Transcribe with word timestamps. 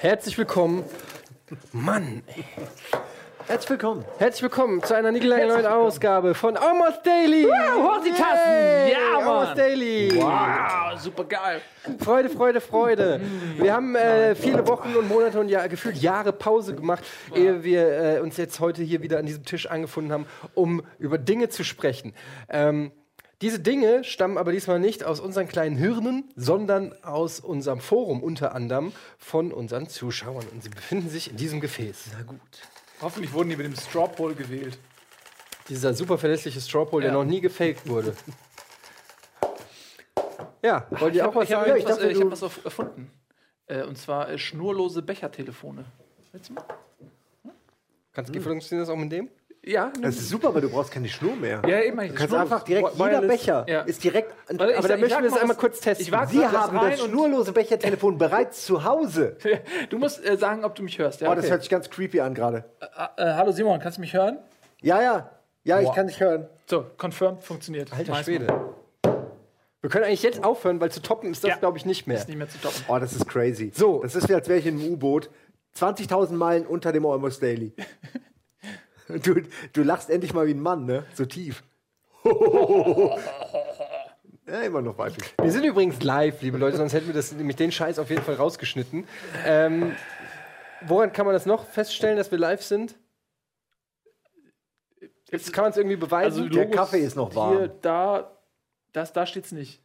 Herzlich 0.00 0.38
willkommen. 0.38 0.84
Mann, 1.72 2.22
ey. 2.26 2.44
Herzlich 3.50 3.70
willkommen. 3.70 4.04
Herzlich 4.18 4.42
willkommen 4.42 4.80
zu 4.80 4.94
einer 4.94 5.10
neuen 5.10 5.66
Ausgabe 5.66 6.36
von 6.36 6.56
Almost 6.56 7.04
Daily. 7.04 7.48
Wow, 7.48 7.96
hoch 7.98 8.04
die 8.04 8.10
Tassen. 8.10 8.48
Yay, 8.48 8.92
Ja, 8.92 8.98
Mann. 9.16 9.26
Almost 9.26 9.58
Daily. 9.58 10.12
Wow, 10.14 11.00
super 11.00 11.24
geil. 11.24 11.60
Freude, 11.98 12.30
Freude, 12.30 12.60
Freude. 12.60 13.20
Wir 13.58 13.74
haben 13.74 13.96
äh, 13.96 14.36
viele 14.36 14.68
Wochen 14.68 14.94
und 14.94 15.08
Monate 15.08 15.40
und 15.40 15.48
ja, 15.48 15.66
gefühlt 15.66 15.96
Jahre 15.96 16.32
Pause 16.32 16.76
gemacht, 16.76 17.02
ehe 17.34 17.64
wir 17.64 18.18
äh, 18.18 18.20
uns 18.20 18.36
jetzt 18.36 18.60
heute 18.60 18.84
hier 18.84 19.02
wieder 19.02 19.18
an 19.18 19.26
diesem 19.26 19.44
Tisch 19.44 19.66
angefunden 19.66 20.12
haben, 20.12 20.26
um 20.54 20.84
über 21.00 21.18
Dinge 21.18 21.48
zu 21.48 21.64
sprechen. 21.64 22.14
Ähm, 22.50 22.92
diese 23.42 23.58
Dinge 23.58 24.04
stammen 24.04 24.38
aber 24.38 24.52
diesmal 24.52 24.78
nicht 24.78 25.02
aus 25.02 25.18
unseren 25.18 25.48
kleinen 25.48 25.76
Hirnen, 25.76 26.30
sondern 26.36 26.94
aus 27.02 27.40
unserem 27.40 27.80
Forum, 27.80 28.22
unter 28.22 28.54
anderem 28.54 28.92
von 29.18 29.50
unseren 29.52 29.88
Zuschauern. 29.88 30.46
Und 30.52 30.62
sie 30.62 30.68
befinden 30.68 31.08
sich 31.08 31.32
in 31.32 31.36
diesem 31.36 31.60
Gefäß. 31.60 32.10
Na 32.16 32.22
gut. 32.22 32.38
Hoffentlich 33.00 33.32
wurden 33.32 33.48
die 33.50 33.56
mit 33.56 33.66
dem 33.66 33.76
Straw 33.76 34.08
Poll 34.08 34.34
gewählt. 34.34 34.78
Dieser 35.68 35.94
super 35.94 36.18
verlässliche 36.18 36.60
Strawpoll, 36.60 37.02
der 37.02 37.10
Ja. 37.12 37.16
noch 37.16 37.24
nie 37.24 37.40
gefaked 37.40 37.88
wurde. 37.88 38.14
Ja, 40.62 40.86
wollt 40.90 41.14
ihr 41.14 41.26
auch 41.26 41.34
was 41.34 41.48
ich 41.48 41.54
habe 41.54 41.68
sagen? 41.70 41.78
ich 41.80 41.86
äh, 41.88 42.10
ich 42.12 42.18
du- 42.18 42.24
hab 42.30 42.32
was 42.38 42.42
erfunden. 42.64 43.10
Äh, 43.66 43.82
und 43.84 43.96
zwar 43.96 44.28
äh, 44.28 44.36
schnurlose 44.36 45.00
Bechertelefone. 45.00 45.86
Willst 46.32 46.50
du 46.50 46.52
mal? 46.52 46.64
Kannst 48.12 48.34
du 48.34 48.40
funktioniert 48.42 48.86
das 48.86 48.92
auch 48.92 48.98
mit 48.98 49.10
dem? 49.10 49.30
Ja, 49.62 49.92
Das 50.00 50.16
ist 50.16 50.30
super, 50.30 50.54
weil 50.54 50.62
du 50.62 50.70
brauchst 50.70 50.90
keine 50.90 51.08
Schnur 51.08 51.36
mehr. 51.36 51.60
ja 51.66 51.80
eben. 51.82 51.98
Du 51.98 52.14
kannst 52.14 52.32
einfach 52.34 52.62
direkt, 52.62 52.94
jeder 52.96 53.20
Becher 53.20 53.66
Ja. 53.68 53.80
ist 53.82 54.02
direkt. 54.02 54.32
Warte, 54.48 54.78
Aber 54.78 54.88
da 54.88 54.94
ich 54.94 55.00
möchten 55.02 55.08
sag 55.10 55.20
wir 55.22 55.26
es 55.28 55.34
mal 55.34 55.40
einmal 55.42 55.56
kurz 55.56 55.80
testen. 55.80 56.06
Ich 56.06 56.28
Sie 56.30 56.46
haben 56.46 56.76
das 56.80 57.00
schnurlose 57.00 57.52
Bechertelefon 57.52 58.16
bereits 58.16 58.64
zu 58.64 58.84
Hause. 58.84 59.36
Du 59.90 59.98
musst 59.98 60.24
äh, 60.24 60.38
sagen, 60.38 60.64
ob 60.64 60.74
du 60.76 60.82
mich 60.82 60.98
hörst. 60.98 61.20
Ja, 61.20 61.30
Oh, 61.30 61.34
das 61.34 61.50
hört 61.50 61.60
sich 61.60 61.70
ganz 61.70 61.90
creepy 61.90 62.20
an 62.20 62.34
gerade. 62.34 62.64
äh, 62.80 63.22
äh, 63.22 63.34
hallo 63.34 63.52
Simon, 63.52 63.80
kannst 63.80 63.98
du 63.98 64.00
mich 64.00 64.14
hören? 64.14 64.38
Ja, 64.80 65.02
ja. 65.02 65.30
Ja, 65.64 65.78
ich 65.80 65.86
Boah. 65.88 65.94
kann 65.94 66.06
dich 66.06 66.20
hören. 66.20 66.48
So, 66.64 66.86
confirmed, 66.96 67.42
funktioniert. 67.42 67.92
Alter 67.92 68.14
Schwede. 68.24 68.46
Wir 69.82 69.90
können 69.90 70.04
eigentlich 70.06 70.22
jetzt 70.22 70.42
aufhören, 70.42 70.80
weil 70.80 70.90
zu 70.90 71.02
toppen 71.02 71.30
ist 71.30 71.44
das, 71.44 71.50
Ja. 71.50 71.56
glaube 71.56 71.76
ich, 71.76 71.84
nicht 71.84 72.06
mehr. 72.06 72.16
Ist 72.16 72.28
nicht 72.28 72.38
mehr 72.38 72.48
zu 72.48 72.58
toppen. 72.58 72.82
Oh, 72.88 72.98
das 72.98 73.12
ist 73.12 73.26
crazy. 73.28 73.72
So. 73.74 74.00
Das 74.02 74.14
ist 74.14 74.26
wie, 74.30 74.34
als 74.34 74.48
wäre 74.48 74.58
ich 74.58 74.66
in 74.66 74.78
einem 74.80 74.92
U-Boot. 74.94 75.28
20.000 75.76 76.32
Meilen 76.32 76.66
unter 76.66 76.92
dem 76.92 77.04
Almost 77.04 77.42
Daily. 77.42 77.74
Du, 79.18 79.42
du 79.72 79.82
lachst 79.82 80.10
endlich 80.10 80.32
mal 80.32 80.46
wie 80.46 80.54
ein 80.54 80.60
Mann, 80.60 80.84
ne? 80.84 81.04
So 81.14 81.24
tief. 81.24 81.62
ja, 82.24 82.30
immer 84.62 84.82
noch 84.82 84.98
weiblich. 84.98 85.34
Wir 85.40 85.50
sind 85.50 85.64
übrigens 85.64 86.02
live, 86.02 86.42
liebe 86.42 86.58
Leute, 86.58 86.76
sonst 86.76 86.92
hätten 86.92 87.06
wir 87.06 87.14
das, 87.14 87.32
nämlich 87.32 87.56
den 87.56 87.72
Scheiß 87.72 87.98
auf 87.98 88.10
jeden 88.10 88.22
Fall 88.22 88.34
rausgeschnitten. 88.34 89.06
Ähm, 89.46 89.96
woran 90.82 91.12
kann 91.12 91.26
man 91.26 91.32
das 91.32 91.46
noch 91.46 91.66
feststellen, 91.66 92.16
dass 92.16 92.30
wir 92.30 92.38
live 92.38 92.62
sind? 92.62 92.96
Jetzt 95.30 95.52
kann 95.52 95.64
man 95.64 95.70
es 95.70 95.76
irgendwie 95.76 95.96
beweisen. 95.96 96.42
Also 96.42 96.54
Der 96.54 96.64
Logos 96.64 96.76
Kaffee 96.76 97.00
ist 97.00 97.16
noch 97.16 97.34
warm. 97.34 97.56
Hier, 97.56 97.68
da, 97.68 98.36
das, 98.92 99.12
da 99.12 99.26
steht's 99.26 99.52
nicht. 99.52 99.82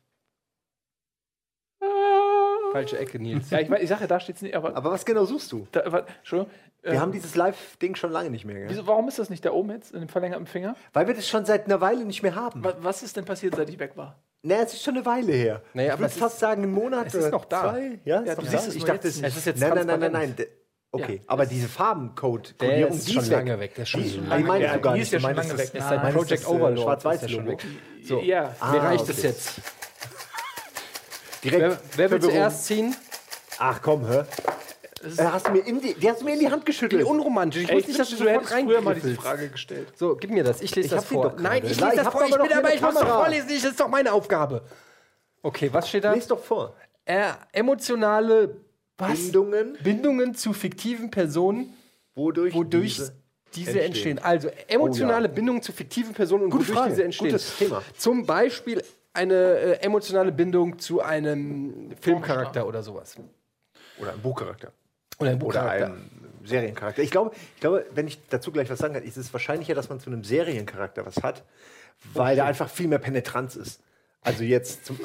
Falsche 2.75 2.97
Ecke, 2.99 3.19
Nils. 3.19 3.49
Ja, 3.51 3.59
ich, 3.61 3.69
ich 3.69 3.87
sage 3.89 4.05
da 4.05 4.19
steht's 4.19 4.41
nicht, 4.41 4.53
aber. 4.53 4.75
Aber 4.75 4.91
was 4.91 5.05
genau 5.05 5.23
suchst 5.23 5.49
du? 5.53 5.65
Da, 5.71 5.89
warte, 5.91 6.11
Entschuldigung. 6.19 6.51
Wir 6.83 6.91
Ähm, 6.93 6.99
haben 6.99 7.11
dieses 7.13 7.35
Live-Ding 7.35 7.95
schon 7.95 8.11
lange 8.11 8.29
nicht 8.29 8.43
mehr. 8.45 8.55
Gell? 8.55 8.65
wieso, 8.69 8.85
warum 8.85 9.07
ist 9.07 9.17
das 9.17 9.29
nicht 9.29 9.43
da 9.45 9.51
oben 9.51 9.71
jetzt, 9.71 9.93
in 9.93 10.01
dem 10.01 10.09
verlängerten 10.09 10.45
Finger? 10.45 10.75
Weil 10.93 11.07
wir 11.07 11.15
das 11.15 11.27
schon 11.27 11.45
seit 11.45 11.65
einer 11.65 11.79
Weile 11.81 12.03
nicht 12.05 12.21
mehr 12.21 12.35
haben. 12.35 12.63
Wa- 12.63 12.75
Was 12.81 13.01
ist 13.01 13.15
denn 13.17 13.23
passiert, 13.25 13.55
seit 13.55 13.69
ich 13.69 13.79
weg 13.79 13.93
war? 13.95 14.19
Na, 14.43 14.55
es 14.61 14.73
ist 14.73 14.83
schon 14.83 14.95
eine 14.95 15.05
Weile 15.05 15.31
her. 15.31 15.61
Naja, 15.73 15.87
ich 15.87 15.93
aber 15.93 16.01
würde 16.01 16.11
es 16.13 16.17
fast 16.19 16.39
sagen, 16.39 16.63
einen 16.63 16.73
Monat 16.73 17.07
es 17.07 17.13
ist 17.15 17.31
noch 17.31 17.45
da. 17.45 17.61
Zwei? 17.71 17.99
Ja, 18.05 18.19
ist 18.19 18.27
Ja, 18.27 18.35
du 18.35 18.41
da? 18.43 18.47
siehst 18.51 18.67
es 18.67 18.75
ich 18.75 18.83
dachte, 18.83 19.07
jetzt 19.07 19.15
es 19.15 19.21
nicht. 19.21 19.27
Es 19.31 19.37
ist 19.37 19.45
jetzt 19.45 19.59
nein, 19.61 19.71
nein, 19.73 19.87
nein, 19.87 19.99
nein, 19.99 20.11
nein. 20.11 20.35
Okay, 20.91 21.15
Ja, 21.15 21.21
aber 21.27 21.45
diese 21.47 21.67
Farbencode, 21.67 22.53
Der 22.61 22.69
Kodierung, 22.69 22.93
ist 22.97 23.07
die 23.07 23.13
schon 23.13 23.29
lange 23.29 23.59
weg. 23.59 23.73
Der 23.75 23.83
ist 23.83 23.89
schon 23.89 24.03
so 24.03 24.19
Ah, 24.19 24.21
die 24.21 24.27
lange 24.29 24.43
meine 24.45 24.63
Ja, 24.65 24.69
ich 24.69 24.75
sogar 24.75 24.93
die 24.93 24.99
nicht. 24.99 25.07
ist 25.07 25.13
ja 25.13 25.19
schon 25.27 25.35
lange 25.35 25.57
weg. 25.57 25.71
Das 25.73 25.83
ist 25.83 25.89
meinst 26.03 26.17
Project 26.17 26.47
Overlord. 26.47 26.79
Schwarz-Weiß 26.83 27.15
ist 27.15 27.21
ja 27.23 27.29
schon 27.35 27.45
Logo. 27.45 27.57
So, 28.03 28.21
Ja. 28.21 28.55
Ah, 28.59 28.71
mir 28.73 28.81
reicht 28.83 29.01
okay. 29.03 29.11
es 29.11 29.23
jetzt. 29.23 29.61
Direkt 31.45 31.61
Wer, 31.61 31.69
wer 31.95 32.11
will 32.11 32.19
Verwirrung. 32.19 32.35
zuerst 32.35 32.65
ziehen? 32.65 32.95
Ach 33.59 33.81
komm, 33.81 34.05
hör. 34.07 34.27
Äh, 35.03 35.23
hast 35.23 35.47
du 35.47 35.51
mir 35.51 35.59
in 35.59 35.79
die, 35.79 35.93
die 35.93 36.09
hast 36.09 36.21
du 36.21 36.25
mir 36.25 36.33
in 36.33 36.39
die 36.39 36.49
Hand 36.49 36.63
Wie 36.63 36.65
geschüttelt. 36.65 37.03
unromantisch. 37.05 37.63
Ich 37.63 37.69
wusste 37.69 37.79
ich 37.81 37.87
nicht, 37.89 37.99
dass 37.99 38.09
du 38.09 38.15
sofort 38.17 38.35
hättest 38.35 38.53
früher 38.53 38.81
mal 38.81 38.95
diese. 38.95 39.15
Frage 39.15 39.49
gestellt. 39.49 39.87
So, 39.95 40.15
gib 40.15 40.31
mir 40.31 40.43
das. 40.43 40.61
Ich 40.61 40.75
lese 40.75 40.87
Ich 40.87 40.91
das 40.91 41.03
hab 41.05 41.11
vor. 41.11 41.23
doch 41.31 41.39
Nein, 41.39 41.63
ich 41.65 41.79
Nein, 41.79 41.89
lese 41.91 41.91
ich 41.91 41.95
das 41.97 42.05
hab 42.07 42.11
vor. 42.13 42.23
Ich 42.23 42.31
bin 42.31 42.39
doch 42.39 42.47
dabei. 42.49 42.75
Ich 42.75 42.81
muss 42.81 42.93
doch 42.95 42.99
Kamera. 43.01 43.19
vorlesen. 43.21 43.47
Das 43.49 43.63
ist 43.63 43.79
doch 43.79 43.87
meine 43.87 44.11
Aufgabe. 44.11 44.63
Okay, 45.43 45.69
was 45.71 45.87
steht 45.87 46.03
da? 46.03 46.13
Lies 46.13 46.27
doch 46.27 46.43
vor. 46.43 46.75
Äh, 47.05 47.29
emotionale 47.51 48.57
was? 48.97 49.11
Bindungen, 49.13 49.77
Bindungen 49.83 50.33
zu 50.35 50.53
fiktiven 50.53 51.11
Personen, 51.11 51.73
wodurch, 52.15 52.53
wodurch 52.55 52.95
diese 52.95 53.13
diese, 53.53 53.69
entstehen. 53.81 54.17
entstehen. 54.17 54.19
Also 54.19 54.49
emotionale 54.67 55.29
Oh. 55.29 55.33
Bindungen 55.33 55.61
zu 55.61 55.71
fiktiven 55.71 56.13
Personen 56.13 56.45
und 56.45 56.49
Gute 56.49 56.63
wodurch 56.63 56.77
Frage. 56.79 56.89
diese 56.91 57.03
entstehen. 57.03 57.27
Gutes 57.27 57.57
Thema. 57.57 57.81
Zum 57.97 58.25
Beispiel 58.25 58.81
eine 59.15 59.33
äh, 59.33 59.71
emotionale 59.81 60.31
Bindung 60.31 60.77
zu 60.79 61.01
einem 61.01 61.91
Filmcharakter 62.01 62.67
oder 62.67 62.83
sowas. 62.83 63.15
Oder 63.99 64.13
ein 64.13 64.21
Buchcharakter. 64.21 64.71
Oder 65.19 65.29
ein 65.31 65.35
Oder 65.37 65.45
Buchcharakter. 65.45 65.87
ein 65.87 66.09
Seriencharakter. 66.43 67.01
Ich 67.01 67.11
glaube, 67.11 67.31
ich 67.55 67.61
glaube, 67.61 67.85
wenn 67.93 68.07
ich 68.07 68.19
dazu 68.29 68.51
gleich 68.51 68.69
was 68.69 68.79
sagen 68.79 68.93
kann, 68.93 69.03
ist 69.03 69.17
es 69.17 69.31
wahrscheinlicher, 69.33 69.73
dass 69.73 69.89
man 69.89 69.99
zu 69.99 70.09
einem 70.09 70.23
Seriencharakter 70.23 71.05
was 71.05 71.23
hat, 71.23 71.43
weil 72.13 72.35
da 72.35 72.45
einfach 72.45 72.69
viel 72.69 72.87
mehr 72.87 72.99
Penetranz 72.99 73.55
ist. 73.55 73.81
Also 74.21 74.43
jetzt 74.43 74.85
zum. 74.85 74.99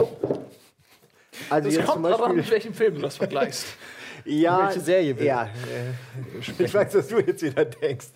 Also 1.49 1.69
Das 1.69 1.77
jetzt 1.77 1.87
zum 1.87 2.03
kommt 2.03 2.07
aber 2.07 2.15
an, 2.15 2.21
Beispiel. 2.21 2.37
mit 2.43 2.51
welchem 2.51 2.75
Film 2.75 2.95
du 2.97 3.01
das 3.03 3.17
vergleichst. 3.17 3.67
Ja, 4.27 4.67
Welche 4.67 4.81
Serie 4.81 5.15
bitte? 5.15 5.25
Ja, 5.27 5.45
äh, 5.45 6.41
ich 6.63 6.75
weiß, 6.75 6.95
was 6.95 7.09
du 7.09 7.21
jetzt 7.21 7.41
wieder 7.43 7.65
denkst. 7.65 8.09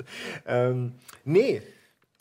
Ähm, 0.46 0.92
nee. 1.24 1.62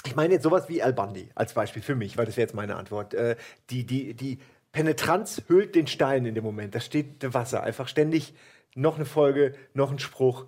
Ich 0.05 0.15
meine 0.15 0.33
jetzt 0.33 0.43
sowas 0.43 0.67
wie 0.69 0.83
Al 0.83 0.93
Bundy 0.93 1.29
als 1.35 1.53
Beispiel 1.53 1.81
für 1.81 1.95
mich, 1.95 2.17
weil 2.17 2.25
das 2.25 2.35
wäre 2.37 2.45
jetzt 2.45 2.55
meine 2.55 2.75
Antwort. 2.75 3.13
Äh, 3.13 3.35
die, 3.69 3.85
die, 3.85 4.13
die 4.13 4.39
Penetranz 4.71 5.43
hüllt 5.47 5.75
den 5.75 5.87
Stein 5.87 6.25
in 6.25 6.35
dem 6.35 6.43
Moment. 6.43 6.75
Da 6.75 6.79
steht 6.79 7.33
Wasser. 7.33 7.63
Einfach 7.63 7.87
ständig 7.87 8.33
noch 8.75 8.95
eine 8.95 9.05
Folge, 9.05 9.53
noch 9.73 9.91
ein 9.91 9.99
Spruch, 9.99 10.45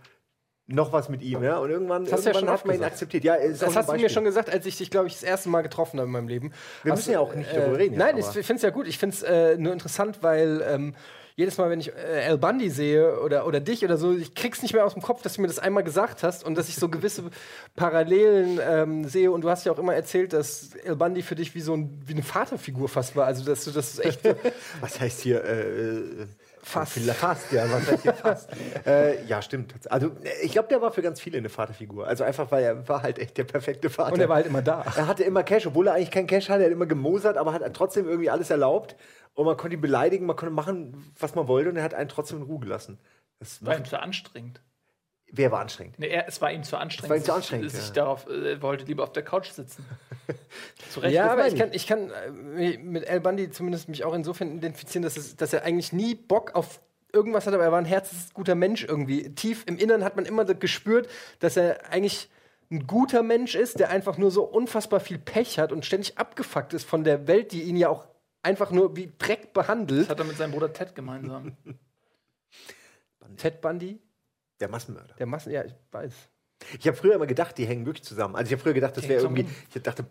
noch 0.68 0.92
was 0.92 1.10
mit 1.10 1.22
ihm. 1.22 1.44
Ja? 1.44 1.60
Und 1.60 1.70
irgendwann, 1.70 2.04
Das 2.06 2.26
ja 2.26 2.32
irgendwann 2.32 2.40
schon 2.42 2.50
hat 2.50 2.66
man 2.66 2.76
ihn 2.76 2.80
gesagt. 2.80 2.92
akzeptiert. 2.94 3.24
Ja, 3.24 3.36
auch 3.36 3.40
Das 3.60 3.76
hast 3.76 3.90
du 3.90 3.94
mir 3.94 4.10
schon 4.10 4.24
gesagt, 4.24 4.50
als 4.50 4.66
ich 4.66 4.78
dich, 4.78 4.90
glaube 4.92 5.08
ich, 5.08 5.14
das 5.14 5.24
erste 5.24 5.48
Mal 5.50 5.62
getroffen 5.62 6.00
habe 6.00 6.08
in 6.08 6.12
meinem 6.14 6.28
Leben. 6.28 6.52
Wir 6.84 6.92
Hast 6.92 7.00
müssen 7.00 7.10
du- 7.10 7.14
ja 7.14 7.20
auch 7.20 7.34
nicht 7.36 7.50
darüber 7.56 7.78
reden 7.78 7.94
jetzt, 7.94 8.00
Nein, 8.00 8.18
ich 8.18 8.26
aber- 8.26 8.34
finde 8.34 8.56
es 8.56 8.62
ja 8.64 8.70
gut. 8.72 8.88
Ich 8.88 8.98
finde 8.98 9.16
es 9.16 9.24
äh, 9.24 9.58
nur 9.58 9.72
interessant, 9.74 10.18
weil 10.22 10.62
ähm, 10.68 10.96
jedes 11.38 11.58
Mal, 11.58 11.70
wenn 11.70 11.82
ich 11.82 11.92
äh, 11.94 12.26
Al 12.28 12.38
Bundy 12.38 12.70
sehe 12.70 13.20
oder, 13.20 13.46
oder 13.46 13.60
dich 13.60 13.84
oder 13.84 13.98
so, 13.98 14.14
ich 14.14 14.36
krieg's 14.36 14.62
nicht 14.62 14.74
mehr 14.74 14.86
aus 14.86 14.94
dem 14.94 15.02
Kopf, 15.02 15.22
dass 15.22 15.34
du 15.34 15.42
mir 15.42 15.48
das 15.48 15.60
einmal 15.60 15.84
gesagt 15.84 16.24
hast 16.24 16.46
und 16.46 16.56
dass 16.56 16.70
ich 16.70 16.76
so 16.76 16.88
gewisse 16.88 17.24
Parallelen 17.76 18.60
ähm, 18.64 19.06
sehe. 19.06 19.32
Und 19.32 19.42
du 19.42 19.50
hast 19.50 19.66
ja 19.66 19.74
auch 19.74 19.80
immer 19.80 19.94
erzählt, 19.94 20.32
dass 20.32 20.70
Al 20.88 20.96
Bundy 20.96 21.22
für 21.22 21.36
dich 21.36 21.54
wie 21.54 21.62
so 21.62 21.76
ein, 21.76 22.02
wie 22.06 22.14
eine 22.14 22.24
Vaterfigur 22.24 22.88
fast 22.88 23.16
war. 23.16 23.26
Also, 23.26 23.44
dass 23.44 23.66
du 23.66 23.72
das 23.72 24.00
echt 24.00 24.24
so 24.24 24.34
Was 24.82 25.00
heißt 25.00 25.22
hier? 25.22 25.44
Äh, 25.44 26.28
Fast. 26.66 27.00
Fast, 27.00 27.52
ja. 27.52 27.72
Was 27.72 27.92
heißt 27.92 28.02
hier 28.02 28.14
fast? 28.14 28.50
äh, 28.88 29.24
ja, 29.26 29.42
stimmt. 29.44 29.76
Also, 29.92 30.12
ich 30.42 30.52
glaube, 30.52 30.68
der 30.68 30.82
war 30.82 30.92
für 30.92 31.04
ganz 31.04 31.22
viele 31.22 31.38
eine 31.38 31.50
Vaterfigur. 31.50 32.08
Also 32.08 32.24
einfach, 32.24 32.50
weil 32.50 32.64
er 32.64 32.88
war 32.90 33.04
halt 33.04 33.20
echt 33.20 33.38
der 33.38 33.44
perfekte 33.44 33.92
Vater. 33.92 34.14
Und 34.14 34.20
er 34.20 34.30
war 34.30 34.38
halt 34.38 34.48
immer 34.48 34.64
da. 34.64 34.84
Er 34.96 35.08
hatte 35.08 35.24
immer 35.24 35.44
Cash, 35.44 35.68
obwohl 35.68 35.88
er 35.88 35.94
eigentlich 35.94 36.10
keinen 36.10 36.26
Cash 36.26 36.50
hatte. 36.50 36.64
Er 36.64 36.66
hat 36.66 36.74
immer 36.74 36.88
gemosert, 36.88 37.38
aber 37.38 37.54
hat 37.54 37.62
trotzdem 37.76 38.08
irgendwie 38.08 38.32
alles 38.32 38.50
erlaubt. 38.50 38.96
Und 39.36 39.46
man 39.46 39.56
konnte 39.58 39.76
ihn 39.76 39.82
beleidigen, 39.82 40.26
man 40.26 40.36
konnte 40.36 40.54
machen, 40.54 41.14
was 41.20 41.36
man 41.36 41.48
wollte. 41.48 41.70
Und 41.70 41.78
er 41.78 41.84
hat 41.84 41.94
einen 41.94 42.10
trotzdem 42.10 42.40
in 42.40 42.44
Ruhe 42.44 42.60
gelassen. 42.60 43.00
Das 43.38 43.64
War 43.64 43.78
ihm 43.78 43.86
zu 43.86 44.02
anstrengend. 44.02 44.60
Wer 45.38 45.52
war 45.52 45.62
anstrengend? 45.62 46.00
Nee, 46.00 46.08
er, 46.08 46.28
es 46.28 46.42
war 46.42 46.52
ihm 46.52 46.64
zu 46.64 46.78
anstrengend. 46.78 47.10
war 47.10 47.18
ihm 47.18 47.24
zu 47.24 47.34
anstrengend, 47.34 47.72
Sich 47.72 47.88
ja. 47.88 47.94
darauf, 47.94 48.28
äh, 48.28 48.54
er 48.54 48.62
wollte 48.62 48.86
lieber 48.86 49.04
auf 49.04 49.12
der 49.12 49.24
Couch 49.24 49.50
sitzen. 49.50 49.86
zu 50.92 51.00
Recht. 51.00 51.14
Ja, 51.14 51.32
aber 51.32 51.48
ich 51.48 51.56
kann, 51.56 51.70
ich 51.74 51.88
kann 51.88 52.12
äh, 52.12 52.78
mit 52.78 53.08
Al 53.08 53.22
Bundy 53.22 53.50
zumindest 53.52 53.90
mich 53.90 54.04
auch 54.04 54.14
insofern 54.14 54.58
identifizieren, 54.58 55.04
dass, 55.04 55.18
es, 55.18 55.36
dass 55.36 55.54
er 55.54 55.64
eigentlich 55.64 55.94
nie 55.94 56.16
Bock 56.16 56.56
auf 56.56 56.82
irgendwas 57.14 57.48
hat, 57.48 57.54
aber 57.54 57.64
er 57.64 57.72
war 57.72 57.80
ein 57.80 57.86
herzensguter 57.86 58.56
Mensch 58.56 58.84
irgendwie. 58.84 59.34
Tief 59.34 59.64
im 59.68 59.78
Innern 59.78 60.04
hat 60.04 60.16
man 60.16 60.26
immer 60.26 60.46
gespürt, 60.46 61.10
dass 61.40 61.58
er 61.58 61.90
eigentlich 61.92 62.30
ein 62.72 62.88
guter 62.88 63.24
Mensch 63.24 63.56
ist, 63.56 63.80
der 63.80 63.90
einfach 63.90 64.18
nur 64.18 64.32
so 64.32 64.44
unfassbar 64.44 65.00
viel 65.00 65.20
Pech 65.20 65.60
hat 65.60 65.72
und 65.72 65.86
ständig 65.86 66.18
abgefuckt 66.18 66.74
ist 66.74 66.88
von 66.88 67.04
der 67.04 67.28
Welt, 67.28 67.52
die 67.52 67.64
ihn 67.64 67.78
ja 67.78 67.90
auch 67.90 68.08
einfach 68.42 68.72
nur 68.72 68.96
wie 68.96 69.12
Dreck 69.18 69.54
behandelt. 69.54 70.04
Das 70.04 70.10
hat 70.10 70.20
er 70.20 70.26
mit 70.26 70.38
seinem 70.38 70.52
Bruder 70.52 70.74
Ted 70.74 70.96
gemeinsam. 70.96 71.56
Ted 73.38 73.62
Bundy, 73.62 74.00
Der 74.60 74.70
Massenmörder. 74.70 75.16
der 75.16 75.26
Massen, 75.26 75.52
ja, 75.52 75.64
ich 75.64 75.74
weiß. 75.92 76.14
Ich 76.80 76.88
habe 76.88 76.96
früher 76.96 77.16
immer 77.16 77.28
gedacht, 77.28 77.58
die 77.58 77.66
hängen 77.66 77.86
wirklich 77.86 78.04
zusammen. 78.06 78.36
Also 78.36 78.48
ich 78.48 78.54
habe 78.54 78.62
früher 78.64 78.74
gedacht, 78.74 78.96
das 78.96 79.08
wäre 79.08 79.22
irgendwie, 79.22 79.46
ich 79.74 79.82
dachte, 79.82 80.06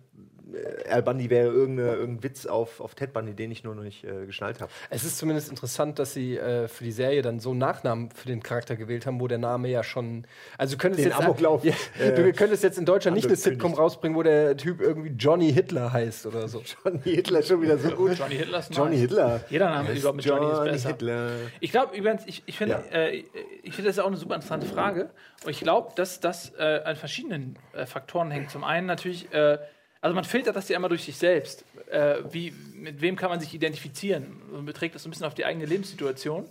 Al 0.88 1.02
Bundy 1.02 1.30
wäre 1.30 1.48
irgendein, 1.48 1.86
irgendein 1.86 2.22
Witz 2.22 2.46
auf, 2.46 2.80
auf 2.80 2.94
Ted 2.94 3.12
Bundy, 3.12 3.34
den 3.34 3.50
ich 3.50 3.64
nur 3.64 3.74
noch 3.74 3.82
nicht 3.82 4.04
äh, 4.04 4.26
geschnallt 4.26 4.60
habe. 4.60 4.70
Es 4.90 5.04
ist 5.04 5.18
zumindest 5.18 5.48
interessant, 5.50 5.98
dass 5.98 6.12
sie 6.14 6.36
äh, 6.36 6.68
für 6.68 6.84
die 6.84 6.92
Serie 6.92 7.22
dann 7.22 7.40
so 7.40 7.50
einen 7.50 7.58
Nachnamen 7.58 8.10
für 8.10 8.26
den 8.28 8.42
Charakter 8.42 8.76
gewählt 8.76 9.06
haben, 9.06 9.20
wo 9.20 9.28
der 9.28 9.38
Name 9.38 9.68
ja 9.68 9.82
schon. 9.82 10.26
Also 10.58 10.76
du 10.76 10.80
könntest 10.82 11.04
Den 11.04 11.10
jetzt 11.12 11.20
Amoklauf, 11.20 11.64
Ja, 11.64 11.72
äh, 11.98 12.12
du 12.14 12.32
könntest 12.32 12.62
jetzt 12.62 12.78
in 12.78 12.84
Deutschland 12.84 13.16
nicht 13.16 13.26
eine. 13.26 13.36
Sitcom 13.36 13.74
rausbringen, 13.74 14.16
wo 14.16 14.22
der 14.22 14.56
Typ 14.56 14.80
irgendwie 14.80 15.10
Johnny 15.10 15.52
Hitler 15.52 15.92
heißt 15.92 16.26
oder 16.26 16.48
so. 16.48 16.62
Johnny 16.84 17.00
Hitler 17.02 17.40
ist 17.40 17.48
schon 17.48 17.60
wieder 17.62 17.78
so 17.78 17.90
gut. 17.90 18.18
Johnny 18.18 18.36
Hitler 18.36 18.58
ist 18.60 18.74
Johnny 18.74 18.90
nice. 18.92 19.00
Hitler. 19.00 19.44
Jeder 19.50 19.70
Name 19.70 19.92
überhaupt 19.92 20.16
mit 20.16 20.24
Johnny 20.24 20.46
ist 20.50 20.56
Johnny 20.58 20.70
besser. 20.70 20.88
Hitler. 20.90 21.30
Ich 21.60 21.70
glaube 21.72 21.96
übrigens, 21.96 22.22
ich, 22.26 22.42
ich 22.46 22.56
finde, 22.58 22.82
Ja. 22.90 22.96
äh, 22.98 23.24
ich 23.62 23.74
finde 23.74 23.88
das 23.88 23.96
ist 23.96 24.02
auch 24.02 24.06
eine 24.08 24.16
super 24.16 24.34
interessante 24.36 24.66
Frage. 24.66 25.10
Und 25.44 25.50
ich 25.50 25.60
glaube, 25.60 25.92
dass 25.96 26.20
das 26.20 26.52
äh, 26.58 26.80
an 26.84 26.96
verschiedenen 26.96 27.58
äh, 27.74 27.86
Faktoren 27.86 28.30
hängt. 28.30 28.50
Zum 28.50 28.64
einen 28.64 28.86
natürlich, 28.86 29.32
äh, 29.32 29.58
also 30.04 30.14
man 30.14 30.24
filtert 30.24 30.54
das 30.54 30.68
ja 30.68 30.76
immer 30.76 30.90
durch 30.90 31.04
sich 31.04 31.16
selbst. 31.16 31.64
Äh, 31.90 32.16
wie, 32.30 32.50
mit 32.74 33.00
wem 33.00 33.16
kann 33.16 33.30
man 33.30 33.40
sich 33.40 33.54
identifizieren? 33.54 34.38
Man 34.52 34.66
beträgt 34.66 34.94
das 34.94 35.02
so 35.02 35.08
ein 35.08 35.10
bisschen 35.10 35.24
auf 35.24 35.32
die 35.32 35.46
eigene 35.46 35.64
Lebenssituation. 35.64 36.46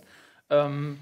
Ähm, 0.50 0.98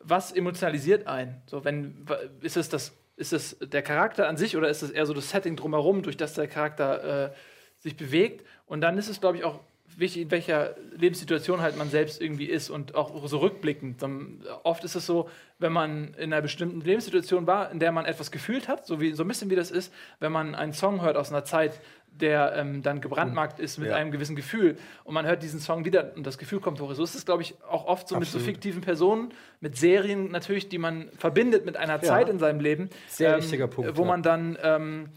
was 0.00 0.32
emotionalisiert 0.32 1.06
einen? 1.06 1.40
So, 1.46 1.64
wenn, 1.64 2.04
ist 2.40 2.56
es 2.56 2.68
das, 2.68 2.94
ist 3.14 3.32
es 3.32 3.56
der 3.60 3.82
Charakter 3.82 4.26
an 4.28 4.36
sich 4.36 4.56
oder 4.56 4.68
ist 4.68 4.82
es 4.82 4.90
eher 4.90 5.06
so 5.06 5.14
das 5.14 5.30
Setting 5.30 5.54
drumherum, 5.54 6.02
durch 6.02 6.16
das 6.16 6.34
der 6.34 6.48
Charakter 6.48 7.26
äh, 7.26 7.30
sich 7.78 7.96
bewegt? 7.96 8.44
Und 8.66 8.80
dann 8.80 8.98
ist 8.98 9.08
es, 9.08 9.20
glaube 9.20 9.38
ich, 9.38 9.44
auch 9.44 9.60
wichtig, 9.98 10.22
in 10.22 10.30
welcher 10.30 10.74
Lebenssituation 10.96 11.60
halt 11.60 11.76
man 11.76 11.90
selbst 11.90 12.20
irgendwie 12.20 12.46
ist 12.46 12.70
und 12.70 12.94
auch 12.94 13.26
so 13.26 13.38
rückblickend. 13.38 14.02
Dann, 14.02 14.40
oft 14.62 14.84
ist 14.84 14.94
es 14.94 15.06
so, 15.06 15.28
wenn 15.58 15.72
man 15.72 16.14
in 16.14 16.32
einer 16.32 16.42
bestimmten 16.42 16.80
Lebenssituation 16.80 17.46
war, 17.46 17.70
in 17.70 17.78
der 17.80 17.92
man 17.92 18.04
etwas 18.04 18.30
gefühlt 18.30 18.68
hat, 18.68 18.86
so, 18.86 19.00
wie, 19.00 19.12
so 19.12 19.24
ein 19.24 19.28
bisschen 19.28 19.50
wie 19.50 19.56
das 19.56 19.70
ist, 19.70 19.92
wenn 20.20 20.32
man 20.32 20.54
einen 20.54 20.72
Song 20.72 21.02
hört 21.02 21.16
aus 21.16 21.30
einer 21.30 21.44
Zeit, 21.44 21.80
der 22.10 22.54
ähm, 22.56 22.82
dann 22.82 23.00
gebrandmarkt 23.00 23.60
ist 23.60 23.78
mit 23.78 23.90
Ja. 23.90 23.96
einem 23.96 24.10
gewissen 24.10 24.34
Gefühl 24.34 24.76
und 25.04 25.14
man 25.14 25.24
hört 25.26 25.42
diesen 25.42 25.60
Song 25.60 25.84
wieder 25.84 26.12
und 26.16 26.26
das 26.26 26.38
Gefühl 26.38 26.58
kommt 26.58 26.80
hoch. 26.80 26.92
So 26.94 27.04
ist 27.04 27.14
es, 27.14 27.24
glaube 27.24 27.42
ich, 27.42 27.54
auch 27.68 27.86
oft 27.86 28.08
so 28.08 28.18
mit 28.18 28.26
so 28.28 28.38
fiktiven 28.40 28.80
Personen, 28.80 29.32
mit 29.60 29.76
Serien 29.76 30.30
natürlich, 30.30 30.68
die 30.68 30.78
man 30.78 31.10
verbindet 31.16 31.64
mit 31.64 31.76
einer 31.76 32.00
Zeit 32.00 32.28
in 32.28 32.38
seinem 32.38 32.60
Leben. 32.60 32.88
Sehr 33.08 33.36
wichtiger 33.36 33.68
Punkt, 33.68 33.96
Wo 33.96 34.02
ja. 34.02 34.08
man 34.08 34.22
dann 34.22 34.58
ähm, 34.62 35.08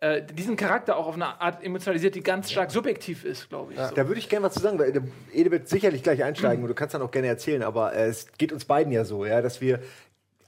äh, 0.00 0.22
diesen 0.22 0.56
Charakter 0.56 0.96
auch 0.96 1.06
auf 1.06 1.14
eine 1.14 1.40
Art 1.40 1.64
emotionalisiert, 1.64 2.14
die 2.14 2.22
ganz 2.22 2.50
stark 2.50 2.70
subjektiv 2.70 3.24
ist, 3.24 3.48
glaube 3.48 3.72
ich. 3.72 3.78
So. 3.78 3.94
Da 3.94 4.06
würde 4.06 4.18
ich 4.18 4.28
gerne 4.28 4.44
was 4.46 4.52
zu 4.52 4.60
sagen, 4.60 4.78
weil 4.78 4.92
der 4.92 5.02
Ede 5.32 5.50
wird 5.50 5.68
sicherlich 5.68 6.02
gleich 6.02 6.22
einsteigen 6.22 6.62
und 6.62 6.68
du 6.68 6.74
kannst 6.74 6.94
dann 6.94 7.00
auch 7.00 7.10
gerne 7.10 7.28
erzählen, 7.28 7.62
aber 7.62 7.94
äh, 7.94 8.08
es 8.08 8.26
geht 8.36 8.52
uns 8.52 8.66
beiden 8.66 8.92
ja 8.92 9.04
so, 9.04 9.24
ja, 9.24 9.40
dass 9.40 9.62
wir 9.62 9.80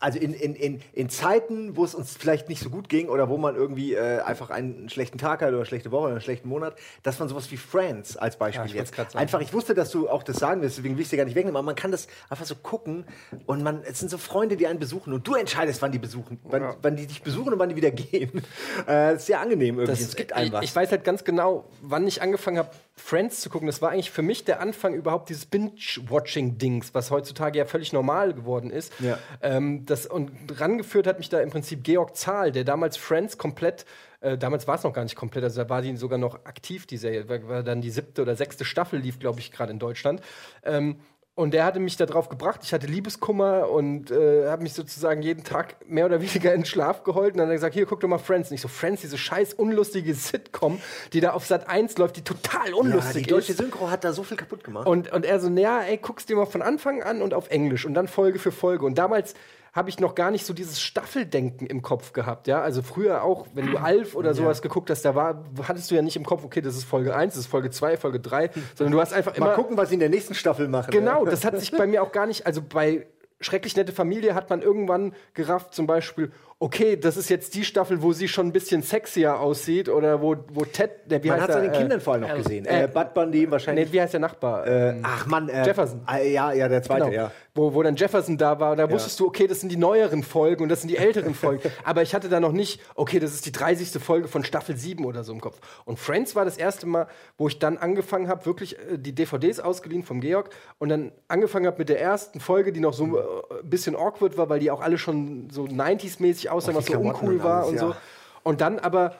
also 0.00 0.18
in, 0.18 0.32
in, 0.34 0.54
in, 0.54 0.80
in 0.92 1.08
Zeiten, 1.08 1.76
wo 1.76 1.84
es 1.84 1.94
uns 1.94 2.16
vielleicht 2.16 2.48
nicht 2.48 2.62
so 2.62 2.70
gut 2.70 2.88
ging 2.88 3.08
oder 3.08 3.28
wo 3.28 3.36
man 3.36 3.56
irgendwie 3.56 3.94
äh, 3.94 4.20
einfach 4.20 4.50
einen 4.50 4.88
schlechten 4.88 5.18
Tag 5.18 5.42
hat 5.42 5.48
oder 5.48 5.58
eine 5.58 5.66
schlechte 5.66 5.90
Woche 5.90 6.04
oder 6.04 6.12
einen 6.12 6.20
schlechten 6.20 6.48
Monat, 6.48 6.76
dass 7.02 7.18
man 7.18 7.28
sowas 7.28 7.50
wie 7.50 7.56
Friends 7.56 8.16
als 8.16 8.36
Beispiel 8.36 8.70
Ja, 8.70 8.76
jetzt. 8.76 9.16
Einfach, 9.16 9.40
ich 9.40 9.52
wusste, 9.52 9.74
dass 9.74 9.90
du 9.90 10.08
auch 10.08 10.22
das 10.22 10.36
sagen 10.36 10.62
wirst, 10.62 10.78
deswegen 10.78 10.96
will 10.96 11.02
ich 11.02 11.08
dir 11.08 11.16
gar 11.16 11.24
nicht 11.24 11.34
wegnehmen, 11.34 11.56
aber 11.56 11.66
man 11.66 11.74
kann 11.74 11.90
das 11.90 12.06
einfach 12.28 12.46
so 12.46 12.54
gucken 12.54 13.04
und 13.46 13.62
man, 13.62 13.82
es 13.82 13.98
sind 13.98 14.10
so 14.10 14.18
Freunde, 14.18 14.56
die 14.56 14.66
einen 14.66 14.78
besuchen 14.78 15.12
und 15.12 15.26
du 15.26 15.34
entscheidest, 15.34 15.82
wann 15.82 15.92
die 15.92 15.98
besuchen, 15.98 16.38
wann, 16.44 16.74
wann 16.80 16.96
die 16.96 17.06
dich 17.06 17.22
besuchen 17.22 17.52
und 17.52 17.58
wann 17.58 17.68
die 17.68 17.76
wieder 17.76 17.90
gehen. 17.90 18.42
Äh, 18.86 19.12
das 19.12 19.22
ist 19.22 19.26
sehr 19.26 19.40
angenehm 19.40 19.78
irgendwie. 19.78 20.02
es 20.02 20.16
gibt 20.16 20.32
einem 20.32 20.46
ich, 20.46 20.52
was. 20.52 20.64
ich 20.64 20.76
weiß 20.76 20.90
halt 20.90 21.04
ganz 21.04 21.24
genau, 21.24 21.68
wann 21.82 22.06
ich 22.06 22.22
angefangen 22.22 22.58
habe, 22.58 22.70
Friends 22.98 23.40
zu 23.40 23.50
gucken. 23.50 23.66
Das 23.66 23.80
war 23.80 23.90
eigentlich 23.90 24.10
für 24.10 24.22
mich 24.22 24.44
der 24.44 24.60
Anfang 24.60 24.94
überhaupt 24.94 25.28
dieses 25.28 25.46
Binge-Watching-Dings, 25.46 26.94
was 26.94 27.10
heutzutage 27.10 27.58
ja 27.58 27.64
völlig 27.64 27.92
normal 27.92 28.34
geworden 28.34 28.70
ist. 28.70 28.92
Ja. 29.00 29.18
Ähm, 29.42 29.86
das, 29.90 30.06
und 30.06 30.31
rangeführt 30.58 31.06
hat 31.06 31.19
mich 31.19 31.29
da 31.29 31.40
im 31.40 31.50
Prinzip 31.50 31.85
Georg 31.85 32.17
Zahl, 32.17 32.52
der 32.52 32.64
damals 32.64 32.96
Friends 32.96 33.38
komplett 33.38 33.85
äh, 34.20 34.37
damals 34.37 34.67
war 34.67 34.75
es 34.75 34.82
noch 34.82 34.93
gar 34.93 35.05
nicht 35.05 35.17
komplett, 35.17 35.44
also 35.44 35.62
da 35.62 35.69
war 35.69 35.82
die 35.82 35.96
sogar 35.96 36.19
noch 36.19 36.44
aktiv, 36.44 36.87
die 36.87 36.96
Serie. 36.96 37.29
War, 37.29 37.49
war 37.49 37.62
dann 37.62 37.81
die 37.81 37.90
siebte 37.90 38.23
oder 38.23 38.35
sechste 38.35 38.64
Staffel, 38.64 38.99
lief, 38.99 39.19
glaube 39.20 39.38
ich, 39.38 39.52
gerade 39.52 39.73
in 39.73 39.79
Deutschland. 39.79 40.20
Ähm, 40.64 40.96
und 41.37 41.55
der 41.55 41.64
hatte 41.64 41.79
mich 41.79 41.96
da 41.96 42.05
drauf 42.05 42.29
gebracht. 42.29 42.62
Ich 42.64 42.73
hatte 42.73 42.88
Liebeskummer 42.88 43.70
und 43.70 44.11
äh, 44.11 44.49
habe 44.49 44.64
mich 44.64 44.73
sozusagen 44.73 45.23
jeden 45.23 45.44
Tag 45.44 45.88
mehr 45.88 46.06
oder 46.06 46.20
weniger 46.20 46.52
in 46.52 46.64
Schlaf 46.64 47.05
geholt. 47.05 47.35
Und 47.35 47.38
dann 47.38 47.46
hat 47.46 47.52
er 47.52 47.55
gesagt: 47.55 47.75
Hier, 47.75 47.87
guck 47.87 48.00
doch 48.00 48.08
mal 48.08 48.19
Friends. 48.19 48.50
Und 48.50 48.56
ich 48.56 48.61
so: 48.61 48.67
Friends, 48.67 49.02
diese 49.02 49.17
scheiß 49.17 49.55
unlustige 49.55 50.14
Sitcom, 50.14 50.81
die 51.12 51.20
da 51.20 51.35
auf 51.35 51.46
Sat 51.46 51.69
1 51.69 51.96
läuft, 51.99 52.17
die 52.17 52.25
total 52.25 52.70
ja, 52.70 52.75
unlustig 52.75 53.23
die 53.23 53.31
deutsche 53.31 53.52
ist. 53.52 53.58
Synchro 53.58 53.88
hat 53.88 54.02
da 54.02 54.12
so 54.12 54.25
viel 54.25 54.37
kaputt 54.37 54.64
gemacht. 54.64 54.88
Und, 54.88 55.12
und 55.12 55.25
er 55.25 55.38
so, 55.38 55.49
naja, 55.49 55.82
ey, 55.82 55.99
guck's 55.99 56.26
dir 56.26 56.35
mal 56.35 56.46
von 56.46 56.61
Anfang 56.61 57.05
an 57.05 57.23
und 57.23 57.35
auf 57.35 57.50
Englisch 57.50 57.87
und 57.87 57.94
dann 57.94 58.08
Folge 58.08 58.40
für 58.40 58.50
Folge. 58.50 58.85
Und 58.85 58.99
damals 58.99 59.35
habe 59.72 59.88
ich 59.90 60.00
noch 60.00 60.14
gar 60.14 60.30
nicht 60.30 60.46
so 60.46 60.54
dieses 60.54 60.80
Staffeldenken 60.80 61.66
im 61.66 61.82
Kopf 61.82 62.12
gehabt, 62.12 62.46
ja. 62.48 62.60
Also 62.60 62.82
früher 62.82 63.22
auch, 63.22 63.46
wenn 63.54 63.70
du 63.70 63.76
Alf 63.78 64.14
oder 64.14 64.34
sowas 64.34 64.62
geguckt 64.62 64.90
hast, 64.90 65.04
da 65.04 65.14
war, 65.14 65.44
hattest 65.66 65.90
du 65.90 65.94
ja 65.94 66.02
nicht 66.02 66.16
im 66.16 66.24
Kopf, 66.24 66.44
okay, 66.44 66.60
das 66.60 66.76
ist 66.76 66.84
Folge 66.84 67.14
1, 67.14 67.34
das 67.34 67.44
ist 67.44 67.50
Folge 67.50 67.70
2, 67.70 67.96
Folge 67.96 68.20
3, 68.20 68.50
sondern 68.74 68.92
du 68.92 69.00
hast 69.00 69.12
einfach 69.12 69.34
immer. 69.34 69.46
Mal 69.46 69.54
gucken, 69.54 69.76
was 69.76 69.88
sie 69.88 69.94
in 69.94 70.00
der 70.00 70.08
nächsten 70.08 70.34
Staffel 70.34 70.68
machen. 70.68 70.90
Genau, 70.90 71.24
Ja. 71.24 71.30
das 71.30 71.44
hat 71.44 71.58
sich 71.58 71.70
bei 71.72 71.86
mir 71.86 72.02
auch 72.02 72.12
gar 72.12 72.26
nicht, 72.26 72.46
also 72.46 72.62
bei 72.62 73.06
Schrecklich 73.40 73.76
nette 73.76 73.92
Familie 73.92 74.34
hat 74.34 74.50
man 74.50 74.62
irgendwann 74.62 75.14
gerafft, 75.32 75.72
zum 75.72 75.86
Beispiel, 75.86 76.32
okay, 76.60 76.96
das 76.96 77.16
ist 77.16 77.31
jetzt 77.31 77.55
die 77.55 77.64
Staffel, 77.64 78.02
wo 78.02 78.12
sie 78.12 78.26
schon 78.26 78.49
ein 78.49 78.52
bisschen 78.52 78.82
sexier 78.82 79.38
aussieht 79.38 79.88
oder 79.88 80.20
wo, 80.20 80.34
wo 80.52 80.64
Ted, 80.64 80.90
der, 81.06 81.22
wie 81.22 81.28
Man 81.28 81.37
heißt 81.37 81.44
hat 81.44 81.50
es 81.50 81.56
an 81.56 81.64
er, 81.64 81.70
den 81.70 81.78
Kindern 81.78 82.00
vor 82.00 82.14
allem 82.14 82.22
noch 82.22 82.34
gesehen. 82.34 82.64
äh, 82.66 82.84
Äh, 82.84 82.88
Bud 82.88 83.14
Bundy 83.14 83.50
wahrscheinlich. 83.50 83.87
Nee, 83.87 83.93
wie 83.93 84.00
heißt 84.00 84.12
der 84.14 84.20
Nachbar? 84.20 84.66
äh, 84.66 84.94
ach 85.02 85.26
Mann, 85.26 85.49
äh, 85.49 85.64
Jefferson. 85.64 86.00
Äh, 86.10 86.32
ja, 86.32 86.52
ja, 86.52 86.69
der 86.69 86.82
zweite, 86.82 87.05
Genau. 87.06 87.14
ja. 87.16 87.31
Wo, 87.55 87.75
wo 87.75 87.82
dann 87.82 87.96
Jefferson 87.96 88.37
da 88.38 88.60
war, 88.60 88.76
da 88.76 88.88
wusstest 88.88 89.19
du, 89.19 89.26
okay, 89.26 89.49
das 89.49 89.60
sind 89.60 89.70
die 89.72 89.76
neueren 89.76 90.22
Folgen 90.22 90.62
und 90.62 90.69
das 90.69 90.81
sind 90.82 90.88
die 90.90 90.96
älteren 90.96 91.34
Folgen. 91.34 91.62
Aber 91.84 92.02
ich 92.02 92.14
hatte 92.14 92.28
da 92.28 92.38
noch 92.38 92.52
nicht, 92.52 92.81
okay, 92.94 93.19
das 93.19 93.34
ist 93.34 93.46
die 93.46 93.52
30. 93.52 94.00
Folge 94.02 94.28
von 94.28 94.44
Staffel 94.44 94.76
7 94.76 95.04
oder 95.04 95.25
so 95.25 95.32
im 95.32 95.40
Kopf. 95.40 95.58
Und 95.84 95.99
Friends 95.99 96.37
war 96.37 96.44
das 96.44 96.56
erste 96.56 96.87
Mal, 96.87 97.08
wo 97.37 97.49
ich 97.49 97.58
dann 97.58 97.76
angefangen 97.78 98.28
habe, 98.28 98.46
wirklich 98.46 98.78
äh, 98.78 98.96
die 98.99 99.12
DVDs 99.12 99.58
ausgeliehen 99.61 100.04
vom 100.04 100.20
Georg 100.20 100.50
und 100.78 100.88
dann 100.88 101.11
angefangen 101.26 101.66
habe 101.66 101.78
mit 101.78 101.88
der 101.88 102.00
ersten 102.00 102.38
Folge, 102.38 102.72
die 102.72 102.78
noch 102.81 102.93
so 102.93 103.16
äh, 103.19 103.20
ein 103.62 103.69
bisschen 103.70 103.96
awkward 103.96 104.37
war, 104.38 104.49
weil 104.49 104.61
die 104.61 104.70
auch 104.70 104.81
alle 104.81 104.96
schon 104.99 105.50
so 105.50 105.64
90s-mäßig 105.64 106.47
Auch 106.48 106.56
was 106.56 106.64
so 106.64 106.72
Klamotten 106.82 107.20
uncool 107.20 107.34
und 107.36 107.44
war 107.44 107.62
alles, 107.62 107.68
und 107.68 107.74
ja. 107.76 107.80
so. 107.80 107.96
Und 108.42 108.60
dann 108.60 108.78
aber 108.78 109.14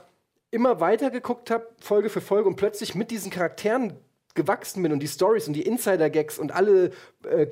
immer 0.51 0.81
weiter 0.81 1.11
geguckt 1.11 1.51
habe, 1.51 1.67
Folge 1.81 2.09
für 2.09 2.21
Folge 2.21 2.49
und 2.49 2.57
plötzlich 2.57 2.95
mit 2.95 3.11
diesen 3.11 3.31
Charakteren 3.31 3.95
gewachsen 4.35 4.83
bin 4.83 4.93
und 4.93 5.01
die 5.01 5.09
Stories 5.09 5.47
und 5.49 5.55
die 5.55 5.63
Insider-Gags 5.63 6.39
und 6.39 6.53
alle 6.53 6.93
äh, 7.29 7.49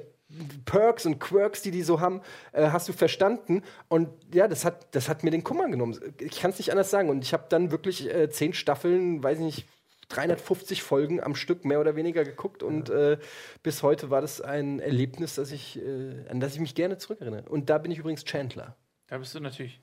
Perks 0.64 1.06
und 1.06 1.20
Quirks, 1.20 1.62
die 1.62 1.70
die 1.70 1.82
so 1.82 2.00
haben, 2.00 2.20
äh, 2.52 2.70
hast 2.70 2.88
du 2.88 2.92
verstanden. 2.92 3.62
Und 3.88 4.08
ja, 4.34 4.48
das 4.48 4.64
hat, 4.64 4.94
das 4.94 5.08
hat 5.08 5.22
mir 5.22 5.30
den 5.30 5.44
Kummer 5.44 5.68
genommen. 5.68 5.98
Ich 6.18 6.40
kann 6.40 6.50
es 6.50 6.58
nicht 6.58 6.70
anders 6.70 6.90
sagen. 6.90 7.10
Und 7.10 7.22
ich 7.22 7.32
habe 7.32 7.44
dann 7.48 7.70
wirklich 7.70 8.12
äh, 8.12 8.28
zehn 8.30 8.52
Staffeln, 8.52 9.22
weiß 9.22 9.38
ich 9.38 9.44
nicht, 9.44 9.68
350 10.08 10.82
Folgen 10.82 11.22
am 11.22 11.34
Stück 11.34 11.64
mehr 11.64 11.80
oder 11.80 11.96
weniger 11.96 12.24
geguckt 12.24 12.62
und 12.62 12.90
äh, 12.90 13.18
bis 13.64 13.82
heute 13.82 14.08
war 14.08 14.20
das 14.20 14.40
ein 14.40 14.78
Erlebnis, 14.78 15.34
das 15.34 15.50
ich, 15.50 15.80
äh, 15.82 16.28
an 16.28 16.38
das 16.38 16.54
ich 16.54 16.60
mich 16.60 16.74
gerne 16.74 16.98
zurückerinnere. 16.98 17.48
Und 17.48 17.70
da 17.70 17.78
bin 17.78 17.90
ich 17.90 17.98
übrigens 17.98 18.24
Chandler. 18.24 18.76
Da 19.06 19.18
bist 19.18 19.34
du 19.34 19.40
natürlich. 19.40 19.80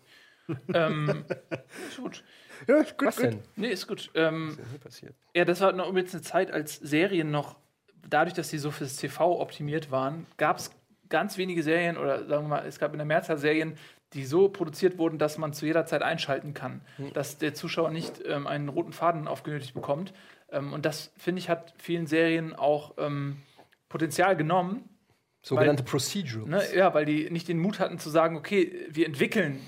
ähm, 0.74 1.25
ist 1.89 1.98
gut. 1.98 2.24
ja 2.68 2.77
ist 2.77 2.98
gut, 2.98 3.08
Was 3.08 3.15
gut. 3.15 3.25
denn? 3.25 3.39
Nee, 3.56 3.70
ist 3.70 3.88
gut. 3.88 4.12
Ähm, 4.13 4.58
ist 4.60 4.70
hier 4.70 4.80
passiert? 4.80 5.15
ja, 5.36 5.46
das 5.46 5.62
war 5.62 5.72
noch 5.72 5.88
übrigens 5.88 6.13
eine 6.13 6.22
Zeit, 6.22 6.51
als 6.51 6.75
Serien 6.75 7.32
noch, 7.32 7.58
dadurch, 8.08 8.34
dass 8.34 8.50
sie 8.50 8.58
so 8.58 8.70
fürs 8.72 8.98
TV 8.98 9.39
optimiert 9.39 9.92
waren, 9.92 10.25
gab 10.38 10.58
es 10.58 10.72
ganz 11.10 11.38
wenige 11.38 11.63
Serien 11.63 11.98
oder 11.98 12.25
sagen 12.25 12.46
wir 12.46 12.50
mal, 12.50 12.65
es 12.65 12.80
gab 12.80 12.92
in 12.92 12.98
der 12.98 13.06
Mehrzahl 13.06 13.38
Serien, 13.38 13.77
die 14.13 14.25
so 14.25 14.50
produziert 14.50 14.98
wurden, 14.98 15.18
dass 15.18 15.38
man 15.38 15.53
zu 15.53 15.65
jeder 15.65 15.86
Zeit 15.86 16.01
einschalten 16.01 16.53
kann. 16.53 16.82
Dass 17.13 17.38
der 17.38 17.53
Zuschauer 17.53 17.89
nicht 17.92 18.22
ähm, 18.25 18.46
einen 18.48 18.70
roten 18.70 18.94
Faden 18.94 19.27
aufgenötigt 19.27 19.74
bekommt. 19.74 20.13
Ähm, 20.51 20.74
und 20.74 20.86
das, 20.86 21.12
finde 21.18 21.39
ich, 21.39 21.50
hat 21.50 21.74
vielen 21.77 22.06
Serien 22.06 22.53
auch 22.53 22.94
ähm, 22.98 23.42
Potenzial 23.89 24.36
genommen, 24.36 24.89
Sogenannte 25.44 25.84
Procedural. 25.84 26.48
Ne, 26.48 26.64
ja, 26.74 26.94
weil 26.94 27.06
die 27.06 27.30
nicht 27.30 27.48
den 27.50 27.60
Mut 27.60 27.80
hatten 27.80 28.00
zu 28.00 28.10
sagen, 28.10 28.38
okay, 28.38 28.88
wir 28.90 29.06
entwickeln 29.06 29.60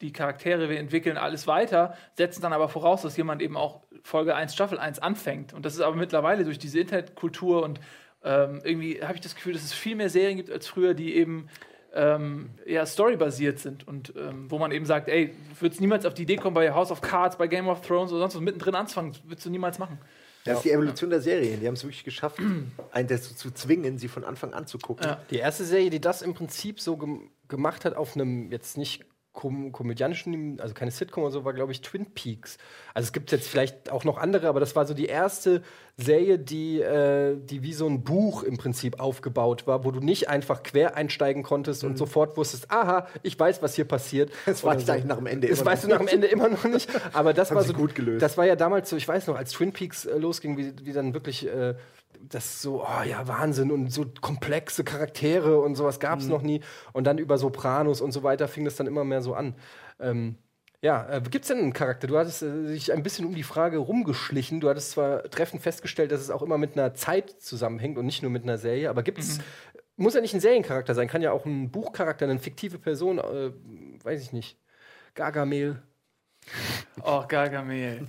die 0.00 0.12
Charaktere, 0.12 0.70
wir 0.70 0.78
entwickeln 0.78 1.18
alles 1.18 1.46
weiter, 1.46 1.94
setzen 2.14 2.40
dann 2.40 2.52
aber 2.52 2.68
voraus, 2.68 3.02
dass 3.02 3.16
jemand 3.16 3.42
eben 3.42 3.56
auch 3.56 3.82
Folge 4.02 4.34
1, 4.34 4.54
Staffel 4.54 4.78
1 4.78 5.00
anfängt. 5.00 5.52
Und 5.52 5.66
das 5.66 5.74
ist 5.74 5.80
aber 5.80 5.96
mittlerweile 5.96 6.44
durch 6.44 6.58
diese 6.58 6.80
Internetkultur 6.80 7.62
und 7.62 7.78
ähm, 8.24 8.60
irgendwie 8.64 9.02
habe 9.02 9.14
ich 9.14 9.20
das 9.20 9.34
Gefühl, 9.34 9.52
dass 9.52 9.62
es 9.62 9.72
viel 9.72 9.96
mehr 9.96 10.08
Serien 10.08 10.38
gibt 10.38 10.50
als 10.50 10.66
früher, 10.66 10.94
die 10.94 11.14
eben 11.14 11.48
ähm, 11.94 12.50
eher 12.64 12.86
storybasiert 12.86 13.58
sind 13.58 13.86
und 13.86 14.14
ähm, 14.16 14.50
wo 14.50 14.58
man 14.58 14.72
eben 14.72 14.86
sagt, 14.86 15.08
ey, 15.08 15.34
würdest 15.60 15.80
niemals 15.80 16.06
auf 16.06 16.14
die 16.14 16.22
Idee 16.22 16.36
kommen, 16.36 16.54
bei 16.54 16.72
House 16.72 16.90
of 16.90 17.00
Cards, 17.00 17.36
bei 17.36 17.46
Game 17.46 17.68
of 17.68 17.80
Thrones 17.80 18.12
oder 18.12 18.20
sonst 18.20 18.34
was 18.34 18.42
mittendrin 18.42 18.74
anzufangen, 18.74 19.12
das 19.12 19.24
würdest 19.24 19.46
du 19.46 19.50
niemals 19.50 19.78
machen. 19.78 19.98
Das 20.48 20.58
ist 20.58 20.64
die 20.64 20.72
Evolution 20.72 21.10
der 21.10 21.20
Serien. 21.20 21.60
Die 21.60 21.66
haben 21.66 21.74
es 21.74 21.84
wirklich 21.84 22.04
geschafft, 22.04 22.38
einen 22.92 23.08
dazu 23.08 23.34
zu 23.34 23.50
zwingen, 23.50 23.98
sie 23.98 24.08
von 24.08 24.24
Anfang 24.24 24.54
an 24.54 24.66
zu 24.66 24.78
gucken. 24.78 25.06
Ja. 25.06 25.20
Die 25.30 25.36
erste 25.36 25.64
Serie, 25.64 25.90
die 25.90 26.00
das 26.00 26.22
im 26.22 26.34
Prinzip 26.34 26.80
so 26.80 26.96
gem 26.96 27.30
gemacht 27.48 27.84
hat, 27.84 27.96
auf 27.96 28.14
einem 28.14 28.50
jetzt 28.50 28.76
nicht 28.76 29.04
kom 29.38 29.70
komödianischen, 29.70 30.58
also 30.60 30.74
keine 30.74 30.90
Sitcom 30.90 31.22
oder 31.22 31.30
so, 31.30 31.44
war, 31.44 31.52
glaube 31.52 31.70
ich, 31.70 31.80
Twin 31.80 32.06
Peaks. 32.06 32.58
Also 32.92 33.06
es 33.06 33.12
gibt 33.12 33.30
jetzt 33.30 33.46
vielleicht 33.46 33.88
auch 33.88 34.02
noch 34.02 34.18
andere, 34.18 34.48
aber 34.48 34.58
das 34.58 34.74
war 34.74 34.84
so 34.84 34.94
die 34.94 35.06
erste 35.06 35.62
Serie, 35.96 36.40
die, 36.40 36.80
äh, 36.80 37.36
die 37.36 37.62
wie 37.62 37.72
so 37.72 37.86
ein 37.86 38.02
Buch 38.02 38.42
im 38.42 38.56
Prinzip 38.56 38.98
aufgebaut 38.98 39.68
war, 39.68 39.84
wo 39.84 39.92
du 39.92 40.00
nicht 40.00 40.28
einfach 40.28 40.64
quer 40.64 40.96
einsteigen 40.96 41.44
konntest 41.44 41.84
und 41.84 41.96
sofort 41.96 42.36
wusstest, 42.36 42.72
aha, 42.72 43.06
ich 43.22 43.38
weiß, 43.38 43.62
was 43.62 43.76
hier 43.76 43.84
passiert. 43.84 44.32
Das 44.44 44.64
weißt 44.64 44.88
du 44.88 44.92
eigentlich 44.92 45.04
nach 45.04 45.18
dem 45.18 45.26
Ende 45.26 45.46
Das 45.46 45.60
immer 45.60 45.70
weißt 45.70 45.84
du 45.84 45.88
noch 45.88 46.00
nach 46.00 46.06
dem 46.06 46.14
Ende 46.14 46.26
immer 46.26 46.48
noch 46.48 46.64
nicht. 46.64 46.90
Aber 47.12 47.32
das 47.32 47.54
war 47.54 47.62
so 47.62 47.74
gut 47.74 47.94
gelöst. 47.94 48.20
Das 48.22 48.36
war 48.36 48.44
ja 48.44 48.56
damals 48.56 48.90
so, 48.90 48.96
ich 48.96 49.06
weiß 49.06 49.28
noch, 49.28 49.36
als 49.36 49.52
Twin 49.52 49.72
Peaks 49.72 50.04
äh, 50.04 50.18
losging, 50.18 50.56
wie, 50.56 50.72
wie 50.82 50.92
dann 50.92 51.14
wirklich 51.14 51.46
äh, 51.46 51.76
das 52.22 52.62
so, 52.62 52.82
oh 52.84 53.02
ja, 53.04 53.26
Wahnsinn 53.28 53.70
und 53.70 53.92
so 53.92 54.06
komplexe 54.20 54.84
Charaktere 54.84 55.60
und 55.60 55.74
sowas 55.74 56.00
gab 56.00 56.18
es 56.18 56.24
Mhm. 56.26 56.30
noch 56.30 56.42
nie. 56.42 56.60
Und 56.92 57.04
dann 57.04 57.18
über 57.18 57.38
Sopranos 57.38 58.00
und 58.00 58.12
so 58.12 58.22
weiter 58.22 58.48
fing 58.48 58.64
das 58.64 58.76
dann 58.76 58.86
immer 58.86 59.04
mehr 59.04 59.22
so 59.22 59.34
an. 59.34 59.54
Ähm, 60.00 60.36
ja, 60.80 61.08
äh, 61.10 61.20
gibt 61.20 61.44
es 61.44 61.48
denn 61.48 61.58
einen 61.58 61.72
Charakter? 61.72 62.06
Du 62.06 62.16
hattest 62.18 62.42
äh, 62.42 62.66
dich 62.68 62.92
ein 62.92 63.02
bisschen 63.02 63.26
um 63.26 63.34
die 63.34 63.42
Frage 63.42 63.78
rumgeschlichen. 63.78 64.60
Du 64.60 64.68
hattest 64.68 64.92
zwar 64.92 65.24
treffend 65.24 65.62
festgestellt, 65.62 66.12
dass 66.12 66.20
es 66.20 66.30
auch 66.30 66.42
immer 66.42 66.58
mit 66.58 66.74
einer 66.74 66.94
Zeit 66.94 67.30
zusammenhängt 67.40 67.98
und 67.98 68.06
nicht 68.06 68.22
nur 68.22 68.30
mit 68.30 68.44
einer 68.44 68.58
Serie, 68.58 68.88
aber 68.90 69.02
gibt 69.02 69.18
es, 69.18 69.40
muss 69.96 70.14
ja 70.14 70.20
nicht 70.20 70.34
ein 70.34 70.40
Seriencharakter 70.40 70.94
sein, 70.94 71.08
kann 71.08 71.22
ja 71.22 71.32
auch 71.32 71.44
ein 71.46 71.70
Buchcharakter, 71.72 72.26
eine 72.26 72.38
fiktive 72.38 72.78
Person, 72.78 73.18
äh, 73.18 73.50
weiß 74.04 74.22
ich 74.22 74.32
nicht. 74.32 74.56
Gargamel. 75.14 75.82
Oh, 77.02 77.24
Gargamel. 77.26 78.06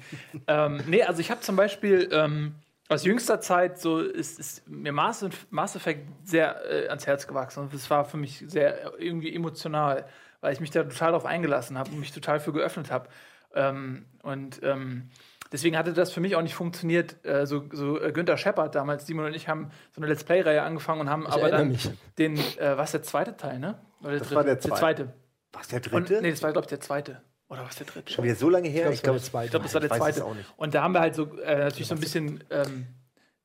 ähm, 0.47 0.83
nee, 0.87 1.01
also 1.03 1.19
ich 1.21 1.31
habe 1.31 1.41
zum 1.41 1.55
Beispiel 1.55 2.07
ähm, 2.11 2.53
aus 2.89 3.03
jüngster 3.05 3.39
Zeit 3.39 3.79
so 3.79 3.99
ist, 3.99 4.39
ist 4.39 4.67
mir 4.67 4.91
Mass, 4.91 5.25
Mass 5.49 5.75
Effect 5.75 6.07
sehr 6.27 6.57
äh, 6.69 6.87
ans 6.89 7.05
Herz 7.07 7.27
gewachsen 7.27 7.61
und 7.61 7.73
es 7.73 7.89
war 7.89 8.03
für 8.05 8.17
mich 8.17 8.43
sehr 8.47 8.85
äh, 8.99 9.05
irgendwie 9.05 9.33
emotional, 9.33 10.05
weil 10.41 10.53
ich 10.53 10.59
mich 10.59 10.71
da 10.71 10.83
total 10.83 11.11
darauf 11.11 11.25
eingelassen 11.25 11.77
habe 11.77 11.91
und 11.91 11.99
mich 11.99 12.11
total 12.11 12.39
für 12.39 12.51
geöffnet 12.51 12.91
habe. 12.91 13.09
Ähm, 13.53 14.05
und 14.23 14.61
ähm, 14.63 15.09
deswegen 15.51 15.77
hatte 15.77 15.93
das 15.93 16.11
für 16.11 16.19
mich 16.21 16.35
auch 16.35 16.41
nicht 16.41 16.55
funktioniert. 16.55 17.23
Äh, 17.25 17.45
so 17.45 17.65
so 17.71 18.01
äh, 18.01 18.11
Günther 18.11 18.37
Shepard 18.37 18.73
damals, 18.75 19.05
Simon 19.05 19.25
und 19.25 19.35
ich 19.35 19.47
haben 19.47 19.69
so 19.91 20.01
eine 20.01 20.07
Let's 20.07 20.23
Play-Reihe 20.23 20.61
angefangen 20.63 21.01
und 21.01 21.09
haben 21.09 21.25
aber 21.27 21.41
erinnere 21.43 21.59
dann 21.59 21.67
mich. 21.69 21.89
den, 22.17 22.37
äh, 22.57 22.77
was 22.77 22.91
der 22.91 23.03
zweite 23.03 23.37
Teil, 23.37 23.59
ne? 23.59 23.79
Oder 24.01 24.11
der 24.11 24.19
Das 24.19 24.33
war 24.35 24.43
der 24.43 24.55
Der 24.55 24.61
zweite. 24.61 24.79
zweite. 24.79 25.13
Was, 25.53 25.67
der 25.67 25.77
Und, 25.93 26.09
dritte? 26.09 26.21
nee, 26.21 26.29
das 26.31 26.43
war, 26.43 26.51
glaube 26.51 26.65
ich, 26.65 26.69
der 26.69 26.79
zweite. 26.79 27.21
Oder 27.49 27.65
was 27.65 27.75
der 27.75 27.87
dritte? 27.87 28.13
Schon 28.13 28.23
wieder 28.25 28.35
so 28.35 28.49
lange 28.49 28.69
her? 28.69 28.91
Ich 28.91 29.01
glaub, 29.01 29.15
es 29.15 29.33
war 29.33 29.41
der 29.41 29.45
Ich 29.45 29.51
glaube, 29.51 29.63
das 29.65 29.73
war 29.73 29.81
der 29.81 29.91
Ich 29.91 29.99
weiß 29.99 30.09
es 30.09 30.15
zweite. 30.17 30.25
auch 30.29 30.35
nicht. 30.35 30.53
Und 30.55 30.73
da 30.75 30.83
haben 30.83 30.93
wir 30.93 30.99
halt 31.01 31.15
so 31.15 31.23
äh, 31.41 31.57
natürlich 31.57 31.87
so 31.87 31.95
ein 31.95 31.99
bisschen 31.99 32.43
ähm, 32.51 32.85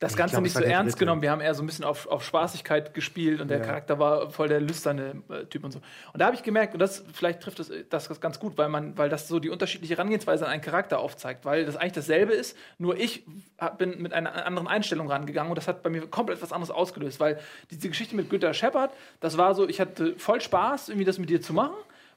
das 0.00 0.12
Ich 0.12 0.18
Ganze 0.18 0.32
glaub, 0.32 0.42
nicht 0.42 0.52
so 0.52 0.60
ernst 0.60 0.94
dritte. 0.96 0.98
genommen. 0.98 1.22
Wir 1.22 1.30
haben 1.30 1.40
eher 1.40 1.54
so 1.54 1.62
ein 1.62 1.66
bisschen 1.66 1.86
auf, 1.86 2.06
auf 2.08 2.22
Spaßigkeit 2.22 2.92
gespielt 2.92 3.40
und 3.40 3.48
der 3.48 3.58
Ja. 3.60 3.64
Charakter 3.64 3.98
war 3.98 4.28
voll 4.28 4.48
der 4.48 4.60
lüsterne 4.60 5.22
äh, 5.30 5.46
Typ 5.46 5.64
und 5.64 5.70
so. 5.70 5.78
Und 6.12 6.20
da 6.20 6.26
habe 6.26 6.36
ich 6.36 6.42
gemerkt, 6.42 6.74
und 6.74 6.80
das 6.80 7.02
vielleicht 7.14 7.40
trifft 7.40 7.60
das, 7.60 7.70
das 7.88 8.20
ganz 8.20 8.38
gut, 8.38 8.58
weil 8.58 8.68
man, 8.68 8.98
weil 8.98 9.08
das 9.08 9.26
so 9.28 9.38
die 9.38 9.48
unterschiedliche 9.48 9.94
Herangehensweise 9.94 10.44
an 10.44 10.50
einen 10.52 10.60
Charakter 10.62 10.98
aufzeigt, 10.98 11.46
weil 11.46 11.64
das 11.64 11.76
eigentlich 11.76 11.92
dasselbe 11.94 12.34
ist, 12.34 12.58
nur 12.76 12.98
ich 12.98 13.24
hab, 13.56 13.78
bin 13.78 14.02
mit 14.02 14.12
einer 14.12 14.44
anderen 14.44 14.68
Einstellung 14.68 15.10
rangegangen 15.10 15.50
und 15.50 15.56
das 15.56 15.66
hat 15.68 15.82
bei 15.82 15.88
mir 15.88 16.06
komplett 16.08 16.42
was 16.42 16.52
anderes 16.52 16.70
ausgelöst, 16.74 17.20
weil 17.20 17.38
diese 17.70 17.88
Geschichte 17.88 18.14
mit 18.16 18.28
Günther 18.28 18.52
Shepard, 18.52 18.90
das 19.20 19.38
war 19.38 19.54
so, 19.54 19.66
ich 19.66 19.80
hatte 19.80 20.16
voll 20.18 20.42
Spaß, 20.42 20.90
irgendwie 20.90 21.06
das 21.06 21.18
mit 21.18 21.30
dir 21.30 21.40
zu 21.40 21.54
machen 21.54 21.74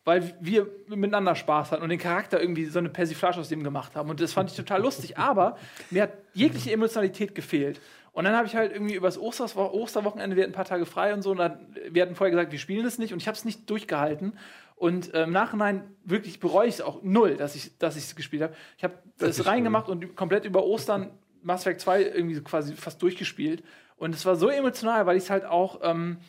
weil 0.07 0.33
wir 0.39 0.69
miteinander 0.87 1.35
Spaß 1.35 1.73
hatten 1.73 1.83
und 1.83 1.89
den 1.89 1.99
Charakter 1.99 2.39
irgendwie 2.39 2.63
so 2.63 2.79
eine 2.79 2.87
Persiflage 2.87 3.41
aus 3.41 3.49
dem 3.49 3.61
gemacht 3.61 3.93
haben. 3.97 4.09
Und 4.09 4.21
das 4.21 4.31
fand 4.31 4.49
ich 4.49 4.55
total 4.55 4.81
lustig. 4.81 5.17
Aber 5.17 5.57
mir 5.89 6.03
hat 6.03 6.13
jegliche 6.33 6.71
Emotionalität 6.71 7.35
gefehlt. 7.35 7.81
Und 8.13 8.23
dann 8.23 8.33
habe 8.33 8.47
ich 8.47 8.55
halt 8.55 8.71
irgendwie 8.71 8.95
übers 8.95 9.17
Osters 9.17 9.57
Osterwochenende, 9.57 10.37
wir 10.37 10.43
hatten 10.43 10.53
ein 10.53 10.55
paar 10.55 10.63
Tage 10.63 10.85
frei 10.85 11.13
und 11.13 11.23
so, 11.23 11.31
und 11.31 11.39
dann, 11.39 11.59
wir 11.89 12.01
hatten 12.01 12.15
vorher 12.15 12.31
gesagt, 12.31 12.53
wir 12.53 12.57
spielen 12.57 12.85
das 12.85 12.99
nicht 12.99 13.11
und 13.11 13.21
ich 13.21 13.27
habe 13.27 13.35
es 13.35 13.43
nicht 13.43 13.69
durchgehalten. 13.69 14.39
Und 14.77 15.13
äh, 15.13 15.23
im 15.23 15.33
Nachhinein 15.33 15.83
wirklich 16.05 16.39
bereue 16.39 16.69
ich 16.69 16.75
es 16.75 16.81
auch 16.81 17.03
null, 17.03 17.35
dass 17.35 17.55
ich 17.55 17.77
dass 17.77 17.97
es 17.97 18.15
gespielt 18.15 18.43
habe. 18.43 18.55
Ich 18.77 18.85
habe 18.85 18.93
das, 19.17 19.37
ist 19.37 19.45
reingemacht 19.45 19.89
und 19.89 20.15
komplett 20.15 20.45
über 20.45 20.63
Ostern 20.63 21.11
Mass 21.41 21.63
Effect 21.63 21.81
2 21.81 22.01
irgendwie 22.03 22.35
so 22.35 22.43
quasi 22.43 22.75
fast 22.75 23.01
durchgespielt. 23.01 23.61
Und 23.97 24.15
es 24.15 24.25
war 24.25 24.37
so 24.37 24.47
emotional, 24.47 25.05
weil 25.05 25.17
ich 25.17 25.23
es 25.23 25.29
halt 25.29 25.43
auch 25.43 25.81
ähm, 25.83 26.19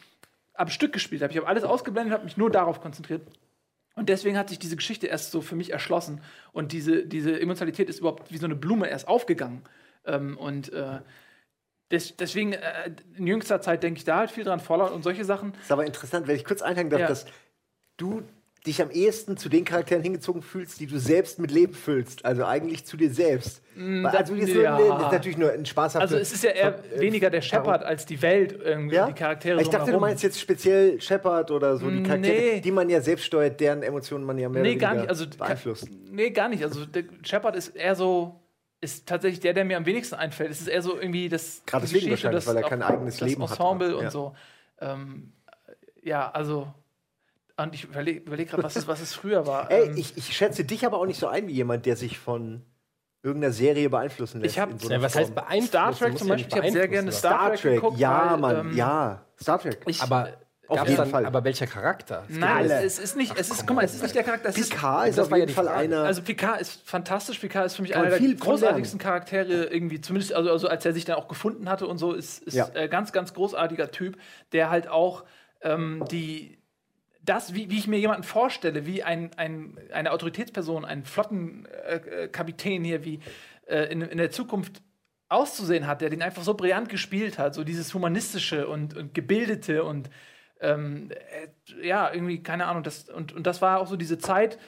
am 0.54 0.68
Stück 0.68 0.92
gespielt 0.92 1.22
habe. 1.22 1.30
Ich 1.32 1.36
habe 1.36 1.46
alles 1.46 1.62
ausgeblendet, 1.62 2.12
habe 2.12 2.24
mich 2.24 2.36
nur 2.36 2.50
darauf 2.50 2.80
konzentriert. 2.80 3.22
Und 3.98 4.08
deswegen 4.08 4.38
hat 4.38 4.48
sich 4.48 4.58
diese 4.60 4.76
Geschichte 4.76 5.08
erst 5.08 5.32
so 5.32 5.40
für 5.40 5.56
mich 5.56 5.72
erschlossen. 5.72 6.20
Und 6.52 6.70
diese, 6.72 7.04
diese 7.04 7.40
Emotionalität 7.40 7.88
ist 7.88 7.98
überhaupt 7.98 8.30
wie 8.30 8.36
so 8.38 8.46
eine 8.46 8.54
Blume 8.54 8.88
erst 8.88 9.08
aufgegangen. 9.08 9.62
Ähm, 10.06 10.38
und 10.38 10.72
äh, 10.72 11.00
des, 11.90 12.16
deswegen 12.16 12.52
äh, 12.52 12.92
in 13.16 13.26
jüngster 13.26 13.60
Zeit 13.60 13.82
denke 13.82 13.98
ich 13.98 14.04
da 14.04 14.18
halt 14.18 14.30
viel 14.30 14.44
dran, 14.44 14.60
Fallout 14.60 14.92
und 14.92 15.02
solche 15.02 15.24
Sachen. 15.24 15.52
ist 15.60 15.72
aber 15.72 15.84
interessant, 15.84 16.28
wenn 16.28 16.36
ich 16.36 16.44
kurz 16.44 16.62
einhaken 16.62 16.90
darf, 16.90 17.00
Ja. 17.00 17.08
dass 17.08 17.26
du 17.96 18.22
dich 18.66 18.82
am 18.82 18.90
ehesten 18.90 19.36
zu 19.36 19.48
den 19.48 19.64
Charakteren 19.64 20.02
hingezogen 20.02 20.42
fühlst, 20.42 20.80
die 20.80 20.86
du 20.86 20.98
selbst 20.98 21.38
mit 21.38 21.50
Leben 21.50 21.74
füllst. 21.74 22.24
Also 22.24 22.44
eigentlich 22.44 22.84
zu 22.84 22.96
dir 22.96 23.10
selbst. 23.10 23.62
Weil, 23.76 24.06
also 24.06 24.34
das 24.34 24.52
ja. 24.52 24.76
das 24.78 25.02
ist 25.06 25.12
natürlich 25.12 25.38
nur 25.38 25.52
ein 25.52 25.64
spaßhafter. 25.64 26.00
Also 26.00 26.16
es 26.16 26.32
ist 26.32 26.42
ja 26.42 26.50
eher 26.50 26.82
weniger 26.96 27.30
der 27.30 27.40
Shepard 27.40 27.84
als 27.84 28.04
die 28.04 28.20
Welt, 28.20 28.58
irgendwie 28.60 28.96
Ja? 28.96 29.06
die 29.06 29.12
Charaktere. 29.12 29.62
ich 29.62 29.68
dachte, 29.68 29.92
du 29.92 30.00
meinst 30.00 30.22
jetzt 30.24 30.40
speziell 30.40 31.00
Shepard 31.00 31.50
oder 31.52 31.76
so 31.76 31.88
die 31.88 32.02
Charaktere, 32.02 32.54
Nee. 32.54 32.60
die 32.60 32.72
man 32.72 32.90
ja 32.90 33.00
selbst 33.00 33.24
steuert, 33.26 33.60
deren 33.60 33.82
Emotionen 33.82 34.24
man 34.24 34.36
ja 34.38 34.48
mehr 34.48 34.62
Nee, 34.62 34.74
gar 34.76 34.94
nicht. 34.94 35.08
Also, 35.08 35.26
beeinflusst. 35.28 35.88
Nee, 36.10 36.30
gar 36.30 36.48
nicht. 36.48 36.64
Also 36.64 36.84
der 36.84 37.04
Shepard 37.22 37.54
ist 37.54 37.68
eher 37.76 37.94
so, 37.94 38.40
ist 38.80 39.06
tatsächlich 39.06 39.40
der, 39.40 39.54
der 39.54 39.64
mir 39.64 39.76
am 39.76 39.86
wenigsten 39.86 40.16
einfällt. 40.16 40.50
Es 40.50 40.60
ist 40.60 40.68
eher 40.68 40.82
so 40.82 40.96
irgendwie 40.98 41.28
das. 41.28 41.62
Gerade 41.66 41.86
deswegen 41.86 42.10
wahrscheinlich, 42.10 42.46
weil 42.46 42.56
er 42.56 42.62
kein 42.68 42.82
eigenes 42.82 43.18
das 43.18 43.28
Leben 43.28 43.42
hat. 43.42 43.50
Ensemble 43.58 43.90
Ja. 43.90 43.96
und 43.96 44.10
so. 44.10 44.34
Ähm, 44.80 45.32
ja, 46.02 46.30
also. 46.30 46.66
Und 47.60 47.74
ich 47.74 47.84
überlege 47.84 48.20
überleg 48.20 48.48
gerade, 48.50 48.62
was 48.62 48.76
es, 48.76 48.86
was 48.86 49.00
es 49.00 49.14
früher 49.14 49.46
war. 49.46 49.70
Ey, 49.70 49.88
Ähm, 49.88 49.96
ich, 49.96 50.16
ich 50.16 50.36
schätze 50.36 50.64
dich 50.64 50.86
aber 50.86 50.98
auch 50.98 51.06
nicht 51.06 51.18
so 51.18 51.26
ein 51.26 51.48
wie 51.48 51.52
jemand, 51.52 51.86
der 51.86 51.96
sich 51.96 52.18
von 52.18 52.62
irgendeiner 53.22 53.52
Serie 53.52 53.90
beeinflussen 53.90 54.40
lässt. 54.40 54.54
Ich 54.54 54.60
hab- 54.60 54.80
so 54.80 54.88
Ja, 54.88 55.02
was 55.02 55.16
heißt 55.16 55.34
Form. 55.34 55.44
beeinflussen? 55.46 55.66
Star 55.68 55.92
Trek 55.94 56.18
zum 56.18 56.28
Beispiel, 56.28 56.48
ich 56.52 56.56
habe 56.56 56.70
sehr 56.70 56.88
gerne. 56.88 57.10
Star, 57.12 57.32
Star 57.32 57.48
Trek 57.50 57.60
Trek, 57.60 57.74
geguckt. 57.74 57.98
ja, 57.98 58.30
weil, 58.32 58.38
Mann, 58.38 58.68
ähm, 58.70 58.76
ja. 58.76 59.24
Star 59.40 59.58
Trek. 59.60 59.80
Ich, 59.86 60.00
Aber 60.00 60.28
Auf 60.68 60.84
jeden 60.84 60.96
dann, 60.98 61.08
Fall. 61.10 61.26
aber 61.26 61.42
welcher 61.44 61.66
Charakter? 61.66 62.24
Es 62.28 62.36
Nein, 62.36 62.56
alle. 62.70 62.82
es 62.84 62.98
ist 63.00 63.16
nicht, 63.16 63.36
es 63.36 63.50
ist, 63.50 63.66
guck 63.66 63.74
mal, 63.74 63.84
es 63.84 63.94
ist 63.94 64.02
nicht 64.02 64.14
der 64.14 64.22
Charakter. 64.22 64.50
Es 64.50 64.58
ist, 64.58 64.70
Picard 64.70 65.08
ist 65.08 65.18
das 65.18 65.32
auf 65.32 65.36
jeden 65.36 65.50
Fall 65.52 65.66
einer. 65.66 66.02
Also 66.04 66.22
Picard 66.22 66.60
ist 66.60 66.82
fantastisch. 66.88 67.38
Picard 67.40 67.66
ist 67.66 67.74
für 67.74 67.82
mich 67.82 67.96
einer 67.96 68.08
der 68.10 68.20
großartigsten 68.34 69.00
Charaktere 69.00 69.64
irgendwie, 69.64 70.00
zumindest 70.00 70.32
also, 70.34 70.50
also 70.52 70.68
als 70.68 70.84
er 70.86 70.92
sich 70.92 71.04
dann 71.06 71.16
auch 71.16 71.26
gefunden 71.26 71.68
hatte 71.68 71.86
und 71.88 71.98
so, 71.98 72.12
ist, 72.12 72.42
ist 72.44 72.54
Ja. 72.54 72.68
äh, 72.74 72.86
ganz, 72.88 73.12
ganz 73.12 73.34
großartiger 73.34 73.90
Typ, 73.90 74.16
der 74.52 74.70
halt 74.70 74.88
auch 74.88 75.24
ähm, 75.62 76.04
die 76.10 76.57
das, 77.28 77.54
wie, 77.54 77.70
wie 77.70 77.78
ich 77.78 77.86
mir 77.86 77.98
jemanden 77.98 78.22
vorstelle, 78.22 78.86
wie 78.86 79.02
ein, 79.02 79.30
ein, 79.36 79.78
eine 79.92 80.12
Autoritätsperson, 80.12 80.84
ein 80.84 81.04
Flottenkapitän 81.04 82.24
äh, 82.24 82.28
Kapitän 82.28 82.84
hier, 82.84 83.04
wie 83.04 83.20
äh, 83.66 83.92
in, 83.92 84.02
in 84.02 84.18
der 84.18 84.30
Zukunft 84.30 84.82
auszusehen 85.28 85.86
hat, 85.86 86.00
der 86.00 86.10
den 86.10 86.22
einfach 86.22 86.42
so 86.42 86.54
brillant 86.54 86.88
gespielt 86.88 87.38
hat, 87.38 87.54
so 87.54 87.64
dieses 87.64 87.92
humanistische 87.92 88.66
und, 88.66 88.96
und 88.96 89.14
gebildete 89.14 89.84
und 89.84 90.08
ähm, 90.60 91.10
äh, 91.10 91.86
ja, 91.86 92.12
irgendwie, 92.12 92.42
keine 92.42 92.66
Ahnung, 92.66 92.82
das, 92.82 93.08
und, 93.10 93.32
und 93.32 93.46
das 93.46 93.60
war 93.60 93.80
auch 93.80 93.86
so 93.86 93.96
diese 93.96 94.18
Zeit, 94.18 94.58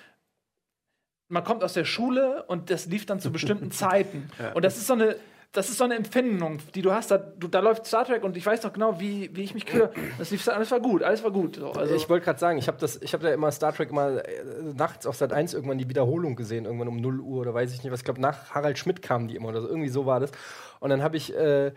man 1.29 1.45
kommt 1.45 1.65
aus 1.65 1.73
der 1.73 1.85
Schule 1.85 2.43
und 2.45 2.71
das 2.71 2.87
lief 2.87 3.07
dann 3.07 3.21
zu 3.21 3.33
bestimmten 3.33 3.71
Zeiten. 3.71 4.31
Und 4.53 4.65
das 4.65 4.77
ist 4.77 4.89
so 4.89 4.95
eine, 4.95 5.17
das 5.53 5.69
ist 5.69 5.79
so 5.79 5.85
eine 5.85 5.97
Empfindung, 5.97 6.59
die 6.75 6.83
du 6.83 6.93
hast. 6.93 7.11
Da, 7.11 7.19
du, 7.19 7.49
da 7.49 7.59
läuft 7.59 7.85
Star 7.85 8.05
Trek 8.05 8.23
und 8.23 8.37
ich 8.37 8.47
weiß 8.47 8.63
noch 8.63 8.73
genau, 8.73 9.01
wie, 9.01 9.35
wie 9.35 9.43
ich 9.43 9.53
mich 9.53 9.67
kühle. 9.67 9.93
Das 10.17 10.31
lief, 10.31 10.47
alles 10.49 10.71
war 10.71 10.79
gut, 10.79 11.03
alles 11.03 11.25
war 11.25 11.33
gut. 11.33 11.57
So, 11.57 11.73
also, 11.73 11.95
ich 11.95 12.09
wollte 12.09 12.25
gerade 12.25 12.39
sagen, 12.39 12.59
ich 12.59 12.69
habe 12.69 12.87
habe 12.87 13.23
da 13.23 13.35
immer 13.35 13.51
Star 13.51 13.73
Trek 13.73 13.91
immer 13.91 14.25
äh, 14.25 14.45
nachts 14.77 15.07
auf 15.07 15.17
Sat 15.17 15.33
1 15.33 15.55
irgendwann 15.55 15.79
die 15.79 15.89
Wiederholung 15.89 16.37
gesehen, 16.37 16.67
irgendwann 16.67 16.89
um 16.89 17.01
0 17.01 17.21
Uhr 17.21 17.41
oder 17.41 17.53
weiß 17.53 17.73
ich 17.73 17.83
nicht 17.83 17.93
was. 17.93 18.01
Ich 18.01 18.05
glaube, 18.05 18.21
nach 18.21 18.51
Harald 18.51 18.79
Schmidt 18.79 19.03
kamen 19.03 19.27
die 19.27 19.35
immer 19.35 19.49
oder 19.49 19.63
so. 19.63 19.69
Irgendwie 19.69 19.89
so 19.89 20.07
war 20.07 20.21
das. 20.21 20.31
Und 20.79 20.91
dann 20.91 21.03
habe 21.03 21.17
ich, 21.17 21.35
äh, 21.35 21.73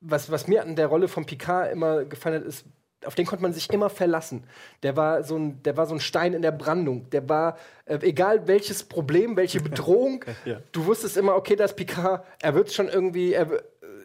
was, 0.00 0.30
was 0.30 0.46
mir 0.46 0.62
an 0.62 0.76
der 0.76 0.88
Rolle 0.88 1.08
von 1.08 1.24
Picard 1.24 1.72
immer 1.72 2.04
gefallen 2.04 2.42
hat, 2.42 2.46
ist, 2.46 2.66
auf 3.04 3.14
den 3.14 3.26
konnte 3.26 3.42
man 3.42 3.52
sich 3.52 3.70
immer 3.72 3.90
verlassen. 3.90 4.44
Der 4.82 4.96
war 4.96 5.22
so 5.22 5.36
ein, 5.36 5.62
der 5.62 5.76
war 5.76 5.86
so 5.86 5.94
ein 5.94 6.00
Stein 6.00 6.32
in 6.34 6.42
der 6.42 6.50
Brandung. 6.52 7.08
Der 7.10 7.28
war, 7.28 7.56
äh, 7.84 7.98
egal 8.02 8.46
welches 8.48 8.82
Problem, 8.84 9.36
welche 9.36 9.60
Bedrohung, 9.62 10.24
du 10.72 10.86
wusstest 10.86 11.16
immer, 11.16 11.36
okay, 11.36 11.56
das 11.56 11.76
Picard, 11.76 12.24
er 12.40 12.54
wird 12.54 12.72
schon 12.72 12.88
irgendwie, 12.88 13.32
er, 13.34 13.50
w- 13.50 13.58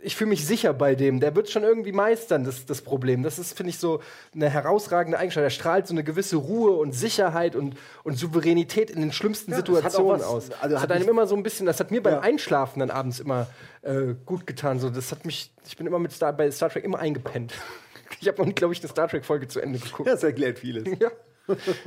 ich 0.04 0.16
fühle 0.16 0.32
mich 0.32 0.46
sicher 0.48 0.74
bei 0.74 0.96
dem, 0.96 1.20
der 1.20 1.36
wird 1.36 1.50
schon 1.50 1.64
irgendwie 1.64 1.92
meistern, 1.92 2.44
das, 2.44 2.66
das 2.66 2.82
Problem. 2.82 3.22
Das 3.24 3.38
ist, 3.40 3.56
finde 3.56 3.70
ich, 3.70 3.78
so 3.78 4.02
eine 4.36 4.50
herausragende 4.50 5.18
Eigenschaft. 5.20 5.44
Er 5.44 5.50
strahlt 5.52 5.86
so 5.88 5.94
eine 5.94 6.04
gewisse 6.04 6.38
Ruhe 6.38 6.72
und 6.72 6.92
Sicherheit 6.92 7.56
und, 7.56 7.76
und 8.04 8.18
Souveränität 8.18 8.90
in 8.90 9.00
den 9.02 9.12
schlimmsten 9.12 9.52
hat 9.56 9.66
Situationen 9.68 10.20
was- 10.22 10.24
aus. 10.28 10.52
also 10.60 10.74
das 10.74 10.82
hat 10.84 10.90
hat 10.90 10.96
einem 10.98 11.08
immer 11.10 11.28
so 11.28 11.36
ein 11.36 11.44
bisschen, 11.44 11.66
das 11.68 11.80
hat 11.80 11.92
mir 11.92 12.02
beim 12.04 12.16
Ja. 12.16 12.20
Einschlafen 12.22 12.80
dann 12.80 12.90
abends 12.90 13.20
immer 13.20 13.48
äh, 13.84 14.16
gut 14.26 14.46
getan. 14.48 14.80
So, 14.80 14.90
das 14.90 15.12
hat 15.12 15.26
mich, 15.26 15.52
ich 15.68 15.78
bin 15.78 15.86
immer 15.88 16.00
mit 16.00 16.12
Star, 16.12 16.34
bei 16.34 16.50
Star 16.52 16.70
Trek 16.70 16.84
immer 16.84 17.00
eingepennt. 17.00 17.54
Ich 18.20 18.28
habe 18.28 18.46
noch, 18.46 18.54
glaube 18.56 18.74
ich, 18.74 18.80
eine 18.80 18.90
Star 18.90 19.08
Trek-Folge 19.08 19.48
zu 19.48 19.60
Ende 19.60 19.80
geguckt. 19.80 20.10
das 20.10 20.24
erklärt 20.24 20.60
vieles. 20.60 20.88
Ja. 21.00 21.12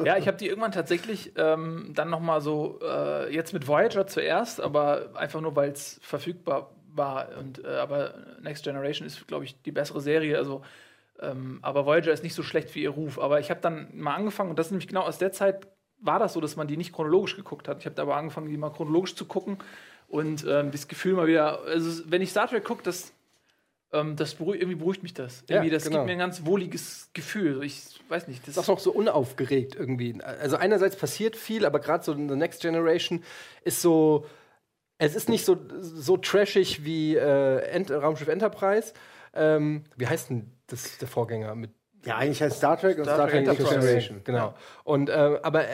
ja, 0.04 0.16
ich 0.16 0.26
habe 0.26 0.36
die 0.36 0.48
irgendwann 0.48 0.72
tatsächlich 0.72 1.32
ähm, 1.36 1.90
dann 1.94 2.10
noch 2.10 2.20
mal 2.20 2.40
so, 2.40 2.80
äh, 2.82 3.32
jetzt 3.32 3.52
mit 3.52 3.68
Voyager 3.68 4.06
zuerst, 4.06 4.60
aber 4.60 5.10
einfach 5.14 5.40
nur, 5.40 5.54
weil 5.56 5.70
es 5.70 6.00
verfügbar 6.02 6.70
war. 6.92 7.28
Und, 7.38 7.64
äh, 7.64 7.68
aber 7.68 8.14
Next 8.42 8.64
Generation 8.64 9.06
ist, 9.06 9.26
glaube 9.26 9.44
ich, 9.44 9.60
die 9.62 9.72
bessere 9.72 10.00
Serie. 10.00 10.36
Also, 10.36 10.62
ähm, 11.20 11.60
aber 11.62 11.86
Voyager 11.86 12.12
ist 12.12 12.22
nicht 12.22 12.34
so 12.34 12.42
schlecht 12.42 12.74
wie 12.74 12.82
ihr 12.82 12.90
Ruf. 12.90 13.18
Aber 13.18 13.40
ich 13.40 13.50
habe 13.50 13.60
dann 13.60 13.88
mal 13.94 14.14
angefangen, 14.14 14.50
und 14.50 14.58
das 14.58 14.66
ist 14.66 14.72
nämlich 14.72 14.88
genau 14.88 15.02
aus 15.02 15.18
der 15.18 15.32
Zeit, 15.32 15.66
war 16.00 16.18
das 16.18 16.34
so, 16.34 16.40
dass 16.40 16.56
man 16.56 16.66
die 16.66 16.76
nicht 16.76 16.92
chronologisch 16.92 17.36
geguckt 17.36 17.68
hat. 17.68 17.80
Ich 17.80 17.86
habe 17.86 18.00
aber 18.02 18.16
angefangen, 18.16 18.48
die 18.48 18.56
mal 18.56 18.70
chronologisch 18.70 19.14
zu 19.14 19.24
gucken 19.24 19.58
und 20.08 20.44
ähm, 20.46 20.70
das 20.70 20.88
Gefühl 20.88 21.14
mal 21.14 21.26
wieder, 21.26 21.62
also 21.62 22.02
wenn 22.06 22.22
ich 22.22 22.30
Star 22.30 22.48
Trek 22.48 22.64
gucke, 22.64 22.82
das, 22.82 23.12
ähm, 23.94 24.16
das 24.16 24.34
beruhigt, 24.34 24.62
irgendwie 24.62 24.78
beruhigt 24.78 25.02
mich 25.02 25.14
das. 25.14 25.44
Ja, 25.48 25.56
Irgendwie, 25.56 25.70
das 25.70 25.84
genau. 25.84 25.98
gibt 25.98 26.06
mir 26.06 26.12
ein 26.12 26.18
ganz 26.18 26.44
wohliges 26.44 27.08
Gefühl. 27.14 27.62
Ich 27.64 28.00
weiß 28.08 28.28
nicht, 28.28 28.42
das 28.42 28.56
ist 28.56 28.58
auch 28.58 28.68
noch 28.68 28.78
so 28.80 28.92
unaufgeregt 28.92 29.76
irgendwie. 29.76 30.20
Also 30.22 30.56
einerseits 30.56 30.96
passiert 30.96 31.36
viel, 31.36 31.64
aber 31.64 31.78
gerade 31.78 32.04
so 32.04 32.12
in 32.12 32.28
The 32.28 32.36
Next 32.36 32.60
Generation 32.60 33.22
ist 33.62 33.80
so, 33.80 34.26
es 34.98 35.14
ist 35.14 35.28
nicht 35.28 35.44
so, 35.44 35.56
so 35.80 36.16
trashig 36.16 36.84
wie 36.84 37.16
äh, 37.16 37.58
Ent 37.70 37.90
Raumschiff 37.90 38.28
Enterprise. 38.28 38.92
Ähm, 39.32 39.84
wie 39.96 40.06
heißt 40.06 40.30
denn 40.30 40.50
das, 40.66 40.98
der 40.98 41.08
Vorgänger 41.08 41.54
mit 41.54 41.70
Ja, 42.04 42.16
eigentlich 42.16 42.42
heißt 42.42 42.58
Star 42.58 42.78
Trek 42.78 42.98
und 42.98 43.04
Star 43.04 43.16
Star, 43.16 43.28
Trek 43.30 43.44
Trek. 43.44 43.58
Generation. 43.58 44.20
Genau. 44.24 44.54
Und 44.84 45.08
äh, 45.08 45.38
aber 45.42 45.64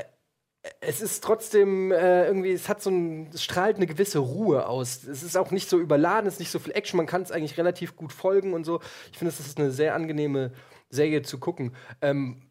es 0.80 1.00
ist 1.00 1.24
trotzdem 1.24 1.90
äh, 1.90 2.26
irgendwie, 2.26 2.52
es 2.52 2.68
hat 2.68 2.82
so 2.82 2.90
ein, 2.90 3.30
es 3.32 3.42
strahlt 3.42 3.76
eine 3.76 3.86
gewisse 3.86 4.18
Ruhe 4.18 4.66
aus. 4.66 5.04
Es 5.04 5.22
ist 5.22 5.36
auch 5.36 5.50
nicht 5.50 5.68
so 5.68 5.78
überladen, 5.78 6.26
es 6.26 6.34
ist 6.34 6.40
nicht 6.40 6.50
so 6.50 6.58
viel 6.58 6.72
Action, 6.72 6.98
man 6.98 7.06
kann 7.06 7.22
es 7.22 7.32
eigentlich 7.32 7.56
relativ 7.56 7.96
gut 7.96 8.12
folgen 8.12 8.52
und 8.52 8.64
so. 8.64 8.80
Ich 9.10 9.18
finde, 9.18 9.32
es 9.32 9.40
ist 9.40 9.58
eine 9.58 9.70
sehr 9.70 9.94
angenehme 9.94 10.52
Serie 10.90 11.22
zu 11.22 11.38
gucken. 11.38 11.74
Ähm, 12.02 12.42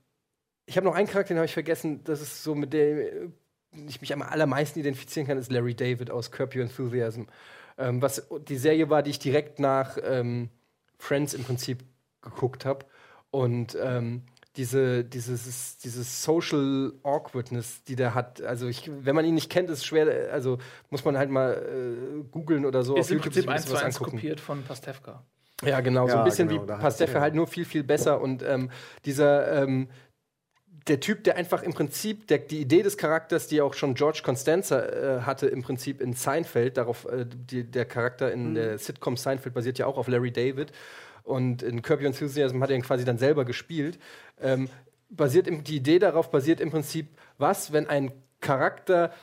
ich 0.66 0.78
habe 0.78 0.86
noch 0.86 0.96
einen 0.96 1.08
Charakter, 1.08 1.34
den 1.34 1.38
habe 1.38 1.46
ich 1.46 1.54
vergessen, 1.54 2.04
das 2.04 2.22
ist 2.22 2.44
so 2.44 2.56
mit 2.56 2.74
der 2.74 3.14
äh, 3.14 3.30
ich 3.88 4.02
mich 4.02 4.14
am 4.14 4.22
allermeisten 4.22 4.80
identifizieren 4.80 5.28
kann, 5.28 5.38
ist 5.38 5.52
Larry 5.52 5.76
David 5.76 6.10
aus 6.10 6.32
Curb 6.32 6.56
Your 6.56 6.64
Enthusiasm. 6.64 7.24
Ähm, 7.78 8.02
was 8.02 8.28
die 8.48 8.58
Serie 8.58 8.90
war, 8.90 9.04
die 9.04 9.12
ich 9.12 9.20
direkt 9.20 9.60
nach 9.60 9.98
ähm, 10.04 10.50
Friends 10.98 11.34
im 11.34 11.44
Prinzip 11.44 11.84
geguckt 12.22 12.66
habe. 12.66 12.86
Und 13.32 13.78
ähm, 13.80 14.24
diese, 14.56 15.04
dieses, 15.06 15.78
dieses 15.78 16.24
Social 16.24 16.94
Awkwardness, 17.04 17.84
die 17.84 17.96
der 17.96 18.16
hat, 18.16 18.42
also 18.42 18.68
ich, 18.68 18.90
wenn 19.04 19.16
man 19.16 19.26
ihn 19.26 19.36
nicht 19.36 19.50
kennt, 19.50 19.70
ist 19.70 19.80
es 19.80 19.86
schwer, 19.86 20.34
also 20.34 20.58
muss 20.90 21.06
man 21.06 21.18
halt 21.18 21.30
mal 21.30 21.54
äh, 21.54 22.24
googeln 22.32 22.66
oder 22.66 22.84
so. 22.84 22.96
ist 22.96 23.12
im 23.12 23.18
sich 23.18 23.22
Prinzip 23.22 23.48
ein 23.48 23.56
eins 23.56 23.66
zu 23.68 23.78
eins 23.78 24.00
kopiert 24.00 24.40
von 24.40 24.64
Pastewka. 24.64 25.24
Ja, 25.64 25.82
genau, 25.82 26.08
so 26.08 26.14
Ja, 26.14 26.20
ein 26.20 26.26
bisschen 26.26 26.48
genau, 26.48 26.64
wie 26.64 26.68
Pastewka, 26.68 27.16
ja. 27.16 27.22
halt 27.22 27.36
nur 27.36 27.48
viel, 27.48 27.66
viel 27.66 27.84
besser. 27.84 28.22
Und 28.22 28.44
ähm, 28.44 28.72
dieser, 29.06 29.64
ähm, 29.64 29.90
der 30.88 31.00
Typ, 31.00 31.24
der 31.24 31.36
einfach 31.36 31.64
im 31.64 31.74
Prinzip, 31.74 32.28
der, 32.28 32.40
die 32.40 32.62
Idee 32.62 32.82
des 32.82 32.98
Charakters, 32.98 33.48
die 33.48 33.62
auch 33.62 33.74
schon 33.74 33.94
George 33.94 34.22
Constanza 34.24 34.80
äh, 34.80 35.22
hatte, 35.22 35.48
im 35.48 35.62
Prinzip 35.62 36.02
in 36.02 36.14
Seinfeld, 36.14 36.78
darauf, 36.78 37.06
äh, 37.06 37.26
die, 37.28 37.64
der 37.64 37.86
Charakter 37.86 38.32
in 38.32 38.56
der 38.56 38.78
Sitcom 38.78 39.16
Seinfeld 39.18 39.54
basiert 39.54 39.78
ja 39.78 39.86
auch 39.86 39.98
auf 39.98 40.08
Larry 40.08 40.32
David. 40.32 40.72
Und 41.30 41.62
in 41.62 41.82
Your 41.88 42.02
Enthusiasm 42.02 42.62
hat 42.62 42.70
er 42.72 42.76
ihn 42.76 42.82
quasi 42.82 43.06
dann 43.06 43.18
selber 43.18 43.46
gespielt. 43.46 44.00
Ähm, 44.42 44.68
basiert 45.10 45.48
im, 45.48 45.64
die 45.64 45.78
Idee 45.78 46.00
darauf 46.00 46.32
basiert 46.32 46.60
im 46.60 46.72
Prinzip, 46.72 47.08
was, 47.38 47.72
wenn 47.72 47.88
ein 47.88 48.12
Charakter 48.42 49.14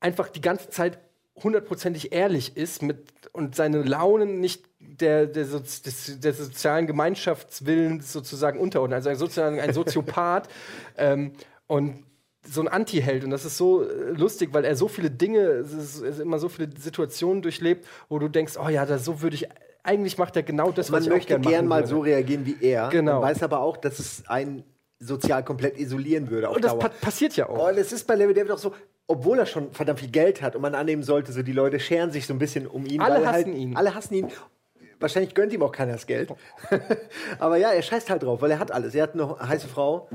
einfach 0.00 0.28
die 0.28 0.40
ganze 0.40 0.70
Zeit 0.70 0.98
hundertprozentig 1.42 2.12
ehrlich 2.12 2.56
ist 2.56 2.82
mit, 2.82 3.12
und 3.32 3.54
seine 3.54 3.82
Launen 3.82 4.40
nicht 4.40 4.64
der, 4.78 5.26
der, 5.26 5.44
Soz- 5.44 5.82
des, 5.82 6.20
der 6.20 6.32
sozialen 6.32 6.86
Gemeinschaftswillens 6.86 8.12
sozusagen 8.12 8.58
unterordnet. 8.58 9.06
Also 9.06 9.26
sozusagen 9.26 9.60
ein 9.60 9.72
Soziopath 9.72 10.48
ähm, 10.96 11.32
und 11.66 12.04
so 12.48 12.60
ein 12.60 12.68
Anti-Held. 12.68 13.24
Und 13.24 13.30
das 13.30 13.44
ist 13.44 13.56
so 13.56 13.82
äh, 13.82 14.12
lustig, 14.12 14.50
weil 14.52 14.64
er 14.64 14.76
so 14.76 14.88
viele 14.88 15.10
Dinge, 15.10 15.40
es 15.40 15.72
ist, 15.72 15.96
es 15.96 16.02
ist 16.02 16.20
immer 16.20 16.38
so 16.38 16.48
viele 16.48 16.70
Situationen 16.78 17.42
durchlebt, 17.42 17.86
wo 18.08 18.18
du 18.18 18.28
denkst, 18.28 18.54
oh 18.56 18.68
ja, 18.68 18.86
da, 18.86 18.98
so 18.98 19.20
würde 19.20 19.34
ich, 19.36 19.48
eigentlich 19.86 20.18
macht 20.18 20.36
er 20.36 20.42
genau 20.42 20.70
das, 20.72 20.90
Man 20.90 21.00
was 21.00 21.06
ich 21.06 21.12
möchte 21.12 21.28
gern 21.34 21.42
gern 21.42 21.66
mal 21.66 21.80
würde. 21.80 21.88
so 21.88 22.00
reagieren 22.00 22.44
wie 22.46 22.56
er. 22.60 22.88
Genau. 22.88 23.20
Man 23.20 23.30
weiß 23.30 23.42
aber 23.42 23.60
auch, 23.60 23.76
dass 23.76 23.98
es 23.98 24.26
einen 24.28 24.64
sozial 24.98 25.44
komplett 25.44 25.78
isolieren 25.78 26.30
würde. 26.30 26.48
Und 26.50 26.64
das 26.64 26.78
pa 26.78 26.88
passiert 26.88 27.36
ja 27.36 27.48
auch. 27.48 27.68
Und 27.68 27.78
es 27.78 27.92
ist 27.92 28.06
bei 28.06 28.14
Larry 28.14 28.34
David 28.34 28.50
auch 28.52 28.58
so, 28.58 28.72
obwohl 29.06 29.38
er 29.38 29.46
schon 29.46 29.72
verdammt 29.72 30.00
viel 30.00 30.10
Geld 30.10 30.42
hat 30.42 30.56
und 30.56 30.62
man 30.62 30.74
annehmen 30.74 31.02
sollte, 31.02 31.32
so 31.32 31.42
die 31.42 31.52
Leute 31.52 31.78
scheren 31.78 32.10
sich 32.10 32.26
so 32.26 32.34
ein 32.34 32.38
bisschen 32.38 32.66
um 32.66 32.86
ihn. 32.86 33.00
Alle 33.00 33.16
er 33.16 33.26
hassen 33.26 33.46
halt, 33.46 33.56
ihn. 33.56 33.76
Alle 33.76 33.94
hassen 33.94 34.14
ihn. 34.14 34.28
Wahrscheinlich 34.98 35.34
gönnt 35.34 35.52
ihm 35.52 35.62
auch 35.62 35.72
keiner 35.72 35.92
das 35.92 36.06
Geld. 36.06 36.32
Aber 37.38 37.58
ja, 37.58 37.70
er 37.70 37.82
scheißt 37.82 38.08
halt 38.08 38.22
drauf, 38.22 38.40
weil 38.40 38.50
er 38.50 38.58
hat 38.58 38.72
alles. 38.72 38.94
Er 38.94 39.02
hat 39.02 39.14
eine 39.14 39.38
heiße 39.38 39.68
Frau 39.68 40.08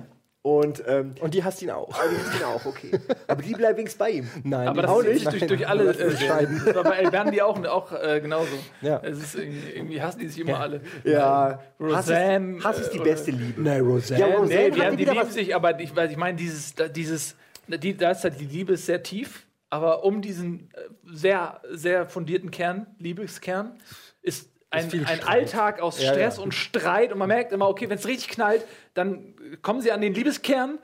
und, 0.43 0.81
ähm, 0.87 1.13
Und 1.19 1.35
die 1.35 1.43
hasst 1.43 1.61
ihn 1.61 1.69
auch. 1.69 1.93
aber 1.93 2.09
die 2.09 2.17
hasst 2.17 2.39
ihn 2.39 2.43
auch, 2.45 2.65
okay. 2.65 2.91
Aber 3.27 3.43
die 3.43 3.53
bleibt 3.53 3.77
wenigstens 3.77 3.99
bei 3.99 4.09
ihm. 4.09 4.27
Nein, 4.43 4.67
Aber 4.67 4.81
das 4.81 4.99
zieht 5.01 5.19
sich 5.19 5.29
durch, 5.29 5.45
durch 5.47 5.67
alle 5.67 5.85
Das 5.85 5.97
ist 5.97 6.21
äh. 6.23 6.47
Das 6.65 6.75
war 6.75 6.83
bei 6.83 6.95
El 6.97 7.11
Bandi 7.11 7.41
auch, 7.41 7.63
auch 7.65 7.91
äh, 7.91 8.19
genauso. 8.21 8.49
Ja. 8.81 8.99
Es 9.03 9.19
ist 9.19 9.35
irgendwie, 9.35 9.69
irgendwie 9.75 10.01
hassen 10.01 10.19
die 10.19 10.27
sich 10.29 10.39
immer 10.39 10.59
alle. 10.59 10.81
Ja, 11.03 11.59
Roseanne, 11.79 12.55
Hass 12.55 12.57
ist, 12.57 12.65
Hass 12.65 12.79
ist 12.87 12.93
die 12.93 12.97
äh, 12.99 13.03
beste 13.03 13.31
Liebe. 13.31 13.61
Nein, 13.61 13.81
Roseanne. 13.81 14.19
Ja, 14.29 14.35
Roseanne 14.37 14.63
Nee, 14.63 14.71
die, 14.71 14.81
haben, 14.81 14.97
die 14.97 15.05
lieben 15.05 15.17
was- 15.17 15.33
sich, 15.33 15.55
aber 15.55 15.79
ich, 15.79 15.91
ich 15.95 16.17
meine, 16.17 16.37
dieses, 16.37 16.73
da- 16.73 16.87
dieses, 16.87 17.35
die, 17.67 17.95
da 17.95 18.09
ist 18.11 18.23
halt 18.23 18.39
die 18.39 18.45
Liebe 18.45 18.73
ist 18.73 18.87
sehr 18.87 19.03
tief, 19.03 19.45
aber 19.69 20.03
um 20.03 20.23
diesen 20.23 20.71
äh, 20.73 20.79
sehr, 21.13 21.61
sehr 21.71 22.07
fundierten 22.07 22.49
Kern, 22.49 22.87
Liebeskern, 22.97 23.77
ist 24.23 24.49
ein, 24.73 24.89
ein. 25.05 25.23
Alltag 25.27 25.81
aus 25.81 26.01
Ja, 26.01 26.13
Stress 26.13 26.37
ja. 26.37 26.43
und 26.43 26.53
Streit 26.53 27.11
und 27.11 27.19
man 27.19 27.27
merkt 27.27 27.51
immer, 27.51 27.67
okay, 27.67 27.89
wenn 27.89 27.97
es 27.97 28.07
richtig 28.07 28.29
knallt, 28.29 28.63
dann 28.93 29.35
kommen 29.61 29.81
sie 29.81 29.91
an 29.91 30.01
den 30.01 30.13
Liebeskern 30.13 30.79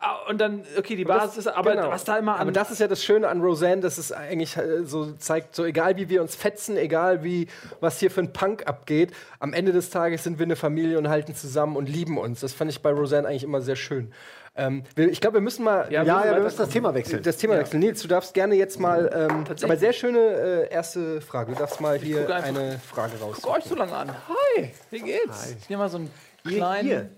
ah, 0.00 0.16
und 0.28 0.40
dann, 0.40 0.62
okay, 0.78 0.96
die 0.96 1.04
Basis 1.04 1.38
ist, 1.38 1.46
aber 1.48 1.72
Genau. 1.72 1.90
was 1.90 2.04
da 2.04 2.18
immer 2.18 2.34
an. 2.36 2.40
Aber 2.42 2.52
das 2.52 2.70
ist 2.70 2.78
ja 2.80 2.88
das 2.88 3.04
Schöne 3.04 3.28
an 3.28 3.40
Roseanne, 3.40 3.80
dass 3.82 3.98
es 3.98 4.12
eigentlich 4.12 4.56
äh, 4.56 4.84
so 4.84 5.12
zeigt, 5.12 5.54
so 5.54 5.64
egal 5.64 5.96
wie 5.96 6.08
wir 6.08 6.20
uns 6.22 6.34
fetzen, 6.36 6.76
egal 6.76 7.24
wie 7.24 7.48
was 7.80 7.98
hier 8.00 8.10
für 8.10 8.20
ein 8.20 8.32
Punk 8.32 8.66
abgeht, 8.66 9.12
am 9.40 9.52
Ende 9.52 9.72
des 9.72 9.90
Tages 9.90 10.24
sind 10.24 10.38
wir 10.38 10.44
eine 10.46 10.56
Familie 10.56 10.98
und 10.98 11.08
halten 11.08 11.34
zusammen 11.34 11.76
und 11.76 11.88
lieben 11.88 12.18
uns. 12.18 12.40
Das 12.40 12.52
fand 12.52 12.70
ich 12.70 12.80
bei 12.82 12.90
Roseanne 12.92 13.28
eigentlich 13.28 13.44
immer 13.44 13.60
sehr 13.60 13.76
schön. 13.76 14.12
Ähm, 14.56 14.82
wir- 14.96 15.08
ich 15.08 15.20
glaube, 15.20 15.34
wir 15.34 15.40
müssen 15.40 15.62
mal 15.64 15.86
Ja, 15.92 16.02
Ja, 16.02 16.24
ja, 16.26 16.34
wir 16.34 16.42
müssen 16.42 16.58
das 16.58 16.70
Thema 16.70 16.92
wechseln. 16.92 17.22
das 17.22 17.36
Thema 17.36 17.56
wechseln. 17.58 17.78
Nils, 17.78 18.02
du 18.02 18.08
darfst 18.08 18.34
gerne 18.34 18.56
jetzt 18.56 18.80
mal, 18.80 19.08
ähm, 19.30 19.44
aber 19.62 19.76
sehr 19.76 19.92
schöne 19.92 20.18
äh, 20.18 20.68
erste 20.72 21.20
Frage. 21.20 21.52
Du 21.52 21.58
darfst 21.58 21.80
mal 21.80 21.96
hier 21.96 22.22
gucke 22.22 22.34
einfach- 22.34 22.48
eine 22.60 22.80
Frage 22.80 23.12
raus. 23.20 23.38
Guck 23.40 23.56
euch 23.56 23.64
so 23.64 23.76
lange 23.76 23.92
an. 23.94 24.10
Hi, 24.56 24.72
wie 24.90 24.98
geht's? 24.98 25.54
Hier 25.68 25.78
mal 25.78 25.88
so 25.88 25.98
einen 25.98 26.10
Hier, 26.42 26.56
kleinen. 26.56 26.88
hier. 26.88 27.08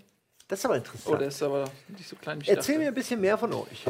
Das 0.51 0.59
ist 0.59 0.65
aber 0.67 0.75
Oh, 0.75 0.79
interessant. 0.79 1.21
der 1.21 1.29
ist 1.29 1.43
aber 1.43 1.65
nicht 1.89 2.09
so 2.09 2.17
klein 2.17 2.39
wie 2.41 2.43
ich 2.43 2.49
Erzähl 2.51 2.75
dachte. 2.75 2.79
mir 2.85 2.89
ein 2.89 2.95
bisschen 2.95 3.21
mehr 3.21 3.39
von 3.39 3.53
euch. 3.55 3.85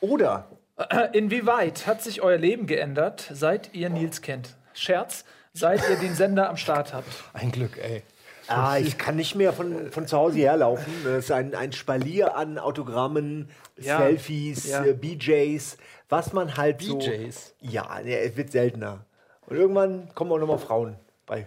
Oder 0.00 0.48
Inwieweit 1.12 1.86
hat 1.86 2.02
sich 2.02 2.20
euer 2.22 2.38
Leben 2.38 2.66
geändert, 2.66 3.30
seit 3.32 3.72
ihr 3.74 3.90
Nils 3.90 4.22
kennt? 4.22 4.56
Scherz, 4.72 5.24
seit 5.52 5.88
ihr 5.88 5.96
den 5.96 6.14
Sender 6.14 6.48
am 6.48 6.56
Start 6.56 6.92
habt. 6.92 7.06
Ein 7.32 7.52
Glück, 7.52 7.78
ey. 7.78 8.02
Ah, 8.48 8.76
ich 8.78 8.98
kann 8.98 9.16
nicht 9.16 9.36
mehr 9.36 9.52
von, 9.52 9.90
von 9.92 10.06
zu 10.08 10.16
Hause 10.16 10.38
herlaufen. 10.40 10.92
Das 11.04 11.24
ist 11.24 11.30
ein, 11.30 11.54
ein 11.54 11.72
Spalier 11.72 12.36
an 12.36 12.58
Autogrammen, 12.58 13.48
Ja. 13.78 13.98
Selfies, 13.98 14.66
Ja. 14.68 14.84
äh, 14.84 14.92
BJs, 14.94 15.76
was 16.08 16.32
man 16.32 16.56
halt 16.56 16.82
so. 16.82 16.98
BJs? 16.98 17.54
Ja, 17.60 18.00
es 18.00 18.36
wird 18.36 18.50
seltener. 18.52 19.04
Und 19.46 19.56
irgendwann 19.56 20.08
kommen 20.14 20.32
auch 20.32 20.38
nochmal 20.38 20.58
Frauen 20.58 20.96
bei. 21.26 21.46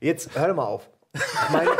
Jetzt 0.00 0.30
hör 0.36 0.48
doch 0.48 0.54
mal 0.56 0.64
auf. 0.66 0.88
Ich 1.14 1.50
meine, 1.50 1.70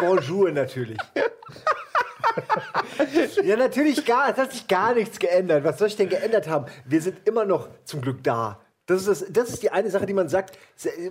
Bonjour 0.00 0.50
natürlich. 0.50 0.98
ja, 3.44 3.56
natürlich 3.56 4.04
gar, 4.04 4.30
es 4.30 4.36
hat 4.36 4.52
sich 4.52 4.66
gar 4.68 4.94
nichts 4.94 5.18
geändert. 5.18 5.64
Was 5.64 5.78
soll 5.78 5.88
ich 5.88 5.96
denn 5.96 6.08
geändert 6.08 6.48
haben? 6.48 6.66
Wir 6.84 7.00
sind 7.02 7.26
immer 7.28 7.44
noch 7.44 7.68
zum 7.84 8.00
Glück 8.00 8.22
da. 8.22 8.60
Das 8.86 9.06
ist, 9.06 9.22
das, 9.22 9.32
das 9.32 9.50
ist 9.50 9.62
die 9.62 9.70
eine 9.70 9.88
Sache, 9.88 10.04
die 10.04 10.14
man 10.14 10.28
sagt. 10.28 10.58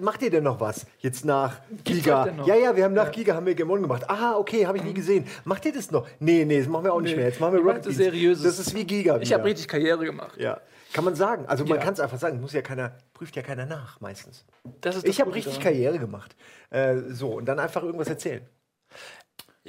Macht 0.01 0.21
ihr 0.21 0.29
denn 0.29 0.43
noch 0.43 0.59
was 0.59 0.85
jetzt 0.97 1.23
nach 1.23 1.61
Giga? 1.85 2.27
Ja, 2.45 2.55
ja, 2.55 2.75
wir 2.75 2.83
haben 2.83 2.93
nach 2.93 3.09
Giga 3.11 3.35
haben 3.35 3.45
wir 3.45 3.55
Gemon 3.55 3.81
gemacht. 3.81 4.03
Ah, 4.09 4.35
okay, 4.37 4.67
habe 4.67 4.77
ich 4.77 4.83
nie 4.83 4.93
gesehen. 4.93 5.25
Macht 5.45 5.63
ihr 5.65 5.71
das 5.71 5.89
noch? 5.89 6.05
Nee, 6.19 6.43
nee, 6.43 6.59
das 6.59 6.67
machen 6.67 6.83
wir 6.83 6.93
auch 6.93 6.99
nicht 6.99 7.11
Nee. 7.11 7.17
mehr. 7.17 7.27
Jetzt 7.27 7.39
machen 7.39 7.53
wir 7.53 7.61
Ich 7.61 7.65
Rocket 7.65 7.85
das. 7.85 7.95
Seriöses. 7.95 8.43
Das 8.43 8.59
ist 8.67 8.75
wie 8.75 8.83
Giga. 8.83 9.15
Ich 9.17 9.29
wieder. 9.29 9.37
habe 9.37 9.47
richtig 9.47 9.69
Karriere 9.69 10.03
gemacht. 10.03 10.35
Ja. 10.37 10.59
Kann 10.91 11.05
man 11.05 11.15
sagen. 11.15 11.45
Also 11.47 11.63
man 11.63 11.77
Ja. 11.77 11.83
kann 11.85 11.93
es 11.93 12.01
einfach 12.01 12.17
sagen. 12.19 12.41
Muss 12.41 12.51
ja 12.51 12.61
keiner, 12.61 12.97
prüft 13.13 13.37
ja 13.37 13.43
keiner 13.43 13.65
nach 13.65 14.01
meistens. 14.01 14.43
Das 14.81 14.97
ist 14.97 15.05
das 15.05 15.09
Ich 15.11 15.21
habe 15.21 15.33
richtig 15.33 15.53
daran. 15.53 15.63
Karriere 15.71 15.99
gemacht. 15.99 16.35
Äh, 16.71 16.97
so, 17.11 17.29
und 17.37 17.45
dann 17.45 17.59
einfach 17.59 17.83
irgendwas 17.83 18.09
erzählen. 18.09 18.41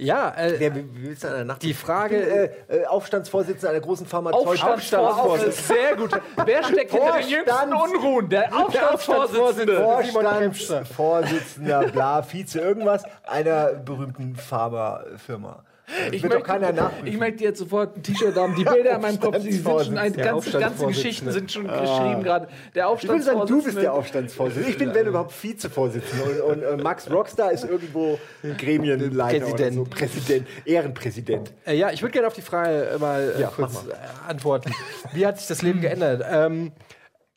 Ja, 0.01 0.31
äh, 0.37 0.55
Wer, 0.59 0.73
willst 0.95 1.25
du 1.25 1.29
an 1.29 1.35
der 1.35 1.45
Nacht? 1.45 1.63
Die 1.63 1.75
Frage- 1.75 2.19
Ich 2.19 2.25
bin, 2.69 2.79
äh, 2.79 2.83
äh, 2.83 2.87
Aufstandsvorsitzender 2.87 3.71
einer 3.71 3.81
großen 3.81 4.07
pharmazeutischen 4.07 4.69
Aufstandsvorsitzende. 4.69 5.53
Sehr 5.83 5.97
gut. 5.97 6.11
Wer 6.45 6.63
steckt 6.65 6.93
hinter 6.93 7.19
den 7.19 7.29
jüngsten 7.29 7.73
Unruhen? 7.75 8.29
Der 8.29 8.55
Aufstandsvorsitzende. 8.57 9.83
Vorstandsvorsitzender, 9.83 11.89
bla, 11.89 12.23
Vize, 12.23 12.61
irgendwas 12.61 13.03
einer 13.25 13.75
berühmten 13.75 14.37
Pharmafirma. 14.37 15.65
Ich 16.13 16.23
möchte, 16.23 16.91
ich 17.05 17.19
möchte 17.19 17.45
jetzt 17.45 17.59
sofort 17.59 17.97
ein 17.97 18.03
T-Shirt 18.03 18.37
haben. 18.37 18.55
Die 18.55 18.65
Bilder 18.65 18.97
in 18.97 19.01
meinem 19.01 19.21
Kopf, 19.21 19.39
die 19.39 19.53
sind 19.53 19.65
schon 19.65 19.99
ein, 19.99 20.13
Der 20.13 20.25
ganze, 20.25 20.51
ganze 20.51 20.87
Aufstandsvorsitzende. 20.87 20.87
Geschichten 20.87 21.33
sind 21.33 21.53
schon 21.53 21.67
geschrieben 21.67 22.23
gerade. 22.23 22.49
Der 22.75 22.93
ich 22.97 23.09
würde 23.09 23.23
sagen, 23.23 23.47
du 23.47 23.63
bist 23.63 23.77
der 23.77 23.93
Aufstandsvorsitzende. 23.93 23.93
Aufstandsvorsitzende. 23.93 24.71
Ich 24.71 24.79
bin, 24.79 24.95
wenn 24.95 25.07
überhaupt, 25.07 25.43
Vizevorsitzender. 25.43 26.45
Und, 26.47 26.65
und, 26.65 26.83
Max 26.83 27.11
Rockstar 27.11 27.53
ist 27.53 27.65
irgendwo 27.65 28.19
Gremienleiter 28.59 29.41
Präsident. 29.41 29.61
oder 29.61 29.73
so. 29.73 29.85
Präsident, 29.85 30.47
Ehrenpräsident. 30.65 31.53
Äh, 31.67 31.77
ja, 31.77 31.91
ich 31.91 32.03
würde 32.03 32.13
gerne 32.13 32.27
auf 32.29 32.35
die 32.35 32.43
Frage 32.43 32.97
mal 32.99 33.35
äh, 33.37 33.41
Ja, 33.41 33.49
kurz 33.49 33.85
äh, 33.87 34.29
antworten. 34.29 34.73
Wie 35.13 35.27
hat 35.27 35.39
sich 35.39 35.49
das 35.49 35.63
Leben 35.63 35.81
geändert? 35.81 36.25
Ähm, 36.31 36.73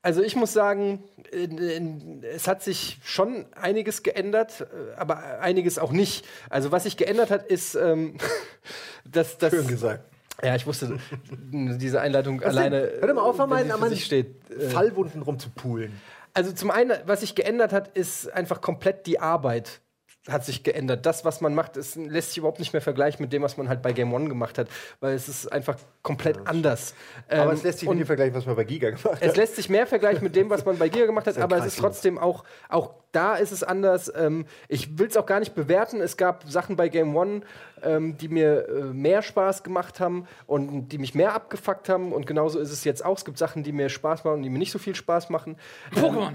also 0.04 0.22
ich 0.22 0.36
muss 0.36 0.52
sagen, 0.52 1.02
in, 1.32 2.24
es 2.24 2.48
hat 2.48 2.62
sich 2.62 3.00
schon 3.04 3.46
einiges 3.56 4.04
geändert, 4.04 4.62
äh, 4.62 4.96
aber 4.98 5.40
einiges 5.40 5.80
auch 5.80 5.94
nicht. 5.94 6.26
Also 6.50 6.72
was 6.72 6.84
sich 6.84 6.98
geändert 6.98 7.32
hat, 7.32 7.48
ist, 7.48 7.74
ähm, 7.76 8.18
dass, 9.06 9.38
dass 9.38 9.52
Schön 9.52 9.66
gesagt. 9.66 10.04
Ja, 10.44 10.56
ich 10.56 10.68
wusste, 10.68 11.00
diese 11.32 12.02
Einleitung 12.02 12.42
Was 12.42 12.48
alleine. 12.48 12.88
denn? 12.88 13.02
Hör 13.02 13.14
mal 13.14 13.22
auf, 13.22 13.40
an 13.40 13.50
meinen, 13.50 13.96
steht. 13.96 14.36
äh, 14.52 14.70
Fallwunden 14.70 15.22
rumzupulen. 15.22 15.94
Also 16.34 16.52
zum 16.52 16.70
einen, 16.70 16.98
was 17.06 17.22
sich 17.22 17.34
geändert 17.34 17.72
hat, 17.72 17.96
ist 17.96 18.32
einfach 18.34 18.60
komplett 18.60 19.06
die 19.06 19.20
Arbeit 19.20 19.80
hat 20.30 20.46
sich 20.46 20.64
geändert. 20.64 21.06
Das, 21.06 21.26
was 21.26 21.42
man 21.42 21.54
macht, 21.54 21.76
ist, 21.76 21.96
lässt 21.96 22.30
sich 22.30 22.38
überhaupt 22.38 22.60
nicht 22.60 22.72
mehr 22.72 22.82
vergleichen 22.82 23.22
mit 23.22 23.34
dem, 23.34 23.42
was 23.42 23.58
man 23.58 23.68
halt 23.68 23.82
bei 23.82 23.92
Game 23.92 24.14
One 24.14 24.30
gemacht 24.30 24.58
hat, 24.58 24.68
weil 25.02 25.14
es 25.16 25.28
ist 25.28 25.52
einfach 25.52 25.78
komplett 26.02 26.48
anders. 26.48 26.96
Aber 27.28 27.44
Ähm, 27.44 27.50
es 27.52 27.64
lässt 27.64 27.80
sich 27.80 27.90
dem 27.90 28.06
vergleichen, 28.06 28.34
was 28.34 28.46
man 28.46 28.56
bei 28.56 28.64
Giga 28.64 28.92
gemacht 28.92 29.18
es 29.20 29.30
hat. 29.30 29.38
lässt 29.38 29.58
sich 29.58 29.70
mehr 29.70 29.86
vergleichen 29.86 30.24
mit 30.24 30.36
dem, 30.36 30.50
was 30.50 30.64
man 30.64 30.78
bei 30.78 30.88
Giga 30.88 31.06
gemacht 31.06 31.28
hat, 31.28 31.38
aber 31.40 31.58
es 31.58 31.66
ist 31.66 31.80
trotzdem 31.80 32.18
auch, 32.18 32.46
auch 32.70 32.92
da 33.12 33.36
ist 33.36 33.52
es 33.52 33.64
anders. 33.64 34.12
Ähm, 34.16 34.46
ich 34.70 34.98
will 34.98 35.08
es 35.08 35.18
auch 35.18 35.26
gar 35.26 35.40
nicht 35.40 35.56
bewerten. 35.56 36.02
Es 36.02 36.18
gab 36.18 36.50
Sachen 36.50 36.76
bei 36.78 36.88
Game 36.90 37.16
One, 37.16 37.42
ähm, 37.84 38.18
die 38.18 38.28
mir 38.30 38.68
äh, 38.68 38.84
mehr 38.86 39.22
Spaß 39.22 39.64
gemacht 39.64 40.00
haben 40.00 40.28
und 40.48 40.90
die 40.90 40.98
mich 40.98 41.14
mehr 41.16 41.34
abgefuckt 41.34 41.90
haben. 41.90 42.12
Und 42.12 42.26
genauso 42.26 42.60
ist 42.60 42.72
es 42.72 42.84
jetzt 42.86 43.04
auch. 43.06 43.18
Es 43.18 43.26
gibt 43.26 43.38
Sachen, 43.38 43.62
die 43.64 43.72
mir 43.72 43.90
Spaß 43.90 44.24
machen 44.24 44.38
und 44.38 44.44
die 44.44 44.50
mir 44.50 44.58
nicht 44.60 44.72
so 44.72 44.80
viel 44.80 44.96
Spaß 44.96 45.30
machen. 45.30 45.58
Pokémon. 45.94 46.34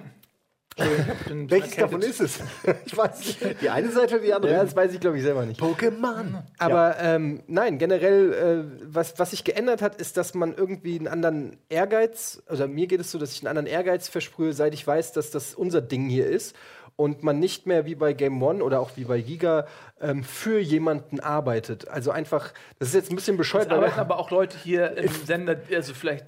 Ich 0.79 1.27
bin 1.27 1.51
Welches 1.51 1.77
davon 1.77 2.03
ist 2.03 2.21
es? 2.21 2.39
Ich 2.87 2.97
weiß 2.97 3.19
nicht. 3.19 3.63
Die 3.63 3.71
eine 3.71 3.91
Seite 3.91 4.17
oder 4.17 4.25
die 4.25 4.35
andere? 4.35 4.53
Ja, 4.53 4.63
das 4.63 4.77
weiß 4.77 4.93
ich, 4.95 5.01
glaube 5.01 5.17
ich, 5.17 5.23
selber 5.23 5.45
nicht. 5.45 5.61
Pokémon. 5.61 6.43
Aber 6.59 6.97
ähm, 7.01 7.43
nein, 7.47 7.79
generell, 7.79 8.33
äh, 8.33 8.85
was, 8.85 9.19
was 9.19 9.31
sich 9.31 9.45
geändert 9.45 9.83
hat, 9.83 9.97
ist, 10.01 10.17
dass 10.17 10.35
man 10.35 10.55
irgendwie 10.55 10.99
einen 10.99 11.09
anderen 11.09 11.59
Ehrgeiz, 11.69 12.43
oder 12.49 12.69
mir 12.69 12.87
geht 12.87 13.01
es 13.01 13.11
so, 13.11 13.19
dass 13.19 13.33
ich 13.33 13.41
einen 13.41 13.49
anderen 13.49 13.67
Ehrgeiz 13.67 14.09
versprühe, 14.09 14.53
seit 14.53 14.75
ich 14.75 14.87
weiß, 14.87 15.13
dass 15.13 15.31
das 15.31 15.55
unser 15.55 15.81
Ding 15.81 16.09
hier 16.09 16.27
ist. 16.27 16.55
Und 16.97 17.23
man 17.23 17.39
nicht 17.39 17.67
mehr 17.67 17.87
wie 17.87 17.95
bei 17.95 18.13
Game 18.13 18.43
One 18.43 18.63
oder 18.63 18.81
auch 18.81 18.91
wie 18.97 19.05
bei 19.05 19.21
Giga 19.21 19.67
ähm, 20.01 20.25
für 20.25 20.59
jemanden 20.59 21.21
arbeitet. 21.21 21.87
Also 21.87 22.11
einfach, 22.11 22.53
das 22.81 22.89
ist 22.89 22.95
jetzt 22.95 23.11
ein 23.11 23.15
bisschen 23.15 23.37
bescheuert, 23.37 23.67
Es 23.67 23.73
arbeiten 23.73 24.01
aber 24.01 24.19
auch 24.19 24.33
Leute 24.33 24.57
hier 24.59 24.97
im 24.97 25.13
Sender, 25.25 25.61
also 25.73 25.95
vielleicht. 25.95 26.25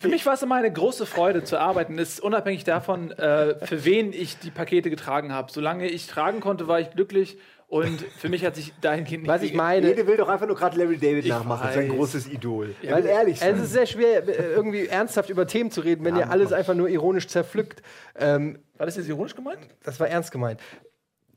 Für 0.00 0.08
mich 0.08 0.24
war 0.24 0.32
es 0.32 0.42
immer 0.42 0.54
eine 0.54 0.72
große 0.72 1.04
Freude 1.04 1.44
zu 1.44 1.60
arbeiten. 1.60 1.98
Es 1.98 2.14
ist 2.14 2.20
unabhängig 2.20 2.64
davon, 2.64 3.10
äh, 3.10 3.54
für 3.66 3.84
wen 3.84 4.14
ich 4.14 4.38
die 4.38 4.50
Pakete 4.50 4.88
getragen 4.88 5.30
habe. 5.32 5.52
Solange 5.52 5.88
ich 5.88 6.06
tragen 6.06 6.40
konnte, 6.40 6.66
war 6.66 6.80
ich 6.80 6.90
glücklich. 6.90 7.36
Und 7.68 8.00
für 8.18 8.30
mich 8.30 8.44
hat 8.44 8.56
sich 8.56 8.72
dahingehend 8.80 9.24
nicht 9.24 9.30
was 9.30 9.42
ich 9.42 9.52
meine. 9.52 9.86
Jede 9.86 10.06
will 10.06 10.16
doch 10.16 10.28
einfach 10.28 10.46
nur 10.46 10.56
gerade 10.56 10.76
Larry 10.78 10.96
David 10.96 11.26
nachmachen. 11.26 11.66
Das 11.66 11.76
ist 11.76 11.82
ein 11.82 11.90
weiß. 11.90 11.96
großes 11.96 12.26
Idol. 12.32 12.74
Ja, 12.82 12.92
Weil 12.94 13.04
ehrlich 13.06 13.34
Es 13.34 13.40
sein. 13.40 13.62
ist 13.62 13.72
sehr 13.72 13.86
schwer, 13.86 14.26
äh, 14.26 14.52
irgendwie 14.54 14.86
ernsthaft 14.86 15.28
über 15.28 15.46
Themen 15.46 15.70
zu 15.70 15.82
reden, 15.82 16.04
wenn 16.04 16.16
ihr 16.16 16.30
alles 16.30 16.52
einfach 16.52 16.74
nur 16.74 16.88
ironisch 16.88 17.28
zerpflückt. 17.28 17.82
Ähm, 18.18 18.58
War 18.78 18.86
das 18.86 18.96
jetzt 18.96 19.08
ironisch 19.08 19.36
gemeint? 19.36 19.60
Das 19.84 20.00
war 20.00 20.08
ernst 20.08 20.32
gemeint. 20.32 20.60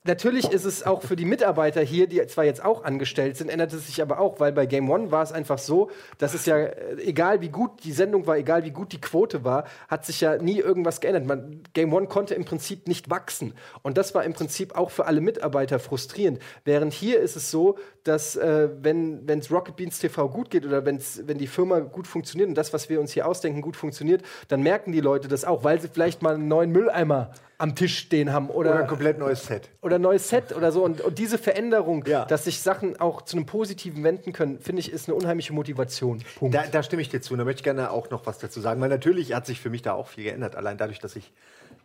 Natürlich 0.05 0.51
ist 0.51 0.65
es 0.65 0.83
auch 0.85 1.01
für 1.01 1.15
die 1.15 1.23
Mitarbeiter 1.23 1.79
hier, 1.79 2.07
die 2.07 2.25
zwar 2.27 2.43
jetzt 2.43 2.63
auch 2.63 2.83
angestellt 2.83 3.37
sind, 3.37 3.49
ändert 3.49 3.71
es 3.71 3.87
sich 3.87 4.01
aber 4.01 4.19
auch, 4.19 4.37
weil 4.41 4.51
bei 4.51 4.65
Game 4.65 4.89
One 4.89 5.11
war 5.11 5.23
es 5.23 5.31
einfach 5.31 5.57
so, 5.57 5.91
dass 6.17 6.33
es 6.33 6.45
ja, 6.45 6.57
äh, 6.57 7.01
egal 7.03 7.39
wie 7.39 7.47
gut 7.47 7.85
die 7.85 7.93
Sendung 7.93 8.27
war, 8.27 8.37
egal 8.37 8.65
wie 8.65 8.71
gut 8.71 8.91
die 8.91 8.99
Quote 8.99 9.45
war, 9.45 9.63
hat 9.87 10.05
sich 10.05 10.19
ja 10.19 10.35
nie 10.35 10.59
irgendwas 10.59 10.99
geändert. 10.99 11.25
Man, 11.25 11.63
Game 11.73 11.93
One 11.93 12.07
konnte 12.07 12.35
im 12.35 12.43
Prinzip 12.43 12.85
nicht 12.85 13.09
wachsen. 13.09 13.53
Und 13.81 13.97
das 13.97 14.13
war 14.13 14.25
im 14.25 14.33
Prinzip 14.33 14.75
auch 14.75 14.91
für 14.91 15.05
alle 15.05 15.21
Mitarbeiter 15.21 15.79
frustrierend. 15.79 16.39
Während 16.65 16.91
hier 16.91 17.21
ist 17.21 17.37
es 17.37 17.49
so, 17.49 17.77
dass 18.03 18.35
äh, 18.35 18.71
wenn 18.81 19.25
es 19.29 19.49
Rocket 19.51 19.77
Beans 19.77 19.99
TV 19.99 20.27
gut 20.27 20.49
geht 20.49 20.65
oder 20.65 20.85
wenn's, 20.85 21.21
wenn 21.27 21.37
die 21.37 21.47
Firma 21.47 21.79
gut 21.79 22.07
funktioniert 22.07 22.49
und 22.49 22.55
das, 22.55 22.73
was 22.73 22.89
wir 22.89 22.99
uns 22.99 23.13
hier 23.13 23.25
ausdenken, 23.25 23.61
gut 23.61 23.77
funktioniert, 23.77 24.21
dann 24.49 24.63
merken 24.63 24.91
die 24.91 24.99
Leute 24.99 25.29
das 25.29 25.45
auch, 25.45 25.63
weil 25.63 25.79
sie 25.79 25.87
vielleicht 25.87 26.21
mal 26.21 26.35
einen 26.35 26.49
neuen 26.49 26.71
Mülleimer 26.71 27.31
am 27.57 27.75
Tisch 27.75 27.97
stehen 27.97 28.33
haben 28.33 28.49
Oder 28.49 28.79
ein 28.81 28.87
komplett 28.87 29.19
neues 29.19 29.45
Set. 29.45 29.69
oder 29.81 29.99
neues 29.99 30.27
Set 30.27 30.53
oder 30.55 30.71
so. 30.71 30.83
Und, 30.83 31.01
und 31.01 31.17
diese 31.19 31.37
Veränderung, 31.37 32.03
Ja. 32.05 32.25
dass 32.25 32.45
sich 32.45 32.59
Sachen 32.61 32.99
auch 32.99 33.21
zu 33.21 33.37
einem 33.37 33.45
Positiven 33.45 34.03
wenden 34.03 34.33
können, 34.33 34.59
finde 34.59 34.79
ich, 34.81 34.91
ist 34.91 35.07
eine 35.07 35.15
unheimliche 35.15 35.53
Motivation. 35.53 36.21
Punkt. 36.37 36.55
Da, 36.55 36.63
da 36.69 36.83
stimme 36.83 37.01
ich 37.01 37.09
dir 37.09 37.21
zu. 37.21 37.33
Und 37.33 37.39
da 37.39 37.45
möchte 37.45 37.59
ich 37.59 37.63
gerne 37.63 37.91
auch 37.91 38.09
noch 38.09 38.25
was 38.25 38.39
dazu 38.39 38.59
sagen. 38.59 38.81
Weil 38.81 38.89
natürlich 38.89 39.33
hat 39.33 39.45
sich 39.45 39.59
für 39.61 39.69
mich 39.69 39.81
da 39.81 39.93
auch 39.93 40.07
viel 40.07 40.23
geändert. 40.25 40.55
Allein 40.55 40.77
dadurch, 40.77 40.99
dass 40.99 41.15
ich, 41.15 41.31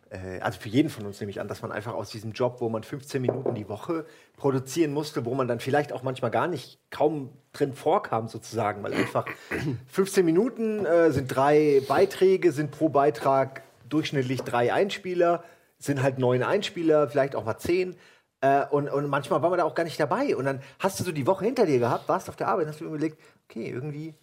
äh, 0.09 0.39
also 0.41 0.59
für 0.59 0.69
jeden 0.69 0.89
von 0.89 1.05
uns 1.05 1.19
nehme 1.21 1.29
ich 1.29 1.39
an, 1.39 1.47
dass 1.47 1.61
man 1.61 1.71
einfach 1.71 1.93
aus 1.93 2.09
diesem 2.09 2.31
Job, 2.33 2.57
wo 2.59 2.67
man 2.69 2.83
15 2.83 3.21
Minuten 3.21 3.53
die 3.55 3.69
Woche 3.69 4.05
produzieren 4.37 4.91
musste, 4.91 5.23
wo 5.25 5.35
man 5.35 5.47
dann 5.47 5.59
vielleicht 5.59 5.93
auch 5.93 6.03
manchmal 6.03 6.31
gar 6.31 6.47
nicht 6.47 6.79
kaum 6.89 7.29
drin 7.53 7.73
vorkam, 7.73 8.27
sozusagen. 8.27 8.83
Weil 8.83 8.93
einfach 8.93 9.25
15 9.87 10.25
Minuten 10.25 10.85
äh, 10.85 11.11
sind 11.11 11.27
drei 11.27 11.81
Beiträge, 11.87 12.51
sind 12.51 12.71
pro 12.71 12.89
Beitrag 12.89 13.61
durchschnittlich 13.87 14.41
drei 14.41 14.71
Einspieler, 14.73 15.43
sind 15.79 16.03
halt 16.03 16.19
neun 16.19 16.43
Einspieler, 16.43 17.07
vielleicht 17.07 17.35
auch 17.35 17.45
mal 17.45 17.57
zehn. 17.57 17.95
Äh, 18.41 18.65
und, 18.67 18.89
und 18.89 19.07
manchmal 19.07 19.41
war 19.41 19.49
man 19.49 19.59
da 19.59 19.65
auch 19.65 19.75
gar 19.75 19.83
nicht 19.83 19.99
dabei. 19.99 20.35
Und 20.35 20.45
dann 20.45 20.61
hast 20.79 20.99
du 20.99 21.03
so 21.03 21.11
die 21.11 21.25
Woche 21.25 21.45
hinter 21.45 21.65
dir 21.65 21.79
gehabt, 21.79 22.07
warst 22.07 22.29
auf 22.29 22.35
der 22.35 22.47
Arbeit, 22.47 22.67
hast 22.67 22.81
du 22.81 22.85
überlegt, 22.85 23.19
okay, 23.49 23.69
irgendwie 23.69 24.13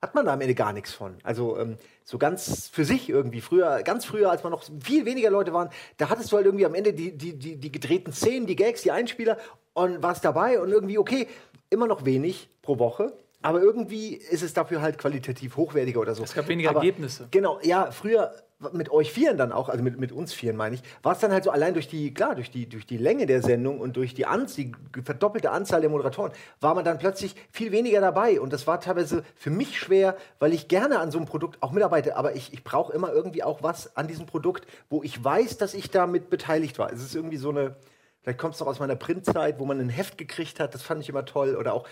hat 0.00 0.16
man 0.16 0.26
da 0.26 0.32
am 0.32 0.40
Ende 0.40 0.54
gar 0.54 0.72
nichts 0.72 0.92
von. 0.92 1.16
Also 1.22 1.56
ähm, 1.58 1.76
so 2.04 2.18
ganz 2.18 2.68
für 2.68 2.84
sich 2.84 3.08
irgendwie. 3.08 3.40
Früher, 3.40 3.82
ganz 3.82 4.04
früher, 4.04 4.30
als 4.30 4.42
man 4.42 4.50
noch 4.50 4.64
viel 4.80 5.04
weniger 5.04 5.30
Leute 5.30 5.52
waren, 5.52 5.70
da 5.96 6.08
hattest 6.10 6.32
du 6.32 6.36
halt 6.36 6.46
irgendwie 6.46 6.66
am 6.66 6.74
Ende 6.74 6.92
die, 6.92 7.16
die, 7.16 7.38
die, 7.38 7.56
die 7.56 7.72
gedrehten 7.72 8.12
Szenen, 8.12 8.46
die 8.46 8.56
Gags, 8.56 8.82
die 8.82 8.90
Einspieler 8.90 9.38
und 9.74 10.02
warst 10.02 10.24
dabei 10.24 10.60
und 10.60 10.70
irgendwie, 10.70 10.98
okay, 10.98 11.28
immer 11.70 11.86
noch 11.86 12.04
wenig 12.04 12.48
pro 12.62 12.78
Woche. 12.80 13.12
Aber 13.42 13.60
irgendwie 13.60 14.14
ist 14.14 14.42
es 14.42 14.54
dafür 14.54 14.82
halt 14.82 14.98
qualitativ 14.98 15.56
hochwertiger 15.56 16.00
oder 16.00 16.14
so. 16.14 16.22
Es 16.22 16.34
gab 16.34 16.48
weniger 16.48 16.70
Aber, 16.70 16.80
Ergebnisse. 16.80 17.28
Genau, 17.30 17.58
ja, 17.62 17.90
früher 17.90 18.34
mit 18.72 18.90
euch 18.90 19.12
Vieren 19.12 19.36
dann 19.36 19.52
auch, 19.52 19.68
also 19.68 19.82
mit, 19.82 19.98
mit 19.98 20.12
uns 20.12 20.32
Vieren 20.32 20.56
meine 20.56 20.76
ich, 20.76 20.82
war 21.02 21.12
es 21.12 21.18
dann 21.18 21.32
halt 21.32 21.44
so 21.44 21.50
allein 21.50 21.74
durch 21.74 21.88
die, 21.88 22.14
klar, 22.14 22.34
durch 22.34 22.50
die, 22.50 22.68
durch 22.68 22.86
die 22.86 22.96
Länge 22.96 23.26
der 23.26 23.42
Sendung 23.42 23.80
und 23.80 23.96
durch 23.96 24.14
die, 24.14 24.26
Anz 24.26 24.54
die 24.54 24.72
verdoppelte 25.04 25.50
Anzahl 25.50 25.80
der 25.80 25.90
Moderatoren, 25.90 26.32
war 26.60 26.74
man 26.74 26.84
dann 26.84 26.98
plötzlich 26.98 27.34
viel 27.50 27.72
weniger 27.72 28.00
dabei. 28.00 28.40
Und 28.40 28.52
das 28.52 28.66
war 28.66 28.80
teilweise 28.80 29.24
für 29.34 29.50
mich 29.50 29.78
schwer, 29.78 30.16
weil 30.38 30.52
ich 30.52 30.68
gerne 30.68 30.98
an 30.98 31.10
so 31.10 31.18
einem 31.18 31.26
Produkt 31.26 31.62
auch 31.62 31.72
mitarbeite, 31.72 32.16
aber 32.16 32.34
ich, 32.34 32.52
ich 32.52 32.64
brauche 32.64 32.92
immer 32.92 33.12
irgendwie 33.12 33.42
auch 33.42 33.62
was 33.62 33.96
an 33.96 34.08
diesem 34.08 34.26
Produkt, 34.26 34.66
wo 34.88 35.02
ich 35.02 35.22
weiß, 35.22 35.58
dass 35.58 35.74
ich 35.74 35.90
damit 35.90 36.30
beteiligt 36.30 36.78
war. 36.78 36.92
Es 36.92 37.02
ist 37.02 37.14
irgendwie 37.14 37.36
so 37.36 37.50
eine, 37.50 37.76
vielleicht 38.22 38.38
kommt 38.38 38.54
es 38.54 38.60
noch 38.60 38.68
aus 38.68 38.78
meiner 38.78 38.96
Printzeit, 38.96 39.58
wo 39.58 39.64
man 39.64 39.80
ein 39.80 39.88
Heft 39.88 40.18
gekriegt 40.18 40.60
hat, 40.60 40.74
das 40.74 40.82
fand 40.82 41.02
ich 41.02 41.08
immer 41.08 41.24
toll. 41.24 41.56
Oder 41.56 41.74
auch, 41.74 41.86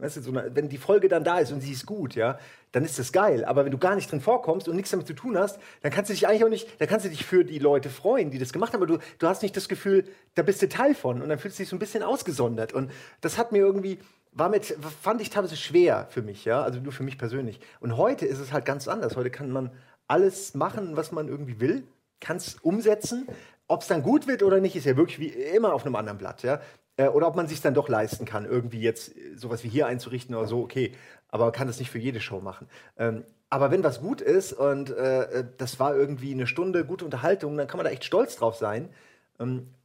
weißt 0.00 0.16
du, 0.16 0.20
so 0.22 0.30
eine, 0.30 0.54
wenn 0.54 0.68
die 0.68 0.78
Folge 0.78 1.08
dann 1.08 1.24
da 1.24 1.38
ist 1.38 1.52
und 1.52 1.60
sie 1.60 1.72
ist 1.72 1.86
gut, 1.86 2.14
ja, 2.14 2.38
dann 2.72 2.84
ist 2.84 2.98
das 2.98 3.12
geil. 3.12 3.44
Aber 3.44 3.64
wenn 3.64 3.70
du 3.70 3.78
gar 3.78 3.94
nicht 3.94 4.10
drin 4.10 4.20
vorkommst 4.20 4.68
und 4.68 4.76
nichts 4.76 4.90
damit 4.90 5.06
zu 5.06 5.14
tun 5.14 5.38
hast, 5.38 5.58
dann 5.82 5.92
kannst 5.92 6.10
du 6.10 6.14
dich 6.14 6.26
eigentlich 6.26 6.44
auch 6.44 6.48
nicht, 6.48 6.80
dann 6.80 6.88
kannst 6.88 7.06
du 7.06 7.10
dich 7.10 7.24
für 7.24 7.44
die 7.44 7.58
Leute 7.58 7.90
freuen, 7.90 8.30
die 8.30 8.38
das 8.38 8.52
gemacht 8.52 8.72
haben, 8.72 8.82
aber 8.82 8.86
du, 8.86 8.98
du 9.18 9.26
hast 9.26 9.42
nicht 9.42 9.56
das 9.56 9.68
Gefühl, 9.68 10.04
da 10.34 10.42
bist 10.42 10.62
du 10.62 10.68
Teil 10.68 10.94
von 10.94 11.22
und 11.22 11.28
dann 11.28 11.38
fühlst 11.38 11.58
du 11.58 11.62
dich 11.62 11.70
so 11.70 11.76
ein 11.76 11.78
bisschen 11.78 12.02
ausgesondert. 12.02 12.72
Und 12.72 12.90
das 13.20 13.38
hat 13.38 13.52
mir 13.52 13.58
irgendwie, 13.58 13.98
war 14.32 14.48
mit, 14.48 14.76
fand 15.00 15.20
ich 15.20 15.30
teilweise 15.30 15.56
schwer 15.56 16.06
für 16.10 16.22
mich, 16.22 16.44
ja, 16.44 16.62
also 16.62 16.80
nur 16.80 16.92
für 16.92 17.04
mich 17.04 17.18
persönlich. 17.18 17.60
Und 17.80 17.96
heute 17.96 18.26
ist 18.26 18.40
es 18.40 18.52
halt 18.52 18.64
ganz 18.64 18.88
anders. 18.88 19.16
Heute 19.16 19.30
kann 19.30 19.50
man 19.50 19.70
alles 20.08 20.54
machen, 20.54 20.96
was 20.96 21.12
man 21.12 21.28
irgendwie 21.28 21.60
will, 21.60 21.84
kann 22.20 22.36
es 22.36 22.56
umsetzen. 22.56 23.26
Ob 23.66 23.80
es 23.80 23.88
dann 23.88 24.02
gut 24.02 24.26
wird 24.26 24.42
oder 24.42 24.60
nicht, 24.60 24.76
ist 24.76 24.84
ja 24.84 24.96
wirklich 24.96 25.18
wie 25.18 25.28
immer 25.28 25.72
auf 25.72 25.86
einem 25.86 25.96
anderen 25.96 26.18
Blatt, 26.18 26.42
ja. 26.42 26.60
Äh, 26.96 27.08
Oder 27.08 27.28
ob 27.28 27.36
man 27.36 27.46
sich 27.48 27.60
dann 27.60 27.74
doch 27.74 27.88
leisten 27.88 28.24
kann, 28.24 28.44
irgendwie 28.44 28.80
jetzt 28.80 29.16
äh, 29.16 29.36
sowas 29.36 29.64
wie 29.64 29.68
hier 29.68 29.86
einzurichten 29.86 30.34
oder 30.34 30.46
so, 30.46 30.60
okay. 30.62 30.92
Aber 31.28 31.44
man 31.46 31.52
kann 31.52 31.66
das 31.66 31.78
nicht 31.78 31.90
für 31.90 31.98
jede 31.98 32.20
Show 32.20 32.40
machen. 32.40 32.68
Ähm, 32.96 33.24
aber 33.50 33.70
wenn 33.70 33.84
was 33.84 34.00
gut 34.00 34.20
ist 34.20 34.52
und 34.52 34.90
äh, 34.90 35.22
äh, 35.40 35.44
das 35.58 35.78
war 35.80 35.96
irgendwie 35.96 36.32
eine 36.32 36.46
Stunde 36.46 36.84
gute 36.84 37.04
Unterhaltung, 37.04 37.56
dann 37.56 37.66
kann 37.68 37.78
man 37.78 37.84
da 37.84 37.90
echt 37.92 38.04
stolz 38.04 38.36
drauf 38.36 38.56
sein, 38.56 38.90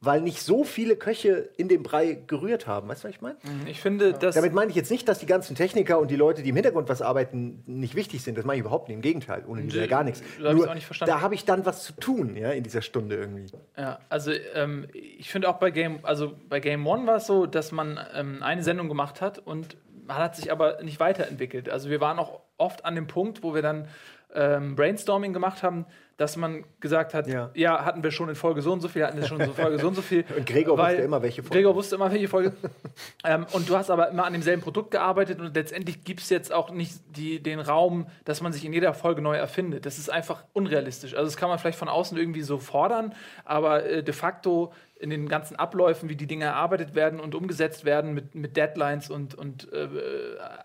weil 0.00 0.20
nicht 0.20 0.42
so 0.42 0.62
viele 0.62 0.94
Köche 0.94 1.50
in 1.56 1.68
dem 1.68 1.82
Brei 1.82 2.18
gerührt 2.26 2.68
haben. 2.68 2.88
Weißt 2.88 3.02
du, 3.02 3.08
was 3.08 3.14
ich 3.14 3.20
meine? 3.20 3.36
Ich 3.66 3.80
finde, 3.80 4.12
dass. 4.12 4.36
Damit 4.36 4.52
meine 4.52 4.70
ich 4.70 4.76
jetzt 4.76 4.90
nicht, 4.90 5.08
dass 5.08 5.18
die 5.18 5.26
ganzen 5.26 5.56
Techniker 5.56 5.98
und 5.98 6.10
die 6.10 6.16
Leute, 6.16 6.42
die 6.42 6.50
im 6.50 6.54
Hintergrund 6.54 6.88
was 6.88 7.02
arbeiten, 7.02 7.62
nicht 7.66 7.96
wichtig 7.96 8.22
sind. 8.22 8.38
Das 8.38 8.44
meine 8.44 8.58
ich 8.58 8.60
überhaupt 8.60 8.88
nicht. 8.88 8.94
Im 8.96 9.02
Gegenteil, 9.02 9.44
ohne 9.46 9.62
die 9.62 9.74
wäre 9.74 9.88
gar 9.88 10.04
nichts. 10.04 10.22
auch 10.42 10.74
nicht 10.74 10.86
verstanden. 10.86 11.12
da 11.12 11.20
habe 11.20 11.34
ich 11.34 11.44
dann 11.44 11.66
was 11.66 11.82
zu 11.82 11.92
tun, 11.94 12.36
ja, 12.36 12.50
in 12.50 12.62
dieser 12.62 12.82
Stunde 12.82 13.16
irgendwie. 13.16 13.46
Ja, 13.76 13.98
also 14.08 14.30
ähm, 14.54 14.86
ich 14.92 15.30
finde 15.30 15.48
auch 15.48 15.58
bei 15.58 15.70
Game, 15.70 15.98
also 16.04 16.32
bei 16.48 16.60
Game 16.60 16.86
One 16.86 17.06
war 17.06 17.16
es 17.16 17.26
so, 17.26 17.46
dass 17.46 17.72
man 17.72 17.98
ähm, 18.14 18.42
eine 18.42 18.62
Sendung 18.62 18.88
gemacht 18.88 19.20
hat 19.20 19.38
und 19.38 19.76
man 20.06 20.16
hat 20.18 20.36
sich 20.36 20.52
aber 20.52 20.82
nicht 20.82 21.00
weiterentwickelt. 21.00 21.68
Also 21.68 21.90
wir 21.90 22.00
waren 22.00 22.18
auch 22.18 22.40
oft 22.56 22.84
an 22.84 22.94
dem 22.94 23.06
Punkt, 23.06 23.42
wo 23.42 23.54
wir 23.54 23.62
dann 23.62 23.88
ähm, 24.34 24.76
Brainstorming 24.76 25.32
gemacht 25.32 25.62
haben, 25.62 25.86
dass 26.20 26.36
man 26.36 26.64
gesagt 26.80 27.14
hat, 27.14 27.26
ja. 27.26 27.50
Ja. 27.54 27.82
hatten 27.86 28.02
wir 28.02 28.10
schon 28.10 28.28
in 28.28 28.34
Folge 28.34 28.60
so 28.60 28.74
und 28.74 28.82
so 28.82 28.88
viel, 28.88 29.06
hatten 29.06 29.18
wir 29.18 29.26
schon 29.26 29.40
in 29.40 29.54
Folge 29.54 29.78
so 29.78 29.88
und 29.88 29.94
so 29.94 30.02
viel. 30.02 30.22
Und 30.36 30.44
Gregor 30.44 30.76
Weil- 30.76 30.92
wusste 30.92 31.02
immer, 31.02 31.22
welche 31.22 31.42
Folge. 31.42 31.54
Gregor 31.54 31.74
wusste 31.74 31.94
immer, 31.94 32.12
welche 32.12 32.28
Folge. 32.28 32.52
ähm, 33.24 33.46
und 33.52 33.66
du 33.66 33.74
hast 33.74 33.90
aber 33.90 34.10
immer 34.10 34.26
an 34.26 34.34
demselben 34.34 34.60
Produkt 34.60 34.90
gearbeitet 34.90 35.40
und 35.40 35.54
letztendlich 35.54 36.04
gibt 36.04 36.20
es 36.20 36.28
jetzt 36.28 36.52
auch 36.52 36.72
nicht 36.72 37.00
die, 37.16 37.42
den 37.42 37.58
Raum, 37.58 38.06
dass 38.26 38.42
man 38.42 38.52
sich 38.52 38.66
in 38.66 38.74
jeder 38.74 38.92
Folge 38.92 39.22
neu 39.22 39.34
erfindet. 39.34 39.86
Das 39.86 39.96
ist 39.96 40.10
einfach 40.10 40.44
unrealistisch. 40.52 41.14
Also 41.14 41.24
das 41.24 41.38
kann 41.38 41.48
man 41.48 41.58
vielleicht 41.58 41.78
von 41.78 41.88
außen 41.88 42.18
irgendwie 42.18 42.42
so 42.42 42.58
fordern, 42.58 43.14
aber 43.46 43.86
äh, 43.86 44.02
de 44.02 44.12
facto 44.12 44.74
in 45.00 45.08
den 45.08 45.28
ganzen 45.28 45.56
Abläufen, 45.56 46.10
wie 46.10 46.16
die 46.16 46.26
Dinge 46.26 46.44
erarbeitet 46.44 46.94
werden 46.94 47.20
und 47.20 47.34
umgesetzt 47.34 47.86
werden 47.86 48.12
mit, 48.12 48.34
mit 48.34 48.56
Deadlines 48.58 49.08
und, 49.08 49.34
und 49.34 49.72
äh, 49.72 49.88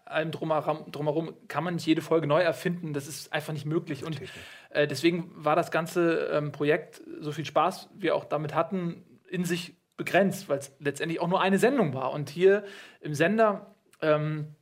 allem 0.04 0.32
drumherum, 0.32 0.92
drumherum, 0.92 1.34
kann 1.48 1.64
man 1.64 1.76
nicht 1.76 1.86
jede 1.86 2.02
Folge 2.02 2.28
neu 2.28 2.42
erfinden. 2.42 2.92
Das 2.92 3.08
ist 3.08 3.32
einfach 3.32 3.54
nicht 3.54 3.66
möglich. 3.66 4.04
Und 4.04 4.20
äh, 4.70 4.88
deswegen 4.88 5.32
war 5.36 5.56
das 5.56 5.72
ganze 5.72 6.30
ähm, 6.32 6.52
Projekt, 6.52 7.02
so 7.20 7.32
viel 7.32 7.46
Spaß 7.46 7.90
wir 7.96 8.16
auch 8.16 8.26
damit 8.26 8.54
hatten, 8.54 9.04
in 9.30 9.46
sich 9.46 9.76
begrenzt, 9.98 10.50
weil 10.50 10.60
es 10.60 10.76
letztendlich 10.80 11.20
auch 11.22 11.28
nur 11.28 11.42
eine 11.42 11.58
Sendung 11.58 11.94
war. 11.94 12.12
Und 12.12 12.30
hier 12.30 12.64
im 13.02 13.14
Sender 13.14 13.76
ähm, 14.02 14.56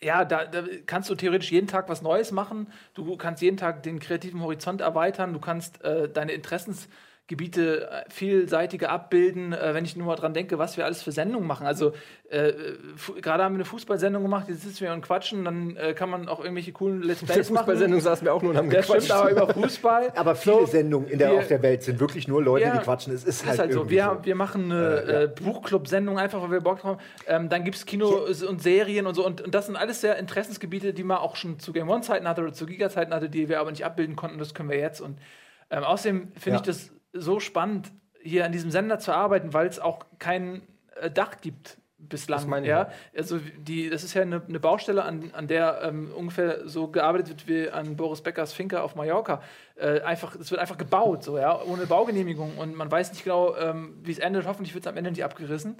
ja, 0.00 0.24
da, 0.24 0.44
da 0.44 0.62
kannst 0.86 1.08
du 1.08 1.14
theoretisch 1.14 1.50
jeden 1.50 1.66
Tag 1.66 1.88
was 1.88 2.02
Neues 2.02 2.30
machen. 2.30 2.70
Du 2.94 3.16
kannst 3.16 3.42
jeden 3.42 3.56
Tag 3.56 3.82
den 3.82 3.98
kreativen 3.98 4.42
Horizont 4.42 4.80
erweitern. 4.80 5.32
Du 5.32 5.40
kannst 5.40 5.82
äh, 5.84 6.08
deine 6.08 6.32
Interessens 6.32 6.88
Gebiete 7.28 7.90
äh, 7.90 8.04
vielseitiger 8.08 8.90
abbilden, 8.90 9.52
äh, 9.52 9.74
wenn 9.74 9.84
ich 9.84 9.96
nur 9.96 10.06
mal 10.06 10.14
dran 10.14 10.32
denke, 10.32 10.58
was 10.58 10.76
wir 10.76 10.84
alles 10.84 11.02
für 11.02 11.10
Sendungen 11.10 11.46
machen. 11.46 11.66
Also 11.66 11.92
äh, 12.28 12.52
gerade 13.20 13.42
haben 13.42 13.54
wir 13.54 13.58
eine 13.58 13.64
Fußballsendung 13.64 14.22
gemacht, 14.22 14.46
jetzt 14.48 14.62
sitzen 14.62 14.82
wir 14.82 14.92
und 14.92 15.02
quatschen, 15.02 15.44
dann 15.44 15.76
äh, 15.76 15.92
kann 15.92 16.08
man 16.08 16.28
auch 16.28 16.38
irgendwelche 16.38 16.70
coolen 16.70 17.02
Let's 17.02 17.24
Plays 17.24 17.50
machen. 17.50 17.64
Fußballsendung 17.64 18.00
saßen 18.00 18.24
wir 18.24 18.32
auch 18.32 18.42
nur 18.42 18.52
und 18.52 18.56
haben 18.56 18.70
gequatscht. 18.70 19.06
Stimmt, 19.06 19.10
aber 19.10 19.30
über 19.30 19.54
Fußball. 19.54 20.12
aber 20.16 20.36
viele 20.36 20.60
so, 20.60 20.66
Sendungen 20.66 21.08
in 21.08 21.18
der, 21.18 21.32
wir, 21.32 21.38
auf 21.38 21.48
der 21.48 21.62
Welt 21.62 21.82
sind 21.82 21.98
wirklich 21.98 22.28
nur 22.28 22.40
Leute, 22.44 22.66
ja, 22.66 22.76
die 22.76 22.84
quatschen. 22.84 23.12
Es 23.12 23.24
ist, 23.24 23.42
ist 23.42 23.48
halt, 23.48 23.58
halt 23.58 23.72
so. 23.72 23.90
Wir, 23.90 24.18
so. 24.18 24.24
wir 24.24 24.34
machen 24.36 24.70
eine 24.70 25.00
äh, 25.00 25.20
ja. 25.22 25.26
Buchclub-Sendung 25.26 26.20
einfach, 26.20 26.40
weil 26.42 26.52
wir 26.52 26.60
Bock 26.60 26.78
drauf 26.78 26.98
haben. 26.98 27.00
Ähm, 27.26 27.48
dann 27.48 27.64
gibt 27.64 27.76
es 27.76 27.86
Kino 27.86 28.24
ja. 28.28 28.48
und 28.48 28.62
Serien 28.62 29.04
und 29.04 29.14
so. 29.14 29.26
Und, 29.26 29.40
und, 29.40 29.52
das 29.52 29.66
sind 29.66 29.74
alles 29.74 30.00
sehr 30.00 30.16
Interessensgebiete, 30.16 30.94
die 30.94 31.02
man 31.02 31.18
auch 31.18 31.34
schon 31.34 31.58
zu 31.58 31.72
Game 31.72 31.88
One-Zeiten 31.88 32.28
hatte 32.28 32.42
oder 32.42 32.52
zu 32.52 32.66
Giga-Zeiten 32.66 33.12
hatte, 33.12 33.28
die 33.28 33.48
wir 33.48 33.58
aber 33.58 33.72
nicht 33.72 33.84
abbilden 33.84 34.14
konnten. 34.14 34.38
Das 34.38 34.54
können 34.54 34.70
wir 34.70 34.78
jetzt. 34.78 35.00
Und 35.00 35.18
ähm, 35.70 35.82
außerdem 35.82 36.32
finde 36.38 36.58
ich 36.58 36.62
das 36.62 36.92
so 37.18 37.40
spannend, 37.40 37.92
hier 38.22 38.44
an 38.44 38.52
diesem 38.52 38.70
Sender 38.70 38.98
zu 38.98 39.12
arbeiten, 39.12 39.52
weil 39.52 39.66
es 39.66 39.78
auch 39.78 40.04
kein 40.18 40.62
äh, 41.00 41.10
Dach 41.10 41.40
gibt 41.40 41.78
bislang. 41.98 42.40
Das 42.40 42.46
meine 42.46 42.66
ich. 42.66 42.70
Ja? 42.70 42.90
Also 43.16 43.38
die, 43.38 43.90
das 43.90 44.04
ist 44.04 44.14
ja 44.14 44.22
eine, 44.22 44.42
eine 44.46 44.60
Baustelle, 44.60 45.04
an, 45.04 45.30
an 45.32 45.46
der 45.48 45.80
ähm, 45.82 46.12
ungefähr 46.14 46.68
so 46.68 46.88
gearbeitet 46.88 47.28
wird 47.28 47.48
wie 47.48 47.70
an 47.70 47.96
Boris 47.96 48.20
Beckers 48.20 48.52
Finca 48.52 48.82
auf 48.82 48.94
Mallorca. 48.94 49.42
Äh, 49.76 50.00
einfach, 50.00 50.34
es 50.34 50.50
wird 50.50 50.60
einfach 50.60 50.78
gebaut, 50.78 51.24
so 51.24 51.38
ja, 51.38 51.60
ohne 51.62 51.86
Baugenehmigung 51.86 52.58
und 52.58 52.74
man 52.74 52.90
weiß 52.90 53.12
nicht 53.12 53.24
genau, 53.24 53.56
ähm, 53.56 53.98
wie 54.02 54.12
es 54.12 54.18
endet. 54.18 54.46
Hoffentlich 54.46 54.74
wird 54.74 54.84
es 54.84 54.88
am 54.88 54.96
Ende 54.96 55.10
nicht 55.10 55.24
abgerissen. 55.24 55.76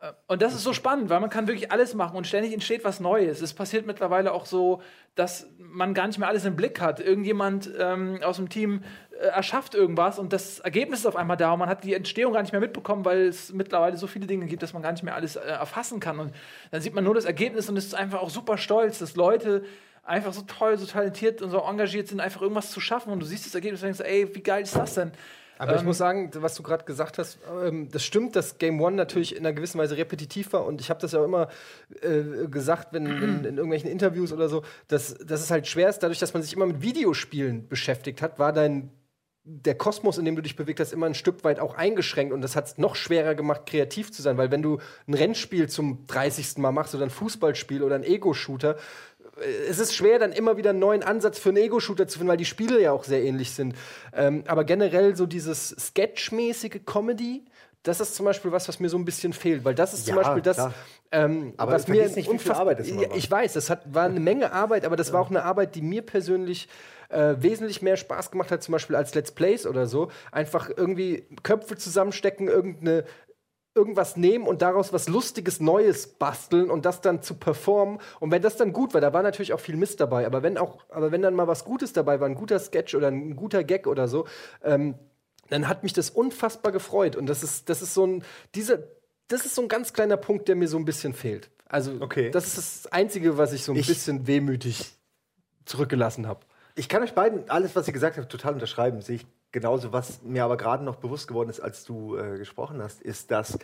Äh, 0.00 0.12
und 0.26 0.42
das 0.42 0.54
ist 0.54 0.62
so 0.62 0.72
spannend, 0.72 1.10
weil 1.10 1.20
man 1.20 1.30
kann 1.30 1.46
wirklich 1.46 1.72
alles 1.72 1.94
machen 1.94 2.16
und 2.16 2.26
ständig 2.26 2.52
entsteht 2.52 2.84
was 2.84 3.00
Neues. 3.00 3.40
Es 3.40 3.54
passiert 3.54 3.86
mittlerweile 3.86 4.32
auch 4.32 4.46
so, 4.46 4.82
dass 5.14 5.48
man 5.70 5.94
gar 5.94 6.06
nicht 6.06 6.18
mehr 6.18 6.28
alles 6.28 6.44
im 6.44 6.56
Blick 6.56 6.80
hat. 6.80 7.00
Irgendjemand 7.00 7.70
ähm, 7.78 8.20
aus 8.22 8.36
dem 8.36 8.48
Team 8.48 8.82
äh, 9.10 9.26
erschafft 9.26 9.74
irgendwas 9.74 10.18
und 10.18 10.32
das 10.32 10.60
Ergebnis 10.60 11.00
ist 11.00 11.06
auf 11.06 11.16
einmal 11.16 11.36
da 11.36 11.52
und 11.52 11.58
man 11.58 11.68
hat 11.68 11.84
die 11.84 11.94
Entstehung 11.94 12.32
gar 12.32 12.42
nicht 12.42 12.52
mehr 12.52 12.60
mitbekommen, 12.60 13.04
weil 13.04 13.26
es 13.26 13.52
mittlerweile 13.52 13.96
so 13.96 14.06
viele 14.06 14.26
Dinge 14.26 14.46
gibt, 14.46 14.62
dass 14.62 14.72
man 14.72 14.82
gar 14.82 14.92
nicht 14.92 15.02
mehr 15.02 15.14
alles 15.14 15.36
äh, 15.36 15.40
erfassen 15.40 16.00
kann. 16.00 16.18
Und 16.18 16.32
dann 16.70 16.80
sieht 16.80 16.94
man 16.94 17.04
nur 17.04 17.14
das 17.14 17.24
Ergebnis 17.24 17.68
und 17.68 17.76
ist 17.76 17.94
einfach 17.94 18.20
auch 18.20 18.30
super 18.30 18.58
stolz, 18.58 18.98
dass 18.98 19.16
Leute 19.16 19.64
einfach 20.02 20.32
so 20.32 20.42
toll, 20.42 20.78
so 20.78 20.86
talentiert 20.86 21.42
und 21.42 21.50
so 21.50 21.58
engagiert 21.58 22.08
sind, 22.08 22.20
einfach 22.20 22.40
irgendwas 22.42 22.70
zu 22.70 22.80
schaffen 22.80 23.12
und 23.12 23.20
du 23.20 23.26
siehst 23.26 23.46
das 23.46 23.54
Ergebnis 23.54 23.82
und 23.82 23.86
denkst, 23.86 24.00
ey, 24.00 24.34
wie 24.34 24.42
geil 24.42 24.62
ist 24.62 24.76
das 24.76 24.94
denn? 24.94 25.12
Aber 25.58 25.72
ähm, 25.72 25.78
ich 25.78 25.84
muss 25.84 25.98
sagen, 25.98 26.30
was 26.34 26.54
du 26.54 26.62
gerade 26.62 26.84
gesagt 26.84 27.18
hast, 27.18 27.38
ähm, 27.64 27.88
das 27.90 28.04
stimmt, 28.04 28.36
dass 28.36 28.58
Game 28.58 28.80
One 28.80 28.96
natürlich 28.96 29.34
in 29.34 29.46
einer 29.46 29.54
gewissen 29.54 29.78
Weise 29.78 29.96
repetitiv 29.96 30.52
war. 30.52 30.64
Und 30.64 30.80
ich 30.80 30.90
habe 30.90 31.00
das 31.00 31.12
ja 31.12 31.20
auch 31.20 31.24
immer 31.24 31.48
äh, 32.02 32.46
gesagt, 32.48 32.88
wenn, 32.92 33.06
wenn, 33.20 33.38
in 33.44 33.56
irgendwelchen 33.56 33.90
Interviews 33.90 34.32
oder 34.32 34.48
so, 34.48 34.62
dass, 34.88 35.14
dass 35.18 35.40
es 35.40 35.50
halt 35.50 35.66
schwer 35.66 35.88
ist, 35.88 36.00
dadurch, 36.00 36.18
dass 36.18 36.34
man 36.34 36.42
sich 36.42 36.52
immer 36.52 36.66
mit 36.66 36.82
Videospielen 36.82 37.68
beschäftigt 37.68 38.22
hat, 38.22 38.38
war 38.38 38.52
dein 38.52 38.90
der 39.48 39.76
Kosmos, 39.76 40.18
in 40.18 40.24
dem 40.24 40.34
du 40.34 40.42
dich 40.42 40.56
bewegt 40.56 40.80
hast, 40.80 40.92
immer 40.92 41.06
ein 41.06 41.14
Stück 41.14 41.44
weit 41.44 41.60
auch 41.60 41.76
eingeschränkt 41.76 42.32
und 42.32 42.40
das 42.40 42.56
hat 42.56 42.66
es 42.66 42.78
noch 42.78 42.96
schwerer 42.96 43.36
gemacht, 43.36 43.64
kreativ 43.64 44.10
zu 44.10 44.20
sein, 44.20 44.36
weil 44.38 44.50
wenn 44.50 44.60
du 44.60 44.78
ein 45.06 45.14
Rennspiel 45.14 45.68
zum 45.68 46.04
30. 46.08 46.58
Mal 46.58 46.72
machst 46.72 46.96
oder 46.96 47.04
ein 47.04 47.10
Fußballspiel 47.10 47.84
oder 47.84 47.94
ein 47.94 48.02
Ego-Shooter, 48.02 48.76
es 49.68 49.78
ist 49.78 49.94
schwer, 49.94 50.18
dann 50.18 50.32
immer 50.32 50.56
wieder 50.56 50.70
einen 50.70 50.78
neuen 50.78 51.02
Ansatz 51.02 51.38
für 51.38 51.50
einen 51.50 51.58
Ego-Shooter 51.58 52.08
zu 52.08 52.18
finden, 52.18 52.30
weil 52.30 52.36
die 52.36 52.44
Spiele 52.44 52.80
ja 52.80 52.92
auch 52.92 53.04
sehr 53.04 53.22
ähnlich 53.22 53.50
sind. 53.50 53.74
Ähm, 54.14 54.44
aber 54.46 54.64
generell 54.64 55.14
so 55.16 55.26
dieses 55.26 55.68
Sketch-mäßige 55.68 56.80
Comedy, 56.86 57.44
das 57.82 58.00
ist 58.00 58.16
zum 58.16 58.26
Beispiel 58.26 58.50
was, 58.50 58.68
was 58.68 58.80
mir 58.80 58.88
so 58.88 58.98
ein 58.98 59.04
bisschen 59.04 59.32
fehlt, 59.32 59.64
weil 59.64 59.74
das 59.74 59.94
ist 59.94 60.06
zum 60.06 60.16
Beispiel 60.16 60.42
das, 60.42 60.70
ähm, 61.12 61.52
aber 61.56 61.72
was 61.72 61.86
mir 61.86 62.08
nicht, 62.08 62.28
viel 62.40 62.52
Arbeit 62.52 62.80
ist. 62.80 62.90
Ich 63.14 63.30
weiß, 63.30 63.52
das 63.52 63.70
hat, 63.70 63.82
war 63.94 64.06
eine 64.06 64.20
Menge 64.20 64.52
Arbeit, 64.52 64.84
aber 64.84 64.96
das 64.96 65.08
ja. 65.08 65.14
war 65.14 65.20
auch 65.20 65.30
eine 65.30 65.44
Arbeit, 65.44 65.74
die 65.76 65.82
mir 65.82 66.02
persönlich 66.02 66.68
äh, 67.08 67.34
wesentlich 67.38 67.82
mehr 67.82 67.96
Spaß 67.96 68.30
gemacht 68.30 68.50
hat, 68.50 68.62
zum 68.62 68.72
Beispiel 68.72 68.96
als 68.96 69.14
Let's 69.14 69.30
Plays 69.30 69.66
oder 69.66 69.86
so. 69.86 70.10
Einfach 70.32 70.70
irgendwie 70.74 71.26
Köpfe 71.42 71.76
zusammenstecken, 71.76 72.48
irgendeine 72.48 73.04
irgendwas 73.76 74.16
nehmen 74.16 74.46
und 74.46 74.62
daraus 74.62 74.92
was 74.92 75.08
Lustiges 75.08 75.60
Neues 75.60 76.06
basteln 76.06 76.70
und 76.70 76.84
das 76.84 77.00
dann 77.02 77.22
zu 77.22 77.34
performen. 77.34 78.00
Und 78.18 78.30
wenn 78.30 78.42
das 78.42 78.56
dann 78.56 78.72
gut 78.72 78.94
war, 78.94 79.00
da 79.00 79.12
war 79.12 79.22
natürlich 79.22 79.52
auch 79.52 79.60
viel 79.60 79.76
Mist 79.76 80.00
dabei, 80.00 80.26
aber 80.26 80.42
wenn 80.42 80.58
auch, 80.58 80.78
aber 80.88 81.12
wenn 81.12 81.22
dann 81.22 81.34
mal 81.34 81.46
was 81.46 81.64
Gutes 81.64 81.92
dabei 81.92 82.18
war, 82.18 82.26
ein 82.26 82.34
guter 82.34 82.58
Sketch 82.58 82.94
oder 82.94 83.08
ein 83.08 83.36
guter 83.36 83.62
Gag 83.62 83.86
oder 83.86 84.08
so, 84.08 84.26
ähm, 84.64 84.94
dann 85.50 85.68
hat 85.68 85.82
mich 85.82 85.92
das 85.92 86.10
unfassbar 86.10 86.72
gefreut. 86.72 87.14
Und 87.14 87.26
das 87.26 87.42
ist, 87.42 87.68
das 87.68 87.82
ist 87.82 87.94
so 87.94 88.06
ein, 88.06 88.24
dieser, 88.54 88.78
das 89.28 89.46
ist 89.46 89.54
so 89.54 89.62
ein 89.62 89.68
ganz 89.68 89.92
kleiner 89.92 90.16
Punkt, 90.16 90.48
der 90.48 90.56
mir 90.56 90.68
so 90.68 90.78
ein 90.78 90.84
bisschen 90.84 91.12
fehlt. 91.12 91.50
Also, 91.68 91.96
okay. 92.00 92.30
das 92.30 92.46
ist 92.46 92.56
das 92.56 92.92
Einzige, 92.92 93.38
was 93.38 93.52
ich 93.52 93.64
so 93.64 93.72
ein 93.72 93.78
ich 93.78 93.86
bisschen 93.86 94.26
wehmütig 94.26 94.96
zurückgelassen 95.64 96.26
habe. 96.26 96.40
Ich 96.76 96.88
kann 96.88 97.02
euch 97.02 97.14
beiden 97.14 97.48
alles, 97.50 97.74
was 97.74 97.86
ihr 97.86 97.92
gesagt 97.92 98.18
habt, 98.18 98.30
total 98.30 98.54
unterschreiben. 98.54 99.00
Sehe 99.00 99.16
ich 99.16 99.26
genauso. 99.56 99.90
Was 99.90 100.22
mir 100.22 100.44
aber 100.44 100.58
gerade 100.58 100.84
noch 100.84 100.96
bewusst 100.96 101.28
geworden 101.28 101.48
ist, 101.48 101.60
als 101.60 101.82
du 101.84 102.14
äh, 102.18 102.36
gesprochen 102.36 102.82
hast, 102.82 103.00
ist, 103.00 103.30
dass 103.30 103.58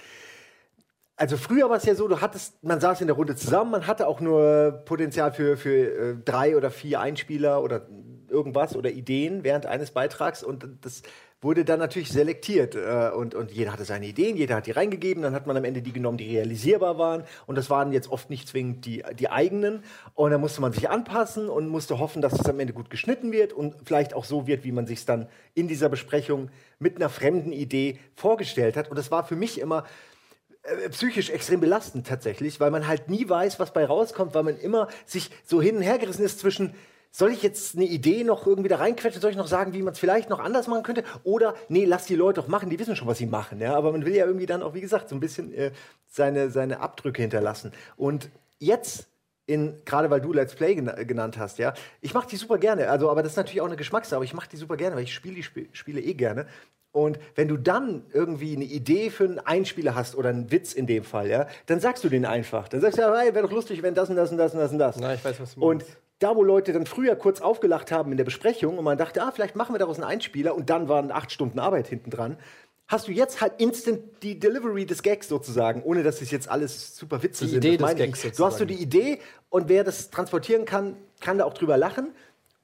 also 1.17 1.37
früher 1.37 1.69
war 1.69 1.77
es 1.77 1.85
ja 1.85 1.95
so, 1.95 2.09
du 2.09 2.23
hattest, 2.23 2.65
man 2.65 2.81
saß 2.81 3.03
in 3.03 3.09
der 3.09 3.17
Runde 3.17 3.37
zusammen, 3.37 3.73
man 3.73 3.87
hatte 3.87 4.07
auch 4.09 4.21
nur 4.21 4.83
Potenzial 4.87 5.33
für, 5.33 5.59
für 5.59 5.71
äh, 5.71 6.17
drei 6.25 6.57
oder 6.57 6.71
vier 6.71 7.01
Einspieler 7.01 7.63
oder 7.63 7.87
irgendwas 8.33 8.75
oder 8.75 8.91
Ideen 8.91 9.45
während 9.45 9.67
eines 9.67 9.93
Beitrags 9.93 10.43
und 10.43 10.67
das 10.81 11.03
wurde 11.43 11.65
dann 11.65 11.81
natürlich 11.81 12.11
selektiert 12.11 12.77
äh, 12.77 13.11
und, 13.15 13.35
und 13.35 13.51
jeder 13.51 13.73
hatte 13.73 13.85
seine 13.85 14.07
Ideen, 14.07 14.37
jeder 14.37 14.57
hat 14.57 14.67
die 14.67 14.71
reingegeben, 14.71 15.23
dann 15.23 15.35
hat 15.35 15.47
man 15.47 15.57
am 15.57 15.65
Ende 15.65 15.83
die 15.83 15.93
genommen, 15.93 16.17
die 16.17 16.29
realisierbar 16.37 16.99
waren 16.99 17.25
und 17.47 17.57
das 17.57 17.69
waren 17.69 17.93
jetzt 17.93 18.11
oft 18.11 18.31
nicht 18.31 18.49
zwingend 18.49 18.87
die, 18.87 19.03
die 19.19 19.29
eigenen 19.29 19.83
und 20.15 20.31
dann 20.31 20.41
musste 20.41 20.61
man 20.61 20.73
sich 20.73 20.89
anpassen 20.89 21.49
und 21.49 21.69
musste 21.69 21.99
hoffen, 21.99 22.23
dass 22.23 22.33
es 22.33 22.49
am 22.49 22.61
Ende 22.61 22.73
gut 22.73 22.91
geschnitten 22.91 23.33
wird 23.33 23.53
und 23.53 23.75
vielleicht 23.85 24.15
auch 24.15 24.25
so 24.25 24.47
wird, 24.47 24.65
wie 24.65 24.73
man 24.73 24.87
sich 24.87 25.01
es 25.01 25.05
dann 25.05 25.29
in 25.55 25.69
dieser 25.69 25.89
Besprechung 25.89 26.51
mit 26.79 26.97
einer 26.97 27.09
fremden 27.09 27.53
Idee 27.53 27.99
vorgestellt 28.15 28.77
hat 28.77 28.89
und 28.89 28.97
das 28.97 29.11
war 29.11 29.25
für 29.25 29.37
mich 29.37 29.61
immer 29.61 29.85
äh, 30.63 30.91
psychisch 30.91 31.31
extrem 31.31 31.59
belastend 31.59 32.07
tatsächlich, 32.07 32.61
weil 32.61 32.71
man 32.71 32.87
halt 32.87 33.11
nie 33.11 33.29
weiß, 33.29 33.59
was 33.59 33.73
bei 33.73 33.85
rauskommt, 33.85 34.33
weil 34.35 34.45
man 34.45 34.57
immer 34.57 34.87
sich 35.07 35.31
so 35.45 35.61
hin 35.61 35.77
und 35.77 35.83
her 35.83 35.99
gerissen 35.99 36.25
ist 36.25 36.39
zwischen 36.39 36.75
soll 37.13 37.31
ich 37.31 37.43
jetzt 37.43 37.77
eine 37.77 37.85
Idee 37.85 38.25
noch 38.25 38.47
irgendwie 38.47 38.69
da 38.69 38.77
reinquetschen? 38.77 39.21
Soll 39.21 39.31
ich 39.31 39.37
noch 39.37 39.47
sagen, 39.47 39.75
wie 39.75 39.83
man 39.83 39.93
es 39.93 39.99
vielleicht 39.99 40.31
noch 40.31 40.41
anders 40.41 40.67
machen 40.67 40.83
könnte? 40.83 41.05
Oder, 41.23 41.55
nee, 41.69 41.85
lass 41.85 42.07
die 42.07 42.17
Leute 42.17 42.41
doch 42.41 42.49
machen, 42.49 42.71
die 42.71 42.79
wissen 42.79 42.97
schon, 42.97 43.07
was 43.07 43.19
sie 43.19 43.27
machen. 43.27 43.61
Ja? 43.61 43.75
Aber 43.77 43.93
man 43.93 44.05
will 44.05 44.17
ja 44.17 44.25
irgendwie 44.25 44.47
dann 44.47 44.63
auch, 44.63 44.75
wie 44.75 44.81
gesagt, 44.81 45.11
so 45.11 45.15
ein 45.15 45.21
bisschen 45.21 45.53
äh, 45.53 45.71
seine, 46.07 46.51
seine 46.51 46.81
Abdrücke 46.81 47.23
hinterlassen. 47.23 47.73
Und 47.97 48.31
jetzt 48.59 49.07
gerade 49.85 50.09
weil 50.09 50.21
du 50.21 50.33
Let's 50.33 50.55
Play 50.55 50.75
genannt 50.75 51.37
hast, 51.37 51.59
ja, 51.59 51.75
ich 52.01 52.15
mache 52.15 52.29
die 52.29 52.37
super 52.37 52.57
gerne. 52.57 52.89
Also, 52.89 53.11
aber 53.11 53.23
das 53.23 53.33
ist 53.33 53.37
natürlich 53.37 53.61
auch 53.61 53.67
eine 53.67 53.77
Geschmackssache, 53.77 54.17
aber 54.17 54.25
ich 54.25 54.33
mache 54.33 54.49
die 54.49 54.57
super 54.57 54.77
gerne, 54.77 54.97
weil 54.97 55.03
ich 55.03 55.13
spiele 55.13 55.35
die 55.35 55.43
Sp 55.45 55.69
Spiele 55.73 56.01
eh 56.01 56.15
gerne. 56.15 56.47
Und 56.93 57.19
wenn 57.35 57.49
du 57.49 57.57
dann 57.57 58.05
irgendwie 58.13 58.55
eine 58.55 58.65
Idee 58.65 59.11
für 59.11 59.25
einen 59.25 59.39
Einspieler 59.39 59.95
hast 59.95 60.15
oder 60.15 60.29
einen 60.29 60.51
Witz 60.51 60.75
in 60.75 60.87
dem 60.87 61.05
Fall, 61.05 61.29
ja, 61.29 61.49
dann 61.67 61.81
sagst 61.81 62.05
du 62.05 62.09
den 62.09 62.27
einfach. 62.27 62.69
Dann 62.69 62.81
sagst 62.81 62.99
du 62.99 63.03
ja, 63.03 63.15
hey, 63.17 63.35
wäre 63.35 63.47
doch 63.47 63.53
lustig, 63.53 63.83
wenn 63.83 63.95
das 63.95 64.11
und 64.11 64.17
das 64.17 64.31
und 64.31 64.39
das 64.39 64.53
und 64.53 64.61
das 64.61 64.73
und 64.73 64.79
das. 64.79 64.97
Na, 64.99 65.15
ich 65.15 65.25
weiß, 65.25 65.41
was 65.41 65.55
du 65.55 65.61
meinst. 65.61 65.87
Und 65.87 65.97
da, 66.23 66.37
wo 66.37 66.43
Leute 66.43 66.73
dann 66.73 66.87
früher 66.87 67.17
kurz 67.17 67.41
aufgelacht 67.41 67.93
haben 67.93 68.11
in 68.13 68.17
der 68.17 68.25
Besprechung 68.25 68.79
und 68.79 68.85
man 68.85 68.99
dachte, 68.99 69.23
ah, 69.23 69.33
vielleicht 69.33 69.57
machen 69.57 69.75
wir 69.75 69.79
daraus 69.79 69.97
einen 69.99 70.09
Einspieler 70.09 70.55
und 70.55 70.71
dann 70.71 70.89
waren 70.89 71.11
acht 71.11 71.33
Stunden 71.33 71.59
Arbeit 71.59 71.89
hinten 71.89 72.11
dran, 72.11 72.37
hast 72.89 73.09
du 73.09 73.13
jetzt 73.13 73.41
halt 73.41 73.55
instant 73.59 74.01
die 74.23 74.39
Delivery 74.39 74.87
des 74.87 75.03
Gags 75.03 75.29
sozusagen, 75.29 75.83
ohne 75.83 76.03
dass 76.03 76.21
es 76.21 76.31
jetzt 76.31 76.49
alles 76.49 76.97
super 76.97 77.23
Witze 77.23 77.45
die 77.45 77.53
sind. 77.53 77.65
Idee 77.65 77.77
des 77.77 77.97
Gags 77.97 78.23
sozusagen. 78.23 78.37
Du 78.37 78.45
hast 78.45 78.59
so 78.59 78.65
die 78.65 78.81
Idee 78.81 79.19
und 79.49 79.69
wer 79.69 79.83
das 79.85 80.11
transportieren 80.11 80.65
kann, 80.65 80.97
kann 81.21 81.39
da 81.39 81.45
auch 81.45 81.55
drüber 81.55 81.77
lachen 81.77 82.13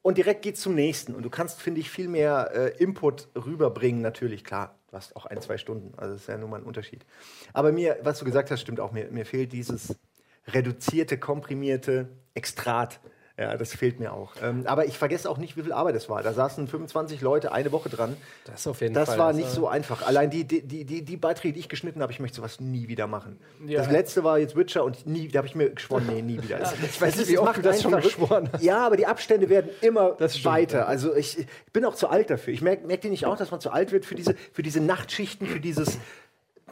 und 0.03 0.19
direkt 0.19 0.43
geht's 0.43 0.61
zum 0.61 0.75
nächsten. 0.75 1.15
Und 1.15 1.23
du 1.23 1.31
kannst, 1.31 1.61
finde 1.61 1.81
ich, 1.81 1.91
viel 1.91 2.09
mehr 2.09 2.51
äh, 2.55 2.83
Input 2.83 3.29
rüberbringen, 3.35 4.03
natürlich, 4.03 4.45
klar. 4.45 4.75
Du 4.91 4.97
hast 4.97 5.17
auch 5.17 5.27
ein, 5.27 5.41
zwei 5.43 5.59
Stunden, 5.59 5.93
also 5.99 6.15
das 6.15 6.23
ist 6.23 6.29
ja 6.29 6.39
nun 6.39 6.49
mal 6.49 6.61
ein 6.61 6.63
Unterschied. 6.63 7.05
Aber 7.53 7.73
mir, 7.73 7.99
was 8.03 8.19
du 8.19 8.25
gesagt 8.25 8.51
hast, 8.51 8.61
stimmt 8.61 8.81
auch, 8.81 8.93
mir, 8.93 9.11
mir 9.11 9.27
fehlt 9.27 9.53
dieses 9.53 9.95
reduzierte, 10.47 11.19
komprimierte 11.19 12.09
Extrat 12.35 13.01
ja, 13.39 13.57
das 13.57 13.73
fehlt 13.73 14.01
mir 14.01 14.13
auch. 14.13 14.33
Ähm, 14.43 14.65
aber 14.67 14.87
ich 14.87 14.99
vergesse 14.99 15.31
auch 15.31 15.39
nicht, 15.39 15.57
wie 15.57 15.63
viel 15.63 15.73
Arbeit 15.73 15.95
es 15.95 16.09
war. 16.09 16.23
Da 16.25 16.33
saßen 16.33 16.67
25 16.67 17.21
Leute 17.21 17.53
eine 17.53 17.71
Woche 17.71 17.89
dran. 17.89 18.17
Das 18.45 18.67
auf 18.67 18.81
jeden 18.81 18.95
das 18.95 19.11
Fall. 19.11 19.19
war 19.19 19.33
nicht 19.33 19.49
so 19.49 19.69
einfach. 19.69 20.05
Allein 20.05 20.29
die, 20.29 20.43
die, 20.45 20.63
die, 20.63 21.05
die 21.05 21.17
Beiträge, 21.17 21.55
die 21.55 21.61
ich 21.61 21.69
geschnitten 21.69 22.03
habe, 22.03 22.11
ich 22.11 22.19
möchte 22.19 22.39
sowas 22.39 22.59
nie 22.59 22.89
wieder 22.89 23.07
machen. 23.07 23.39
Ja. 23.65 23.79
Das 23.79 23.93
letzte 23.93 24.25
war 24.25 24.41
jetzt 24.41 24.57
Witcher 24.57 24.83
und 24.85 25.07
nie, 25.07 25.29
da 25.29 25.39
habe 25.39 25.47
ich 25.47 25.55
mir 25.55 25.71
geschworen, 25.71 26.07
nee, 26.09 26.21
nie 26.21 26.43
wieder. 26.43 26.61
Ja, 26.61 26.73
ich 26.83 27.01
weiß 27.01 27.17
nicht, 27.17 27.29
wie 27.29 27.39
oft 27.39 27.57
du 27.57 27.63
das 27.63 27.81
schon 27.81 27.93
geschworen 28.01 28.51
hast. 28.53 28.63
Ja, 28.65 28.85
aber 28.85 28.97
die 28.97 29.07
Abstände 29.07 29.49
werden 29.49 29.71
immer 29.83 30.17
stimmt, 30.17 30.45
weiter. 30.45 30.79
Ja. 30.79 30.85
Also 30.87 31.15
ich, 31.15 31.39
ich, 31.39 31.47
bin 31.73 31.85
auch 31.85 31.95
zu 31.95 32.09
alt 32.09 32.31
dafür. 32.31 32.53
Ich 32.53 32.61
merke 32.61 32.89
merk 32.89 33.03
dir 33.03 33.11
nicht 33.11 33.25
auch, 33.25 33.37
dass 33.37 33.53
man 33.53 33.61
zu 33.61 33.71
alt 33.71 33.93
wird 33.93 34.05
für 34.05 34.17
diese, 34.17 34.35
für 34.53 34.63
diese 34.63 34.81
Nachtschichten, 34.81 35.47
für 35.47 35.61
dieses 35.61 35.99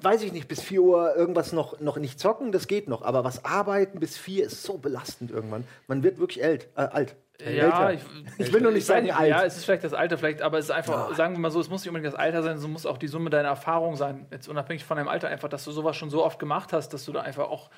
weiß 0.03 0.23
ich 0.23 0.33
nicht, 0.33 0.49
bis 0.49 0.63
4 0.63 0.83
Uhr 0.83 1.17
irgendwas 1.17 1.53
noch, 1.53 1.81
noch 1.81 1.97
nicht 1.97 2.21
zocken, 2.21 2.53
das 2.53 2.67
geht 2.67 2.89
noch. 2.89 3.03
Aber 3.03 3.25
was 3.25 3.45
arbeiten 3.45 4.01
bis 4.01 4.19
4 4.19 4.47
ist 4.47 4.63
so 4.63 4.79
belastend 4.79 5.31
irgendwann. 5.31 5.65
Man 5.87 6.03
wird 6.03 6.19
wirklich 6.19 6.45
alt. 6.45 6.69
Äh, 6.77 6.83
alt. 6.83 7.17
Ja, 7.39 7.91
ich, 7.91 8.01
ich, 8.39 8.53
will 8.53 8.63
nur 8.63 8.73
nicht 8.73 8.87
sagen, 8.87 9.11
alt. 9.11 9.29
Ja, 9.29 9.45
es 9.45 9.59
ist 9.59 9.65
vielleicht 9.67 9.85
das 9.85 9.93
Alter, 9.93 10.17
vielleicht, 10.17 10.41
aber 10.41 10.59
es 10.59 10.67
ist 10.67 10.71
einfach, 10.71 11.11
ja. 11.11 11.15
sagen 11.15 11.35
wir 11.35 11.41
mal 11.41 11.51
so, 11.51 11.61
es 11.61 11.69
muss 11.69 11.83
nicht 11.83 11.91
unbedingt 11.91 12.13
das 12.13 12.19
Alter 12.19 12.43
sein, 12.43 12.57
es 12.57 12.67
muss 12.67 12.87
auch 12.87 12.97
die 12.97 13.09
Summe 13.09 13.29
deiner 13.29 13.49
Erfahrung 13.49 13.97
sein. 13.97 14.27
Jetzt 14.31 14.49
unabhängig 14.49 14.85
von 14.85 14.97
deinem 14.97 15.09
Alter, 15.09 15.29
einfach, 15.29 15.51
dass 15.51 15.65
du 15.65 15.71
sowas 15.71 15.97
schon 15.97 16.09
so 16.09 16.25
oft 16.25 16.39
gemacht 16.39 16.73
hast, 16.73 16.95
dass 16.95 17.05
du 17.05 17.13
da 17.13 17.21
einfach 17.21 17.49
auch 17.51 17.69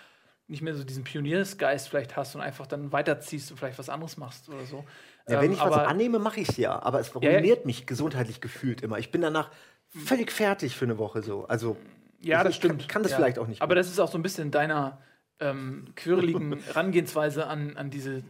nicht 0.47 0.63
mehr 0.63 0.75
so 0.75 0.85
diesen 0.85 1.05
Pioniersgeist 1.05 1.89
vielleicht 1.89 2.17
hast 2.17 2.35
und 2.35 2.41
einfach 2.41 2.67
dann 2.67 2.93
weiterziehst 2.93 3.51
und 3.51 3.59
vielleicht 3.59 3.79
was 3.79 3.89
anderes 3.89 4.17
machst 4.17 4.49
oder 4.49 4.65
so. 4.65 4.85
Ja, 5.29 5.41
wenn 5.41 5.47
Ähm, 5.47 5.53
ich 5.53 5.61
was 5.61 5.73
aber- 5.73 5.89
annehme, 5.89 6.19
mache 6.19 6.41
ich 6.41 6.49
es 6.49 6.57
ja. 6.57 6.81
Aber 6.81 7.01
es 7.01 7.13
ja. 7.21 7.31
ruiniert 7.31 7.67
mich 7.67 7.87
gesundheitlich 7.87 8.41
gefühlt 8.41 8.81
immer. 8.81 8.99
Ich 8.99 9.11
bin 9.11 9.21
danach 9.21 9.51
völlig 9.89 10.33
fertig 10.33 10.77
für 10.77 10.85
eine 10.85 10.99
Woche 10.99 11.23
so. 11.23 11.47
Also 11.47 11.77
Ja, 12.21 12.39
ich- 12.39 12.43
das 12.45 12.51
ich 12.51 12.57
stimmt. 12.57 12.81
Kann, 12.81 12.89
kann 12.89 13.03
das 13.03 13.13
ja. 13.13 13.19
vielleicht 13.19 13.39
auch 13.39 13.47
nicht. 13.47 13.63
Aber 13.63 13.75
gut. 13.75 13.81
das 13.81 13.89
ist 13.89 13.99
auch 14.01 14.11
so 14.11 14.19
ein 14.19 14.23
bisschen 14.23 14.51
deiner 14.51 14.99
ähm, 15.41 15.87
quirligen 15.97 16.59
Herangehensweise 16.67 17.47
an, 17.47 17.77
an 17.77 17.91
diese. 17.91 18.23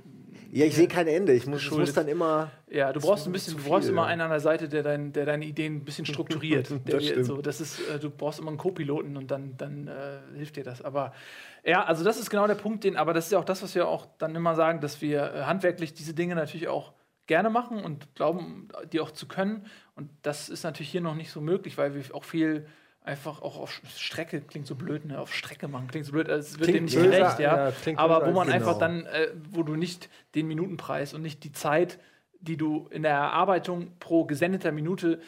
ja, 0.52 0.66
ich 0.66 0.74
sehe 0.76 0.88
kein 0.88 1.06
Ende. 1.06 1.32
Ich 1.32 1.46
muss, 1.46 1.70
muss 1.70 1.94
dann 1.94 2.06
immer. 2.08 2.50
Ja, 2.70 2.92
du 2.92 3.00
brauchst 3.00 3.26
ein 3.26 3.32
bisschen, 3.32 3.56
du 3.56 3.62
brauchst 3.64 3.88
immer 3.88 4.04
einen 4.06 4.20
an 4.20 4.30
der 4.30 4.40
Seite, 4.40 4.68
der, 4.68 4.82
dein, 4.82 5.12
der 5.14 5.24
deine 5.24 5.46
Ideen 5.46 5.76
ein 5.76 5.84
bisschen 5.84 6.04
strukturiert. 6.04 6.68
Das 6.84 7.02
dir 7.02 7.10
stimmt. 7.12 7.26
so, 7.26 7.40
das 7.40 7.60
ist, 7.62 7.80
äh, 7.88 7.98
du 7.98 8.10
brauchst 8.10 8.38
immer 8.40 8.48
einen 8.48 8.58
Co-Piloten 8.58 9.16
und 9.16 9.30
dann, 9.30 9.56
dann 9.56 9.88
äh, 9.88 10.18
hilft 10.36 10.56
dir 10.56 10.64
das. 10.64 10.82
Aber 10.82 11.14
ja, 11.64 11.82
also 11.84 12.04
das 12.04 12.18
ist 12.20 12.28
genau 12.28 12.46
der 12.46 12.54
Punkt, 12.56 12.84
den, 12.84 12.96
aber 12.96 13.14
das 13.14 13.26
ist 13.26 13.32
ja 13.32 13.38
auch 13.38 13.44
das, 13.44 13.62
was 13.62 13.74
wir 13.74 13.88
auch 13.88 14.06
dann 14.18 14.34
immer 14.34 14.54
sagen, 14.54 14.80
dass 14.80 15.00
wir 15.00 15.32
äh, 15.34 15.42
handwerklich 15.44 15.94
diese 15.94 16.12
Dinge 16.12 16.34
natürlich 16.34 16.68
auch 16.68 16.92
gerne 17.26 17.48
machen 17.50 17.82
und 17.84 18.14
glauben, 18.14 18.68
die 18.92 19.00
auch 19.00 19.10
zu 19.10 19.28
können. 19.28 19.66
Und 19.94 20.10
das 20.22 20.48
ist 20.48 20.62
natürlich 20.62 20.90
hier 20.90 21.00
noch 21.02 21.14
nicht 21.14 21.30
so 21.30 21.40
möglich, 21.40 21.76
weil 21.78 21.94
wir 21.94 22.02
auch 22.14 22.24
viel 22.24 22.66
einfach 23.08 23.42
auch 23.42 23.58
auf 23.58 23.80
Strecke, 23.96 24.40
klingt 24.40 24.66
so 24.66 24.74
blöd, 24.74 25.04
ne? 25.06 25.18
auf 25.18 25.34
Strecke 25.34 25.66
machen, 25.66 25.88
klingt 25.88 26.06
so 26.06 26.12
blöd, 26.12 26.28
also 26.28 26.46
es 26.46 26.58
wird 26.58 26.70
Klingt 26.70 26.92
dem 26.92 27.00
nicht 27.02 27.10
gerecht, 27.12 27.38
ja. 27.40 27.70
ja, 27.70 27.98
aber 27.98 28.26
wo 28.26 28.32
man 28.32 28.46
als- 28.48 28.54
einfach 28.54 28.74
genau. 28.74 28.78
dann, 28.78 29.06
äh, 29.06 29.28
wo 29.50 29.62
du 29.62 29.74
nicht 29.74 30.08
den 30.34 30.46
Minutenpreis 30.46 31.14
und 31.14 31.22
nicht 31.22 31.42
die 31.42 31.52
Zeit, 31.52 31.98
die 32.40 32.56
du 32.56 32.86
in 32.90 33.02
der 33.02 33.12
Erarbeitung 33.12 33.92
pro 33.98 34.24
gesendeter 34.24 34.70
Minute 34.70 35.20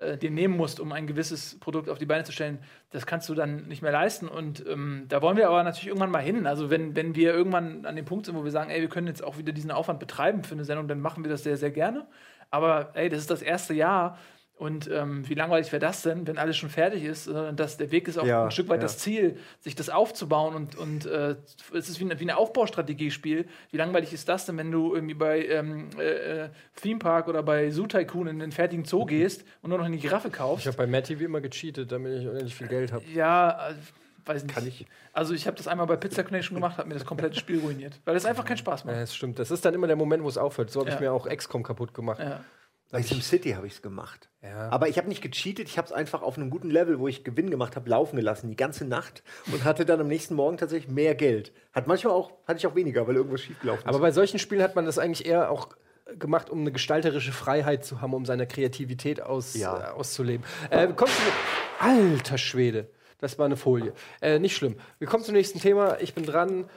äh, 0.00 0.16
dir 0.18 0.30
nehmen 0.30 0.56
musst, 0.56 0.80
um 0.80 0.92
ein 0.92 1.06
gewisses 1.06 1.58
Produkt 1.60 1.88
auf 1.88 1.98
die 1.98 2.06
Beine 2.06 2.24
zu 2.24 2.32
stellen, 2.32 2.58
das 2.90 3.06
kannst 3.06 3.28
du 3.28 3.34
dann 3.34 3.66
nicht 3.68 3.82
mehr 3.82 3.90
leisten. 3.90 4.28
Und 4.28 4.64
ähm, 4.68 5.06
da 5.08 5.22
wollen 5.22 5.36
wir 5.36 5.48
aber 5.48 5.62
natürlich 5.62 5.88
irgendwann 5.88 6.10
mal 6.10 6.22
hin. 6.22 6.46
Also 6.46 6.70
wenn, 6.70 6.94
wenn 6.94 7.14
wir 7.14 7.32
irgendwann 7.34 7.84
an 7.86 7.96
dem 7.96 8.04
Punkt 8.04 8.26
sind, 8.26 8.36
wo 8.36 8.44
wir 8.44 8.50
sagen, 8.50 8.70
ey, 8.70 8.80
wir 8.80 8.88
können 8.88 9.06
jetzt 9.06 9.24
auch 9.24 9.38
wieder 9.38 9.52
diesen 9.52 9.70
Aufwand 9.70 9.98
betreiben 9.98 10.44
für 10.44 10.54
eine 10.54 10.64
Sendung, 10.64 10.88
dann 10.88 11.00
machen 11.00 11.24
wir 11.24 11.30
das 11.30 11.42
sehr, 11.42 11.56
sehr 11.56 11.70
gerne. 11.70 12.06
Aber 12.50 12.90
ey, 12.94 13.08
das 13.08 13.20
ist 13.20 13.30
das 13.30 13.42
erste 13.42 13.74
Jahr. 13.74 14.18
Und 14.58 14.90
ähm, 14.92 15.28
wie 15.28 15.34
langweilig 15.34 15.70
wäre 15.70 15.78
das 15.78 16.02
denn, 16.02 16.26
wenn 16.26 16.36
alles 16.36 16.56
schon 16.56 16.68
fertig 16.68 17.04
ist? 17.04 17.24
Sondern 17.24 17.54
dass 17.54 17.76
der 17.76 17.92
Weg 17.92 18.08
ist 18.08 18.18
auch 18.18 18.26
Ja, 18.26 18.44
ein 18.46 18.50
Stück 18.50 18.68
weit 18.68 18.78
ja. 18.78 18.82
das 18.82 18.98
Ziel, 18.98 19.36
sich 19.60 19.76
das 19.76 19.88
aufzubauen 19.88 20.54
und, 20.56 20.74
und 20.76 21.06
äh, 21.06 21.36
es 21.72 21.88
ist 21.88 22.00
wie 22.00 22.04
ein, 22.10 22.18
wie 22.18 22.24
ein 22.24 22.30
Aufbaustrategiespiel. 22.32 23.46
Wie 23.70 23.76
langweilig 23.76 24.12
ist 24.12 24.28
das 24.28 24.46
denn, 24.46 24.56
wenn 24.58 24.70
du 24.72 24.94
irgendwie 24.94 25.14
bei 25.14 25.44
ähm, 25.46 25.90
äh, 25.98 26.44
äh, 26.44 26.48
Theme 26.80 26.98
Park 26.98 27.28
oder 27.28 27.42
bei 27.42 27.70
Zoo 27.70 27.86
Tycoon 27.86 28.26
in 28.26 28.38
den 28.40 28.50
fertigen 28.52 28.84
Zoo 28.84 29.04
gehst 29.06 29.44
und 29.62 29.70
nur 29.70 29.78
noch 29.78 29.84
eine 29.86 29.96
Giraffe 29.96 30.30
kaufst? 30.30 30.62
Ich 30.62 30.66
habe 30.66 30.76
bei 30.76 30.86
Matt 30.86 31.04
TV 31.04 31.24
immer 31.24 31.40
gecheatet, 31.40 31.92
damit 31.92 32.20
ich 32.20 32.26
unendlich 32.26 32.54
viel 32.54 32.66
Geld 32.68 32.92
habe. 32.92 33.04
Ja, 33.14 33.70
äh, 33.70 33.74
weiß 34.26 34.42
nicht. 34.42 34.54
Kann 34.54 34.66
ich- 34.66 34.86
Also 35.12 35.34
ich 35.34 35.46
habe 35.46 35.56
das 35.56 35.68
einmal 35.68 35.86
bei 35.86 35.96
Pizza 35.96 36.24
Connection 36.24 36.54
gemacht, 36.56 36.78
hat 36.78 36.86
mir 36.88 36.94
das 36.94 37.04
komplette 37.06 37.38
Spiel 37.38 37.60
ruiniert, 37.60 37.98
weil 38.04 38.16
es 38.16 38.26
einfach 38.26 38.44
keinen 38.44 38.58
Spaß 38.58 38.80
Ja, 38.82 38.86
macht. 38.90 39.02
das 39.02 39.14
stimmt. 39.14 39.38
Das 39.38 39.50
ist 39.52 39.64
dann 39.64 39.74
immer 39.74 39.86
der 39.86 39.96
Moment, 39.96 40.22
wo 40.24 40.28
es 40.28 40.36
aufhört. 40.36 40.70
So 40.70 40.80
habe 40.80 40.90
Ja. 40.90 40.94
ich 40.96 41.00
mir 41.00 41.12
auch 41.12 41.28
XCOM 41.28 41.62
kaputt 41.62 41.94
gemacht. 41.94 42.18
Ja. 42.18 42.40
Bei 42.90 43.02
SimCity 43.02 43.50
habe 43.52 43.66
ich 43.66 43.74
es 43.74 43.82
gemacht. 43.82 44.30
Ja. 44.42 44.70
Aber 44.70 44.88
ich 44.88 44.96
habe 44.96 45.08
nicht 45.08 45.20
gecheatet, 45.20 45.68
ich 45.68 45.76
habe 45.76 45.86
es 45.86 45.92
einfach 45.92 46.22
auf 46.22 46.38
einem 46.38 46.48
guten 46.48 46.70
Level, 46.70 46.98
wo 46.98 47.06
ich 47.08 47.22
Gewinn 47.22 47.50
gemacht 47.50 47.76
habe, 47.76 47.88
laufen 47.90 48.16
gelassen, 48.16 48.48
die 48.48 48.56
ganze 48.56 48.86
Nacht 48.86 49.22
und 49.52 49.64
hatte 49.64 49.84
dann 49.84 50.00
am 50.00 50.06
nächsten 50.08 50.34
Morgen 50.34 50.56
tatsächlich 50.56 50.90
mehr 50.90 51.14
Geld. 51.14 51.52
Hat 51.74 51.86
manchmal 51.86 52.14
auch, 52.14 52.32
hatte 52.46 52.58
ich 52.58 52.66
auch 52.66 52.74
weniger, 52.74 53.06
weil 53.06 53.16
irgendwas 53.16 53.42
schiefgelaufen 53.42 53.82
ist. 53.82 53.88
Aber 53.88 53.98
bei 53.98 54.10
solchen 54.10 54.38
Spielen 54.38 54.62
hat 54.62 54.74
man 54.74 54.86
das 54.86 54.98
eigentlich 54.98 55.26
eher 55.26 55.50
auch 55.50 55.68
gemacht, 56.18 56.48
um 56.48 56.60
eine 56.60 56.72
gestalterische 56.72 57.32
Freiheit 57.32 57.84
zu 57.84 58.00
haben, 58.00 58.14
um 58.14 58.24
seine 58.24 58.46
Kreativität 58.46 59.20
aus, 59.20 59.54
Ja. 59.54 59.90
äh, 59.90 59.92
auszuleben. 59.92 60.46
Äh, 60.70 60.88
kommst 60.96 61.14
du, 61.18 61.84
alter 61.84 62.38
Schwede, 62.38 62.88
das 63.18 63.38
war 63.38 63.44
eine 63.44 63.58
Folie. 63.58 63.92
Äh, 64.22 64.38
nicht 64.38 64.56
schlimm. 64.56 64.76
Wir 64.98 65.08
kommen 65.08 65.24
zum 65.24 65.34
nächsten 65.34 65.60
Thema. 65.60 65.98
Ich 66.00 66.14
bin 66.14 66.24
dran. 66.24 66.70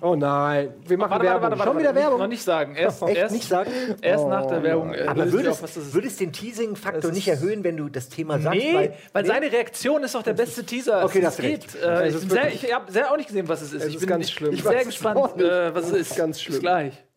Oh 0.00 0.14
nein, 0.14 0.74
wir 0.86 0.98
machen 0.98 1.20
Werbung. 1.22 1.58
Schon 1.62 1.78
wieder 1.78 1.94
Werbung. 1.94 2.18
Noch 2.20 2.26
nicht 2.28 2.42
sagen. 2.42 2.74
Erst, 2.76 3.02
Echt 3.02 3.16
erst, 3.16 3.34
nicht 3.34 3.48
sagen? 3.48 3.70
erst 4.00 4.26
nach 4.26 4.46
der 4.46 4.62
Werbung. 4.62 4.94
äh, 4.94 5.02
Aber 5.02 5.24
lösen 5.24 5.32
wir 5.32 5.32
würde 5.38 5.50
auf, 5.50 5.62
was 5.62 5.74
das 5.74 5.82
es, 5.82 5.88
ist. 5.88 5.94
würde 5.94 6.06
es 6.08 6.16
den 6.16 6.32
Teasing-Faktor 6.32 7.10
nicht 7.12 7.28
erhöhen, 7.28 7.64
wenn 7.64 7.76
du 7.76 7.88
das 7.88 8.08
Thema 8.08 8.38
sagst? 8.38 8.58
Nee, 8.58 8.74
weil, 9.12 9.22
nee? 9.22 9.28
seine 9.28 9.50
Reaktion 9.52 10.02
ist 10.04 10.14
doch 10.14 10.22
der 10.22 10.34
beste 10.34 10.64
Teaser. 10.64 11.04
Okay, 11.04 11.18
es 11.18 11.24
das 11.24 11.36
geht. 11.38 11.74
Äh, 11.74 12.06
Es 12.08 12.22
ich 12.22 12.30
sehr, 12.30 12.48
ich 12.52 12.72
habe 12.72 12.90
sehr 12.92 13.10
auch 13.12 13.16
nicht 13.16 13.26
gesehen, 13.28 13.48
was 13.48 13.62
es 13.62 13.72
ist. 13.72 13.82
Es 13.82 13.88
ich 13.88 13.94
ist 13.94 14.00
bin 14.00 14.08
ganz 14.08 14.30
schlimm. 14.30 14.52
Ich 14.54 14.62
bin 14.62 14.72
sehr 14.72 14.84
gespannt, 14.84 15.40
äh, 15.40 15.74
was 15.74 15.90
es 15.90 16.10
ist. 16.10 16.16
ganz 16.16 16.40
schlimm. 16.40 16.54
Bis 16.54 16.60
gleich. 16.60 16.92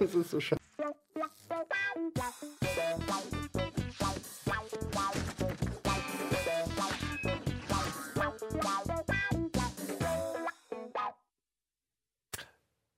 das 0.00 0.14
ist 0.14 0.30
so 0.30 0.40
scheiße. 0.40 0.60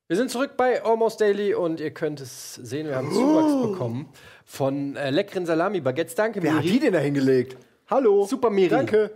Wir 0.09 0.17
sind 0.17 0.31
zurück 0.31 0.53
bei 0.57 0.85
Almost 0.85 1.21
Daily 1.21 1.55
und 1.55 1.81
ihr 1.81 1.91
könnt 1.91 2.21
es 2.21 2.55
sehen, 2.55 2.87
wir 2.87 2.95
haben 2.97 3.13
Zuwachs 3.13 3.71
bekommen 3.73 4.09
von 4.45 4.95
äh, 4.95 5.11
leckeren 5.11 5.47
Salami-Baguettes. 5.47 6.15
Danke, 6.15 6.43
Wer 6.43 6.55
hat 6.55 6.63
die 6.63 6.69
Miri. 6.69 6.79
denn 6.81 6.93
da 6.93 7.01
hingelegt? 7.01 7.57
Hallo. 7.91 8.25
Super, 8.25 8.51
Miri. 8.51 8.69
Danke. 8.69 9.11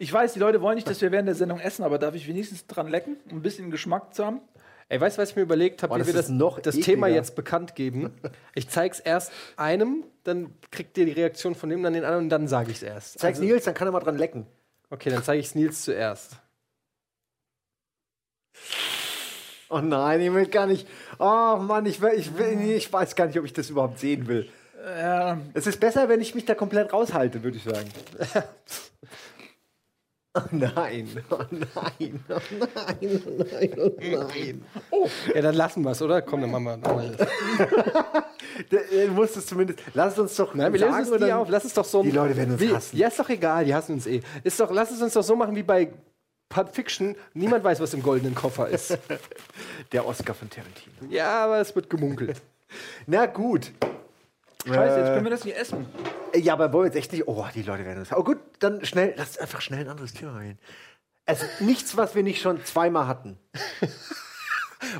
Ich 0.00 0.12
weiß, 0.12 0.32
die 0.32 0.40
Leute 0.40 0.60
wollen 0.60 0.74
nicht, 0.74 0.90
dass 0.90 1.00
wir 1.00 1.12
während 1.12 1.28
der 1.28 1.36
Sendung 1.36 1.60
essen, 1.60 1.84
aber 1.84 1.98
darf 1.98 2.16
ich 2.16 2.26
wenigstens 2.26 2.66
dran 2.66 2.88
lecken, 2.88 3.16
um 3.30 3.38
ein 3.38 3.42
bisschen 3.42 3.70
Geschmack 3.70 4.14
zu 4.14 4.26
haben? 4.26 4.40
Ey, 4.88 5.00
weißt 5.00 5.16
du, 5.16 5.22
was 5.22 5.30
ich 5.30 5.36
mir 5.36 5.42
überlegt 5.42 5.82
habe, 5.84 5.94
wie 5.98 6.06
wir 6.06 6.12
das, 6.12 6.28
noch 6.28 6.58
das 6.58 6.74
ekliger. 6.74 6.86
Thema 6.86 7.06
jetzt 7.06 7.36
bekannt 7.36 7.76
geben? 7.76 8.10
Ich 8.56 8.68
zeig's 8.68 8.98
erst 8.98 9.30
einem, 9.56 10.02
dann 10.24 10.52
kriegt 10.72 10.98
ihr 10.98 11.06
die 11.06 11.12
Reaktion 11.12 11.54
von 11.54 11.70
dem, 11.70 11.84
dann 11.84 11.92
den 11.92 12.04
anderen 12.04 12.24
und 12.24 12.30
dann 12.30 12.48
sage 12.48 12.72
ich's 12.72 12.82
erst. 12.82 13.20
Zeig's 13.20 13.38
Also- 13.38 13.48
Nils, 13.48 13.64
dann 13.64 13.74
kann 13.74 13.86
er 13.86 13.92
mal 13.92 14.00
dran 14.00 14.18
lecken. 14.18 14.46
Okay, 14.90 15.08
dann 15.10 15.22
zeige 15.22 15.38
ich's 15.40 15.54
Nils 15.54 15.82
zuerst. 15.82 16.32
Oh 19.72 19.80
nein, 19.80 20.20
ich 20.20 20.32
will 20.32 20.46
gar 20.46 20.66
nicht. 20.66 20.86
Oh 21.18 21.56
Mann, 21.56 21.86
ich, 21.86 22.02
will, 22.02 22.12
ich, 22.14 22.36
will, 22.36 22.60
ich 22.72 22.92
weiß 22.92 23.16
gar 23.16 23.26
nicht, 23.26 23.38
ob 23.38 23.46
ich 23.46 23.54
das 23.54 23.70
überhaupt 23.70 23.98
sehen 23.98 24.28
will. 24.28 24.50
Ja, 24.84 25.38
Es 25.54 25.66
ist 25.66 25.80
besser, 25.80 26.10
wenn 26.10 26.20
ich 26.20 26.34
mich 26.34 26.44
da 26.44 26.54
komplett 26.54 26.92
raushalte, 26.92 27.42
würde 27.42 27.56
ich 27.56 27.64
sagen. 27.64 27.88
Oh 30.34 30.40
nein, 30.50 31.08
oh 31.28 31.40
nein, 31.50 32.24
oh 32.30 32.40
nein, 32.58 33.22
oh 33.26 33.44
nein, 33.52 33.70
oh 33.78 33.92
nein. 34.00 34.62
Ja, 35.34 35.42
dann 35.42 35.54
lassen 35.54 35.84
wir's, 35.84 36.00
oder? 36.00 36.22
Komm, 36.22 36.40
dann 36.40 36.50
machen 36.52 36.82
wir. 36.82 37.02
wir 37.02 37.16
das. 38.70 38.80
Du 38.90 39.12
musst 39.12 39.36
es 39.36 39.44
zumindest. 39.44 39.80
Lass 39.92 40.14
es 40.14 40.18
uns 40.18 40.34
doch. 40.36 40.54
Nein, 40.54 40.72
wir 40.72 40.80
lösen 40.80 40.92
sagen 40.92 41.04
es 41.04 41.10
und 41.10 41.22
nie 41.22 41.32
auf. 41.34 41.48
Lass 41.50 41.64
es 41.66 41.74
doch 41.74 41.84
so. 41.84 42.02
Die 42.02 42.12
Leute 42.12 42.34
werden 42.34 42.52
uns 42.52 42.62
wie, 42.62 42.72
hassen. 42.72 42.96
Ja, 42.96 43.08
ist 43.08 43.18
doch 43.18 43.28
egal, 43.28 43.66
die 43.66 43.74
hassen 43.74 43.92
uns 43.92 44.06
eh. 44.06 44.22
Ist 44.42 44.58
doch, 44.58 44.70
lass 44.70 44.90
es 44.90 45.02
uns 45.02 45.12
doch 45.12 45.22
so 45.22 45.36
machen 45.36 45.54
wie 45.54 45.64
bei 45.64 45.92
Pulp 46.52 46.74
Fiction. 46.74 47.16
Niemand 47.34 47.64
weiß, 47.64 47.80
was 47.80 47.94
im 47.94 48.02
goldenen 48.02 48.34
Koffer 48.34 48.68
ist. 48.68 48.98
Der 49.92 50.06
Oscar 50.06 50.34
von 50.34 50.50
Tarantino. 50.50 50.94
ja, 51.10 51.44
aber 51.44 51.60
es 51.60 51.74
wird 51.74 51.88
gemunkelt. 51.90 52.40
Na 53.06 53.26
gut. 53.26 53.72
scheiße, 54.66 54.98
jetzt 54.98 55.08
können 55.08 55.24
wir 55.24 55.30
das 55.30 55.44
nicht 55.44 55.56
essen. 55.56 55.86
Äh, 56.32 56.40
Ja, 56.40 56.52
aber 56.54 56.72
wollen 56.72 56.84
wir 56.84 56.86
jetzt 56.88 56.96
echt 56.96 57.12
nicht. 57.12 57.26
Oh, 57.26 57.46
die 57.54 57.62
Leute 57.62 57.84
werden 57.84 57.98
uns. 58.00 58.12
Oh 58.12 58.22
gut, 58.22 58.38
dann 58.58 58.84
schnell. 58.84 59.14
Lass 59.16 59.38
einfach 59.38 59.60
schnell 59.60 59.80
ein 59.80 59.88
anderes 59.88 60.12
Thema 60.12 60.38
wählen. 60.40 60.58
Also 61.26 61.46
nichts, 61.60 61.96
was 61.96 62.14
wir 62.14 62.22
nicht 62.22 62.40
schon 62.42 62.64
zweimal 62.64 63.06
hatten. 63.06 63.38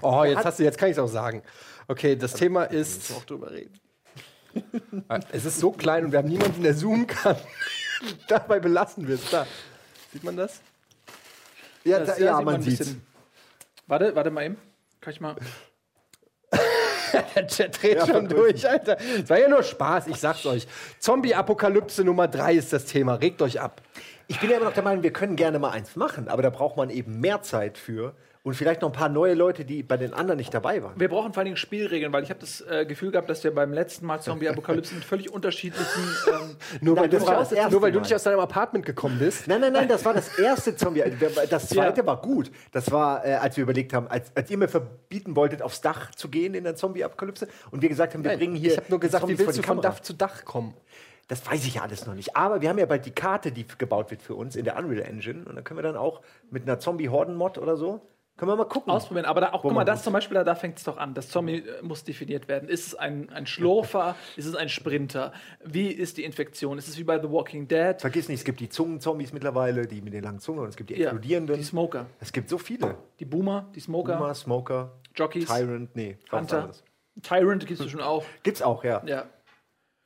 Oh, 0.00 0.22
jetzt 0.24 0.44
hast 0.44 0.58
du, 0.60 0.62
jetzt 0.62 0.78
kann 0.78 0.88
ich 0.90 0.96
es 0.96 1.02
auch 1.02 1.08
sagen. 1.08 1.42
Okay, 1.88 2.14
das 2.14 2.34
Thema 2.34 2.64
ist. 2.64 3.12
Auch 3.12 3.24
drüber 3.24 3.50
reden. 3.50 3.74
Es 5.32 5.44
ist 5.44 5.58
so 5.58 5.72
klein 5.72 6.04
und 6.04 6.12
wir 6.12 6.20
haben 6.20 6.28
niemanden, 6.28 6.62
der 6.62 6.76
zoomen 6.76 7.06
kann. 7.08 7.36
Dabei 8.28 8.60
belassen 8.60 9.08
wir 9.08 9.16
es. 9.16 9.28
Da. 9.30 9.44
Sieht 10.12 10.22
man 10.22 10.36
das? 10.36 10.60
Ja, 11.84 12.00
da, 12.00 12.16
ja 12.16 12.36
sieht 12.36 12.44
man 12.44 12.54
ein 12.56 12.62
sieht's. 12.62 12.78
bisschen. 12.78 13.02
Warte, 13.86 14.14
warte 14.14 14.30
mal 14.30 14.44
eben. 14.44 14.56
Kann 15.00 15.12
ich 15.12 15.20
mal. 15.20 15.36
Der 17.34 17.46
Chat 17.46 17.82
dreht 17.82 17.98
Ja, 17.98 18.06
schon 18.06 18.28
durch, 18.28 18.68
Alter. 18.68 18.96
Es 19.22 19.28
war 19.28 19.38
ja 19.38 19.48
nur 19.48 19.62
Spaß, 19.62 20.06
ich 20.06 20.16
sag's 20.16 20.46
euch. 20.46 20.66
Zombie-Apokalypse 20.98 22.04
Nummer 22.04 22.28
3 22.28 22.54
ist 22.54 22.72
das 22.72 22.86
Thema. 22.86 23.14
Regt 23.14 23.42
euch 23.42 23.60
ab. 23.60 23.82
Ich 24.28 24.40
bin 24.40 24.48
ja 24.50 24.56
immer 24.56 24.66
noch 24.66 24.72
der 24.74 24.82
Meinung, 24.82 25.02
wir 25.02 25.12
können 25.12 25.36
gerne 25.36 25.58
mal 25.58 25.70
eins 25.70 25.94
machen, 25.96 26.28
aber 26.28 26.42
da 26.42 26.48
braucht 26.50 26.76
man 26.76 26.88
eben 26.88 27.20
mehr 27.20 27.42
Zeit 27.42 27.76
für 27.76 28.14
und 28.44 28.54
vielleicht 28.54 28.82
noch 28.82 28.88
ein 28.88 28.92
paar 28.92 29.08
neue 29.08 29.34
Leute, 29.34 29.64
die 29.64 29.84
bei 29.84 29.96
den 29.96 30.12
anderen 30.12 30.38
nicht 30.38 30.52
dabei 30.52 30.82
waren. 30.82 30.98
Wir 30.98 31.08
brauchen 31.08 31.32
vor 31.32 31.40
allen 31.40 31.46
Dingen 31.46 31.56
Spielregeln, 31.56 32.12
weil 32.12 32.24
ich 32.24 32.30
habe 32.30 32.40
das 32.40 32.60
äh, 32.62 32.84
Gefühl 32.84 33.12
gehabt, 33.12 33.30
dass 33.30 33.44
wir 33.44 33.54
beim 33.54 33.72
letzten 33.72 34.04
Mal 34.04 34.20
Zombie-Apokalypse 34.20 34.94
mit 34.94 35.04
völlig 35.04 35.32
unterschiedlichen. 35.32 36.02
Ähm, 36.28 36.56
Nur, 36.80 36.96
weil, 36.96 37.08
Nein, 37.08 37.10
du, 37.10 37.18
nicht, 37.18 37.52
erste 37.52 37.70
nur 37.70 37.82
weil 37.82 37.92
du 37.92 38.00
nicht 38.00 38.14
aus 38.14 38.24
deinem 38.24 38.40
Apartment 38.40 38.84
gekommen 38.84 39.18
bist. 39.20 39.46
Nein, 39.46 39.60
nein, 39.60 39.72
nein, 39.72 39.88
das 39.88 40.04
war 40.04 40.14
das 40.14 40.38
erste 40.38 40.74
Zombie. 40.74 41.04
Das 41.48 41.68
zweite 41.68 42.00
Ja. 42.00 42.06
war 42.06 42.20
gut. 42.20 42.50
Das 42.72 42.90
war, 42.90 43.24
äh, 43.24 43.34
als 43.34 43.56
wir 43.56 43.62
überlegt 43.62 43.92
haben, 43.92 44.08
als, 44.08 44.32
als 44.34 44.50
ihr 44.50 44.58
mir 44.58 44.68
verbieten 44.68 45.36
wolltet, 45.36 45.62
aufs 45.62 45.80
Dach 45.80 46.12
zu 46.12 46.28
gehen 46.28 46.54
in 46.54 46.64
der 46.64 46.74
Zombie-Apokalypse 46.74 47.46
und 47.70 47.82
wir 47.82 47.88
gesagt 47.88 48.14
haben, 48.14 48.24
wir 48.24 48.36
bringen 48.36 48.56
hier. 48.56 48.72
ich 48.72 48.76
habe 48.76 48.86
nur 48.88 49.00
gesagt, 49.00 49.28
wie 49.28 49.38
willst 49.38 49.58
du 49.58 49.62
von. 49.62 49.80
Dach 49.80 50.00
zu 50.00 50.14
Dach 50.14 50.44
kommen? 50.44 50.74
Das 51.28 51.46
weiß 51.48 51.64
ich 51.64 51.76
ja 51.76 51.82
alles 51.82 52.06
noch 52.06 52.14
nicht. 52.14 52.36
Aber 52.36 52.60
wir 52.60 52.68
haben 52.68 52.78
ja 52.78 52.86
bald 52.86 53.06
die 53.06 53.12
Karte, 53.12 53.52
die 53.52 53.64
gebaut 53.78 54.10
wird 54.10 54.22
für 54.22 54.34
uns 54.34 54.56
in 54.56 54.64
der 54.64 54.76
Unreal 54.76 55.02
Engine. 55.08 55.44
Und 55.46 55.54
dann 55.54 55.64
können 55.64 55.78
wir 55.78 55.82
dann 55.82 55.96
auch 55.96 56.20
mit 56.50 56.64
einer 56.64 56.78
Zombie-Horden-Mod 56.78 57.58
oder 57.58 57.76
so, 57.76 58.00
Können 58.42 58.50
wir 58.54 58.56
mal 58.56 58.64
gucken. 58.64 58.90
Ausprobieren, 58.92 59.24
aber 59.26 59.40
da 59.40 59.52
auch, 59.52 59.62
Wo 59.62 59.68
guck 59.68 59.76
mal, 59.76 59.84
das 59.84 60.00
gut- 60.00 60.04
zum 60.06 60.12
Beispiel, 60.14 60.34
da, 60.34 60.42
da 60.42 60.56
fängt 60.56 60.76
es 60.76 60.82
doch 60.82 60.96
an. 60.96 61.14
Das 61.14 61.28
Zombie 61.28 61.58
äh, 61.58 61.80
muss 61.80 62.02
definiert 62.02 62.48
werden. 62.48 62.68
Ist 62.68 62.88
es 62.88 62.94
ein, 62.96 63.30
ein 63.30 63.46
Schlurfer? 63.46 64.16
ist 64.36 64.46
es 64.46 64.56
ein 64.56 64.68
Sprinter? 64.68 65.32
Wie 65.64 65.86
ist 65.92 66.16
die 66.16 66.24
Infektion? 66.24 66.76
Ist 66.76 66.88
es 66.88 66.98
wie 66.98 67.04
bei 67.04 67.20
The 67.22 67.30
Walking 67.30 67.68
Dead? 67.68 68.00
Vergiss 68.00 68.28
nicht, 68.28 68.40
es 68.40 68.44
gibt 68.44 68.58
die 68.58 68.68
Zungenzombies 68.68 69.32
mittlerweile, 69.32 69.86
die 69.86 70.00
mit 70.02 70.12
den 70.12 70.24
langen 70.24 70.40
Zungen 70.40 70.58
und 70.64 70.70
es 70.70 70.76
gibt 70.76 70.90
die 70.90 70.94
Ja, 70.94 71.10
explodierenden. 71.10 71.54
die 71.56 71.62
Smoker. 71.62 72.06
es 72.18 72.32
gibt 72.32 72.48
so 72.48 72.58
viele. 72.58 72.96
Die 73.20 73.24
Boomer, 73.26 73.70
die 73.76 73.80
Smoker, 73.80 74.16
Boomer, 74.16 74.34
Smoker, 74.34 74.90
Jockeys, 75.14 75.46
Tyrant, 75.46 75.94
nee, 75.94 76.18
Hunter. 76.32 76.72
Tyrant 77.22 77.64
gibt 77.64 77.78
es 77.80 77.88
schon 77.92 78.00
auch. 78.00 78.24
Gibt's 78.42 78.60
auch, 78.60 78.82
ja. 78.82 79.04
Ja. 79.06 79.26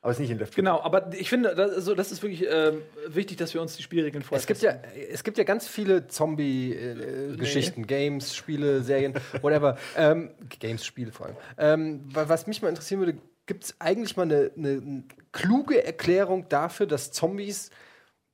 Aber 0.06 0.12
ist 0.12 0.20
nicht 0.20 0.30
in 0.30 0.38
Left 0.38 0.54
4 0.54 0.62
Genau, 0.62 0.80
aber 0.82 1.12
ich 1.14 1.28
finde, 1.28 1.52
das, 1.56 1.72
also, 1.72 1.96
das 1.96 2.12
ist 2.12 2.22
wirklich 2.22 2.46
ähm, 2.48 2.80
wichtig, 3.08 3.38
dass 3.38 3.52
wir 3.54 3.60
uns 3.60 3.76
die 3.76 3.82
Spielregeln 3.82 4.22
vorstellen. 4.22 4.56
Es 4.56 4.60
gibt 4.60 4.62
ja, 4.62 5.02
es 5.12 5.24
gibt 5.24 5.36
ja 5.36 5.42
ganz 5.42 5.66
viele 5.66 6.06
Zombie-Geschichten, 6.06 7.86
Games, 7.86 8.34
Spiele, 8.34 8.82
Serien, 8.82 9.14
whatever. 9.42 9.76
ähm, 9.96 10.30
Games, 10.60 10.84
Spiele 10.84 11.12
vor 11.12 11.26
allem. 11.26 11.36
Ähm, 11.58 12.00
wa- 12.14 12.28
was 12.28 12.46
mich 12.46 12.62
mal 12.62 12.68
interessieren 12.68 13.00
würde, 13.00 13.18
gibt 13.46 13.64
es 13.64 13.74
eigentlich 13.80 14.16
mal 14.16 14.22
eine, 14.22 14.50
eine 14.56 15.04
kluge 15.32 15.84
Erklärung 15.84 16.48
dafür, 16.48 16.86
dass 16.86 17.12
Zombies 17.12 17.70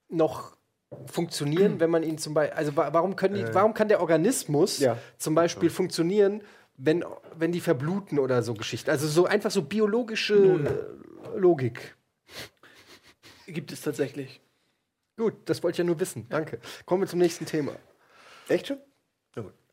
noch 0.08 0.56
funktionieren, 1.06 1.76
wenn 1.80 1.90
man 1.90 2.02
ihn 2.02 2.18
zum 2.18 2.34
Beispiel, 2.34 2.56
also 2.56 2.76
wa 2.76 2.90
warum 2.92 3.16
können 3.16 3.34
die, 3.34 3.54
warum 3.54 3.74
kann 3.74 3.88
der 3.88 4.00
Organismus 4.00 4.78
Ja. 4.78 4.98
zum 5.18 5.34
Beispiel 5.34 5.70
funktionieren, 5.70 6.42
wenn, 6.76 7.04
wenn 7.36 7.52
die 7.52 7.60
verbluten 7.60 8.18
oder 8.18 8.42
so 8.42 8.54
Geschichten? 8.54 8.90
Also 8.90 9.06
so 9.08 9.26
einfach 9.26 9.50
so 9.50 9.62
biologische 9.62 10.34
äh, 10.34 11.38
Logik. 11.38 11.96
gibt 13.46 13.72
es 13.72 13.82
tatsächlich. 13.82 14.40
Gut, 15.16 15.34
das 15.44 15.62
wollte 15.62 15.74
ich 15.74 15.78
ja 15.78 15.84
nur 15.84 16.00
wissen. 16.00 16.26
Danke. 16.28 16.58
Kommen 16.86 17.02
wir 17.02 17.08
zum 17.08 17.18
nächsten 17.18 17.46
Thema. 17.46 17.72
Echt 18.48 18.68
schon? 18.68 18.78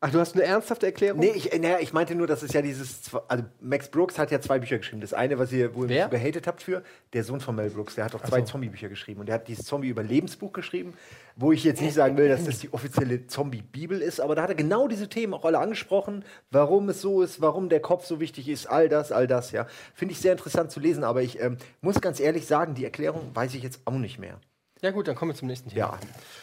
Ach, 0.02 0.10
du 0.12 0.20
hast 0.20 0.34
eine 0.34 0.44
ernsthafte 0.44 0.86
Erklärung? 0.86 1.20
Nee, 1.20 1.34
ich, 1.36 1.52
äh, 1.52 1.60
naja, 1.60 1.80
ich 1.82 1.92
meinte 1.92 2.16
nur, 2.16 2.26
dass 2.26 2.42
es 2.42 2.54
ja 2.54 2.62
dieses. 2.62 3.02
Also, 3.28 3.44
Max 3.60 3.90
Brooks 3.90 4.18
hat 4.18 4.32
ja 4.32 4.40
zwei 4.40 4.58
Bücher 4.58 4.78
geschrieben. 4.78 5.02
Das 5.02 5.14
eine, 5.14 5.38
was 5.38 5.52
ihr, 5.52 5.76
wo 5.76 5.82
ihr 5.82 5.88
mich 5.88 5.98
Wer? 5.98 6.06
so 6.06 6.10
gehatet 6.12 6.48
habt 6.48 6.64
für, 6.64 6.84
der 7.12 7.26
Sohn 7.26 7.42
von 7.42 7.54
Mel 7.54 7.70
Brooks, 7.70 7.96
der 7.96 8.06
hat 8.06 8.16
auch 8.16 8.24
zwei 8.24 8.42
Zombie-Bücher 8.42 8.88
geschrieben. 8.88 9.20
Und 9.20 9.26
der 9.26 9.36
hat 9.36 9.50
dieses 9.50 9.66
Zombie-Überlebensbuch 9.66 10.54
geschrieben, 10.54 10.94
wo 11.36 11.52
ich 11.52 11.66
jetzt 11.66 11.82
nicht 11.82 11.96
sagen 11.96 12.16
will, 12.16 12.30
dass 12.30 12.46
das 12.46 12.60
die 12.60 12.72
offizielle 12.72 13.28
Zombie-Bibel 13.28 14.02
ist, 14.02 14.22
aber 14.22 14.36
da 14.36 14.44
hat 14.44 14.50
er 14.50 14.56
genau 14.56 14.88
diese 14.88 15.10
Themen 15.10 15.34
auch 15.34 15.44
alle 15.44 15.60
angesprochen, 15.60 16.24
warum 16.50 16.88
es 16.88 17.02
so 17.02 17.22
ist, 17.22 17.42
warum 17.42 17.68
der 17.68 17.82
Kopf 17.82 18.06
so 18.06 18.22
wichtig 18.22 18.48
ist, 18.48 18.68
all 18.68 18.88
das, 18.88 19.12
all 19.12 19.28
das, 19.28 19.52
ja. 19.52 19.68
Finde 19.94 20.14
ich 20.14 20.20
sehr 20.20 20.32
interessant 20.32 20.72
zu 20.72 20.80
lesen, 20.80 21.04
aber 21.04 21.24
ich 21.24 21.42
ähm, 21.42 21.58
muss 21.82 22.00
ganz 22.00 22.22
ehrlich 22.22 22.46
sagen, 22.46 22.74
die 22.74 22.86
Erklärung 22.86 23.32
weiß 23.34 23.54
ich 23.54 23.64
jetzt 23.64 23.82
auch 23.84 23.98
nicht 23.98 24.18
mehr. 24.18 24.40
Ja 24.82 24.92
gut, 24.92 25.08
dann 25.08 25.16
kommen 25.16 25.32
wir 25.32 25.36
zum 25.36 25.48
nächsten 25.48 25.70
Thema. 25.70 25.80
Ja. 25.80 26.00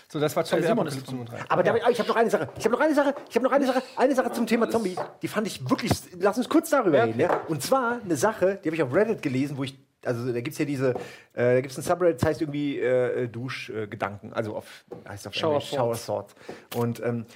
So, 0.09 0.21
das 0.21 0.37
war 0.37 0.45
Zombie 0.45 0.67
Simon 0.67 0.87
ist 0.87 0.95
Apokalypse 0.95 1.15
Nummer 1.15 1.25
drei. 1.25 1.51
Aber 1.51 1.87
oh, 1.87 1.91
ich 1.91 1.99
habe 1.99 2.09
noch 2.09 2.17
eine 2.17 2.31
Sache. 2.31 2.49
Ich 2.59 2.65
habe 2.65 2.75
noch 2.75 2.81
eine 2.81 2.95
Sache. 2.95 3.15
Ich 3.31 3.35
habe 3.35 3.45
noch 3.45 3.53
eine 3.53 3.67
Sache. 3.67 3.83
Eine 3.97 4.15
Sache 4.15 4.33
zum 4.33 4.47
Thema 4.47 4.69
Zombie. 4.69 4.97
Die 5.23 5.29
fand 5.29 5.47
ich 5.47 5.69
wirklich. 5.69 5.93
Lass 6.19 6.37
uns 6.37 6.49
kurz 6.49 6.71
darüber 6.71 7.05
reden. 7.05 7.19
Ja? 7.19 7.41
Und 7.49 7.63
zwar 7.63 8.01
eine 8.03 8.17
Sache, 8.17 8.59
die 8.63 8.69
habe 8.69 8.77
ich 8.77 8.83
auf 8.83 8.95
Reddit 8.95 9.23
gelesen, 9.23 9.57
wo 9.57 9.65
ich. 9.65 9.79
Also 10.05 10.33
da 10.33 10.41
gibt 10.41 10.53
es 10.53 10.59
ja 10.59 10.65
diese, 10.65 10.91
äh, 11.33 11.55
da 11.55 11.61
gibt 11.61 11.73
es 11.73 11.79
ein 11.79 11.83
Subreddit, 11.83 12.23
das 12.23 12.29
heißt 12.29 12.41
irgendwie 12.41 12.79
äh, 12.79 13.27
Duschgedanken, 13.27 14.33
also 14.33 14.55
auf, 14.55 14.85
heißt 15.09 15.27
auf 15.27 15.35
Shower 15.35 15.55
Englisch. 15.55 15.71
Shower 15.71 15.97
Thoughts. 15.97 16.35
Und 16.77 17.03
ähm, 17.03 17.27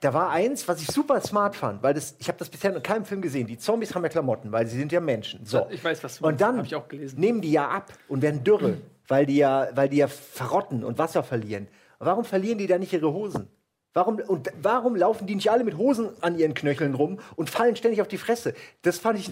da 0.00 0.14
war 0.14 0.30
eins, 0.30 0.66
was 0.66 0.80
ich 0.80 0.88
super 0.88 1.20
smart 1.20 1.54
fand, 1.54 1.82
weil 1.82 1.94
das, 1.94 2.16
ich 2.18 2.28
habe 2.28 2.38
das 2.38 2.48
bisher 2.48 2.74
in 2.74 2.82
keinem 2.82 3.04
Film 3.04 3.20
gesehen. 3.20 3.46
Die 3.46 3.58
Zombies 3.58 3.94
haben 3.94 4.02
ja 4.02 4.08
Klamotten, 4.08 4.50
weil 4.50 4.66
sie 4.66 4.78
sind 4.78 4.90
ja 4.90 5.00
Menschen. 5.00 5.44
So. 5.44 5.66
Ich 5.70 5.84
weiß, 5.84 6.02
was 6.02 6.18
du 6.18 6.26
Und 6.26 6.40
dann 6.40 6.58
Hab 6.58 6.66
ich 6.66 6.74
auch 6.74 6.88
gelesen. 6.88 7.20
nehmen 7.20 7.40
die 7.42 7.52
ja 7.52 7.68
ab 7.68 7.92
und 8.08 8.22
werden 8.22 8.42
dürre, 8.42 8.78
weil 9.10 9.26
die 9.26 9.36
ja, 9.36 9.68
weil 9.74 9.88
die 9.88 9.98
ja 9.98 10.08
verrotten 10.08 10.84
und 10.84 10.98
Wasser 10.98 11.22
verlieren. 11.22 11.68
Warum 11.98 12.24
verlieren 12.24 12.58
die 12.58 12.66
da 12.66 12.78
nicht 12.78 12.92
ihre 12.92 13.12
Hosen? 13.12 13.48
Warum, 13.92 14.20
und 14.20 14.52
warum 14.62 14.94
laufen 14.94 15.26
die 15.26 15.34
nicht 15.34 15.50
alle 15.50 15.64
mit 15.64 15.76
Hosen 15.76 16.10
an 16.20 16.38
ihren 16.38 16.54
Knöcheln 16.54 16.94
rum 16.94 17.18
und 17.34 17.50
fallen 17.50 17.74
ständig 17.74 18.00
auf 18.00 18.06
die 18.06 18.18
Fresse? 18.18 18.54
Das 18.82 18.98
fand 18.98 19.18
ich, 19.18 19.28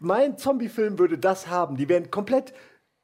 mein 0.00 0.36
Zombie-Film 0.36 0.98
würde 0.98 1.16
das 1.16 1.48
haben. 1.48 1.76
Die 1.76 1.88
wären 1.88 2.10
komplett, 2.10 2.52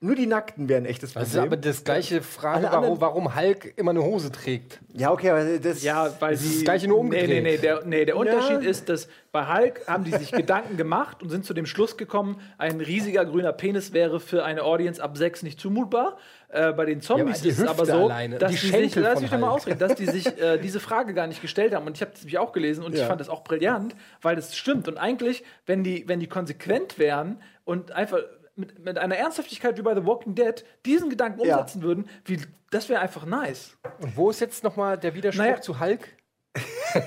nur 0.00 0.14
die 0.14 0.26
Nackten 0.26 0.68
wären 0.68 0.84
ein 0.84 0.86
echtes 0.86 1.12
Das 1.12 1.24
ist 1.24 1.30
Problem. 1.34 1.48
aber 1.52 1.56
das 1.56 1.82
gleiche 1.82 2.22
Frage, 2.22 2.68
warum, 2.70 3.00
warum 3.00 3.34
Hulk 3.34 3.72
immer 3.76 3.90
eine 3.90 4.02
Hose 4.04 4.30
trägt. 4.30 4.78
ja, 4.94 5.10
okay, 5.10 5.30
aber 5.30 5.58
das. 5.58 5.82
Ja, 5.82 6.08
weil 6.20 6.32
Das 6.34 6.42
ist 6.42 6.48
sie. 6.50 6.54
das 6.58 6.64
Gleiche 6.64 6.86
nur 6.88 7.02
Nee, 7.02 7.08
nee, 7.10 7.20
umgedreht. 7.38 7.42
nee. 7.42 7.56
Der, 7.58 7.84
nee, 7.84 8.04
der 8.04 8.16
Unterschied 8.16 8.62
ist, 8.62 8.88
dass 8.88 9.08
bei 9.32 9.46
Hulk 9.52 9.86
haben 9.88 10.04
die 10.04 10.12
sich 10.12 10.30
Gedanken 10.30 10.76
gemacht 10.76 11.20
und 11.22 11.30
sind 11.30 11.44
zu 11.44 11.52
dem 11.52 11.66
Schluss 11.66 11.96
gekommen, 11.96 12.40
ein 12.58 12.80
riesiger 12.80 13.24
grüner 13.24 13.52
Penis 13.52 13.92
wäre 13.92 14.20
für 14.20 14.44
eine 14.44 14.62
Audience 14.62 15.02
ab 15.02 15.16
6 15.16 15.42
nicht 15.42 15.58
zumutbar. 15.60 16.16
Äh, 16.50 16.72
bei 16.72 16.84
den 16.86 17.00
Zombies 17.02 17.42
die 17.42 17.48
ist 17.48 17.58
es 17.58 17.66
aber 17.68 17.84
so, 17.84 17.92
alleine, 18.04 18.38
dass 18.38 18.52
die 18.52 18.56
die, 18.58 18.68
sich, 18.88 18.94
lass 18.94 19.20
mich 19.20 19.30
doch 19.30 19.38
mal 19.38 19.50
ausreden, 19.50 19.78
dass 19.80 19.96
die 19.96 20.06
sich 20.06 20.26
äh, 20.40 20.58
diese 20.58 20.78
Frage 20.80 21.12
gar 21.12 21.26
nicht 21.26 21.42
gestellt 21.42 21.74
haben. 21.74 21.86
Und 21.86 21.96
ich 21.96 22.00
habe 22.02 22.12
das 22.12 22.20
nämlich 22.20 22.38
auch 22.38 22.52
gelesen 22.52 22.84
und 22.84 22.94
ich 22.94 23.00
Ja. 23.00 23.06
fand 23.06 23.20
das 23.20 23.28
auch 23.28 23.42
brillant, 23.44 23.94
weil 24.22 24.36
das 24.36 24.56
stimmt. 24.56 24.86
Und 24.88 24.96
eigentlich, 24.96 25.42
wenn 25.66 25.82
die, 25.84 26.04
wenn 26.08 26.20
die 26.20 26.28
konsequent 26.28 26.98
wären 26.98 27.42
und 27.64 27.90
einfach 27.92 28.20
mit, 28.58 28.78
mit 28.84 28.98
einer 28.98 29.16
Ernsthaftigkeit 29.16 29.78
wie 29.78 29.82
bei 29.82 29.94
The 29.94 30.04
Walking 30.04 30.34
Dead 30.34 30.64
diesen 30.84 31.08
Gedanken 31.10 31.44
Ja. 31.44 31.56
umsetzen 31.58 31.82
würden, 31.82 32.08
wie, 32.24 32.40
das 32.70 32.88
wäre 32.88 33.00
einfach 33.00 33.24
nice. 33.24 33.76
Und 34.00 34.16
wo 34.16 34.30
ist 34.30 34.40
jetzt 34.40 34.64
noch 34.64 34.76
mal 34.76 34.98
der 34.98 35.14
Widerspruch 35.14 35.44
Naja. 35.44 35.60
zu 35.60 35.80
Hulk? 35.80 36.08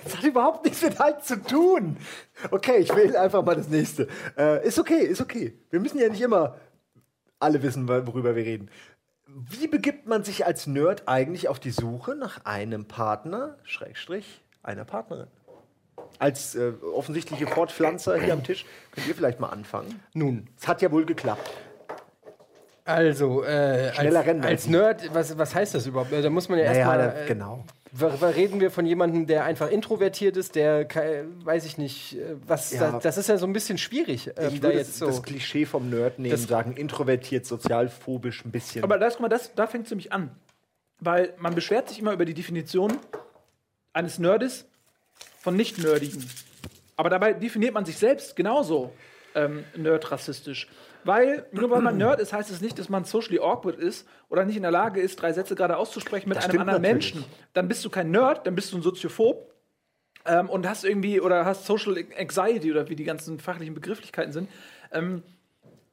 Das 0.03 0.17
hat 0.17 0.23
überhaupt 0.23 0.63
nichts 0.63 0.83
mit 0.83 0.99
halt 0.99 1.23
zu 1.25 1.41
tun. 1.41 1.97
Okay, 2.51 2.77
ich 2.77 2.95
wähle 2.95 3.19
einfach 3.19 3.43
mal 3.43 3.55
das 3.55 3.67
nächste. 3.67 4.07
Äh, 4.37 4.65
ist 4.67 4.77
okay, 4.77 4.99
ist 4.99 5.21
okay. 5.21 5.57
Wir 5.71 5.79
müssen 5.79 5.97
ja 5.99 6.07
nicht 6.07 6.21
immer 6.21 6.55
alle 7.39 7.63
wissen, 7.63 7.87
worüber 7.87 8.35
wir 8.35 8.45
reden. 8.45 8.69
Wie 9.25 9.67
begibt 9.67 10.05
man 10.05 10.23
sich 10.23 10.45
als 10.45 10.67
Nerd 10.67 11.07
eigentlich 11.07 11.47
auf 11.47 11.59
die 11.59 11.71
Suche 11.71 12.15
nach 12.15 12.45
einem 12.45 12.85
Partner, 12.87 13.57
Schrägstrich, 13.63 14.43
einer 14.61 14.85
Partnerin? 14.85 15.27
Als 16.20 16.55
äh, 16.55 16.72
offensichtliche 16.95 17.47
Fortpflanzer 17.47 18.20
hier 18.20 18.34
am 18.34 18.43
Tisch 18.43 18.66
könnt 18.91 19.07
ihr 19.07 19.16
vielleicht 19.16 19.39
mal 19.39 19.49
anfangen. 19.49 19.99
Nun, 20.14 20.47
Es 20.59 20.68
hat 20.68 20.82
ja 20.82 20.91
wohl 20.91 21.05
geklappt. 21.05 21.49
also 22.86 23.43
äh, 23.43 23.93
Schneller 23.93 24.20
als, 24.20 24.28
rennen 24.28 24.43
als 24.43 24.68
Nerd, 24.68 25.14
was, 25.14 25.38
was 25.38 25.55
heißt 25.55 25.76
das 25.76 25.86
überhaupt? 25.88 26.12
Äh, 26.12 26.22
Da 26.22 26.30
muss 26.30 26.49
man 26.49 26.59
ja 26.59 26.66
Naja, 26.66 26.78
erstmal. 26.80 26.97
da- 26.97 27.22
äh, 27.24 27.28
genau. 27.28 27.64
Reden 28.36 28.62
wir 28.62 28.72
von 28.72 28.86
jemandem, 28.86 29.28
der 29.28 29.43
einfach 29.43 29.70
introvertiert 29.70 30.38
ist, 30.38 30.55
der, 30.55 30.88
weiß 31.43 31.66
ich 31.66 31.78
nicht, 31.78 32.18
äh, 32.18 32.36
was, 32.47 32.72
Ja. 32.72 32.91
da, 32.91 32.99
das 32.99 33.18
ist 33.18 33.28
ja 33.28 33.38
so 33.38 33.45
ein 33.45 33.51
bisschen 33.53 33.78
schwierig, 33.78 34.28
ähm, 34.38 34.47
Ich 34.53 34.62
da 34.62 34.68
würde 34.68 34.78
jetzt 34.78 34.91
das, 34.91 34.97
so. 34.99 35.05
das 35.07 35.24
Klischee 35.24 35.66
vom 35.66 35.89
Nerd 35.89 36.18
nehmen, 36.18 36.32
Das- 36.32 36.43
sagen 36.47 36.74
introvertiert, 36.74 37.45
sozialphobisch 37.45 38.45
ein 38.45 38.51
bisschen. 38.51 38.84
Aber 38.84 38.97
das, 38.97 39.14
guck 39.16 39.24
mal, 39.24 39.30
das, 39.30 39.53
da 39.55 39.68
fängt 39.68 39.86
es 39.86 39.91
nämlich 39.91 40.14
an. 40.14 40.32
Weil 40.99 41.34
man 41.38 41.53
beschwert 41.55 41.89
sich 41.89 41.99
immer 41.99 42.14
über 42.14 42.26
die 42.26 42.34
Definition 42.34 42.93
eines 43.91 44.20
Nerdes 44.20 44.66
von 45.41 45.55
Nicht-Nerdigen. 45.55 46.25
Aber 46.95 47.09
dabei 47.09 47.33
definiert 47.33 47.73
man 47.73 47.85
sich 47.85 47.97
selbst 47.97 48.35
genauso 48.35 48.93
ähm, 49.35 49.63
nerd-rassistisch. 49.75 50.67
Weil, 51.03 51.47
nur 51.51 51.69
weil 51.71 51.81
man 51.81 51.97
Nerd 51.97 52.19
ist, 52.19 52.31
heißt 52.31 52.51
es 52.51 52.61
nicht, 52.61 52.77
dass 52.77 52.89
man 52.89 53.05
socially 53.05 53.39
awkward 53.39 53.77
ist 53.77 54.07
oder 54.29 54.45
nicht 54.45 54.55
in 54.55 54.61
der 54.61 54.71
Lage 54.71 55.01
ist, 55.01 55.19
drei 55.19 55.33
Sätze 55.33 55.55
gerade 55.55 55.77
auszusprechen 55.77 56.29
mit 56.29 56.37
Das 56.37 56.45
einem 56.45 56.61
anderen 56.61 56.81
natürlich. 56.83 57.15
Menschen. 57.15 57.31
Dann 57.53 57.67
bist 57.67 57.83
du 57.83 57.89
kein 57.89 58.11
Nerd, 58.11 58.45
dann 58.45 58.53
bist 58.53 58.71
du 58.71 58.77
ein 58.77 58.83
Soziophob 58.83 59.51
ähm, 60.25 60.47
und 60.49 60.69
hast 60.69 60.85
irgendwie 60.85 61.19
oder 61.19 61.43
hast 61.45 61.65
Social 61.65 61.97
Anxiety 62.17 62.71
oder 62.71 62.87
wie 62.89 62.95
die 62.95 63.03
ganzen 63.03 63.39
fachlichen 63.39 63.73
Begrifflichkeiten 63.73 64.31
sind. 64.31 64.49
Ähm, 64.91 65.23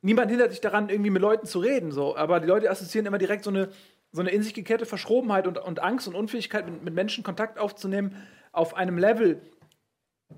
niemand 0.02 0.30
hindert 0.30 0.52
dich 0.52 0.60
daran, 0.60 0.90
irgendwie 0.90 1.10
mit 1.10 1.22
Leuten 1.22 1.46
zu 1.46 1.60
reden, 1.60 1.90
so. 1.90 2.16
Aber 2.16 2.40
die 2.40 2.46
Leute 2.46 2.70
assoziieren 2.70 3.06
immer 3.06 3.18
direkt 3.18 3.44
so 3.44 3.50
eine, 3.50 3.68
so 4.12 4.20
eine 4.20 4.30
in 4.30 4.42
sich 4.42 4.52
gekehrte 4.52 4.84
Verschrobenheit 4.84 5.46
und, 5.46 5.56
und 5.56 5.80
Angst 5.80 6.06
und 6.06 6.14
Unfähigkeit, 6.14 6.66
mit, 6.66 6.84
mit 6.84 6.94
Menschen 6.94 7.24
Kontakt 7.24 7.58
aufzunehmen, 7.58 8.14
auf 8.58 8.74
einem 8.74 8.98
Level, 8.98 9.40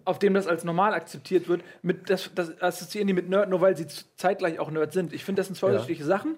auf 0.05 0.19
dem 0.19 0.35
das 0.35 0.47
als 0.47 0.63
normal 0.63 0.93
akzeptiert 0.95 1.49
wird. 1.49 1.63
Mit, 1.83 2.11
das, 2.11 2.31
das 2.35 2.61
assoziieren 2.63 3.09
die 3.09 3.15
mit 3.15 3.29
Nerd, 3.29 3.49
nur 3.49 3.61
weil 3.61 3.77
sie 3.77 3.87
zeitgleich 4.17 4.59
auch 4.59 4.71
Nerd 4.71 4.93
sind. 4.93 5.13
Ich 5.13 5.25
finde, 5.25 5.41
das 5.41 5.47
sind 5.47 5.57
zwei 5.57 5.69
Ja. 5.69 5.73
unterschiedliche 5.73 6.05
Sachen. 6.05 6.37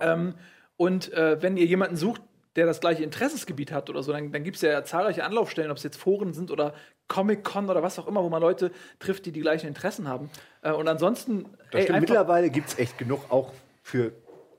Ähm, 0.00 0.34
und 0.76 1.12
äh, 1.12 1.40
wenn 1.40 1.56
ihr 1.56 1.66
jemanden 1.66 1.96
sucht, 1.96 2.22
der 2.56 2.66
das 2.66 2.80
gleiche 2.80 3.02
Interessensgebiet 3.02 3.70
hat 3.70 3.90
oder 3.90 4.02
so, 4.02 4.12
dann, 4.12 4.32
dann 4.32 4.44
gibt 4.44 4.56
es 4.56 4.62
ja 4.62 4.82
zahlreiche 4.84 5.24
Anlaufstellen, 5.24 5.70
ob 5.70 5.76
es 5.76 5.82
jetzt 5.82 5.96
Foren 5.96 6.32
sind 6.32 6.50
oder 6.50 6.74
Comic-Con 7.08 7.68
oder 7.68 7.82
was 7.82 7.98
auch 7.98 8.06
immer, 8.06 8.24
wo 8.24 8.28
man 8.28 8.40
Leute 8.40 8.70
trifft, 8.98 9.26
die 9.26 9.32
die 9.32 9.40
gleichen 9.40 9.66
Interessen 9.66 10.08
haben. 10.08 10.30
Äh, 10.62 10.72
und 10.72 10.88
ansonsten, 10.88 11.46
ey, 11.72 11.92
mittlerweile 12.00 12.50
gibt 12.50 12.68
es 12.68 12.78
echt 12.78 12.96
genug, 12.96 13.30
auch 13.30 13.52
für 13.82 14.12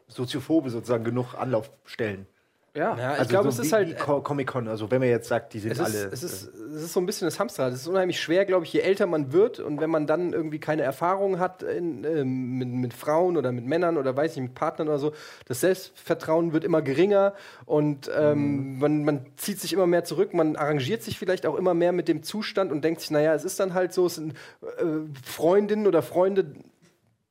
Soziophobe 0.08 0.70
sozusagen, 0.70 1.04
genug 1.04 1.34
Anlaufstellen. 1.34 2.28
Ja. 2.76 2.98
Ja, 2.98 3.14
ich 3.14 3.20
Also 3.20 3.30
glaube, 3.30 3.52
so 3.52 3.62
es 3.62 3.68
ist 3.68 3.74
halt. 3.74 3.98
Comic-Con, 3.98 4.68
also 4.68 4.92
wenn 4.92 5.00
man 5.00 5.10
jetzt 5.10 5.28
sagt, 5.28 5.54
die 5.54 5.60
sind 5.60 5.72
Es 5.72 5.80
ist, 5.80 5.86
alle. 5.86 6.10
es, 6.12 6.24
ist, 6.24 6.54
es 6.54 6.84
ist 6.84 6.94
so 6.94 7.00
ein 7.00 7.06
bisschen 7.06 7.26
das 7.26 7.40
Hamsterrad. 7.40 7.72
Es 7.74 7.82
ist 7.82 7.88
unheimlich 7.88 8.20
schwer, 8.20 8.46
glaube 8.46 8.66
ich, 8.66 8.74
je 8.74 8.82
älter 8.82 9.06
man 9.08 9.32
wird 9.32 9.60
und 9.60 9.80
wenn 9.80 9.90
man 9.90 10.08
dann 10.08 10.34
irgendwie 10.34 10.60
keine 10.60 10.82
Erfahrung 10.84 11.40
hat 11.40 11.64
in, 11.64 12.04
ähm, 12.04 12.58
mit, 12.58 12.68
mit 12.68 12.94
Frauen 12.94 13.38
oder 13.38 13.52
mit 13.52 13.66
Männern 13.66 13.98
oder 13.98 14.16
weiß 14.16 14.36
ich, 14.36 14.42
mit 14.42 14.54
Partnern 14.56 14.90
oder 14.90 15.00
so, 15.00 15.14
das 15.46 15.62
Selbstvertrauen 15.62 16.52
wird 16.54 16.64
immer 16.64 16.82
geringer 16.82 17.34
und 17.66 18.12
ähm, 18.16 18.78
man, 18.80 19.06
man 19.06 19.26
zieht 19.38 19.60
sich 19.62 19.72
immer 19.74 19.88
mehr 19.88 20.04
zurück, 20.04 20.34
man 20.34 20.56
arrangiert 20.58 21.02
sich 21.02 21.18
vielleicht 21.18 21.46
auch 21.46 21.56
immer 21.56 21.74
mehr 21.74 21.94
mit 21.94 22.08
dem 22.08 22.24
Zustand 22.24 22.72
und 22.72 22.84
denkt 22.84 23.00
sich, 23.02 23.10
naja, 23.12 23.34
es 23.34 23.46
ist 23.46 23.60
dann 23.60 23.74
halt 23.74 23.94
so, 23.94 24.08
es 24.08 24.16
sind 24.16 24.34
äh, 24.62 24.84
Freundinnen 25.24 25.88
oder 25.88 26.02
Freunde, 26.02 26.54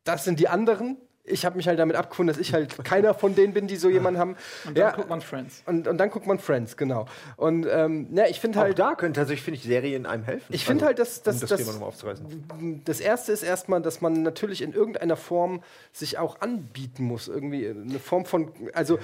das 0.05 0.25
sind 0.25 0.41
die 0.41 0.49
anderen. 0.49 0.97
Ich 1.25 1.47
habe 1.47 1.57
mich 1.57 1.67
halt 1.67 1.79
damit 1.79 1.97
abgefunden, 1.97 2.35
dass 2.35 2.41
ich 2.41 2.53
halt 2.53 2.85
keiner 2.85 3.15
von 3.15 3.35
denen 3.35 3.55
bin, 3.55 3.67
die 3.67 3.77
so 3.77 3.89
jemanden 3.89 4.21
haben. 4.21 4.37
Und 4.67 4.77
dann 4.77 4.95
guckt 4.95 5.09
man 5.09 5.21
Friends. 5.23 5.63
Und, 5.65 5.89
und 5.89 5.97
dann 5.97 6.11
guckt 6.11 6.27
man 6.27 6.39
Friends, 6.39 6.77
genau. 6.77 7.07
Und 7.37 7.67
ähm, 7.71 8.09
ja, 8.15 8.27
ich 8.27 8.41
finde 8.41 8.59
Auch 8.59 8.65
halt, 8.65 8.79
da 8.79 8.95
könnte 8.95 9.21
tatsächlich, 9.21 9.43
finde 9.43 9.59
ich, 9.59 9.65
Serien 9.65 10.05
einem 10.05 10.25
helfen. 10.25 10.53
ich 10.53 10.67
finde 10.67 10.85
halt, 10.85 10.99
dass, 10.99 11.23
dass, 11.23 11.37
um 11.37 11.41
das 11.41 11.51
dass 11.51 11.61
Thema 11.61 11.73
nochmal 11.73 11.89
aufzureißen. 11.89 12.83
das 12.85 13.01
erste 13.01 13.33
ist 13.33 13.43
erstmal, 13.43 13.81
dass 13.81 14.03
man 14.03 14.23
natürlich 14.23 14.61
in 14.61 14.73
irgendeiner 14.73 15.17
Form 15.17 15.63
sich 15.93 16.19
auch 16.19 16.41
anbieten 16.41 17.05
muss. 17.05 17.29
Irgendwie 17.29 17.69
eine 17.69 17.99
Form 17.99 18.27
von, 18.27 18.53
also 18.75 18.99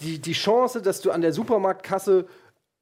die, 0.00 0.18
die 0.18 0.32
Chance, 0.32 0.82
dass 0.82 1.00
du 1.00 1.10
an 1.10 1.22
der 1.22 1.32
Supermarktkasse 1.32 2.26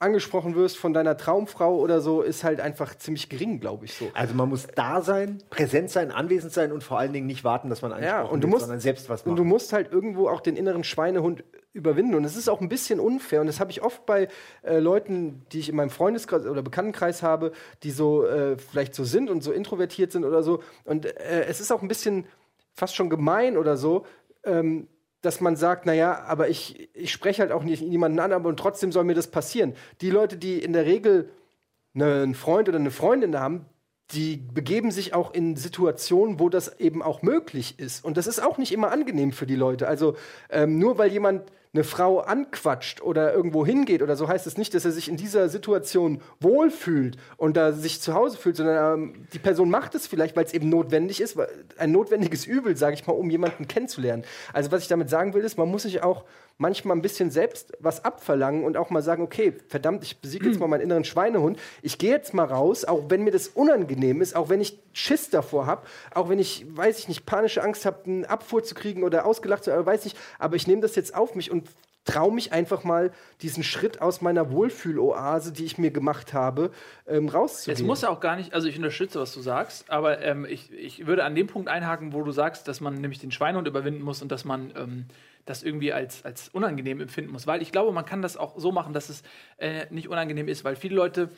angesprochen 0.01 0.57
wirst 0.57 0.79
von 0.79 0.93
deiner 0.93 1.17
Traumfrau 1.17 1.77
oder 1.77 2.01
so, 2.01 2.23
ist 2.23 2.43
halt 2.43 2.61
einfach 2.61 2.97
ziemlich 2.97 3.29
gering, 3.29 3.61
glaube 3.61 3.85
ich 3.85 3.95
so. 3.95 4.11
Also 4.15 4.35
man 4.35 4.49
muss 4.49 4.67
da 4.75 5.03
sein, 5.03 5.43
präsent 5.51 5.91
sein, 5.91 6.11
anwesend 6.11 6.53
sein 6.53 6.73
und 6.73 6.83
vor 6.83 6.99
allen 6.99 7.13
Dingen 7.13 7.27
nicht 7.27 7.45
warten, 7.45 7.69
dass 7.69 7.83
man 7.83 7.93
angesprochen 7.93 8.31
und 8.31 8.41
du 8.41 8.47
wird, 8.49 8.51
musst- 8.53 8.61
sondern 8.65 8.81
selbst 8.81 9.09
was 9.09 9.23
Und 9.23 9.29
machen. 9.33 9.37
du 9.37 9.45
musst 9.45 9.73
halt 9.73 9.93
irgendwo 9.93 10.29
auch 10.29 10.41
den 10.41 10.57
inneren 10.57 10.85
Schweinehund 10.85 11.45
überwinden. 11.73 12.15
Und 12.17 12.25
es 12.25 12.35
ist 12.37 12.49
auch 12.49 12.61
ein 12.61 12.69
bisschen 12.69 12.99
unfair. 12.99 13.41
Und 13.43 13.47
das 13.47 13.61
habe 13.61 13.71
ich 13.71 13.83
oft 13.83 14.05
bei 14.07 14.27
äh, 14.63 14.79
Leuten, 14.79 15.47
die 15.53 15.61
ich 15.61 15.69
in 15.69 15.77
meinem 15.77 15.91
Freundeskreis 15.91 16.45
oder 16.47 16.63
Bekanntenkreis 16.63 17.23
habe, 17.23 17.53
die 17.85 17.93
so 17.93 18.27
äh, 18.27 18.57
vielleicht 18.59 18.95
so 18.95 19.05
sind 19.05 19.31
und 19.31 19.43
so 19.43 19.53
introvertiert 19.53 20.11
sind 20.11 20.25
oder 20.25 20.43
so. 20.43 20.63
Und 20.85 21.07
äh, 21.07 21.45
es 21.47 21.61
ist 21.61 21.71
auch 21.71 21.83
ein 21.83 21.89
bisschen 21.89 22.25
fast 22.73 22.97
schon 22.97 23.09
gemein 23.11 23.57
oder 23.57 23.77
so. 23.77 24.05
Ähm, 24.45 24.89
dass 25.23 25.41
man 25.41 25.57
sagt, 25.57 25.87
naja, 25.87 26.25
aber 26.27 26.49
ich, 26.49 26.89
ich 26.95 27.13
spreche 27.13 27.43
halt 27.43 27.53
auch 27.53 27.63
nicht 27.63 27.83
niemanden 27.83 28.19
an, 28.21 28.33
aber 28.33 28.49
und 28.49 28.59
trotzdem 28.59 28.93
soll 28.93 29.05
mir 29.05 29.15
das 29.15 29.29
passieren. 29.29 29.75
Die 30.01 30.11
Leute, 30.11 30.37
die 30.37 30.59
in 30.59 30.73
der 30.73 30.87
Regel 30.87 31.31
ne, 31.93 32.23
einen 32.23 32.35
Freund 32.35 32.69
oder 32.69 32.79
eine 32.79 32.91
Freundin 32.91 33.39
haben, 33.39 33.67
die 34.13 34.37
begeben 34.37 34.91
sich 34.91 35.15
auch 35.15 35.33
in 35.33 35.57
Situationen, 35.57 36.41
wo 36.41 36.49
das 36.49 36.81
eben 36.81 37.03
auch 37.03 37.23
möglich 37.23 37.79
ist. 37.79 38.05
Und 38.05 38.17
das 38.17 38.27
ist 38.27 38.43
auch 38.43 38.59
nicht 38.59 38.73
immer 38.73 38.91
angenehm 38.91 39.33
für 39.33 39.47
die 39.47 39.55
Leute. 39.55 39.87
Also 39.87 40.17
ähm, 40.49 40.79
nur 40.79 40.99
weil 40.99 41.13
jemand 41.13 41.45
eine 41.73 41.85
Frau 41.85 42.19
anquatscht 42.19 43.01
oder 43.01 43.33
irgendwo 43.33 43.65
hingeht 43.65 44.03
oder 44.03 44.17
so, 44.17 44.27
heißt 44.27 44.47
es 44.47 44.59
nicht, 44.59 44.75
dass 44.75 44.85
er 44.85 44.91
sich 44.91 45.09
in 45.09 45.17
dieser 45.17 45.49
Situation 45.49 46.21
wohlfühlt 46.41 47.17
und 47.37 47.57
da 47.57 47.73
sich 47.73 48.01
zu 48.01 48.15
Hause 48.15 48.37
fühlt, 48.37 48.57
sondern 48.57 49.01
ähm, 49.01 49.27
die 49.33 49.39
Person 49.39 49.71
macht 49.71 49.95
es 49.95 50.09
vielleicht, 50.09 50.35
weil 50.35 50.45
es 50.45 50.53
eben 50.53 50.69
notwendig 50.69 51.21
ist, 51.21 51.39
ein 51.79 51.93
notwendiges 51.93 52.45
Übel, 52.45 52.77
sage 52.77 52.95
ich 52.95 53.07
mal, 53.07 53.13
um 53.13 53.31
jemanden 53.31 53.69
kennenzulernen. 53.69 54.25
Also 54.53 54.73
was 54.73 54.83
ich 54.83 54.89
damit 54.89 55.11
sagen 55.11 55.33
will, 55.33 55.45
ist, 55.45 55.59
man 55.59 55.69
muss 55.69 55.83
sich 55.83 56.03
auch 56.03 56.25
manchmal 56.61 56.97
ein 56.97 57.03
bisschen 57.03 57.31
selbst 57.31 57.73
was 57.81 58.05
abverlangen 58.05 58.65
und 58.65 58.77
auch 58.77 58.91
mal 58.91 59.03
sagen, 59.03 59.23
okay, 59.23 59.55
verdammt, 59.69 60.05
ich 60.05 60.19
besiege 60.19 60.47
jetzt 60.47 60.61
mal 60.61 60.69
meinen 60.69 60.83
inneren 60.83 61.05
Schweinehund, 61.05 61.59
ich 61.81 61.97
gehe 61.97 62.11
jetzt 62.11 62.35
mal 62.35 62.45
raus, 62.45 62.85
auch 62.85 63.05
wenn 63.09 63.25
mir 63.25 63.31
das 63.31 63.49
unangenehm 63.49 64.21
ist, 64.21 64.37
auch 64.37 64.51
wenn 64.51 64.61
ich 64.61 64.79
Schiss 64.93 65.31
davor 65.31 65.67
habe, 65.67 65.87
auch 66.15 66.29
wenn 66.29 66.39
ich, 66.39 66.67
weiß 66.69 66.99
ich 66.99 67.09
nicht, 67.09 67.25
panische 67.25 67.63
Angst 67.63 67.87
habe, 67.87 68.05
einen 68.05 68.25
Abfuhr 68.27 68.63
zu 68.63 68.75
kriegen 68.75 69.05
oder 69.05 69.25
ausgelacht 69.25 69.65
zu 69.65 69.71
werden, 69.71 69.87
weiß 69.87 70.05
ich, 70.05 70.15
aber 70.39 70.55
ich 70.55 70.67
nehme 70.67 70.83
das 70.83 70.97
jetzt 70.97 71.15
auf 71.15 71.35
mich 71.35 71.51
und 71.51 71.67
traue 72.05 72.33
mich 72.33 72.53
einfach 72.53 72.85
mal, 72.85 73.11
diesen 73.41 73.63
Schritt 73.63 74.03
aus 74.03 74.21
meiner 74.21 74.51
Wohlfühloase, 74.51 75.53
die 75.53 75.65
ich 75.65 75.79
mir 75.79 75.91
gemacht 75.91 76.35
habe, 76.35 76.71
ähm, 77.07 77.29
rauszugehen. 77.29 77.81
Es 77.81 77.83
muss 77.83 78.03
ja 78.03 78.11
auch 78.11 78.21
gar 78.21 78.37
nicht, 78.37 78.53
also 78.53 78.69
ich 78.69 78.77
unterstütze, 78.77 79.19
was 79.21 79.33
du 79.33 79.41
sagst, 79.41 79.91
aber 79.91 80.21
ähm, 80.23 80.45
ich, 80.45 80.73
ich 80.73 81.07
würde 81.07 81.25
an 81.25 81.35
dem 81.35 81.47
Punkt 81.47 81.69
einhaken, 81.69 82.13
wo 82.13 82.23
du 82.23 82.33
sagst, 82.33 82.69
dass 82.69 82.81
man 82.81 82.95
nämlich 82.95 83.19
den 83.19 83.31
Schweinehund 83.31 83.67
überwinden 83.67 84.03
muss 84.03 84.23
und 84.23 84.31
dass 84.31 84.45
man 84.45 84.73
ähm, 84.77 85.07
das 85.45 85.63
irgendwie 85.63 85.93
als, 85.93 86.25
als 86.25 86.49
unangenehm 86.49 87.01
empfinden 87.01 87.33
muss. 87.33 87.47
Weil 87.47 87.63
ich 87.63 87.73
glaube, 87.73 87.93
man 87.93 88.05
kann 88.05 88.23
das 88.23 88.37
auch 88.37 88.59
so 88.59 88.73
machen, 88.73 88.93
dass 88.93 89.09
es 89.09 89.23
äh, 89.59 89.87
nicht 89.91 90.09
unangenehm 90.09 90.49
ist, 90.49 90.65
weil 90.65 90.77
viele 90.77 90.95
Leute 90.95 91.31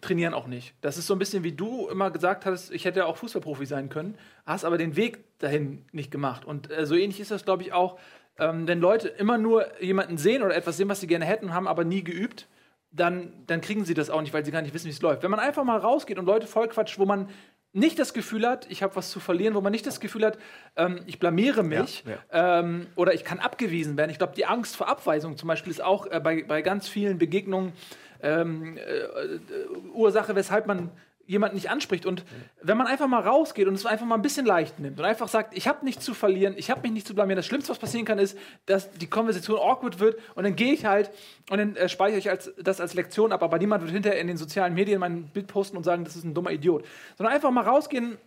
trainieren 0.00 0.34
auch 0.34 0.46
nicht. 0.46 0.74
Das 0.80 0.96
ist 0.96 1.06
so 1.06 1.14
ein 1.14 1.18
bisschen 1.18 1.44
wie 1.44 1.52
du 1.52 1.88
immer 1.88 2.10
gesagt 2.10 2.46
hast, 2.46 2.70
ich 2.70 2.84
hätte 2.84 3.00
ja 3.00 3.06
auch 3.06 3.16
Fußballprofi 3.16 3.66
sein 3.66 3.88
können, 3.88 4.16
hast 4.46 4.64
aber 4.64 4.78
den 4.78 4.96
Weg 4.96 5.38
dahin 5.38 5.84
nicht 5.92 6.10
gemacht. 6.10 6.44
Und 6.44 6.70
äh, 6.70 6.86
so 6.86 6.94
ähnlich 6.94 7.20
ist 7.20 7.30
das, 7.30 7.44
glaube 7.44 7.62
ich, 7.62 7.72
auch, 7.72 7.98
ähm, 8.38 8.66
wenn 8.66 8.80
Leute 8.80 9.08
immer 9.08 9.38
nur 9.38 9.66
jemanden 9.82 10.16
sehen 10.16 10.42
oder 10.42 10.56
etwas 10.56 10.76
sehen, 10.76 10.88
was 10.88 11.00
sie 11.00 11.06
gerne 11.06 11.24
hätten, 11.24 11.52
haben 11.52 11.68
aber 11.68 11.84
nie 11.84 12.02
geübt, 12.02 12.48
dann, 12.92 13.32
dann 13.46 13.60
kriegen 13.60 13.84
sie 13.84 13.94
das 13.94 14.10
auch 14.10 14.20
nicht, 14.20 14.32
weil 14.32 14.44
sie 14.44 14.50
gar 14.50 14.62
nicht 14.62 14.74
wissen, 14.74 14.86
wie 14.86 14.92
es 14.92 15.02
läuft. 15.02 15.22
Wenn 15.22 15.30
man 15.30 15.40
einfach 15.40 15.64
mal 15.64 15.78
rausgeht 15.78 16.18
und 16.18 16.26
Leute 16.26 16.46
vollquatscht, 16.46 16.98
wo 16.98 17.04
man 17.04 17.28
nicht 17.72 17.98
das 17.98 18.14
Gefühl 18.14 18.46
hat, 18.46 18.66
ich 18.68 18.82
habe 18.82 18.96
was 18.96 19.10
zu 19.10 19.20
verlieren, 19.20 19.54
wo 19.54 19.60
man 19.60 19.70
nicht 19.70 19.86
das 19.86 20.00
Gefühl 20.00 20.24
hat, 20.24 20.38
ähm, 20.76 21.00
ich 21.06 21.18
blamiere 21.18 21.62
mich 21.62 22.04
Ähm, 22.32 22.86
oder 22.96 23.14
ich 23.14 23.24
kann 23.24 23.38
abgewiesen 23.38 23.96
werden. 23.96 24.10
Ich 24.10 24.18
glaube, 24.18 24.34
die 24.34 24.46
Angst 24.46 24.76
vor 24.76 24.88
Abweisung 24.88 25.36
zum 25.36 25.46
Beispiel 25.46 25.70
ist 25.70 25.82
auch 25.82 26.06
äh, 26.06 26.20
bei, 26.20 26.42
bei 26.42 26.62
ganz 26.62 26.88
vielen 26.88 27.18
Begegnungen 27.18 27.72
ähm, 28.22 28.76
äh, 28.76 28.80
äh, 28.80 29.38
Ursache, 29.92 30.34
weshalb 30.34 30.66
man 30.66 30.90
jemanden 31.30 31.54
nicht 31.54 31.70
anspricht. 31.70 32.06
Und 32.06 32.24
wenn 32.60 32.76
man 32.76 32.88
einfach 32.88 33.06
mal 33.06 33.20
rausgeht 33.22 33.68
und 33.68 33.74
es 33.74 33.86
einfach 33.86 34.04
mal 34.04 34.16
ein 34.16 34.22
bisschen 34.22 34.44
leicht 34.44 34.80
nimmt 34.80 34.98
und 34.98 35.04
einfach 35.04 35.28
sagt, 35.28 35.56
ich 35.56 35.68
habe 35.68 35.84
nichts 35.84 36.04
zu 36.04 36.12
verlieren, 36.12 36.54
ich 36.56 36.70
habe 36.70 36.80
mich 36.82 36.90
nicht 36.90 37.06
zu 37.06 37.14
blamieren, 37.14 37.36
das 37.36 37.46
Schlimmste, 37.46 37.70
was 37.70 37.78
passieren 37.78 38.04
kann, 38.04 38.18
ist, 38.18 38.36
dass 38.66 38.90
die 38.90 39.06
Konversation 39.06 39.56
awkward 39.56 40.00
wird 40.00 40.18
und 40.34 40.42
dann 40.42 40.56
gehe 40.56 40.72
ich 40.72 40.86
halt 40.86 41.10
und 41.48 41.58
dann 41.58 41.76
äh, 41.76 41.88
speichere 41.88 42.18
ich 42.18 42.28
als, 42.28 42.52
das 42.58 42.80
als 42.80 42.94
Lektion 42.94 43.30
ab, 43.30 43.44
aber 43.44 43.58
niemand 43.58 43.82
wird 43.82 43.92
hinterher 43.92 44.20
in 44.20 44.26
den 44.26 44.36
sozialen 44.36 44.74
Medien 44.74 44.98
mein 44.98 45.28
Bild 45.28 45.46
posten 45.46 45.76
und 45.76 45.84
sagen, 45.84 46.02
das 46.02 46.16
ist 46.16 46.24
ein 46.24 46.34
dummer 46.34 46.50
Idiot. 46.50 46.84
Sondern 47.16 47.32
einfach 47.32 47.52
mal 47.52 47.64
rausgehen, 47.64 48.18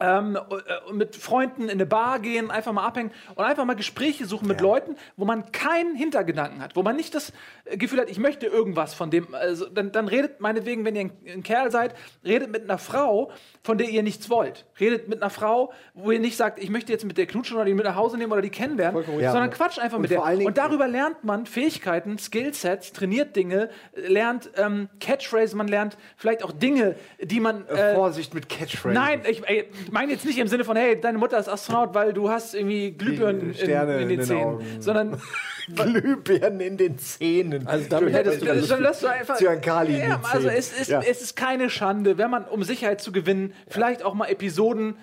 ähm, 0.00 0.36
äh, 0.36 0.92
mit 0.92 1.16
Freunden 1.16 1.64
in 1.64 1.70
eine 1.70 1.86
Bar 1.86 2.20
gehen, 2.20 2.50
einfach 2.50 2.72
mal 2.72 2.86
abhängen 2.86 3.10
und 3.34 3.44
einfach 3.44 3.64
mal 3.64 3.74
Gespräche 3.74 4.26
suchen 4.26 4.46
mit 4.46 4.60
Leuten, 4.60 4.96
wo 5.16 5.24
man 5.24 5.50
keinen 5.50 5.96
Hintergedanken 5.96 6.62
hat, 6.62 6.76
wo 6.76 6.82
man 6.82 6.94
nicht 6.96 7.14
das 7.14 7.32
äh, 7.64 7.76
Gefühl 7.76 8.00
hat, 8.00 8.08
ich 8.08 8.18
möchte 8.18 8.46
irgendwas 8.46 8.94
von 8.94 9.10
dem. 9.10 9.34
Also, 9.34 9.66
dann, 9.68 9.90
dann 9.92 10.06
redet 10.08 10.40
meinetwegen, 10.40 10.84
wenn 10.84 10.94
ihr 10.94 11.00
ein, 11.02 11.12
ein 11.26 11.42
Kerl 11.42 11.70
seid, 11.72 11.94
redet 12.24 12.50
mit 12.50 12.62
einer 12.62 12.78
Frau, 12.78 13.32
von 13.64 13.76
der 13.76 13.88
ihr 13.88 14.02
nichts 14.04 14.30
wollt. 14.30 14.66
Redet 14.78 15.08
mit 15.08 15.20
einer 15.20 15.30
Frau, 15.30 15.72
wo 15.94 16.10
ihr 16.12 16.20
nicht 16.20 16.36
sagt, 16.36 16.58
ich 16.62 16.70
möchte 16.70 16.92
jetzt 16.92 17.04
mit 17.04 17.18
der 17.18 17.26
knutschen 17.26 17.56
oder 17.56 17.64
die 17.64 17.74
mit 17.74 17.84
nach 17.84 17.96
Hause 17.96 18.18
nehmen 18.18 18.32
oder 18.32 18.42
die 18.42 18.50
kennenlernen, 18.50 19.02
Ja. 19.20 19.32
sondern 19.32 19.50
quatscht 19.50 19.78
einfach 19.80 19.96
Und 19.96 20.02
mit 20.02 20.10
der. 20.12 20.22
Und 20.22 20.56
darüber 20.58 20.86
lernt 20.86 21.24
man 21.24 21.44
Fähigkeiten, 21.46 22.18
Skillsets, 22.18 22.92
trainiert 22.92 23.34
Dinge, 23.34 23.68
äh, 23.96 24.00
lernt 24.06 24.50
ähm, 24.56 24.88
Catchphrases, 25.00 25.54
man 25.54 25.66
lernt 25.68 25.96
vielleicht 26.16 26.44
auch 26.44 26.52
Dinge, 26.52 26.94
die 27.20 27.40
man 27.40 27.66
äh, 27.66 27.94
Vorsicht 27.94 28.32
mit 28.32 28.48
Catchphrases. 28.48 28.94
Nein, 28.98 29.22
ich, 29.28 29.46
ey, 29.48 29.68
ich 29.88 29.92
meine 29.94 30.12
jetzt 30.12 30.26
nicht 30.26 30.36
im 30.36 30.48
Sinne 30.48 30.64
von, 30.64 30.76
hey, 30.76 31.00
deine 31.00 31.16
Mutter 31.16 31.38
ist 31.38 31.48
Astronaut, 31.48 31.94
weil 31.94 32.12
du 32.12 32.28
hast 32.28 32.54
irgendwie 32.54 32.90
Glühbirnen 32.92 33.48
in, 33.48 33.54
Sterne 33.54 33.94
in, 33.96 34.02
in 34.02 34.08
den 34.10 34.18
den 34.18 34.26
Zähnen. 34.26 34.44
Augen. 34.44 34.66
Sondern 34.80 35.20
Glühbirnen 35.74 36.60
in 36.60 36.76
den 36.76 36.98
Zähnen. 36.98 37.66
Also 37.66 37.88
damit 37.88 38.12
hättest 38.12 38.42
du 38.42 38.46
das, 38.46 38.68
das, 38.68 38.78
das 38.80 39.00
du 39.00 39.06
einfach. 39.06 39.36
Zyankali 39.36 39.98
ja, 39.98 40.16
den 40.16 40.24
also 40.30 40.48
es 40.48 40.78
ist, 40.78 40.88
Ja. 40.88 41.00
es 41.00 41.22
ist 41.22 41.36
keine 41.36 41.70
Schande, 41.70 42.18
wenn 42.18 42.30
man, 42.30 42.44
um 42.44 42.62
Sicherheit 42.64 43.00
zu 43.00 43.12
gewinnen, 43.12 43.54
vielleicht 43.66 44.02
auch 44.02 44.12
mal 44.12 44.26
Episoden 44.26 44.96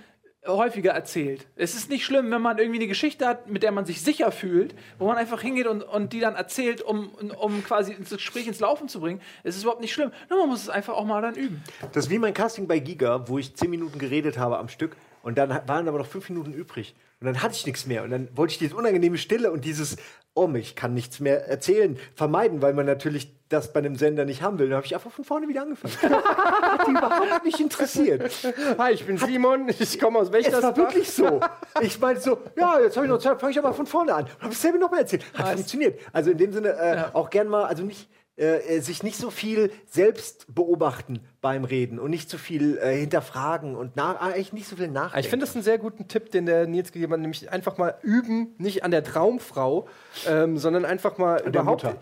häufiger 0.48 0.91
erzählt. 0.91 1.48
Es 1.56 1.76
ist 1.76 1.89
nicht 1.89 2.06
schlimm, 2.06 2.32
wenn 2.32 2.41
man 2.41 2.58
irgendwie 2.58 2.80
eine 2.80 2.88
Geschichte 2.88 3.28
hat, 3.28 3.50
mit 3.50 3.64
der 3.64 3.72
man 3.72 3.86
sich 3.86 4.02
sicher 4.02 4.32
fühlt, 4.32 4.76
wo 5.00 5.08
man 5.08 5.18
einfach 5.18 5.41
hingeht 5.41 5.68
und, 5.68 5.84
und 5.84 6.14
die 6.14 6.20
dann 6.20 6.36
erzählt, 6.36 6.82
um, 6.82 7.10
um 7.39 7.64
quasi 7.64 7.93
ins 7.93 8.10
Gespräch 8.10 8.48
ins 8.48 8.60
Laufen 8.60 8.88
zu 8.88 9.00
bringen. 9.00 9.22
Es 9.43 9.56
ist 9.56 9.64
überhaupt 9.64 9.82
nicht 9.82 9.93
schlimm. 9.93 10.12
Nur 10.30 10.39
man 10.39 10.50
muss 10.50 10.62
es 10.62 10.70
einfach 10.70 10.93
auch 10.93 11.06
mal 11.06 11.22
dann 11.22 11.36
üben. 11.36 11.64
Das 11.93 12.06
ist 12.06 12.12
wie 12.12 12.20
mein 12.20 12.34
Casting 12.34 12.68
bei 12.68 12.80
Giga, 12.80 13.28
wo 13.28 13.38
ich 13.38 13.56
zehn 13.56 13.70
Minuten 13.70 14.00
geredet 14.00 14.38
habe 14.38 14.58
am 14.58 14.70
Stück 14.70 14.96
und 15.24 15.38
dann 15.38 15.50
waren 15.68 15.88
aber 15.88 15.98
noch 15.98 16.06
fünf 16.06 16.30
Minuten 16.30 16.54
übrig. 16.54 16.96
Und 17.20 17.26
dann 17.26 17.41
hatte 17.41 17.56
ich 17.56 17.66
nichts 17.66 17.88
mehr. 17.88 18.04
Und 18.04 18.12
dann 18.12 18.28
wollte 18.36 18.52
ich 18.52 18.60
diese 18.60 18.76
unangenehme 18.76 19.18
Stille 19.18 19.52
und 19.52 19.66
dieses, 19.66 19.98
oh, 20.36 20.50
ich 20.54 20.76
kann 20.76 20.94
nichts 20.94 21.20
mehr 21.20 21.48
erzählen, 21.48 21.98
vermeiden, 22.14 22.62
weil 22.62 22.74
man 22.74 22.86
natürlich 22.86 23.34
das 23.50 23.72
bei 23.72 23.80
einem 23.80 23.96
Sender 23.96 24.26
nicht 24.26 24.42
haben 24.42 24.60
will. 24.60 24.68
Dann 24.68 24.78
habe 24.78 24.86
ich 24.86 24.94
einfach 24.94 25.12
von 25.12 25.24
vorne 25.24 25.48
wieder 25.48 25.62
angefangen. 25.62 25.94
hat 26.02 26.88
die 26.88 26.92
überhaupt 26.92 27.46
nicht 27.46 27.60
interessiert. 27.60 28.32
Hi, 28.78 28.92
ich 28.92 29.06
bin 29.06 29.18
Simon, 29.18 29.70
ich 29.70 30.00
komme 30.00 30.20
aus 30.20 30.28
Es 30.28 30.34
Wächtersbach. 30.34 30.64
war 30.64 30.78
wirklich 30.78 31.10
so. 31.12 31.40
Ich 31.82 32.00
meinte 32.00 32.22
so, 32.22 32.40
ja, 32.58 32.80
jetzt 32.80 32.98
habe 32.98 33.06
ich 33.06 33.12
noch 33.12 33.20
Zeit, 33.20 33.40
fange 33.40 33.52
ich 33.52 33.60
aber 33.60 33.74
von 33.74 33.86
vorne 33.86 34.14
an. 34.14 34.26
Habe 34.40 34.50
dasselbe 34.50 34.78
nochmal 34.78 35.02
erzählt. 35.02 35.24
Hat 35.34 35.54
funktioniert. 35.54 36.00
Also 36.12 36.32
in 36.32 36.38
dem 36.38 36.52
Sinne 36.52 36.70
äh, 36.70 37.04
auch 37.14 37.30
gern 37.30 37.48
mal, 37.48 37.66
also 37.66 37.84
nicht, 37.84 38.10
äh, 38.38 38.80
sich 38.82 39.02
nicht 39.02 39.18
so 39.18 39.30
viel 39.30 39.72
selbst 39.86 40.54
beobachten 40.54 41.22
beim 41.42 41.64
Reden 41.64 42.00
und 42.00 42.10
nicht 42.10 42.30
so 42.30 42.38
viel 42.38 42.78
äh, 42.78 42.96
hinterfragen 42.98 43.76
und 43.76 43.96
nach, 43.96 44.20
eigentlich 44.20 44.52
nicht 44.52 44.68
so 44.68 44.76
viel 44.76 44.90
nachdenken. 44.90 45.20
Ich 45.20 45.30
finde 45.30 45.46
das 45.46 45.56
einen 45.56 45.64
sehr 45.64 45.78
guten 45.78 46.08
Tipp, 46.08 46.32
den 46.32 46.46
der 46.46 46.68
Nils 46.68 46.92
gegeben 46.92 47.14
hat, 47.14 47.20
nämlich 47.22 47.50
einfach 47.52 47.78
mal 47.78 47.96
üben, 48.02 48.54
nicht 48.58 48.84
an 48.84 48.92
der 48.92 49.04
Traumfrau, 49.04 49.88
ähm, 50.28 50.58
sondern 50.58 50.84
einfach 50.84 51.18
mal 51.18 51.38
der 51.38 51.48
überhaupt. 51.48 51.86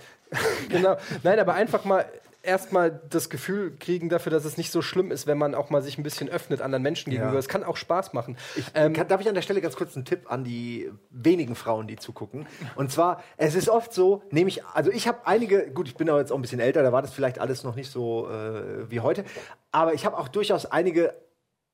Genau. 0.69 0.97
Nein, 1.21 1.39
aber 1.39 1.53
einfach 1.53 1.85
mal 1.85 2.05
erstmal 2.43 3.01
das 3.09 3.29
Gefühl 3.29 3.75
kriegen 3.77 4.09
dafür, 4.09 4.31
dass 4.31 4.45
es 4.45 4.57
nicht 4.57 4.71
so 4.71 4.81
schlimm 4.81 5.11
ist, 5.11 5.25
wenn 5.27 5.37
man 5.37 5.55
auch 5.55 5.69
mal 5.69 5.81
sich 5.81 5.97
ein 5.97 6.03
bisschen 6.03 6.29
öffnet 6.29 6.61
anderen 6.61 6.83
Menschen 6.83 7.09
gegenüber. 7.09 7.33
Ja. 7.33 7.39
Es 7.39 7.47
kann 7.47 7.63
auch 7.63 7.77
Spaß 7.77 8.13
machen. 8.13 8.37
Ähm, 8.75 8.93
kann, 8.93 9.07
darf 9.07 9.21
ich 9.21 9.27
an 9.29 9.33
der 9.35 9.41
Stelle 9.41 9.61
ganz 9.61 9.75
kurz 9.75 9.95
einen 9.95 10.05
Tipp 10.05 10.29
an 10.31 10.43
die 10.43 10.91
wenigen 11.09 11.55
Frauen, 11.55 11.87
die 11.87 11.95
zugucken? 11.95 12.45
Und 12.75 12.91
zwar, 12.91 13.23
es 13.37 13.55
ist 13.55 13.69
oft 13.69 13.93
so, 13.93 14.23
nehme 14.29 14.49
ich, 14.49 14.63
also 14.65 14.91
ich 14.91 15.07
habe 15.07 15.25
einige, 15.25 15.71
gut, 15.71 15.87
ich 15.87 15.95
bin 15.95 16.09
aber 16.09 16.19
jetzt 16.19 16.31
auch 16.31 16.35
ein 16.37 16.41
bisschen 16.41 16.59
älter, 16.59 16.83
da 16.83 16.91
war 16.91 17.01
das 17.01 17.13
vielleicht 17.13 17.39
alles 17.39 17.63
noch 17.63 17.75
nicht 17.75 17.89
so 17.89 18.29
äh, 18.29 18.91
wie 18.91 18.99
heute, 18.99 19.23
aber 19.71 19.93
ich 19.93 20.05
habe 20.05 20.17
auch 20.17 20.27
durchaus 20.27 20.65
einige 20.65 21.13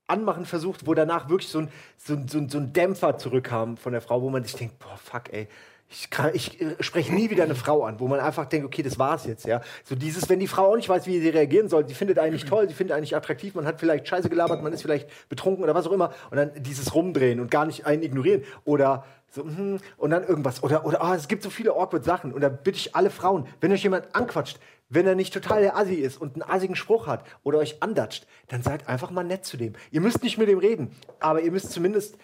Anmachen 0.08 0.46
versucht, 0.46 0.88
wo 0.88 0.94
danach 0.94 1.30
wirklich 1.30 1.50
so, 1.50 1.60
ein- 1.60 1.70
so, 1.98 2.14
ein- 2.14 2.28
so 2.50 2.58
ein 2.58 2.74
Dämpfer 2.74 3.18
zurückkam 3.18 3.78
von 3.78 3.92
der 3.92 4.02
Frau, 4.02 4.22
wo 4.22 4.30
man 4.30 4.44
sich 4.44 4.54
denkt, 4.54 4.80
boah, 4.80 4.98
fuck, 4.98 5.32
ey, 5.34 5.48
Ich, 5.92 6.12
kann- 6.12 6.32
ich 6.36 6.62
äh, 6.62 6.76
spreche 6.82 7.12
nie 7.14 7.32
wieder 7.32 7.44
eine 7.44 7.56
Frau 7.56 7.84
an, 7.84 8.00
wo 8.00 8.08
man 8.08 8.20
einfach 8.20 8.46
denkt, 8.46 8.66
okay, 8.66 8.84
das 8.84 9.00
war's 9.00 9.26
jetzt, 9.26 9.46
ja. 9.48 9.62
So 9.84 9.96
dieses, 9.96 10.30
wenn 10.30 10.40
die 10.40 10.48
Frau 10.48 10.72
auch 10.72 10.76
nicht 10.76 10.88
weiß, 10.88 11.08
wie 11.08 11.20
sie 11.20 11.30
reagieren 11.30 11.68
soll, 11.68 11.84
die 11.84 11.96
findet 11.96 12.20
einen 12.20 12.38
toll, 12.38 12.68
sie 12.68 12.76
findet 12.76 12.96
einen 12.96 13.12
attraktiv, 13.12 13.56
man 13.56 13.66
hat 13.66 13.80
vielleicht 13.80 14.08
Scheiße 14.08 14.30
gelabert, 14.30 14.62
man 14.62 14.72
ist 14.72 14.84
vielleicht 14.84 15.10
betrunken 15.30 15.64
oder 15.64 15.74
was 15.74 15.88
auch 15.88 15.92
immer 15.92 16.14
und 16.30 16.38
dann 16.38 16.52
dieses 16.62 16.94
Rumdrehen 16.94 17.40
und 17.40 17.50
gar 17.50 17.66
nicht 17.66 17.88
einen 17.88 18.04
ignorieren 18.04 18.44
oder 18.66 19.04
so, 19.32 19.44
hm, 19.44 19.80
und 19.98 20.10
dann 20.12 20.24
irgendwas 20.24 20.62
oder, 20.62 20.86
oder, 20.86 21.02
ah, 21.04 21.16
es 21.16 21.28
gibt 21.28 21.42
so 21.42 21.50
viele 21.50 21.72
awkward 21.72 22.06
Sachen 22.06 22.34
und 22.34 22.42
da 22.42 22.50
bitte 22.50 22.78
ich 22.78 22.96
alle 22.96 23.10
Frauen, 23.10 23.48
wenn 23.60 23.72
euch 23.72 23.82
jemand 23.82 24.16
anquatscht, 24.16 24.60
wenn 24.90 25.08
er 25.08 25.16
nicht 25.16 25.34
total 25.34 25.62
der 25.62 25.76
Assi 25.76 25.96
ist 25.96 26.22
und 26.22 26.34
einen 26.36 26.44
assigen 26.44 26.76
Spruch 26.76 27.08
hat 27.08 27.24
oder 27.44 27.58
euch 27.60 27.82
andatscht, 27.82 28.28
dann 28.48 28.62
seid 28.62 28.88
einfach 28.88 29.10
mal 29.10 29.24
nett 29.24 29.44
zu 29.46 29.58
dem. 29.58 29.74
Ihr 29.92 30.02
müsst 30.02 30.22
nicht 30.24 30.38
mit 30.38 30.50
dem 30.50 30.60
reden, 30.60 30.96
aber 31.20 31.42
ihr 31.42 31.52
müsst 31.52 31.72
zumindest 31.72 32.16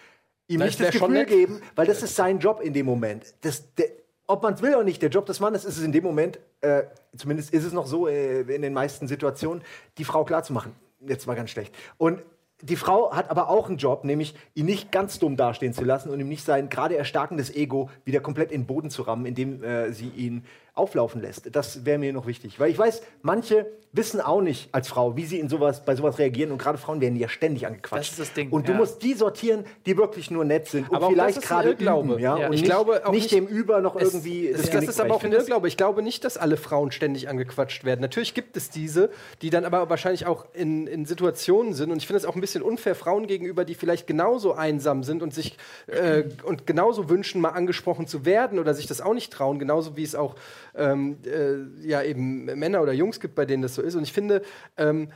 ihm 0.48 0.60
nicht 0.60 0.80
das 0.80 0.90
Gefühl 0.90 1.10
nett. 1.10 1.28
geben, 1.28 1.60
weil 1.74 1.86
das 1.86 2.02
ist 2.02 2.14
sein 2.14 2.38
Job 2.38 2.60
in 2.60 2.72
dem 2.72 2.86
Moment. 2.86 3.34
Das, 3.42 3.74
der, 3.74 3.86
ob 4.26 4.42
man 4.42 4.54
es 4.54 4.62
will 4.62 4.74
oder 4.74 4.84
nicht, 4.84 5.02
der 5.02 5.10
Job 5.10 5.26
des 5.26 5.40
Mannes 5.40 5.64
ist 5.64 5.78
es 5.78 5.84
in 5.84 5.92
dem 5.92 6.04
Moment, 6.04 6.38
äh, 6.60 6.84
zumindest 7.16 7.52
ist 7.52 7.64
es 7.64 7.72
noch 7.72 7.86
so 7.86 8.08
äh, 8.08 8.40
in 8.40 8.62
den 8.62 8.72
meisten 8.72 9.08
Situationen, 9.08 9.62
die 9.98 10.04
Frau 10.04 10.24
klarzumachen. 10.24 10.72
Jetzt 11.00 11.26
mal 11.26 11.34
ganz 11.34 11.50
schlecht. 11.50 11.74
Und 11.98 12.22
die 12.62 12.76
Frau 12.76 13.12
hat 13.12 13.30
aber 13.30 13.50
auch 13.50 13.68
einen 13.68 13.76
Job, 13.76 14.04
nämlich 14.04 14.34
ihn 14.54 14.66
nicht 14.66 14.90
ganz 14.90 15.18
dumm 15.18 15.36
dastehen 15.36 15.74
zu 15.74 15.84
lassen 15.84 16.08
und 16.10 16.20
ihm 16.20 16.28
nicht 16.28 16.44
sein 16.44 16.70
gerade 16.70 16.94
erstarkendes 16.94 17.54
Ego 17.54 17.90
wieder 18.04 18.20
komplett 18.20 18.50
in 18.50 18.62
den 18.62 18.66
Boden 18.66 18.90
zu 18.90 19.02
rammen, 19.02 19.26
indem 19.26 19.62
äh, 19.62 19.92
sie 19.92 20.08
ihn 20.08 20.44
auflaufen 20.76 21.20
lässt. 21.22 21.54
Das 21.56 21.84
wäre 21.84 21.98
mir 21.98 22.12
noch 22.12 22.26
wichtig. 22.26 22.60
Weil 22.60 22.70
ich 22.70 22.78
weiß, 22.78 23.02
manche 23.22 23.66
wissen 23.92 24.20
auch 24.20 24.42
nicht 24.42 24.68
als 24.72 24.88
Frau, 24.88 25.16
wie 25.16 25.24
sie 25.24 25.38
in 25.40 25.48
sowas, 25.48 25.82
bei 25.86 25.96
sowas 25.96 26.18
reagieren. 26.18 26.52
Und 26.52 26.58
gerade 26.58 26.76
Frauen 26.76 27.00
werden 27.00 27.16
ja 27.16 27.30
ständig 27.30 27.66
angequatscht. 27.66 28.10
Das 28.12 28.18
ist 28.18 28.20
das 28.20 28.32
Ding, 28.34 28.50
Und 28.50 28.68
du 28.68 28.72
ja. 28.72 28.78
musst 28.78 29.02
die 29.02 29.14
sortieren, 29.14 29.64
die 29.86 29.96
wirklich 29.96 30.30
nur 30.30 30.44
nett 30.44 30.68
sind 30.68 30.90
und 30.90 30.96
Aber 30.96 31.06
auch 31.06 31.10
vielleicht 31.12 31.38
das 31.38 31.44
gerade 31.44 31.70
Irrglaube. 31.70 32.20
ja? 32.20 32.36
Ja. 32.38 32.46
Und 32.48 32.52
Ich 32.52 32.60
nicht, 32.60 32.70
glaube 32.70 33.06
auch 33.06 33.12
nicht 33.12 33.30
dem 33.32 33.46
Über 33.46 33.80
noch 33.80 33.96
Es- 33.96 34.12
irgendwie 34.12 34.48
es, 34.48 34.60
das 34.62 34.70
Genick 34.70 34.90
ist 34.90 35.00
aber 35.00 35.14
auch 35.14 35.24
ein. 35.24 35.32
Irrglaube. 35.32 35.66
Ich 35.66 35.78
glaube 35.78 36.02
nicht, 36.02 36.24
dass 36.24 36.36
alle 36.36 36.58
Frauen 36.58 36.92
ständig 36.92 37.30
angequatscht 37.30 37.84
werden. 37.84 38.02
Natürlich 38.02 38.34
gibt 38.34 38.54
es 38.58 38.68
diese, 38.68 39.08
die 39.40 39.48
dann 39.48 39.64
aber 39.64 39.88
wahrscheinlich 39.88 40.26
auch 40.26 40.44
in, 40.52 40.86
in 40.86 41.06
Situationen 41.06 41.72
sind. 41.72 41.90
Und 41.90 41.96
ich 41.96 42.06
finde 42.06 42.18
es 42.18 42.26
auch 42.26 42.34
ein 42.34 42.42
bisschen 42.42 42.62
unfair 42.62 42.94
Frauen 42.96 43.26
gegenüber, 43.26 43.64
die 43.64 43.74
vielleicht 43.74 44.06
genauso 44.06 44.52
einsam 44.52 45.04
sind 45.04 45.22
und 45.22 45.32
sich 45.32 45.56
äh, 45.86 46.24
und 46.44 46.66
genauso 46.66 47.08
wünschen, 47.08 47.40
mal 47.40 47.50
angesprochen 47.50 48.06
zu 48.06 48.26
werden 48.26 48.58
oder 48.58 48.74
sich 48.74 48.86
das 48.86 49.00
auch 49.00 49.14
nicht 49.14 49.32
trauen. 49.32 49.58
Genauso 49.58 49.96
wie 49.96 50.02
es 50.02 50.14
auch 50.14 50.34
ähm, 50.76 51.18
äh, 51.24 51.86
ja 51.86 52.02
eben 52.02 52.44
Männer 52.44 52.82
oder 52.82 52.92
Jungs 52.92 53.20
gibt, 53.20 53.34
bei 53.34 53.44
denen 53.46 53.62
das 53.62 53.74
so 53.74 53.82
ist. 53.82 53.94
Und 53.94 54.02
ich 54.02 54.12
finde 54.12 54.42
ähm, 54.76 55.10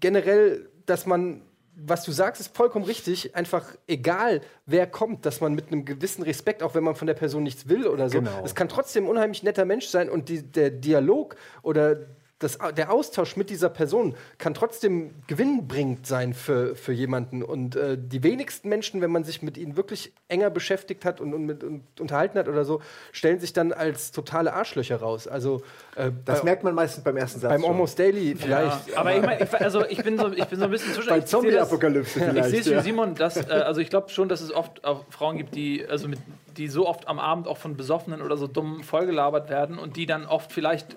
generell, 0.00 0.68
dass 0.86 1.06
man 1.06 1.42
was 1.74 2.04
du 2.04 2.12
sagst, 2.12 2.40
ist 2.40 2.54
vollkommen 2.56 2.84
richtig. 2.84 3.34
Einfach 3.34 3.64
egal, 3.86 4.42
wer 4.66 4.86
kommt, 4.86 5.24
dass 5.24 5.40
man 5.40 5.54
mit 5.54 5.68
einem 5.68 5.84
gewissen 5.84 6.22
Respekt, 6.22 6.62
auch 6.62 6.74
wenn 6.74 6.84
man 6.84 6.94
von 6.94 7.06
der 7.06 7.14
Person 7.14 7.42
nichts 7.42 7.68
will 7.68 7.86
oder 7.86 8.08
so, 8.10 8.18
Genau. 8.18 8.42
es 8.44 8.54
kann 8.54 8.68
trotzdem 8.68 9.04
ein 9.04 9.10
unheimlich 9.10 9.42
netter 9.42 9.64
Mensch 9.64 9.86
sein 9.86 10.10
und 10.10 10.28
die, 10.28 10.42
der 10.42 10.70
Dialog 10.70 11.36
oder 11.62 11.96
das, 12.42 12.58
der 12.76 12.92
Austausch 12.92 13.36
mit 13.36 13.50
dieser 13.50 13.68
Person 13.68 14.14
kann 14.38 14.54
trotzdem 14.54 15.14
gewinnbringend 15.26 16.06
sein 16.06 16.34
für, 16.34 16.74
für 16.74 16.92
jemanden. 16.92 17.42
Und 17.42 17.76
äh, 17.76 17.96
die 17.98 18.22
wenigsten 18.22 18.68
Menschen, 18.68 19.00
wenn 19.00 19.10
man 19.10 19.24
sich 19.24 19.42
mit 19.42 19.56
ihnen 19.56 19.76
wirklich 19.76 20.12
enger 20.28 20.50
beschäftigt 20.50 21.04
hat 21.04 21.20
und, 21.20 21.34
und, 21.34 21.46
mit, 21.46 21.62
und 21.62 21.82
unterhalten 22.00 22.38
hat 22.38 22.48
oder 22.48 22.64
so, 22.64 22.82
stellen 23.12 23.38
sich 23.38 23.52
dann 23.52 23.72
als 23.72 24.12
totale 24.12 24.52
Arschlöcher 24.52 24.96
raus. 24.96 25.28
Also 25.28 25.62
äh, 25.96 26.10
Das 26.24 26.40
bei, 26.40 26.44
merkt 26.46 26.64
man 26.64 26.74
meistens 26.74 27.04
beim 27.04 27.16
ersten 27.16 27.40
Satz. 27.40 27.50
beim 27.50 27.60
schon. 27.62 27.70
Almost 27.70 27.98
Daily 27.98 28.34
vielleicht. 28.36 28.88
Ja, 28.88 28.96
aber 28.98 29.14
ich 29.14 29.22
meine, 29.22 29.44
ich, 29.44 29.54
also 29.54 29.86
ich 29.86 30.02
bin 30.02 30.18
so, 30.18 30.32
ich 30.32 30.44
bin 30.46 30.58
so 30.58 30.64
ein 30.64 30.70
bisschen 30.70 30.92
zwischen. 30.94 31.08
Bei 31.08 31.18
ich 31.18 31.26
Zombie-Apokalypse 31.26 32.18
Ich 32.18 32.24
vielleicht. 32.24 32.50
sehe 32.50 32.60
es 32.60 32.66
wie 32.66 32.70
ja. 32.72 32.82
Simon, 32.82 33.14
dass, 33.14 33.36
äh, 33.36 33.50
also 33.52 33.80
ich 33.80 33.90
glaube 33.90 34.08
schon, 34.10 34.28
dass 34.28 34.40
es 34.40 34.52
oft 34.52 34.84
auch 34.84 35.04
Frauen 35.10 35.36
gibt, 35.38 35.54
die, 35.54 35.86
also 35.86 36.08
mit, 36.08 36.18
die 36.56 36.68
so 36.68 36.88
oft 36.88 37.08
am 37.08 37.18
Abend 37.18 37.46
auch 37.48 37.58
von 37.58 37.76
Besoffenen 37.76 38.22
oder 38.22 38.36
so 38.36 38.46
dumm 38.46 38.82
vollgelabert 38.82 39.48
werden 39.48 39.78
und 39.78 39.96
die 39.96 40.06
dann 40.06 40.26
oft 40.26 40.52
vielleicht 40.52 40.96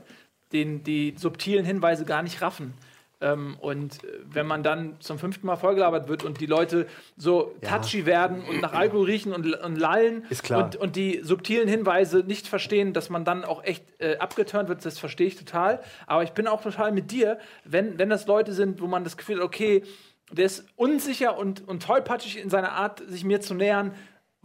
den, 0.51 0.83
die 0.83 1.15
subtilen 1.17 1.65
Hinweise 1.65 2.05
gar 2.05 2.23
nicht 2.23 2.41
raffen. 2.41 2.73
Ähm, 3.21 3.55
und 3.61 4.03
äh, 4.03 4.07
wenn 4.25 4.45
man 4.45 4.61
dann 4.61 4.97
zum 4.99 5.17
fünften 5.17 5.47
Mal 5.47 5.55
vollgelabert 5.55 6.07
wird 6.09 6.23
und 6.23 6.41
die 6.41 6.45
Leute 6.45 6.85
so 7.17 7.55
touchy 7.61 8.05
werden 8.05 8.43
und 8.43 8.61
nach 8.61 8.73
Alkohol 8.73 9.05
riechen 9.05 9.33
und, 9.33 9.53
und 9.55 9.75
lallen. 9.77 10.25
Und, 10.63 10.75
und 10.75 10.95
die 10.95 11.21
subtilen 11.23 11.67
Hinweise 11.67 12.19
nicht 12.19 12.47
verstehen, 12.47 12.93
dass 12.93 13.09
man 13.09 13.23
dann 13.23 13.45
auch 13.45 13.63
echt 13.63 13.85
äh, 13.99 14.17
abgeturnt 14.17 14.67
wird, 14.67 14.85
das 14.85 14.99
verstehe 14.99 15.27
ich 15.27 15.37
total. 15.37 15.81
Aber 16.07 16.23
ich 16.23 16.31
bin 16.31 16.47
auch 16.47 16.61
total 16.61 16.91
mit 16.91 17.11
dir, 17.11 17.39
wenn, 17.63 17.97
wenn 17.97 18.09
das 18.09 18.27
Leute 18.27 18.51
sind, 18.51 18.81
wo 18.81 18.87
man 18.87 19.03
das 19.03 19.15
Gefühl 19.15 19.37
hat, 19.37 19.43
okay, 19.43 19.83
der 20.31 20.45
ist 20.45 20.65
unsicher 20.75 21.37
und, 21.37 21.65
und 21.67 21.83
tollpatschig 21.83 22.37
in 22.41 22.49
seiner 22.49 22.73
Art, 22.73 23.01
sich 23.07 23.23
mir 23.23 23.41
zu 23.41 23.53
nähern, 23.53 23.93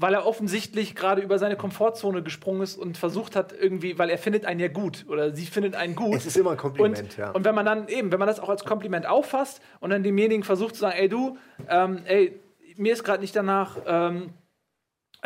weil 0.00 0.14
er 0.14 0.26
offensichtlich 0.26 0.94
gerade 0.94 1.20
über 1.20 1.38
seine 1.38 1.56
Komfortzone 1.56 2.22
gesprungen 2.22 2.62
ist 2.62 2.76
und 2.76 2.96
versucht 2.96 3.36
hat, 3.36 3.52
irgendwie, 3.52 3.98
weil 3.98 4.08
er 4.08 4.16
findet 4.16 4.46
einen 4.46 4.58
ja 4.58 4.68
gut 4.68 5.04
oder 5.08 5.34
sie 5.34 5.44
findet 5.44 5.76
einen 5.76 5.94
gut. 5.94 6.16
Es 6.16 6.24
ist 6.24 6.38
immer 6.38 6.52
ein 6.52 6.56
Kompliment, 6.56 7.00
und, 7.00 7.16
ja. 7.18 7.30
Und 7.32 7.44
wenn 7.44 7.54
man 7.54 7.66
dann 7.66 7.86
eben, 7.88 8.10
wenn 8.10 8.18
man 8.18 8.26
das 8.26 8.40
auch 8.40 8.48
als 8.48 8.64
Kompliment 8.64 9.06
auffasst 9.06 9.60
und 9.78 9.90
dann 9.90 10.02
demjenigen 10.02 10.42
versucht 10.42 10.74
zu 10.74 10.80
sagen, 10.80 10.96
ey 10.98 11.08
du, 11.10 11.36
ähm, 11.68 12.00
ey, 12.06 12.40
mir 12.76 12.94
ist 12.94 13.04
gerade 13.04 13.20
nicht 13.20 13.36
danach, 13.36 13.76
ähm, 13.86 14.22
äh, 14.22 14.39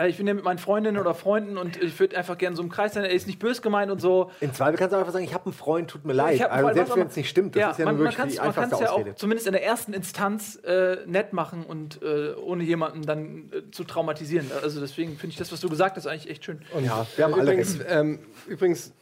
ich 0.03 0.17
bin 0.17 0.27
ja 0.27 0.35
mit 0.35 0.43
meinen 0.43 0.59
Freundinnen 0.59 0.99
oder 0.99 1.15
Freunden 1.15 1.57
und 1.57 1.81
ich 1.81 1.99
würde 2.01 2.17
einfach 2.17 2.37
gerne 2.37 2.57
so 2.57 2.63
im 2.63 2.69
Kreis 2.69 2.95
sein, 2.95 3.05
ey, 3.05 3.15
ist 3.15 3.29
nicht 3.29 3.39
böse 3.39 3.63
gemeint 3.63 3.93
und 3.93 4.01
so. 4.01 4.31
Im 4.41 4.53
Zweifel 4.53 4.77
kannst 4.77 4.93
du 4.93 4.99
einfach 4.99 5.13
sagen, 5.13 5.25
ich 5.25 5.35
habe 5.35 5.47
einen 5.47 5.55
Freund, 5.55 5.89
tut 5.89 6.05
mir 6.05 6.13
leid. 6.15 6.51
Also 6.51 6.75
selbst 6.75 6.97
wenn 6.97 7.07
es 7.07 7.17
nicht 7.17 7.29
stimmt, 7.29 7.55
das 7.55 7.61
ja, 7.61 7.71
ist 7.71 7.79
ja 7.79 7.85
man, 7.85 7.95
nur 7.97 8.05
man 8.05 8.13
wirklich 8.13 8.17
kann 8.17 8.29
die 8.29 8.35
es 8.35 8.39
man 8.39 8.49
einfachste 8.49 8.71
kann's 8.71 8.83
ja 8.83 8.91
auch 8.91 8.99
Ausrede. 8.99 9.15
zumindest 9.15 9.47
in 9.47 9.53
der 9.53 9.65
ersten 9.65 9.93
Instanz 9.93 10.57
äh, 10.65 10.97
nett 11.07 11.33
machen 11.33 11.65
und 11.65 12.03
äh, 12.03 12.35
ohne 12.35 12.65
jemanden 12.65 13.03
dann 13.03 13.53
äh, 13.53 13.71
zu 13.71 13.85
traumatisieren. 13.85 14.51
Also 14.63 14.81
deswegen 14.81 15.17
finde 15.17 15.33
ich 15.33 15.39
das, 15.39 15.53
was 15.53 15.61
du 15.61 15.69
gesagt 15.69 15.97
hast, 15.97 16.09
eigentlich 16.09 16.29
echt 16.29 16.45
schön. 16.45 16.63
ja, 16.83 17.07
wir 17.15 17.25
haben 17.25 17.35
alle 17.35 17.43
übrigens, 17.53 17.79
recht. 17.79 17.87
ähm, 17.89 18.19
übrigens, 18.49 18.93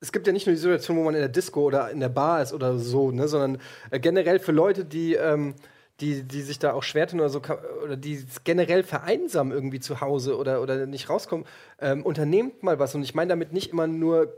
es 0.00 0.12
gibt 0.12 0.28
ja 0.28 0.32
nicht 0.32 0.46
nur 0.46 0.54
die 0.54 0.60
Situation, 0.60 0.96
wo 0.96 1.02
man 1.02 1.14
in 1.14 1.20
der 1.20 1.28
Disco 1.28 1.62
oder 1.62 1.90
in 1.90 1.98
der 1.98 2.08
Bar 2.08 2.42
ist 2.42 2.52
oder 2.52 2.78
so, 2.78 3.10
ne, 3.10 3.26
sondern 3.26 3.60
äh, 3.90 3.98
generell 3.98 4.38
für 4.38 4.52
Leute, 4.52 4.84
die, 4.84 5.14
ähm, 5.14 5.56
die, 6.00 6.22
die 6.22 6.42
sich 6.42 6.58
da 6.58 6.72
auch 6.72 6.82
schwer 6.82 7.06
tun 7.06 7.20
oder 7.20 7.30
so, 7.30 7.40
oder 7.82 7.96
die 7.96 8.24
generell 8.44 8.82
vereinsamen 8.82 9.52
irgendwie 9.52 9.80
zu 9.80 10.00
Hause 10.00 10.36
oder, 10.36 10.60
oder 10.60 10.86
nicht 10.86 11.08
rauskommen, 11.08 11.46
ähm, 11.80 12.02
unternehmt 12.02 12.62
mal 12.62 12.78
was. 12.78 12.94
Und 12.94 13.02
ich 13.02 13.14
meine 13.14 13.30
damit 13.30 13.52
nicht 13.52 13.72
immer 13.72 13.86
nur 13.86 14.32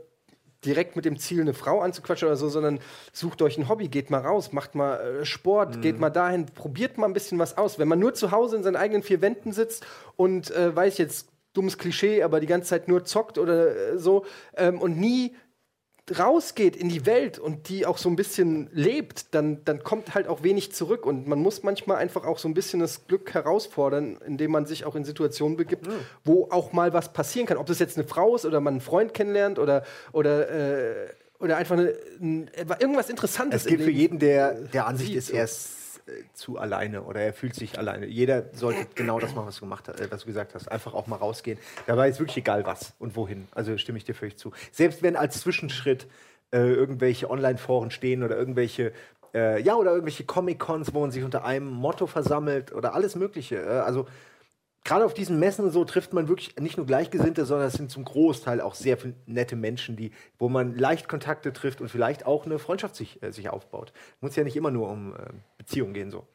direkt 0.65 0.95
mit 0.95 1.05
dem 1.05 1.17
Ziel, 1.17 1.41
eine 1.41 1.53
Frau 1.53 1.81
anzuquatschen 1.81 2.27
oder 2.27 2.35
so, 2.35 2.49
sondern 2.49 2.79
sucht 3.13 3.41
euch 3.41 3.57
ein 3.57 3.69
Hobby, 3.69 3.87
geht 3.87 4.09
mal 4.09 4.19
raus, 4.19 4.51
macht 4.51 4.75
mal 4.75 5.21
äh, 5.21 5.25
Sport, 5.25 5.81
geht 5.81 5.99
mal 5.99 6.09
dahin, 6.09 6.45
probiert 6.47 6.97
mal 6.97 7.07
ein 7.07 7.13
bisschen 7.13 7.39
was 7.39 7.57
aus. 7.57 7.79
Wenn 7.79 7.87
man 7.87 7.99
nur 7.99 8.13
zu 8.13 8.31
Hause 8.31 8.57
in 8.57 8.63
seinen 8.63 8.75
eigenen 8.75 9.03
vier 9.03 9.21
Wänden 9.21 9.51
sitzt 9.51 9.85
und 10.15 10.51
äh, 10.51 10.75
weiß 10.75 10.97
jetzt, 10.97 11.29
dummes 11.53 11.77
Klischee, 11.77 12.23
aber 12.23 12.39
die 12.39 12.47
ganze 12.47 12.69
Zeit 12.69 12.87
nur 12.87 13.05
zockt 13.05 13.37
oder 13.37 13.93
äh, 13.93 13.97
so 13.97 14.25
ähm, 14.55 14.79
und 14.79 14.97
nie 14.97 15.35
rausgeht 16.17 16.75
in 16.75 16.89
die 16.89 17.05
Welt 17.05 17.39
und 17.39 17.69
die 17.69 17.85
auch 17.85 17.97
so 17.97 18.09
ein 18.09 18.15
bisschen 18.15 18.69
lebt, 18.71 19.33
dann, 19.35 19.63
dann 19.65 19.83
kommt 19.83 20.15
halt 20.15 20.27
auch 20.27 20.43
wenig 20.43 20.71
zurück. 20.71 21.05
Und 21.05 21.27
man 21.27 21.39
muss 21.39 21.63
manchmal 21.63 21.97
einfach 21.97 22.25
auch 22.25 22.39
so 22.39 22.47
ein 22.47 22.53
bisschen 22.53 22.79
das 22.79 23.07
Glück 23.07 23.33
herausfordern, 23.33 24.17
indem 24.25 24.51
man 24.51 24.65
sich 24.65 24.85
auch 24.85 24.95
in 24.95 25.03
Situationen 25.03 25.57
begibt, 25.57 25.87
wo 26.23 26.47
auch 26.51 26.71
mal 26.73 26.93
was 26.93 27.13
passieren 27.13 27.47
kann. 27.47 27.57
Ob 27.57 27.65
das 27.65 27.79
jetzt 27.79 27.97
eine 27.97 28.07
Frau 28.07 28.35
ist 28.35 28.45
oder 28.45 28.61
man 28.61 28.75
einen 28.75 28.81
Freund 28.81 29.13
kennenlernt 29.13 29.59
oder, 29.59 29.83
oder, 30.11 30.49
äh, 30.49 31.09
oder 31.39 31.57
einfach 31.57 31.77
eine, 31.77 31.93
ein, 32.19 32.49
irgendwas 32.79 33.09
Interessantes. 33.09 33.61
Es 33.61 33.67
gilt 33.67 33.81
für 33.81 33.91
jeden, 33.91 34.19
der 34.19 34.53
der 34.53 34.87
Ansicht 34.87 35.15
ist, 35.15 35.29
er 35.29 35.43
ist 35.45 35.78
zu 36.33 36.57
alleine 36.57 37.03
oder 37.03 37.21
er 37.21 37.33
fühlt 37.33 37.55
sich 37.55 37.77
alleine. 37.77 38.05
Jeder 38.05 38.45
sollte 38.53 38.87
genau 38.95 39.19
das 39.19 39.35
machen, 39.35 39.47
was 39.47 39.55
du 39.55 39.61
gemacht 39.61 39.87
äh, 39.89 40.11
was 40.11 40.21
du 40.21 40.27
gesagt 40.27 40.55
hast. 40.55 40.71
Einfach 40.71 40.93
auch 40.93 41.07
mal 41.07 41.17
rausgehen. 41.17 41.57
Dabei 41.87 42.09
ist 42.09 42.19
wirklich 42.19 42.37
egal 42.37 42.65
was 42.65 42.93
und 42.99 43.15
wohin. 43.15 43.47
Also 43.51 43.77
stimme 43.77 43.97
ich 43.97 44.05
dir 44.05 44.15
völlig 44.15 44.37
zu. 44.37 44.51
Selbst 44.71 45.03
wenn 45.03 45.15
als 45.15 45.41
Zwischenschritt 45.41 46.07
äh, 46.51 46.59
irgendwelche 46.59 47.29
Online-Foren 47.29 47.91
stehen 47.91 48.23
oder 48.23 48.37
irgendwelche 48.37 48.93
äh, 49.33 49.61
ja, 49.61 49.75
oder 49.75 49.91
irgendwelche 49.91 50.23
Comic-Cons, 50.23 50.93
wo 50.93 51.01
man 51.01 51.11
sich 51.11 51.23
unter 51.23 51.45
einem 51.45 51.67
Motto 51.67 52.07
versammelt 52.07 52.73
oder 52.73 52.93
alles 52.95 53.15
Mögliche. 53.15 53.57
Äh, 53.57 53.79
also 53.79 54.07
gerade 54.83 55.05
auf 55.05 55.13
diesen 55.13 55.39
Messen 55.39 55.71
so 55.71 55.85
trifft 55.85 56.13
man 56.13 56.27
wirklich 56.27 56.55
nicht 56.59 56.77
nur 56.77 56.85
Gleichgesinnte, 56.85 57.45
sondern 57.45 57.67
es 57.67 57.73
sind 57.73 57.91
zum 57.91 58.05
Großteil 58.05 58.61
auch 58.61 58.75
sehr 58.75 58.97
nette 59.25 59.55
Menschen, 59.55 59.95
die, 59.95 60.11
wo 60.37 60.49
man 60.49 60.75
leicht 60.75 61.07
Kontakte 61.07 61.53
trifft 61.53 61.81
und 61.81 61.89
vielleicht 61.89 62.25
auch 62.25 62.45
eine 62.45 62.59
Freundschaft 62.59 62.95
sich, 62.95 63.21
äh, 63.21 63.31
sich 63.31 63.49
aufbaut. 63.49 63.93
Muss 64.21 64.35
ja 64.35 64.43
nicht 64.43 64.55
immer 64.55 64.71
nur 64.71 64.89
um 64.89 65.13
äh, 65.13 65.17
Beziehungen 65.57 65.93
gehen 65.93 66.11
so. 66.11 66.27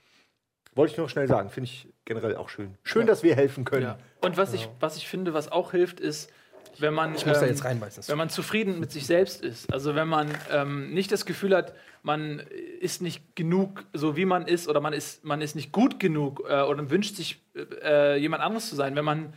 Wollte 0.75 0.93
ich 0.93 0.99
nur 0.99 1.09
schnell 1.09 1.29
sagen, 1.29 1.51
finde 1.51 1.71
ich 1.71 1.89
generell 2.05 2.35
auch 2.37 2.49
schön. 2.49 2.77
Schön, 2.83 3.07
dass 3.07 3.23
wir 3.23 3.37
helfen 3.37 3.65
können. 3.65 3.85
Ja. 3.85 3.99
Und 4.21 4.37
was, 4.37 4.53
ich, 4.53 4.69
was 4.81 4.97
ich 4.97 5.09
finde, 5.09 5.33
was 5.33 5.51
auch 5.53 5.71
hilft, 5.71 6.01
ist, 6.01 6.33
wenn 6.81 6.95
man, 6.95 7.15
Ich 7.15 7.25
muss 7.27 7.41
da 7.41 7.47
jetzt 7.47 7.65
reinbeißen. 7.65 8.05
wenn 8.09 8.19
man 8.19 8.29
zufrieden 8.31 8.81
mit 8.81 8.91
sich 8.93 9.07
selbst 9.07 9.43
ist. 9.43 9.73
Also 9.73 9.95
wenn 9.95 10.09
man 10.09 10.29
ähm, 10.53 10.93
nicht 10.93 11.11
das 11.13 11.27
Gefühl 11.27 11.55
hat, 11.57 11.75
man 12.03 12.41
ist 12.81 13.01
nicht 13.03 13.35
genug, 13.37 13.85
so 13.93 14.17
wie 14.17 14.25
man 14.25 14.47
ist, 14.47 14.69
oder 14.69 14.81
man 14.81 14.93
ist, 14.93 15.25
man 15.25 15.41
ist 15.41 15.55
nicht 15.57 15.73
gut 15.73 15.99
genug 16.01 16.43
äh, 16.49 16.63
oder 16.63 16.91
wünscht 16.91 17.17
sich 17.17 17.41
äh, 17.83 18.19
jemand 18.19 18.43
anderes 18.43 18.69
zu 18.69 18.77
sein. 18.77 18.95
Wenn 18.97 19.05
man, 19.05 19.33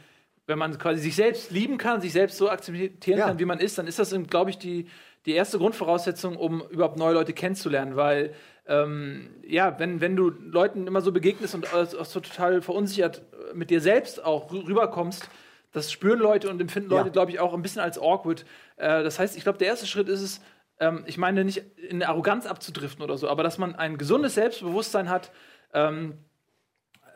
wenn 0.47 0.57
man 0.59 0.77
quasi 0.77 1.01
sich 1.01 1.15
selbst 1.15 1.51
lieben 1.51 1.77
kann, 1.77 2.01
sich 2.01 2.11
selbst 2.11 2.37
so 2.37 2.49
akzeptieren 2.49 3.19
Ja. 3.19 3.27
kann, 3.27 3.39
wie 3.39 3.45
man 3.45 3.59
ist, 3.59 3.77
dann 3.77 3.87
ist 3.87 3.99
das, 3.99 4.13
glaube 4.27 4.49
ich, 4.49 4.57
die, 4.57 4.87
die 5.25 5.33
erste 5.33 5.57
Grundvoraussetzung, 5.57 6.35
um 6.35 6.61
überhaupt 6.69 6.97
neue 6.97 7.13
Leute 7.13 7.33
kennenzulernen. 7.33 7.95
Weil 7.95 8.33
ähm, 8.67 9.29
ja, 9.47 9.79
wenn, 9.79 10.01
wenn 10.01 10.15
du 10.17 10.29
Leuten 10.29 10.87
immer 10.87 10.99
so 11.01 11.13
begegnest 11.13 11.55
und 11.55 11.73
auch 11.73 11.85
so 12.05 12.19
total 12.19 12.61
verunsichert 12.61 13.21
mit 13.53 13.69
dir 13.69 13.79
selbst 13.79 14.23
auch 14.25 14.51
rü- 14.51 14.67
rüberkommst, 14.67 15.29
das 15.71 15.91
spüren 15.91 16.19
Leute 16.19 16.49
und 16.49 16.59
empfinden 16.61 16.89
Leute, 16.89 17.07
Ja. 17.07 17.11
glaube 17.11 17.31
ich, 17.31 17.39
auch 17.39 17.53
ein 17.53 17.61
bisschen 17.61 17.81
als 17.81 17.99
awkward. 17.99 18.45
Äh, 18.77 19.03
das 19.03 19.19
heißt, 19.19 19.37
ich 19.37 19.43
glaube, 19.43 19.57
der 19.59 19.67
erste 19.67 19.87
Schritt 19.87 20.09
ist 20.09 20.21
es, 20.21 20.41
ähm, 20.79 21.03
ich 21.07 21.17
meine 21.17 21.43
nicht 21.43 21.63
in 21.89 22.03
Arroganz 22.03 22.45
abzudriften 22.45 23.03
oder 23.03 23.17
so, 23.17 23.27
aber 23.29 23.43
dass 23.43 23.57
man 23.57 23.75
ein 23.75 23.97
gesundes 23.97 24.35
Selbstbewusstsein 24.35 25.09
hat, 25.09 25.31
ähm, 25.73 26.19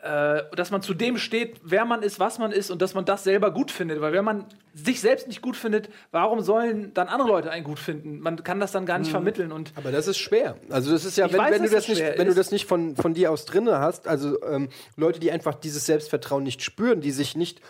äh, 0.02 0.42
dass 0.56 0.72
man 0.72 0.82
zu 0.82 0.94
dem 0.94 1.16
steht, 1.16 1.60
wer 1.62 1.84
man 1.84 2.02
ist, 2.02 2.18
was 2.18 2.40
man 2.40 2.50
ist 2.50 2.72
und 2.72 2.82
dass 2.82 2.92
man 2.94 3.04
das 3.04 3.22
selber 3.22 3.52
gut 3.52 3.70
findet. 3.70 4.00
Weil 4.00 4.12
wenn 4.12 4.24
man 4.24 4.46
sich 4.74 5.00
selbst 5.00 5.28
nicht 5.28 5.42
gut 5.42 5.56
findet, 5.56 5.88
warum 6.10 6.40
sollen 6.40 6.92
dann 6.92 7.06
andere 7.06 7.28
Leute 7.28 7.52
einen 7.52 7.62
gut 7.62 7.78
finden? 7.78 8.18
Man 8.18 8.42
kann 8.42 8.58
das 8.58 8.72
dann 8.72 8.84
gar 8.84 8.98
nicht 8.98 9.12
vermitteln 9.12 9.52
und 9.52 9.72
Aber 9.76 9.92
das 9.92 10.08
ist 10.08 10.18
schwer. 10.18 10.56
Also 10.70 10.90
das 10.90 11.04
ist 11.04 11.16
ja, 11.16 11.30
wenn, 11.30 11.38
weiß, 11.38 11.52
wenn, 11.52 11.62
du 11.62 11.68
das 11.70 11.86
nicht, 11.86 12.00
wenn 12.00 12.26
du 12.26 12.34
das 12.34 12.50
nicht 12.50 12.66
von, 12.66 12.96
von 12.96 13.14
dir 13.14 13.30
aus 13.30 13.44
drinne 13.44 13.78
hast, 13.78 14.08
also 14.08 14.42
ähm, 14.42 14.70
Leute, 14.96 15.20
die 15.20 15.30
einfach 15.30 15.54
dieses 15.54 15.86
Selbstvertrauen 15.86 16.42
nicht 16.42 16.64
spüren, 16.64 17.00
die 17.00 17.12
sich 17.12 17.36
nicht 17.36 17.60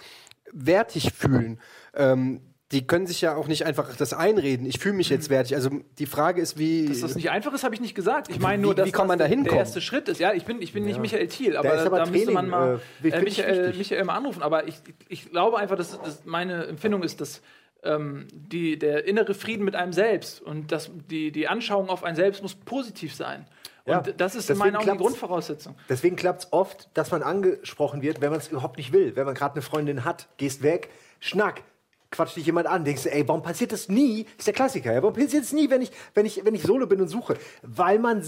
wertig 0.53 1.13
fühlen, 1.13 1.59
ähm, 1.95 2.41
die 2.71 2.87
können 2.87 3.07
sich 3.07 3.21
ja 3.21 3.37
auch 3.37 3.49
nicht 3.49 3.67
einfach 3.67 3.95
das 3.97 4.15
einreden. 4.15 4.65
Ich 4.65 4.79
fühle 4.79 4.95
mich 4.95 5.11
jetzt 5.11 5.29
wertig. 5.29 5.55
Also 5.55 5.69
die 5.99 6.07
Frage 6.07 6.41
ist, 6.41 6.59
wie. 6.59 6.87
Dass 6.87 7.01
das 7.01 7.15
nicht 7.15 7.31
einfach 7.31 7.53
ist, 7.53 7.65
habe 7.65 7.75
ich 7.75 7.83
nicht 7.83 7.95
gesagt. 7.95 8.31
Ich 8.31 8.41
meine 8.41 8.63
nur, 8.63 8.73
Wie- 8.73 8.77
dass 8.77 8.87
wie 8.87 8.93
kann 8.93 9.07
man 9.07 9.19
das 9.19 9.27
da 9.27 9.29
hinkommen? 9.29 9.51
der 9.51 9.59
erste 9.59 9.83
Schritt 9.83 10.09
ist. 10.09 10.21
Ja, 10.21 10.33
ich 10.33 10.47
bin, 10.47 10.63
ich 10.63 10.73
bin 10.73 10.85
nicht 10.87 10.99
Michael 10.99 11.29
Thiel, 11.29 11.57
aber 11.59 11.69
da, 11.77 11.85
aber 11.85 11.99
da 11.99 12.07
müsste 12.07 12.31
man 12.31 12.49
mal 12.49 12.81
äh, 13.03 13.09
äh, 13.09 13.21
Michael. 13.23 13.75
Michael 13.77 14.05
mal 14.05 14.17
anrufen. 14.17 14.43
Aber 14.43 14.67
ich, 14.69 14.77
ich 15.09 15.31
glaube 15.31 15.59
einfach, 15.59 15.77
dass, 15.77 16.01
dass 16.01 16.25
meine 16.25 16.65
Empfindung 16.67 17.03
ist, 17.03 17.21
dass 17.21 17.43
ähm, 17.83 18.27
die, 18.33 18.79
der 18.79 19.07
innere 19.07 19.35
Frieden 19.35 19.65
mit 19.67 19.75
einem 19.77 19.93
selbst 19.93 20.41
und 20.41 20.73
dass 20.73 20.91
die, 21.11 21.31
die 21.31 21.49
Anschauung 21.49 21.91
auf 21.91 22.05
ein 22.05 22.17
Selbst 22.17 22.41
muss 22.43 22.55
positiv 22.55 23.15
sein. 23.15 23.45
Und 23.85 23.93
Ja, 23.93 24.01
das 24.01 24.35
ist 24.35 24.49
in 24.51 24.59
meinen 24.59 24.77
Augen 24.77 24.91
die. 24.93 24.99
Grundvoraussetzung. 24.99 25.75
Deswegen 25.89 26.17
klappt 26.17 26.45
es 26.45 26.53
oft, 26.53 26.89
dass 26.95 27.11
man 27.11 27.23
angesprochen 27.23 28.03
wird, 28.03 28.21
wenn 28.21 28.31
man 28.31 28.39
es 28.39 28.49
überhaupt 28.49 28.77
nicht 28.77 28.93
will. 28.93 29.17
Wenn 29.17 29.27
man 29.27 29.35
gerade 29.35 29.55
eine 29.55 29.63
Freundin 29.63 30.05
hat, 30.05 30.29
gehst 30.37 30.63
weg, 30.63 30.91
schnack, 31.21 31.63
quatscht 32.11 32.37
dich 32.37 32.47
jemand 32.47 32.69
an, 32.69 32.85
denkst 32.85 33.05
du, 33.05 33.13
ey, 33.13 33.27
warum 33.27 33.43
passiert 33.43 33.73
das 33.73 33.89
nie? 33.89 34.27
Ist 34.39 34.47
der 34.47 34.55
Klassiker, 34.55 34.93
ja? 34.93 35.03
Warum 35.03 35.15
passiert 35.15 35.45
es 35.45 35.53
nie, 35.53 35.71
wenn 35.71 35.83
ich, 35.83 35.91
wenn, 36.15 36.27
ich, 36.27 36.45
wenn 36.45 36.55
ich 36.55 36.63
solo 36.63 36.87
bin 36.87 37.01
und 37.01 37.09
suche? 37.09 37.37
Weil 37.63 37.99
man 37.99 38.23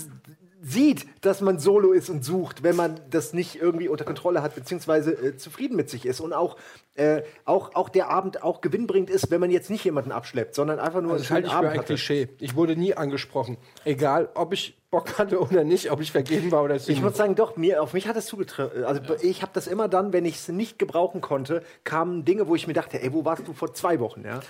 sieht, 0.65 1.07
dass 1.21 1.43
man 1.43 1.59
solo 1.59 1.93
ist 1.93 2.09
und 2.09 2.25
sucht, 2.25 2.63
wenn 2.63 2.75
man 2.75 2.99
das 3.11 3.35
nicht 3.35 3.57
irgendwie 3.61 3.89
unter 3.89 4.05
Kontrolle 4.05 4.43
hat, 4.43 4.55
beziehungsweise 4.55 5.13
äh, 5.13 5.37
zufrieden 5.37 5.77
mit 5.77 5.91
sich 5.91 6.07
ist 6.07 6.21
und 6.21 6.33
auch, 6.33 6.57
äh, 6.95 7.23
auch, 7.45 7.75
auch 7.75 7.91
der 7.91 8.09
Abend 8.09 8.43
auch 8.43 8.63
gewinnbringend 8.63 9.11
ist, 9.11 9.31
wenn 9.31 9.41
man 9.41 9.51
jetzt 9.51 9.69
nicht 9.69 9.85
jemanden 9.85 10.11
abschleppt, 10.11 10.55
sondern 10.55 10.79
einfach 10.79 11.03
nur 11.03 11.19
das 11.19 11.31
halte 11.31 11.49
ich 11.49 11.55
für 11.55 11.69
ein 11.69 11.85
Klischee. 11.85 12.29
Ich 12.41 12.57
wurde 12.57 12.77
nie 12.77 12.95
angesprochen. 12.95 13.59
Egal, 13.85 14.31
ob 14.35 14.55
ich 14.55 14.81
Bock 14.95 15.19
hatte 15.19 15.41
oder 15.41 15.65
nicht, 15.65 15.91
ob 15.91 16.01
ich 16.01 16.13
vergeben 16.13 16.53
war 16.53 16.63
oder 16.63 16.77
Ich 16.77 16.87
nicht. 16.87 17.03
muss 17.03 17.17
sagen, 17.17 17.35
doch, 17.35 17.57
mir, 17.57 17.83
auf 17.83 17.93
mich 17.95 18.07
hat 18.07 18.17
es 18.17 18.27
zugetroffen. 18.27 18.85
Also 18.85 19.01
ich 19.23 19.43
habe 19.43 19.51
das 19.55 19.67
immer 19.67 19.89
dann, 19.89 20.13
wenn 20.13 20.25
ich 20.25 20.37
es 20.37 20.49
nicht 20.49 20.79
gebrauchen 20.79 21.21
konnte, 21.21 21.63
kamen 21.85 22.25
Dinge, 22.25 22.47
wo 22.47 22.55
ich 22.55 22.67
mir 22.67 22.75
dachte, 22.75 23.03
ey, 23.03 23.13
wo 23.13 23.25
warst 23.25 23.47
du 23.49 23.53
vor 23.53 23.75
zwei 23.75 23.99
Wochen, 24.01 24.23
ja? 24.25 24.41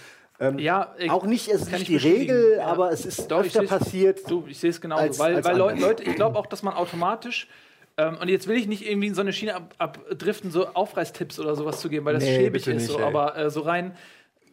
Ähm, 0.40 0.58
Ja, 0.58 0.94
ich- 0.98 1.10
auch 1.10 1.24
nicht, 1.24 1.48
es 1.48 1.62
ist 1.62 1.72
nicht 1.72 1.82
ich 1.82 1.86
die. 1.88 1.96
Regel, 1.96 2.56
Ja. 2.58 2.66
aber 2.66 2.90
es 2.90 3.06
ist 3.06 3.30
Doch, 3.30 3.44
ich 3.44 3.56
öfter 3.58 3.78
passiert. 3.78 4.28
Du, 4.28 4.44
ich 4.48 4.58
sehe 4.58 4.70
es 4.70 4.80
genauso. 4.80 5.02
als- 5.02 5.18
weil 5.18 5.36
als 5.36 5.46
weil 5.46 5.56
Leu 5.56 5.70
andere. 5.70 5.88
Leute, 5.88 6.02
ich 6.02 6.14
glaube 6.16 6.38
auch, 6.38 6.46
dass 6.46 6.62
man 6.62 6.74
automatisch, 6.74 7.48
ähm, 7.96 8.18
und 8.20 8.28
jetzt 8.28 8.46
will 8.48 8.56
ich 8.58 8.66
nicht 8.66 8.84
irgendwie 8.86 9.06
in 9.06 9.14
so 9.14 9.20
eine 9.20 9.32
Schiene 9.32 9.54
ab, 9.54 9.74
abdriften, 9.78 10.50
so 10.50 10.66
Aufreißtipps 10.66 11.38
oder 11.40 11.54
sowas 11.54 11.80
zu 11.80 11.88
geben, 11.88 12.04
weil 12.04 12.14
das 12.14 12.24
Nee, 12.24 12.34
schäbig 12.36 12.66
ist. 12.66 12.74
nicht, 12.74 12.86
so. 12.86 12.98
Aber 12.98 13.36
äh, 13.36 13.48
so 13.50 13.60
rein, 13.60 13.96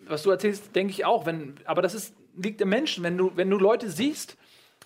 was 0.07 0.23
du 0.23 0.29
erzählst, 0.29 0.75
denke 0.75 0.91
ich 0.93 1.03
auch. 1.05 1.25
Wenn, 1.25 1.55
aber 1.65 1.81
das 1.81 1.95
ist, 1.95 2.13
liegt 2.37 2.61
im 2.61 2.69
Menschen. 2.69 3.03
Wenn 3.03 3.17
du, 3.17 3.31
wenn 3.35 3.49
du 3.49 3.57
Leute 3.57 3.89
siehst, 3.89 4.37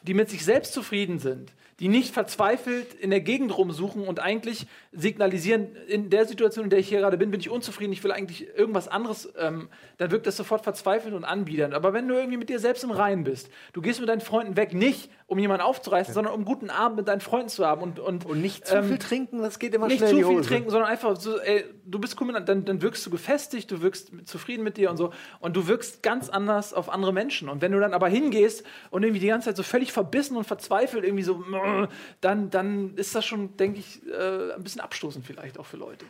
die 0.07 0.13
mit 0.13 0.29
sich 0.29 0.45
selbst 0.45 0.73
zufrieden 0.73 1.19
sind, 1.19 1.51
die 1.79 1.89
nicht 1.89 2.13
verzweifelt 2.13 2.93
in 2.93 3.09
der 3.09 3.19
Gegend 3.19 3.57
rumsuchen 3.57 4.07
und 4.07 4.21
eigentlich 4.21 4.65
signalisieren, 4.93 5.75
in 5.87 6.09
der 6.09 6.25
Situation, 6.25 6.65
in 6.65 6.69
der 6.69 6.79
ich 6.79 6.87
hier 6.87 6.99
gerade 6.99 7.17
bin, 7.17 7.31
bin 7.31 7.39
ich 7.39 7.49
unzufrieden, 7.49 7.91
ich 7.91 8.03
will 8.03 8.13
eigentlich 8.13 8.47
irgendwas 8.55 8.87
anderes, 8.87 9.33
ähm, 9.37 9.67
dann 9.97 10.11
wirkt 10.11 10.25
das 10.25 10.37
sofort 10.37 10.63
verzweifelt 10.63 11.13
und 11.13 11.25
anbiedernd. 11.25 11.73
Aber 11.73 11.91
wenn 11.91 12.07
du 12.07 12.15
irgendwie 12.15 12.37
mit 12.37 12.49
dir 12.49 12.59
selbst 12.59 12.83
im 12.83 12.91
Reinen 12.91 13.25
bist, 13.25 13.49
du 13.73 13.81
gehst 13.81 13.99
mit 13.99 14.07
deinen 14.07 14.21
Freunden 14.21 14.55
weg, 14.55 14.73
nicht 14.73 15.09
um 15.27 15.39
jemanden 15.39 15.63
aufzureißen, 15.63 16.13
sondern 16.13 16.33
um 16.33 16.45
guten 16.45 16.69
Abend 16.69 16.97
mit 16.97 17.07
deinen 17.07 17.21
Freunden 17.21 17.49
zu 17.49 17.65
haben 17.65 17.81
und, 17.81 17.99
und, 17.99 18.25
Und 18.25 18.41
nicht 18.41 18.67
zu 18.67 18.75
ähm, 18.75 18.85
viel 18.85 18.97
trinken, 18.99 19.41
das 19.41 19.57
geht 19.57 19.73
immer 19.73 19.87
nicht 19.87 19.97
schnell 19.97 20.11
zu 20.11 20.17
in 20.17 20.27
die 20.27 20.33
viel 20.35 20.43
trinken, 20.43 20.69
sondern 20.69 20.89
einfach 20.89 21.15
so, 21.15 21.39
ey, 21.39 21.65
du 21.83 21.97
bist 21.97 22.19
cool, 22.21 22.31
dann, 22.33 22.65
dann 22.65 22.81
wirkst 22.81 23.03
du 23.05 23.09
gefestigt, 23.09 23.71
du 23.71 23.81
wirkst 23.81 24.11
zufrieden 24.25 24.63
mit 24.63 24.77
dir 24.77 24.91
und 24.91 24.97
so. 24.97 25.11
Und 25.39 25.55
du 25.55 25.67
wirkst 25.67 26.03
ganz 26.03 26.29
anders 26.29 26.73
auf 26.73 26.89
andere 26.89 27.11
Menschen. 27.11 27.49
Und 27.49 27.61
wenn 27.61 27.71
du 27.71 27.79
dann 27.79 27.93
aber 27.93 28.07
hingehst 28.07 28.63
und 28.91 29.01
irgendwie 29.01 29.19
die 29.19 29.27
ganze 29.27 29.49
Zeit 29.49 29.57
so 29.57 29.63
völlig 29.63 29.91
verbissen 29.91 30.37
und 30.37 30.43
verzweifelt 30.43 31.03
irgendwie 31.03 31.23
so, 31.23 31.43
dann, 32.21 32.51
dann 32.51 32.95
ist 32.95 33.15
das 33.15 33.25
schon, 33.25 33.57
denke 33.57 33.79
ich, 33.79 34.05
äh, 34.07 34.53
ein 34.53 34.63
bisschen 34.63 34.81
abstoßend 34.81 35.25
vielleicht 35.25 35.57
auch 35.57 35.65
für 35.65 35.77
Leute. 35.77 36.05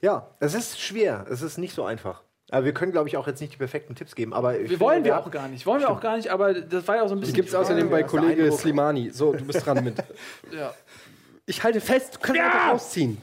Ja, 0.00 0.28
es 0.40 0.54
ist 0.54 0.80
schwer, 0.80 1.26
es 1.28 1.42
ist 1.42 1.58
nicht 1.58 1.74
so 1.74 1.84
einfach. 1.84 2.22
Aber 2.52 2.66
wir 2.66 2.74
können, 2.74 2.92
glaube 2.92 3.08
ich, 3.08 3.16
auch 3.16 3.26
jetzt 3.26 3.40
nicht 3.40 3.54
die 3.54 3.56
perfekten 3.56 3.94
Tipps 3.94 4.14
geben. 4.14 4.34
Aber 4.34 4.52
Wir 4.52 4.60
finde, 4.68 4.80
wollen 4.80 5.04
wir 5.04 5.18
auch 5.18 5.30
gar 5.30 5.48
nicht. 5.48 5.64
Wollen 5.64 5.80
wir 5.80 5.88
auch 5.90 6.00
gar 6.02 6.18
nicht, 6.18 6.28
aber 6.28 6.52
das 6.52 6.86
war 6.86 6.96
ja 6.96 7.02
auch 7.02 7.08
so 7.08 7.14
ein 7.14 7.20
bisschen. 7.20 7.34
Gibt 7.34 7.46
es 7.48 7.52
die 7.52 7.56
außerdem 7.56 7.88
bei 7.88 8.00
Ja, 8.00 8.06
Kollege 8.06 8.42
Eindruck. 8.42 8.60
Slimani. 8.60 9.08
So, 9.10 9.32
du 9.32 9.42
bist 9.44 9.64
dran 9.66 9.82
mit. 9.82 9.96
Ja. 10.52 10.74
Ich 11.46 11.64
halte 11.64 11.80
fest, 11.80 12.16
du 12.16 12.18
kannst 12.20 12.40
einfach 12.40 12.68
rausziehen. 12.72 13.16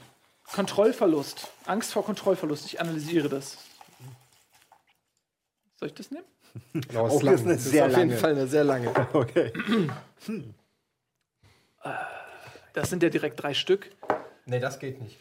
Kontrollverlust. 0.51 1.47
Angst 1.67 1.93
vor 1.93 2.03
Kontrollverlust. 2.03 2.65
Ich 2.65 2.81
analysiere 2.81 3.29
das. 3.29 3.57
Soll 5.79 5.89
ich 5.89 5.93
das 5.93 6.09
nehmen? 6.11 6.25
Oh, 6.97 7.19
das 7.23 7.41
ist 7.41 7.45
eine 7.45 7.53
Das 7.55 7.65
ist 7.65 7.71
sehr 7.71 7.85
auf 7.85 7.89
jeden 7.91 8.09
lange. 8.09 8.17
Fall 8.17 8.31
eine 8.31 8.47
sehr 8.47 8.63
lange. 8.63 8.91
Okay. 9.13 9.53
Das 12.73 12.89
sind 12.89 13.03
ja 13.03 13.09
direkt 13.09 13.41
drei 13.41 13.53
Stück. 13.53 13.91
Nee, 14.47 14.59
das 14.59 14.79
geht 14.79 14.99
nicht. 15.01 15.17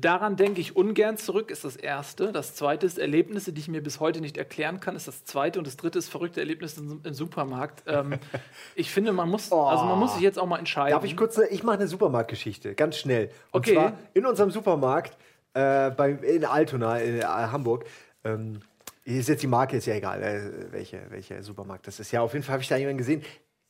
Daran 0.00 0.36
denke 0.36 0.60
ich 0.60 0.76
ungern 0.76 1.16
zurück, 1.16 1.50
ist 1.50 1.64
das 1.64 1.74
erste. 1.74 2.30
Das 2.30 2.54
zweite 2.54 2.86
ist 2.86 2.98
Erlebnisse, 2.98 3.52
die 3.52 3.60
ich 3.60 3.66
mir 3.68 3.82
bis 3.82 3.98
heute 3.98 4.20
nicht 4.20 4.36
erklären 4.36 4.78
kann, 4.78 4.94
ist 4.94 5.08
das 5.08 5.24
zweite. 5.24 5.58
Und 5.58 5.66
das 5.66 5.76
dritte 5.76 5.98
ist 5.98 6.08
verrückte 6.08 6.38
Erlebnisse 6.38 6.80
im, 7.02 7.12
Supermarkt. 7.14 7.82
Ähm, 7.86 8.14
ich 8.76 8.92
finde, 8.92 9.12
man 9.12 9.28
muss, 9.28 9.50
also 9.50 9.84
man 9.86 9.98
muss 9.98 10.14
sich 10.14 10.22
jetzt 10.22 10.38
auch 10.38 10.46
mal 10.46 10.58
entscheiden. 10.60 10.92
Darf 10.92 11.02
ich 11.04 11.16
kurz, 11.16 11.36
eine- 11.36 11.48
ich 11.48 11.64
mache 11.64 11.78
eine 11.78 11.88
Supermarktgeschichte, 11.88 12.74
ganz 12.76 12.96
schnell. 12.96 13.30
Und 13.50 13.60
Okay. 13.66 13.74
zwar 13.74 13.98
in 14.14 14.24
unserem 14.24 14.52
Supermarkt 14.52 15.16
äh, 15.54 15.90
bei, 15.90 16.10
in 16.10 16.44
Altona, 16.44 16.98
in 16.98 17.18
äh, 17.18 17.22
Hamburg. 17.24 17.84
Ähm, 18.22 18.60
hier 19.04 19.18
ist 19.18 19.28
jetzt 19.28 19.42
die 19.42 19.46
Marke, 19.48 19.78
ist 19.78 19.86
ja 19.86 19.94
egal, 19.94 20.22
äh, 20.22 20.70
welche, 20.72 21.00
welcher 21.10 21.42
Supermarkt 21.42 21.88
das 21.88 21.98
ist. 21.98 22.12
Ja, 22.12 22.20
auf 22.20 22.34
jeden 22.34 22.44
Fall 22.44 22.52
habe 22.52 22.62
ich 22.62 22.68
da 22.68 22.76
jemanden 22.76 22.98
gesehen, 22.98 23.22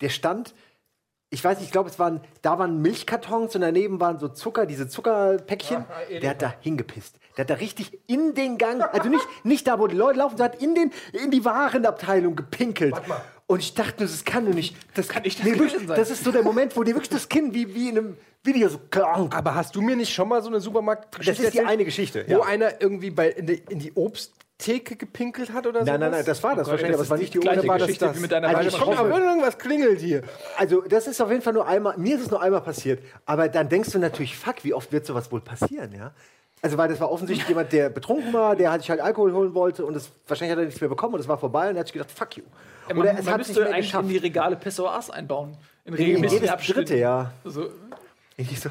der 0.03 0.11
stand, 0.11 0.55
ich 1.31 1.45
weiß 1.45 1.59
nicht, 1.59 1.67
ich 1.67 1.73
glaube, 1.73 1.91
es 1.91 1.99
waren, 1.99 2.21
da 2.41 2.59
waren 2.59 2.81
Milchkartons 2.81 3.55
und 3.55 3.61
daneben 3.61 4.01
waren 4.01 4.19
so 4.19 4.29
Zucker, 4.29 4.65
diese 4.65 4.89
Zuckerpäckchen. 4.89 5.85
der 6.23 6.31
hat 6.31 6.43
da 6.43 6.55
hingepisst. 6.61 7.17
Der 7.37 7.43
hat 7.45 7.51
da 7.51 7.55
richtig 7.55 7.99
in 8.07 8.35
den 8.35 8.57
Gang, 8.57 8.83
also 8.83 9.09
nicht, 9.09 9.27
nicht 9.45 9.67
da, 9.67 9.79
wo 9.79 9.87
die 9.87 9.97
Leute 9.97 10.19
laufen, 10.21 10.37
der 10.37 10.47
hat 10.47 10.63
in, 10.63 10.75
den, 10.75 10.91
in 11.13 11.31
die 11.31 11.45
Warenabteilung 11.45 12.35
gepinkelt. 12.35 12.95
Und 13.47 13.61
ich 13.61 13.75
dachte, 13.75 14.05
das 14.05 14.25
kann 14.25 14.47
doch 14.47 14.55
nicht. 14.55 14.77
Das 14.95 15.09
Kann 15.09 15.23
nicht 15.23 15.39
das 15.39 15.47
nee, 15.47 15.59
wirklich, 15.59 15.73
sein. 15.73 15.97
Das 15.97 16.11
ist 16.11 16.25
so 16.25 16.33
der 16.33 16.43
Moment, 16.43 16.77
wo 16.77 16.83
dir 16.83 16.95
wirklich 16.95 17.09
das 17.09 17.29
Kinn 17.29 17.55
wie, 17.55 17.75
wie 17.75 17.89
in 17.89 17.99
einem 17.99 18.17
Video 18.43 18.69
so 18.69 18.79
klang. 18.91 19.33
Aber 19.33 19.55
hast 19.55 19.75
du 19.75 19.81
mir 19.81 19.97
nicht 19.97 20.13
schon 20.13 20.29
mal 20.29 20.43
so 20.43 20.49
eine 20.49 20.61
Supermarktgeschichte 20.61 21.31
Das 21.31 21.47
ist 21.47 21.55
die 21.55 21.59
erzählt, 21.59 21.73
eine 21.73 21.85
Geschichte, 21.85 22.25
Wo 22.29 22.33
ja. 22.33 22.43
einer 22.43 22.81
irgendwie 22.81 23.11
bei, 23.11 23.31
in, 23.31 23.47
die, 23.47 23.63
in 23.71 23.79
die 23.79 23.93
Obsttheke 24.61 24.97
gepinkelt 24.97 25.53
hat 25.53 25.67
oder 25.69 25.81
so? 25.81 25.87
Nein, 25.91 26.01
nein, 26.01 26.11
nein, 26.11 26.25
das 26.25 26.43
war 26.43 26.57
das 26.57 26.69
wahrscheinlich, 26.69 26.95
aber 26.95 27.05
es 27.05 27.11
war 27.11 27.17
nicht 27.17 27.33
die 27.33 27.39
Oder 27.39 27.65
war 27.67 27.79
das 27.79 27.87
Geschichte 27.87 28.07
das? 28.07 28.17
wie 28.17 28.21
mit 28.21 28.33
deiner 28.33 28.49
Also 28.49 28.69
ich 28.69 28.77
von 28.77 28.89
Komm, 28.89 28.99
hoffe- 28.99 29.15
aber 29.15 29.25
irgendwas 29.25 29.57
klingelt 29.57 30.01
hier. 30.01 30.23
Also, 30.57 30.81
das 30.83 31.07
ist 31.07 31.21
auf 31.21 31.31
jeden 31.31 31.43
Fall 31.43 31.53
nur 31.53 31.67
einmal, 31.67 31.97
mir 31.97 32.17
ist 32.17 32.23
es 32.23 32.31
nur 32.31 32.43
einmal 32.43 32.61
passiert, 32.61 33.01
aber 33.25 33.49
dann 33.49 33.69
denkst 33.69 33.91
du 33.93 33.99
natürlich, 34.01 34.37
fuck, 34.37 34.65
wie 34.65 34.75
oft 34.75 34.91
wird 34.91 35.07
sowas 35.07 35.31
wohl 35.31 35.41
passieren, 35.41 35.93
ja? 35.95 36.13
Also, 36.61 36.77
weil 36.77 36.89
das 36.89 36.99
war 36.99 37.09
offensichtlich 37.13 37.49
jemand, 37.49 37.73
der 37.73 37.89
betrunken 37.89 38.33
war, 38.33 38.57
der 38.57 38.73
halt 38.73 38.81
sich 38.83 38.91
halt 38.91 39.01
Alkohol 39.01 39.33
holen 39.33 39.55
wollte 39.55 39.87
und 39.87 39.95
das, 39.95 40.11
wahrscheinlich 40.27 40.53
hat 40.53 40.59
er 40.59 40.65
nichts 40.67 40.81
mehr 40.81 40.91
bekommen 40.91 41.15
und 41.15 41.21
es 41.21 41.29
war 41.29 41.39
vorbei 41.39 41.69
und 41.71 41.77
er 41.77 41.81
hat 41.81 41.87
sich 41.87 41.93
gedacht, 41.93 42.11
fuck 42.11 42.37
you. 42.37 42.43
Ja, 42.89 42.97
Oder 42.97 43.05
man, 43.13 43.17
es 43.19 43.25
man 43.27 43.35
hat 43.35 43.39
müsste 43.39 43.61
eigentlich 43.63 43.77
in 43.77 43.83
geschafft. 43.83 44.11
die 44.11 44.17
Regale 44.17 44.57
Pissoirs 44.57 45.11
einbauen. 45.11 45.57
In 45.85 45.95
In 45.95 45.99
regelmäßigen 46.03 46.49
jedes 46.49 46.67
dritte, 46.67 46.97
ja. 46.97 47.31
So, 47.45 47.71
Ich 48.37 48.59
so, 48.61 48.71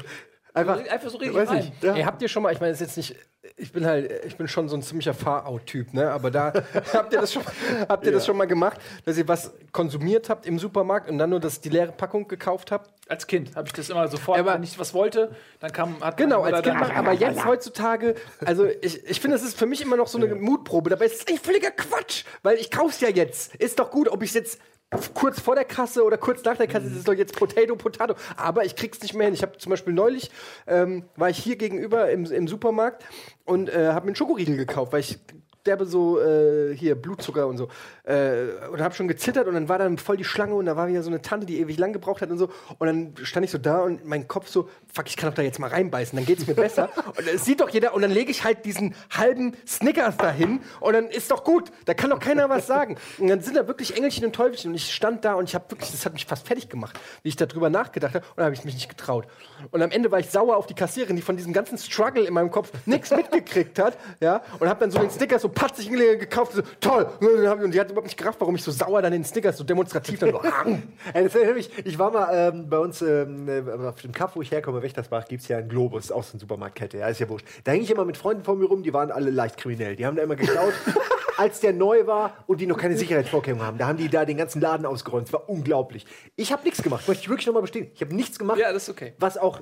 einfach, 0.54 0.80
einfach 0.90 1.10
so 1.10 1.18
richtig 1.18 1.38
weiß 1.38 1.50
rein. 1.50 1.72
ja. 1.82 1.96
Ey, 1.96 2.04
habt 2.04 2.22
ihr 2.22 2.28
schon 2.28 2.44
mal, 2.44 2.52
ich 2.52 2.60
meine, 2.60 2.74
es 2.74 2.82
ist 2.82 2.88
jetzt 2.88 2.98
nicht, 2.98 3.16
ich 3.60 3.72
bin 3.72 3.88
halt, 3.88 4.12
ich 4.26 4.38
bin 4.38 4.47
schon 4.47 4.70
so 4.70 4.76
ein 4.76 4.84
ziemlicher 4.84 5.16
Fahrout-Typ, 5.16 5.93
ne? 5.93 6.12
Aber 6.12 6.30
da 6.30 6.53
habt 6.93 7.12
ihr 7.12 7.20
das 7.20 7.34
schon, 7.34 7.41
habt 7.89 8.05
ihr 8.05 8.12
das 8.12 8.26
schon 8.26 8.38
mal 8.38 8.45
gemacht, 8.45 8.80
dass 9.05 9.18
ihr 9.18 9.28
was 9.28 9.51
konsumiert 9.72 10.30
habt 10.30 10.45
im 10.45 10.60
Supermarkt 10.60 11.10
und 11.10 11.18
dann 11.18 11.32
nur 11.32 11.39
das, 11.39 11.60
die 11.60 11.70
leere 11.70 11.91
Packung 11.91 12.28
gekauft 12.28 12.72
habt? 12.72 12.91
Als 13.10 13.26
Kind 13.26 13.55
habe 13.55 13.68
ich 13.68 13.74
das 13.74 13.89
immer 13.89 14.08
sofort, 14.08 14.38
Aber- 14.39 14.53
wenn 14.53 14.64
ich 14.64 14.78
was 14.78 14.93
wollte, 14.93 15.32
dann 15.60 15.72
kam 15.72 15.99
hat 16.01 16.18
Genau, 16.18 16.43
als 16.43 16.62
Kind, 16.62 16.80
dann, 16.80 16.91
aber 16.91 17.14
jetzt 17.14 17.45
heutzutage, 17.45 18.14
also 18.45 18.66
ich, 18.82 19.03
ich 19.08 19.20
finde, 19.20 19.36
es 19.38 19.43
ist 19.43 19.58
für 19.58 19.66
mich 19.66 19.82
immer 19.82 19.97
noch 19.97 20.08
so 20.08 20.20
eine 20.20 20.36
Mutprobe. 20.36 20.89
Dabei 20.91 21.05
ist 21.05 21.22
es 21.22 21.28
eigentlich 21.28 21.41
völliger 21.41 21.72
Quatsch, 21.72 22.26
weil 22.43 22.58
ich 22.58 22.70
kauf's 22.70 23.01
ja 23.01 23.10
jetzt. 23.10 23.55
Ist 23.55 23.80
doch 23.80 23.89
gut, 23.89 24.08
ob 24.08 24.22
ich 24.22 24.30
es 24.30 24.36
jetzt 24.36 24.60
kurz 25.14 25.40
vor 25.40 25.56
der 25.56 25.66
Kasse 25.66 26.04
oder 26.04 26.18
kurz 26.18 26.44
nach 26.44 26.58
der 26.58 26.68
Kasse, 26.68 26.88
das 26.88 27.00
ist 27.00 27.08
doch 27.08 27.14
jetzt 27.14 27.36
Potato, 27.36 27.76
Potato. 27.76 28.16
Aber 28.38 28.66
ich 28.66 28.76
krieg's 28.76 29.02
nicht 29.02 29.14
mehr 29.14 29.26
hin. 29.26 29.34
Ich 29.34 29.42
habe 29.42 29.58
zum 29.58 29.70
Beispiel 29.70 29.94
neulich, 29.94 30.32
ähm, 30.66 31.04
war 31.16 31.30
ich 31.30 31.38
hier 31.38 31.58
gegenüber 31.58 32.10
im, 32.10 32.26
im 32.26 32.48
Supermarkt 32.48 33.04
und 33.46 33.70
äh, 33.70 33.88
habe 33.88 34.06
mir 34.06 34.10
einen 34.10 34.16
Schokoriegel 34.16 34.56
gekauft, 34.56 34.94
weil 34.94 35.02
ich 35.02 35.20
derbe 35.68 35.86
so 35.86 36.20
äh, 36.20 36.76
hier 36.76 36.95
Blutzucker 36.95 37.47
und 37.47 37.57
so. 37.57 37.68
Äh, 38.03 38.68
und 38.72 38.82
habe 38.82 38.95
schon 38.95 39.07
gezittert 39.07 39.47
und 39.47 39.53
dann 39.53 39.70
war 39.70 39.78
dann 39.78 39.97
voll 39.97 40.18
die 40.18 40.24
Schlange 40.24 40.55
und 40.55 40.65
da 40.65 40.76
war 40.76 40.88
wieder 40.88 41.03
so 41.03 41.09
eine 41.09 41.22
Tante, 41.22 41.45
die 41.45 41.59
ewig 41.59 41.78
lang 41.78 41.93
gebraucht 41.93 42.22
hat 42.22 42.30
und 42.30 42.38
so. 42.38 42.49
Und 42.80 42.88
dann 42.88 43.13
stand 43.24 43.45
ich 43.45 43.51
so 43.51 43.57
da 43.57 43.82
und 43.82 44.05
mein 44.05 44.28
Kopf 44.28 44.47
so, 44.47 44.70
fuck, 44.93 45.07
ich 45.07 45.18
kann 45.18 45.30
doch 45.30 45.36
da 45.36 45.41
jetzt 45.41 45.59
mal 45.59 45.70
reinbeißen, 45.70 46.15
dann 46.15 46.26
geht's 46.26 46.47
mir 46.47 46.55
besser. 46.55 46.89
und 47.18 47.28
es 47.28 47.45
sieht 47.45 47.61
doch 47.61 47.70
jeder 47.70 47.93
und 47.93 48.01
dann 48.01 48.11
lege 48.11 48.32
ich 48.32 48.43
halt 48.43 48.65
diesen 48.65 48.95
halben 49.11 49.55
Snickers 49.68 50.18
dahin 50.18 50.61
und 50.80 50.93
dann 50.93 51.07
ist 51.07 51.32
doch 51.32 51.43
gut. 51.43 51.72
Da 51.86 51.93
kann 51.93 52.09
doch 52.09 52.20
keiner 52.20 52.49
was 52.49 52.68
sagen. 52.68 52.97
Und 53.18 53.28
dann 53.28 53.41
sind 53.41 53.57
da 53.57 53.68
wirklich 53.68 53.95
Engelchen 53.95 54.26
und 54.26 54.34
Teufelchen 54.34 54.72
und 54.72 54.76
ich 54.76 54.93
stand 54.93 55.26
da 55.26 55.34
und 55.34 55.49
ich 55.49 55.55
habe 55.55 55.70
wirklich, 55.70 55.91
das 55.91 56.05
hat 56.05 56.13
mich 56.13 56.26
fast 56.26 56.47
fertig 56.47 56.70
gemacht, 56.70 56.99
wie 57.24 57.30
ich 57.30 57.36
darüber 57.36 57.70
nachgedacht 57.70 58.15
habe 58.15 58.26
und 58.26 58.38
dann 58.38 58.45
habe 58.45 58.55
ich 58.55 58.63
mich 58.63 58.76
nicht 58.76 58.89
getraut. 58.89 59.28
Und 59.72 59.82
am 59.82 59.91
Ende 59.91 60.11
war 60.11 60.20
ich 60.20 60.30
sauer 60.30 60.55
auf 60.55 60.68
die 60.68 60.74
Kassiererin, 60.74 61.15
die 61.15 61.22
von 61.22 61.36
diesem 61.36 61.53
ganzen 61.53 61.78
Struggle 61.78 62.24
in 62.24 62.34
meinem 62.34 62.51
Kopf 62.51 62.72
nichts 62.86 63.11
mitgekriegt 63.11 63.80
hat, 63.80 63.97
ja, 64.20 64.41
und 64.59 64.70
habe 64.70 64.80
dann 64.80 64.91
so 64.91 64.99
den 64.99 65.09
Snickers 65.09 65.41
so 65.41 65.49
patzig 65.58 65.89
gekauft, 65.89 66.53
so 66.53 66.62
toll. 66.80 67.08
Und 67.20 67.74
die 67.74 67.80
hat 67.80 67.89
überhaupt 67.89 68.08
nicht 68.08 68.18
gerafft, 68.18 68.39
warum 68.39 68.55
ich 68.55 68.64
so 68.64 68.72
sauer 68.72 69.01
dann 69.01 69.12
den 69.12 69.24
Snickers 69.24 69.58
so 69.58 69.64
demonstrativ 69.64 70.20
dann 70.20 70.32
so. 70.32 70.41
Mich, 71.55 71.70
ich 71.86 71.97
war 71.97 72.12
mal 72.12 72.30
ähm, 72.32 72.70
bei 72.70 72.78
uns 72.78 73.01
ähm, 73.01 73.47
äh, 73.49 73.88
auf 73.88 74.01
dem 74.01 74.12
Kaff, 74.12 74.36
wo 74.36 74.41
ich 74.41 74.51
herkomme, 74.51 74.82
Wächtersbach, 74.82 75.28
gibt 75.28 75.41
es 75.41 75.47
ja 75.47 75.58
einen 75.58 75.70
Globus, 75.70 76.08
so 76.08 76.16
eine 76.16 76.39
Supermarktkette, 76.39 76.99
ja, 76.99 77.08
ist 77.08 77.20
ja 77.20 77.28
wurscht. 77.30 77.47
Da 77.64 77.72
hing 77.72 77.82
ich 77.82 77.91
immer 77.91 78.05
mit 78.05 78.18
Freunden 78.18 78.43
von 78.43 78.60
mir 78.60 78.66
rum, 78.66 78.84
die 78.84 78.93
waren 78.93 79.12
alle 79.12 79.32
leicht 79.32 79.58
kriminell. 79.58 79.95
Die 79.95 80.05
haben 80.05 80.16
da 80.16 80.24
immer 80.24 80.36
geklaut, 80.36 80.74
als 81.38 81.60
der 81.60 81.74
neu 81.74 82.08
war 82.08 82.34
und 82.48 82.60
die 82.62 82.68
noch 82.68 82.78
keine 82.78 82.98
Sicherheitsvorkehrungen 82.98 83.66
haben. 83.66 83.78
Da 83.78 83.88
haben 83.88 83.98
die 83.98 84.10
da 84.10 84.26
den 84.26 84.38
ganzen 84.38 84.62
Laden 84.62 84.86
ausgeräumt. 84.86 85.28
Das 85.28 85.34
war 85.34 85.50
unglaublich. 85.50 86.06
Ich 86.36 86.52
habe 86.52 86.64
nichts 86.64 86.82
gemacht, 86.84 87.08
möchte 87.08 87.24
ich 87.24 87.30
wirklich 87.30 87.48
nochmal 87.48 87.62
bestehen. 87.62 87.90
Ich 87.94 88.02
habe 88.02 88.16
nichts 88.16 88.40
gemacht. 88.40 88.60
Ja, 88.60 88.74
das 88.74 88.84
ist 88.84 88.90
okay. 88.90 89.14
Was 89.20 89.38
auch, 89.38 89.62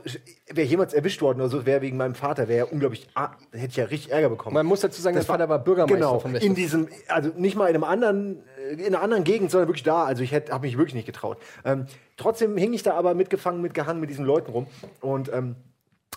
wäre 0.51 0.67
jemals 0.67 0.93
erwischt 0.93 1.21
worden 1.21 1.41
oder 1.41 1.49
so, 1.49 1.65
wäre 1.65 1.81
wegen 1.81 1.97
meinem 1.97 2.15
Vater, 2.15 2.47
wäre 2.47 2.65
ja 2.67 2.71
unglaublich, 2.71 3.07
ah, 3.15 3.31
hätte 3.51 3.67
ich 3.67 3.75
ja 3.75 3.85
richtig 3.85 4.11
Ärger 4.11 4.29
bekommen. 4.29 4.53
Man 4.53 4.65
muss 4.65 4.81
dazu 4.81 5.01
sagen, 5.01 5.15
Das 5.15 5.25
der 5.25 5.33
Vater 5.33 5.49
war 5.49 5.59
Bürgermeister 5.59 5.95
genau, 5.95 6.19
von 6.19 6.31
in 6.35 6.55
Wächtersbach. 6.55 6.55
diesem, 6.55 6.87
also 7.07 7.29
nicht 7.35 7.55
mal 7.55 7.67
in 7.67 7.75
einem 7.75 7.83
anderen, 7.83 8.43
äh, 8.57 8.73
in 8.73 8.95
einer 8.95 9.01
anderen 9.01 9.23
Gegend, 9.23 9.51
sondern 9.51 9.67
wirklich 9.67 9.83
da. 9.83 10.05
Also 10.05 10.23
ich 10.23 10.33
habe 10.33 10.59
mich 10.61 10.77
wirklich 10.77 10.95
nicht 10.95 11.05
getraut. 11.05 11.37
Ähm, 11.63 11.85
trotzdem 12.17 12.57
hing 12.57 12.73
ich 12.73 12.83
da 12.83 12.93
aber 12.93 13.13
mitgefangen, 13.13 13.61
mitgehangen 13.61 13.99
mit 13.99 14.09
diesen 14.09 14.25
Leuten 14.25 14.51
rum. 14.51 14.67
Und 15.01 15.31
ähm, 15.33 15.55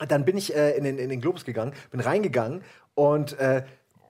dann 0.07 0.25
bin 0.25 0.37
ich 0.37 0.55
äh, 0.55 0.77
in, 0.77 0.85
den, 0.85 0.99
in 0.99 1.09
den 1.09 1.21
Globus 1.21 1.45
gegangen, 1.45 1.73
bin 1.91 2.01
reingegangen 2.01 2.63
und 2.95 3.39
äh, 3.39 3.65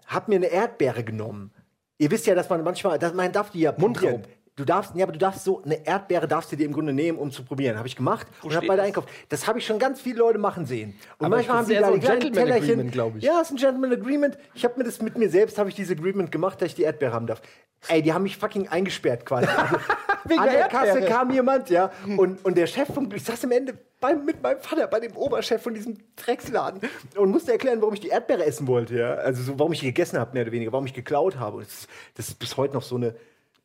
habe 0.08 0.30
mir 0.30 0.36
eine 0.36 0.46
Erdbeere 0.46 1.04
genommen. 1.04 1.52
Ihr 1.98 2.10
wisst 2.10 2.26
ja, 2.26 2.34
dass 2.34 2.48
man 2.48 2.62
manchmal, 2.62 2.98
dass 2.98 3.14
man 3.14 3.32
darf 3.32 3.50
die 3.50 3.60
ja 3.60 3.74
Mundraum. 3.76 4.22
Du 4.58 4.64
darfst, 4.64 4.94
ja, 4.96 5.04
aber 5.04 5.12
du 5.12 5.18
darfst 5.18 5.44
so 5.44 5.62
eine 5.64 5.86
Erdbeere 5.86 6.26
darfst 6.28 6.50
du 6.52 6.56
dir 6.56 6.66
im 6.66 6.72
Grunde 6.72 6.92
nehmen, 6.92 7.16
um 7.16 7.30
zu 7.30 7.44
probieren. 7.44 7.78
Habe 7.78 7.86
ich 7.88 7.96
gemacht 7.96 8.26
und 8.42 8.50
habe 8.50 8.56
steht 8.56 8.68
bei 8.68 8.74
der 8.74 8.84
das? 8.84 8.86
Einkauf. 8.88 9.04
Das 9.28 9.46
habe 9.46 9.58
ich 9.60 9.66
schon 9.66 9.78
ganz 9.78 10.00
viele 10.00 10.18
Leute 10.18 10.38
machen 10.38 10.66
sehen. 10.66 10.98
Und 11.18 11.26
Aber 11.26 11.36
manchmal 11.36 11.40
das 11.40 11.48
haben 11.56 11.62
ist 11.62 11.68
die 11.70 11.74
eher 11.74 11.80
da 11.82 11.86
so 11.88 11.94
ein 11.94 12.00
kleinen 12.00 12.20
Gentleman 12.20 12.44
Tellerchen. 12.48 12.70
Agreement, 12.72 12.92
glaub 12.92 13.16
ich. 13.16 13.22
Ja, 13.24 13.40
ist 13.40 13.50
ein 13.52 13.56
Gentleman 13.56 13.92
Agreement. 13.92 14.38
Ich 14.54 14.64
habe 14.64 14.74
mir 14.76 14.84
das 14.84 15.00
mit 15.00 15.16
mir 15.16 15.30
selbst 15.30 15.56
habe 15.58 15.68
ich 15.70 15.76
dieses 15.76 15.96
Agreement 15.96 16.30
gemacht, 16.32 16.60
dass 16.60 16.68
ich 16.70 16.74
die 16.74 16.82
Erdbeere 16.82 17.12
haben 17.12 17.26
darf. 17.28 17.40
Ey, 17.86 18.02
die 18.02 18.12
haben 18.12 18.24
mich 18.24 18.36
fucking 18.36 18.66
eingesperrt 18.68 19.24
quasi. 19.24 19.46
Also, 19.46 19.76
Wegen 20.24 20.40
an 20.40 20.46
der 20.46 20.54
der 20.54 20.68
Kasse 20.68 20.86
Erdbeere. 20.88 21.10
kam 21.10 21.30
jemand, 21.30 21.70
ja, 21.70 21.92
und, 22.16 22.44
und 22.44 22.58
der 22.58 22.66
Chef 22.66 22.92
vom, 22.92 23.08
ich 23.14 23.22
saß 23.22 23.44
am 23.44 23.52
Ende 23.52 23.78
bei, 24.00 24.16
mit 24.16 24.42
meinem 24.42 24.58
Vater 24.60 24.88
bei 24.88 24.98
dem 24.98 25.16
Oberchef 25.16 25.62
von 25.62 25.72
diesem 25.74 25.96
Drecksladen 26.16 26.80
und 27.16 27.30
musste 27.30 27.52
erklären, 27.52 27.80
warum 27.80 27.94
ich 27.94 28.00
die 28.00 28.08
Erdbeere 28.08 28.44
essen 28.44 28.66
wollte, 28.66 28.98
ja. 28.98 29.14
Also 29.14 29.42
so, 29.44 29.58
warum 29.60 29.72
ich 29.72 29.78
die 29.80 29.86
gegessen 29.86 30.18
habe, 30.18 30.32
mehr 30.34 30.42
oder 30.42 30.52
weniger, 30.52 30.72
warum 30.72 30.86
ich 30.86 30.92
geklaut 30.92 31.38
habe. 31.38 31.58
Und 31.58 31.66
das, 31.66 31.72
ist- 31.72 31.88
das 32.16 32.28
ist 32.28 32.38
bis 32.40 32.56
heute 32.56 32.74
noch 32.74 32.82
so 32.82 32.96
eine, 32.96 33.14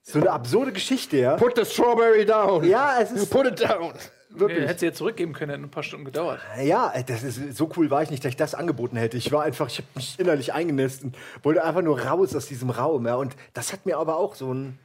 so 0.06 0.20
eine 0.20 0.32
absurde 0.32 0.72
Geschichte, 0.74 1.18
ja. 1.18 1.36
Put 1.38 1.56
the 1.56 1.66
strawberry 1.66 2.26
down. 2.26 2.64
Ja, 2.66 2.99
es 2.99 3.12
ist 3.12 3.30
Put 3.30 3.47
it 3.47 3.60
down. 3.62 3.93
wirklich. 4.30 4.68
Hätte 4.68 4.80
sie 4.82 4.86
jetzt 4.88 4.97
zurückgeben 4.97 5.34
können, 5.34 5.51
hätte 5.51 5.64
ein 5.64 5.72
paar 5.72 5.84
Stunden 5.84 6.06
gedauert. 6.06 6.41
Ja, 6.62 6.93
das 7.06 7.24
ist, 7.24 7.56
so 7.56 7.72
cool 7.78 7.89
war 7.89 8.04
ich 8.04 8.10
nicht, 8.12 8.24
dass 8.24 8.32
ich 8.32 8.36
das 8.36 8.54
angeboten 8.54 8.97
hätte. 8.97 9.16
Ich 9.18 9.32
war 9.32 9.43
einfach, 9.43 9.68
ich 9.68 9.78
habe 9.78 9.88
mich 9.95 10.20
innerlich 10.20 10.54
eingenässt 10.54 11.04
und 11.04 11.18
wollte 11.41 11.64
einfach 11.64 11.82
nur 11.82 11.99
raus 12.01 12.36
aus 12.36 12.47
diesem 12.47 12.70
Raum. 12.70 13.08
Ja. 13.08 13.16
Und 13.16 13.36
das 13.54 13.72
hat 13.72 13.86
mir 13.86 13.97
aber 13.97 14.18
auch 14.18 14.36
so 14.36 14.54
ein, 14.54 14.78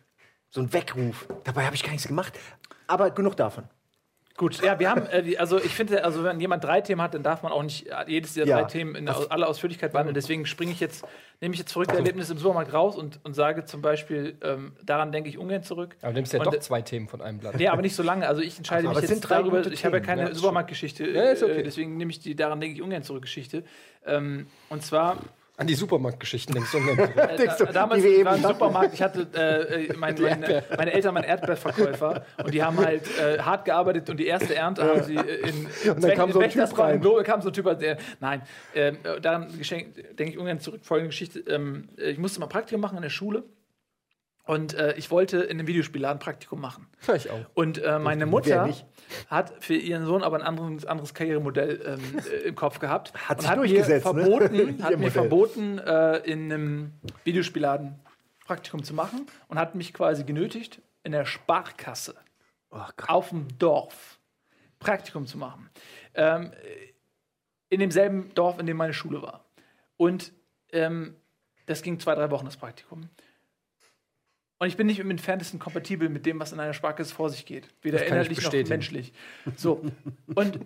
so 0.51 0.61
ein 0.61 0.73
Weckruf. 0.73 1.27
Dabei 1.45 1.65
habe 1.67 1.75
ich 1.75 1.83
gar 1.83 1.91
nichts 1.91 2.07
gemacht. 2.07 2.33
Aber 2.87 3.11
genug 3.11 3.37
davon. 3.37 3.65
Gut, 4.39 4.63
ja, 4.63 4.79
wir 4.79 4.89
haben, 4.89 5.03
äh, 5.11 5.37
also 5.37 5.59
ich 5.59 5.75
finde, 5.75 6.05
also 6.05 6.23
wenn 6.23 6.39
jemand 6.39 6.63
drei 6.63 6.81
Themen 6.81 7.03
hat, 7.03 7.13
dann 7.13 7.25
darf 7.25 7.43
man 7.43 7.51
auch 7.51 7.63
nicht 7.65 7.89
äh, 7.89 7.95
jedes 8.07 8.35
dieser 8.35 8.47
Ja. 8.47 8.61
drei 8.61 8.69
Themen 8.69 8.95
in 8.95 9.09
aller 9.09 9.49
Ausführlichkeit 9.49 9.91
behandeln. 9.91 10.15
Deswegen 10.15 10.47
springe 10.47 10.71
ich 10.71 10.79
jetzt, 10.79 11.05
nehme 11.41 11.55
ich 11.55 11.59
jetzt 11.59 11.73
verrückte 11.73 11.97
Erlebnisse 11.97 12.35
im 12.35 12.39
Supermarkt 12.39 12.73
raus 12.73 12.97
und, 12.97 13.19
und 13.25 13.35
sage 13.35 13.65
zum 13.65 13.83
Beispiel, 13.83 14.37
ähm, 14.43 14.77
daran 14.85 15.11
denke 15.11 15.29
ich 15.29 15.39
ungern 15.39 15.65
zurück. 15.65 15.97
Aber 16.03 16.13
du 16.13 16.19
nimmst 16.19 16.33
ja 16.33 16.39
Und, 16.39 16.47
doch 16.47 16.55
äh, 16.55 16.61
zwei 16.61 16.83
Themen 16.83 17.09
von 17.09 17.21
einem 17.21 17.41
Blatt. 17.41 17.59
Ja, 17.59 17.73
aber 17.73 17.83
nicht 17.83 17.97
so 17.97 18.05
lange. 18.05 18.29
Also 18.29 18.41
ich 18.41 18.57
entscheide 18.57 18.87
Ach, 18.87 18.93
mich 18.95 19.03
jetzt 19.03 19.11
sind 19.11 19.29
drei 19.29 19.39
darüber. 19.39 19.67
Ich 19.67 19.85
habe 19.85 19.97
ja 19.97 20.03
keine 20.05 20.29
Ja, 20.29 20.35
Supermarktgeschichte. 20.35 21.05
Ja, 21.11 21.23
ist 21.25 21.43
okay. 21.43 21.59
äh, 21.59 21.63
deswegen 21.65 21.97
nehme 21.97 22.13
ich 22.13 22.21
die 22.21 22.37
daran 22.37 22.61
denke 22.61 22.77
ich 22.77 22.83
ungern 22.83 23.03
zurück 23.03 23.23
Geschichte. 23.23 23.65
Ähm, 24.07 24.47
und 24.69 24.85
zwar 24.85 25.19
An 25.59 25.67
die 25.67 25.75
Supermarktgeschichten 25.75 26.55
denkst 26.55 26.71
du. 26.71 26.79
äh, 26.79 27.37
Denkst 27.37 27.57
du, 27.59 27.65
da, 27.65 27.73
damals 27.73 28.01
die 28.01 28.09
wir 28.09 28.25
war 28.25 28.37
eben 28.37 28.45
im 28.45 28.49
Supermarkt. 28.49 28.95
Ich 28.95 29.03
hatte 29.03 29.27
äh, 29.35 29.87
äh, 29.87 29.97
mein, 29.97 30.15
meine, 30.15 30.63
meine 30.77 30.93
Eltern 30.93 31.17
waren 31.17 31.25
Erdbeerverkäufer 31.25 32.25
und 32.45 32.55
die 32.55 32.63
haben 32.63 32.79
halt 32.79 33.03
äh, 33.19 33.41
hart 33.41 33.65
gearbeitet 33.65 34.09
und 34.09 34.19
die 34.19 34.29
erste 34.29 34.55
Ernte 34.55 34.85
haben 34.85 35.03
sie 35.03 35.17
äh, 35.17 35.49
in 35.49 35.67
Und 35.97 36.05
dann 36.05 36.15
kam 36.15 36.31
so 36.31 36.39
ein 36.39 36.49
Typ 36.49 36.57
Wächtersbach 36.57 36.85
rein. 36.85 36.95
im 36.95 37.01
Globe 37.01 37.25
kam 37.25 37.43
so 37.43 37.49
ein 37.49 37.53
Typ, 37.53 37.77
der, 37.81 37.99
nein, 38.21 38.43
ähm, 38.73 38.99
äh, 39.03 39.21
daran 39.21 39.49
denke 39.49 40.33
ich 40.33 40.39
ungern 40.39 40.61
zurück. 40.61 40.81
Folgende 40.85 41.09
Geschichte: 41.09 41.41
ähm, 41.41 41.89
äh, 41.99 42.11
Ich 42.11 42.19
musste 42.19 42.39
mal 42.39 42.47
Praktikum 42.47 42.81
machen 42.81 42.97
in 42.97 43.03
der 43.03 43.11
Schule 43.11 43.43
und 44.49 44.73
äh, 44.73 44.95
ich 44.95 45.11
wollte 45.11 45.41
in 45.41 45.59
einem 45.59 45.67
Videospielladen 45.67 46.19
Praktikum 46.19 46.59
machen. 46.59 46.87
Ich 47.15 47.29
auch. 47.29 47.45
Und 47.53 47.83
äh, 47.83 47.99
meine 47.99 48.25
Mutter 48.25 48.75
hat 49.27 49.53
für 49.63 49.75
ihren 49.75 50.07
Sohn 50.07 50.23
aber 50.23 50.39
ein 50.39 50.43
anderes, 50.43 50.87
anderes 50.87 51.13
Karrieremodell 51.13 51.83
ähm, 51.85 52.19
äh, 52.19 52.49
im 52.49 52.55
Kopf 52.55 52.79
gehabt. 52.79 53.13
Hat 53.29 53.37
und 53.37 53.43
sich 53.43 53.51
hat 53.51 53.59
mir 53.59 53.67
durchgesetzt, 53.67 54.07
ne? 54.07 54.23
verboten, 54.23 54.55
Ihr 54.79 54.85
hat 54.85 54.91
mir 54.93 54.97
Modell. 54.97 55.11
verboten 55.11 55.79
äh, 55.79 56.17
in 56.21 56.51
einem 56.51 56.93
Videospielladen 57.25 58.01
Praktikum 58.47 58.83
zu 58.83 58.95
machen 58.95 59.27
und 59.49 59.59
hat 59.59 59.75
mich 59.75 59.93
quasi 59.93 60.25
genötigt, 60.25 60.81
in 61.03 61.13
der 61.13 61.27
Sparkasse 61.27 62.15
Oh 62.71 62.81
auf 63.07 63.29
dem 63.29 63.47
Dorf 63.59 64.19
Praktikum 64.79 65.27
zu 65.27 65.37
machen. 65.37 65.69
Ähm, 66.15 66.53
in 67.69 67.81
demselben 67.81 68.33
Dorf, 68.35 68.59
in 68.59 68.65
dem 68.65 68.79
meine 68.79 68.95
Schule 68.95 69.21
war. 69.21 69.45
Und 69.99 70.33
ähm, 70.73 71.17
das 71.67 71.83
ging 71.83 72.01
zwei, 72.01 72.15
drei 72.15 72.31
Wochen, 72.31 72.47
das 72.47 72.57
Praktikum. 72.57 73.11
Und 74.61 74.67
ich 74.67 74.77
bin 74.77 74.87
nicht 74.89 74.99
im 74.99 75.11
entferntesten 75.11 75.61
kompatibel 75.61 76.09
mit 76.09 76.27
dem, 76.27 76.41
was 76.41 76.53
in 76.53 76.59
einer 76.59 76.73
Sparkasse 76.73 77.15
vor 77.15 77.31
sich 77.31 77.47
geht. 77.47 77.69
Weder 77.83 78.05
inhaltlich 78.05 78.43
noch 78.43 78.53
menschlich. 78.69 79.13
So. 79.57 79.85
Und 80.35 80.59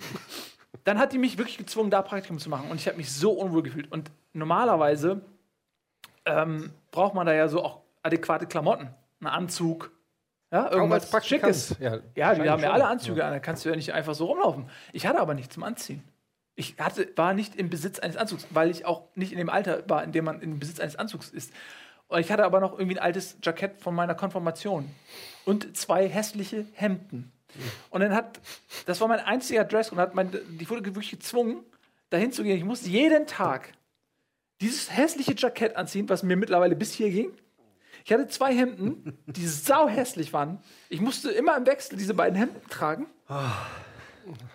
dann 0.84 0.98
hat 0.98 1.12
die 1.12 1.18
mich 1.18 1.36
wirklich 1.36 1.58
gezwungen, 1.58 1.90
da 1.90 2.00
Praktikum 2.00 2.38
zu 2.38 2.48
machen. 2.48 2.70
Und 2.70 2.80
ich 2.80 2.86
habe 2.86 2.96
mich 2.96 3.12
so 3.12 3.32
unwohl 3.32 3.62
gefühlt. 3.62 3.92
Und 3.92 4.10
normalerweise 4.32 5.20
ähm, 6.24 6.70
braucht 6.90 7.14
man 7.14 7.26
da 7.26 7.34
ja 7.34 7.48
so 7.48 7.62
auch 7.62 7.80
adäquate 8.02 8.46
Klamotten. 8.46 8.88
Einen 9.20 9.28
Anzug. 9.28 9.92
Ja, 10.50 10.70
irgendwas. 10.70 11.10
Schickes. 11.26 11.76
Ja, 11.80 11.98
Ja, 12.14 12.34
die 12.34 12.48
haben 12.48 12.60
ja 12.60 12.66
schon. 12.66 12.74
alle 12.74 12.86
Anzüge 12.86 13.24
an, 13.24 13.32
da 13.32 13.38
kannst 13.40 13.64
du 13.64 13.70
ja 13.70 13.76
nicht 13.76 13.92
einfach 13.92 14.14
so 14.14 14.26
rumlaufen. 14.26 14.68
Ich 14.92 15.06
hatte 15.06 15.18
aber 15.20 15.34
nichts 15.34 15.54
zum 15.54 15.62
Anziehen. 15.62 16.02
Ich 16.54 16.76
hatte, 16.78 17.08
war 17.16 17.32
nicht 17.32 17.56
im 17.56 17.70
Besitz 17.70 17.98
eines 17.98 18.18
Anzugs, 18.18 18.46
weil 18.50 18.70
ich 18.70 18.84
auch 18.84 19.04
nicht 19.14 19.32
in 19.32 19.38
dem 19.38 19.48
Alter 19.48 19.88
war, 19.88 20.04
in 20.04 20.12
dem 20.12 20.26
man 20.26 20.42
im 20.42 20.58
Besitz 20.58 20.78
eines 20.80 20.96
Anzugs 20.96 21.30
ist. 21.30 21.52
Ich 22.18 22.30
hatte 22.30 22.44
aber 22.44 22.60
noch 22.60 22.72
irgendwie 22.78 22.98
ein 22.98 23.02
altes 23.02 23.36
Jackett 23.42 23.80
von 23.80 23.94
meiner 23.94 24.14
Konfirmation 24.14 24.88
und 25.44 25.76
zwei 25.76 26.08
hässliche 26.08 26.66
Hemden. 26.72 27.32
Und 27.90 28.00
dann 28.00 28.14
hat, 28.14 28.40
das 28.86 29.00
war 29.00 29.08
mein 29.08 29.20
einziger 29.20 29.64
Dress 29.64 29.90
und 29.92 29.98
hat 29.98 30.14
mein, 30.14 30.32
ich 30.58 30.70
wurde 30.70 30.84
wirklich 30.84 31.10
gezwungen, 31.10 31.64
dahin 32.10 32.32
zu 32.32 32.42
gehen. 32.42 32.56
Ich 32.56 32.64
musste 32.64 32.88
jeden 32.88 33.26
Tag 33.26 33.72
dieses 34.60 34.96
hässliche 34.96 35.34
Jackett 35.36 35.76
anziehen, 35.76 36.08
was 36.08 36.22
mir 36.22 36.36
mittlerweile 36.36 36.76
bis 36.76 36.92
hier 36.92 37.10
ging. 37.10 37.32
Ich 38.04 38.12
hatte 38.12 38.26
zwei 38.28 38.54
Hemden, 38.54 39.18
die 39.26 39.46
sau 39.46 39.88
hässlich 39.88 40.32
waren. 40.32 40.58
Ich 40.88 41.00
musste 41.00 41.30
immer 41.30 41.56
im 41.56 41.66
Wechsel 41.66 41.96
diese 41.96 42.14
beiden 42.14 42.36
Hemden 42.36 42.68
tragen. 42.68 43.06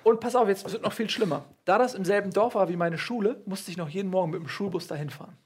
Und 0.04 0.20
pass 0.20 0.36
auf, 0.36 0.48
jetzt 0.48 0.70
wird 0.72 0.84
noch 0.84 0.94
viel 0.94 1.10
schlimmer. 1.10 1.46
Da 1.66 1.78
das 1.78 1.94
im 1.94 2.06
selben 2.06 2.32
Dorf 2.32 2.56
war 2.56 2.70
wie 2.70 2.76
meine 2.76 2.98
Schule, 2.98 3.42
musste 3.46 3.72
ich 3.72 3.78
noch 3.78 3.90
jeden 3.90 4.10
Morgen 4.10 4.32
mit 4.32 4.40
dem 4.40 4.48
Schulbus 4.48 4.88
dahin 4.88 5.10
fahren. 5.10 5.38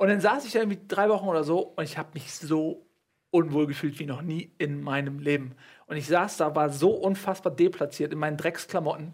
Und 0.00 0.08
dann 0.08 0.22
saß 0.22 0.46
ich 0.46 0.52
da 0.52 0.60
irgendwie 0.60 0.80
drei 0.88 1.10
Wochen 1.10 1.28
oder 1.28 1.44
so 1.44 1.74
und 1.76 1.84
ich 1.84 1.98
habe 1.98 2.08
mich 2.14 2.32
so 2.32 2.86
unwohl 3.28 3.66
gefühlt 3.66 3.98
wie 3.98 4.06
noch 4.06 4.22
nie 4.22 4.50
in 4.56 4.82
meinem 4.82 5.18
Leben. 5.18 5.54
Und 5.88 5.98
ich 5.98 6.06
saß 6.06 6.38
da, 6.38 6.54
war 6.56 6.70
so 6.70 6.92
unfassbar 6.92 7.54
deplatziert 7.54 8.10
in 8.10 8.18
meinen 8.18 8.38
Drecksklamotten. 8.38 9.12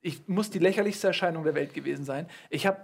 Ich 0.00 0.26
muss 0.28 0.48
die 0.48 0.58
lächerlichste 0.58 1.08
Erscheinung 1.08 1.44
der 1.44 1.54
Welt 1.54 1.74
gewesen 1.74 2.06
sein. 2.06 2.28
Ich 2.48 2.66
habe 2.66 2.78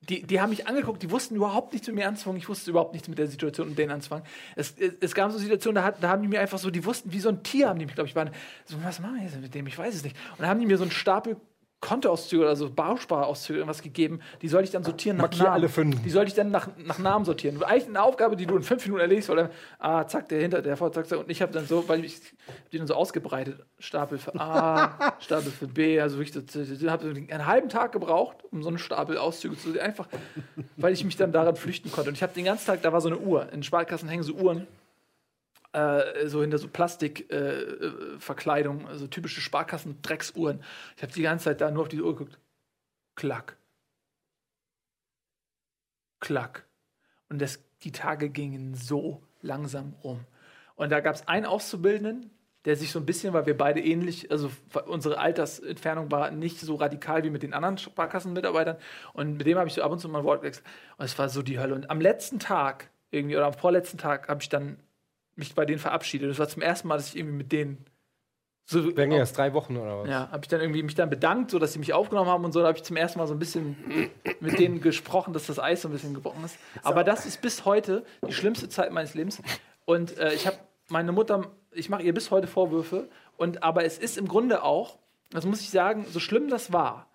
die, 0.00 0.22
die 0.22 0.40
haben 0.40 0.48
mich 0.48 0.66
angeguckt, 0.66 1.02
die 1.02 1.10
wussten 1.10 1.36
überhaupt 1.36 1.74
nichts 1.74 1.88
mit 1.88 1.96
mir 1.96 2.08
anzufangen. 2.08 2.38
Ich 2.38 2.48
wusste 2.48 2.70
überhaupt 2.70 2.94
nichts 2.94 3.06
mit 3.06 3.18
der 3.18 3.26
Situation 3.26 3.68
und 3.68 3.78
denen 3.78 3.92
anzufangen. 3.92 4.24
Es, 4.56 4.74
es, 4.78 4.94
es 4.98 5.14
gab 5.14 5.30
so 5.30 5.36
Situationen, 5.36 5.74
da, 5.74 5.84
hat, 5.84 6.02
da 6.02 6.08
haben 6.08 6.22
die 6.22 6.28
mir 6.28 6.40
einfach 6.40 6.58
so, 6.58 6.70
die 6.70 6.86
wussten, 6.86 7.12
wie 7.12 7.20
so 7.20 7.28
ein 7.28 7.42
Tier 7.42 7.68
haben 7.68 7.78
die 7.78 7.84
mich, 7.84 7.94
glaube 7.94 8.08
ich, 8.08 8.16
waren. 8.16 8.30
So, 8.64 8.82
was 8.82 8.98
machen 9.00 9.16
wir 9.16 9.24
jetzt 9.24 9.38
mit 9.38 9.54
dem? 9.54 9.66
Ich 9.66 9.76
weiß 9.76 9.94
es 9.94 10.04
nicht. 10.04 10.16
Und 10.32 10.40
dann 10.40 10.48
haben 10.48 10.60
die 10.60 10.64
mir 10.64 10.78
so 10.78 10.84
einen 10.84 10.90
Stapel 10.90 11.36
Kontoauszüge 11.84 12.42
oder 12.42 12.56
so 12.56 12.70
Bausparauszüge 12.70 13.58
irgendwas 13.58 13.82
gegeben, 13.82 14.20
die 14.40 14.48
soll 14.48 14.64
ich 14.64 14.70
dann 14.70 14.84
sortieren 14.84 15.18
nach 15.18 15.24
Markier 15.24 15.44
Namen. 15.44 15.54
alle 15.54 15.68
fünf. 15.68 16.02
Die 16.02 16.08
soll 16.08 16.26
ich 16.26 16.32
dann 16.32 16.50
nach, 16.50 16.68
nach 16.78 16.98
Namen 16.98 17.26
sortieren. 17.26 17.62
Eigentlich 17.62 17.88
eine 17.88 18.02
Aufgabe, 18.02 18.36
die 18.36 18.46
du 18.46 18.56
in 18.56 18.62
fünf 18.62 18.84
Minuten 18.86 19.02
erledigst, 19.02 19.28
weil 19.28 19.36
dann, 19.36 19.50
ah, 19.78 20.06
zack, 20.06 20.28
der 20.30 20.40
hinter, 20.40 20.62
der 20.62 20.78
vor, 20.78 20.90
zack, 20.92 21.06
zack. 21.06 21.18
Und 21.18 21.30
ich 21.30 21.42
habe 21.42 21.52
dann 21.52 21.66
so, 21.66 21.86
weil 21.86 22.02
ich 22.04 22.20
die 22.72 22.78
dann 22.78 22.86
so 22.86 22.94
ausgebreitet, 22.94 23.60
Stapel 23.78 24.16
für 24.16 24.34
A, 24.40 25.14
Stapel 25.20 25.52
für 25.52 25.66
B, 25.66 26.00
also 26.00 26.18
ich 26.20 26.34
habe 26.88 27.10
einen 27.10 27.46
halben 27.46 27.68
Tag 27.68 27.92
gebraucht, 27.92 28.38
um 28.50 28.62
so 28.62 28.68
einen 28.68 28.78
Stapel 28.78 29.18
Auszüge 29.18 29.58
zu 29.58 29.78
einfach, 29.78 30.08
weil 30.78 30.94
ich 30.94 31.04
mich 31.04 31.18
dann 31.18 31.32
daran 31.32 31.54
flüchten 31.54 31.92
konnte. 31.92 32.08
Und 32.08 32.14
ich 32.14 32.22
habe 32.22 32.32
den 32.32 32.46
ganzen 32.46 32.64
Tag, 32.66 32.80
da 32.80 32.94
war 32.94 33.02
so 33.02 33.08
eine 33.08 33.18
Uhr, 33.18 33.52
in 33.52 33.62
Sparkassen 33.62 34.08
hängen 34.08 34.22
so 34.22 34.32
Uhren, 34.32 34.66
äh, 35.74 36.28
so 36.28 36.40
hinter 36.40 36.58
so 36.58 36.68
Plastikverkleidung, 36.68 38.16
äh, 38.16 38.20
Verkleidung, 38.20 38.88
also 38.88 39.06
typische 39.06 39.40
Sparkassen-Drecksuhren. 39.40 40.62
Ich 40.96 41.02
habe 41.02 41.12
die 41.12 41.22
ganze 41.22 41.46
Zeit 41.46 41.60
da 41.60 41.70
nur 41.70 41.82
auf 41.82 41.88
diese 41.88 42.04
Uhr 42.04 42.14
geguckt. 42.16 42.38
Klack. 43.16 43.56
Klack. 46.20 46.64
Und 47.28 47.42
das, 47.42 47.58
die 47.82 47.92
Tage 47.92 48.30
gingen 48.30 48.74
so 48.74 49.22
langsam 49.42 49.94
rum. 50.04 50.20
Und 50.76 50.90
da 50.90 51.00
gab 51.00 51.14
es 51.14 51.26
einen 51.28 51.46
Auszubildenden, 51.46 52.30
der 52.64 52.76
sich 52.76 52.90
so 52.90 52.98
ein 52.98 53.06
bisschen, 53.06 53.34
weil 53.34 53.46
wir 53.46 53.56
beide 53.56 53.80
ähnlich, 53.80 54.30
also 54.30 54.50
unsere 54.86 55.18
Altersentfernung 55.18 56.10
war 56.10 56.30
nicht 56.30 56.58
so 56.58 56.76
radikal 56.76 57.22
wie 57.24 57.30
mit 57.30 57.42
den 57.42 57.52
anderen 57.52 57.78
Sparkassenmitarbeitern. 57.78 58.78
Und 59.12 59.36
mit 59.36 59.46
dem 59.46 59.58
habe 59.58 59.68
ich 59.68 59.74
so 59.74 59.82
ab 59.82 59.92
und 59.92 59.98
zu 59.98 60.08
mal 60.08 60.20
ein 60.20 60.24
Wort 60.24 60.40
gewechselt. 60.40 60.66
Und 60.96 61.04
es 61.04 61.18
war 61.18 61.28
so 61.28 61.42
die 61.42 61.58
Hölle. 61.58 61.74
Und 61.74 61.90
am 61.90 62.00
letzten 62.00 62.38
Tag, 62.38 62.90
irgendwie, 63.10 63.36
oder 63.36 63.46
am 63.46 63.52
vorletzten 63.52 63.98
Tag, 63.98 64.28
habe 64.28 64.40
ich 64.40 64.48
dann 64.48 64.78
mich 65.36 65.54
bei 65.54 65.64
denen 65.64 65.78
verabschiedet. 65.78 66.30
Das 66.30 66.38
war 66.38 66.48
zum 66.48 66.62
ersten 66.62 66.88
Mal, 66.88 66.96
dass 66.96 67.08
ich 67.08 67.16
irgendwie 67.16 67.36
mit 67.36 67.52
denen 67.52 67.84
so. 68.66 68.96
Wären 68.96 69.12
ja 69.12 69.18
erst 69.18 69.36
drei 69.36 69.52
Wochen 69.52 69.76
oder 69.76 70.00
was? 70.00 70.08
Ja, 70.08 70.30
habe 70.30 70.40
ich 70.42 70.48
dann 70.48 70.60
irgendwie 70.60 70.82
mich 70.82 70.94
dann 70.94 71.10
bedankt, 71.10 71.50
so 71.50 71.58
dass 71.58 71.74
sie 71.74 71.78
mich 71.78 71.92
aufgenommen 71.92 72.30
haben 72.30 72.44
und 72.44 72.52
so. 72.52 72.60
Da 72.60 72.68
habe 72.68 72.78
ich 72.78 72.84
zum 72.84 72.96
ersten 72.96 73.18
Mal 73.18 73.26
so 73.26 73.34
ein 73.34 73.38
bisschen 73.38 73.76
mit 74.40 74.58
denen 74.58 74.80
gesprochen, 74.80 75.34
dass 75.34 75.46
das 75.46 75.58
Eis 75.58 75.82
so 75.82 75.88
ein 75.88 75.92
bisschen 75.92 76.14
gebrochen 76.14 76.44
ist. 76.44 76.56
Aber 76.82 77.04
das 77.04 77.26
ist 77.26 77.42
bis 77.42 77.64
heute 77.64 78.04
die 78.26 78.32
schlimmste 78.32 78.68
Zeit 78.68 78.92
meines 78.92 79.14
Lebens. 79.14 79.42
Und 79.84 80.16
äh, 80.16 80.32
ich 80.32 80.46
habe 80.46 80.56
meine 80.88 81.12
Mutter, 81.12 81.50
ich 81.72 81.90
mache 81.90 82.02
ihr 82.02 82.14
bis 82.14 82.30
heute 82.30 82.46
Vorwürfe. 82.46 83.08
Und 83.36 83.62
aber 83.62 83.84
es 83.84 83.98
ist 83.98 84.16
im 84.16 84.28
Grunde 84.28 84.62
auch, 84.62 84.98
das 85.30 85.44
muss 85.44 85.60
ich 85.60 85.70
sagen, 85.70 86.06
so 86.08 86.18
schlimm 86.18 86.48
das 86.48 86.72
war, 86.72 87.08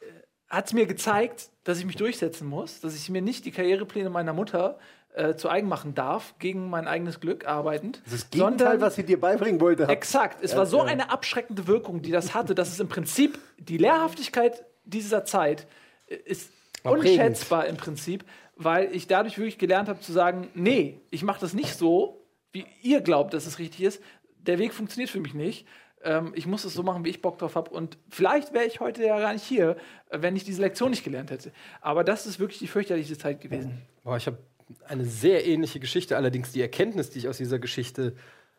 äh, 0.00 0.04
hat 0.48 0.66
es 0.66 0.72
mir 0.72 0.86
gezeigt, 0.86 1.50
dass 1.64 1.78
ich 1.78 1.84
mich 1.84 1.96
durchsetzen 1.96 2.46
muss, 2.46 2.80
dass 2.80 2.94
ich 2.94 3.10
mir 3.10 3.22
nicht 3.22 3.44
die 3.44 3.50
Karrierepläne 3.50 4.10
meiner 4.10 4.32
Mutter 4.32 4.78
äh, 5.14 5.34
zu 5.34 5.48
eigen 5.48 5.68
machen 5.68 5.94
darf, 5.94 6.34
gegen 6.38 6.70
mein 6.70 6.86
eigenes 6.86 7.20
Glück 7.20 7.46
arbeitend. 7.46 8.00
Das 8.04 8.14
ist 8.14 8.24
das 8.24 8.30
Gegenteil, 8.30 8.80
was 8.80 8.94
sie 8.94 9.04
dir 9.04 9.20
beibringen 9.20 9.60
wollte. 9.60 9.84
Exakt. 9.88 10.42
Es 10.42 10.56
war 10.56 10.66
so 10.66 10.80
eine 10.80 11.10
abschreckende 11.10 11.66
Wirkung, 11.66 12.02
die 12.02 12.10
das 12.10 12.34
hatte, 12.34 12.54
dass 12.54 12.68
es 12.70 12.80
im 12.80 12.88
Prinzip 12.88 13.38
die 13.58 13.76
Lehrhaftigkeit 13.76 14.64
dieser 14.84 15.24
Zeit 15.24 15.66
äh, 16.06 16.14
ist 16.14 16.50
War 16.82 16.92
unschätzbar 16.92 17.66
im 17.66 17.76
Prinzip, 17.76 18.24
weil 18.56 18.94
ich 18.94 19.06
dadurch 19.06 19.38
wirklich 19.38 19.58
gelernt 19.58 19.88
habe 19.88 20.00
zu 20.00 20.12
sagen, 20.12 20.48
nee, 20.54 21.00
ich 21.10 21.22
mache 21.22 21.40
das 21.40 21.52
nicht 21.52 21.74
so, 21.74 22.26
wie 22.52 22.66
ihr 22.82 23.00
glaubt, 23.00 23.34
dass 23.34 23.46
es 23.46 23.58
richtig 23.58 23.82
ist. 23.82 24.02
Der 24.38 24.58
Weg 24.58 24.72
funktioniert 24.72 25.10
für 25.10 25.20
mich 25.20 25.34
nicht. 25.34 25.66
Ähm, 26.04 26.32
ich 26.34 26.46
muss 26.46 26.64
es 26.64 26.74
so 26.74 26.82
machen, 26.82 27.04
wie 27.04 27.10
ich 27.10 27.22
Bock 27.22 27.38
drauf 27.38 27.54
habe. 27.54 27.70
Und 27.70 27.98
vielleicht 28.10 28.52
wäre 28.52 28.64
ich 28.64 28.80
heute 28.80 29.04
ja 29.04 29.18
gar 29.18 29.32
nicht 29.32 29.44
hier, 29.44 29.76
äh, 30.10 30.20
wenn 30.20 30.36
ich 30.36 30.44
diese 30.44 30.60
Lektion 30.60 30.90
nicht 30.90 31.04
gelernt 31.04 31.30
hätte. 31.30 31.52
Aber 31.80 32.02
das 32.02 32.26
ist 32.26 32.40
wirklich 32.40 32.58
die 32.58 32.66
fürchterlichste 32.66 33.18
Zeit 33.18 33.40
gewesen. 33.40 33.82
Boah, 34.04 34.16
ich 34.16 34.26
habe 34.26 34.38
eine 34.86 35.04
sehr 35.04 35.46
ähnliche 35.46 35.80
Geschichte, 35.80 36.16
allerdings 36.16 36.52
die 36.52 36.60
Erkenntnis, 36.60 37.10
die 37.10 37.20
ich 37.20 37.28
aus 37.28 37.38
dieser 37.38 37.58
Geschichte 37.58 38.14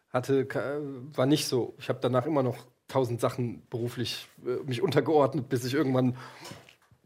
hatte, 0.09 0.47
war 1.13 1.25
nicht 1.25 1.47
so. 1.47 1.73
Ich 1.79 1.89
habe 1.89 1.99
danach 2.01 2.25
immer 2.25 2.43
noch 2.43 2.57
tausend 2.87 3.19
Sachen 3.19 3.63
beruflich 3.69 4.27
äh, 4.45 4.63
mich 4.67 4.81
untergeordnet, 4.81 5.49
bis 5.49 5.65
ich 5.65 5.73
irgendwann 5.73 6.15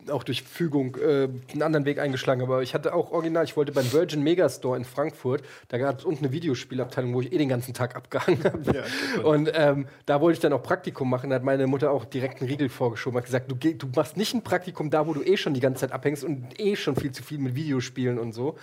auch 0.09 0.23
durch 0.23 0.43
Fügung 0.43 0.95
äh, 0.95 1.27
einen 1.51 1.61
anderen 1.61 1.85
Weg 1.85 1.99
eingeschlagen 1.99 2.41
habe. 2.41 2.53
Aber 2.53 2.63
ich 2.63 2.73
hatte 2.73 2.93
auch 2.93 3.11
original, 3.11 3.43
ich 3.43 3.57
wollte 3.57 3.71
beim 3.71 3.91
Virgin 3.91 4.23
Megastore 4.23 4.77
in 4.77 4.85
Frankfurt, 4.85 5.43
da 5.67 5.77
gab 5.77 5.99
es 5.99 6.05
unten 6.05 6.25
eine 6.25 6.33
Videospielabteilung, 6.33 7.13
wo 7.13 7.21
ich 7.21 7.33
eh 7.33 7.37
den 7.37 7.49
ganzen 7.49 7.73
Tag 7.73 7.95
abgehangen 7.95 8.43
habe. 8.43 8.85
und 9.23 9.51
ähm, 9.53 9.87
da 10.05 10.21
wollte 10.21 10.37
ich 10.37 10.39
dann 10.41 10.53
auch 10.53 10.63
Praktikum 10.63 11.09
machen. 11.09 11.29
Da 11.29 11.37
hat 11.37 11.43
meine 11.43 11.67
Mutter 11.67 11.91
auch 11.91 12.05
direkt 12.05 12.41
einen 12.41 12.49
Riegel 12.49 12.69
vorgeschoben, 12.69 13.17
hat 13.17 13.25
gesagt, 13.25 13.51
du, 13.51 13.55
du 13.55 13.87
machst 13.95 14.17
nicht 14.17 14.33
ein 14.33 14.43
Praktikum 14.43 14.89
da, 14.89 15.07
wo 15.07 15.13
du 15.13 15.23
eh 15.23 15.37
schon 15.37 15.53
die 15.53 15.59
ganze 15.59 15.81
Zeit 15.81 15.91
abhängst 15.91 16.23
und 16.23 16.59
eh 16.59 16.75
schon 16.75 16.95
viel 16.95 17.11
zu 17.11 17.23
viel 17.23 17.39
mit 17.39 17.55
Videospielen 17.55 18.19
und 18.19 18.33
so. 18.33 18.57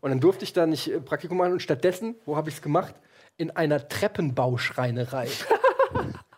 Und 0.00 0.10
dann 0.10 0.20
durfte 0.20 0.44
ich 0.44 0.52
da 0.52 0.66
nicht 0.66 0.88
äh, 0.88 1.00
Praktikum 1.00 1.38
machen 1.38 1.52
und 1.52 1.62
stattdessen, 1.62 2.16
wo 2.24 2.36
habe 2.36 2.48
ich 2.48 2.56
es 2.56 2.62
gemacht? 2.62 2.94
In 3.36 3.50
einer 3.50 3.88
Treppenbauschreinerei. 3.88 5.28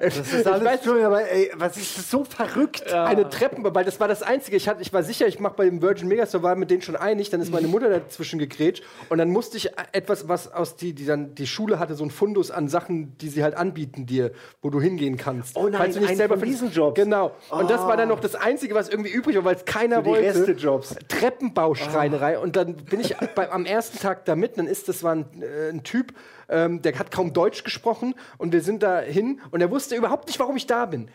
Das 0.00 0.16
ist 0.18 0.46
alles 0.46 0.66
weiß- 0.66 0.84
schön, 0.84 1.04
aber 1.04 1.30
ey, 1.30 1.50
was 1.56 1.76
ist 1.76 1.96
das 1.98 2.10
so 2.10 2.24
verrückt? 2.24 2.92
Eine 2.92 3.28
Treppen, 3.28 3.62
weil 3.74 3.84
das 3.84 4.00
war 4.00 4.08
das 4.08 4.22
Einzige. 4.22 4.56
Ich, 4.56 4.68
hatte, 4.68 4.82
ich 4.82 4.92
war 4.92 5.02
sicher, 5.02 5.26
ich 5.26 5.38
mache 5.40 5.54
bei 5.56 5.64
dem 5.64 5.80
Virgin 5.82 6.08
Megastore, 6.08 6.42
war 6.42 6.56
mit 6.56 6.70
denen 6.70 6.82
schon 6.82 6.96
einig. 6.96 7.30
Dann 7.30 7.40
ist 7.40 7.52
meine 7.52 7.68
Mutter 7.68 7.88
dazwischen 7.88 8.38
gegrätscht. 8.38 8.82
Und 9.08 9.18
dann 9.18 9.30
musste 9.30 9.56
ich 9.56 9.70
etwas, 9.92 10.28
was 10.28 10.52
aus 10.52 10.76
die, 10.76 10.92
die 10.92 11.06
dann, 11.06 11.34
die 11.34 11.46
Schule 11.46 11.78
hatte, 11.78 11.94
so 11.94 12.04
ein 12.04 12.10
Fundus 12.10 12.50
an 12.50 12.68
Sachen, 12.68 13.16
die 13.18 13.28
sie 13.28 13.42
halt 13.42 13.54
anbieten 13.56 14.06
dir, 14.06 14.32
wo 14.62 14.70
du 14.70 14.80
hingehen 14.80 15.16
kannst. 15.16 15.56
Oh 15.56 15.64
nein, 15.68 15.74
Falls 15.74 15.94
du 15.94 16.00
nicht 16.00 16.08
einen 16.10 16.18
selber 16.18 16.38
von 16.38 16.48
diesen 16.48 16.70
Jobs. 16.72 16.94
Genau. 16.94 17.32
Und 17.50 17.70
das 17.70 17.80
war 17.82 17.96
dann 17.96 18.08
noch 18.08 18.20
das 18.20 18.34
Einzige, 18.34 18.74
was 18.74 18.88
irgendwie 18.88 19.10
übrig 19.10 19.36
war, 19.36 19.44
weil 19.44 19.56
es 19.56 19.64
keiner 19.64 19.96
So 19.96 20.02
die 20.02 20.08
wollte. 20.10 20.26
Restejobs. 20.48 20.96
Treppenbauschreinerei. 21.08 22.38
Und 22.38 22.56
dann 22.56 22.76
bin 22.76 23.00
ich 23.00 23.16
bei, 23.34 23.50
am 23.50 23.66
ersten 23.66 23.98
Tag 23.98 24.24
da 24.24 24.36
mit. 24.36 24.58
Dann 24.58 24.66
ist 24.66 24.88
das 24.88 25.02
war 25.02 25.14
ein, 25.14 25.24
äh, 25.42 25.70
ein 25.70 25.82
Typ, 25.82 26.12
ähm, 26.50 26.82
der 26.82 26.98
hat 26.98 27.10
kaum 27.10 27.32
Deutsch 27.32 27.64
gesprochen. 27.64 28.14
Und 28.36 28.52
wir 28.52 28.60
sind 28.60 28.82
da 28.82 29.00
hin. 29.00 29.40
Und 29.50 29.60
er 29.60 29.70
wusste 29.70 29.96
überhaupt 29.96 30.26
nicht, 30.26 30.38
warum 30.38 30.56
ich 30.56 30.66
da 30.66 30.86
bin. 30.86 31.08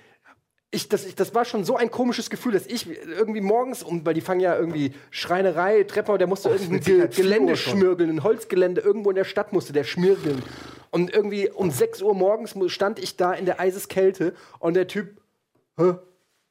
Ich, 0.71 0.89
das, 0.89 1.05
ich, 1.05 1.15
das 1.15 1.33
war 1.36 1.45
schon 1.45 1.63
so 1.63 1.77
ein 1.77 1.91
komisches 1.91 2.29
Gefühl, 2.29 2.53
dass 2.53 2.65
ich 2.65 2.88
irgendwie 3.05 3.39
morgens, 3.39 3.83
um, 3.83 4.05
weil 4.05 4.13
die 4.13 4.21
fangen 4.21 4.41
ja 4.41 4.57
irgendwie 4.57 4.93
Schreinerei, 5.09 5.83
Treppe, 5.83 6.17
der 6.17 6.27
musste 6.27 6.49
irgendein 6.49 6.73
mit 6.73 6.83
Sicherheit 6.83 7.15
Ge 7.15 7.23
Gelände 7.23 7.55
schmirgeln, 7.55 8.09
ein 8.09 8.23
Holzgelände 8.23 8.81
irgendwo 8.81 9.09
in 9.11 9.15
der 9.15 9.23
Stadt 9.23 9.53
musste 9.53 9.71
der 9.71 9.86
schmirgeln. 9.86 10.41
Und 10.91 11.13
irgendwie 11.13 11.49
um 11.49 11.71
6 11.71 12.01
Uhr 12.01 12.13
morgens 12.13 12.55
stand 12.73 12.99
ich 12.99 13.15
da 13.15 13.33
in 13.33 13.45
der 13.45 13.59
Eiseskälte 13.59 14.33
und 14.59 14.73
der 14.73 14.88
Typ, 14.88 15.21
hä, 15.77 15.93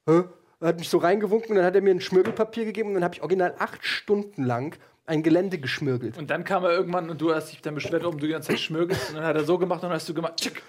hä, 0.09 0.25
hat 0.61 0.79
mich 0.79 0.89
so 0.89 0.99
reingewunken 0.99 1.51
und 1.51 1.57
dann 1.57 1.65
hat 1.65 1.75
er 1.75 1.83
mir 1.83 1.91
ein 1.91 2.01
Schmirgelpapier 2.01 2.65
gegeben 2.65 2.91
und 2.91 2.95
dann 2.95 3.05
habe 3.05 3.15
ich 3.15 3.23
original 3.23 3.55
acht 3.59 3.85
Stunden 3.85 4.45
lang 4.45 4.79
ein 5.07 5.23
Gelände 5.23 5.59
geschmirgelt. 5.59 6.19
Und 6.19 6.31
dann 6.31 6.45
kam 6.45 6.65
er 6.65 6.71
irgendwann 6.71 7.11
und 7.11 7.21
du 7.21 7.35
hast 7.35 7.53
dich 7.53 7.61
dann 7.61 7.75
beschwert, 7.75 8.03
warum 8.03 8.19
du 8.19 8.27
die 8.27 8.33
ganze 8.33 8.49
Zeit 8.49 8.61
schmirgelst. 8.61 9.11
Und 9.11 9.17
dann 9.17 9.25
hat 9.25 9.37
er 9.37 9.45
so 9.45 9.59
gemacht 9.59 9.83
und 9.83 9.89
dann 9.89 9.97
hast 9.97 10.09
du 10.09 10.15
gemacht. 10.15 10.35
Tschick. 10.37 10.63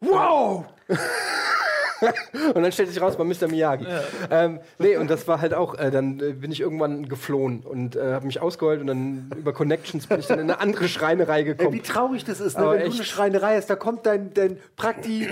Wow! 0.00 0.66
und 2.54 2.62
dann 2.62 2.70
stellte 2.70 2.92
sich 2.92 3.02
raus, 3.02 3.18
war 3.18 3.24
Mr. 3.24 3.48
Miyagi. 3.48 3.86
Ähm, 4.30 4.60
nee, 4.78 4.96
und 4.96 5.10
das 5.10 5.26
war 5.26 5.40
halt 5.40 5.54
auch, 5.54 5.76
äh, 5.76 5.90
dann 5.90 6.20
äh, 6.20 6.32
bin 6.32 6.52
ich 6.52 6.60
irgendwann 6.60 7.08
geflohen 7.08 7.60
und 7.64 7.96
äh, 7.96 8.12
habe 8.12 8.26
mich 8.26 8.40
ausgeheult 8.40 8.80
und 8.80 8.86
dann 8.86 9.30
über 9.36 9.52
Connections 9.52 10.06
bin 10.06 10.20
ich 10.20 10.26
dann 10.26 10.38
in 10.38 10.50
eine 10.50 10.60
andere 10.60 10.88
Schreinerei 10.88 11.40
Ey, 11.40 11.44
gekommen. 11.44 11.72
wie 11.72 11.80
traurig 11.80 12.24
das 12.24 12.40
ist, 12.40 12.56
ne? 12.56 12.64
Aber 12.64 12.74
wenn 12.74 12.88
du 12.88 12.94
eine 12.94 13.04
Schreinerei 13.04 13.56
hast, 13.56 13.68
da 13.68 13.76
kommt 13.76 14.06
dein, 14.06 14.32
dein 14.34 14.58
Prakti 14.76 15.28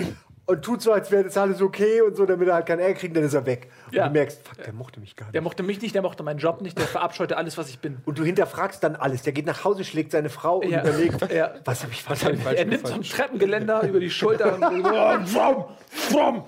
und 0.47 0.63
tut 0.63 0.81
so, 0.81 0.91
als 0.93 1.11
wäre 1.11 1.25
das 1.25 1.37
alles 1.37 1.61
okay 1.61 2.01
und 2.01 2.15
so, 2.15 2.25
damit 2.25 2.47
er 2.47 2.55
halt 2.55 2.65
keinen 2.65 2.79
Ärger 2.79 2.95
kriegt, 2.99 3.15
dann 3.15 3.23
ist 3.23 3.33
er 3.33 3.45
weg. 3.45 3.69
Und 3.87 3.95
Ja. 3.95 4.07
du 4.07 4.13
merkst, 4.13 4.41
fuck, 4.47 4.63
der 4.63 4.73
mochte 4.73 4.99
mich 4.99 5.15
gar 5.15 5.25
nicht. 5.25 5.35
Der 5.35 5.41
mochte 5.41 5.61
mich 5.61 5.81
nicht, 5.81 5.93
der 5.93 6.01
mochte 6.01 6.23
meinen 6.23 6.39
Job 6.39 6.61
nicht, 6.61 6.77
der 6.79 6.87
verabscheute 6.87 7.37
alles, 7.37 7.57
was 7.57 7.69
ich 7.69 7.79
bin. 7.79 7.97
und 8.05 8.17
du 8.17 8.23
hinterfragst 8.23 8.83
dann 8.83 8.95
alles. 8.95 9.21
Der 9.23 9.33
geht 9.33 9.45
nach 9.45 9.63
Hause, 9.63 9.83
schlägt 9.83 10.11
seine 10.11 10.29
Frau 10.29 10.57
und 10.59 10.69
Ja. 10.71 10.81
überlegt, 10.81 11.31
Ja. 11.31 11.51
was 11.65 11.83
habe 11.83 11.91
ich 11.91 11.99
hab 12.07 12.17
falsch 12.17 12.33
ich 12.37 12.43
falsch 12.43 12.59
er 12.59 12.65
nimmt 12.65 12.87
so 12.87 12.93
ein 12.93 13.01
Treppengeländer 13.03 13.83
über 13.83 13.99
die 13.99 14.09
Schulter 14.09 14.55
und 14.55 14.61
wumm, 15.33 15.65
wumm, 16.11 16.43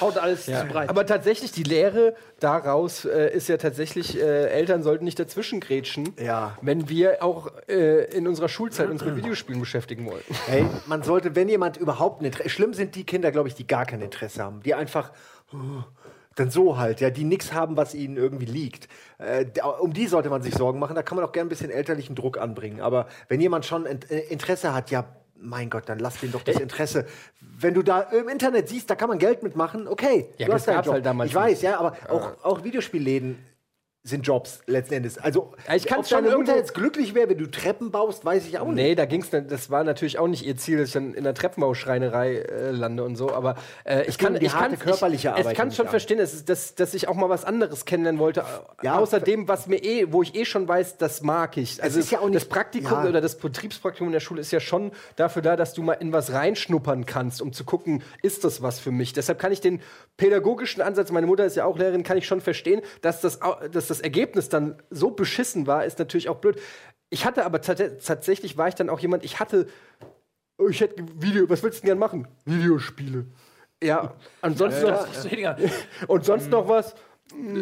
haut 0.00 0.18
alles 0.18 0.44
zum 0.44 0.68
Breit. 0.68 0.88
Aber 0.90 1.06
tatsächlich, 1.06 1.50
die 1.50 1.62
Lehre 1.62 2.14
daraus 2.40 3.04
äh, 3.04 3.34
ist 3.34 3.48
ja 3.48 3.56
tatsächlich, 3.56 4.16
äh, 4.20 4.48
Eltern 4.48 4.82
sollten 4.82 5.04
nicht 5.04 5.18
dazwischen 5.18 5.60
grätschen, 5.60 6.14
Ja. 6.22 6.56
wenn 6.62 6.88
wir 6.88 7.22
auch 7.22 7.50
äh, 7.68 8.04
in 8.16 8.28
unserer 8.28 8.48
Schulzeit 8.48 8.90
uns 8.90 9.04
mit 9.04 9.16
Videospielen 9.16 9.60
beschäftigen 9.60 10.06
wollten. 10.06 10.34
Hey, 10.46 10.64
man 10.86 11.02
sollte, 11.02 11.34
wenn 11.34 11.48
jemand 11.48 11.76
überhaupt 11.76 12.22
ein 12.22 12.26
Interesse, 12.26 12.48
schlimm 12.50 12.74
sind 12.74 12.94
die 12.94 13.04
Kinder, 13.04 13.32
glaube 13.32 13.48
ich, 13.48 13.54
die 13.54 13.66
gar 13.66 13.86
kein 13.86 14.00
Interesse 14.00 14.42
haben, 14.42 14.62
die 14.62 14.74
einfach 14.74 15.12
dann 16.36 16.50
so 16.50 16.78
halt, 16.78 17.00
ja, 17.00 17.10
die 17.10 17.24
nichts 17.24 17.52
haben, 17.52 17.76
was 17.76 17.94
ihnen 17.94 18.16
irgendwie 18.16 18.44
liegt. 18.46 18.88
Äh, 19.18 19.46
um 19.80 19.92
die 19.92 20.06
sollte 20.06 20.30
man 20.30 20.40
sich 20.42 20.54
Sorgen 20.54 20.78
machen. 20.78 20.94
Da 20.94 21.02
kann 21.02 21.16
man 21.16 21.24
auch 21.24 21.32
gerne 21.32 21.46
ein 21.46 21.48
bisschen 21.48 21.70
elterlichen 21.70 22.14
Druck 22.14 22.38
anbringen. 22.38 22.80
Aber 22.80 23.08
wenn 23.28 23.40
jemand 23.40 23.66
schon 23.66 23.86
äh, 23.86 23.96
Interesse 24.28 24.72
hat, 24.72 24.90
ja, 24.90 25.04
mein 25.40 25.70
Gott, 25.70 25.88
dann 25.88 25.98
lass 25.98 26.20
den 26.20 26.30
doch 26.32 26.42
das 26.42 26.60
Interesse. 26.60 27.06
Wenn 27.60 27.74
du 27.74 27.82
da 27.82 28.02
im 28.02 28.28
Internet 28.28 28.68
siehst, 28.68 28.88
da 28.88 28.94
kann 28.94 29.08
man 29.08 29.18
Geld 29.18 29.42
mitmachen, 29.42 29.88
okay. 29.88 30.28
Ja, 30.36 30.46
du 30.46 30.52
das 30.52 30.62
hast 30.62 30.68
deinen 30.68 30.84
Job. 30.84 30.94
halt 30.94 31.06
damals 31.06 31.30
Ich 31.30 31.34
weiß, 31.34 31.62
ja, 31.62 31.78
aber 31.78 31.96
auch, 32.08 32.44
auch 32.44 32.64
Videospielläden 32.64 33.38
sind 34.04 34.26
Jobs 34.26 34.60
letzten 34.66 34.94
Endes. 34.94 35.18
Also, 35.18 35.52
Ja, 35.66 35.74
ich 35.74 35.84
ob 35.94 36.06
schon 36.06 36.24
deine 36.24 36.36
Mutter 36.38 36.56
jetzt 36.56 36.72
glücklich 36.72 37.14
wäre, 37.14 37.28
wenn 37.28 37.36
du 37.38 37.50
Treppen 37.50 37.90
baust, 37.90 38.24
weiß 38.24 38.46
ich 38.46 38.58
auch 38.58 38.66
nicht. 38.68 38.76
Nee, 38.76 38.94
da 38.94 39.04
ging's 39.04 39.28
das 39.30 39.70
war 39.70 39.84
natürlich 39.84 40.18
auch 40.18 40.28
nicht 40.28 40.46
ihr 40.46 40.56
Ziel, 40.56 40.78
dass 40.78 40.88
ich 40.88 40.94
dann 40.94 41.12
in 41.14 41.24
der 41.24 41.34
Treppenbauschreinerei 41.34 42.36
äh, 42.36 42.70
lande 42.70 43.04
und 43.04 43.16
so, 43.16 43.32
aber 43.34 43.56
äh, 43.84 44.04
ich 44.06 44.16
kann 44.16 44.36
ich 44.40 44.52
kann 44.52 44.78
körperliche 44.78 45.28
ich, 45.28 45.34
Arbeit 45.34 45.52
Ich 45.52 45.58
kann 45.58 45.72
schon 45.72 45.88
verstehen, 45.88 46.18
dass, 46.18 46.44
dass, 46.44 46.74
dass 46.74 46.94
ich 46.94 47.08
auch 47.08 47.16
mal 47.16 47.28
was 47.28 47.44
anderes 47.44 47.84
kennenlernen 47.84 48.18
wollte, 48.20 48.44
Ja, 48.82 48.98
außer 48.98 49.20
dem, 49.20 49.46
was 49.48 49.66
mir 49.66 49.82
eh, 49.84 50.10
wo 50.10 50.22
ich 50.22 50.34
eh 50.34 50.44
schon 50.46 50.66
weiß, 50.66 50.96
das 50.96 51.22
mag 51.22 51.56
ich. 51.56 51.82
Also 51.82 51.98
ist 52.00 52.10
ja 52.10 52.20
auch 52.20 52.30
das 52.30 52.44
nicht- 52.44 52.48
Praktikum 52.50 52.92
ja. 53.02 53.08
oder 53.08 53.20
das 53.20 53.36
Betriebspraktikum 53.36 54.06
in 54.08 54.12
der 54.12 54.20
Schule 54.20 54.40
ist 54.40 54.52
ja 54.52 54.60
schon 54.60 54.92
dafür 55.16 55.42
da, 55.42 55.56
dass 55.56 55.74
du 55.74 55.82
mal 55.82 55.94
in 55.94 56.12
was 56.12 56.32
reinschnuppern 56.32 57.04
kannst, 57.04 57.42
um 57.42 57.52
zu 57.52 57.64
gucken, 57.64 58.02
ist 58.22 58.44
das 58.44 58.62
was 58.62 58.78
für 58.78 58.90
mich. 58.92 59.12
Deshalb 59.12 59.38
kann 59.38 59.52
ich 59.52 59.60
den 59.60 59.80
pädagogischen 60.16 60.82
Ansatz, 60.82 61.10
meine 61.10 61.26
Mutter 61.26 61.44
ist 61.44 61.56
ja 61.56 61.64
auch 61.64 61.76
Lehrerin, 61.78 62.02
kann 62.04 62.16
ich 62.16 62.26
schon 62.26 62.40
verstehen, 62.40 62.80
dass 63.02 63.20
das, 63.20 63.42
au- 63.42 63.56
dass 63.88 63.98
das 63.98 64.00
Ergebnis 64.00 64.48
dann 64.48 64.80
so 64.90 65.10
beschissen 65.10 65.66
war, 65.66 65.84
ist 65.84 65.98
natürlich 65.98 66.28
auch 66.28 66.36
blöd. 66.36 66.60
Ich 67.10 67.24
hatte 67.24 67.44
aber 67.44 67.58
tats- 67.60 68.04
tatsächlich 68.04 68.56
war 68.56 68.68
ich 68.68 68.74
dann 68.74 68.88
auch 68.90 69.00
jemand, 69.00 69.24
ich 69.24 69.40
hatte 69.40 69.66
Oh, 70.60 70.66
ich 70.68 70.80
hätte 70.80 70.96
Video, 71.22 71.48
was 71.48 71.62
willst 71.62 71.78
du 71.78 71.80
denn 71.82 71.90
gern 71.90 71.98
machen? 71.98 72.26
Videospiele. 72.44 73.26
Ja, 73.80 74.14
ansonsten 74.42 74.86
Das 74.86 75.22
noch, 75.24 75.30
weniger. 75.30 75.56
und 76.08 76.24
sonst 76.24 76.50
noch 76.50 76.68
was? 76.68 76.96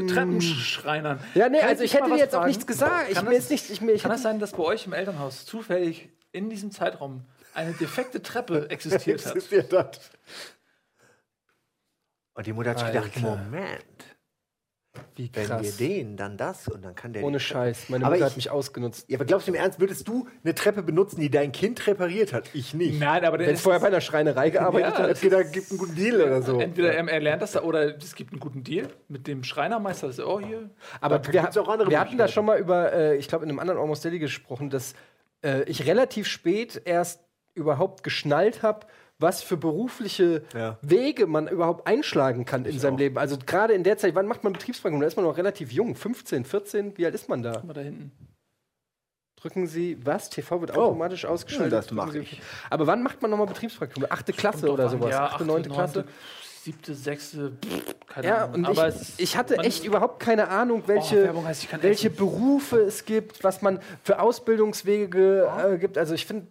Treppenschreinern. 0.08 1.18
Ja, 1.34 1.48
nee, 1.50 1.58
Kann 1.60 1.68
also 1.68 1.82
ich 1.84 1.92
ich 1.92 2.00
hätte 2.00 2.10
dir 2.10 2.16
jetzt 2.16 2.34
auch 2.34 2.38
fragen? 2.38 2.48
nichts 2.48 2.66
gesagt. 2.66 3.08
Ich, 3.10 3.16
Kann 3.16 3.26
mir 3.28 3.36
das- 3.36 3.50
nicht, 3.50 3.68
ich, 3.68 3.80
mir, 3.82 3.92
ich 3.92 4.02
Kann 4.02 4.12
es 4.12 4.22
sein, 4.22 4.38
dass 4.40 4.52
bei 4.52 4.62
euch 4.62 4.86
im 4.86 4.94
Elternhaus 4.94 5.44
zufällig 5.44 6.08
in 6.32 6.48
diesem 6.48 6.70
Zeitraum 6.70 7.24
eine 7.52 7.72
defekte 7.72 8.22
Treppe 8.22 8.66
existiert 8.70 9.24
hat? 9.26 9.36
Existiert 9.36 9.72
das. 9.72 10.00
Und 12.34 12.46
die 12.46 12.52
Mutter 12.52 12.70
hat 12.70 12.78
sich 12.78 12.88
gedacht, 12.88 13.10
Alter. 13.16 13.20
Moment, 13.44 13.84
wie 15.16 15.30
wenn 15.34 15.48
wir 15.48 15.56
krass. 15.56 15.76
den, 15.76 16.16
dann 16.16 16.36
das 16.36 16.68
und 16.68 16.84
dann 16.84 16.94
kann 16.94 17.12
der 17.12 17.22
Ohne 17.24 17.40
Scheiß. 17.40 17.88
Meine 17.88 18.04
Mutter 18.04 18.16
ich- 18.18 18.22
hat 18.24 18.36
mich 18.36 18.50
ausgenutzt. 18.50 19.08
Ja, 19.08 19.16
aber 19.18 19.24
glaubst 19.24 19.46
du 19.48 19.52
im 19.52 19.56
Ernst, 19.56 19.80
würdest 19.80 20.06
du 20.08 20.26
eine 20.44 20.54
Treppe 20.54 20.82
benutzen, 20.82 21.20
die 21.20 21.30
dein 21.30 21.52
Kind 21.52 21.86
repariert 21.86 22.32
hat? 22.32 22.48
Ich 22.52 22.74
nicht. 22.74 22.98
Nein, 23.00 23.24
aber 23.24 23.38
der 23.38 23.46
Wenn 23.48 23.54
es 23.54 23.60
ist, 23.60 23.64
vorher 23.64 23.80
bei 23.80 23.86
einer 23.88 24.00
Schreinerei 24.00 24.50
gearbeitet 24.50 24.94
Ja, 24.94 24.98
hat. 25.04 25.10
Okay, 25.16 25.28
da 25.28 25.42
gibt 25.42 25.70
einen 25.70 25.78
guten 25.78 25.94
Deal 25.94 26.20
oder 26.22 26.42
so. 26.42 26.60
entweder 26.60 26.92
er, 26.94 27.08
er 27.08 27.20
lernt 27.20 27.42
das 27.42 27.52
da 27.52 27.62
oder 27.62 27.96
es 27.96 28.14
gibt 28.14 28.32
einen 28.32 28.40
guten 28.40 28.62
Deal 28.64 28.88
mit 29.08 29.26
dem 29.26 29.44
Schreinermeister. 29.44 30.06
Das, 30.08 30.20
oh, 30.20 30.40
hier. 30.40 30.70
Aber 31.00 31.18
Da 31.18 31.32
wir, 31.32 31.62
auch 31.62 31.68
andere 31.68 31.90
wir 31.90 32.00
hatten 32.00 32.18
da 32.18 32.28
schon 32.28 32.44
mal 32.46 32.58
über, 32.58 32.92
äh, 32.92 33.16
ich 33.16 33.28
glaube, 33.28 33.44
in 33.44 33.50
einem 33.50 33.58
anderen 33.58 33.80
Almost 33.80 34.04
Daily 34.04 34.18
gesprochen, 34.18 34.70
dass 34.70 34.94
äh, 35.44 35.62
ich 35.64 35.86
relativ 35.86 36.26
spät 36.26 36.80
erst 36.84 37.20
überhaupt 37.54 38.02
geschnallt 38.02 38.62
habe, 38.62 38.86
was 39.18 39.42
für 39.42 39.56
berufliche 39.56 40.42
Ja. 40.54 40.78
Wege 40.82 41.26
man 41.26 41.48
überhaupt 41.48 41.86
einschlagen 41.86 42.44
kann 42.44 42.64
in 42.64 42.78
seinem 42.78 42.98
Leben. 42.98 43.16
Also 43.18 43.38
gerade 43.44 43.72
in 43.72 43.82
der 43.82 43.96
Zeit, 43.98 44.14
wann 44.14 44.26
macht 44.26 44.44
man 44.44 44.52
Betriebspraktikum? 44.52 45.00
Da 45.00 45.06
ist 45.06 45.16
man 45.16 45.24
noch 45.24 45.36
relativ 45.36 45.72
jung, 45.72 45.94
15, 45.94 46.44
14, 46.44 46.98
wie 46.98 47.06
alt 47.06 47.14
ist 47.14 47.28
man 47.28 47.42
da? 47.42 47.62
Mal 47.64 47.72
da 47.72 47.80
hinten. 47.80 48.12
Drücken 49.40 49.66
Sie, 49.66 49.98
was? 50.04 50.30
TV 50.30 50.60
wird 50.60 50.76
Oh. 50.76 50.80
automatisch 50.82 51.24
ausgeschaltet. 51.24 51.72
Das 51.72 51.86
Drücken 51.86 51.96
mach 51.96 52.12
Sie- 52.12 52.18
ich. 52.20 52.40
Aber 52.70 52.86
wann 52.86 53.02
macht 53.02 53.20
man 53.22 53.30
nochmal 53.30 53.46
Betriebspraktikum? 53.46 54.06
Achte 54.10 54.32
Klasse 54.32 54.70
oder 54.70 54.88
sowas? 54.88 55.10
Ja, 55.10 55.26
achte, 55.26 55.44
neunte 55.44 55.68
Klasse? 55.70 56.04
Siebte, 56.62 56.94
sechste, 56.94 57.52
keine 58.08 58.26
Ja, 58.26 58.36
Ahnung. 58.44 58.54
und 58.56 58.66
Aber 58.66 58.88
ich, 58.88 58.94
ich 59.18 59.36
hatte 59.36 59.56
echt 59.58 59.84
überhaupt 59.84 60.18
keine 60.20 60.48
Ahnung, 60.48 60.82
welche, 60.86 61.32
Oh, 61.32 61.44
heißt, 61.44 61.62
ich 61.64 61.82
welche. 61.82 62.10
Berufe 62.10 62.78
es 62.80 63.04
gibt, 63.04 63.44
was 63.44 63.62
man 63.62 63.78
für 64.02 64.18
Ausbildungswege 64.20 65.48
äh, 65.74 65.78
gibt. 65.78 65.96
Also 65.96 66.14
ich 66.14 66.26
finde. 66.26 66.48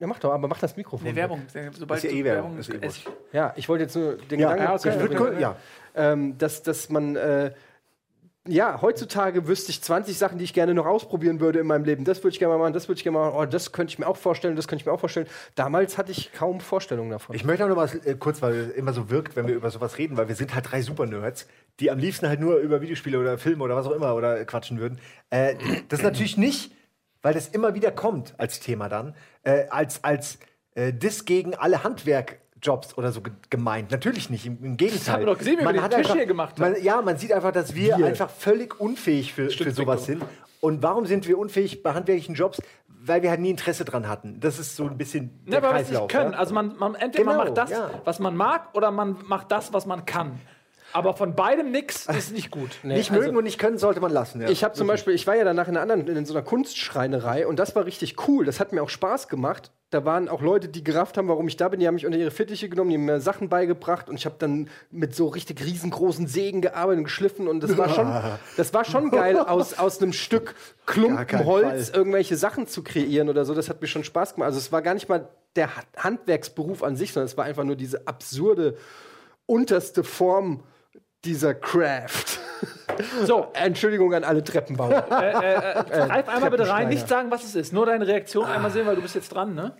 Ja, 0.00 0.06
mach 0.06 0.18
doch, 0.20 0.32
aber 0.32 0.46
mach 0.46 0.60
das 0.60 0.76
Mikrofon. 0.76 1.08
Nee. 1.08 1.16
Werbung. 1.16 1.42
Sobald 1.72 2.04
Ist 2.04 2.10
ja 2.10 2.16
eh 2.16 2.24
Werbung, 2.24 2.58
ist 2.58 2.72
eh 2.72 2.78
ich. 2.86 3.04
Ja, 3.32 3.52
ich 3.56 3.68
wollte 3.68 3.84
jetzt 3.84 3.96
nur 3.96 4.16
den 4.16 4.38
Ja, 4.38 4.52
Gedanken 4.52 4.74
okay. 4.74 5.12
Ich 5.12 5.18
würd 5.18 5.40
ja. 5.40 5.56
ähm, 5.94 6.38
dass, 6.38 6.62
dass 6.62 6.88
man. 6.88 7.16
Äh, 7.16 7.52
ja, 8.46 8.80
heutzutage 8.80 9.46
wüsste 9.46 9.70
ich 9.70 9.82
20 9.82 10.16
Sachen, 10.16 10.38
die 10.38 10.44
ich 10.44 10.54
gerne 10.54 10.72
noch 10.72 10.86
ausprobieren 10.86 11.38
würde 11.38 11.58
in 11.58 11.66
meinem 11.66 11.84
Leben. 11.84 12.04
Das 12.04 12.18
würde 12.24 12.30
ich 12.30 12.38
gerne 12.38 12.54
mal 12.54 12.58
machen, 12.58 12.72
das 12.72 12.88
würde 12.88 12.96
ich 12.98 13.04
gerne 13.04 13.18
mal 13.18 13.26
machen. 13.26 13.38
Oh, 13.38 13.44
das 13.44 13.72
könnte 13.72 13.92
ich 13.92 13.98
mir 13.98 14.06
auch 14.06 14.16
vorstellen, 14.16 14.56
das 14.56 14.66
könnte 14.68 14.82
ich 14.82 14.86
mir 14.86 14.92
auch 14.92 15.00
vorstellen. 15.00 15.26
Damals 15.54 15.98
hatte 15.98 16.12
ich 16.12 16.32
kaum 16.32 16.60
Vorstellungen 16.60 17.10
davon. 17.10 17.36
Ich 17.36 17.44
möchte 17.44 17.64
auch 17.64 17.68
noch 17.68 17.76
mal 17.76 17.90
äh, 18.04 18.14
kurz, 18.14 18.40
weil 18.40 18.54
es 18.54 18.70
immer 18.70 18.94
so 18.94 19.10
wirkt, 19.10 19.36
wenn 19.36 19.46
wir 19.46 19.54
über 19.54 19.70
sowas 19.70 19.98
reden, 19.98 20.16
weil 20.16 20.28
wir 20.28 20.34
sind 20.34 20.54
halt 20.54 20.70
drei 20.70 20.80
Super-Nerds, 20.80 21.46
die 21.80 21.90
am 21.90 21.98
liebsten 21.98 22.26
halt 22.26 22.40
nur 22.40 22.56
über 22.56 22.80
Videospiele 22.80 23.18
oder 23.18 23.36
Filme 23.36 23.64
oder 23.64 23.76
was 23.76 23.86
auch 23.86 23.92
immer 23.92 24.14
oder 24.14 24.42
quatschen 24.46 24.80
würden. 24.80 24.98
Äh, 25.28 25.56
das 25.90 26.00
ist 26.00 26.04
natürlich 26.04 26.38
nicht, 26.38 26.72
weil 27.28 27.34
das 27.34 27.48
immer 27.48 27.74
wieder 27.74 27.90
kommt 27.90 28.32
als 28.38 28.58
Thema 28.58 28.88
dann, 28.88 29.14
äh, 29.42 29.66
als, 29.68 30.02
als 30.02 30.38
äh, 30.74 30.94
Diss 30.94 31.26
gegen 31.26 31.54
alle 31.54 31.84
Handwerkjobs 31.84 32.96
oder 32.96 33.12
so 33.12 33.20
ge 33.20 33.34
gemeint. 33.50 33.90
Natürlich 33.90 34.30
nicht, 34.30 34.46
im, 34.46 34.64
im 34.64 34.76
Gegenteil. 34.78 35.12
haben 35.12 35.20
wir 35.20 35.26
doch 35.26 35.36
gesehen, 35.36 35.58
wie 35.60 35.64
wir 35.66 35.72
den 35.74 35.82
hat 35.82 35.90
Tisch 35.90 35.98
einfach, 35.98 36.14
hier 36.14 36.24
gemacht 36.24 36.58
haben. 36.58 36.72
Man, 36.72 36.82
ja, 36.82 37.02
man 37.02 37.18
sieht 37.18 37.30
einfach, 37.34 37.52
dass 37.52 37.74
wir, 37.74 37.98
Wir. 37.98 38.06
einfach 38.06 38.30
völlig 38.30 38.80
unfähig 38.80 39.34
für, 39.34 39.50
für 39.50 39.72
sowas 39.72 40.06
sind. 40.06 40.22
Und 40.62 40.82
warum 40.82 41.04
sind 41.04 41.28
wir 41.28 41.36
unfähig 41.36 41.82
bei 41.82 41.92
handwerklichen 41.92 42.34
Jobs? 42.34 42.62
Weil 42.86 43.22
wir 43.22 43.28
halt 43.28 43.40
nie 43.40 43.50
Interesse 43.50 43.84
dran 43.84 44.08
hatten. 44.08 44.40
Das 44.40 44.58
ist 44.58 44.74
so 44.74 44.86
ein 44.86 44.96
bisschen 44.96 45.38
Ja, 45.44 45.58
aber 45.58 45.74
was 45.74 45.90
nicht 45.90 46.08
können. 46.08 46.32
ja. 46.32 46.38
Also 46.38 46.54
man, 46.54 46.78
man 46.78 46.94
entweder 46.94 47.26
man 47.26 47.34
Genau, 47.34 47.44
macht 47.44 47.58
das, 47.58 47.70
ja. 47.70 47.90
was 48.06 48.20
man 48.20 48.36
mag, 48.36 48.74
oder 48.74 48.90
man 48.90 49.18
macht 49.26 49.52
das, 49.52 49.74
was 49.74 49.84
man 49.84 50.06
kann. 50.06 50.40
Aber 50.92 51.14
von 51.14 51.34
beidem 51.34 51.70
nix 51.70 52.06
ist 52.06 52.32
nicht 52.32 52.50
gut. 52.50 52.70
nicht 52.82 53.10
also- 53.10 53.22
mögen 53.22 53.36
und 53.36 53.44
nicht 53.44 53.58
können 53.58 53.78
sollte 53.78 54.00
man 54.00 54.10
lassen. 54.12 54.40
Ja. 54.40 54.48
Ich 54.48 54.64
habe 54.64 54.74
zum 54.74 54.86
Beispiel, 54.86 55.14
ich 55.14 55.26
war 55.26 55.36
ja 55.36 55.44
danach 55.44 55.68
in 55.68 55.76
einer 55.76 55.92
anderen, 55.92 56.16
in 56.16 56.24
so 56.26 56.32
einer 56.34 56.42
Kunstschreinerei 56.42 57.46
und 57.46 57.58
das 57.58 57.74
war 57.76 57.84
richtig 57.84 58.28
cool. 58.28 58.44
Das 58.44 58.58
hat 58.60 58.72
mir 58.72 58.82
auch 58.82 58.88
Spaß 58.88 59.28
gemacht. 59.28 59.70
Da 59.90 60.04
waren 60.04 60.28
auch 60.28 60.42
Leute, 60.42 60.68
die 60.68 60.84
gerafft 60.84 61.16
haben, 61.16 61.28
warum 61.28 61.48
ich 61.48 61.56
da 61.56 61.68
bin. 61.68 61.80
Die 61.80 61.86
haben 61.86 61.94
mich 61.94 62.04
unter 62.04 62.18
ihre 62.18 62.30
Fittiche 62.30 62.68
genommen, 62.68 62.90
die 62.90 62.96
haben 62.96 63.06
mir 63.06 63.20
Sachen 63.20 63.48
beigebracht 63.48 64.10
und 64.10 64.16
ich 64.16 64.26
habe 64.26 64.36
dann 64.38 64.68
mit 64.90 65.14
so 65.14 65.28
richtig 65.28 65.64
riesengroßen 65.64 66.26
Sägen 66.26 66.60
gearbeitet 66.60 66.98
und 66.98 67.04
geschliffen 67.04 67.48
und 67.48 67.62
das 67.62 67.78
war 67.78 67.88
schon, 67.88 68.06
das 68.58 68.74
war 68.74 68.84
schon 68.84 69.10
geil, 69.10 69.38
aus, 69.38 69.78
aus 69.78 70.02
einem 70.02 70.12
Stück 70.12 70.54
Klumpen 70.84 71.26
keinen 71.26 71.46
Holz 71.46 71.88
Fall. 71.90 71.98
irgendwelche 72.00 72.36
Sachen 72.36 72.66
zu 72.66 72.82
kreieren 72.82 73.28
oder 73.30 73.44
so. 73.46 73.54
Das 73.54 73.70
hat 73.70 73.80
mir 73.80 73.88
schon 73.88 74.04
Spaß 74.04 74.34
gemacht. 74.34 74.46
Also 74.48 74.58
es 74.58 74.72
war 74.72 74.82
gar 74.82 74.92
nicht 74.94 75.08
mal 75.08 75.26
der 75.56 75.74
Ha- 75.74 75.82
Handwerksberuf 75.96 76.82
an 76.82 76.96
sich, 76.96 77.12
sondern 77.14 77.26
es 77.26 77.36
war 77.38 77.46
einfach 77.46 77.64
nur 77.64 77.76
diese 77.76 78.06
absurde 78.06 78.76
unterste 79.46 80.04
Form 80.04 80.62
dieser 81.24 81.54
Craft. 81.54 82.38
So, 83.24 83.50
Entschuldigung 83.54 84.12
an 84.12 84.24
alle 84.24 84.42
Treppenbauer. 84.42 85.02
greif 85.08 86.28
einmal 86.28 86.50
bitte 86.50 86.68
rein, 86.68 86.88
nicht 86.88 87.06
sagen, 87.06 87.30
was 87.30 87.44
es 87.44 87.54
ist. 87.54 87.72
Nur 87.72 87.86
deine 87.86 88.04
Reaktion 88.08 88.46
einmal 88.46 88.72
sehen, 88.72 88.86
weil 88.86 88.96
du 88.96 89.02
bist 89.02 89.14
jetzt 89.14 89.28
dran, 89.28 89.54
ne? 89.54 89.76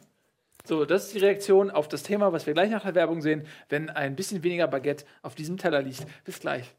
So, 0.64 0.84
das 0.84 1.06
ist 1.06 1.14
die 1.14 1.18
Reaktion 1.18 1.72
auf 1.72 1.88
das 1.88 2.04
Thema, 2.04 2.32
was 2.32 2.46
wir 2.46 2.54
gleich 2.54 2.70
nach 2.70 2.84
der 2.84 2.94
Werbung 2.94 3.20
sehen, 3.20 3.44
wenn 3.70 3.90
ein 3.90 4.14
bisschen 4.14 4.44
weniger 4.44 4.68
Baguette 4.68 5.04
auf 5.22 5.34
diesem 5.34 5.56
Teller 5.56 5.82
liegt. 5.82 6.06
Bis 6.24 6.38
gleich. 6.38 6.76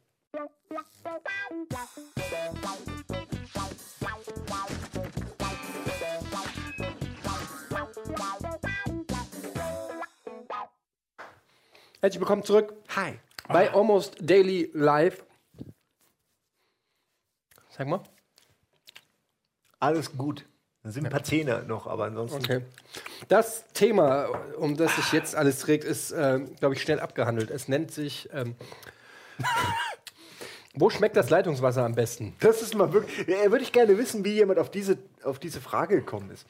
Herzlich 12.01 12.22
willkommen 12.22 12.43
zurück 12.43 12.74
Hi. 12.95 13.20
Bei 13.50 13.74
Almost 13.74 14.18
Daily 14.22 14.70
Live. 14.74 15.26
Sag 17.70 17.88
mal. 17.88 18.02
Alles 19.80 20.16
gut. 20.16 20.45
Dann 20.84 20.91
sind 20.93 21.06
ein 21.06 21.12
paar 21.12 21.24
Zähne 21.24 21.64
noch, 21.64 21.88
aber 21.88 22.06
ansonsten. 22.06 22.38
Okay. 22.39 22.62
Das 23.28 23.66
Thema, 23.74 24.28
um 24.58 24.78
das 24.78 24.95
sich 24.95 25.12
jetzt 25.12 25.36
alles 25.36 25.60
trägt, 25.60 25.84
ist, 25.84 26.12
äh, 26.12 26.39
glaube 26.60 26.76
ich, 26.76 26.82
schnell 26.82 27.00
abgehandelt. 27.00 27.52
Es 27.52 27.68
nennt 27.68 27.91
sich. 27.91 28.30
Ähm, 28.32 28.56
wo 30.74 30.89
schmeckt 30.89 31.18
das 31.18 31.30
Leitungswasser 31.30 31.84
am 31.84 31.95
besten? 31.95 32.36
Das 32.39 32.62
ist 32.62 32.76
mal 32.76 32.93
wirklich. 32.93 33.28
Ja, 33.28 33.52
würde 33.52 33.64
ich 33.64 33.74
gerne 33.74 33.97
wissen, 33.97 34.24
wie 34.24 34.34
jemand 34.34 34.60
auf 34.60 34.72
diese, 34.72 34.97
auf 35.24 35.39
diese 35.39 35.60
Frage 35.60 35.95
gekommen 35.95 36.32
ist. 36.32 36.45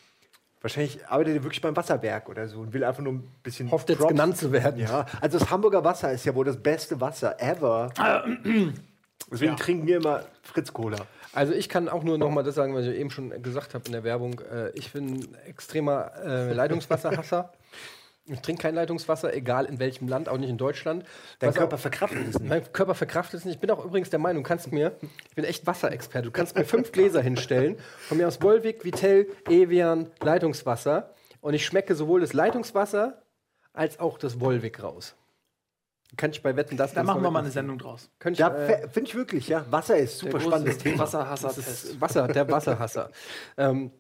Wahrscheinlich 0.62 1.08
arbeitet 1.08 1.38
er 1.38 1.44
wirklich 1.44 1.62
beim 1.62 1.76
Wasserwerk 1.76 2.28
oder 2.28 2.48
so 2.50 2.60
und 2.60 2.74
will 2.74 2.84
einfach 2.84 3.02
nur 3.02 3.14
ein 3.14 3.32
bisschen. 3.44 3.72
Hofft 3.72 3.90
jetzt 3.90 4.00
Props. 4.00 4.12
genannt 4.12 4.38
zu 4.38 4.52
werden. 4.52 4.80
Ja, 4.80 5.06
also 5.22 5.40
das 5.40 5.50
Hamburger 5.50 5.84
Wasser 5.86 6.12
ist 6.12 6.26
ja 6.26 6.36
wohl 6.36 6.46
das 6.46 6.62
beste 6.62 7.00
Wasser 7.00 7.42
ever. 7.42 7.92
Deswegen 9.32 9.56
trinken 9.56 9.88
wir 9.88 9.98
immer 9.98 10.24
Fritz 10.42 10.74
Cola. 10.74 10.98
Also 11.34 11.54
ich 11.54 11.70
kann 11.70 11.88
auch 11.88 12.04
nur 12.04 12.18
noch 12.18 12.30
mal 12.30 12.44
das 12.44 12.56
sagen, 12.56 12.74
was 12.74 12.86
ich 12.86 12.98
eben 12.98 13.12
schon 13.12 13.42
gesagt 13.42 13.74
habe 13.74 13.86
in 13.86 13.92
der 13.92 14.04
Werbung. 14.04 14.42
Äh, 14.52 14.72
ich 14.72 14.92
bin 14.92 15.20
ein 15.20 15.36
extremer 15.46 16.12
äh, 16.24 16.54
Leitungswasserhasser. 16.54 17.54
Ich 18.32 18.42
trinke 18.42 18.62
kein 18.62 18.76
Leitungswasser, 18.76 19.34
egal 19.34 19.66
in 19.66 19.80
welchem 19.80 20.08
Land, 20.08 20.30
auch 20.30 20.38
nicht 20.38 20.50
in 20.50 20.58
Deutschland. 20.58 21.04
Dein 21.40 21.50
Was 21.50 21.56
Körper 21.56 21.76
auch- 21.76 21.80
verkraftet 21.80 22.28
es 22.30 22.40
nicht. 22.40 22.50
Mein 22.50 22.72
Körper 22.72 22.94
verkraftet 22.96 23.40
es 23.40 23.46
nicht. 23.46 23.56
Ich 23.56 23.60
bin 23.62 23.72
auch 23.72 23.84
übrigens 23.84 24.10
der 24.10 24.20
Meinung, 24.20 24.44
du 24.44 24.48
kannst 24.48 24.72
mir, 24.72 24.96
ich 25.30 25.36
bin 25.36 25.46
echt 25.46 25.66
Wasserexperte, 25.66 26.28
du 26.28 26.32
kannst 26.32 26.56
mir 26.56 26.66
fünf 26.66 26.92
Gläser 26.94 27.22
hinstellen, 27.22 27.78
von 28.08 28.18
mir 28.18 28.28
aus 28.28 28.42
Volvic, 28.42 28.86
Vitell, 28.86 29.28
Evian, 29.50 30.12
Leitungswasser 30.22 31.14
und 31.42 31.54
ich 31.54 31.66
schmecke 31.66 31.96
sowohl 31.96 32.22
das 32.22 32.34
Leitungswasser 32.34 33.22
als 33.74 34.00
auch 34.00 34.18
das 34.18 34.40
Volvic 34.40 34.82
raus. 34.84 35.16
Kann 36.18 36.32
ich 36.32 36.42
bei 36.42 36.56
Wetten, 36.56 36.76
das 36.76 36.94
Da 36.94 37.04
machen 37.04 37.22
wir 37.22 37.30
mal 37.30 37.40
eine 37.40 37.52
Sendung 37.52 37.78
draus. 37.78 38.10
Könnte 38.18 38.34
ich, 38.34 38.40
Ja, 38.40 38.54
äh, 38.56 38.90
finde 38.90 39.10
ich 39.10 39.16
wirklich, 39.16 39.48
ja. 39.48 39.64
Wasser 39.70 39.96
ist 39.98 40.18
super 40.18 40.40
spannendes 40.40 40.80
Thema. 40.80 41.00
Wasserhasser-Test. 41.04 42.02
Wasser, 42.02 42.28
der 42.28 42.50
Wasserhasser. 42.50 43.12
ähm, 43.58 43.92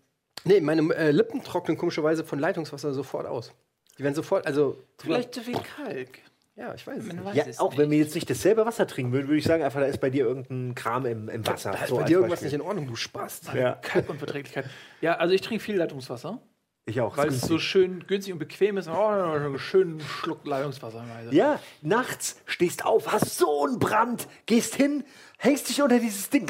nee, 0.44 0.60
meine 0.60 0.82
äh, 0.96 1.12
Lippen 1.12 1.44
trocknen 1.44 1.78
komischerweise 1.78 2.24
von 2.24 2.40
Leitungswasser 2.40 2.94
sofort 2.94 3.28
aus. 3.28 3.54
Die 4.00 4.04
werden 4.04 4.16
sofort, 4.16 4.48
also 4.48 4.82
Vielleicht 4.98 5.34
zu 5.36 5.42
viel 5.42 5.58
Kalk. 5.76 6.20
Ja, 6.56 6.74
ich 6.74 6.86
weiß. 6.88 7.04
Man 7.04 7.24
weiß 7.24 7.36
Ja, 7.36 7.46
es 7.48 7.60
auch 7.60 7.78
wenn 7.78 7.90
nicht. 7.90 7.92
wir 8.00 8.06
jetzt 8.06 8.16
nicht 8.16 8.30
dasselbe 8.30 8.66
Wasser 8.66 8.86
trinken 8.88 9.12
würden, 9.14 9.28
würde 9.28 9.38
ich 9.38 9.46
sagen, 9.46 9.64
einfach, 9.64 9.80
da 9.80 9.86
ist 9.86 10.00
bei 10.02 10.10
dir 10.10 10.26
irgendein 10.26 10.76
Kram 10.76 11.06
im, 11.06 11.30
im 11.30 11.46
Wasser. 11.48 11.72
Da 11.72 11.84
ist 11.84 11.90
So 11.90 11.98
bei 11.98 12.04
dir 12.04 12.18
irgendwas 12.18 12.40
Beispiel. 12.42 12.48
nicht 12.48 12.56
in 12.56 12.62
Ordnung, 12.62 12.88
du 12.88 12.96
Spaß. 12.96 13.42
Ja. 13.56 13.74
Kalkunverträglichkeit. 13.76 14.66
Ja, 15.02 15.16
also 15.16 15.34
ich 15.34 15.40
trinke 15.42 15.64
viel 15.64 15.78
Leitungswasser, 15.78 16.42
Ich 16.86 17.00
auch. 17.00 17.16
weil 17.16 17.30
es 17.30 17.42
so 17.42 17.60
schön 17.60 18.06
günstig 18.08 18.34
und 18.34 18.40
bequem 18.40 18.78
ist. 18.78 18.90
Oh, 18.90 19.06
einen 19.08 19.58
schönen 19.58 20.02
Schluck 20.02 20.46
Leitungswasser. 20.46 21.02
Also. 21.18 21.32
Ja, 21.32 21.62
nachts 21.82 22.42
stehst 22.46 22.86
auf, 22.86 23.10
hast 23.12 23.38
so 23.38 23.66
einen 23.66 23.80
Brand, 23.80 24.28
gehst 24.46 24.76
hin, 24.76 25.06
hängst 25.38 25.70
dich 25.70 25.82
unter 25.82 26.00
dieses 26.00 26.30
Ding. 26.30 26.50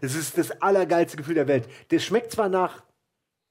Das 0.00 0.14
ist 0.16 0.36
das 0.36 0.50
allergeilste 0.62 1.16
Gefühl 1.16 1.34
der 1.36 1.46
Welt. 1.48 1.68
Das 1.90 2.02
schmeckt 2.04 2.32
zwar 2.32 2.48
nach, 2.48 2.82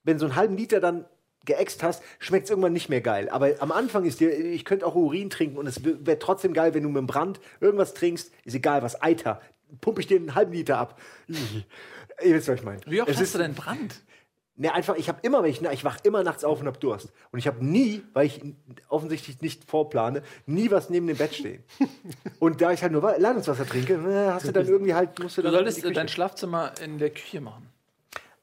wenn 0.03 0.20
so 0.20 0.26
einen 0.26 0.36
halben 0.36 0.57
Liter 0.57 0.82
dann 0.82 1.05
geäxt 1.45 1.83
hast, 1.83 2.01
schmeckt 2.19 2.45
es 2.45 2.49
irgendwann 2.49 2.73
nicht 2.73 2.89
mehr 2.89 3.01
geil. 3.01 3.29
Aber 3.29 3.49
am 3.59 3.71
Anfang 3.71 4.05
ist 4.05 4.19
dir, 4.19 4.29
ich 4.37 4.65
könnte 4.65 4.85
auch 4.85 4.95
Urin 4.95 5.29
trinken 5.29 5.57
und 5.57 5.67
es 5.67 5.83
wäre 5.83 6.19
trotzdem 6.19 6.53
geil, 6.53 6.73
wenn 6.73 6.83
du 6.83 6.89
mit 6.89 6.97
dem 6.97 7.07
Brand 7.07 7.39
irgendwas 7.59 7.93
trinkst, 7.93 8.31
ist 8.45 8.53
egal 8.55 8.81
was, 8.81 9.01
Eiter, 9.01 9.41
pumpe 9.81 10.01
ich 10.01 10.07
dir 10.07 10.17
einen 10.17 10.35
halben 10.35 10.53
Liter 10.53 10.77
ab. 10.77 10.99
Ihr 12.24 12.36
wisst, 12.36 12.47
was 12.47 12.55
ich 12.59 12.63
meine. 12.65 12.79
Wie 12.86 13.01
oft 13.01 13.09
Es 13.09 13.15
hast 13.17 13.24
ist- 13.24 13.36
du 13.36 13.39
denn 13.39 13.53
Brand? 13.55 14.01
Ne, 14.55 14.71
einfach, 14.71 14.95
ich 14.97 15.07
habe 15.09 15.17
immer, 15.24 15.41
wenn 15.41 15.49
ich, 15.49 15.63
ich 15.63 15.83
wach 15.83 15.97
immer 16.03 16.24
nachts 16.24 16.43
auf 16.43 16.61
und 16.61 16.67
hab 16.67 16.79
Durst. 16.79 17.11
Und 17.32 17.39
ich 17.39 17.47
habe 17.47 17.65
nie, 17.65 18.03
weil 18.13 18.28
ich 18.28 18.39
offensichtlich 18.87 19.41
nicht 19.41 19.63
vorplane, 19.67 20.21
nie 20.45 20.70
was 20.70 20.91
neben 20.91 21.07
dem 21.07 21.17
Bett 21.17 21.33
stehen. 21.33 21.63
und 22.39 22.61
da 22.61 22.71
ich 22.71 22.83
halt 22.83 22.91
nur 22.91 23.01
Wa- 23.01 23.15
Leitungswasser 23.17 23.65
trinke, 23.67 23.95
äh, 23.95 24.32
hast 24.32 24.47
du 24.47 24.51
dann 24.51 24.67
irgendwie 24.67 24.93
halt, 24.93 25.17
musst 25.17 25.39
du 25.39 25.41
Du 25.41 25.47
dann 25.47 25.55
solltest 25.55 25.78
die 25.78 25.82
äh, 25.82 25.83
Küche. 25.86 25.93
dein 25.95 26.07
Schlafzimmer 26.07 26.71
in 26.86 26.99
der 26.99 27.09
Küche 27.09 27.41
machen. 27.41 27.67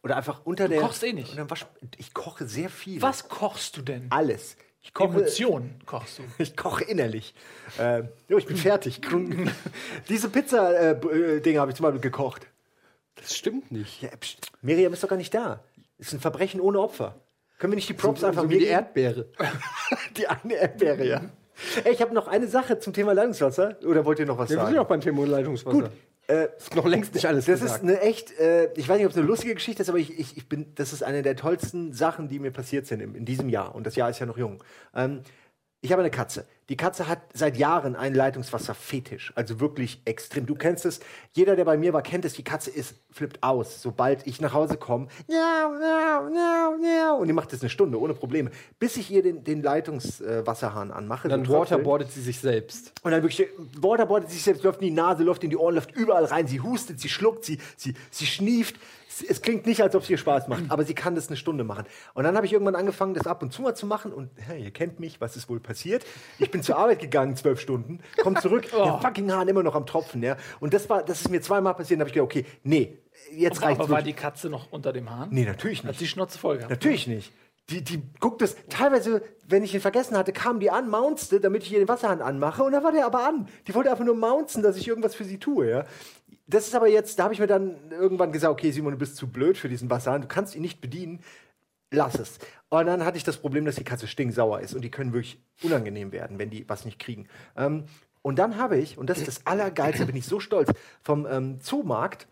Oder 0.02 0.16
einfach 0.16 0.42
unter 0.44 0.68
der. 0.68 0.80
kochst 0.80 1.02
eh 1.04 1.12
nicht. 1.12 1.36
Wasch, 1.50 1.66
ich 1.98 2.14
koche 2.14 2.46
sehr 2.46 2.70
viel. 2.70 3.02
Was 3.02 3.28
kochst 3.28 3.76
du 3.76 3.82
denn? 3.82 4.06
Alles. 4.10 4.56
Ich 4.82 4.94
koche, 4.94 5.18
Emotionen 5.18 5.78
kochst 5.84 6.18
du. 6.18 6.22
ich 6.42 6.56
koche 6.56 6.84
innerlich. 6.84 7.34
Äh, 7.78 8.04
jo, 8.28 8.38
ich 8.38 8.46
bin 8.46 8.56
fertig. 8.56 9.00
Diese 10.08 10.30
Pizza-Dinge 10.30 11.60
habe 11.60 11.70
ich 11.70 11.76
zum 11.76 11.84
Beispiel 11.84 12.00
gekocht. 12.00 12.46
Das 13.16 13.36
stimmt 13.36 13.70
nicht. 13.70 14.00
Ja, 14.00 14.08
pst, 14.16 14.50
Miriam 14.62 14.92
ist 14.94 15.02
doch 15.04 15.08
gar 15.08 15.16
nicht 15.16 15.34
da. 15.34 15.62
Ist 15.98 16.14
ein 16.14 16.20
Verbrechen 16.20 16.62
ohne 16.62 16.80
Opfer. 16.80 17.20
Können 17.58 17.72
wir 17.72 17.76
nicht 17.76 17.90
die 17.90 17.94
Props 17.94 18.24
einfach 18.24 18.44
so 18.44 18.50
wie 18.50 18.54
mir 18.54 18.60
die? 18.60 18.66
Erdbeere. 18.66 19.26
Die 20.16 20.26
eine 20.26 20.54
Erdbeere, 20.54 21.06
ja. 21.06 21.20
Ey, 21.84 21.92
ich 21.92 22.00
habe 22.00 22.14
noch 22.14 22.26
eine 22.26 22.48
Sache 22.48 22.78
zum 22.78 22.94
Thema 22.94 23.12
Leitungswasser. 23.12 23.76
Oder 23.84 24.06
wollt 24.06 24.18
ihr 24.18 24.24
noch 24.24 24.38
was 24.38 24.48
Wir 24.48 24.56
sind 24.56 24.64
sagen? 24.64 24.76
noch 24.76 24.86
beim 24.86 25.02
Thema 25.02 25.26
Leitungswasser. 25.26 25.78
Gut. 25.82 25.90
Äh, 26.30 26.48
Ist 26.56 26.76
noch 26.76 26.86
längst 26.86 27.12
nicht 27.14 27.26
alles 27.26 27.46
das 27.46 27.60
gesagt. 27.60 27.82
ist 27.82 27.88
eine 27.88 28.00
echt, 28.00 28.38
äh, 28.38 28.72
ich 28.74 28.88
weiß 28.88 28.98
nicht, 28.98 29.06
ob 29.06 29.12
es 29.12 29.18
eine 29.18 29.26
lustige 29.26 29.54
Geschichte 29.54 29.82
ist, 29.82 29.88
aber 29.88 29.98
ich, 29.98 30.16
ich, 30.18 30.36
ich 30.36 30.48
bin, 30.48 30.72
das 30.76 30.92
ist 30.92 31.02
eine 31.02 31.22
der 31.22 31.34
tollsten 31.34 31.92
Sachen, 31.92 32.28
die 32.28 32.38
mir 32.38 32.52
passiert 32.52 32.86
sind 32.86 33.00
in, 33.00 33.14
in 33.16 33.24
diesem 33.24 33.48
Jahr. 33.48 33.74
Und 33.74 33.84
das 33.84 33.96
Jahr 33.96 34.10
ist 34.10 34.20
ja 34.20 34.26
noch 34.26 34.38
jung. 34.38 34.62
Ähm, 34.94 35.22
ich 35.82 35.92
habe 35.92 36.02
eine 36.02 36.10
Katze. 36.10 36.46
Die 36.68 36.76
Katze 36.76 37.08
hat 37.08 37.20
seit 37.32 37.56
Jahren 37.56 37.96
einen 37.96 38.14
Leitungswasserfetisch. 38.14 39.32
Also 39.34 39.60
wirklich 39.60 40.02
extrem. 40.04 40.44
Du 40.44 40.54
kennst 40.54 40.84
es. 40.84 41.00
Jeder, 41.32 41.56
der 41.56 41.64
bei 41.64 41.78
mir 41.78 41.94
war, 41.94 42.02
kennt 42.02 42.26
es. 42.26 42.34
Die 42.34 42.44
Katze 42.44 42.70
ist, 42.70 42.94
flippt 43.10 43.42
aus, 43.42 43.80
sobald 43.80 44.26
ich 44.26 44.42
nach 44.42 44.52
Hause 44.52 44.76
komme. 44.76 45.08
Miau, 45.26 45.70
miau, 45.70 46.30
miau, 46.30 46.76
miau. 46.78 47.16
Und 47.16 47.28
die 47.28 47.32
macht 47.32 47.52
das 47.52 47.62
eine 47.62 47.70
Stunde, 47.70 47.98
ohne 47.98 48.12
Probleme. 48.12 48.50
Bis 48.78 48.98
ich 48.98 49.10
ihr 49.10 49.22
den, 49.22 49.42
den 49.42 49.62
Leitungswasserhahn 49.62 50.90
anmache. 50.90 51.28
dann 51.28 51.46
so 51.46 51.54
waterboardet 51.54 52.12
sie 52.12 52.20
sich 52.20 52.38
selbst. 52.38 52.92
Und 53.02 53.12
dann 53.12 53.22
wirklich, 53.22 53.48
Waterboardet 53.80 54.30
sich 54.30 54.42
selbst, 54.42 54.62
läuft 54.62 54.82
in 54.82 54.88
die 54.88 54.94
Nase, 54.94 55.24
läuft 55.24 55.42
in 55.42 55.50
die 55.50 55.56
Ohren, 55.56 55.74
läuft 55.74 55.92
überall 55.96 56.26
rein. 56.26 56.46
Sie 56.46 56.60
hustet, 56.60 57.00
sie 57.00 57.08
schluckt, 57.08 57.44
sie, 57.44 57.58
sie, 57.76 57.94
sie 58.10 58.26
schnieft. 58.26 58.76
Es- 59.22 59.28
Es 59.30 59.42
klingt 59.42 59.66
nicht, 59.66 59.82
als 59.82 59.94
ob 59.94 60.02
es 60.02 60.10
ihr 60.10 60.18
Spaß 60.18 60.48
macht, 60.48 60.64
aber 60.68 60.84
sie 60.84 60.94
kann 60.94 61.14
das 61.14 61.28
eine 61.28 61.36
Stunde 61.36 61.64
machen. 61.64 61.84
Und 62.14 62.24
dann 62.24 62.36
habe 62.36 62.46
ich 62.46 62.52
irgendwann 62.52 62.74
angefangen, 62.74 63.14
das 63.14 63.26
ab 63.26 63.42
und 63.42 63.52
zu 63.52 63.62
mal 63.62 63.74
zu 63.74 63.86
machen. 63.86 64.12
Und 64.12 64.30
ja, 64.48 64.54
ihr 64.54 64.70
kennt 64.70 65.00
mich, 65.00 65.20
was 65.20 65.36
ist 65.36 65.48
wohl 65.48 65.60
passiert? 65.60 66.04
Ich 66.38 66.50
bin 66.50 66.62
zur 66.62 66.76
Arbeit 66.78 66.98
gegangen, 67.00 67.36
zwölf 67.36 67.60
Stunden, 67.60 68.00
komm 68.22 68.36
zurück, 68.36 68.68
der 68.72 68.98
fucking 69.00 69.30
Hahn 69.32 69.48
immer 69.48 69.62
noch 69.62 69.74
am 69.74 69.86
Tropfen. 69.86 70.22
Ja? 70.22 70.36
Und 70.60 70.74
das 70.74 70.88
war, 70.90 71.02
das 71.02 71.20
ist 71.22 71.30
mir 71.30 71.40
zweimal 71.40 71.74
passiert. 71.74 72.00
Da 72.00 72.02
habe 72.02 72.08
ich 72.10 72.14
gedacht, 72.14 72.24
okay, 72.30 72.46
nee, 72.62 72.98
jetzt 73.32 73.62
reicht's 73.62 73.80
Aber 73.84 73.90
war 73.90 74.02
die 74.02 74.12
Katze 74.14 74.48
noch 74.50 74.70
unter 74.72 74.92
dem 74.92 75.10
Hahn? 75.10 75.28
Nee, 75.30 75.44
natürlich 75.44 75.80
Hat 75.80 75.86
nicht. 75.88 76.00
die 76.00 76.06
Schnauze 76.08 76.38
voll 76.38 76.56
gehabt? 76.56 76.70
Natürlich 76.70 77.06
nicht. 77.06 77.32
Die, 77.68 77.84
die 77.84 78.02
guckt 78.18 78.42
es, 78.42 78.56
teilweise, 78.68 79.22
wenn 79.46 79.62
ich 79.62 79.72
ihn 79.72 79.80
vergessen 79.80 80.16
hatte, 80.16 80.32
kam 80.32 80.58
die 80.58 80.72
an, 80.72 80.90
mounzte, 80.90 81.38
damit 81.38 81.62
ich 81.62 81.72
ihr 81.72 81.78
den 81.78 81.86
Wasserhahn 81.86 82.20
anmache 82.20 82.64
und 82.64 82.72
dann 82.72 82.82
war 82.82 82.90
der 82.90 83.06
aber 83.06 83.24
an. 83.24 83.46
Die 83.68 83.74
wollte 83.76 83.92
einfach 83.92 84.04
nur 84.04 84.16
mounzen, 84.16 84.64
dass 84.64 84.76
ich 84.76 84.88
irgendwas 84.88 85.14
für 85.14 85.22
sie 85.24 85.38
tue, 85.38 85.70
ja. 85.70 85.84
Das 86.50 86.66
ist 86.66 86.74
aber 86.74 86.88
jetzt, 86.88 87.18
da 87.18 87.24
habe 87.24 87.34
ich 87.34 87.40
mir 87.40 87.46
dann 87.46 87.76
irgendwann 87.90 88.32
gesagt, 88.32 88.52
okay, 88.52 88.70
Simon, 88.72 88.92
du 88.92 88.98
bist 88.98 89.16
zu 89.16 89.28
blöd 89.28 89.56
für 89.56 89.68
diesen 89.68 89.88
Wasserhahn, 89.88 90.22
du 90.22 90.28
kannst 90.28 90.54
ihn 90.54 90.62
nicht 90.62 90.80
bedienen, 90.80 91.20
lass 91.90 92.18
es. 92.18 92.38
Und 92.68 92.86
dann 92.86 93.04
hatte 93.04 93.16
ich 93.16 93.24
das 93.24 93.36
Problem, 93.36 93.64
dass 93.64 93.76
die 93.76 93.84
Katze 93.84 94.06
stinksauer 94.06 94.60
ist 94.60 94.74
und 94.74 94.82
die 94.82 94.90
können 94.90 95.12
wirklich 95.12 95.40
unangenehm 95.62 96.12
werden, 96.12 96.38
wenn 96.38 96.50
die 96.50 96.68
was 96.68 96.84
nicht 96.84 96.98
kriegen. 96.98 97.28
Ähm, 97.56 97.84
und 98.22 98.38
dann 98.38 98.58
habe 98.58 98.76
ich, 98.76 98.98
und 98.98 99.08
das 99.08 99.18
ist 99.18 99.28
das 99.28 99.46
Allergeilste, 99.46 100.06
bin 100.06 100.16
ich 100.16 100.26
so 100.26 100.40
stolz, 100.40 100.70
vom 101.02 101.26
ähm, 101.26 101.60
Zoomarkt 101.60 102.26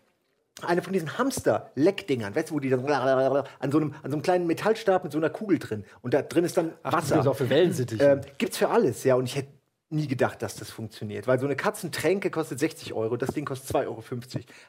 eine 0.61 0.81
von 0.81 0.91
diesen 0.91 1.17
Hamster-Leckdingern, 1.17 2.35
weißt 2.35 2.49
du, 2.49 2.55
wo 2.55 2.59
die 2.59 2.69
dann 2.69 2.85
an 2.85 3.71
so, 3.71 3.77
einem, 3.77 3.93
an 4.03 4.11
so 4.11 4.15
einem 4.15 4.21
kleinen 4.21 4.45
Metallstab 4.45 5.03
mit 5.03 5.13
so 5.13 5.17
einer 5.17 5.29
Kugel 5.29 5.57
drin 5.57 5.85
und 6.01 6.13
da 6.13 6.21
drin 6.21 6.43
ist 6.43 6.57
dann 6.57 6.73
Wasser. 6.83 7.15
Das 7.15 7.25
ist 7.25 7.27
auch 7.27 7.35
für 7.35 7.49
Wellensittiche. 7.49 8.03
Ähm, 8.03 8.21
gibt's 8.37 8.57
für 8.57 8.69
alles, 8.69 9.03
ja. 9.05 9.15
Und 9.15 9.25
ich 9.25 9.37
hätte 9.37 9.58
nie 9.89 10.07
gedacht, 10.07 10.41
dass 10.41 10.55
das 10.55 10.69
funktioniert. 10.69 11.27
Weil 11.27 11.39
so 11.39 11.45
eine 11.45 11.55
Katzentränke 11.55 12.29
kostet 12.29 12.59
60 12.59 12.93
Euro, 12.93 13.17
das 13.17 13.31
Ding 13.31 13.45
kostet 13.45 13.75
2,50 13.75 13.85
Euro. 13.85 14.03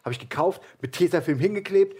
Habe 0.04 0.12
ich 0.12 0.18
gekauft, 0.18 0.62
mit 0.80 0.92
Tesafilm 0.92 1.38
hingeklebt, 1.38 1.96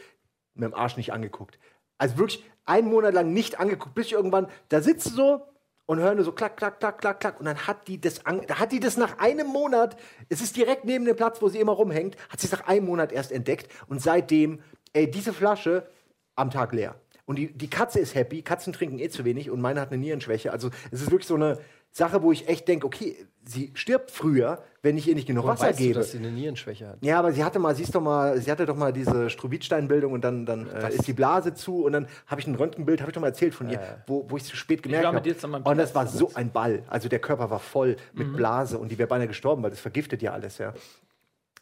mit 0.55 0.65
dem 0.65 0.75
Arsch 0.75 0.97
nicht 0.97 1.13
angeguckt. 1.13 1.59
Also 1.99 2.17
wirklich 2.17 2.45
einen 2.65 2.89
Monat 2.89 3.15
lang 3.15 3.33
nicht 3.33 3.61
angeguckt, 3.61 3.95
bis 3.95 4.07
ich 4.07 4.13
irgendwann 4.13 4.49
da 4.69 4.81
sitze 4.81 5.11
so 5.11 5.43
und 5.87 5.99
höre 5.99 6.15
nur 6.15 6.25
so 6.25 6.33
klack, 6.33 6.57
klack, 6.57 6.81
klack, 6.81 6.99
klack, 7.01 7.21
klack. 7.21 7.41
Und 7.41 7.47
dann 7.47 7.67
hat 7.67 7.89
die 7.89 8.01
das, 8.01 8.21
da 8.47 8.59
hat 8.59 8.73
die 8.73 8.81
das 8.81 8.97
nach 8.97 9.19
einem 9.19 9.49
Monat, 9.49 9.97
es 10.29 10.41
ist 10.41 10.57
direkt 10.57 10.85
neben 10.85 11.05
dem 11.05 11.17
Platz, 11.17 11.43
wo 11.43 11.49
sie 11.49 11.59
immer 11.59 11.73
rumhängt, 11.73 12.17
hat 12.31 12.41
sie 12.41 12.47
es 12.47 12.53
nach 12.53 12.67
einem 12.67 12.87
Monat 12.87 13.13
erst 13.13 13.33
entdeckt. 13.33 13.71
Und 13.89 14.01
seitdem, 14.01 14.63
ey, 14.93 15.11
diese 15.11 15.33
Flasche 15.33 15.89
am 16.37 16.51
Tag 16.51 16.73
leer. 16.73 16.95
Und 17.27 17.37
die, 17.37 17.53
die 17.53 17.71
Katze 17.71 18.01
ist 18.01 18.15
happy, 18.15 18.43
Katzen 18.43 18.73
trinken 18.73 18.99
eh 18.99 19.09
zu 19.09 19.25
wenig 19.25 19.51
und 19.51 19.61
meine 19.61 19.81
hat 19.81 19.93
eine 19.93 19.99
Nierenschwäche. 19.99 20.51
Also 20.51 20.71
es 20.91 21.03
ist 21.03 21.11
wirklich 21.11 21.29
so 21.29 21.37
eine 21.37 21.59
Sache, 21.93 22.23
wo 22.23 22.31
ich 22.33 22.49
echt 22.49 22.69
denke, 22.69 22.87
okay, 22.87 23.17
sie 23.45 23.73
stirbt 23.75 24.11
früher, 24.11 24.63
wenn 24.83 24.97
ich 24.97 25.09
ihr 25.09 25.15
nicht 25.15 25.27
genug 25.27 25.45
Wasser 25.47 25.67
weißt 25.67 25.79
gebe. 25.79 25.95
du, 25.95 25.99
dass 26.01 26.13
sie 26.13 26.19
eine 26.19 26.31
Nierenschwäche 26.31 26.87
hat? 26.89 26.99
Ja, 27.01 27.19
aber 27.19 27.33
sie 27.33 27.43
hatte 27.43 27.59
mal, 27.59 27.75
siehst 27.75 27.95
doch 27.95 28.01
mal, 28.01 28.41
sie 28.41 28.51
hatte 28.51 28.65
doch 28.65 28.77
mal 28.77 28.93
diese 28.93 29.29
Strobitsteinbildung 29.29 30.13
und 30.13 30.23
dann, 30.23 30.47
dann 30.47 30.71
äh, 30.71 30.91
ist 30.95 31.07
die 31.09 31.13
Blase 31.13 31.53
zu 31.55 31.85
und 31.85 31.93
dann 31.93 32.07
habe 32.27 32.41
ich 32.41 32.47
ein 32.47 32.55
Röntgenbild, 32.55 33.01
habe 33.01 33.11
ich 33.11 33.15
doch 33.15 33.21
mal 33.21 33.27
erzählt 33.29 33.55
von 33.55 33.69
ihr, 33.69 33.81
wo, 34.07 34.25
wo 34.31 34.37
ich 34.37 34.45
zu 34.45 34.57
spät 34.57 34.83
gemerkt 34.83 35.07
habe. 35.07 35.61
Und 35.65 35.79
das 35.79 35.95
war 35.95 36.07
so 36.07 36.31
ein 36.35 36.53
Ball. 36.53 36.85
Also 36.89 37.09
der 37.09 37.19
Körper 37.19 37.51
war 37.51 37.59
voll 37.59 37.97
mit 38.13 38.29
Mhm. 38.29 38.37
Blase 38.37 38.79
und 38.79 38.91
die 38.93 38.99
wäre 38.99 39.09
beinahe 39.09 39.27
gestorben, 39.29 39.63
weil 39.63 39.71
das 39.71 39.81
vergiftet 39.81 40.23
ja 40.23 40.33
alles, 40.33 40.59
ja. 40.59 40.73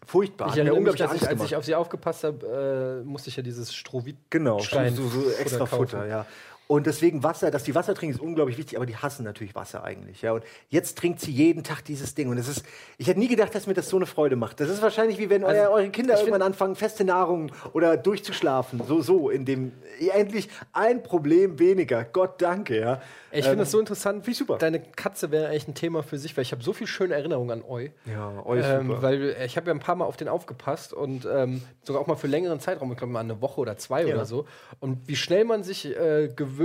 Furchtbar. 0.07 0.49
Ich 0.51 0.57
erinnere 0.57 0.81
mich, 0.81 0.95
dass 0.97 1.13
ich, 1.15 1.27
als 1.29 1.43
ich 1.43 1.57
auf 1.57 1.65
sie 1.65 1.75
aufgepasst 1.75 2.25
habe, 2.25 3.03
äh, 3.03 3.07
musste 3.07 3.31
ich 3.31 3.37
ja 3.37 3.43
dieses 3.43 3.75
Strohwit 3.75 4.17
Genau, 4.31 4.61
Stein 4.61 4.95
so, 4.95 5.09
so 5.09 5.29
extra. 5.41 5.67
Futter, 5.67 6.07
ja. 6.07 6.27
Und 6.69 6.87
deswegen 6.87 7.23
Wasser, 7.25 7.51
dass 7.51 7.65
die 7.65 7.75
Wasser 7.75 7.95
trinken, 7.95 8.15
ist 8.15 8.21
unglaublich 8.21 8.59
wichtig, 8.59 8.77
aber 8.77 8.85
die 8.87 8.95
hassen 8.95 9.25
natürlich 9.25 9.55
Wasser 9.55 9.83
eigentlich, 9.85 10.21
ja. 10.23 10.33
Und 10.33 10.45
jetzt 10.69 10.99
trinkt 10.99 11.19
sie 11.19 11.31
jeden 11.33 11.65
Tag 11.65 11.83
dieses 11.83 12.15
Ding. 12.15 12.29
Und 12.29 12.37
es 12.37 12.47
ist, 12.47 12.63
ich 12.99 13.07
hätte 13.09 13.19
nie 13.19 13.27
gedacht, 13.29 13.55
dass 13.55 13.67
mir 13.67 13.73
das 13.73 13.89
so 13.89 13.97
eine 13.97 14.05
Freude 14.05 14.37
macht. 14.37 14.61
Das 14.61 14.69
ist 14.69 14.83
wahrscheinlich 14.83 15.19
wie 15.19 15.31
wenn 15.31 15.45
euer, 15.45 15.71
eure 15.71 15.89
Kinder 15.89 16.13
Also, 16.13 16.27
irgendwann 16.27 16.43
anfangen, 16.47 16.77
feste 16.77 17.05
Nahrung 17.05 17.51
oder 17.73 17.97
durchzuschlafen. 17.97 18.83
So, 18.87 19.01
so, 19.01 19.31
in 19.31 19.47
dem, 19.47 19.73
endlich 20.15 20.51
ein 20.75 21.03
Problem 21.03 21.59
weniger. 21.59 22.05
Gott 22.05 22.43
danke, 22.43 22.79
ja. 22.79 23.01
Ich 23.31 23.39
Ähm, 23.39 23.51
finde 23.51 23.59
das 23.65 23.71
so 23.71 23.81
interessant. 23.81 24.29
ich 24.29 24.37
super. 24.37 24.59
Deine 24.59 24.81
Katze 24.81 25.31
wäre 25.31 25.49
eigentlich 25.49 25.69
ein 25.69 25.75
Thema 25.75 26.03
für 26.03 26.19
sich, 26.19 26.37
weil 26.37 26.43
ich 26.43 26.53
habe 26.53 26.63
so 26.63 26.75
viel 26.75 26.87
schöne 26.87 27.15
Erinnerungen 27.15 27.51
an 27.51 27.65
Eu. 27.67 27.89
Ja, 28.05 28.45
euch 28.45 28.65
Ähm, 28.67 28.89
super. 28.89 29.03
weil 29.03 29.37
ich 29.45 29.57
habe 29.57 29.69
ja 29.69 29.75
ein 29.75 29.81
paar 29.81 29.97
Mal 29.97 30.05
auf 30.05 30.17
den 30.19 30.29
aufgepasst 30.29 30.93
und 30.93 31.27
ähm, 31.31 31.63
sogar 31.83 32.03
auch 32.03 32.07
mal 32.07 32.17
für 32.17 32.27
längeren 32.27 32.61
Zeitraum, 32.61 32.91
ich 32.93 32.99
glaube 32.99 33.13
mal 33.13 33.21
eine 33.21 33.41
Woche 33.41 33.61
oder 33.63 33.79
zwei 33.79 34.05
Ja. 34.05 34.15
oder 34.15 34.27
so. 34.27 34.47
Und 34.81 35.09
wie 35.09 35.17
schnell 35.17 35.45
man 35.45 35.63
sich 35.63 35.87
äh, 35.97 36.29
gewöhnt 36.37 36.58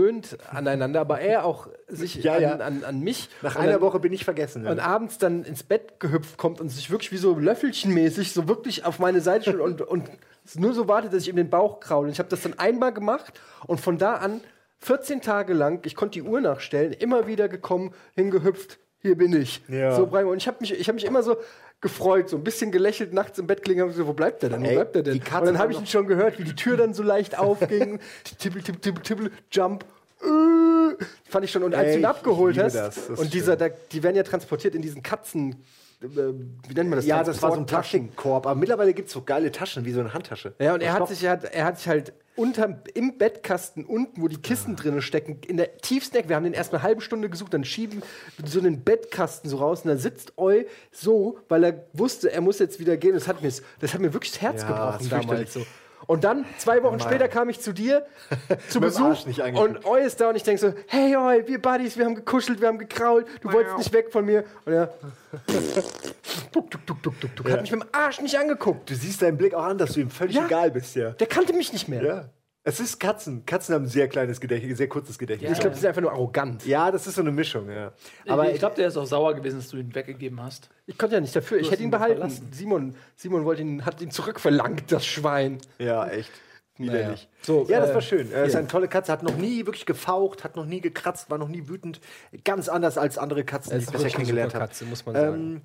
aneinander, 0.51 1.01
aber 1.01 1.19
er 1.21 1.45
auch 1.45 1.67
sich 1.87 2.15
Ja, 2.23 2.33
an, 2.35 2.41
ja. 2.41 2.51
An, 2.57 2.83
an 2.83 2.99
mich. 3.01 3.29
Nach 3.41 3.55
einer 3.55 3.73
dann- 3.73 3.81
Woche 3.81 3.99
bin 3.99 4.11
ich 4.13 4.25
vergessen. 4.25 4.65
Und 4.67 4.79
abends 4.79 5.17
dann 5.17 5.43
ins 5.43 5.63
Bett 5.63 5.99
gehüpft 5.99 6.37
kommt 6.37 6.59
und 6.61 6.69
sich 6.69 6.89
wirklich 6.91 7.11
wie 7.11 7.17
so 7.17 7.37
löffelchenmäßig 7.37 8.33
so 8.33 8.47
wirklich 8.47 8.85
auf 8.85 8.99
meine 8.99 9.21
Seite 9.21 9.43
stellt 9.51 9.59
und, 9.59 9.81
und 9.81 10.09
nur 10.55 10.73
so 10.73 10.87
wartet, 10.87 11.13
dass 11.13 11.23
ich 11.23 11.29
ihm 11.29 11.35
den 11.37 11.49
Bauch 11.49 11.79
kraule. 11.79 12.11
Ich 12.11 12.19
habe 12.19 12.29
das 12.29 12.41
dann 12.41 12.57
einmal 12.59 12.93
gemacht 12.93 13.39
und 13.67 13.79
von 13.79 13.97
da 13.97 14.15
an 14.15 14.41
14 14.79 15.21
Tage 15.21 15.53
lang, 15.53 15.79
ich 15.85 15.95
konnte 15.95 16.19
die 16.19 16.23
Uhr 16.23 16.41
nachstellen, 16.41 16.91
immer 16.91 17.25
wieder 17.27 17.47
gekommen, 17.47 17.93
hingehüpft, 18.15 18.79
hier 18.99 19.17
bin 19.17 19.33
ich. 19.33 19.61
Ja. 19.69 19.95
So, 19.95 20.03
und 20.05 20.37
ich 20.37 20.47
habe 20.47 20.57
mich, 20.59 20.73
ich 20.77 20.87
hab 20.89 20.95
mich 20.95 21.05
immer 21.05 21.23
so 21.23 21.37
gefreut, 21.83 22.29
so 22.29 22.37
ein 22.37 22.43
bisschen 22.43 22.71
gelächelt 22.71 23.13
nachts 23.13 23.37
im 23.37 23.45
Bett 23.45 23.61
klingen, 23.61 23.87
ich 23.89 23.95
so, 23.95 24.07
wo 24.07 24.13
bleibt 24.13 24.41
der 24.41 24.49
denn? 24.49 24.63
Wo 24.63 24.65
Ey, 24.65 24.73
bleibt 24.73 24.95
der 24.95 25.03
denn? 25.03 25.19
Und 25.19 25.45
dann 25.45 25.59
habe 25.59 25.71
ich 25.73 25.79
ihn 25.79 25.85
schon 25.85 26.07
gehört, 26.07 26.39
wie 26.39 26.43
die 26.43 26.55
Tür 26.55 26.77
dann 26.77 26.95
so 26.95 27.03
leicht 27.03 27.37
aufging. 27.37 27.99
tippel, 28.39 28.63
tippel, 28.63 28.81
tippel, 28.81 29.03
tippel, 29.03 29.31
jump. 29.51 29.85
Äh, 30.21 31.03
fand 31.29 31.45
ich 31.45 31.51
schon. 31.51 31.61
Und 31.61 31.75
als 31.75 31.89
Ey, 31.89 31.93
du 31.93 31.99
ihn 31.99 32.05
abgeholt 32.05 32.57
hast, 32.57 32.73
das, 32.73 33.07
das 33.07 33.19
und 33.19 33.33
dieser, 33.33 33.55
da, 33.55 33.69
die 33.69 34.01
werden 34.01 34.15
ja 34.15 34.23
transportiert 34.23 34.73
in 34.73 34.81
diesen 34.81 35.03
Katzen. 35.03 35.57
Äh, 36.01 36.07
wie 36.07 36.73
nennt 36.73 36.89
man 36.89 36.97
das? 36.97 37.05
ja, 37.05 37.23
das 37.23 37.41
war 37.43 37.51
so 37.51 37.59
ein. 37.59 37.65
Plastikkorb. 37.65 38.47
Aber 38.47 38.59
mittlerweile 38.59 38.93
gibt 38.93 39.09
es 39.09 39.13
so 39.13 39.21
geile 39.21 39.51
Taschen, 39.51 39.85
wie 39.85 39.91
so 39.91 39.99
eine 39.99 40.13
Handtasche. 40.13 40.53
Ja, 40.59 40.73
und 40.73 40.81
er 40.81 40.93
hat, 40.93 41.07
sich, 41.09 41.23
er, 41.23 41.31
hat, 41.31 41.43
er 41.43 41.65
hat 41.65 41.77
sich 41.77 41.87
halt 41.87 42.13
unterm, 42.35 42.77
im 42.93 43.17
Bettkasten 43.17 43.85
unten, 43.85 44.21
wo 44.21 44.27
die 44.27 44.41
Kissen 44.41 44.75
drinnen 44.75 45.01
stecken, 45.01 45.39
in 45.47 45.57
der 45.57 45.77
tiefsten 45.77 46.17
Ecke. 46.17 46.29
Wir 46.29 46.35
haben 46.35 46.43
den 46.43 46.53
erst 46.53 46.73
eine 46.73 46.83
halbe 46.83 47.01
Stunde 47.01 47.29
gesucht, 47.29 47.53
dann 47.53 47.63
schieben 47.63 48.01
wir 48.37 48.49
so 48.49 48.59
einen 48.59 48.83
Bettkasten 48.83 49.49
so 49.49 49.57
raus 49.57 49.81
und 49.81 49.89
dann 49.89 49.97
sitzt 49.97 50.33
Eu 50.37 50.63
so, 50.91 51.39
weil 51.49 51.63
er 51.63 51.85
wusste, 51.93 52.31
er 52.31 52.41
muss 52.41 52.59
jetzt 52.59 52.79
wieder 52.79 52.97
gehen. 52.97 53.13
Das 53.13 53.27
hat 53.27 53.41
mir, 53.41 53.51
das 53.79 53.93
hat 53.93 54.01
mir 54.01 54.13
wirklich 54.13 54.31
das 54.31 54.41
Herz 54.41 54.61
Ja, 54.61 54.67
gebrochen 54.67 55.09
damals. 55.09 55.53
So. 55.53 55.65
Und 56.07 56.23
dann, 56.23 56.45
zwei 56.57 56.83
Wochen 56.83 56.97
Mann. 56.97 57.07
später, 57.07 57.27
kam 57.27 57.49
ich 57.49 57.59
zu 57.61 57.73
dir 57.73 58.05
zu 58.69 58.79
Besuch 58.79 59.25
und 59.55 59.85
Eu 59.85 59.95
ist 59.95 60.19
da 60.19 60.29
und 60.29 60.35
ich 60.35 60.43
denke 60.43 60.59
so, 60.59 60.73
hey 60.87 61.15
Eu, 61.15 61.47
wir 61.47 61.61
Buddies, 61.61 61.97
wir 61.97 62.05
haben 62.05 62.15
gekuschelt, 62.15 62.59
wir 62.61 62.67
haben 62.67 62.77
gekrault, 62.77 63.25
du 63.41 63.51
wolltest 63.51 63.77
nicht 63.77 63.93
weg 63.93 64.11
von 64.11 64.25
mir. 64.25 64.43
Und 64.65 64.73
er, 64.73 64.93
duck, 66.51 66.69
duck, 66.71 66.85
duck, 66.85 67.01
duck, 67.03 67.19
duck, 67.19 67.35
duck, 67.35 67.49
hat 67.51 67.61
mich 67.61 67.71
mit 67.71 67.81
dem 67.81 67.87
Arsch 67.91 68.21
nicht 68.21 68.37
angeguckt. 68.37 68.89
Du 68.89 68.95
siehst 68.95 69.21
deinen 69.21 69.37
Blick 69.37 69.53
auch 69.53 69.63
an, 69.63 69.77
dass 69.77 69.93
du 69.93 70.01
ihm 70.01 70.09
völlig 70.09 70.35
Ja. 70.35 70.45
egal 70.45 70.71
bist, 70.71 70.95
ja. 70.95 71.11
Der 71.11 71.27
kannte 71.27 71.53
mich 71.53 71.71
nicht 71.73 71.87
mehr. 71.87 72.03
Ja. 72.03 72.25
Es 72.65 72.79
ist 72.79 72.99
Katzen. 72.99 73.45
Katzen 73.45 73.75
haben 73.75 73.83
ein 73.83 73.89
sehr 73.89 74.07
kleines 74.07 74.39
Gedächtnis, 74.39 74.77
sehr 74.77 74.87
kurzes 74.87 75.19
Gedächtnis. 75.19 75.51
Ich 75.51 75.59
glaube, 75.59 75.75
die 75.75 75.81
sind 75.81 75.89
einfach 75.89 76.01
nur 76.01 76.11
arrogant. 76.13 76.65
Ja, 76.65 76.91
das 76.91 77.07
ist 77.07 77.15
so 77.15 77.21
eine 77.21 77.31
Mischung, 77.31 77.69
ja. 77.69 77.91
Aber 78.25 78.49
ich 78.51 78.59
glaube, 78.59 78.75
der 78.75 78.87
ist 78.87 78.95
auch 78.95 79.05
sauer 79.05 79.33
gewesen, 79.33 79.57
dass 79.57 79.67
du 79.69 79.77
ihn 79.77 79.93
weggegeben 79.93 80.41
hast. 80.41 80.69
Ich 80.85 80.97
konnte 80.97 81.15
ja 81.15 81.21
nicht 81.21 81.35
dafür. 81.35 81.59
Ich 81.59 81.69
hätte 81.69 81.81
ihn 81.81 81.87
ihn 81.87 81.91
behalten. 81.91 82.19
verlassen. 82.19 82.49
Simon, 82.53 82.95
Simon 83.17 83.43
wollte 83.43 83.63
ihn, 83.63 83.85
hat 83.85 84.01
ihn 84.01 84.11
zurückverlangt, 84.11 84.91
das 84.91 85.05
Schwein. 85.05 85.59
ja, 85.77 86.07
echt. 86.07 86.31
Widerlich. 86.77 87.29
So, 87.41 87.67
ja, 87.69 87.79
das 87.79 87.91
äh, 87.91 87.93
war 87.93 88.01
schön. 88.01 88.31
Er 88.31 88.45
ist 88.45 88.53
ja. 88.53 88.59
eine 88.59 88.67
tolle 88.67 88.87
Katze, 88.87 89.11
hat 89.11 89.21
noch 89.21 89.37
nie 89.37 89.65
wirklich 89.65 89.85
gefaucht, 89.85 90.43
hat 90.43 90.55
noch 90.55 90.65
nie 90.65 90.81
gekratzt, 90.81 91.29
war 91.29 91.37
noch 91.37 91.47
nie 91.47 91.67
wütend. 91.67 92.01
Ganz 92.43 92.67
anders 92.67 92.97
als 92.97 93.19
andere 93.19 93.43
Katzen, 93.43 93.77
die 93.77 93.83
ich 93.83 93.91
bisher 93.91 94.09
kennengelernt 94.09 94.55
habe. 94.55 94.65
Katze, 94.65 94.85
muss 94.85 95.05
man 95.05 95.13
sagen. 95.13 95.61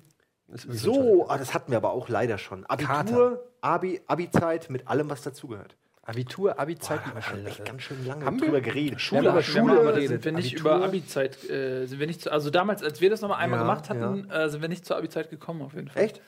Ähm, 0.51 0.53
ist 0.53 0.67
so, 0.79 1.27
ah, 1.27 1.37
das 1.37 1.53
hatten 1.53 1.71
wir 1.71 1.77
aber 1.77 1.93
auch 1.93 2.09
leider 2.09 2.37
schon. 2.37 2.65
Abitur, 2.65 3.43
Abi, 3.61 4.01
Abi-Zeit 4.05 4.69
mit 4.69 4.87
allem, 4.87 5.09
was 5.09 5.21
dazugehört. 5.21 5.75
Abitur, 6.09 6.59
Abi-Zeit. 6.59 6.99
Da 6.99 7.05
haben 7.05 7.15
wir 7.15 7.21
schon 7.21 7.45
echt 7.45 7.65
ganz 7.65 7.81
schön 7.83 8.05
lange 8.05 8.25
Haben 8.25 8.39
wir? 8.39 8.45
drüber 8.47 8.61
geredet. 8.61 8.99
Schule, 8.99 9.19
Ja, 9.21 9.23
über 9.25 9.31
aber 9.33 9.43
Schule 9.43 9.63
wir 9.65 9.75
haben- 9.79 9.85
geredet. 9.87 10.07
Sind 10.09 10.25
wir 10.25 10.31
nicht 10.33 10.53
Abitur. 10.55 10.75
über 10.75 10.85
Abi-Zeit, 10.85 11.49
äh, 11.49 11.85
sind 11.85 11.99
wir 11.99 12.07
nicht 12.07 12.21
zu, 12.21 12.31
also 12.31 12.49
damals, 12.49 12.83
als 12.83 12.99
wir 13.01 13.09
das 13.09 13.21
nochmal 13.21 13.39
einmal 13.39 13.59
Ja, 13.59 13.63
gemacht 13.63 13.89
hatten, 13.89 14.29
äh, 14.29 14.49
sind 14.49 14.61
wir 14.61 14.69
nicht 14.69 14.85
zur 14.85 14.97
Abi-Zeit 14.97 15.29
gekommen, 15.29 15.61
auf 15.61 15.73
jeden 15.73 15.87
Fall. 15.89 16.03
Echt? 16.03 16.21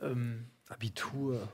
Ähm, 0.00 0.46
Abitur. 0.68 1.48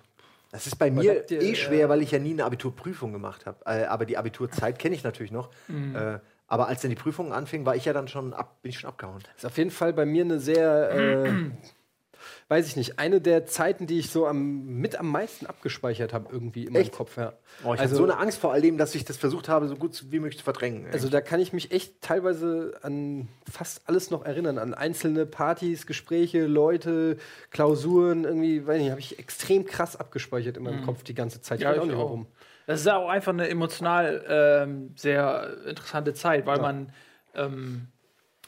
Das 0.52 0.66
ist 0.66 0.76
bei 0.76 0.90
mir 0.90 1.02
ihr, 1.28 1.30
eh 1.42 1.52
äh, 1.52 1.54
schwer, 1.54 1.88
weil 1.88 2.02
ich 2.02 2.10
ja 2.12 2.18
nie 2.18 2.32
eine 2.32 2.44
Abiturprüfung 2.44 3.12
gemacht 3.12 3.46
habe. 3.46 3.58
Äh, 3.66 3.84
aber 3.86 4.04
die 4.06 4.16
Abiturzeit 4.16 4.78
kenne 4.78 4.94
ich 4.94 5.02
natürlich 5.02 5.32
noch. 5.32 5.50
Äh, 5.68 6.18
aber 6.46 6.68
als 6.68 6.82
dann 6.82 6.90
die 6.90 6.96
Prüfungen 6.96 7.32
anfingen, 7.32 7.66
war 7.66 7.74
ich 7.74 7.84
ja 7.84 7.92
dann 7.92 8.06
schon 8.08 8.32
ab, 8.32 8.62
bin 8.62 8.70
ich 8.70 8.78
schon 8.78 8.88
abgehauen. 8.88 9.22
Ist 9.36 9.44
auf 9.46 9.56
jeden 9.58 9.70
Fall 9.72 9.92
bei 9.92 10.06
mir 10.06 10.24
eine 10.24 10.38
sehr, 10.38 10.90
äh, 10.92 11.30
weiß 12.48 12.68
ich 12.68 12.77
nicht, 12.77 12.98
eine 13.01 13.20
der 13.20 13.47
Zeiten, 13.47 13.86
die 13.86 13.98
ich 13.98 14.10
so 14.10 14.27
am, 14.27 14.64
mit 14.64 14.97
am 15.01 15.10
meisten 15.10 15.47
abgespeichert 15.47 16.12
habe, 16.12 16.28
irgendwie 16.31 16.64
in 16.64 16.73
meinem 16.73 16.82
Echt? 16.82 16.93
Kopf. 16.93 17.16
Ja. 17.16 17.32
Oh, 17.64 17.74
ich 17.74 17.81
also, 17.81 17.82
hatte 17.82 17.94
so 17.97 18.05
eine 18.05 18.18
Angst 18.18 18.39
vor 18.39 18.52
all 18.52 18.62
dem, 18.62 18.78
dass 18.78 18.94
ich 18.94 19.05
das 19.05 19.16
versucht 19.16 19.48
habe, 19.48 19.66
so 19.66 19.74
gut 19.74 20.05
wie 20.10 20.20
möglich 20.20 20.39
zu 20.39 20.44
verdrängen. 20.44 20.86
also 20.93 21.09
da 21.09 21.20
kann 21.20 21.40
ich 21.40 21.52
mich 21.52 21.73
echt 21.73 22.01
teilweise 22.02 22.78
an 22.82 23.28
fast 23.51 23.89
alles 23.89 24.10
noch 24.10 24.24
erinnern, 24.24 24.59
an 24.59 24.74
einzelne 24.74 25.27
Partys, 25.27 25.86
Gespräche, 25.86 26.47
Leute, 26.47 27.16
Klausuren, 27.51 28.24
irgendwie, 28.24 28.64
weiß 28.64 28.81
nicht, 28.81 28.90
habe 28.90 29.01
ich 29.01 29.18
extrem 29.18 29.64
krass 29.64 29.97
abgespeichert 29.97 30.56
in 30.56 30.62
meinem 30.62 30.85
Kopf 30.85 31.02
die 31.02 31.14
ganze 31.14 31.40
Zeit. 31.40 31.60
Ja, 31.60 31.70
weiß 31.70 31.77
ich 31.77 31.82
auch 31.82 31.86
nicht 31.86 31.97
auch. 31.97 32.05
warum. 32.05 32.27
Das 32.66 32.81
ist 32.81 32.86
ja 32.86 32.97
auch 32.97 33.09
einfach 33.09 33.32
eine 33.32 33.48
emotional 33.48 34.24
ähm, 34.28 34.93
sehr 34.97 35.56
interessante 35.66 36.14
Zeit, 36.14 36.47
weil 36.47 36.60
man. 36.60 36.93
Ähm, 37.35 37.89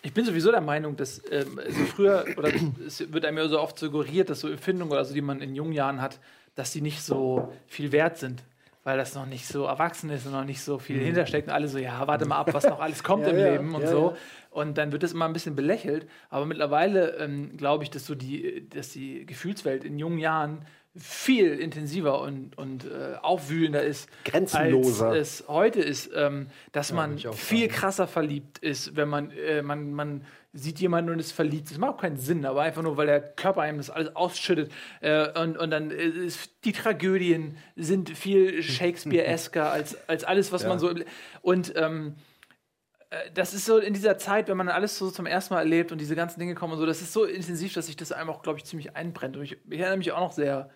ich 0.03 0.12
bin 0.12 0.25
sowieso 0.25 0.51
der 0.51 0.61
Meinung, 0.61 0.97
dass 0.97 1.23
ähm, 1.31 1.59
also 1.59 1.85
früher, 1.87 2.25
oder 2.37 2.51
es 2.87 3.12
wird 3.12 3.25
einem 3.25 3.39
ja 3.39 3.49
so 3.49 3.61
oft 3.61 3.79
suggeriert, 3.79 4.31
dass 4.31 4.41
so 4.41 4.49
Empfindungen 4.49 4.93
oder 4.93 5.05
so, 5.05 5.15
die 5.15 5.20
man 5.20 5.41
in 5.41 5.55
jungen 5.55 5.73
Jahren 5.73 6.01
hat, 6.01 6.20
dass 6.55 6.73
die 6.73 6.81
nicht 6.81 7.03
so 7.03 7.53
viel 7.66 7.93
wert 7.93 8.19
sind. 8.19 8.43
Weil 8.85 8.97
das 8.97 9.15
noch 9.15 9.27
nicht 9.27 9.47
so 9.47 9.65
erwachsen 9.65 10.09
ist 10.11 10.25
und 10.25 10.33
noch 10.33 10.45
nicht 10.45 10.62
so 10.62 10.79
viel 10.79 10.99
hintersteckt. 10.99 11.49
Und 11.49 11.53
alle 11.53 11.69
so, 11.69 11.79
ja, 11.79 12.07
warte 12.07 12.27
mal 12.27 12.37
ab, 12.37 12.55
was 12.55 12.65
noch 12.65 12.81
alles 12.81 13.03
kommt 13.03 13.23
Ja, 13.27 13.31
im 13.31 13.39
ja, 13.39 13.51
Leben 13.51 13.75
und 13.75 13.83
ja, 13.83 13.89
so. 13.89 14.16
Und 14.51 14.79
dann 14.79 14.93
wird 14.93 15.03
das 15.03 15.12
immer 15.12 15.27
ein 15.27 15.33
bisschen 15.33 15.57
belächelt. 15.57 16.09
Aber 16.31 16.47
mittlerweile 16.47 17.16
ähm, 17.16 17.57
glaube 17.57 17.85
ich, 17.85 17.91
dass 17.91 18.07
so 18.07 18.15
die, 18.15 18.66
dass 18.70 18.91
die 18.91 19.27
Gefühlswelt 19.27 19.85
in 19.85 19.99
jungen 19.99 20.19
Jahren 20.19 20.65
viel 20.99 21.59
intensiver 21.59 22.20
und, 22.20 22.57
und 22.59 22.85
äh, 22.85 23.16
aufwühlender 23.23 23.83
ist, 23.83 24.09
Grenzenloser. 24.25 25.09
als 25.09 25.41
es 25.41 25.49
heute 25.49 25.81
ist, 25.81 26.11
ähm, 26.15 26.49
dass 26.73 26.93
man 26.93 27.16
ich 27.16 27.29
auch 27.29 27.35
viel 27.35 27.69
krasser 27.69 28.07
verliebt 28.07 28.59
ist, 28.59 28.97
wenn 28.97 29.09
man, 29.09 29.31
äh, 29.31 29.62
man, 29.62 29.93
man 29.93 30.25
sieht 30.53 30.81
jemanden 30.81 31.11
und 31.11 31.19
ist 31.19 31.33
verliebt. 31.33 31.70
Das 31.70 31.79
macht 31.79 31.95
auch 31.95 32.01
keinen 32.01 32.16
Sinn, 32.16 32.45
aber 32.45 32.62
einfach 32.62 32.83
nur, 32.83 32.97
weil 32.97 33.07
der 33.07 33.20
Körper 33.20 33.62
einem 33.62 33.79
das 33.79 33.91
alles 33.91 34.15
ausschüttet. 34.16 34.73
Äh, 35.01 35.41
und, 35.41 35.57
und 35.57 35.70
dann 35.70 35.91
äh, 35.91 36.05
ist, 36.05 36.51
die 36.65 36.73
Tragödien 36.73 37.57
sind 37.77 38.11
viel 38.11 38.62
Shakespeare-esker 38.62 39.70
als, 39.73 39.97
als 40.09 40.25
alles, 40.25 40.53
was 40.53 40.66
man 40.66 40.79
so. 40.79 40.93
Und 41.43 41.73
ähm, 41.77 42.16
äh, 43.11 43.31
das 43.35 43.55
ist 43.55 43.66
so 43.66 43.79
in 43.79 43.95
dieser 43.95 44.19
Zeit, 44.19 44.49
wenn 44.49 44.57
man 44.57 44.69
alles 44.69 44.99
so 44.99 45.11
zum 45.11 45.27
ersten 45.27 45.55
Mal 45.55 45.61
erlebt 45.61 45.93
und 45.93 46.01
diese 46.01 46.16
ganzen 46.16 46.41
Dinge 46.41 46.55
kommen 46.55 46.73
und 46.75 46.79
so, 46.79 46.87
das 46.87 47.03
ist 47.03 47.12
so 47.12 47.25
intensiv, 47.25 47.73
dass 47.75 47.87
sich 47.87 47.97
das 47.97 48.12
einem 48.12 48.31
auch, 48.31 48.43
glaube 48.43 48.59
ich, 48.59 48.65
ziemlich 48.65 48.97
einbrennt. 48.97 49.37
Und 49.37 49.45
ich, 49.45 49.59
ich 49.69 49.79
erinnere 49.79 49.99
mich 49.99 50.12
auch 50.12 50.20
noch 50.20 50.33
sehr. 50.33 50.70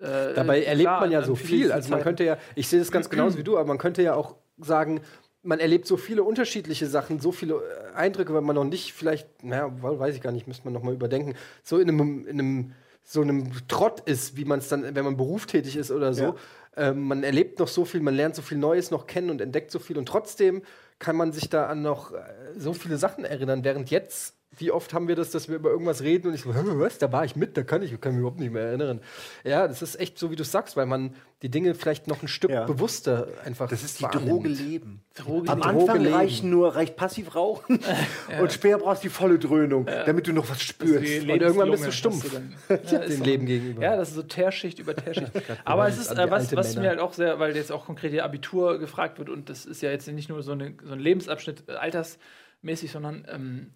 Äh, 0.00 0.34
Dabei 0.34 0.64
erlebt 0.64 0.88
klar 0.88 1.00
man 1.00 1.10
ja 1.10 1.20
an 1.20 1.24
so 1.24 1.34
viel. 1.34 1.72
Also 1.72 1.90
man 1.90 1.98
Zeiten. 1.98 2.04
könnte 2.04 2.24
ja, 2.24 2.38
ich 2.54 2.68
sehe 2.68 2.78
das 2.78 2.90
ganz 2.90 3.10
genauso 3.10 3.38
wie 3.38 3.44
du, 3.44 3.56
aber 3.56 3.68
man 3.68 3.78
könnte 3.78 4.02
ja 4.02 4.14
auch 4.14 4.36
sagen, 4.58 5.00
man 5.42 5.60
erlebt 5.60 5.86
so 5.86 5.96
viele 5.96 6.22
unterschiedliche 6.22 6.86
Sachen, 6.86 7.20
so 7.20 7.32
viele 7.32 7.54
äh, 7.54 7.96
Eindrücke, 7.96 8.34
weil 8.34 8.40
man 8.40 8.56
noch 8.56 8.64
nicht 8.64 8.92
vielleicht, 8.92 9.44
naja, 9.44 9.70
weiß 9.70 10.14
ich 10.14 10.22
gar 10.22 10.32
nicht, 10.32 10.46
müsste 10.46 10.64
man 10.64 10.72
noch 10.72 10.82
mal 10.82 10.94
überdenken, 10.94 11.34
so 11.62 11.78
in 11.78 11.88
einem, 11.88 12.26
in 12.26 12.40
einem 12.40 12.72
so 13.04 13.20
einem 13.20 13.52
Trott 13.68 14.00
ist, 14.00 14.36
wie 14.36 14.46
man 14.46 14.60
es 14.60 14.68
dann, 14.68 14.94
wenn 14.94 15.04
man 15.04 15.16
berufstätig 15.18 15.76
ist 15.76 15.90
oder 15.90 16.14
so. 16.14 16.36
Ähm, 16.76 17.02
man 17.06 17.22
erlebt 17.22 17.58
noch 17.58 17.68
so 17.68 17.84
viel, 17.84 18.00
man 18.00 18.14
lernt 18.14 18.34
so 18.34 18.42
viel 18.42 18.58
Neues 18.58 18.90
noch 18.90 19.06
kennen 19.06 19.30
und 19.30 19.40
entdeckt 19.40 19.70
so 19.70 19.78
viel 19.78 19.98
und 19.98 20.06
trotzdem 20.06 20.62
kann 20.98 21.14
man 21.14 21.32
sich 21.32 21.50
da 21.50 21.66
an 21.66 21.82
noch 21.82 22.12
äh, 22.12 22.22
so 22.56 22.72
viele 22.72 22.96
Sachen 22.96 23.24
erinnern, 23.24 23.62
während 23.62 23.90
jetzt 23.90 24.33
wie 24.56 24.70
oft 24.70 24.92
haben 24.94 25.08
wir 25.08 25.16
das, 25.16 25.30
dass 25.30 25.48
wir 25.48 25.56
über 25.56 25.70
irgendwas 25.70 26.02
reden 26.02 26.28
und 26.28 26.34
ich 26.34 26.42
so, 26.42 26.54
"Hä, 26.54 26.60
was, 26.64 26.98
da 26.98 27.10
war 27.12 27.24
ich 27.24 27.36
mit, 27.36 27.56
da 27.56 27.62
kann 27.62 27.82
ich, 27.82 27.98
kann 28.00 28.12
mich 28.12 28.20
überhaupt 28.20 28.40
nicht 28.40 28.52
mehr 28.52 28.62
erinnern. 28.64 29.00
Ja, 29.44 29.66
das 29.68 29.82
ist 29.82 29.98
echt 30.00 30.18
so, 30.18 30.30
wie 30.30 30.36
du 30.36 30.44
sagst, 30.44 30.76
weil 30.76 30.86
man 30.86 31.14
die 31.42 31.50
Dinge 31.50 31.74
vielleicht 31.74 32.06
noch 32.06 32.22
ein 32.22 32.28
Stück 32.28 32.50
Ja. 32.50 32.64
bewusster 32.64 33.28
einfach 33.44 33.68
Das 33.68 33.82
ist 33.82 33.98
die 34.00 34.04
wahrnimmt. 34.04 34.30
Droge 34.30 34.48
Leben. 34.48 35.02
Droge 35.14 35.50
Am 35.50 35.58
leben. 35.58 35.68
Anfang 35.68 35.86
Droge 35.86 35.98
leben. 36.04 36.14
reicht 36.14 36.44
nur 36.44 36.74
reicht 36.74 36.96
passiv 36.96 37.34
rauchen 37.34 37.80
und 38.40 38.52
später 38.52 38.78
brauchst 38.78 39.02
du 39.04 39.08
die 39.08 39.14
volle 39.14 39.38
Dröhnung, 39.38 39.86
damit 40.06 40.26
du 40.26 40.32
noch 40.32 40.48
was 40.48 40.62
spürst. 40.62 41.22
Und 41.22 41.28
irgendwann 41.28 41.70
bist 41.70 41.86
du 41.86 41.92
stumpf. 41.92 42.30
du. 42.30 42.40
Ja, 42.90 42.98
dem 43.00 43.10
so. 43.18 43.24
Leben 43.24 43.46
gegenüber. 43.46 43.82
Ja, 43.82 43.96
das 43.96 44.08
ist 44.10 44.14
so 44.14 44.22
Teerschicht 44.22 44.78
über 44.78 44.94
Teerschicht. 44.94 45.30
Aber 45.64 45.86
es 45.88 45.98
ist, 45.98 46.10
äh, 46.12 46.30
was, 46.30 46.54
was 46.56 46.76
mir 46.76 46.88
halt 46.88 47.00
auch 47.00 47.12
sehr, 47.12 47.38
weil 47.38 47.54
jetzt 47.56 47.72
auch 47.72 47.84
konkret 47.86 48.12
ihr 48.12 48.24
Abitur 48.24 48.78
gefragt 48.78 49.18
wird 49.18 49.28
und 49.28 49.50
das 49.50 49.66
ist 49.66 49.82
ja 49.82 49.90
jetzt 49.90 50.06
nicht 50.08 50.28
nur 50.28 50.42
so, 50.42 50.52
eine, 50.52 50.74
so 50.84 50.92
ein 50.94 50.98
Lebensabschnitt 51.00 51.64
äh, 51.68 51.72
altersmäßig, 51.72 52.90
sondern 52.90 53.26
ähm, 53.30 53.72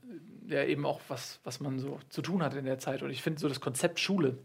ja 0.48 0.64
eben 0.64 0.86
auch 0.86 1.00
was, 1.08 1.40
was 1.44 1.60
man 1.60 1.78
so 1.78 1.98
zu 2.08 2.22
tun 2.22 2.42
hat 2.42 2.54
in 2.54 2.64
der 2.64 2.78
Zeit. 2.78 3.02
Und 3.02 3.10
ich 3.10 3.22
finde 3.22 3.40
so 3.40 3.48
das 3.48 3.60
Konzept 3.60 4.00
Schule 4.00 4.38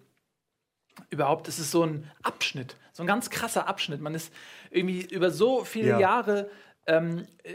überhaupt, 1.09 1.47
es 1.47 1.59
ist 1.59 1.71
so 1.71 1.84
ein 1.84 2.11
Abschnitt, 2.21 2.75
so 2.91 3.03
ein 3.03 3.07
ganz 3.07 3.30
krasser 3.30 3.67
Abschnitt. 3.67 4.01
Man 4.01 4.13
ist 4.13 4.31
irgendwie 4.69 5.01
über 5.01 5.31
so 5.31 5.63
viele 5.63 5.89
Ja. 5.89 5.99
Jahre 5.99 6.49
ähm, 6.85 7.25
äh, 7.43 7.51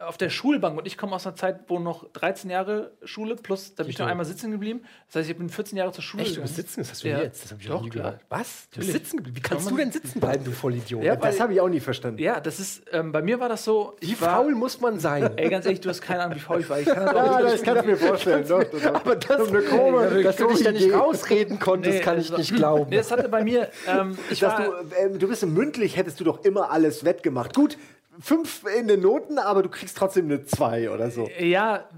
auf 0.00 0.16
der 0.16 0.30
Schulbank 0.30 0.78
und 0.78 0.86
ich 0.86 0.96
komme 0.96 1.16
aus 1.16 1.26
einer 1.26 1.34
Zeit, 1.34 1.62
wo 1.66 1.80
noch 1.80 2.08
13 2.12 2.50
Jahre 2.50 2.92
Schule 3.02 3.34
plus, 3.34 3.74
da 3.74 3.82
bin 3.82 3.90
ich 3.90 3.98
noch 3.98 4.06
einmal 4.06 4.24
sitzen 4.26 4.52
geblieben. 4.52 4.82
Das 5.08 5.16
heißt, 5.16 5.30
ich 5.30 5.36
bin 5.36 5.48
14 5.48 5.76
Jahre 5.76 5.90
zur 5.90 6.04
Schule 6.04 6.22
Echt, 6.22 6.32
du 6.32 6.34
gegangen. 6.36 6.54
bist 6.54 6.68
sitzen? 6.68 6.80
Das 6.82 6.90
hast 6.92 7.02
du 7.02 7.08
Ja. 7.08 7.18
jetzt. 7.20 7.42
Das 7.44 7.50
hab 7.52 7.60
ich 7.60 7.66
Doch, 7.66 7.74
noch 7.74 7.82
nie 7.82 7.90
klar. 7.90 8.12
gehört. 8.12 8.24
Was? 8.28 8.68
Du 8.70 8.78
bist 8.78 8.92
sitzen 8.92 9.16
geblieben? 9.16 9.36
Wie 9.36 9.40
kannst 9.40 9.66
Kann 9.66 9.76
du 9.76 9.82
denn 9.82 9.90
sitzen 9.90 10.20
bleiben, 10.20 10.44
du 10.44 10.52
Vollidiot? 10.52 11.02
Ja, 11.02 11.16
Das 11.16 11.40
habe 11.40 11.52
ich 11.52 11.60
auch 11.60 11.68
nie 11.68 11.80
verstanden. 11.80 12.20
Ja, 12.22 12.38
das 12.38 12.60
ist, 12.60 12.82
ähm, 12.92 13.10
bei 13.10 13.22
mir 13.22 13.40
war 13.40 13.48
das 13.48 13.64
so, 13.64 13.96
Wie 14.00 14.12
ich 14.12 14.16
faul 14.16 14.54
muss 14.54 14.80
man 14.80 15.00
sein? 15.00 15.32
ey, 15.36 15.48
ganz 15.48 15.64
ehrlich, 15.66 15.80
du 15.80 15.88
hast 15.88 16.00
keine 16.00 16.22
Ahnung, 16.22 16.36
wie 16.36 16.40
faul 16.40 16.60
ich 16.60 16.70
war. 16.70 16.78
Ich 16.78 16.86
kann 16.86 17.04
das 17.04 17.14
Ja, 17.16 17.42
das 17.42 17.62
kannst 17.62 17.82
du 17.82 17.86
mir 17.88 17.96
vorstellen. 17.96 18.46
Doch, 18.46 18.62
doch. 18.62 18.94
Aber 18.94 19.16
das, 19.16 19.48
eine 19.48 19.62
komische- 19.62 20.22
dass 20.22 20.36
du 20.36 20.46
dich 20.46 20.62
da 20.62 20.70
nicht 20.70 20.92
rausreden 20.94 21.58
konntest, 21.58 21.98
Nee, 21.98 22.04
kann 22.04 22.18
ich 22.20 22.26
also- 22.30 22.36
nicht 22.36 22.54
glauben. 22.54 22.88
Nee, 22.90 22.98
das 22.98 23.10
hatte 23.10 23.28
bei 23.28 23.42
mir, 23.42 23.68
ähm, 23.88 24.16
ich 24.30 24.42
war, 24.42 24.62
du, 24.62 24.72
ähm, 24.96 25.18
du 25.18 25.26
bist 25.26 25.44
mündlich, 25.44 25.96
hättest 25.96 26.20
du 26.20 26.24
doch 26.24 26.44
immer 26.44 26.70
alles 26.70 27.04
wettgemacht. 27.04 27.52
Gut, 27.52 27.76
fünf 28.20 28.64
in 28.78 28.88
den 28.88 29.00
Noten, 29.00 29.38
aber 29.38 29.62
du 29.62 29.68
kriegst 29.68 29.96
trotzdem 29.96 30.26
eine 30.26 30.44
zwei 30.44 30.90
oder 30.90 31.10
so. 31.10 31.28
ja, 31.38 31.88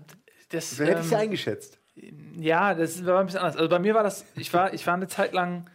das, 0.50 0.70
So 0.70 0.84
hätte 0.84 1.00
ich 1.00 1.06
sie 1.06 1.14
ähm, 1.14 1.20
eingeschätzt. 1.20 1.78
Ja, 2.36 2.74
das 2.74 3.04
war 3.04 3.20
ein 3.20 3.26
bisschen 3.26 3.40
anders. 3.40 3.56
Also 3.56 3.68
bei 3.68 3.78
mir 3.78 3.94
war 3.94 4.02
das, 4.02 4.24
ich 4.36 4.52
war, 4.52 4.72
ich 4.72 4.86
war 4.86 4.94
eine 4.94 5.08
Zeit 5.08 5.32
lang, 5.32 5.68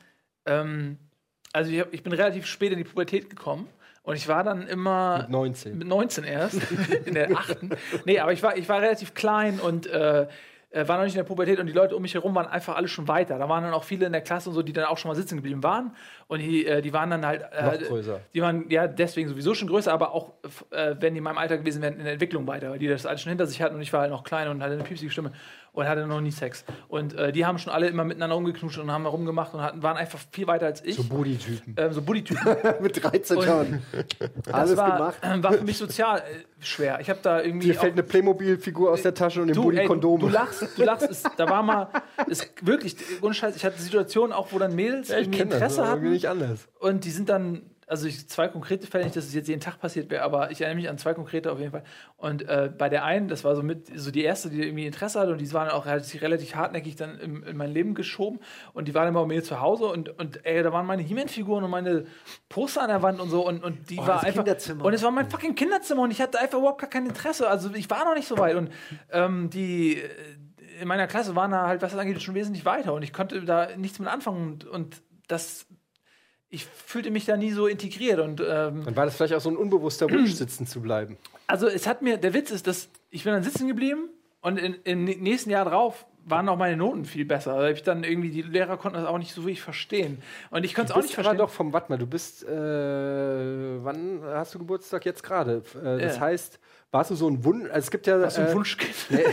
ähm, 0.45 0.97
also 1.53 1.71
ich, 1.71 1.79
hab, 1.79 1.93
ich 1.93 2.03
bin 2.03 2.13
relativ 2.13 2.45
spät 2.45 2.71
in 2.71 2.77
die 2.77 2.83
Pubertät 2.83 3.29
gekommen 3.29 3.69
und 4.03 4.15
ich 4.15 4.27
war 4.27 4.43
dann 4.43 4.67
immer 4.67 5.19
Mit 5.19 5.29
19. 5.29 5.77
mit 5.77 5.87
19 5.87 6.23
erst, 6.23 6.59
in 7.05 7.13
der 7.13 7.31
achten. 7.31 7.71
Nee, 8.05 8.19
aber 8.19 8.33
ich 8.33 8.43
war, 8.43 8.57
ich 8.57 8.67
war 8.67 8.81
relativ 8.81 9.13
klein 9.13 9.59
und 9.59 9.87
äh, 9.87 10.27
äh, 10.75 10.87
war 10.89 10.97
noch 10.97 11.05
nicht 11.05 11.13
in 11.13 11.19
der 11.19 11.23
Pubertät 11.23 11.59
und 11.59 11.67
die 11.67 11.73
Leute 11.73 11.95
um 11.95 12.01
mich 12.01 12.13
herum 12.13 12.35
waren 12.35 12.47
einfach 12.47 12.75
alle 12.75 12.89
schon 12.89 13.07
weiter. 13.07 13.37
Da 13.37 13.47
waren 13.47 13.63
dann 13.63 13.73
auch 13.73 13.85
viele 13.85 14.05
in 14.05 14.11
der 14.11 14.21
Klasse 14.21 14.49
und 14.49 14.55
so, 14.55 14.61
die 14.61 14.73
dann 14.73 14.85
auch 14.85 14.97
schon 14.97 15.09
mal 15.09 15.15
sitzen 15.15 15.37
geblieben 15.37 15.63
waren. 15.63 15.95
Und 16.27 16.39
die, 16.39 16.65
äh, 16.65 16.81
die 16.81 16.91
waren 16.91 17.09
dann 17.09 17.25
halt. 17.25 17.43
Äh, 17.53 17.63
Noch 17.63 17.87
größer. 17.87 18.19
Die 18.33 18.41
waren 18.41 18.69
ja 18.69 18.87
deswegen 18.87 19.29
sowieso 19.29 19.53
schon 19.53 19.69
größer, 19.69 19.93
aber 19.93 20.13
auch, 20.13 20.33
äh, 20.71 20.95
wenn 20.99 21.13
die 21.13 21.19
in 21.19 21.23
meinem 21.23 21.37
Alter 21.37 21.57
gewesen 21.57 21.81
wären, 21.81 21.93
in 21.93 22.03
der 22.03 22.13
Entwicklung 22.13 22.45
weiter, 22.45 22.71
weil 22.71 22.79
die 22.79 22.87
das 22.87 23.05
alles 23.05 23.21
schon 23.21 23.29
hinter 23.29 23.47
sich 23.47 23.61
hatten 23.61 23.75
und 23.75 23.81
ich 23.81 23.93
war 23.93 24.01
halt 24.01 24.11
noch 24.11 24.25
klein 24.25 24.49
und 24.49 24.61
hatte 24.61 24.73
eine 24.73 24.83
piepsige 24.83 25.09
Stimme. 25.09 25.31
Und 25.75 25.87
hatte 25.87 26.07
noch 26.07 26.21
nie 26.21 26.31
Sex. 26.31 26.65
Und 26.87 27.13
äh, 27.13 27.31
die 27.31 27.45
haben 27.45 27.57
schon 27.59 27.71
alle 27.71 27.87
immer 27.87 28.03
miteinander 28.03 28.35
rumgeknutscht 28.35 28.79
und 28.79 28.89
haben 28.91 29.05
rumgemacht 29.05 29.53
und 29.53 29.61
hatten, 29.61 29.83
waren 29.83 29.97
einfach 29.97 30.19
viel 30.31 30.47
weiter 30.47 30.65
als 30.65 30.83
ich. 30.83 30.95
So 30.95 31.03
Booty-Typen. 31.03 31.75
Ähm, 31.77 31.93
so 31.93 32.01
Buddy-Typen. 32.01 32.55
Mit 32.81 33.03
13 33.03 33.37
Und- 33.37 33.43
schon. 33.45 33.81
Das 34.43 34.53
Alles 34.53 34.77
war, 34.77 34.97
gemacht. 34.97 35.15
äh, 35.21 35.43
war 35.43 35.53
für 35.53 35.63
mich 35.63 35.77
sozial 35.77 36.19
äh, 36.19 36.23
schwer. 36.63 36.99
Ich 37.01 37.09
habe 37.09 37.19
da 37.21 37.41
irgendwie. 37.41 37.67
Dir 37.67 37.75
fällt 37.75 37.93
eine 37.93 38.03
Playmobil-Figur 38.03 38.91
aus 38.91 39.01
der 39.01 39.13
Tasche 39.13 39.41
und 39.41 39.49
im 39.49 39.55
Du, 39.55 39.63
Booty 39.63 39.77
ey, 39.79 39.87
Kondom. 39.87 40.19
du 40.19 40.29
lachst, 40.29 40.65
du 40.77 40.83
lachst. 40.83 41.09
Es, 41.09 41.23
da 41.37 41.49
war 41.49 41.61
mal, 41.63 41.89
ist 42.27 42.49
wirklich, 42.61 42.95
ohne 43.21 43.33
Scheiß, 43.33 43.55
ich 43.55 43.65
hatte 43.65 43.81
Situationen 43.81 44.31
auch, 44.33 44.51
wo 44.51 44.59
dann 44.59 44.75
Mädels 44.75 45.09
ja, 45.09 45.17
irgendwie 45.17 45.37
kenne 45.39 45.49
das, 45.51 45.59
Interesse 45.59 45.81
aber 45.83 45.89
irgendwie 46.01 46.05
hatten 46.05 46.13
nicht 46.13 46.29
anders. 46.29 46.67
und 46.79 47.03
die 47.05 47.11
sind 47.11 47.29
dann, 47.29 47.61
also 47.87 48.07
ich, 48.07 48.27
zwei 48.27 48.47
konkrete 48.47 48.87
Fälle, 48.87 49.03
nicht, 49.03 49.15
dass 49.15 49.25
es 49.25 49.33
jetzt 49.33 49.47
jeden 49.47 49.61
Tag 49.61 49.79
passiert 49.79 50.09
wäre, 50.09 50.23
aber 50.23 50.49
ich 50.51 50.61
erinnere 50.61 50.81
mich 50.81 50.89
an 50.89 50.97
zwei 50.97 51.13
konkrete 51.13 51.51
auf 51.51 51.59
jeden 51.59 51.71
Fall. 51.71 51.83
Und 52.17 52.47
äh, 52.47 52.71
bei 52.75 52.89
der 52.89 53.03
einen, 53.03 53.27
das 53.27 53.43
war 53.43 53.55
so 53.55 53.61
mit, 53.61 53.91
so 53.95 54.11
die 54.11 54.23
erste, 54.23 54.49
die 54.49 54.63
irgendwie 54.63 54.85
Interesse 54.85 55.19
hatte 55.19 55.31
und 55.31 55.39
die 55.39 55.53
waren 55.53 55.69
auch 55.69 55.85
relativ, 55.85 56.21
relativ 56.21 56.55
hartnäckig 56.55 56.95
dann 56.95 57.19
im, 57.19 57.43
in 57.43 57.57
mein 57.57 57.71
Leben 57.71 57.93
geschoben 57.93 58.39
und 58.73 58.87
die 58.87 58.95
waren 58.95 59.07
immer 59.07 59.21
bei 59.21 59.27
mir 59.27 59.43
zu 59.43 59.61
Hause 59.61 59.85
und, 59.85 60.09
und 60.09 60.45
ey, 60.45 60.63
da 60.63 60.73
waren 60.73 60.85
meine 60.85 61.03
He-Man-Figuren 61.03 61.63
und 61.63 61.69
meine 61.69 62.05
Poster 62.49 62.81
an 62.81 62.89
der 62.89 63.01
Wand 63.03 63.19
und 63.19 63.29
so 63.29 63.47
und, 63.47 63.63
und 63.63 63.89
die 63.89 63.97
war 63.97 64.07
das 64.07 64.23
einfach. 64.23 64.43
Kinderzimmer. 64.43 64.85
Und 64.85 64.93
es 64.93 65.03
war 65.03 65.11
mein 65.11 65.29
fucking 65.29 65.55
Kinderzimmer 65.55 66.01
und 66.01 66.11
ich 66.11 66.21
hatte 66.21 66.39
einfach 66.39 66.57
überhaupt 66.57 66.81
gar 66.81 66.89
kein 66.89 67.05
Interesse. 67.05 67.47
Also 67.47 67.71
ich 67.73 67.89
war 67.89 68.03
noch 68.05 68.15
nicht 68.15 68.27
so 68.27 68.37
weit 68.37 68.55
und 68.55 68.71
ähm, 69.11 69.49
die 69.51 69.97
äh, 69.97 70.09
in 70.81 70.87
meiner 70.87 71.07
Klasse 71.07 71.35
waren 71.35 71.51
da 71.51 71.67
halt, 71.67 71.81
was 71.81 71.91
das 71.91 71.99
angeht, 72.01 72.21
schon 72.21 72.35
wesentlich 72.35 72.65
weiter 72.65 72.93
und 72.93 73.03
ich 73.03 73.13
konnte 73.13 73.43
da 73.45 73.75
nichts 73.77 73.99
mit 73.99 74.09
anfangen 74.09 74.53
und, 74.53 74.65
und 74.65 75.01
das 75.27 75.67
ich 76.55 76.65
fühlte 76.65 77.11
mich 77.11 77.25
da 77.25 77.35
nie 77.35 77.51
so 77.51 77.67
integriert 77.67 78.19
und 78.19 78.39
ähm, 78.39 78.83
Dann 78.85 78.95
war 78.95 79.05
das 79.05 79.15
vielleicht 79.15 79.33
auch 79.33 79.41
so 79.41 79.49
ein 79.49 79.57
unbewusster 79.57 80.09
Wunsch, 80.09 80.31
sitzen 80.43 80.65
zu 80.65 80.81
bleiben. 80.81 81.17
also 81.47 81.67
es 81.67 81.85
hat 81.85 82.01
mir, 82.01 82.17
der 82.17 82.33
Witz 82.33 82.49
ist, 82.49 82.65
dass 82.65 82.89
ich 83.11 83.23
bin 83.25 83.33
dann 83.33 83.43
sitzen 83.43 83.67
geblieben 83.67 84.09
und 84.41 84.57
im 84.57 85.03
nächsten 85.03 85.49
Jahr 85.49 85.65
drauf 85.65 86.05
waren 86.27 86.49
auch 86.49 86.57
meine 86.57 86.75
Noten 86.75 87.05
viel 87.05 87.23
besser. 87.25 87.53
Also 87.53 87.67
ich 87.73 87.83
dann 87.83 88.03
irgendwie, 88.03 88.31
die 88.31 88.41
Lehrer 88.41 88.77
konnten 88.77 88.97
das 88.99 89.07
auch 89.07 89.17
nicht 89.19 89.33
so 89.33 89.43
wirklich 89.43 89.61
verstehen. 89.61 90.21
Und 90.49 90.63
ich 90.65 90.73
konnte 90.73 90.91
es 90.91 90.97
auch 90.97 91.01
nicht 91.03 91.13
verstehen. 91.13 91.37
doch 91.37 91.49
vom, 91.51 91.71
warte 91.71 91.91
mal, 91.91 91.97
du 91.97 92.07
bist, 92.07 92.43
äh, 92.43 93.83
wann 93.83 94.21
hast 94.23 94.53
du 94.55 94.59
Geburtstag? 94.59 95.05
Jetzt 95.05 95.23
gerade. 95.23 95.61
Äh, 95.83 95.99
das 95.99 96.15
Ja. 96.15 96.21
heißt, 96.21 96.59
warst 96.91 97.11
du 97.11 97.15
so 97.15 97.27
ein 97.29 97.43
Wunsch, 97.43 97.65
also 97.65 97.79
es 97.79 97.91
gibt 97.91 98.07
ja... 98.07 98.21
Was 98.21 98.35
für 98.35 98.41
ein 98.43 98.47
äh, 98.49 98.53
Wunschkind. 98.55 98.93
Nee, 99.09 99.23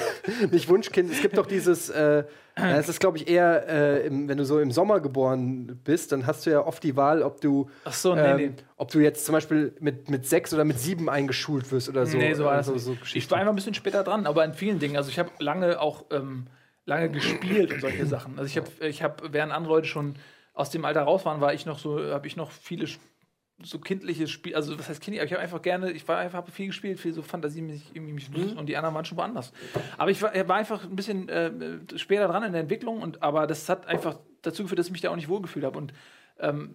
nicht 0.50 0.68
Wunschkind. 0.68 1.10
Es 1.12 1.20
gibt 1.22 1.38
doch 1.38 1.46
dieses, 1.46 1.88
äh, 1.90 2.24
es 2.56 2.88
ist, 2.88 3.00
glaube 3.00 3.16
ich, 3.18 3.28
eher, 3.28 3.66
äh, 3.68 4.06
im, 4.06 4.28
wenn 4.28 4.36
du 4.36 4.44
so 4.44 4.58
im 4.60 4.70
Sommer 4.72 5.00
geboren 5.00 5.80
bist, 5.84 6.12
dann 6.12 6.26
hast 6.26 6.44
du 6.44 6.50
ja 6.50 6.60
oft 6.66 6.82
die 6.82 6.96
Wahl, 6.96 7.22
ob 7.22 7.40
du, 7.40 7.70
Ach 7.84 7.92
so, 7.92 8.14
nee, 8.14 8.20
ähm, 8.20 8.36
nee. 8.36 8.50
ob 8.76 8.90
du 8.90 8.98
jetzt 8.98 9.24
zum 9.24 9.32
Beispiel 9.34 9.74
mit, 9.80 10.10
mit 10.10 10.26
sechs 10.26 10.52
oder 10.52 10.64
mit 10.64 10.78
sieben 10.78 11.08
eingeschult 11.08 11.70
wirst 11.72 11.88
oder 11.88 12.04
so. 12.04 12.18
nee, 12.18 12.34
so 12.34 12.44
war 12.44 12.56
das 12.56 12.68
Also, 12.68 12.90
nicht. 12.90 13.04
so 13.06 13.16
ich 13.16 13.30
war 13.30 13.38
einfach 13.38 13.52
ein 13.52 13.56
bisschen 13.56 13.74
später 13.74 14.02
dran, 14.04 14.26
aber 14.26 14.44
in 14.44 14.54
vielen 14.54 14.78
Dingen. 14.78 14.96
Also 14.96 15.08
ich 15.10 15.18
habe 15.18 15.30
lange 15.38 15.80
auch 15.80 16.04
ähm, 16.10 16.46
lange 16.84 17.10
gespielt 17.10 17.72
und 17.72 17.80
solche 17.80 18.06
Sachen. 18.06 18.38
Also 18.38 18.46
ich 18.46 18.56
habe, 18.56 18.86
ich 18.86 19.02
habe, 19.02 19.32
während 19.32 19.52
andere 19.52 19.74
Leute 19.74 19.88
schon 19.88 20.14
aus 20.54 20.70
dem 20.70 20.84
Alter 20.84 21.02
raus 21.02 21.24
waren, 21.24 21.40
war 21.40 21.54
ich 21.54 21.66
noch 21.66 21.78
so, 21.78 22.12
habe 22.12 22.26
ich 22.26 22.36
noch 22.36 22.50
viele 22.50 22.86
so 23.64 23.78
kindliche 23.78 24.26
Spiele, 24.26 24.56
also 24.56 24.76
was 24.78 24.88
heißt 24.88 25.00
kindlich, 25.00 25.20
aber 25.20 25.26
ich 25.26 25.32
habe 25.32 25.42
einfach 25.42 25.62
gerne, 25.62 25.92
ich 25.92 26.06
war 26.08 26.18
einfach 26.18 26.38
habe 26.38 26.50
viel 26.50 26.66
gespielt, 26.66 26.98
viel 26.98 27.12
so 27.12 27.22
fantasiemäßig 27.22 27.94
irgendwie 27.94 28.12
mich 28.12 28.28
Mhm. 28.30 28.58
und 28.58 28.66
die 28.66 28.76
anderen 28.76 28.94
waren 28.94 29.04
schon 29.04 29.18
woanders. 29.18 29.52
Aber 29.98 30.10
ich 30.10 30.20
war, 30.20 30.32
war 30.48 30.56
einfach 30.56 30.84
ein 30.84 30.96
bisschen 30.96 31.28
äh, 31.28 31.52
später 31.96 32.26
dran 32.28 32.42
in 32.42 32.52
der 32.52 32.62
Entwicklung 32.62 33.00
und 33.00 33.22
aber 33.22 33.46
das 33.46 33.68
hat 33.68 33.86
einfach 33.86 34.18
dazu 34.42 34.62
geführt, 34.64 34.78
dass 34.78 34.86
ich 34.86 34.92
mich 34.92 35.00
da 35.00 35.10
auch 35.10 35.16
nicht 35.16 35.28
wohlgefühlt 35.28 35.64
habe 35.64 35.78
und 35.78 35.92
ähm, 36.40 36.74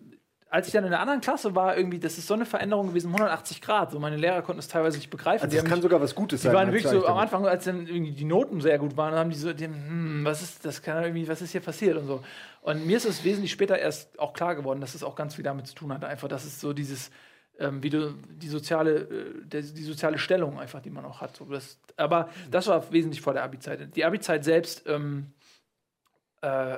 als 0.49 0.67
ich 0.67 0.73
dann 0.73 0.83
in 0.85 0.91
der 0.91 0.99
anderen 1.01 1.19
Klasse 1.21 1.55
war, 1.55 1.75
irgendwie, 1.77 1.99
das 1.99 2.17
ist 2.17 2.27
so 2.27 2.33
eine 2.33 2.45
Veränderung 2.45 2.87
gewesen, 2.87 3.07
180 3.11 3.61
Grad. 3.61 3.91
So 3.91 3.99
meine 3.99 4.15
Lehrer 4.15 4.41
konnten 4.41 4.59
es 4.59 4.67
teilweise 4.67 4.97
nicht 4.97 5.09
begreifen. 5.09 5.43
Also 5.43 5.51
Die 5.51 5.57
das 5.61 5.65
kann 5.65 5.79
mich- 5.79 5.83
sogar 5.83 5.99
was 6.01 6.15
Gutes 6.15 6.41
die 6.41 6.47
sein. 6.47 6.55
waren 6.55 6.67
als 6.69 6.73
wirklich 6.83 7.01
so 7.01 7.05
am. 7.07 7.17
Anfang, 7.17 7.45
als 7.45 7.65
dann 7.65 7.85
irgendwie 7.87 8.11
die 8.11 8.23
Noten 8.25 8.61
sehr 8.61 8.79
gut 8.79 8.95
waren, 8.95 9.13
haben 9.15 9.29
die 9.29 9.35
so, 9.37 9.51
die, 9.53 9.65
hm, 9.65 10.21
was 10.23 10.41
ist, 10.41 10.63
das 10.65 10.81
kann 10.81 11.03
irgendwie, 11.03 11.27
was 11.27 11.41
ist 11.41 11.51
hier 11.51 11.61
passiert 11.61 11.97
und 11.97 12.07
so. 12.07 12.23
Und 12.61 12.85
mir 12.85 12.97
ist 12.97 13.05
es 13.05 13.23
wesentlich 13.23 13.51
später 13.51 13.77
erst 13.77 14.17
auch 14.19 14.33
klar 14.33 14.55
geworden, 14.55 14.79
dass 14.81 14.95
es 14.95 15.03
auch 15.03 15.15
ganz 15.15 15.35
viel 15.35 15.43
damit 15.43 15.67
zu 15.67 15.75
tun 15.75 15.91
hat. 15.93 16.03
Einfach, 16.05 16.27
dass 16.27 16.45
es 16.45 16.59
so 16.61 16.71
dieses, 16.73 17.11
ähm, 17.59 17.81
wie 17.83 17.89
du, 17.89 18.13
die 18.29 18.47
soziale, 18.49 18.99
äh, 19.01 19.61
die 19.61 19.83
soziale 19.83 20.17
Stellung 20.17 20.59
einfach, 20.59 20.81
die 20.81 20.89
man 20.91 21.03
auch 21.05 21.19
hat. 21.21 21.35
So, 21.35 21.45
das, 21.45 21.79
aber 21.97 22.29
das 22.51 22.67
war 22.67 22.91
wesentlich 22.91 23.21
vor 23.21 23.33
der 23.33 23.43
Abi-Zeit. 23.43 23.95
Die 23.95 24.05
Abi-Zeit 24.05 24.43
selbst, 24.45 24.83
ähm, 24.87 25.33
äh, 26.41 26.77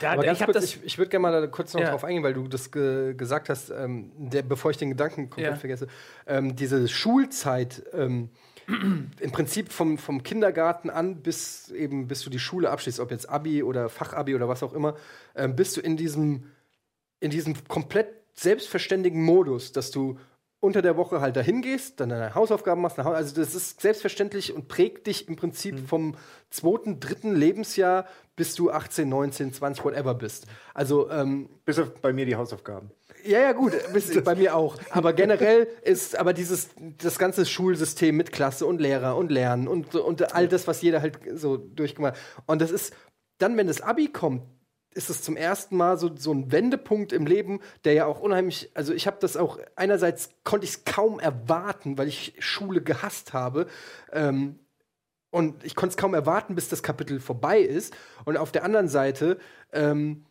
da, 0.00 0.12
Aber 0.12 0.24
ganz 0.24 0.40
ich 0.40 0.44
kurz, 0.44 0.64
ich, 0.64 0.84
ich 0.84 0.98
würde 0.98 1.10
gerne 1.10 1.22
mal 1.22 1.48
kurz 1.48 1.72
noch 1.74 1.82
Ja. 1.82 1.90
drauf 1.90 2.02
eingehen, 2.04 2.24
weil 2.24 2.34
du 2.34 2.48
das 2.48 2.70
ge 2.72 3.14
gesagt 3.14 3.48
hast, 3.48 3.70
ähm, 3.70 4.10
der, 4.16 4.42
bevor 4.42 4.70
ich 4.72 4.76
den 4.76 4.88
Gedanken 4.90 5.30
komplett 5.30 5.54
Ja. 5.54 5.60
vergesse. 5.60 5.86
Ähm, 6.26 6.56
diese 6.56 6.88
Schulzeit, 6.88 7.84
ähm, 7.92 8.30
im 8.66 9.30
Prinzip 9.32 9.72
vom, 9.72 9.98
vom 9.98 10.22
Kindergarten 10.22 10.90
an 10.90 11.22
bis 11.22 11.70
eben 11.70 12.08
bis 12.08 12.22
du 12.22 12.30
die 12.30 12.38
Schule 12.38 12.70
abschließt, 12.70 13.00
ob 13.00 13.10
jetzt 13.10 13.28
Abi 13.28 13.62
oder 13.62 13.88
Fachabi 13.88 14.34
oder 14.34 14.48
was 14.48 14.62
auch 14.62 14.72
immer, 14.72 14.96
ähm, 15.34 15.54
bist 15.56 15.76
du 15.76 15.80
in 15.80 15.96
diesem, 15.96 16.44
in 17.20 17.30
diesem 17.30 17.54
komplett 17.68 18.08
selbstverständigen 18.34 19.22
Modus, 19.22 19.72
dass 19.72 19.90
du 19.90 20.18
unter 20.60 20.82
der 20.82 20.96
Woche 20.98 21.20
halt 21.22 21.36
dahin 21.36 21.62
gehst, 21.62 22.00
dann 22.00 22.10
deine 22.10 22.34
Hausaufgaben 22.34 22.82
machst. 22.82 22.98
Also 22.98 23.34
das 23.34 23.54
ist 23.54 23.80
selbstverständlich 23.80 24.52
und 24.52 24.68
prägt 24.68 25.06
dich 25.06 25.26
im 25.26 25.36
Prinzip 25.36 25.88
vom 25.88 26.14
zweiten, 26.50 27.00
dritten 27.00 27.34
Lebensjahr 27.34 28.06
bis 28.40 28.54
du 28.54 28.70
18, 28.70 29.06
19, 29.06 29.52
20, 29.52 29.84
whatever 29.84 30.14
bist. 30.14 30.46
Also 30.72 31.10
ähm, 31.10 31.50
Bis 31.66 31.78
auf 31.78 31.92
bei 32.00 32.10
mir 32.10 32.24
die 32.24 32.36
Hausaufgaben. 32.36 32.90
ja, 33.22 33.38
ja, 33.38 33.52
gut, 33.52 33.74
bis, 33.92 34.18
bei 34.24 34.34
mir 34.34 34.56
auch. 34.56 34.78
Aber 34.88 35.12
generell 35.12 35.68
ist 35.82 36.16
aber 36.18 36.32
dieses 36.32 36.70
das 36.96 37.18
ganze 37.18 37.44
Schulsystem 37.44 38.16
mit 38.16 38.32
Klasse 38.32 38.64
und 38.64 38.80
Lehrer 38.80 39.18
und 39.18 39.30
Lernen 39.30 39.68
und, 39.68 39.94
und 39.94 40.34
all 40.34 40.48
das, 40.48 40.66
was 40.66 40.80
jeder 40.80 41.02
halt 41.02 41.18
so 41.34 41.58
durchgemacht 41.58 42.14
hat. 42.14 42.44
Und 42.46 42.62
das 42.62 42.70
ist 42.70 42.94
dann, 43.36 43.58
wenn 43.58 43.66
das 43.66 43.82
Abi 43.82 44.08
kommt, 44.08 44.44
ist 44.94 45.10
es 45.10 45.20
zum 45.20 45.36
ersten 45.36 45.76
Mal 45.76 45.98
so, 45.98 46.10
so 46.16 46.32
ein 46.32 46.50
Wendepunkt 46.50 47.12
im 47.12 47.26
Leben, 47.26 47.60
der 47.84 47.92
ja 47.92 48.06
auch 48.06 48.20
unheimlich, 48.20 48.70
also 48.72 48.94
ich 48.94 49.06
habe 49.06 49.18
das 49.20 49.36
auch, 49.36 49.58
einerseits 49.76 50.30
konnte 50.44 50.64
ich 50.64 50.70
es 50.70 50.84
kaum 50.86 51.20
erwarten, 51.20 51.98
weil 51.98 52.08
ich 52.08 52.36
Schule 52.38 52.80
gehasst 52.80 53.34
habe. 53.34 53.66
Ähm, 54.14 54.60
und 55.30 55.64
ich 55.64 55.74
konnte 55.74 55.92
es 55.92 55.96
kaum 55.96 56.14
erwarten, 56.14 56.54
bis 56.54 56.68
das 56.68 56.82
Kapitel 56.82 57.20
vorbei 57.20 57.60
ist. 57.60 57.94
Und 58.24 58.36
auf 58.36 58.52
der 58.52 58.64
anderen 58.64 58.88
Seite 58.88 59.38
ähm, 59.72 60.24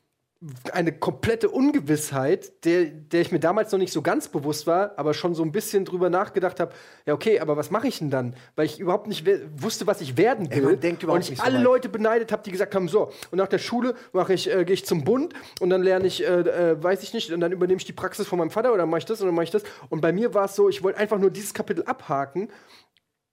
eine 0.71 0.93
komplette 0.93 1.49
Ungewissheit, 1.49 2.63
der, 2.63 2.85
der 2.85 3.19
ich 3.19 3.33
mir 3.33 3.41
damals 3.41 3.73
noch 3.73 3.79
nicht 3.79 3.91
so 3.91 4.01
ganz 4.01 4.29
bewusst 4.29 4.67
war, 4.67 4.93
aber 4.95 5.13
schon 5.13 5.35
so 5.35 5.43
ein 5.43 5.51
bisschen 5.51 5.83
drüber 5.83 6.09
nachgedacht 6.09 6.61
habe, 6.61 6.71
ja, 7.05 7.13
okay, 7.13 7.41
aber 7.41 7.57
was 7.57 7.71
mache 7.71 7.89
ich 7.89 7.99
denn 7.99 8.09
dann? 8.09 8.35
Weil 8.55 8.65
ich 8.65 8.79
überhaupt 8.79 9.07
nicht 9.07 9.27
wusste, 9.57 9.85
was 9.85 9.99
ich 9.99 10.15
werden 10.15 10.49
will. 10.49 10.61
man 10.61 10.79
denkt 10.79 11.03
überhaupt 11.03 11.17
und 11.17 11.23
ich 11.23 11.31
nicht 11.31 11.39
so 11.39 11.45
alle 11.45 11.57
weit. 11.57 11.63
Leute 11.63 11.89
beneidet 11.89 12.31
habe, 12.31 12.41
die 12.43 12.51
gesagt 12.51 12.73
haben, 12.73 12.87
so, 12.87 13.11
und 13.31 13.37
nach 13.37 13.49
der 13.49 13.57
Schule 13.57 13.95
mache 14.13 14.33
ich, 14.33 14.49
äh, 14.49 14.63
gehe 14.63 14.75
ich 14.75 14.85
zum 14.85 15.03
Bund 15.03 15.33
und 15.59 15.69
dann 15.71 15.83
lerne 15.83 16.07
ich, 16.07 16.23
äh, 16.23 16.39
äh, 16.39 16.81
weiß 16.81 17.03
ich 17.03 17.13
nicht, 17.13 17.33
und 17.33 17.41
dann 17.41 17.51
übernehme 17.51 17.77
ich 17.77 17.85
die 17.85 17.93
Praxis 17.93 18.25
von 18.25 18.39
meinem 18.39 18.51
Vater 18.51 18.73
oder 18.73 18.85
mache 18.85 18.99
ich 18.99 19.05
das 19.05 19.19
dann 19.19 19.33
mache 19.33 19.43
ich 19.43 19.51
das. 19.51 19.63
Und 19.89 19.99
bei 19.99 20.13
mir 20.13 20.33
war 20.33 20.45
es 20.45 20.55
so, 20.55 20.69
ich 20.69 20.83
wollte 20.83 20.99
einfach 20.99 21.17
nur 21.17 21.31
dieses 21.31 21.53
Kapitel 21.53 21.83
abhaken 21.83 22.49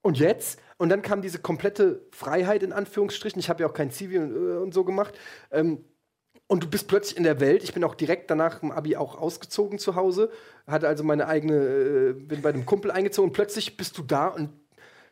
und 0.03 0.19
jetzt? 0.19 0.61
Und 0.79 0.91
dann 0.91 1.03
kam 1.03 1.23
diese 1.23 1.39
komplette 1.39 2.07
Freiheit 2.13 2.63
in 2.63 2.73
Anführungsstrichen. 2.73 3.41
Ich 3.41 3.49
habe 3.49 3.63
ja 3.63 3.69
auch 3.69 3.75
kein 3.75 3.91
Zivi 3.91 4.19
und, 4.19 4.35
äh, 4.35 4.59
und 4.59 4.75
so 4.75 4.85
gemacht. 4.85 5.15
Ähm, 5.51 5.85
und 6.49 6.63
du 6.63 6.69
bist 6.69 6.87
plötzlich 6.87 7.17
in 7.17 7.25
der 7.25 7.41
Welt. 7.41 7.65
Ich 7.65 7.75
bin 7.75 7.83
auch 7.83 7.95
direkt 7.95 8.31
danach 8.31 8.63
im 8.63 8.71
Abi 8.71 8.97
auch 8.97 9.19
ausgezogen 9.19 9.79
zu 9.79 9.97
Hause. 9.97 10.31
Hatte 10.67 10.87
also 10.87 11.03
meine 11.03 11.27
eigene, 11.27 11.55
äh, 11.55 12.13
bin 12.13 12.43
bei 12.43 12.51
einem 12.51 12.67
Kumpel 12.67 12.91
eingezogen. 12.91 13.31
Und 13.31 13.35
plötzlich 13.35 13.77
bist 13.77 13.99
du 13.99 14.03
da 14.03 14.29
und 14.29 14.51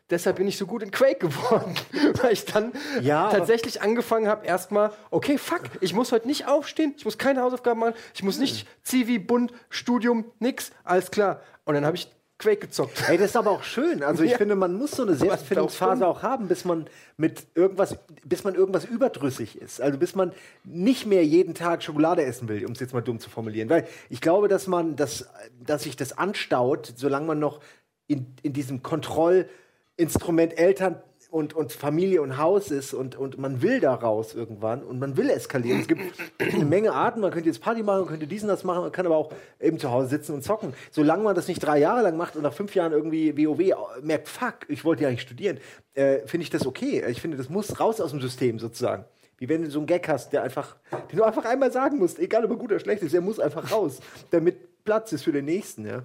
deshalb 0.09 0.37
bin 0.37 0.47
ich 0.47 0.57
so 0.57 0.65
gut 0.65 0.83
in 0.83 0.91
Quake 0.91 1.19
geworden. 1.27 1.75
Weil 2.21 2.33
ich 2.33 2.45
dann 2.45 2.71
Ja, 3.01 3.29
tatsächlich 3.29 3.81
angefangen 3.81 4.27
habe, 4.27 4.45
erstmal, 4.45 4.91
okay, 5.09 5.37
fuck, 5.37 5.63
ich 5.81 5.93
muss 5.93 6.11
heute 6.11 6.27
nicht 6.27 6.47
aufstehen, 6.47 6.93
ich 6.95 7.05
muss 7.05 7.17
keine 7.17 7.41
Hausaufgaben 7.41 7.79
machen, 7.79 7.95
ich 8.13 8.23
muss 8.23 8.37
nicht 8.37 8.67
Zivi, 8.83 9.19
Bund, 9.19 9.51
Studium, 9.69 10.31
nix, 10.39 10.71
alles 10.83 11.11
klar. 11.11 11.41
Und 11.65 11.73
dann 11.73 11.85
habe 11.85 11.97
ich 11.97 12.09
Quake 12.45 12.59
gezockt. 12.67 13.03
Ey, 13.09 13.17
das 13.17 13.31
ist 13.31 13.35
aber 13.37 13.49
auch 13.51 13.63
schön. 13.63 14.03
Also 14.03 14.23
ich 14.23 14.31
Ja. 14.31 14.37
finde, 14.37 14.55
man 14.55 14.73
muss 14.75 14.91
so 14.91 15.01
eine 15.03 15.15
Selbstfindungsphase 15.15 16.05
auch 16.07 16.21
haben, 16.21 16.47
bis 16.47 16.63
man 16.63 16.85
mit 17.17 17.47
irgendwas, 17.55 17.97
bis 18.23 18.43
man 18.43 18.53
irgendwas 18.55 18.85
überdrüssig 18.85 19.59
ist. 19.59 19.81
Also 19.81 19.97
bis 19.97 20.13
man 20.15 20.31
nicht 20.63 21.05
mehr 21.07 21.25
jeden 21.25 21.55
Tag 21.55 21.81
Schokolade 21.81 22.23
essen 22.23 22.47
will, 22.47 22.63
um 22.65 22.73
es 22.73 22.79
jetzt 22.79 22.93
mal 22.93 23.01
dumm 23.01 23.19
zu 23.19 23.29
formulieren. 23.31 23.69
Weil 23.69 23.87
ich 24.09 24.21
glaube, 24.21 24.47
dass 24.47 24.67
man 24.67 24.95
das, 24.95 25.27
dass 25.59 25.83
sich 25.83 25.95
das 25.95 26.17
anstaut, 26.17 26.93
solange 26.95 27.25
man 27.25 27.39
noch 27.39 27.61
in, 28.07 28.27
in 28.43 28.53
diesem 28.53 28.83
Kontrollinstrument 28.83 30.57
Eltern 30.57 31.01
und, 31.35 31.53
und 31.53 31.73
Familie 31.73 32.21
und 32.21 32.37
Haus 32.37 32.71
ist 32.71 32.93
und, 32.93 33.17
und 33.17 33.37
man 33.37 33.61
will 33.61 33.81
da 33.81 33.93
raus 33.93 34.33
irgendwann 34.33 34.81
und 34.83 34.99
man 34.99 35.17
will 35.17 35.29
eskalieren. 35.29 35.81
Es 35.81 35.87
gibt 35.89 36.01
eine 36.39 36.63
Menge 36.63 36.93
Arten, 36.93 37.19
man 37.19 37.29
könnte 37.29 37.49
jetzt 37.49 37.61
Party 37.61 37.83
machen, 37.83 37.99
man 37.99 38.07
könnte 38.07 38.25
diesen 38.25 38.47
das 38.47 38.63
machen, 38.63 38.83
man 38.83 38.91
kann 38.93 39.05
aber 39.05 39.17
auch 39.17 39.33
eben 39.59 39.77
zu 39.77 39.91
Hause 39.91 40.07
sitzen 40.07 40.31
und 40.31 40.45
zocken. 40.45 40.73
Solange 40.91 41.23
man 41.23 41.35
das 41.35 41.49
nicht 41.49 41.59
drei 41.59 41.77
Jahre 41.77 42.03
lang 42.03 42.15
macht 42.15 42.37
und 42.37 42.43
nach 42.43 42.53
fünf 42.53 42.73
Jahren 42.73 42.93
irgendwie 42.93 43.35
WoW 43.35 43.75
merkt, 44.01 44.29
fuck, 44.29 44.59
ich 44.69 44.85
wollte 44.85 45.03
ja 45.03 45.09
nicht 45.09 45.23
studieren, 45.23 45.59
äh, 45.93 46.19
finde 46.19 46.45
ich 46.45 46.51
das 46.51 46.65
okay. 46.65 47.03
Ich 47.09 47.19
finde, 47.19 47.35
das 47.35 47.49
muss 47.49 47.81
raus 47.81 47.99
aus 47.99 48.11
dem 48.11 48.21
System 48.21 48.57
sozusagen. 48.57 49.03
Wie 49.37 49.49
wenn 49.49 49.61
du 49.61 49.69
so 49.69 49.79
einen 49.79 49.87
Gag 49.87 50.07
hast, 50.07 50.31
der 50.31 50.41
einfach, 50.41 50.77
den 51.11 51.17
du 51.17 51.25
einfach 51.25 51.43
einmal 51.43 51.69
sagen 51.69 51.97
musst, 51.97 52.17
egal 52.17 52.45
ob 52.45 52.51
er 52.51 52.55
gut 52.55 52.71
oder 52.71 52.79
schlecht 52.79 53.03
ist, 53.03 53.13
der 53.13 53.19
muss 53.19 53.41
einfach 53.41 53.73
raus, 53.73 53.99
damit 54.31 54.85
Platz 54.85 55.11
ist 55.11 55.23
für 55.23 55.33
den 55.33 55.43
nächsten, 55.43 55.85
ja. 55.85 56.03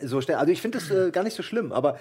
So 0.00 0.20
schnell. 0.20 0.36
Also 0.36 0.52
ich 0.52 0.62
finde 0.62 0.78
das 0.78 0.92
äh, 0.92 1.10
gar 1.10 1.24
nicht 1.24 1.34
so 1.34 1.42
schlimm, 1.42 1.72
aber 1.72 1.98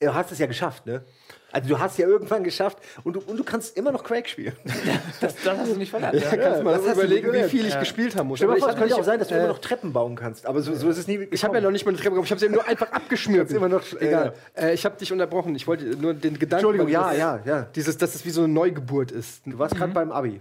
du 0.00 0.14
hast 0.14 0.32
es 0.32 0.38
ja 0.38 0.46
geschafft, 0.46 0.86
ne? 0.86 1.02
Also 1.50 1.68
du 1.70 1.78
hast 1.78 1.98
ja 1.98 2.06
irgendwann 2.06 2.44
geschafft 2.44 2.78
und 3.04 3.14
du, 3.16 3.20
und 3.20 3.38
du 3.38 3.42
kannst 3.42 3.74
immer 3.76 3.90
noch 3.90 4.04
Quake 4.04 4.28
spielen. 4.28 4.54
Das, 5.20 5.34
das 5.42 5.58
hast 5.58 5.72
du 5.72 5.76
nicht 5.76 5.90
verlernt. 5.90 6.14
Ja, 6.22 6.36
kannst 6.36 6.60
du 6.60 6.64
mal 6.64 6.74
das 6.76 6.86
hast 6.86 6.96
du 6.96 7.04
überlegen, 7.04 7.32
wie 7.32 7.42
viel 7.44 7.66
ich 7.66 7.78
gespielt 7.80 8.14
haben 8.16 8.28
muss. 8.28 8.38
Stell 8.38 8.48
dir 8.48 8.58
vor, 8.58 8.68
ich 8.68 8.74
es 8.74 8.78
könnte 8.80 8.94
auch 8.96 9.02
sein, 9.02 9.18
dass 9.18 9.28
du 9.28 9.34
äh, 9.34 9.38
immer 9.38 9.48
noch 9.48 9.58
Treppen 9.58 9.92
bauen 9.92 10.14
kannst. 10.14 10.46
Aber 10.46 10.60
so, 10.60 10.74
so 10.74 10.88
ist 10.90 10.98
es 10.98 11.08
nie 11.08 11.26
Ich 11.30 11.42
habe 11.42 11.56
ja 11.56 11.60
noch 11.62 11.70
nicht 11.72 11.84
mal 11.86 11.90
eine 11.90 11.96
Treppe 11.98 12.10
bekommen, 12.10 12.26
ich 12.26 12.30
habe 12.30 12.38
sie 12.38 12.44
eben 12.46 12.54
nur 12.54 12.68
einfach 12.68 12.92
abgeschmiert. 12.92 13.50
immer 13.50 13.68
noch- 13.68 13.82
Egal. 13.98 14.34
Äh, 14.54 14.74
ich 14.74 14.84
habe 14.84 14.96
dich 14.98 15.10
unterbrochen. 15.10 15.54
Ich 15.56 15.66
wollte 15.66 15.84
nur 15.96 16.14
den 16.14 16.38
Gedanken. 16.38 16.66
Entschuldigung, 16.66 16.88
ja, 16.88 17.08
dass- 17.08 17.18
ja, 17.18 17.40
ja. 17.44 17.62
Dieses, 17.74 17.96
dass 17.96 18.14
es 18.14 18.24
wie 18.24 18.30
so 18.30 18.44
eine 18.44 18.52
Neugeburt 18.52 19.10
ist. 19.10 19.42
Du 19.46 19.58
warst 19.58 19.74
gerade 19.74 19.92
beim 19.92 20.12
Abi. 20.12 20.40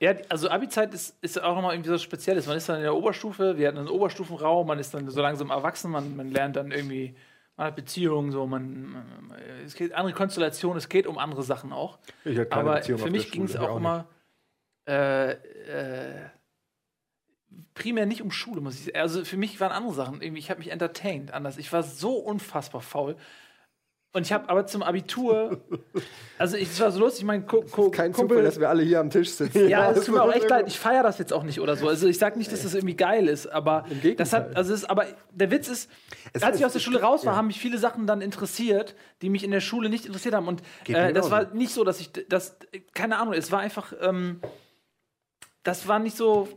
Ja, 0.00 0.14
also 0.28 0.48
Abi-Zeit 0.50 0.92
ist, 0.94 1.14
ist 1.22 1.40
auch 1.42 1.54
nochmal 1.54 1.74
irgendwie 1.74 1.90
so 1.90 1.98
Spezielles. 1.98 2.46
Man 2.46 2.56
ist 2.56 2.68
dann 2.68 2.76
in 2.76 2.82
der 2.82 2.94
Oberstufe, 2.94 3.56
wir 3.56 3.68
hatten 3.68 3.78
einen 3.78 3.88
Oberstufenraum, 3.88 4.66
man 4.66 4.78
ist 4.78 4.92
dann 4.94 5.08
so 5.08 5.20
langsam 5.22 5.50
erwachsen, 5.50 5.90
man, 5.90 6.16
man 6.16 6.30
lernt 6.32 6.56
dann 6.56 6.72
irgendwie, 6.72 7.14
Beziehungen, 7.74 8.32
so, 8.32 8.46
man, 8.46 8.90
man 8.90 9.32
es 9.64 9.74
geht 9.74 9.92
andere 9.92 10.14
Konstellationen, 10.14 10.78
es 10.78 10.88
geht 10.88 11.06
um 11.06 11.18
andere 11.18 11.42
Sachen 11.42 11.72
auch. 11.72 11.98
Ich 12.24 12.38
hatte 12.38 12.48
keine 12.48 12.70
Aber 12.70 12.78
Beziehung 12.78 12.98
für 12.98 13.10
mich 13.10 13.30
ging 13.30 13.44
es 13.44 13.56
auch, 13.56 13.70
auch 13.70 13.76
immer 13.76 14.06
äh, 14.88 15.32
äh, 15.32 16.30
primär 17.74 18.06
nicht 18.06 18.22
um 18.22 18.30
Schule, 18.30 18.60
muss 18.60 18.74
ich 18.74 18.84
sagen. 18.86 18.96
Also 18.96 19.24
für 19.24 19.36
mich 19.36 19.60
waren 19.60 19.72
andere 19.72 19.94
Sachen. 19.94 20.22
Ich 20.22 20.50
habe 20.50 20.58
mich 20.58 20.70
entertained 20.70 21.32
anders. 21.32 21.58
Ich 21.58 21.72
war 21.72 21.82
so 21.82 22.14
unfassbar 22.14 22.80
faul. 22.80 23.16
Und 24.12 24.22
ich 24.22 24.32
habe 24.32 24.48
aber 24.48 24.66
zum 24.66 24.82
Abitur, 24.82 25.60
also 26.36 26.56
ich, 26.56 26.70
es 26.70 26.80
war 26.80 26.90
so 26.90 26.98
lustig, 26.98 27.24
mein 27.24 27.46
Ko 27.46 27.62
Ko 27.62 27.90
Kein 27.90 28.12
Kumpel, 28.12 28.38
Zufall, 28.38 28.44
dass 28.44 28.58
wir 28.58 28.68
alle 28.68 28.82
hier 28.82 28.98
am 28.98 29.08
Tisch 29.08 29.30
sitzen. 29.30 29.68
ja, 29.68 29.88
es 29.90 29.98
das 29.98 30.06
tut 30.06 30.16
mir 30.16 30.22
auch 30.22 30.32
echt 30.32 30.48
leid. 30.48 30.66
Ich 30.66 30.80
feiere 30.80 31.04
das 31.04 31.18
jetzt 31.18 31.32
auch 31.32 31.44
nicht 31.44 31.60
oder 31.60 31.76
so. 31.76 31.86
Also 31.86 32.08
ich 32.08 32.18
sage 32.18 32.36
nicht, 32.36 32.50
dass 32.50 32.64
das 32.64 32.74
irgendwie 32.74 32.96
geil 32.96 33.28
ist, 33.28 33.46
aber 33.46 33.84
das 34.16 34.32
hat, 34.32 34.56
also 34.56 34.74
ist, 34.74 34.90
aber 34.90 35.06
der 35.30 35.52
Witz 35.52 35.68
ist, 35.68 35.88
Es 36.32 36.42
als 36.42 36.58
ich 36.58 36.66
aus 36.66 36.72
der 36.72 36.80
Schule 36.80 37.00
raus 37.00 37.24
war, 37.24 37.36
haben 37.36 37.46
mich 37.46 37.60
viele 37.60 37.78
Sachen 37.78 38.08
dann 38.08 38.20
interessiert, 38.20 38.96
die 39.22 39.28
mich 39.30 39.44
in 39.44 39.52
der 39.52 39.60
Schule 39.60 39.88
nicht 39.88 40.06
interessiert 40.06 40.34
haben. 40.34 40.48
Und 40.48 40.60
äh, 40.88 41.12
das 41.12 41.30
war 41.30 41.54
nicht 41.54 41.72
so, 41.72 41.84
dass 41.84 42.00
ich 42.00 42.10
das, 42.28 42.56
keine 42.94 43.16
Ahnung, 43.18 43.34
es 43.34 43.52
war 43.52 43.60
einfach, 43.60 43.92
ähm, 44.00 44.40
das 45.62 45.86
war 45.86 46.00
nicht 46.00 46.16
so, 46.16 46.48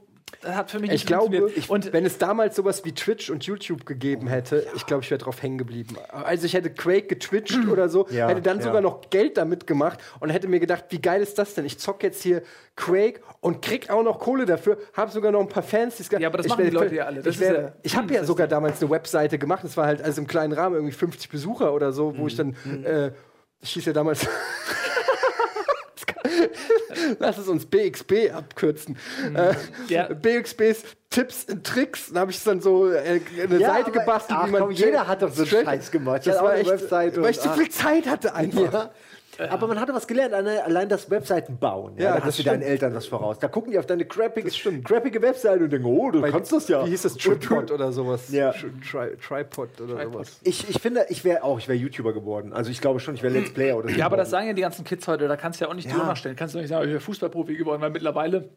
das 0.41 0.55
hat 0.55 0.71
für 0.71 0.79
mich 0.79 0.91
Ich 0.91 1.05
glaube, 1.05 1.37
funktioniert. 1.37 1.69
und 1.69 1.93
wenn 1.93 2.05
es 2.05 2.17
damals 2.17 2.55
sowas 2.55 2.83
wie 2.85 2.93
Twitch 2.93 3.29
und 3.29 3.43
YouTube 3.45 3.85
gegeben 3.85 4.27
hätte, 4.27 4.65
ich 4.75 4.85
glaube, 4.85 5.03
ich 5.03 5.11
wäre 5.11 5.17
drauf 5.19 5.41
hängen 5.41 5.57
geblieben. 5.57 5.95
Also 6.09 6.45
ich 6.45 6.53
hätte 6.53 6.69
Quake 6.69 7.07
getwitcht 7.07 7.67
oder 7.71 7.89
so, 7.89 8.07
Ja, 8.09 8.27
hätte 8.27 8.41
dann 8.41 8.57
ja. 8.57 8.63
sogar 8.63 8.81
noch 8.81 9.09
Geld 9.09 9.37
damit 9.37 9.67
gemacht 9.67 9.99
und 10.19 10.29
hätte 10.29 10.47
mir 10.47 10.59
gedacht, 10.59 10.85
wie 10.89 10.99
geil 11.01 11.21
ist 11.21 11.37
das 11.39 11.53
denn? 11.53 11.65
Ich 11.65 11.77
zock 11.79 12.03
jetzt 12.03 12.21
hier 12.23 12.41
Quake 12.75 13.21
und 13.39 13.61
krieg 13.61 13.89
auch 13.89 14.03
noch 14.03 14.19
Kohle 14.19 14.45
dafür, 14.45 14.77
habe 14.93 15.11
sogar 15.11 15.31
noch 15.31 15.41
ein 15.41 15.49
paar 15.49 15.63
Fans. 15.63 15.95
die's 15.97 16.09
ge- 16.09 16.19
Ja, 16.21 16.27
aber 16.27 16.37
das 16.37 16.47
ich 16.47 16.51
machen 16.51 16.65
die 16.65 16.73
wär- 16.73 16.79
Leute 16.81 16.95
ja 16.95 17.05
alle. 17.05 17.21
Das 17.21 17.35
ich 17.35 17.41
wär- 17.41 17.61
ja- 17.61 17.73
ich 17.83 17.95
habe 17.95 18.13
ja 18.13 18.23
sogar 18.23 18.47
damals 18.47 18.81
eine 18.81 18.89
Webseite 18.91 19.37
gemacht, 19.37 19.63
das 19.63 19.77
war 19.77 19.85
halt 19.85 20.01
also 20.01 20.19
im 20.21 20.27
kleinen 20.27 20.53
Rahmen 20.53 20.75
irgendwie 20.75 20.93
50 20.95 21.29
Besucher 21.29 21.73
oder 21.73 21.91
so, 21.91 22.17
wo 22.17 22.27
ich 22.27 22.35
dann 22.35 22.55
äh, 22.83 23.11
ich 23.61 23.71
hieß 23.71 23.85
ja 23.85 23.93
damals 23.93 24.27
Lass 27.19 27.37
es 27.37 27.47
uns 27.47 27.65
BXB 27.65 28.31
abkürzen. 28.33 28.97
Äh, 29.33 29.53
Ja. 29.87 30.07
BXBs 30.13 30.83
Tipps 31.09 31.45
und 31.49 31.63
Tricks. 31.65 32.11
Da 32.13 32.21
habe 32.21 32.31
ich 32.31 32.43
dann 32.43 32.59
so 32.61 32.89
äh, 32.91 33.21
eine 33.43 33.59
Ja, 33.59 33.73
Seite 33.73 33.87
aber- 33.87 33.99
gebastelt, 33.99 34.39
ach 34.41 34.47
wie 34.47 34.51
man. 34.51 34.61
komm, 34.61 34.71
jeder 34.71 35.07
hat 35.07 35.21
doch 35.21 35.31
so 35.31 35.43
einen 35.43 35.65
Scheiß 35.65 35.91
gemacht. 35.91 36.25
Das 36.25 36.37
auch 36.37 36.43
war 36.45 36.55
echt, 36.57 36.69
Webseite 36.69 37.21
weil 37.21 37.31
ich 37.31 37.39
zu 37.39 37.49
viel 37.53 37.69
Zeit 37.69 38.07
hatte 38.07 38.33
einfach. 38.33 38.73
Ja. 38.73 38.91
Aber 39.49 39.67
man 39.67 39.79
hatte 39.79 39.93
was 39.93 40.07
gelernt, 40.07 40.33
alleine, 40.33 40.63
allein 40.63 40.89
das 40.89 41.09
Webseiten 41.09 41.57
bauen. 41.57 41.93
Ja, 41.97 42.03
Ja, 42.03 42.09
da 42.11 42.15
das 42.17 42.25
hast 42.25 42.39
du 42.39 42.43
deinen. 42.43 42.61
Eltern 42.61 42.93
was 42.95 43.05
voraus. 43.07 43.39
Da 43.39 43.47
gucken 43.47 43.71
die 43.71 43.79
auf 43.79 43.85
deine 43.85 44.05
crappige, 44.05 44.49
crappige 44.83 45.21
Webseite 45.21 45.63
und 45.63 45.69
denken, 45.71 45.85
oh, 45.87 46.11
du 46.11 46.21
kannst 46.21 46.51
das 46.51 46.67
ja. 46.67 46.85
Wie 46.85 46.89
hieß 46.91 47.01
das? 47.03 47.15
Tripod 47.15 47.71
oder 47.71 47.91
sowas? 47.91 48.31
Ja. 48.31 48.51
Tri 48.51 48.71
Tri 48.81 49.17
Tripod 49.17 49.81
oder 49.81 49.95
Tripod. 49.95 50.13
sowas. 50.13 50.39
Ich, 50.43 50.69
ich 50.69 50.79
finde, 50.81 51.05
ich 51.09 51.23
wäre 51.25 51.43
auch, 51.43 51.57
ich 51.59 51.67
wäre 51.67 51.77
YouTuber 51.77 52.13
geworden. 52.13 52.53
Also 52.53 52.71
ich 52.71 52.79
glaube 52.81 52.99
schon, 52.99 53.15
ich 53.15 53.23
wäre 53.23 53.33
Let's 53.33 53.53
Player 53.53 53.77
oder 53.77 53.89
so. 53.89 53.95
ja, 53.95 54.05
aber 54.05 54.17
das 54.17 54.27
geworden. 54.27 54.39
sagen 54.41 54.47
ja 54.47 54.53
die 54.53 54.61
ganzen 54.61 54.83
Kids 54.85 55.07
heute, 55.07 55.27
da 55.27 55.35
kannst 55.37 55.59
du 55.61 55.65
ja 55.65 55.71
auch 55.71 55.75
nicht 55.75 55.87
die 55.87 55.91
Ja. 55.93 55.97
Nummer 55.97 56.15
stellen. 56.15 56.35
Kannst 56.35 56.55
du 56.55 56.59
nicht 56.59 56.69
sagen, 56.69 56.85
ich 56.85 56.91
bin 56.91 56.99
Fußballprofi 56.99 57.55
geworden, 57.55 57.81
weil 57.81 57.89
mittlerweile 57.91 58.49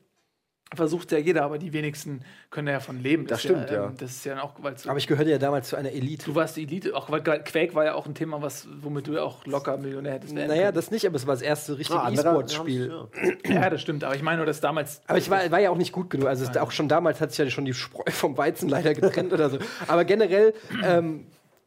versucht 0.74 1.12
ja 1.12 1.18
jeder, 1.18 1.44
aber 1.44 1.59
die 1.59 1.72
wenigsten 1.72 2.22
können 2.51 2.68
ja 2.68 2.80
von 2.80 3.01
leben. 3.01 3.26
Das 3.26 3.38
ist 3.38 3.44
stimmt, 3.44 3.70
ja. 3.70 3.86
ähm, 3.86 3.94
Das 3.98 4.10
ist 4.10 4.24
ja 4.24 4.43
auch, 4.43 4.55
weil 4.59 4.74
Aber 4.86 4.98
ich 4.98 5.06
gehörte 5.06 5.30
ja 5.30 5.38
damals 5.38 5.68
zu 5.68 5.76
einer 5.76 5.93
Elite. 5.93 6.24
Du 6.24 6.34
warst 6.34 6.56
die 6.56 6.64
Elite, 6.64 6.94
auch 6.97 7.09
weil 7.10 7.22
Quake 7.22 7.74
war 7.74 7.84
ja 7.84 7.94
auch 7.94 8.06
ein 8.06 8.14
Thema, 8.14 8.43
was, 8.43 8.66
womit 8.80 9.06
du 9.06 9.12
ja 9.14 9.22
auch 9.22 9.47
locker 9.47 9.76
Millionär 9.76 10.14
hättest 10.14 10.34
werden 10.34 10.48
Naja, 10.48 10.72
das 10.72 10.90
nicht, 10.90 11.06
aber 11.06 11.16
es 11.16 11.26
war 11.26 11.34
das 11.34 11.43
erste 11.43 11.78
richtige 11.78 12.01
Ah, 12.01 12.10
E-Sports-Spiel. 12.10 12.88
können. 13.12 13.36
Ja, 13.47 13.70
das 13.70 13.80
stimmt, 13.80 14.02
aber 14.02 14.16
ich 14.16 14.22
meine 14.22 14.38
nur, 14.38 14.47
dass 14.47 14.60
damals. 14.60 15.02
Aber 15.06 15.18
ich 15.18 15.30
war, 15.30 15.48
war 15.51 15.60
ja 15.60 15.70
auch 15.70 15.76
nicht 15.76 15.93
gut 15.93 16.10
genug. 16.10 16.26
Also 16.28 16.44
es, 16.44 16.56
auch 16.56 16.72
schon 16.72 16.88
damals 16.88 17.20
hat 17.20 17.30
sich 17.30 17.38
ja 17.38 17.48
schon 17.51 17.64
die 17.64 17.74
Spreu 17.74 18.10
vom 18.10 18.36
Weizen 18.36 18.68
leider 18.68 18.93
getrennt 18.93 19.32
oder 19.32 19.51
so. 19.51 19.59
Aber 19.86 20.05
generell, 20.05 20.52
ähm, 20.84 21.26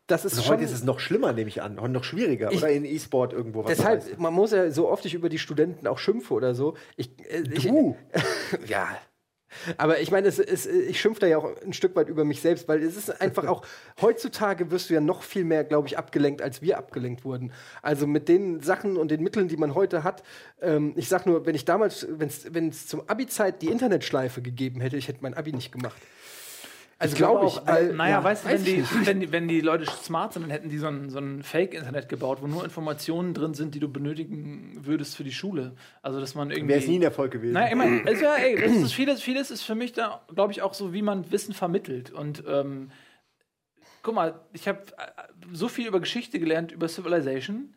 das 0.09 0.25
ist 0.25 0.37
Also 0.37 0.49
heute 0.49 0.63
ist 0.63 0.71
es 0.71 0.83
noch 0.83 0.99
schlimmer, 0.99 1.33
nehme 1.33 1.49
ich 1.49 1.61
an. 1.61 1.75
Noch 1.75 2.03
schwieriger. 2.03 2.51
Ich- 2.51 2.57
oder 2.57 2.69
in 2.71 2.83
E-Sport 2.85 3.33
irgendwo 3.33 3.63
was. 3.63 3.77
Deshalb, 3.77 4.01
reißen. 4.01 4.21
man 4.21 4.33
muss 4.33 4.51
ja 4.51 4.69
so 4.71 4.89
oft 4.89 5.05
ich 5.05 5.13
über 5.13 5.29
die 5.29 5.39
Studenten 5.39 5.87
auch 5.87 5.99
schimpfe 5.99 6.33
oder 6.33 6.55
so. 6.55 6.75
Ich, 6.97 7.11
äh, 7.29 7.43
ich, 7.51 7.67
Du? 7.67 7.95
ja. 8.67 8.89
Aber 9.77 9.99
ich 9.99 10.11
meine, 10.11 10.27
es, 10.27 10.37
es, 10.39 10.65
ich 10.67 10.99
schimpfe 10.99 11.21
da 11.21 11.27
ja 11.27 11.37
auch 11.37 11.49
ein 11.65 11.73
Stück 11.73 11.95
weit 11.95 12.07
über 12.07 12.23
mich 12.23 12.39
selbst, 12.41 12.67
weil 12.67 12.83
es 12.83 12.95
ist 12.95 13.21
einfach 13.21 13.47
auch, 13.47 13.63
heutzutage 14.01 14.71
wirst 14.71 14.89
du 14.89 14.93
ja 14.93 15.01
noch 15.01 15.23
viel 15.23 15.43
mehr, 15.43 15.63
glaube 15.63 15.87
ich, 15.87 15.97
abgelenkt, 15.97 16.41
als 16.41 16.61
wir 16.61 16.77
abgelenkt 16.77 17.25
wurden. 17.25 17.51
Also 17.81 18.05
mit 18.05 18.29
den 18.29 18.61
Sachen 18.61 18.97
und 18.97 19.09
den 19.09 19.23
Mitteln, 19.23 19.47
die 19.47 19.57
man 19.57 19.75
heute 19.75 20.03
hat, 20.03 20.23
ähm, 20.61 20.93
ich 20.95 21.09
sag 21.09 21.25
nur, 21.25 21.45
wenn 21.45 21.55
ich 21.55 21.65
damals, 21.65 22.07
wenn 22.09 22.69
es 22.69 22.87
zum 22.87 23.01
Abi-Zeit 23.07 23.61
die 23.61 23.67
Internetschleife 23.69 24.41
gegeben 24.41 24.81
hätte, 24.81 24.97
ich 24.97 25.07
hätte 25.07 25.19
mein 25.21 25.33
Abi 25.33 25.51
nicht 25.51 25.71
gemacht. 25.71 26.01
Also 27.01 27.15
glaube 27.15 27.39
glaube 27.39 27.47
ich, 27.47 27.61
auch, 27.61 27.67
weil, 27.67 27.93
Naja, 27.93 28.17
ja, 28.17 28.23
weißt 28.25 28.43
du, 28.43 28.49
wenn 28.49 28.57
ich 28.57 28.63
die, 28.65 29.05
wenn, 29.05 29.19
die, 29.21 29.31
wenn 29.31 29.47
die 29.47 29.61
Leute 29.61 29.85
smart 29.85 30.33
sind, 30.33 30.41
dann 30.43 30.51
hätten 30.51 30.67
die 30.67 30.77
so 30.77 30.87
ein, 30.87 31.09
so 31.09 31.17
ein 31.17 31.43
Fake-Internet 31.43 32.09
gebaut, 32.09 32.39
wo 32.41 32.47
nur 32.47 32.65
Informationen 32.65 33.33
drin 33.33 33.53
sind, 33.53 33.73
die 33.73 33.79
du 33.79 33.87
benötigen 33.87 34.81
würdest 34.81 35.15
für 35.15 35.23
die 35.23 35.31
Schule. 35.31 35.77
Also, 36.01 36.19
dass 36.19 36.35
man 36.35 36.51
irgendwie. 36.51 36.73
Wäre 36.73 36.79
es 36.81 36.87
nie 36.87 36.99
ein 36.99 37.03
Erfolg 37.03 37.31
gewesen. 37.31 37.53
Naja, 37.53 37.71
immer, 37.71 37.85
also 38.05 38.21
ja, 38.21 38.35
ey, 38.35 38.59
das 38.59 38.73
ist 38.73 38.93
vieles, 38.93 39.21
vieles 39.21 39.49
ist 39.49 39.61
für 39.61 39.75
mich 39.75 39.93
da, 39.93 40.21
glaube 40.35 40.51
ich, 40.51 40.61
auch 40.61 40.73
so, 40.73 40.91
wie 40.93 41.01
man 41.01 41.31
Wissen 41.31 41.53
vermittelt. 41.53 42.11
Und 42.11 42.43
ähm, 42.45 42.91
guck 44.03 44.13
mal, 44.13 44.41
ich 44.51 44.67
habe 44.67 44.83
so 45.53 45.69
viel 45.69 45.87
über 45.87 46.01
Geschichte 46.01 46.37
gelernt, 46.37 46.73
über 46.73 46.89
Civilization, 46.89 47.75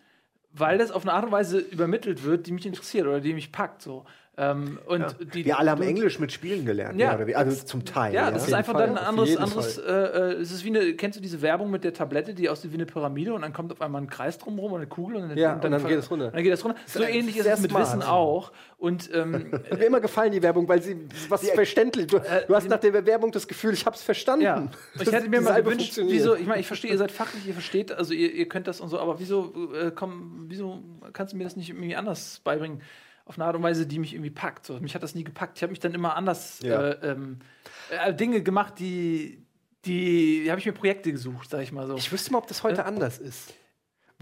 weil 0.50 0.78
das 0.78 0.90
auf 0.90 1.02
eine 1.02 1.12
Art 1.12 1.24
und 1.24 1.32
Weise 1.32 1.58
übermittelt 1.60 2.24
wird, 2.24 2.48
die 2.48 2.52
mich 2.52 2.66
interessiert 2.66 3.06
oder 3.06 3.20
die 3.20 3.34
mich 3.34 3.52
packt. 3.52 3.82
So. 3.82 4.04
Ähm, 4.38 4.78
und 4.86 5.04
die, 5.34 5.44
Wir 5.44 5.58
alle 5.58 5.70
haben 5.72 5.82
Englisch 5.82 6.18
mit 6.18 6.32
Spielen 6.32 6.64
gelernt. 6.64 6.98
Ja. 6.98 7.08
Ja. 7.10 7.16
Oder 7.16 7.26
wie? 7.26 7.34
Also 7.36 7.64
zum 7.66 7.84
Teil. 7.84 8.14
Ja, 8.14 8.30
das 8.30 8.46
ist 8.48 8.54
einfach 8.54 8.72
Fall, 8.72 8.86
dann 8.86 8.96
ein 8.96 9.04
anderes, 9.04 9.36
anderes 9.36 9.76
äh, 9.76 9.82
äh, 9.92 10.32
es 10.40 10.50
ist 10.50 10.64
wie 10.64 10.68
eine, 10.68 10.94
kennst 10.94 11.18
du 11.18 11.22
diese 11.22 11.42
Werbung 11.42 11.70
mit 11.70 11.84
der 11.84 11.92
Tablette, 11.92 12.32
die 12.32 12.48
aussieht 12.48 12.70
wie 12.70 12.76
eine 12.76 12.86
Pyramide 12.86 13.34
und 13.34 13.42
dann 13.42 13.52
kommt 13.52 13.70
auf 13.72 13.82
einmal 13.82 14.00
ein 14.00 14.08
Kreis 14.08 14.38
drumherum 14.38 14.72
und 14.72 14.78
eine 14.78 14.86
Kugel 14.86 15.16
und 15.16 15.28
dann, 15.28 15.36
Ja, 15.36 15.52
und 15.52 15.62
dann 15.62 15.78
ver- 15.78 15.88
geht 15.88 15.98
es 15.98 16.10
runter. 16.10 16.26
Und 16.28 16.34
dann 16.34 16.42
geht 16.42 16.52
es 16.54 16.64
runter. 16.64 16.78
So 16.86 17.02
ähnlich 17.02 17.36
ist 17.36 17.44
es 17.46 17.60
mit 17.60 17.72
smart. 17.72 17.86
Wissen 17.88 18.02
auch. 18.02 18.52
Und 18.78 19.10
ähm, 19.12 19.52
Hat 19.70 19.78
mir 19.78 19.84
immer 19.84 20.00
gefallen, 20.00 20.32
die 20.32 20.42
Werbung, 20.42 20.66
weil 20.66 20.80
sie 20.80 20.96
was 21.28 21.46
verständlich. 21.50 22.06
Du, 22.06 22.18
du 22.48 22.54
hast 22.54 22.70
nach 22.70 22.80
der 22.80 23.04
Werbung 23.04 23.32
das 23.32 23.46
Gefühl, 23.46 23.74
ich 23.74 23.84
hab's 23.84 24.02
verstanden. 24.02 24.46
ja, 24.46 24.66
Das- 24.96 25.08
ich 25.08 25.12
hätte 25.12 25.28
mir 25.28 25.42
mal 25.42 25.62
gewünscht, 25.62 25.98
wieso, 26.02 26.36
ich 26.36 26.46
meine, 26.46 26.60
ich 26.60 26.66
verstehe, 26.66 26.90
ihr 26.90 26.96
seid 26.96 27.12
fachlich, 27.12 27.46
ihr 27.46 27.52
versteht, 27.52 27.92
also 27.92 28.14
ihr, 28.14 28.32
ihr 28.32 28.48
könnt 28.48 28.66
das 28.66 28.80
und 28.80 28.88
so, 28.88 28.98
aber 28.98 29.20
wieso, 29.20 29.52
äh, 29.78 29.90
komm, 29.94 30.46
wieso 30.48 30.82
kannst 31.12 31.34
du 31.34 31.36
mir 31.36 31.44
das 31.44 31.54
nicht 31.54 31.68
irgendwie 31.68 31.94
anders 31.96 32.40
beibringen? 32.42 32.80
Auf 33.32 33.38
eine 33.38 33.46
Art 33.46 33.56
und 33.56 33.62
Weise, 33.62 33.86
die 33.86 33.98
mich 33.98 34.12
irgendwie 34.12 34.30
packt. 34.30 34.66
So, 34.66 34.78
mich 34.78 34.94
hat 34.94 35.02
das 35.02 35.14
nie 35.14 35.24
gepackt. 35.24 35.56
Ich 35.56 35.62
habe 35.62 35.70
mich 35.70 35.80
dann 35.80 35.94
immer 35.94 36.16
anders 36.16 36.60
Ja. 36.62 36.90
äh, 36.90 37.12
ähm, 37.12 37.38
äh, 37.88 38.12
Dinge 38.12 38.42
gemacht, 38.42 38.74
die, 38.78 39.42
die, 39.86 40.46
habe 40.50 40.60
ich 40.60 40.66
mir 40.66 40.72
Projekte 40.72 41.10
gesucht, 41.10 41.48
sag 41.48 41.62
ich 41.62 41.72
mal 41.72 41.86
so. 41.86 41.96
Ich 41.96 42.12
wüsste 42.12 42.30
mal, 42.30 42.38
ob 42.38 42.46
das 42.46 42.62
heute 42.62 42.84
anders 42.84 43.16
ist. 43.18 43.54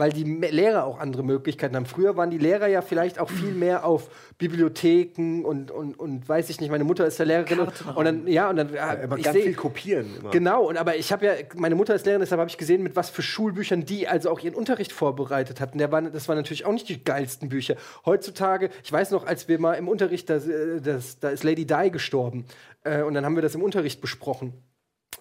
Weil 0.01 0.13
die 0.13 0.25
Lehrer 0.25 0.85
auch 0.87 0.99
andere 0.99 1.23
Möglichkeiten 1.23 1.77
haben. 1.77 1.85
Früher 1.85 2.17
waren 2.17 2.31
die 2.31 2.39
Lehrer 2.39 2.67
ja 2.69 2.81
vielleicht 2.81 3.19
auch 3.19 3.29
viel 3.29 3.53
mehr 3.53 3.85
auf 3.85 4.09
Bibliotheken 4.39 5.45
und, 5.45 5.71
und, 5.71 5.99
und 5.99 6.29
weiß 6.29 6.51
ich 6.51 6.61
nicht, 6.61 6.71
meine 6.71 6.85
Mutter 6.85 7.07
ist 7.07 7.19
ja 7.19 7.25
Lehrerin 7.25 7.61
und, 7.61 7.67
Kartenraum. 7.67 7.97
und 7.97 8.05
dann, 8.05 8.27
ja, 8.27 8.51
und 8.51 8.57
dann, 8.57 8.73
Ja, 8.73 8.95
äh, 8.95 9.05
aber 9.05 9.19
ich 9.19 9.25
ganz 9.25 9.37
seh- 9.37 9.43
viel 9.43 9.55
kopieren 9.55 10.07
immer. 10.19 10.31
Genau, 10.31 10.69
und 10.69 10.77
aber 10.77 10.97
ich 10.97 11.13
habe 11.13 11.27
ja, 11.27 11.33
meine 11.55 11.75
Mutter 11.75 11.95
ist 11.95 12.07
Lehrerin, 12.07 12.21
deshalb 12.23 12.41
habe 12.41 12.51
ich 12.51 12.59
gesehen, 12.59 12.83
mit 12.83 12.97
was 12.97 13.11
für 13.11 13.23
Schulbüchern 13.23 13.85
die 13.85 14.09
also 14.09 14.31
auch 14.31 14.41
ihren 14.41 14.55
Unterricht 14.55 14.93
vorbereitet 14.93 15.61
hatten. 15.61 15.79
Der 15.79 15.93
war, 15.93 16.03
das 16.03 16.29
waren 16.29 16.37
natürlich 16.37 16.65
auch 16.67 16.73
nicht 16.73 16.89
die 16.89 17.03
geilsten 17.05 17.49
Bücher. 17.49 17.77
Heutzutage, 18.07 18.71
ich 18.83 18.93
weiß 18.93 19.11
noch, 19.11 19.27
als 19.27 19.49
wir 19.49 19.59
mal 19.61 19.75
im 19.75 19.89
Unterricht, 19.89 20.31
da, 20.31 20.37
äh, 20.37 20.81
das, 20.83 21.19
da 21.19 21.29
ist 21.31 21.45
Lady 21.45 21.67
Di 21.67 21.91
gestorben. 21.91 22.47
Äh, 22.85 23.03
und 23.03 23.15
dann 23.15 23.25
haben 23.25 23.35
wir 23.35 23.43
das 23.43 23.55
im 23.55 23.63
Unterricht 23.63 24.01
besprochen. 24.01 24.55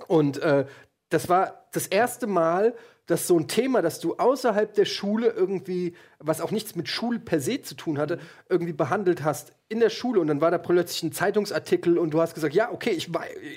Und 0.07 0.41
äh, 0.41 0.65
das 1.10 1.27
war 1.27 1.65
das 1.73 1.88
erste 1.88 2.27
Mal, 2.27 2.73
dass 3.10 3.26
so 3.26 3.40
ein 3.40 3.48
Thema, 3.48 3.81
das 3.81 3.99
du 3.99 4.18
außerhalb 4.18 4.72
der 4.76 4.86
Schule 4.86 5.30
irgendwie, 5.30 5.95
was 6.19 6.41
auch 6.41 6.52
nichts 6.52 6.76
mit 6.76 6.88
Schule 6.88 7.18
per 7.18 7.40
se 7.40 7.60
zu 7.60 7.73
tun 7.73 7.98
hatte, 7.98 8.19
irgendwie 8.49 8.72
behandelt 8.72 9.23
hast 9.23 9.52
in 9.68 9.80
der 9.80 9.90
Schule. 9.90 10.19
Und 10.19 10.27
dann 10.27 10.41
war 10.41 10.52
da 10.52 10.60
plötzlich 10.60 11.02
ein 11.02 11.11
Zeitungsartikel 11.11 11.98
und 11.98 12.14
du 12.14 12.22
hast 12.22 12.36
gesagt, 12.36 12.53
ja, 12.53 12.72
okay, 12.72 12.91
ich, 12.91 13.10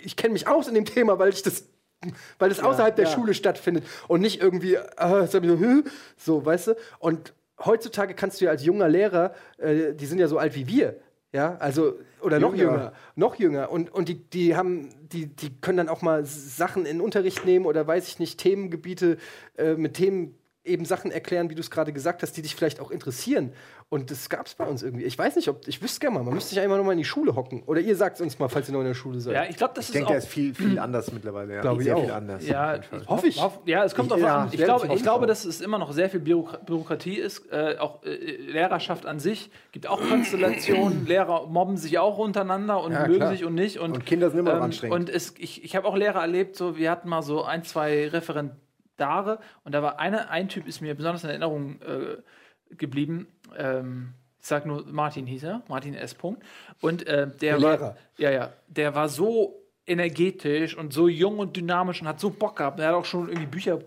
ich 0.04 0.16
kenne 0.16 0.32
mich 0.32 0.48
aus 0.48 0.68
in 0.68 0.74
dem 0.74 0.86
Thema, 0.86 1.18
weil 1.18 1.28
ich 1.28 1.42
das 1.42 1.64
weil 2.38 2.48
das 2.48 2.58
außerhalb 2.58 2.96
der 2.96 3.04
ja. 3.04 3.10
Schule 3.12 3.32
stattfindet 3.32 3.84
und 4.08 4.22
nicht 4.22 4.40
irgendwie 4.40 4.74
äh, 4.74 5.26
so, 5.28 5.40
so, 6.16 6.44
weißt 6.44 6.68
du? 6.68 6.76
Und 6.98 7.32
heutzutage 7.64 8.14
kannst 8.14 8.40
du 8.40 8.46
ja 8.46 8.50
als 8.50 8.64
junger 8.64 8.88
Lehrer, 8.88 9.34
äh, 9.58 9.92
die 9.92 10.06
sind 10.06 10.18
ja 10.18 10.26
so 10.26 10.38
alt 10.38 10.56
wie 10.56 10.66
wir, 10.66 10.96
ja, 11.32 11.56
also 11.56 11.98
oder 12.20 12.38
noch 12.38 12.54
Jünger. 12.54 12.72
jünger, 12.72 12.92
noch 13.16 13.34
jünger 13.36 13.70
und, 13.70 13.92
und 13.92 14.08
die, 14.08 14.16
die 14.16 14.54
haben, 14.54 14.90
die, 15.08 15.26
die 15.26 15.50
können 15.60 15.78
dann 15.78 15.88
auch 15.88 16.02
mal 16.02 16.24
Sachen 16.24 16.84
in 16.86 17.00
Unterricht 17.00 17.44
nehmen 17.44 17.66
oder 17.66 17.86
weiß 17.86 18.06
ich 18.08 18.18
nicht, 18.18 18.38
Themengebiete 18.38 19.16
äh, 19.56 19.74
mit 19.74 19.94
Themen 19.94 20.34
eben 20.64 20.84
Sachen 20.84 21.10
erklären, 21.10 21.50
wie 21.50 21.54
du 21.54 21.60
es 21.60 21.70
gerade 21.70 21.92
gesagt 21.92 22.22
hast, 22.22 22.36
die 22.36 22.42
dich 22.42 22.54
vielleicht 22.54 22.78
auch 22.80 22.90
interessieren. 22.90 23.52
Und 23.88 24.10
das 24.10 24.30
gab 24.30 24.46
es 24.46 24.54
bei 24.54 24.64
uns 24.64 24.82
irgendwie. 24.82 25.04
Ich 25.04 25.18
weiß 25.18 25.36
nicht, 25.36 25.48
ob 25.48 25.68
ich 25.68 25.82
wüsste 25.82 26.00
gerne 26.00 26.16
mal, 26.18 26.24
man 26.24 26.32
müsste 26.34 26.50
sich 26.54 26.60
einfach 26.60 26.78
noch 26.78 26.84
mal 26.84 26.92
in 26.92 26.98
die 26.98 27.04
Schule 27.04 27.34
hocken. 27.36 27.62
Oder 27.66 27.80
ihr 27.80 27.94
sagt 27.94 28.16
es 28.16 28.22
uns 28.22 28.38
mal, 28.38 28.48
falls 28.48 28.68
ihr 28.68 28.72
noch 28.72 28.80
in 28.80 28.86
der 28.86 28.94
Schule 28.94 29.20
seid. 29.20 29.34
Ja, 29.34 29.44
ich 29.44 29.56
glaube, 29.56 29.74
das 29.74 29.84
Ich 29.84 29.88
ist 29.90 29.94
denke, 29.96 30.06
auch. 30.06 30.10
der 30.12 30.18
ist 30.18 30.28
viel, 30.28 30.54
viel 30.54 30.78
anders 30.78 31.12
mittlerweile. 31.12 31.56
Ja. 31.56 31.60
Glaube 31.60 31.82
ich 31.82 31.86
Sehr 31.88 31.96
auch. 31.96 32.02
viel 32.04 32.10
anders. 32.12 32.46
Ja, 32.46 32.74
auf. 32.76 33.08
Hoffe 33.08 33.26
ich. 33.26 33.36
Ja, 33.66 33.84
es 33.84 33.94
kommt 33.94 34.06
Ich- 34.06 34.12
drauf 34.14 34.20
ja, 34.22 34.36
an. 34.38 34.48
Ich 34.52 34.62
glaube, 34.64 34.94
ich 34.94 35.02
glaube, 35.02 35.26
dass 35.26 35.44
es 35.44 35.60
immer 35.60 35.78
noch 35.78 35.92
sehr 35.92 36.08
viel 36.08 36.20
Bürok 36.20 36.64
Bürokratie 36.64 37.16
ist. 37.16 37.50
Äh, 37.52 37.76
auch 37.78 38.02
äh, 38.04 38.14
Lehrerschaft 38.14 39.04
an 39.04 39.18
sich 39.20 39.50
gibt 39.72 39.86
auch 39.86 40.00
Konstellationen. 40.00 41.04
Lehrer 41.06 41.46
mobben 41.48 41.76
sich 41.76 41.98
auch 41.98 42.16
untereinander 42.18 42.80
und 42.82 42.92
Ja, 42.92 43.02
mögen 43.06 43.16
klar. 43.18 43.30
sich 43.32 43.44
und 43.44 43.54
nicht. 43.54 43.78
Und, 43.78 43.92
Und 43.96 44.06
Kinder 44.06 44.30
sind 44.30 44.38
immer 44.38 44.52
noch 44.52 44.58
ähm, 44.58 44.64
anstrengend. 44.64 44.94
Und 44.96 45.10
es, 45.10 45.34
ich, 45.38 45.64
ich 45.64 45.76
habe 45.76 45.86
auch 45.86 45.96
Lehrer 45.96 46.20
erlebt, 46.22 46.56
so 46.56 46.78
wir 46.78 46.90
hatten 46.90 47.08
mal 47.10 47.22
so 47.22 47.42
ein, 47.44 47.62
zwei 47.64 48.06
Referendare 48.98 49.38
und 49.64 49.72
da 49.72 49.82
war 49.82 49.98
eine, 49.98 50.30
ein 50.30 50.48
Typ 50.48 50.66
ist 50.66 50.80
mir 50.80 50.94
besonders 50.94 51.24
in 51.24 51.30
Erinnerung 51.30 51.80
äh, 51.82 52.16
geblieben. 52.74 53.26
Ähm, 53.56 54.14
ich 54.40 54.46
sag 54.46 54.66
nur, 54.66 54.84
Martin 54.86 55.26
hieß 55.26 55.44
er, 55.44 55.62
Martin 55.68 55.94
S. 55.94 56.14
Punkt. 56.14 56.42
Und 56.80 57.06
äh, 57.06 57.28
der, 57.28 57.58
Der 57.58 57.62
war, 57.62 57.96
ja, 58.18 58.30
ja, 58.30 58.52
der 58.66 58.94
war 58.94 59.08
so 59.08 59.62
energetisch 59.86 60.76
und 60.76 60.92
so 60.92 61.08
jung 61.08 61.38
und 61.38 61.56
dynamisch 61.56 62.00
und 62.00 62.08
hat 62.08 62.20
so 62.20 62.30
Bock 62.30 62.56
gehabt. 62.56 62.80
Er 62.80 62.88
hat 62.88 62.94
auch 62.94 63.04
schon 63.04 63.28
irgendwie 63.28 63.46
Bücher 63.46 63.78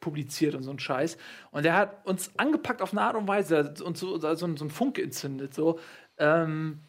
publiziert 0.00 0.54
und 0.54 0.62
so 0.62 0.70
ein 0.70 0.78
Scheiß. 0.78 1.18
Und 1.50 1.64
der 1.64 1.76
hat 1.76 2.06
uns 2.06 2.30
angepackt 2.38 2.80
auf 2.80 2.92
eine 2.92 3.02
Art 3.02 3.16
und 3.16 3.28
Weise 3.28 3.74
und 3.84 3.98
so, 3.98 4.18
so, 4.18 4.34
so 4.34 4.46
ein 4.46 4.70
Funke 4.70 5.02
entzündet. 5.02 5.52
So. 5.52 5.78
Ähm, 6.16 6.80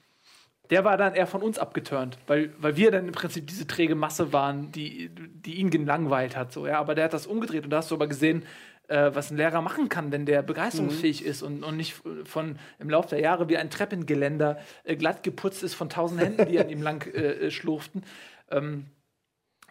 der 0.72 0.86
war 0.86 0.98
dann 0.98 1.14
eher 1.14 1.28
von 1.28 1.44
uns 1.44 1.60
abgeturnt, 1.60 2.18
weil, 2.28 2.54
weil 2.58 2.78
wir 2.78 2.92
dann 2.92 3.06
im 3.06 3.14
Prinzip 3.14 3.46
diese 3.46 3.68
träge 3.68 3.94
Masse 3.94 4.32
waren, 4.32 4.72
die, 4.72 5.10
die 5.14 5.56
ihn 5.56 5.70
gelangweilt 5.70 6.38
hat. 6.38 6.54
So, 6.54 6.66
ja? 6.66 6.80
Aber 6.80 6.96
der 6.96 7.06
hat 7.06 7.14
das 7.14 7.28
umgedreht 7.28 7.66
und 7.66 7.70
da 7.72 7.78
hast 7.78 7.92
du 7.92 7.96
aber 7.96 8.08
gesehen, 8.08 8.46
äh, 8.88 9.12
was 9.14 9.32
ein 9.32 9.38
Lehrer 9.38 9.62
machen 9.62 9.90
kann, 9.90 10.14
wenn 10.14 10.26
der 10.26 10.42
begeisterungsfähig 10.42 11.26
ist 11.26 11.44
und, 11.44 11.64
und 11.64 11.76
nicht 11.76 12.02
von 12.24 12.58
im 12.80 12.90
Laufe 12.90 13.10
der 13.10 13.20
Jahre 13.20 13.50
wie 13.50 13.58
ein 13.58 13.70
Treppengeländer 13.70 14.60
äh, 14.86 14.96
glatt 14.96 15.24
geputzt 15.24 15.62
ist 15.62 15.74
von 15.74 15.90
tausend 15.90 16.22
Händen, 16.22 16.48
die 16.48 16.58
an 16.58 16.70
ihm 16.70 16.82
lang 16.82 17.06
äh, 17.14 17.52
schlurften. 17.52 18.04
Ähm, 18.50 18.86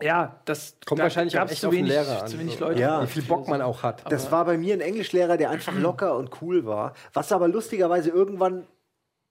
ja, 0.03 0.41
das 0.45 0.77
Kommt 0.85 0.99
da 0.99 1.05
wahrscheinlich 1.05 1.35
auch 1.37 1.41
gab's 1.41 1.53
echt 1.53 1.61
zu 1.63 1.69
auf 1.69 1.73
den 1.75 1.85
wenig, 1.85 1.93
Lehrer 1.93 2.23
an, 2.23 2.29
zu 2.29 2.39
wenig. 2.39 2.59
Leute. 2.59 2.81
Ja. 2.81 3.03
Wie 3.03 3.07
viel 3.07 3.23
Bock 3.23 3.49
man 3.49 3.63
auch 3.63 3.83
hat. 3.83 4.11
Das 4.11 4.31
war 4.31 4.45
bei 4.45 4.59
mir 4.59 4.75
ein 4.75 4.81
Englischlehrer, 4.81 5.37
der 5.39 5.51
einfach 5.51 5.75
locker 5.75 6.17
und 6.17 6.43
cool 6.43 6.65
war, 6.67 6.95
was 7.13 7.33
aber 7.33 7.49
lustigerweise 7.49 8.11
irgendwann 8.11 8.67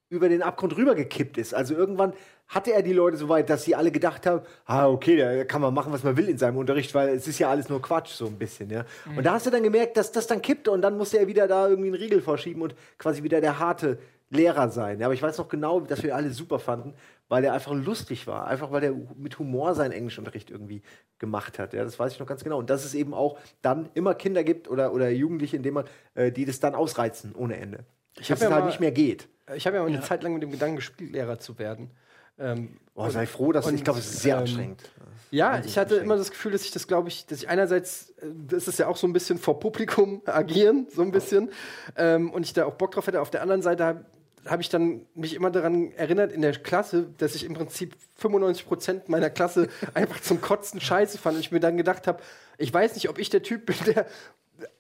über 0.10 0.28
den 0.28 0.42
Abgrund 0.42 0.76
rübergekippt 0.76 1.38
ist. 1.38 1.54
Also 1.54 1.76
irgendwann 1.76 2.14
hatte 2.48 2.74
er 2.74 2.82
die 2.82 2.94
Leute 2.94 3.18
so 3.18 3.30
weit, 3.30 3.50
dass 3.50 3.64
sie 3.64 3.76
alle 3.76 3.92
gedacht 3.92 4.26
haben, 4.26 4.42
ah, 4.66 4.88
okay, 4.90 5.18
da 5.18 5.44
kann 5.46 5.62
man 5.62 5.74
machen, 5.74 5.94
was 5.94 6.04
man 6.04 6.18
will 6.18 6.28
in 6.28 6.40
seinem 6.40 6.58
Unterricht, 6.58 6.96
weil 6.96 7.10
es 7.10 7.28
ist 7.28 7.38
ja 7.38 7.50
alles 7.50 7.70
nur 7.70 7.82
Quatsch, 7.82 8.10
so 8.10 8.26
ein 8.26 8.40
bisschen, 8.40 8.72
ja. 8.72 8.86
Und 9.16 9.24
da 9.24 9.34
hast 9.34 9.46
du 9.46 9.52
dann 9.52 9.62
gemerkt, 9.62 9.98
dass 9.98 10.12
das 10.12 10.26
dann 10.26 10.42
kippte 10.42 10.72
und 10.72 10.82
dann 10.82 10.98
musste 10.98 11.20
er 11.20 11.28
wieder 11.28 11.48
da 11.48 11.68
irgendwie 11.68 11.90
einen 11.90 12.02
Riegel 12.02 12.22
vorschieben 12.22 12.64
und 12.64 12.76
quasi 12.98 13.22
wieder 13.22 13.40
der 13.40 13.60
harte 13.60 14.00
Lehrer 14.32 14.70
sein. 14.70 15.00
Ja, 15.00 15.08
aber 15.08 15.14
ich 15.14 15.22
weiß 15.22 15.38
noch 15.38 15.48
genau, 15.48 15.80
dass 15.80 16.04
wir 16.04 16.16
alle 16.16 16.32
super 16.32 16.60
fanden, 16.60 16.94
weil 17.30 17.44
er 17.44 17.54
einfach 17.54 17.74
lustig 17.74 18.28
war. 18.28 18.48
Einfach 18.48 18.72
weil 18.72 18.84
er 18.84 18.94
mit 19.18 19.40
Humor 19.40 19.74
seinen 19.74 19.92
Englischunterricht 19.92 20.52
irgendwie 20.52 20.82
gemacht 21.18 21.58
hat. 21.58 21.74
Ja, 21.74 21.84
das 21.84 21.98
weiß 21.98 22.14
ich 22.14 22.20
noch 22.20 22.28
ganz 22.28 22.44
genau. 22.44 22.60
Und 22.60 22.70
dass 22.70 22.86
es 22.86 22.94
eben 22.94 23.14
auch 23.14 23.40
dann 23.62 23.90
immer 23.96 24.14
Kinder 24.14 24.44
gibt 24.44 24.70
oder, 24.70 24.94
oder 24.94 25.10
Jugendliche, 25.10 25.56
in 25.56 25.64
denen 25.64 25.76
man, 25.76 25.86
äh, 26.14 26.32
die 26.32 26.46
das 26.46 26.60
dann 26.60 26.76
ausreizen 26.76 27.34
ohne 27.36 27.58
Ende. 27.58 27.86
Ich 28.20 28.28
dass 28.28 28.40
ja 28.42 28.48
es 28.48 28.52
halt 28.54 28.64
mal- 28.64 28.68
nicht 28.68 28.80
mehr 28.80 28.92
geht. 28.92 29.28
Ich 29.56 29.66
habe 29.66 29.78
ja 29.78 29.84
mal 29.84 29.90
eine 29.90 30.02
Zeit 30.02 30.22
lang 30.24 30.34
mit 30.34 30.44
dem 30.44 30.52
Gedanken 30.52 30.76
gespielt, 30.76 31.12
Lehrer 31.14 31.40
zu 31.40 31.58
werden. 31.58 31.90
Ähm, 32.38 32.80
Oh, 32.96 33.10
sei 33.10 33.26
froh, 33.26 33.54
dass 33.54 33.66
und, 33.66 33.76
ich 33.76 33.84
glaube, 33.86 34.00
es 34.00 34.08
ist 34.12 34.22
sehr 34.24 34.36
ähm, 34.36 34.42
anstrengend. 34.42 34.84
Ja, 35.32 35.62
ich 35.64 35.78
hatte 35.78 35.96
immer 35.96 36.18
das 36.18 36.32
Gefühl, 36.32 36.52
dass 36.52 36.64
ich 36.64 36.72
das, 36.72 36.86
glaube 36.86 37.08
ich, 37.08 37.26
dass 37.28 37.40
ich 37.40 37.48
einerseits, 37.48 38.10
äh, 38.22 38.26
das 38.48 38.68
ist 38.68 38.78
ja 38.78 38.88
auch 38.88 38.98
so 38.98 39.08
ein 39.08 39.14
bisschen 39.14 39.38
vor 39.38 39.60
Publikum 39.60 40.22
agieren, 40.26 40.88
so 40.94 41.02
ein 41.02 41.12
bisschen, 41.12 41.50
ähm, 41.96 42.30
und 42.32 42.44
ich 42.46 42.52
da 42.54 42.66
auch 42.66 42.74
Bock 42.74 42.92
drauf 42.92 43.08
hätte. 43.08 43.22
Auf 43.22 43.30
der 43.30 43.42
anderen 43.42 43.62
Seite 43.62 43.86
habe 43.86 44.06
hab 44.46 44.60
ich 44.60 44.68
dann 44.70 45.06
mich 45.16 45.34
immer 45.34 45.50
daran 45.50 45.92
erinnert 45.94 46.32
in 46.34 46.42
der 46.42 46.52
Klasse, 46.54 47.08
dass 47.18 47.36
ich 47.36 47.46
im 47.46 47.54
Prinzip 47.54 47.96
95 48.18 48.66
Prozent 48.68 49.08
meiner 49.10 49.30
Klasse 49.30 49.68
einfach 49.94 50.20
zum 50.22 50.42
Kotzen 50.42 50.82
scheiße 50.82 51.18
fand 51.18 51.36
und 51.36 51.42
ich 51.42 51.52
mir 51.52 51.60
dann 51.62 51.78
gedacht 51.78 52.06
habe, 52.06 52.22
ich 52.58 52.74
weiß 52.74 52.96
nicht, 52.96 53.08
ob 53.10 53.18
ich 53.18 53.30
der 53.30 53.44
Typ 53.44 53.66
bin, 53.66 53.76
der 53.86 54.08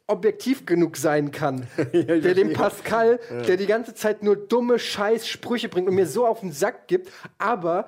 objektiv 0.10 0.66
genug 0.66 0.98
sein 0.98 1.32
kann, 1.32 1.68
der 1.94 2.34
dem 2.34 2.54
Pascal, 2.54 3.20
der 3.48 3.58
die 3.58 3.66
ganze 3.68 3.94
Zeit 3.94 4.24
nur 4.24 4.36
dumme 4.36 4.80
Scheiß-Sprüche 4.80 5.70
bringt 5.70 5.88
und 5.88 5.96
mir 5.96 6.08
so 6.08 6.26
auf 6.26 6.42
den 6.42 6.52
Sack 6.52 6.88
gibt, 6.88 7.12
aber 7.38 7.86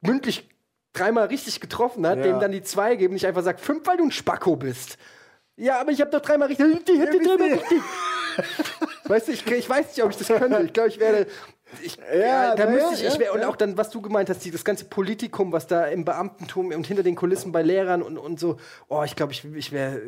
mündlich 0.00 0.48
dreimal 0.92 1.26
richtig 1.26 1.60
getroffen 1.60 2.06
hat, 2.06 2.18
Ja. 2.18 2.24
dem 2.24 2.40
dann 2.40 2.52
die 2.52 2.62
zwei 2.62 2.96
geben, 2.96 3.14
nicht 3.14 3.26
einfach 3.26 3.42
sagt, 3.42 3.60
fünf, 3.60 3.86
weil 3.86 3.96
du 3.96 4.04
ein 4.04 4.10
Spacko 4.12 4.56
bist. 4.56 4.98
Ja, 5.56 5.80
aber 5.80 5.90
ich 5.92 6.00
habe 6.00 6.10
doch 6.10 6.20
dreimal 6.20 6.48
richtig. 6.48 6.84
Die, 6.86 6.92
die, 6.92 7.18
die, 7.18 7.24
dreimal 7.26 7.52
richtig. 7.52 7.82
weißt 9.04 9.28
du, 9.28 9.32
ich, 9.32 9.46
ich 9.46 9.68
weiß 9.68 9.88
nicht, 9.88 10.02
ob 10.02 10.10
ich 10.10 10.16
das 10.16 10.26
könnte. 10.28 10.62
Ich 10.64 10.72
glaube, 10.72 10.88
ich 10.88 10.98
werde. 10.98 11.26
Ich, 11.82 11.96
ja, 11.96 12.54
da 12.54 12.66
müsste 12.68 12.90
ja, 12.90 12.92
ich, 12.94 13.04
ich 13.06 13.14
ja, 13.14 13.20
wär, 13.20 13.34
und 13.34 13.44
auch 13.44 13.56
dann, 13.56 13.76
was 13.78 13.90
du 13.90 14.02
gemeint 14.02 14.28
hast, 14.28 14.44
die, 14.44 14.50
das 14.50 14.64
ganze 14.64 14.84
Politikum, 14.84 15.52
was 15.52 15.66
da 15.66 15.86
im 15.86 16.04
Beamtentum 16.04 16.72
und 16.72 16.86
hinter 16.86 17.02
den 17.02 17.14
Kulissen 17.14 17.52
bei 17.52 17.62
Lehrern 17.62 18.02
und, 18.02 18.18
und 18.18 18.38
so, 18.38 18.58
oh, 18.88 19.02
ich 19.04 19.16
glaube, 19.16 19.32
ich, 19.32 19.44
ich 19.54 19.72
wäre 19.72 20.00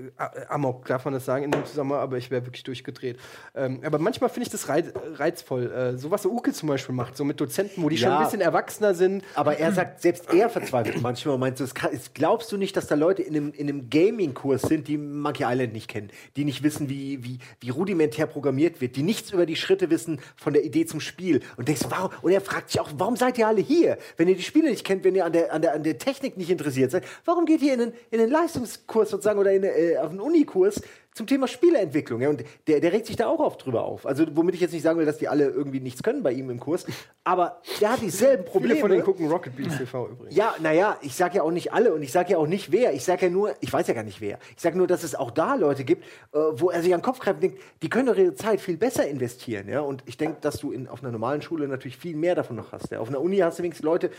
Amok, 0.49 0.85
darf 0.87 1.05
man 1.05 1.15
das 1.15 1.25
sagen 1.25 1.45
in 1.45 1.51
dem 1.51 1.65
Zusammenhang, 1.65 2.01
aber 2.01 2.19
ich 2.19 2.31
wäre 2.31 2.45
wirklich 2.45 2.65
durchgedreht. 2.65 3.19
Ähm, 3.55 3.81
aber 3.85 3.99
manchmal 3.99 4.31
finde 4.31 4.47
ich 4.47 4.53
das 4.53 4.69
reiz, 4.69 4.93
reizvoll. 5.15 5.73
Äh, 5.73 5.99
so 5.99 6.11
was 6.11 6.23
so 6.23 6.31
Uke 6.31 6.53
zum 6.53 6.69
Beispiel 6.69 6.95
macht, 6.95 7.17
so 7.17 7.25
mit 7.25 7.41
Dozenten, 7.41 7.83
wo 7.83 7.89
die 7.89 7.97
schon 7.97 8.13
ein 8.13 8.25
bisschen 8.25 8.41
erwachsener 8.41 8.95
sind. 8.95 9.25
Aber 9.35 9.59
er 9.59 9.73
sagt, 9.73 10.03
selbst 10.03 10.33
er 10.33 10.51
verzweifelt 10.51 11.01
manchmal 11.01 11.35
und 11.35 11.41
meint 11.41 11.59
so, 11.59 11.65
es 11.65 11.75
kann, 11.75 11.91
glaubst 12.15 12.53
du 12.53 12.57
nicht, 12.57 12.77
dass 12.77 12.87
da 12.87 12.95
Leute 12.95 13.23
in 13.23 13.37
einem, 13.37 13.53
in 13.53 13.69
einem 13.69 13.91
Gaming-Kurs 13.91 14.63
sind, 14.63 14.89
die 14.89 14.99
Monkey 14.99 15.45
Island 15.47 15.73
nicht 15.73 15.89
kennen, 15.89 16.11
die 16.37 16.45
nicht 16.45 16.63
wissen, 16.63 16.89
wie, 16.89 17.25
wie, 17.25 17.39
wie 17.61 17.71
rudimentär 17.71 18.27
programmiert 18.27 18.81
wird, 18.81 18.97
die 18.97 19.03
nichts 19.03 19.33
über 19.33 19.47
die 19.47 19.57
Schritte 19.57 19.91
wissen 19.91 20.21
von 20.37 20.53
der 20.53 20.65
Idee 20.65 20.87
zum 20.87 21.01
Spiel 21.01 21.41
und 21.57 21.69
denkst, 21.69 21.83
warum, 21.89 22.11
und 22.23 22.33
er 22.33 22.41
fragt 22.41 22.71
sich 22.71 22.81
auch, 22.81 22.91
warum 22.97 23.17
seid 23.17 23.39
ihr 23.39 23.47
alle 23.47 23.61
hier? 23.61 23.99
Wenn 24.17 24.29
ihr 24.29 24.37
die 24.37 24.43
Spiele 24.43 24.71
nicht 24.71 24.85
kennt, 24.85 25.05
wenn 25.05 25.15
ihr 25.15 25.25
an 25.25 25.33
der, 25.33 25.53
an 25.53 25.63
der, 25.63 25.75
an 25.75 25.83
der 25.83 25.99
Technik 25.99 26.37
nicht 26.37 26.51
interessiert 26.51 26.91
seid, 26.91 27.05
warum 27.25 27.47
geht 27.47 27.63
ihr 27.63 27.75
in 27.75 27.81
einen, 27.81 27.93
in 28.11 28.21
einen 28.21 28.31
Leistungskurs 28.31 29.11
sozusagen 29.11 29.39
oder 29.39 29.53
in, 29.53 29.65
äh, 29.65 29.97
auf 29.99 30.11
einen 30.11 30.21
Unikurs 30.21 30.81
zum 31.15 31.27
Thema 31.27 31.49
Spieleentwicklung? 31.49 32.21
Ja, 32.21 32.29
und 32.29 32.45
der, 32.67 32.81
der 32.81 32.93
regt 32.93 33.07
sich 33.07 33.17
da 33.17 33.27
auch 33.27 33.39
oft 33.39 33.65
drüber 33.65 33.85
auf. 33.85 34.07
Also, 34.07 34.25
womit 34.35 34.55
ich 34.57 34.61
jetzt 34.61 34.73
nicht 34.73 34.83
sagen 34.83 34.99
will, 34.99 35.07
dass 35.07 35.19
die 35.19 35.29
alle 35.29 35.47
irgendwie 35.47 35.81
nichts 35.81 36.03
können 36.03 36.23
bei 36.23 36.33
ihm 36.33 36.51
im 36.51 36.61
Kurs, 36.61 36.85
aber 37.23 37.63
der 37.81 37.93
hat 37.93 38.03
dieselben 38.03 38.45
Probleme. 38.45 38.75
Viele 38.75 38.81
von 38.81 38.91
denen 38.91 39.05
gucken 39.05 39.31
Rocket 39.31 39.57
Beans 39.57 39.79
TV 39.79 40.09
übrigens. 40.09 40.37
Ja, 40.37 40.55
naja, 40.61 40.99
ich 41.03 41.15
sage 41.15 41.37
ja 41.37 41.43
auch 41.43 41.51
nicht 41.51 41.73
alle 41.73 41.95
und 41.95 42.03
ich 42.03 42.13
sage 42.13 42.33
ja 42.33 42.39
auch 42.39 42.47
nicht 42.47 42.73
wer. 42.73 42.93
Ich 42.93 43.05
sage 43.05 43.27
ja 43.27 43.33
nur, 43.33 43.55
ich 43.61 43.73
weiß 43.73 43.87
ja 43.87 43.95
gar 43.95 44.03
nicht 44.03 44.21
wer. 44.21 44.39
Ich 44.57 44.63
sage 44.63 44.77
nur, 44.77 44.87
dass 44.87 45.03
es 45.03 45.15
auch 45.15 45.31
da 45.31 45.55
Leute 45.55 45.85
gibt, 45.85 46.05
äh, 46.33 46.39
wo 46.53 46.71
er 46.71 46.83
sich 46.83 46.93
an 46.93 47.01
den 47.01 47.05
Kopf 47.05 47.21
greift 47.21 47.37
und 47.37 47.43
denkt, 47.43 47.61
die 47.83 47.89
können 47.89 48.07
doch 48.07 48.17
ihre 48.17 48.35
Zeit 48.35 48.61
viel 48.61 48.77
besser 48.77 49.07
investieren. 49.07 49.69
Ja? 49.69 49.81
Und 49.81 50.03
ich 50.07 50.17
denke, 50.17 50.39
dass 50.41 50.59
du 50.59 50.73
in, 50.73 50.89
auf 50.89 51.03
einer 51.03 51.13
normalen 51.13 51.43
Schule 51.43 51.69
natürlich 51.69 51.97
viel 51.97 52.17
mehr 52.17 52.35
davon 52.35 52.57
noch 52.57 52.73
hast. 52.73 52.91
Ja? 52.91 53.01
Auf 53.01 53.09
einer 53.09 53.21
Uni 53.21 53.39
hast 53.39 53.59
du 53.59 53.63
wenigstens 53.63 53.85
Leute, 53.85 54.11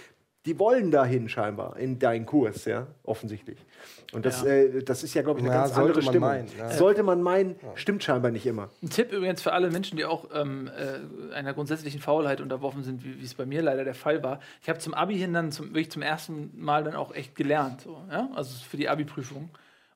die 0.46 0.60
wollen 0.60 0.92
dahin 0.92 1.28
scheinbar, 1.30 1.78
in 1.78 1.98
deinen 2.00 2.26
Kurs, 2.26 2.66
ja, 2.66 2.88
offensichtlich. 3.04 3.58
Und 4.14 4.26
das, 4.26 4.44
äh, 4.44 4.84
das 4.84 5.04
ist 5.04 5.14
ja, 5.14 5.24
glaube 5.24 5.40
ich, 5.40 5.46
eine 5.46 5.54
Ja, 5.54 5.64
ganz 5.64 5.78
andere 5.78 6.02
Stimmung. 6.02 6.30
meinen, 6.30 6.48
ja. 6.58 6.70
Sollte 6.72 7.04
man 7.04 7.22
meinen, 7.22 7.56
stimmt 7.74 8.04
scheinbar 8.04 8.32
nicht 8.32 8.46
immer. 8.46 8.70
Ein 8.82 8.90
Tipp 8.90 9.12
übrigens 9.12 9.42
für 9.42 9.52
alle 9.54 9.70
Menschen, 9.72 9.98
die 9.98 10.06
auch 10.06 10.30
ähm, 10.34 10.70
äh, 10.70 11.34
einer 11.34 11.54
grundsätzlichen 11.54 12.00
Faulheit 12.00 12.40
unterworfen 12.42 12.84
sind, 12.84 13.04
wie 13.04 13.20
wie 13.20 13.26
es 13.26 13.34
bei 13.34 13.46
mir 13.46 13.62
leider 13.62 13.84
der 13.84 13.96
Fall 13.96 14.24
war. 14.24 14.40
Ich 14.62 14.70
habe 14.70 14.80
zum 14.80 14.94
Abi 14.94 15.18
hin 15.18 15.34
dann 15.34 15.52
zum, 15.52 15.70
wirklich 15.70 15.92
zum 15.92 16.02
ersten 16.04 16.52
Mal 16.56 16.84
dann 16.84 16.96
auch 16.96 17.14
echt 17.14 17.36
gelernt, 17.36 17.82
so, 17.82 17.98
ja? 18.12 18.30
also 18.36 18.56
für 18.64 18.78
die 18.78 18.88
Abi-Prüfung. 18.88 19.50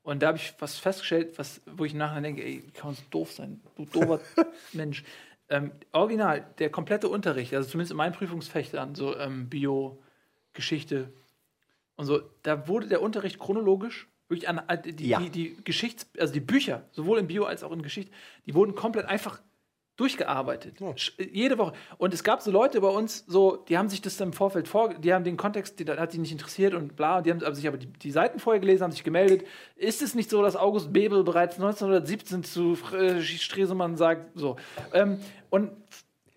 Und 0.04 0.24
da 0.24 0.28
habe 0.28 0.38
ich 0.38 0.56
was 0.60 0.80
festgestellt, 0.80 1.38
was, 1.38 1.62
wo 1.78 1.86
ich 1.86 1.94
nachher 1.94 2.22
denke, 2.22 2.44
ey, 2.44 2.64
wie 2.66 2.72
kann 2.72 2.88
man 2.88 2.96
so 2.96 3.04
doof 3.12 3.32
sein, 3.32 3.62
du 3.76 3.86
doofer 3.86 4.20
Mensch. 4.74 5.04
Ähm, 5.52 5.72
original, 5.94 6.46
der 6.58 6.70
komplette 6.70 7.08
Unterricht, 7.10 7.54
also 7.54 7.70
zumindest 7.70 7.92
in 7.92 7.98
meinen 7.98 8.14
Prüfungsfächern, 8.14 8.96
so 8.96 9.16
ähm, 9.18 9.50
Bio, 9.50 10.00
Geschichte 10.54 11.14
und 11.96 12.06
so, 12.06 12.22
da 12.44 12.68
wurde 12.68 12.88
der 12.88 13.02
Unterricht 13.02 13.40
chronologisch 13.40 14.08
wirklich 14.30 14.48
an 14.48 14.62
äh, 14.68 14.94
die, 14.94 15.08
Ja. 15.10 15.20
die, 15.20 15.30
die 15.30 15.58
Geschichts-, 15.64 16.08
also 16.18 16.34
die 16.34 16.40
Bücher, 16.40 16.84
sowohl 16.92 17.20
in 17.20 17.28
Bio 17.28 17.44
als 17.46 17.64
auch 17.64 17.72
in 17.72 17.82
Geschichte, 17.82 18.12
die 18.46 18.54
wurden 18.54 18.76
komplett 18.76 19.06
einfach 19.06 19.42
durchgearbeitet. 19.98 20.78
Sch- 20.80 21.22
Jede 21.34 21.58
Woche. 21.58 21.74
Und 21.98 22.14
es 22.14 22.24
gab 22.24 22.42
so 22.42 22.52
Leute 22.52 22.80
bei 22.80 22.88
uns, 22.88 23.26
so, 23.28 23.58
die 23.58 23.78
haben 23.78 23.90
sich 23.90 24.02
das 24.02 24.16
dann 24.16 24.30
im 24.30 24.34
Vorfeld 24.34 24.70
vor, 24.70 24.94
die 24.94 25.14
haben 25.14 25.26
den 25.26 25.36
Kontext, 25.36 25.78
die, 25.80 25.86
hat 25.86 26.14
die 26.14 26.20
nicht 26.20 26.32
interessiert 26.32 26.74
und 26.74 26.96
bla, 26.96 27.18
und 27.18 27.26
die 27.26 27.32
haben 27.34 27.54
sich 27.56 27.68
aber 27.68 27.78
die, 27.78 27.88
die 27.88 28.12
Seiten 28.12 28.40
vorher 28.40 28.62
gelesen, 28.62 28.84
haben 28.84 28.92
sich 28.94 29.04
gemeldet. 29.04 29.46
Ist 29.76 30.02
es 30.02 30.16
nicht 30.16 30.30
so, 30.30 30.42
dass 30.42 30.56
August 30.56 30.94
Bebel 30.94 31.26
bereits 31.26 31.56
1917 31.56 32.46
zu 32.46 32.74
Fr- 32.76 33.20
Stresemann 33.22 33.98
sagt, 33.98 34.38
so. 34.40 34.56
Ähm, 34.94 35.20
und 35.50 35.72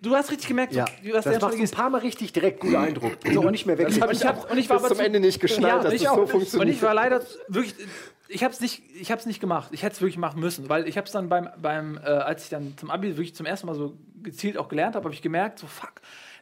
du 0.02 0.14
hast 0.14 0.30
richtig 0.30 0.48
gemerkt, 0.48 0.74
Ja, 0.74 0.84
du 0.84 1.14
hast 1.14 1.24
das 1.24 1.34
macht 1.34 1.44
Anstrengung 1.44 1.66
ein 1.66 1.70
paar 1.70 1.90
Mal 1.90 1.98
richtig 1.98 2.32
direkt 2.32 2.60
guter 2.60 2.80
Eindruck. 2.80 3.12
So, 3.32 3.40
und 3.40 3.52
nicht 3.52 3.66
mehr 3.66 3.78
weg. 3.78 3.88
Ich 3.88 3.96
ich, 3.96 4.26
hab, 4.26 4.50
und 4.50 4.58
ich 4.58 4.68
war 4.68 4.78
bis 4.78 4.86
aber 4.86 4.94
zum 4.96 5.04
Ende 5.04 5.20
nicht 5.20 5.40
geschnallt, 5.40 5.84
dass 5.84 5.94
ich 5.94 6.02
das 6.02 6.10
auch. 6.10 6.16
so 6.16 6.26
funktioniert. 6.26 6.68
Und 6.68 6.74
ich 6.74 6.82
war 6.82 6.94
leider 6.94 7.22
wirklich, 7.48 7.74
ich 8.28 8.44
habe 8.44 8.52
es 8.52 8.60
nicht, 8.60 8.82
ich 9.00 9.10
habe 9.10 9.20
es 9.20 9.26
nicht 9.26 9.40
gemacht. 9.40 9.70
Ich 9.72 9.82
hätte 9.82 9.94
es 9.94 10.00
wirklich 10.00 10.18
machen 10.18 10.40
müssen, 10.40 10.68
weil 10.68 10.88
ich 10.88 10.96
habe 10.96 11.06
es 11.06 11.12
dann 11.12 11.28
beim, 11.28 11.48
beim 11.60 11.96
äh, 11.98 12.00
als 12.00 12.44
ich 12.44 12.50
dann 12.50 12.76
zum 12.76 12.90
Abi 12.90 13.16
wirklich 13.16 13.34
zum 13.34 13.46
ersten 13.46 13.66
Mal 13.66 13.74
so 13.74 13.96
gezielt 14.22 14.58
auch 14.58 14.68
gelernt 14.68 14.96
habe, 14.96 15.04
habe 15.04 15.14
ich 15.14 15.22
gemerkt, 15.22 15.58
so 15.58 15.66
fuck, 15.66 15.94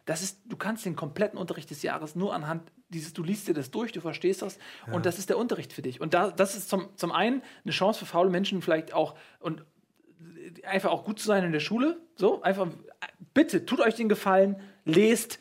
das 0.07 0.23
ist, 0.23 0.41
du 0.47 0.57
kannst 0.57 0.85
den 0.85 0.97
kompletten 0.97 1.39
Unterricht 1.39 1.71
des 1.71 1.83
Jahres 1.83 2.17
nur 2.17 2.35
anhand 2.35 2.63
dieses, 2.89 3.13
du 3.13 3.23
liest 3.23 3.47
dir 3.47 3.55
das 3.55 3.71
durch, 3.71 3.93
du 3.93 4.01
verstehst 4.01 4.43
das 4.43 4.59
und 4.91 5.07
das 5.07 5.19
ist 5.19 5.29
der 5.29 5.39
Unterricht 5.39 5.73
für 5.73 5.83
dich. 5.83 6.01
Und 6.01 6.13
da, 6.13 6.33
das 6.33 6.57
ist 6.57 6.69
zum, 6.69 6.89
zum 6.97 7.13
einen 7.13 7.43
eine 7.65 7.73
Chance 7.73 8.01
für 8.01 8.07
faule 8.07 8.31
Menschen 8.31 8.63
vielleicht 8.63 8.93
auch 8.93 9.15
und 9.39 9.65
einfach 10.65 10.91
auch 10.91 11.05
gut 11.05 11.19
zu 11.19 11.27
sein 11.27 11.45
in 11.45 11.53
der 11.53 11.61
Schule. 11.61 12.01
So, 12.17 12.43
einfach, 12.43 12.69
bitte, 13.35 13.67
tut 13.67 13.81
euch 13.81 13.95
den 13.95 14.09
Gefallen, 14.09 14.61
lest 14.85 15.39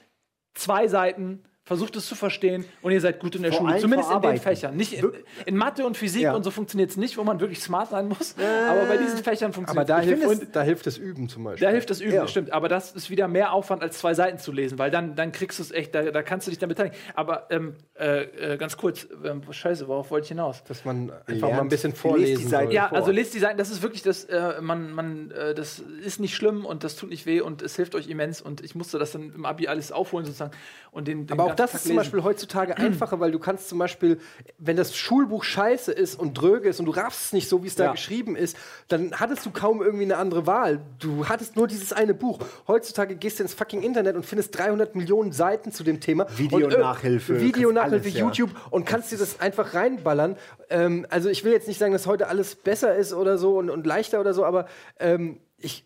zwei 0.53 0.87
Seiten, 0.87 1.43
versucht 1.69 1.95
es 1.97 2.07
zu 2.07 2.15
verstehen 2.15 2.65
und 2.81 2.91
ihr 2.91 2.99
seid 2.99 3.19
gut 3.19 3.35
in 3.35 3.43
der 3.43 3.51
Vor 3.53 3.67
Schule. 3.69 3.77
Zumindest 3.79 4.11
in 4.11 4.21
den. 4.21 4.37
Fächern. 4.39 4.75
Nicht 4.75 4.93
in, 4.93 5.11
in 5.45 5.55
Mathe 5.55 5.85
und 5.85 5.95
Physik 5.97 6.23
Ja. 6.23 6.33
und 6.33 6.41
so 6.43 6.49
funktioniert 6.49 6.89
es 6.89 6.97
nicht, 6.97 7.15
wo 7.17 7.23
man 7.23 7.39
wirklich 7.39 7.61
smart 7.61 7.91
sein 7.91 8.07
muss. 8.07 8.33
Aber 8.67 8.85
bei 8.85 8.97
diesen 8.97 9.19
Fächern 9.19 9.51
Aber 9.53 9.53
funktioniert 9.53 9.87
da 9.89 10.01
es. 10.01 10.41
es, 10.41 10.51
da 10.51 10.63
hilft 10.63 10.87
das 10.87 10.97
Üben 10.97 11.29
zum 11.29 11.43
Beispiel. 11.43 11.67
da 11.67 11.71
hilft 11.71 11.91
das 11.91 12.01
Üben, 12.01 12.15
Ja. 12.15 12.27
stimmt. 12.27 12.51
Aber 12.53 12.69
das 12.69 12.93
ist 12.93 13.11
wieder 13.11 13.27
mehr 13.27 13.53
Aufwand, 13.53 13.83
als 13.83 13.99
zwei 13.99 14.15
Seiten 14.15 14.39
zu 14.39 14.51
lesen, 14.51 14.79
weil 14.79 14.89
dann, 14.89 15.15
dann 15.15 15.31
kriegst 15.31 15.59
du 15.59 15.63
es 15.63 15.69
echt, 15.71 15.93
da, 15.93 16.01
da 16.09 16.23
kannst 16.23 16.47
du 16.47 16.51
dich 16.51 16.57
dann 16.57 16.69
beteiligen. 16.69 16.97
Aber 17.13 17.45
ähm, 17.51 17.75
äh, 17.99 18.53
äh, 18.53 18.57
ganz 18.57 18.75
kurz, 18.75 19.07
ähm, 19.23 19.41
scheiße, 19.51 19.87
worauf 19.87 20.09
wollte 20.09 20.23
ich 20.25 20.29
hinaus? 20.29 20.63
dass 20.63 20.85
man 20.85 21.11
einfach 21.11 21.27
Lernt, 21.27 21.41
mal 21.41 21.61
ein 21.61 21.69
bisschen 21.69 21.93
vorlesen 21.93 22.47
Seiten. 22.49 22.65
soll. 22.67 22.73
Ja, 22.73 22.89
vor. 22.89 22.97
also 22.97 23.11
lest 23.11 23.33
die 23.35 23.39
Seiten, 23.39 23.59
das 23.59 23.69
ist 23.69 23.83
wirklich 23.83 24.01
das, 24.01 24.23
äh, 24.25 24.59
man, 24.61 24.91
man, 24.93 25.29
äh, 25.31 25.53
das 25.53 25.79
ist 25.79 26.19
nicht 26.19 26.33
schlimm 26.35 26.65
und 26.65 26.83
das 26.83 26.95
tut 26.95 27.09
nicht 27.09 27.25
weh 27.27 27.41
und 27.41 27.61
es 27.61 27.75
hilft 27.75 27.93
euch 27.93 28.07
immens 28.09 28.41
und 28.41 28.63
ich 28.63 28.73
musste 28.73 28.97
das 28.97 29.11
dann 29.11 29.33
im 29.35 29.45
Abi 29.45 29.67
alles 29.67 29.91
aufholen 29.91 30.25
sozusagen 30.25 30.51
und 30.91 31.07
den, 31.07 31.27
den 31.27 31.33
Aber 31.33 31.43
auch 31.43 31.47
ganzen 31.49 31.58
das 31.59 31.73
ist 31.75 31.87
zum. 31.87 31.95
Beispiel 31.95 32.23
heutzutage 32.23 32.77
einfacher, 32.77 33.19
weil 33.19 33.31
du 33.31 33.39
kannst 33.39 33.69
zum 33.69 33.77
Beispiel, 33.79 34.19
wenn 34.57 34.77
das 34.77 34.95
Schulbuch 34.95 35.43
scheiße 35.43 35.91
ist 35.91 36.15
und 36.19 36.33
dröge 36.33 36.69
ist 36.69 36.79
und 36.79 36.85
du 36.85 36.91
raffst 36.91 37.25
es 37.25 37.33
nicht 37.33 37.49
so, 37.49 37.63
wie 37.63 37.67
es 37.67 37.75
da 37.75 37.85
Ja. 37.85 37.91
geschrieben 37.91 38.35
ist, 38.35 38.57
dann 38.87 39.19
hattest 39.19 39.45
du 39.45 39.51
kaum 39.51 39.81
irgendwie 39.81 40.05
eine 40.05 40.17
andere 40.17 40.47
Wahl. 40.47 40.81
Du 40.99 41.27
hattest 41.27 41.55
nur 41.55 41.67
dieses 41.67 41.93
eine 41.93 42.13
Buch. 42.13 42.39
Heutzutage 42.67 43.15
gehst 43.15 43.39
du 43.39 43.43
ins 43.43 43.53
fucking 43.53 43.81
Internet 43.81 44.15
und 44.15 44.25
findest 44.25 44.57
300 44.57 44.95
Millionen 44.95 45.31
Seiten 45.31 45.71
zu 45.71 45.83
dem 45.83 45.99
Thema. 45.99 46.25
Videonachhilfe, 46.35 47.35
äh, 47.37 47.41
Videonachhilfe, 47.41 48.09
ja. 48.09 48.25
YouTube 48.25 48.51
und 48.71 48.85
kannst 48.85 49.11
dir 49.11 49.17
das 49.17 49.39
einfach 49.39 49.73
reinballern. 49.73 50.37
Ähm, 50.69 51.05
also 51.09 51.29
ich 51.29 51.43
will 51.43 51.51
jetzt 51.51 51.67
nicht 51.67 51.79
sagen, 51.79 51.93
dass 51.93 52.07
heute 52.07 52.27
alles 52.27 52.55
besser 52.55 52.95
ist 52.95 53.13
oder 53.13 53.37
so 53.37 53.57
und, 53.57 53.69
und 53.69 53.85
leichter 53.85 54.19
oder 54.19 54.33
so, 54.33 54.45
aber 54.45 54.67
ähm, 54.99 55.39
ich, 55.57 55.85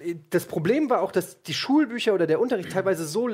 äh, 0.00 0.14
das 0.30 0.46
Problem 0.46 0.88
war 0.90 1.00
auch, 1.02 1.12
dass 1.12 1.42
die 1.42 1.54
Schulbücher 1.54 2.14
oder 2.14 2.26
der 2.26 2.40
Unterricht 2.40 2.70
teilweise 2.72 3.04
so 3.06 3.26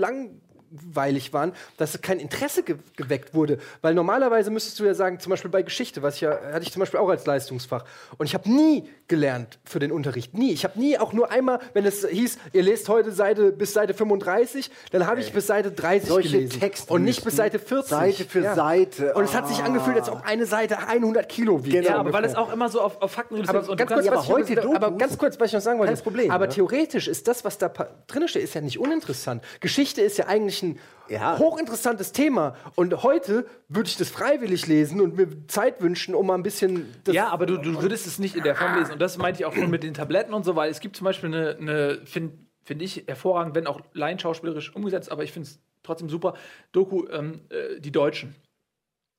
langweilig 0.87 1.33
waren, 1.33 1.53
dass 1.77 2.01
kein 2.01 2.19
Interesse 2.21 2.63
ge 2.63 2.77
geweckt 2.97 3.35
wurde. 3.35 3.59
Weil 3.83 3.95
normalerweise 3.95 4.51
müsstest 4.51 4.79
du 4.81 4.85
ja 4.85 4.95
sagen, 4.95 5.19
zum 5.21 5.31
Beispiel 5.31 5.51
bei 5.51 5.63
Geschichte, 5.63 6.03
was 6.03 6.17
ich 6.17 6.21
ja, 6.23 6.31
hatte 6.53 6.63
ich 6.63 6.73
zum 6.73 6.81
Beispiel 6.81 7.01
auch 7.01 7.09
als 7.09 7.27
Leistungsfach. 7.27 7.85
Und 8.19 8.27
ich 8.27 8.35
habe 8.35 8.49
nie 8.51 8.89
gelernt 9.09 9.59
für 9.65 9.79
den 9.79 9.93
Unterricht. 9.93 10.35
Nie. 10.35 10.53
Ich 10.53 10.65
habe 10.65 10.79
nie 10.79 10.99
auch 10.99 11.13
nur 11.13 11.31
einmal, 11.31 11.61
wenn 11.75 11.85
es 11.87 12.07
hieß, 12.07 12.39
ihr 12.53 12.63
lest 12.63 12.89
heute 12.89 13.13
Seite 13.13 13.53
bis 13.53 13.73
Seite 13.73 13.95
35, 13.95 14.71
dann 14.91 15.07
habe 15.07 15.21
ich 15.21 15.33
bis 15.33 15.47
Seite 15.47 15.71
30 15.71 16.09
Solche 16.09 16.29
gelesen. 16.31 16.61
Textwüsten. 16.61 16.95
und 16.97 17.05
nicht 17.05 17.25
bis 17.25 17.37
Seite 17.37 17.59
40. 17.59 17.89
Seite 17.91 18.25
für 18.25 18.55
Seite. 18.55 19.15
Und 19.15 19.25
es 19.25 19.35
hat 19.35 19.49
sich 19.49 19.61
Ah. 19.61 19.67
angefühlt, 19.67 19.97
als 19.97 20.09
ob 20.09 20.23
eine 20.27 20.47
Seite 20.47 20.89
100 20.89 21.29
Kilo 21.29 21.65
wiegt. 21.65 21.75
Genau. 21.77 21.89
Ja, 21.89 21.97
aber 21.99 22.13
weil 22.13 22.25
es 22.25 22.35
auch 22.35 22.53
immer 22.53 22.69
so 22.69 22.81
auf, 22.81 23.01
auf 23.01 23.13
Fakten 23.13 23.37
Aber 23.49 23.61
ist 23.61 23.69
und 23.69 23.77
ganz, 23.77 23.91
kurz, 23.93 24.07
was 24.07 24.13
aber 24.13 24.23
ich, 24.23 24.29
heute 24.29 24.63
aber 24.63 24.87
Dokus- 24.89 24.99
ganz 24.99 25.19
kurz, 25.19 25.41
was 25.41 25.47
ich 25.49 25.53
noch 25.55 25.61
sagen 25.61 25.79
wollte. 25.79 25.93
Kein 25.95 26.03
Problem, 26.03 26.31
aber 26.31 26.47
ne? 26.47 26.53
theoretisch 26.53 27.07
ist 27.09 27.29
das, 27.29 27.45
was 27.45 27.59
da 27.59 27.69
drin 28.07 28.27
steht, 28.29 28.43
ist 28.43 28.55
ja 28.55 28.61
nicht 28.61 28.79
uninteressant. 28.79 29.43
Geschichte 29.61 30.01
ist 30.03 30.19
ja 30.19 30.27
eigentlich 30.27 30.63
ein 30.73 30.79
Ja. 31.09 31.39
hochinteressantes 31.39 32.13
Thema. 32.13 32.57
Und 32.75 33.03
heute 33.03 33.47
würde 33.69 33.89
ich 33.89 33.97
das 33.97 34.09
freiwillig 34.11 34.67
lesen 34.67 35.01
und 35.01 35.17
mir 35.17 35.29
Zeit 35.49 35.81
wünschen, 35.81 36.15
um 36.15 36.27
mal 36.27 36.35
ein 36.35 36.43
bisschen. 36.43 36.87
Das 37.05 37.15
Ja, 37.15 37.29
aber 37.29 37.47
du, 37.47 37.57
du 37.59 37.81
würdest 37.83 38.07
es 38.07 38.19
nicht 38.19 38.35
in 38.37 38.43
der 38.43 38.57
Form 38.57 38.77
lesen. 38.79 38.93
Und 38.93 38.99
das 39.01 39.17
meinte 39.19 39.41
ich 39.41 39.47
auch 39.47 39.55
schon 39.55 39.71
mit 39.71 39.83
den 39.83 39.95
Tabletten 39.95 40.35
und 40.35 40.45
so, 40.45 40.57
weil 40.57 40.71
es 40.71 40.81
gibt 40.81 40.97
zum 40.97 41.05
Beispiel 41.05 41.35
eine, 41.35 41.57
eine 41.61 41.99
finde 42.05 42.35
find 42.65 42.83
ich, 42.83 43.05
hervorragend, 43.07 43.55
wenn 43.55 43.67
auch 43.69 43.81
laienschauspielerisch 43.93 44.75
umgesetzt, 44.75 45.13
aber 45.13 45.23
ich 45.23 45.31
finde 45.33 45.49
es 45.49 45.61
trotzdem 45.85 46.09
super, 46.09 46.35
Doku, 46.73 47.07
ähm, 47.13 47.43
äh, 47.51 47.79
die 47.81 47.93
Deutschen. 47.93 48.35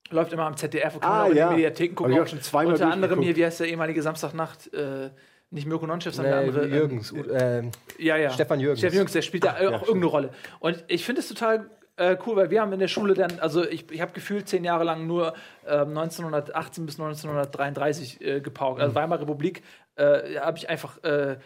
Läuft 0.09 0.31
immer 0.33 0.43
am 0.45 0.55
ZDF, 0.57 0.95
wo 0.95 0.99
kann 0.99 1.09
man 1.09 1.19
Ah, 1.19 1.23
auch 1.23 1.29
in 1.29 1.37
ja. 1.37 1.47
die 1.49 1.55
Mediatheken 1.55 1.95
gucken. 1.95 2.13
Hab 2.13 2.19
ich 2.21 2.27
auch 2.27 2.29
schon 2.29 2.41
zweimal 2.41 2.73
Unter 2.73 2.91
anderem 2.91 3.21
hier, 3.21 3.35
wie 3.37 3.45
heißt 3.45 3.61
der 3.61 3.67
ehemalige 3.67 4.01
Samstagnacht, 4.01 4.73
äh, 4.73 5.09
nicht 5.49 5.65
Mirko 5.67 5.87
Nonchef, 5.87 6.13
sondern 6.13 6.45
Nee, 6.45 6.51
der 6.51 6.61
andere. 6.63 6.65
ähm, 6.67 6.73
Jürgens. 6.73 7.13
ähm, 7.31 7.71
ja, 7.97 8.17
ja. 8.17 8.29
Stefan 8.31 8.59
Jürgens. 8.59 8.79
Stefan 8.79 8.95
Jürgens, 8.95 9.13
der 9.13 9.21
spielt 9.21 9.43
da 9.45 9.59
äh, 9.59 9.67
auch 9.67 9.81
irgendeine 9.83 10.05
Rolle. 10.07 10.29
Und 10.59 10.83
ich 10.87 11.05
finde 11.05 11.21
es 11.21 11.27
total 11.29 11.69
äh, 11.95 12.15
cool, 12.25 12.35
weil 12.35 12.49
wir 12.51 12.61
haben 12.61 12.71
in 12.73 12.79
der 12.79 12.87
Schule 12.89 13.13
dann, 13.13 13.39
also 13.39 13.65
ich, 13.67 13.89
ich 13.91 14.01
habe 14.01 14.11
gefühlt 14.13 14.47
zehn 14.47 14.63
Jahre 14.63 14.83
lang 14.83 15.07
nur 15.07 15.33
ähm, 15.65 15.89
1918 15.97 16.85
bis 16.85 16.99
1933 16.99 18.21
äh, 18.21 18.41
paukt. 18.41 18.77
Mhm. 18.77 18.83
Also 18.83 18.95
Weimarer 18.95 19.21
Republik 19.21 19.63
äh, 19.95 20.37
habe 20.39 20.57
ich 20.57 20.69
einfach 20.69 21.01
äh, 21.03 21.37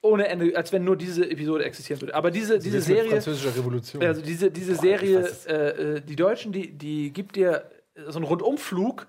ohne 0.00 0.28
Ende, 0.28 0.56
als 0.56 0.72
wenn 0.72 0.84
nur 0.84 0.96
diese 0.96 1.30
Episode 1.30 1.64
existieren 1.64 2.00
würde. 2.00 2.14
Aber 2.14 2.30
diese, 2.30 2.58
diese 2.58 2.78
das 2.78 2.88
mit 2.88 2.96
Serie, 2.96 3.10
französischer 3.12 3.54
Revolution. 3.56 4.02
also 4.02 4.22
diese, 4.22 4.50
diese 4.50 4.74
Serie, 4.74 5.22
was- 5.24 5.46
äh, 5.46 5.54
äh, 5.96 6.00
die 6.00 6.16
Deutschen, 6.16 6.52
die, 6.52 6.72
die 6.76 7.12
gibt 7.12 7.36
dir 7.36 7.64
so 8.08 8.18
einen 8.18 8.24
Rundumflug 8.26 9.06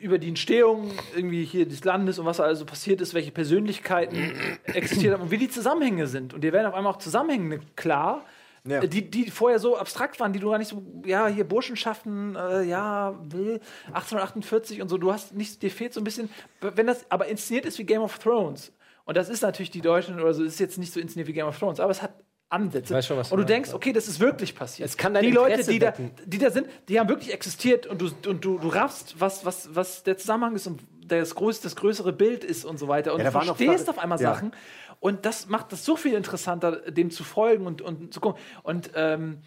über 0.00 0.18
die 0.18 0.28
Entstehung 0.28 0.90
irgendwie 1.14 1.44
hier 1.44 1.66
des 1.66 1.84
Landes 1.84 2.18
und 2.18 2.26
was 2.26 2.38
also 2.40 2.64
passiert 2.64 3.00
ist, 3.00 3.14
welche 3.14 3.30
Persönlichkeiten 3.32 4.32
existiert 4.64 5.14
haben 5.14 5.22
und 5.22 5.30
wie 5.30 5.38
die 5.38 5.48
Zusammenhänge 5.48 6.06
sind. 6.06 6.34
Und 6.34 6.42
dir 6.42 6.52
werden 6.52 6.66
auf 6.66 6.74
einmal 6.74 6.92
auch 6.92 6.98
Zusammenhänge 6.98 7.60
klar, 7.76 8.24
Ja. 8.64 8.82
äh, 8.82 8.88
die, 8.88 9.10
die 9.10 9.30
vorher 9.30 9.58
so 9.58 9.76
abstrakt 9.76 10.20
waren, 10.20 10.32
die 10.32 10.38
du 10.38 10.50
gar 10.50 10.58
nicht 10.58 10.68
so, 10.68 10.82
ja, 11.04 11.26
hier 11.26 11.44
Burschenschaften, 11.44 12.36
äh, 12.36 12.62
ja, 12.64 13.18
will, 13.30 13.60
1848 13.92 14.82
und 14.82 14.88
so, 14.88 14.98
du 14.98 15.12
hast 15.12 15.34
nicht, 15.34 15.62
dir 15.62 15.70
fehlt 15.70 15.92
so 15.94 16.00
ein 16.00 16.04
bisschen, 16.04 16.28
wenn 16.60 16.86
das 16.86 17.10
aber 17.10 17.26
inszeniert 17.26 17.64
ist 17.66 17.78
wie 17.78 17.84
Game 17.84 18.02
of 18.02 18.18
Thrones, 18.18 18.72
und 19.06 19.16
das 19.16 19.28
ist 19.28 19.42
natürlich 19.42 19.70
die 19.70 19.80
Deutschen 19.80 20.20
oder 20.20 20.34
so, 20.34 20.44
ist 20.44 20.60
jetzt 20.60 20.78
nicht 20.78 20.92
so 20.92 21.00
inszeniert 21.00 21.26
wie 21.26 21.32
Game 21.32 21.46
of 21.46 21.58
Thrones, 21.58 21.80
aber 21.80 21.90
es 21.90 22.00
hat 22.02 22.12
Ansätze. 22.50 22.94
Weiß 22.94 23.06
schon, 23.06 23.16
was 23.16 23.28
du 23.28 23.34
und 23.34 23.40
du 23.40 23.46
denkst, 23.46 23.72
okay, 23.72 23.92
das 23.92 24.08
ist 24.08 24.20
wirklich 24.20 24.54
passiert. 24.54 24.88
Es 24.88 24.96
kann 24.96 25.14
dein 25.14 25.22
die 25.22 25.30
Leute, 25.30 25.52
Interesse 25.52 25.70
die 25.70 25.78
da, 25.78 25.94
die 26.24 26.38
da 26.38 26.50
sind, 26.50 26.68
die 26.88 27.00
haben 27.00 27.08
wirklich 27.08 27.32
existiert 27.32 27.86
und 27.86 28.00
du, 28.02 28.10
und 28.28 28.44
du, 28.44 28.58
du 28.58 28.68
raffst, 28.68 29.14
was, 29.18 29.44
was, 29.44 29.74
was 29.74 30.02
der 30.02 30.18
Zusammenhang 30.18 30.56
ist 30.56 30.66
und 30.66 30.80
das, 31.06 31.34
groß, 31.34 31.60
das 31.60 31.76
größere 31.76 32.12
Bild 32.12 32.44
ist 32.44 32.64
und 32.64 32.78
so 32.78 32.88
weiter. 32.88 33.14
Und 33.14 33.20
Ja, 33.20 33.30
du 33.30 33.32
verstehst 33.32 33.88
auf 33.88 33.98
einmal 33.98 34.20
ja. 34.20 34.34
Sachen. 34.34 34.52
Und 35.00 35.24
das 35.24 35.48
macht 35.48 35.72
es 35.72 35.84
so 35.84 35.96
viel 35.96 36.14
interessanter, 36.14 36.90
dem 36.90 37.10
zu 37.10 37.24
folgen 37.24 37.66
und, 37.66 37.80
und 37.80 38.12
zu 38.12 38.20
gucken. 38.20 38.40
Und 38.62 38.90
ähm, 38.94 39.38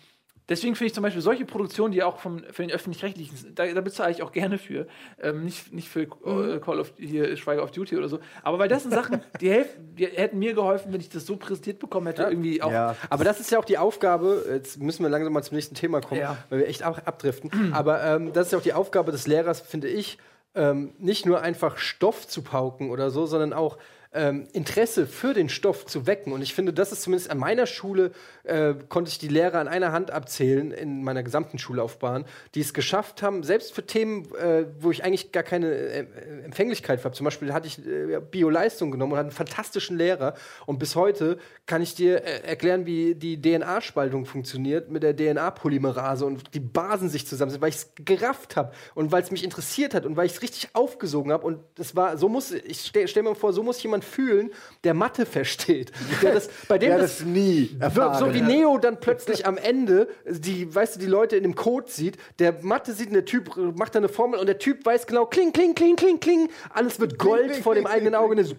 deswegen 0.49 0.76
finde 0.76 0.88
ich 0.88 0.94
zum 0.94 1.02
Beispiel 1.03 1.22
solche 1.22 1.45
Produktionen, 1.45 1.91
die 1.91 2.03
auch 2.03 2.20
vom, 2.20 2.44
für 2.52 2.61
den 2.64 2.72
Öffentlich-Rechtlichen, 2.72 3.36
sind, 3.38 3.60
da, 3.60 3.65
da 3.65 3.82
bezahle 3.82 4.11
ich 4.11 4.22
auch 4.24 4.32
gerne 4.32 4.57
für. 4.57 4.88
Ähm, 5.22 5.44
nicht, 5.45 5.74
nicht 5.74 5.90
für 5.90 6.07
Mhm. 6.26 6.52
äh, 6.56 6.60
Call 6.60 6.80
of 6.80 6.94
hier, 6.98 7.36
Schweiger 7.38 7.64
of 7.64 7.72
Duty 7.72 7.98
oder 7.98 8.07
so. 8.10 8.20
Aber 8.44 8.60
weil 8.60 8.68
das 8.70 8.84
sind 8.84 8.91
Sachen, 8.94 9.22
die, 9.41 9.49
helfen, 9.49 9.95
die 9.95 10.06
hätten 10.07 10.40
mir 10.40 10.53
geholfen, 10.53 10.94
wenn 10.94 10.99
ich 11.02 11.10
das 11.10 11.26
so 11.26 11.36
präsentiert 11.38 11.80
bekommen 11.80 12.07
hätte, 12.07 12.24
irgendwie 12.24 12.61
auch. 12.61 12.72
Ja. 12.72 12.95
Aber 13.10 13.24
das 13.24 13.40
ist 13.40 13.52
ja 13.52 13.60
auch 13.60 13.65
die 13.65 13.78
Aufgabe, 13.78 14.45
jetzt 14.52 14.80
müssen 14.80 15.03
wir 15.03 15.10
langsam 15.10 15.34
mal 15.34 15.44
zum 15.44 15.56
nächsten 15.56 15.76
Thema 15.76 16.02
kommen, 16.02 16.22
Ja. 16.22 16.38
weil 16.49 16.60
wir 16.60 16.68
echt 16.68 16.84
ab 16.84 17.02
abdriften. 17.06 17.52
Aber 17.74 18.03
ähm, 18.03 18.34
das 18.34 18.48
ist 18.48 18.52
ja 18.53 18.60
auch 18.60 18.64
die 18.64 18.74
Aufgabe 18.74 19.11
des 19.11 19.28
Lehrers, 19.28 19.61
finde 19.61 19.88
ich, 19.88 20.18
ähm, 20.56 20.94
nicht 20.99 21.26
nur 21.26 21.41
einfach 21.41 21.78
Stoff 21.78 22.28
zu 22.28 22.44
pauken 22.44 22.91
oder 22.91 23.10
so, 23.10 23.26
sondern 23.26 23.53
auch 23.53 23.78
ähm, 24.14 24.48
Interesse 24.53 25.07
für 25.07 25.34
den 25.34 25.49
Stoff 25.49 25.85
zu 25.85 26.07
wecken. 26.07 26.34
Und 26.34 26.41
ich 26.41 26.53
finde, 26.53 26.73
das 26.73 26.91
ist 26.91 27.03
zumindest 27.03 27.31
an 27.31 27.38
meiner 27.38 27.65
Schule, 27.65 28.11
äh, 28.44 28.73
konnte 28.90 29.10
ich 29.10 29.18
die 29.18 29.27
Lehrer 29.27 29.60
an 29.60 29.68
einer 29.68 29.91
Hand 29.91 30.11
abzählen 30.11 30.72
in 30.72 31.03
meiner 31.03 31.23
gesamten 31.23 31.57
Schullaufbahn, 31.57 32.26
die 32.56 32.61
es 32.61 32.73
geschafft 32.73 33.22
haben, 33.22 33.44
selbst 33.44 33.73
für 33.73 33.85
Themen, 33.85 34.26
äh, 34.35 34.65
wo 34.80 34.91
ich 34.91 35.03
eigentlich 35.03 35.31
gar 35.31 35.44
keine 35.44 35.72
äh, 35.72 36.06
Empfänglichkeit 36.44 36.99
für 36.99 37.06
habe. 37.06 37.15
Zum 37.15 37.26
Beispiel 37.26 37.53
hatte 37.53 37.68
ich 37.68 37.85
äh, 37.85 38.19
Bio-Leistung 38.19 38.91
genommen 38.91 39.14
und 39.14 39.18
hatte 39.18 39.27
einen 39.27 39.35
fantastischen 39.35 39.98
Lehrer. 39.98 40.35
Und 40.65 40.80
bis 40.80 40.95
heute 40.95 41.38
kann 41.65 41.81
ich 41.81 41.95
dir 41.95 42.23
äh, 42.23 42.48
erklären, 42.48 42.85
wie 42.85 43.15
die 43.15 43.41
DNA-Spaltung 43.41 44.26
funktioniert 44.26 44.90
mit 44.90 45.03
der 45.03 45.15
DNA-Polymerase 45.15 46.26
und 46.26 46.53
die 46.53 46.60
Basen 46.60 47.10
sich 47.10 47.27
zusammensetzen, 47.27 47.61
weil 47.61 47.69
ich 47.69 47.76
es 47.76 47.91
gerafft 47.95 48.56
habe 48.56 48.73
und 48.95 49.11
weil 49.11 49.23
es 49.23 49.31
mich 49.31 49.44
interessiert 49.44 49.94
hat 49.94 50.06
und 50.06 50.18
weil 50.18 50.26
ich 50.26 50.34
es 50.34 50.41
richtig 50.41 50.69
aufgesogen 50.73 51.31
habe. 51.31 51.45
Und 51.45 51.60
das 51.76 51.95
war, 51.95 52.18
so 52.18 52.30
muss, 52.30 52.52
ich 52.52 52.81
stelle 52.81 53.07
stell 53.07 53.23
mir 53.23 53.35
vor, 53.35 53.53
so 53.53 53.64
muss 53.64 53.81
jemand 53.84 54.02
fühlen, 54.03 54.51
der 54.84 54.93
Mathe 54.93 55.25
versteht. 55.25 55.91
Der 56.21 56.34
das, 56.34 56.49
bei 56.67 56.77
dem 56.77 56.89
Der 56.89 56.97
das, 56.99 57.17
das 57.19 57.25
nie 57.25 57.71
so, 57.80 57.84
erfahren 57.84 58.19
so 58.19 58.34
wie. 58.34 58.41
Neo 58.41 58.77
dann 58.77 58.99
plötzlich 59.01 59.45
am 59.47 59.57
Ende 59.57 60.07
die, 60.27 60.73
weißt 60.73 60.95
du, 60.95 60.99
die 60.99 61.05
Leute 61.07 61.35
in 61.38 61.43
dem 61.43 61.55
Code 61.55 61.89
sieht, 61.89 62.17
der 62.39 62.53
Mathe 62.61 62.93
sieht 62.93 63.07
und 63.07 63.13
der 63.13 63.25
Typ 63.25 63.55
macht 63.75 63.95
da 63.95 63.99
eine 63.99 64.09
Formel 64.09 64.39
und 64.39 64.45
der 64.47 64.59
Typ 64.59 64.85
weiß 64.85 65.07
genau, 65.07 65.25
kling, 65.25 65.51
kling, 65.53 65.73
kling, 65.73 65.95
kling, 65.95 66.19
kling, 66.19 66.49
alles 66.73 66.99
wird 66.99 67.17
Gold 67.17 67.51
kling, 67.51 67.63
vor 67.63 67.75
dem 67.75 67.85
kling, 67.85 67.95
eigenen 67.95 68.15
Auge. 68.15 68.43
so, 68.43 68.53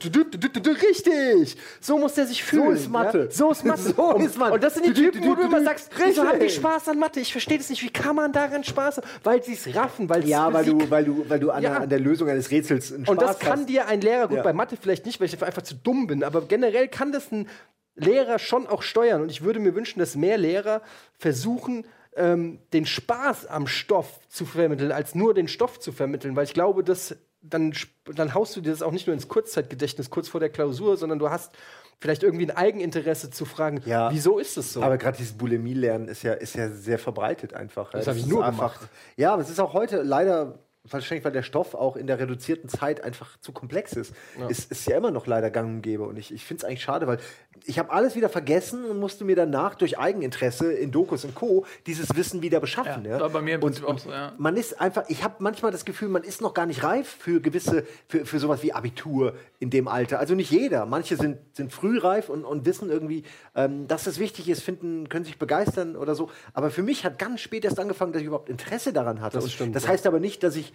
richtig! 0.71 1.57
So 1.81 1.99
muss 1.99 2.15
der 2.15 2.27
sich 2.27 2.43
fühlen. 2.43 2.73
ist 2.75 2.91
Mathe. 2.91 3.25
Ja? 3.25 3.31
So 3.31 3.51
ist 3.51 3.65
Mathe. 3.65 3.83
So 3.97 4.13
ist 4.17 4.39
Mathe. 4.39 4.55
Und 4.55 4.63
das 4.65 4.75
sind 4.75 4.87
die 4.87 4.93
Typen, 4.95 5.23
wo 5.25 5.35
du 5.35 5.43
immer 5.43 5.63
sagst, 5.63 5.91
wieso 5.97 6.25
haben 6.25 6.41
die. 6.41 6.49
Spaß 6.51 6.89
an 6.89 6.99
Mathe? 6.99 7.21
Ich 7.21 7.33
verstehe 7.33 7.59
das 7.59 7.69
nicht. 7.71 7.83
Wie 7.83 7.91
kann 7.91 8.17
man 8.17 8.33
daran 8.33 8.65
Spaß 8.65 8.99
haben? 8.99 9.07
Weil 9.23 9.43
sie 9.43 9.53
es 9.55 9.75
raffen, 9.75 10.09
weil 10.09 10.27
Ja, 10.27 10.53
weil 10.53 10.65
du, 10.65 10.91
weil 10.91 11.05
du, 11.05 11.25
weil 11.29 11.39
du 11.41 11.51
an, 11.51 11.63
Ja. 11.63 11.71
der, 11.71 11.81
an 11.83 11.89
der 11.89 12.01
Lösung 12.01 12.29
eines 12.29 12.51
Rätsels 12.51 12.93
einen 12.93 13.07
und 13.07 13.21
das 13.21 13.33
Spaß 13.33 13.39
kann 13.41 13.61
hast. 13.61 13.69
dir 13.69 13.87
ein 13.89 14.01
Lehrer, 14.01 14.29
gut, 14.29 14.39
Ja. 14.39 14.43
bei 14.43 14.53
Mathe 14.53 14.77
vielleicht 14.81 15.07
nicht, 15.07 15.21
weil 15.21 15.27
ich 15.27 15.33
dafür 15.35 15.47
einfach 15.49 15.63
zu 15.63 15.75
dumm 15.75 16.07
bin, 16.07 16.25
aber 16.25 16.43
generell 16.43 16.89
kann 16.89 17.13
das 17.13 17.31
ein 17.33 17.49
Lehrer 17.97 18.39
schon 18.39 18.67
auch 18.67 18.83
steuern. 18.83 19.23
Und 19.23 19.31
ich 19.31 19.43
würde 19.43 19.61
mir 19.61 19.75
wünschen, 19.75 19.99
dass 20.01 20.17
mehr 20.17 20.37
Lehrer 20.39 20.83
versuchen, 21.19 21.87
ähm, 22.17 22.59
den 22.73 22.87
Spaß 22.87 23.47
am 23.47 23.67
Stoff 23.67 24.21
zu 24.29 24.47
vermitteln, 24.47 24.93
als 24.93 25.15
nur 25.15 25.35
den 25.35 25.49
Stoff 25.49 25.79
zu 25.81 25.93
vermitteln, 25.93 26.35
weil 26.37 26.45
ich 26.45 26.55
glaube, 26.55 26.83
das 26.85 27.17
dann, 27.47 27.75
dann 28.15 28.33
haust 28.35 28.57
du 28.57 28.63
dir 28.63 28.71
das 28.71 28.81
auch 28.83 28.91
nicht 28.93 29.07
nur 29.07 29.13
ins 29.15 29.29
Kurzzeitgedächtnis 29.29 30.09
kurz 30.09 30.29
vor 30.29 30.41
der 30.41 30.49
Klausur, 30.49 30.97
sondern 30.97 31.19
du 31.19 31.29
hast 31.29 31.53
vielleicht 32.01 32.23
irgendwie 32.23 32.47
ein 32.51 32.57
Eigeninteresse 32.57 33.31
zu 33.31 33.45
fragen, 33.45 33.83
Ja. 33.85 34.11
wieso 34.11 34.39
ist 34.39 34.57
es 34.57 34.73
so? 34.73 34.83
Aber 34.83 34.97
gerade 34.97 35.19
dieses 35.19 35.35
Bulimie-Lernen 35.35 36.09
ist 36.09 36.23
ja, 36.23 36.33
ist 36.33 36.55
ja 36.55 36.71
sehr 36.71 36.99
verbreitet 36.99 37.53
einfach. 37.55 37.91
Das 37.91 38.07
Ja, 38.07 38.13
hab 38.13 38.19
ich 38.19 38.27
nur 38.27 38.45
einfach, 38.45 38.75
gemacht. 38.79 38.91
Ja, 39.17 39.35
aber 39.35 39.43
es 39.43 39.51
ist 39.51 39.61
auch 39.61 39.75
heute 39.75 40.03
leider, 40.03 40.59
wahrscheinlich 40.91 41.25
weil 41.25 41.33
der 41.33 41.43
Stoff 41.43 41.75
auch 41.75 41.97
in 41.97 42.07
der 42.07 42.19
reduzierten 42.19 42.69
Zeit 42.69 43.03
einfach 43.03 43.39
zu 43.41 43.53
komplex 43.53 43.95
ist, 43.95 44.15
ist, 44.49 44.71
ist 44.71 44.87
ja 44.87 44.99
immer 44.99 45.11
noch 45.11 45.27
leider 45.27 45.51
gang 45.51 45.77
und 45.77 45.83
gäbe. 45.83 46.05
Und 46.05 46.19
ich, 46.19 46.33
ich 46.33 46.45
finde 46.45 46.63
es 46.63 46.65
eigentlich 46.65 46.83
schade, 46.83 47.07
weil 47.07 47.19
ich 47.65 47.79
habe 47.79 47.91
alles 47.91 48.17
wieder 48.17 48.29
vergessen 48.29 48.85
und 48.85 48.99
musste 48.99 49.25
mir 49.25 49.37
danach 49.37 49.75
durch 49.77 49.99
Eigeninteresse 49.99 50.73
in 50.73 50.91
Dokus 50.91 51.25
und 51.25 51.35
Co. 51.35 51.65
dieses 51.87 52.15
Wissen 52.17 52.43
wieder 52.43 52.61
beschaffen. 52.61 53.05
Ja, 53.05 53.13
Ja, 53.13 53.21
war 53.21 53.31
bei 53.31 53.41
mir 53.41 53.55
im 53.55 53.63
und, 53.63 53.71
Prinzip 53.71 53.85
auch 53.85 53.91
und 53.91 54.01
so, 54.01 54.11
ja. 54.11 54.33
man 54.37 54.57
ist 54.57 54.81
einfach, 54.81 55.05
ich 55.09 55.25
habe 55.25 55.37
manchmal 55.39 55.73
das 55.73 55.87
Gefühl, 55.87 56.09
man 56.09 56.23
ist 56.23 56.43
noch 56.43 56.53
gar 56.53 56.67
nicht 56.67 56.83
reif 56.83 57.09
für 57.09 57.41
gewisse, 57.41 57.85
für, 58.09 58.27
für 58.27 58.39
sowas 58.39 58.63
wie 58.63 58.73
Abitur 58.73 59.35
in 59.61 59.71
dem 59.71 59.89
Alter. 59.89 60.19
Also 60.19 60.35
nicht 60.35 60.51
jeder. 60.51 60.85
Manche 60.85 61.17
sind, 61.17 61.39
sind 61.55 61.73
früh 61.73 61.99
reif 61.99 62.29
und, 62.29 62.45
und 62.45 62.67
wissen 62.67 62.91
irgendwie, 62.91 63.23
ähm, 63.55 63.89
dass 63.89 64.07
es 64.07 64.19
wichtig 64.19 64.51
ist, 64.51 64.63
finden, 64.63 65.09
können 65.09 65.25
sich 65.25 65.39
begeistern 65.39 65.97
oder 65.97 66.15
so. 66.15 66.31
Aber 66.53 66.71
für 66.71 66.83
mich 66.83 67.07
hat 67.07 67.19
ganz 67.19 67.41
spät 67.41 67.65
erst 67.65 67.81
angefangen, 67.81 68.13
dass 68.13 68.21
ich 68.21 68.27
überhaupt 68.27 68.51
Interesse 68.51 68.93
daran 68.93 69.23
hatte. 69.23 69.39
Das 69.39 69.51
stimmt, 69.51 69.75
das 69.75 69.85
ja. 69.85 69.91
heißt 69.91 70.07
aber 70.07 70.21
nicht, 70.21 70.43
dass 70.43 70.57
ich 70.57 70.74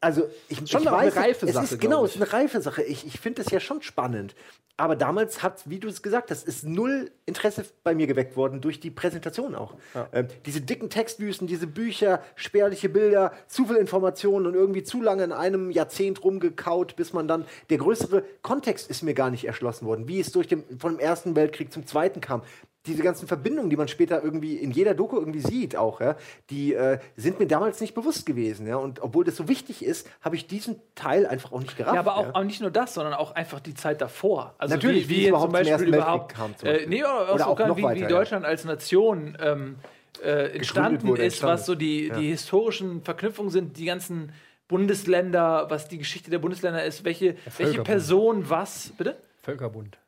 also 0.00 0.28
ich, 0.48 0.58
Schon 0.58 0.82
ich 0.82 0.88
auch 0.88 0.92
eine 0.94 1.08
weiß, 1.08 1.16
reife 1.16 1.46
es 1.46 1.54
Sache, 1.54 1.74
Ist, 1.74 1.80
genau, 1.80 2.04
es 2.04 2.14
ist 2.16 2.22
eine 2.22 2.32
reife 2.32 2.60
Sache. 2.62 2.82
Ich, 2.82 3.06
ich 3.06 3.20
finde 3.20 3.42
das 3.42 3.52
ja 3.52 3.60
schon 3.60 3.82
spannend. 3.82 4.34
Aber 4.78 4.96
damals 4.96 5.42
hat, 5.42 5.68
wie 5.68 5.78
du 5.78 5.88
es 5.88 6.00
gesagt 6.00 6.30
hast, 6.30 6.48
ist 6.48 6.64
null 6.64 7.10
Interesse 7.26 7.66
bei 7.84 7.94
mir 7.94 8.06
geweckt 8.06 8.34
worden 8.34 8.62
durch 8.62 8.80
die 8.80 8.90
Präsentation 8.90 9.54
auch. 9.54 9.74
Ähm, 10.14 10.28
diese 10.46 10.62
dicken 10.62 10.88
Textwüsten, 10.88 11.46
diese 11.46 11.66
Bücher, 11.66 12.22
spärliche 12.34 12.88
Bilder, 12.88 13.34
zu 13.46 13.66
viel 13.66 13.76
Informationen 13.76 14.46
und 14.46 14.54
irgendwie 14.54 14.82
zu 14.82 15.02
lange 15.02 15.22
in 15.22 15.32
einem 15.32 15.70
Jahrzehnt 15.70 16.24
rumgekaut, 16.24 16.96
bis 16.96 17.12
man 17.12 17.28
dann 17.28 17.44
der 17.68 17.76
größere 17.76 18.24
Kontext 18.40 18.88
ist 18.88 19.02
mir 19.02 19.12
gar 19.12 19.28
nicht 19.28 19.44
erschlossen 19.44 19.84
worden, 19.84 20.08
wie 20.08 20.18
es 20.18 20.32
durch 20.32 20.48
den 20.48 20.64
von 20.78 20.96
dem 20.96 20.98
ersten 20.98 21.36
Weltkrieg 21.36 21.70
zum 21.70 21.86
zweiten 21.86 22.22
kam. 22.22 22.40
Diese 22.86 23.02
ganzen 23.02 23.28
Verbindungen, 23.28 23.68
die 23.68 23.76
man 23.76 23.88
später 23.88 24.22
irgendwie 24.22 24.56
in 24.56 24.70
jeder 24.70 24.94
Doku 24.94 25.18
irgendwie 25.18 25.40
sieht, 25.40 25.76
auch, 25.76 26.00
ja, 26.00 26.16
die 26.48 26.72
äh, 26.72 26.98
sind 27.14 27.38
mir 27.38 27.46
damals 27.46 27.80
nicht 27.80 27.94
bewusst 27.94 28.24
gewesen. 28.24 28.66
Ja, 28.66 28.76
und 28.76 29.02
obwohl 29.02 29.24
das 29.24 29.36
so 29.36 29.48
wichtig 29.48 29.84
ist, 29.84 30.08
habe 30.22 30.36
ich 30.36 30.46
diesen 30.46 30.80
Teil 30.94 31.26
einfach 31.26 31.52
auch 31.52 31.60
nicht 31.60 31.76
gerafft. 31.76 31.94
Ja, 31.94 32.00
aber 32.00 32.16
auch, 32.16 32.26
ja. 32.26 32.34
auch 32.34 32.44
nicht 32.44 32.62
nur 32.62 32.70
das, 32.70 32.94
sondern 32.94 33.12
auch 33.12 33.32
einfach 33.32 33.60
die 33.60 33.74
Zeit 33.74 34.00
davor. 34.00 34.54
Also 34.56 34.74
Natürlich, 34.74 35.08
wie, 35.08 35.16
wie 35.16 35.20
wie 35.24 35.28
überhaupt 35.28 35.54
zum 35.54 35.64
Beispiel 35.64 35.88
überhaupt, 35.88 36.34
kam 36.34 36.56
zum 36.56 36.68
äh, 36.68 36.72
Beispiel. 36.72 36.88
nee, 36.88 37.02
oder, 37.02 37.22
Oder 37.22 37.30
auch 37.30 37.40
auch 37.40 37.48
sogar 37.50 37.68
noch 37.68 37.76
wie, 37.76 37.82
weiter, 37.82 37.96
wie 37.96 38.02
ja. 38.02 38.08
Deutschland 38.08 38.46
als 38.46 38.64
Nation 38.64 39.36
ähm, 39.40 39.76
äh, 40.22 40.56
entstanden 40.56 41.06
wurde, 41.06 41.22
ist, 41.22 41.34
entstanden 41.34 41.54
was 41.54 41.66
so 41.66 41.74
die, 41.74 42.10
die 42.18 42.28
historischen 42.28 43.02
Verknüpfungen 43.02 43.50
sind, 43.50 43.76
die 43.76 43.84
ganzen 43.84 44.32
Bundesländer, 44.68 45.66
was 45.68 45.88
die 45.88 45.98
Geschichte 45.98 46.30
der 46.30 46.38
Bundesländer 46.38 46.84
ist, 46.84 47.04
welche, 47.04 47.36
welche. 47.58 47.82
Person 47.82 48.48
was, 48.48 48.92
bitte? 48.96 49.16
Völkerbund. 49.42 49.98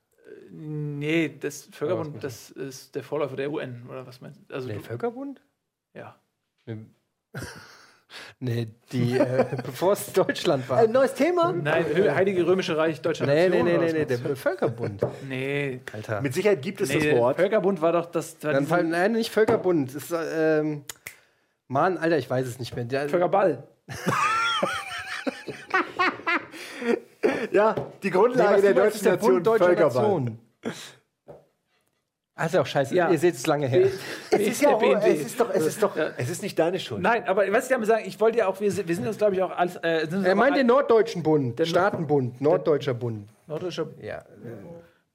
Nee, 0.54 1.34
das 1.40 1.68
Völkerbund, 1.72 2.22
das 2.22 2.50
ist 2.50 2.94
der 2.94 3.02
Vorläufer 3.02 3.36
der 3.36 3.50
UN, 3.50 3.86
oder 3.88 4.06
was 4.06 4.20
meinst 4.20 4.38
du? 4.46 4.54
Also, 4.54 4.68
Nee, 4.68 4.74
du, 4.74 4.80
Völkerbund? 4.80 5.40
ja. 5.94 6.16
Nee, 8.40 8.68
die, 8.92 9.16
äh, 9.16 9.46
bevor 9.64 9.94
es 9.94 10.12
Deutschland 10.12 10.68
war. 10.68 10.78
Ein 10.78 10.92
neues 10.92 11.14
Thema? 11.14 11.50
Nein, 11.52 11.86
Heilige 12.14 12.46
Römische 12.46 12.76
Reich 12.76 13.00
Deutschland. 13.00 13.32
Nee, 13.32 13.48
nee, 13.48 13.62
Nation, 13.62 13.80
nee, 13.80 13.86
nee, 13.86 13.92
nee, 13.92 14.04
meinst 14.04 14.18
der 14.18 14.36
Völkerbund. 14.36 15.00
Nee, 15.28 15.80
Alter. 15.92 16.20
Mit 16.20 16.34
Sicherheit 16.34 16.60
gibt 16.60 16.82
es 16.82 16.90
nee, 16.90 17.10
das 17.10 17.18
Wort. 17.18 17.36
Völkerbund 17.36 17.80
war 17.80 17.92
doch 17.92 18.04
das. 18.06 18.36
War 18.42 18.52
Dann 18.52 18.66
fallen, 18.66 18.90
nein, 18.90 19.12
nicht 19.12 19.30
Völkerbund. 19.30 19.94
Ist, 19.94 20.12
ähm, 20.12 20.84
Mann, 21.68 21.96
Alter, 21.96 22.18
ich 22.18 22.28
weiß 22.28 22.46
es 22.46 22.58
nicht 22.58 22.76
mehr. 22.76 22.84
Der, 22.84 23.08
Völkerball. 23.08 23.66
Ja, 27.52 27.74
die 28.02 28.06
Nee, 28.08 28.10
Grundlage 28.10 28.54
was 28.54 28.60
der 28.62 28.74
deutschen 28.74 29.02
der 29.04 29.12
Nation, 29.12 29.32
Bund 29.34 29.46
deutscher 29.46 29.64
Völkerball. 29.66 30.02
Nation. 30.02 30.38
Ist 32.44 32.54
ja 32.54 32.60
auch 32.62 32.66
scheiße. 32.66 32.94
Ja. 32.94 33.10
Ihr 33.10 33.18
seht 33.18 33.34
es 33.34 33.46
lange 33.46 33.68
her. 33.68 33.88
Es 34.30 34.40
ist 34.40 34.62
ja 34.62 34.70
auch, 34.70 34.78
BND. 34.80 35.04
es 35.06 35.20
ist 35.26 35.38
doch, 35.38 35.50
es 35.52 35.66
ist 35.66 35.82
doch, 35.82 35.96
es 36.16 36.30
ist 36.30 36.42
nicht 36.42 36.58
deine 36.58 36.80
Schuld. 36.80 37.02
Nein, 37.02 37.24
aber 37.28 37.44
was 37.52 37.64
ich 37.64 37.70
damit 37.70 37.86
sagen, 37.86 38.04
ich 38.06 38.18
wollte 38.18 38.38
ja 38.38 38.46
auch, 38.48 38.58
wir 38.60 38.72
sind, 38.72 38.88
wir 38.88 38.96
sind 38.96 39.06
uns, 39.06 39.18
glaube 39.18 39.34
ich, 39.34 39.42
auch 39.42 39.50
alles. 39.56 39.76
Äh, 39.76 40.08
Er 40.24 40.34
meint 40.34 40.56
den 40.56 40.66
Norddeutschen 40.66 41.22
Bund, 41.22 41.60
Staatenbund, 41.64 42.40
Norddeutscher 42.40 42.94
Bund. 42.94 43.28
Norddeutscher 43.46 43.86
Ja. 44.00 44.24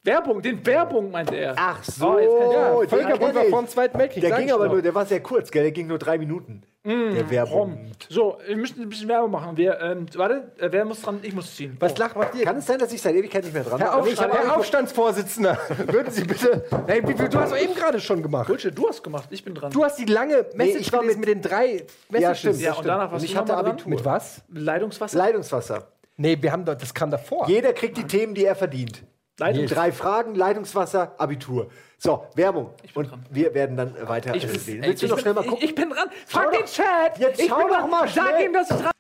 Werbung, 0.04 0.42
den 0.42 0.64
Werbung 0.66 1.12
meinte 1.12 1.36
er. 1.36 1.56
Ach 1.58 1.84
so, 1.84 2.08
Oh, 2.16 2.20
jetzt 2.20 2.30
kann 2.30 2.50
ich- 2.50 2.54
Ja, 2.54 2.80
den 2.80 2.90
Völkerbund 2.90 3.36
war 3.36 3.44
vor 3.46 3.62
dem 3.64 3.68
Zweiten 3.68 4.00
Weltkrieg. 4.00 4.22
Der 4.22 4.38
ging 4.38 4.52
aber 4.52 4.70
nur, 4.70 4.82
der 4.82 4.96
war 4.96 5.06
sehr 5.06 5.20
kurz, 5.20 5.52
gell? 5.52 5.64
Der 5.64 5.72
ging 5.72 5.88
nur 5.88 5.98
drei 5.98 6.18
Minuten. 6.18 6.62
Der 6.88 7.30
Werbung. 7.30 7.92
So, 8.10 8.38
wir 8.48 8.56
müssen 8.56 8.82
ein 8.82 8.90
bisschen 8.90 9.08
Werbung 9.10 9.32
machen. 9.32 9.58
Wir, 9.58 9.80
ähm, 9.82 10.06
warte, 10.16 10.52
äh, 10.58 10.70
wer 10.72 10.86
muss 10.86 11.02
dran? 11.02 11.20
Ich 11.22 11.34
muss 11.36 11.56
ziehen. 11.56 11.76
Was 11.80 11.98
lacht 11.98 12.16
macht 12.16 12.34
ihr? 12.36 12.46
Kann 12.46 12.58
es 12.58 12.66
sein, 12.66 12.80
dass 12.80 12.92
ich 12.94 13.02
seit 13.02 13.14
Ewigkeit 13.16 13.44
nicht 13.44 13.54
mehr 13.54 13.64
dran 13.64 13.80
Herr, 13.80 13.92
bin? 13.92 14.00
Auf, 14.02 14.08
Ich 14.12 14.20
hab 14.22 14.32
Herr 14.32 14.40
einfach- 14.42 14.58
Aufstandsvorsitzender, 14.58 15.58
würden 15.88 16.12
Sie 16.12 16.24
bitte. 16.24 16.64
Hey, 16.88 17.02
wie, 17.04 17.18
wie- 17.20 17.30
du 17.30 17.40
hast 17.40 17.52
doch 17.52 17.58
eben 17.60 17.74
gerade 17.76 18.00
schon 18.00 18.22
gemacht. 18.24 18.48
Bullshit, 18.48 18.78
du 18.78 18.88
hast 18.88 19.04
gemacht, 19.04 19.28
ich 19.32 19.44
bin 19.44 19.54
dran. 19.54 19.72
Du 19.72 19.84
hast 19.84 19.98
die 20.00 20.06
lange 20.06 20.46
Message 20.56 20.80
ich 20.80 20.94
war 20.94 21.02
mit- 21.04 21.18
mit 21.20 21.28
den 21.28 21.42
drei 21.42 21.86
Messages. 22.10 22.22
Ja, 22.22 22.36
stimmt. 22.36 22.60
ja, 22.62 22.74
und 22.74 22.88
danach 22.88 23.12
warst 23.12 23.26
ich 23.26 23.36
hatte? 23.36 23.56
Abitur. 23.56 23.90
Mit 23.90 24.06
was? 24.06 24.42
Leitungswasser? 24.54 25.18
Leitungswasser. 25.18 25.88
Nee, 26.16 26.38
wir 26.40 26.52
haben 26.52 26.66
doch, 26.66 26.76
das 26.76 26.94
kam 26.94 27.12
davor. 27.12 27.48
Jeder 27.48 27.74
kriegt 27.74 27.98
die 27.98 28.06
Themen, 28.06 28.34
die 28.34 28.46
er 28.46 28.56
verdient. 28.56 29.04
Leitungs 29.40 29.70
Drei 29.72 29.92
Fragen, 29.92 30.34
Leitungswasser, 30.34 31.14
Abitur. 31.20 31.68
So, 32.00 32.28
Werbung. 32.36 32.70
Und 32.94 33.10
dran. 33.12 33.26
wir 33.32 33.54
werden 33.54 33.76
dann 33.76 33.96
äh, 33.96 34.08
weiter 34.08 34.36
Ich 34.36 34.44
äh, 34.44 34.48
ey, 34.48 34.82
Willst 34.84 35.02
du 35.02 35.06
ich 35.06 35.10
noch 35.10 35.18
bin- 35.18 35.22
schnell 35.24 35.34
mal 35.34 35.42
ich- 35.44 35.48
gucken? 35.50 35.66
Ich 35.68 35.76
bin 35.76 35.90
dran. 35.90 36.10
Frag 36.28 36.44
Schau 36.44 36.52
den 36.52 36.60
doch- 36.62 36.68
Chat. 36.72 37.18
Jetzt 37.20 37.40
ich 37.42 37.48
schau 37.50 37.58
bin 37.58 37.68
doch 37.68 37.78
dran. 37.80 37.90
mal 37.90 38.08
Sag 38.08 38.28
schnell. 38.30 38.46
ihm, 38.46 38.54
dass 38.54 38.70
ich 38.70 38.78
dran 38.78 38.92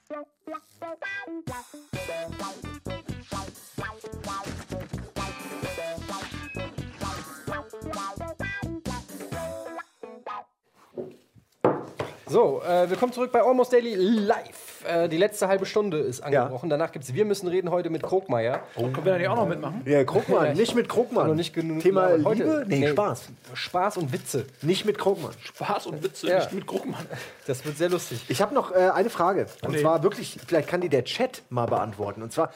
So, 12.29 12.61
äh, 12.61 12.89
willkommen 12.89 13.13
zurück 13.13 13.31
bei 13.31 13.41
Almost 13.41 13.71
Daily 13.71 13.95
Live. 13.95 14.66
Äh, 14.85 15.09
die 15.09 15.17
letzte 15.17 15.47
halbe 15.47 15.65
Stunde 15.65 15.99
ist 15.99 16.21
angebrochen. 16.21 16.69
Danach 16.69 16.91
gibt 16.91 17.05
es 17.05 17.13
Wir 17.13 17.25
müssen 17.25 17.47
reden 17.47 17.71
heute 17.71 17.89
mit 17.89 18.03
Krogmeier. 18.03 18.61
Können 18.75 18.95
wir 19.05 19.11
da 19.13 19.17
nicht 19.17 19.27
auch 19.27 19.35
noch 19.35 19.47
mitmachen? 19.47 19.81
Ja, 19.85 20.03
Krugmann, 20.03 20.53
nicht 20.55 20.75
mit 20.75 20.89
Krugmann. 20.89 21.27
Noch 21.27 21.35
nicht 21.35 21.53
genug 21.53 21.81
Thema. 21.81 22.09
Liebe? 22.15 22.29
Heute- 22.29 22.65
Nee, 22.67 22.79
nee. 22.79 22.87
Spaß. 22.89 23.29
Spaß 23.53 23.97
und 23.97 24.11
Witze. 24.13 24.45
Nicht 24.61 24.85
mit 24.85 24.97
Krugmann. 24.97 25.33
Spaß 25.41 25.87
und 25.87 26.03
Witze, 26.03 26.27
Ja. 26.27 26.39
nicht 26.39 26.53
mit 26.53 26.67
Gruckmann. 26.67 27.05
Das 27.45 27.63
wird 27.65 27.77
sehr 27.77 27.89
lustig. 27.89 28.25
Ich 28.27 28.41
habe 28.41 28.53
noch 28.53 28.71
äh, 28.71 28.89
eine 28.93 29.09
Frage. 29.09 29.47
Und 29.63 29.71
Nee. 29.73 29.81
zwar 29.81 30.03
wirklich, 30.03 30.37
vielleicht 30.47 30.67
kann 30.67 30.81
die 30.81 30.89
der 30.89 31.03
Chat 31.05 31.43
mal 31.49 31.65
beantworten. 31.65 32.21
Und 32.21 32.31
zwar, 32.31 32.51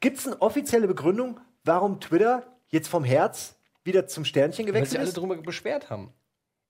gibt 0.00 0.18
es 0.18 0.26
eine 0.26 0.40
offizielle 0.40 0.86
Begründung, 0.88 1.38
warum 1.64 2.00
Twitter 2.00 2.42
jetzt 2.68 2.88
vom 2.88 3.04
Herz 3.04 3.54
wieder 3.84 4.06
zum 4.06 4.24
Sternchen 4.24 4.64
Weil 4.66 4.72
gewechselt 4.72 4.90
sich 4.90 4.98
alle 5.00 5.08
ist? 5.08 5.16
darüber 5.16 5.36
beschwert 5.36 5.90
haben. 5.90 6.12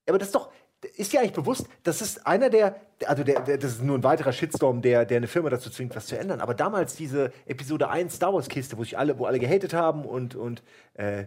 Aber 0.09 0.19
das 0.19 0.29
ist 0.29 0.35
doch, 0.35 0.51
ist 0.97 1.13
dir 1.13 1.21
eigentlich 1.21 1.33
bewusst, 1.33 1.67
das 1.83 2.01
ist 2.01 2.27
einer 2.27 2.51
der, 2.51 2.77
also 3.07 3.23
der, 3.23 3.41
der, 3.41 3.59
das 3.59 3.73
ist 3.73 3.83
nur 3.83 3.99
ein 3.99 4.05
weiterer 4.05 4.33
Shitstorm, 4.33 4.83
der, 4.83 5.05
der 5.05 5.19
eine 5.19 5.27
Firma 5.27 5.51
dazu 5.51 5.71
zwingt, 5.71 5.95
was 5.95 6.07
zu 6.07 6.19
ändern. 6.19 6.41
Aber 6.41 6.55
damals 6.55 6.95
diese 6.97 7.33
Episode 7.47 7.89
1 7.89 8.15
Star 8.15 8.33
Wars 8.33 8.49
Kiste, 8.49 8.79
wo 8.79 8.85
sich 8.85 8.99
alle, 8.99 9.19
wo 9.19 9.27
alle 9.27 9.39
gehatet 9.39 9.75
haben 9.75 10.05
und, 10.05 10.35
und 10.35 10.63
äh, 10.95 11.27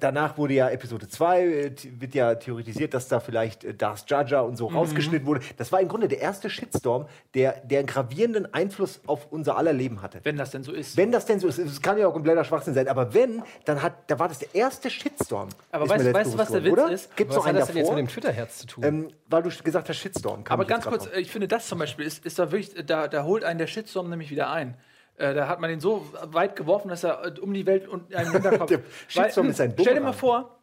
danach 0.00 0.38
wurde 0.38 0.54
ja 0.54 0.68
Episode 0.70 1.08
2, 1.08 1.42
äh, 1.44 1.70
wird 1.98 2.14
ja 2.14 2.34
theoretisiert, 2.36 2.94
dass 2.94 3.08
da 3.08 3.20
vielleicht 3.20 3.64
äh, 3.64 3.74
Darth 3.74 4.08
Jar 4.08 4.24
Jar 4.26 4.44
und 4.46 4.56
so 4.56 4.66
rausgeschnitten 4.68 5.26
wurde. 5.26 5.40
Das 5.56 5.72
war 5.72 5.80
im 5.80 5.88
Grunde 5.88 6.08
der 6.08 6.20
erste 6.20 6.48
Shitstorm, 6.48 7.06
der, 7.34 7.60
der 7.64 7.80
einen 7.80 7.88
gravierenden 7.88 8.52
Einfluss 8.54 9.00
auf 9.06 9.26
unser 9.30 9.56
aller 9.58 9.72
Leben 9.72 10.02
hatte. 10.02 10.20
Wenn 10.22 10.36
das 10.36 10.50
denn 10.52 10.62
so 10.62 10.72
ist. 10.72 10.96
Wenn 10.96 11.10
das 11.12 11.26
denn 11.26 11.40
so 11.40 11.48
ist, 11.48 11.58
es 11.58 11.82
kann 11.82 11.98
ja 11.98 12.06
auch 12.06 12.12
kompletter 12.12 12.44
Schwachsinn 12.44 12.74
sein, 12.74 12.88
aber 12.88 13.12
wenn, 13.12 13.42
dann 13.64 13.82
hat, 13.82 13.94
da 14.08 14.18
war 14.18 14.28
das 14.28 14.38
der 14.38 14.54
erste 14.54 14.88
Shitstorm. 14.88 15.48
Aber 15.72 15.84
weißt- 15.86 16.12
weißt 16.14 16.34
du, 16.34 16.38
was 16.38 16.48
der 16.50 16.64
Witz 16.64 16.72
oder? 16.72 16.90
ist? 16.90 17.16
Gibt 17.16 17.30
es 17.32 17.36
Was 17.36 17.42
noch 17.42 17.46
hat 17.46 17.50
einen 17.50 17.58
das 17.58 17.68
denn 17.68 17.76
jetzt 17.78 17.88
mit 17.90 17.98
dem 17.98 18.08
Twitter-Herz 18.08 18.58
zu 18.58 18.66
tun? 18.68 18.84
Ähm, 18.84 19.08
weil 19.28 19.42
du 19.42 19.50
gesagt 19.50 19.88
hast, 19.88 19.96
Shitstorm. 19.96 20.44
kam 20.44 20.60
Aber 20.60 20.66
ganz 20.68 20.84
kurz, 20.86 21.04
drauf. 21.04 21.14
äh, 21.14 21.20
ich 21.20 21.30
finde 21.30 21.48
das 21.48 21.66
zum 21.66 21.78
Beispiel 21.80 22.06
ist, 22.06 22.24
ist 22.24 22.38
da 22.38 22.50
wirklich, 22.52 22.72
da, 22.86 23.08
da 23.08 23.24
holt 23.24 23.42
einen 23.44 23.58
der 23.58 23.66
Shitstorm 23.66 24.08
nämlich 24.08 24.30
wieder 24.30 24.50
ein. 24.50 24.74
Äh, 25.18 25.34
da 25.34 25.48
hat 25.48 25.60
man 25.60 25.70
den 25.70 25.80
so 25.80 26.06
weit 26.24 26.56
geworfen, 26.56 26.88
dass 26.88 27.02
er 27.04 27.24
äh, 27.26 27.40
um 27.40 27.52
die 27.54 27.64
Welt 27.66 27.88
und 27.88 28.14
einen 28.14 28.30
Hinterkopf. 28.32 28.68
Der 28.68 28.80
Shitstorm 29.08 29.48
ist 29.50 29.60
ein 29.60 29.70
Stell 29.72 29.84
dir 29.84 29.90
Bumerang. 29.90 30.02
mal 30.04 30.12
vor, 30.12 30.58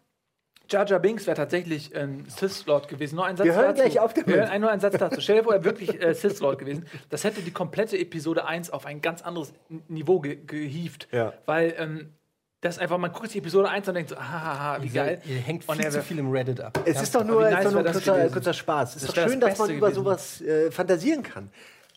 Jar 0.70 0.86
Jar 0.88 1.00
Binks 1.00 1.28
wäre 1.28 1.36
tatsächlich 1.36 1.94
ein 1.96 2.26
Sith-Lord 2.30 2.88
gewesen. 2.88 3.16
Nur 3.16 3.26
ein 3.26 3.36
Satz 3.36 3.46
Wir 3.46 3.54
hören 3.56 3.76
dazu. 3.76 3.82
gleich 3.82 4.00
auf 4.00 4.14
damit. 4.14 4.28
Wir 4.28 4.36
hören 4.38 4.50
ein- 4.50 4.62
nur 4.62 4.72
einen 4.72 4.80
Satz 4.80 4.98
dazu. 4.98 5.20
Stell 5.22 5.38
dir 5.38 5.44
vor, 5.44 5.54
er 5.54 5.64
wäre 5.64 5.78
wirklich 5.78 6.02
äh, 6.02 6.14
Sith-Lord 6.14 6.58
gewesen. 6.60 6.86
Das 7.10 7.24
hätte 7.26 7.42
die 7.42 7.52
komplette 7.52 7.98
Episode 7.98 8.46
1 8.46 8.70
auf 8.70 8.86
ein 8.86 9.02
ganz 9.02 9.22
anderes 9.24 9.54
Niveau 9.90 10.20
ge 10.22 10.38
gehievt. 10.38 11.08
Ja. 11.12 11.34
Weil 11.46 11.74
ähm, 11.78 12.14
das 12.62 12.80
einfach, 12.80 12.98
man 12.98 13.12
guckt 13.12 13.28
sich 13.30 13.40
Episode 13.40 13.68
1 13.70 13.90
und 13.90 13.96
denkt 13.96 14.12
so, 14.12 14.16
ah, 14.18 14.78
wie 14.80 14.88
geil. 14.88 15.22
Ihr 15.26 15.36
hängt 15.36 15.66
viel 15.66 15.90
zu 15.90 16.02
viel 16.02 16.20
im 16.20 16.32
Reddit 16.32 16.62
ab. 16.62 16.80
Es 16.86 17.02
ist 17.02 17.14
doch 17.14 17.26
nur, 17.26 17.46
ist 17.46 17.52
nice 17.56 17.64
doch 17.66 17.72
nur 17.74 17.84
wär 17.84 17.90
ein 17.90 17.94
kurzer, 17.94 18.30
kurzer 18.30 18.54
Spaß. 18.54 18.96
Es 18.96 19.04
ist 19.04 19.10
doch 19.18 19.28
schön, 19.28 19.42
das 19.42 19.50
dass 19.50 19.60
man 19.60 19.70
über 19.72 19.88
gewesen. 19.90 20.04
sowas 20.06 20.42
äh, 20.42 20.72
fantasieren 20.72 21.24
kann. 21.24 21.50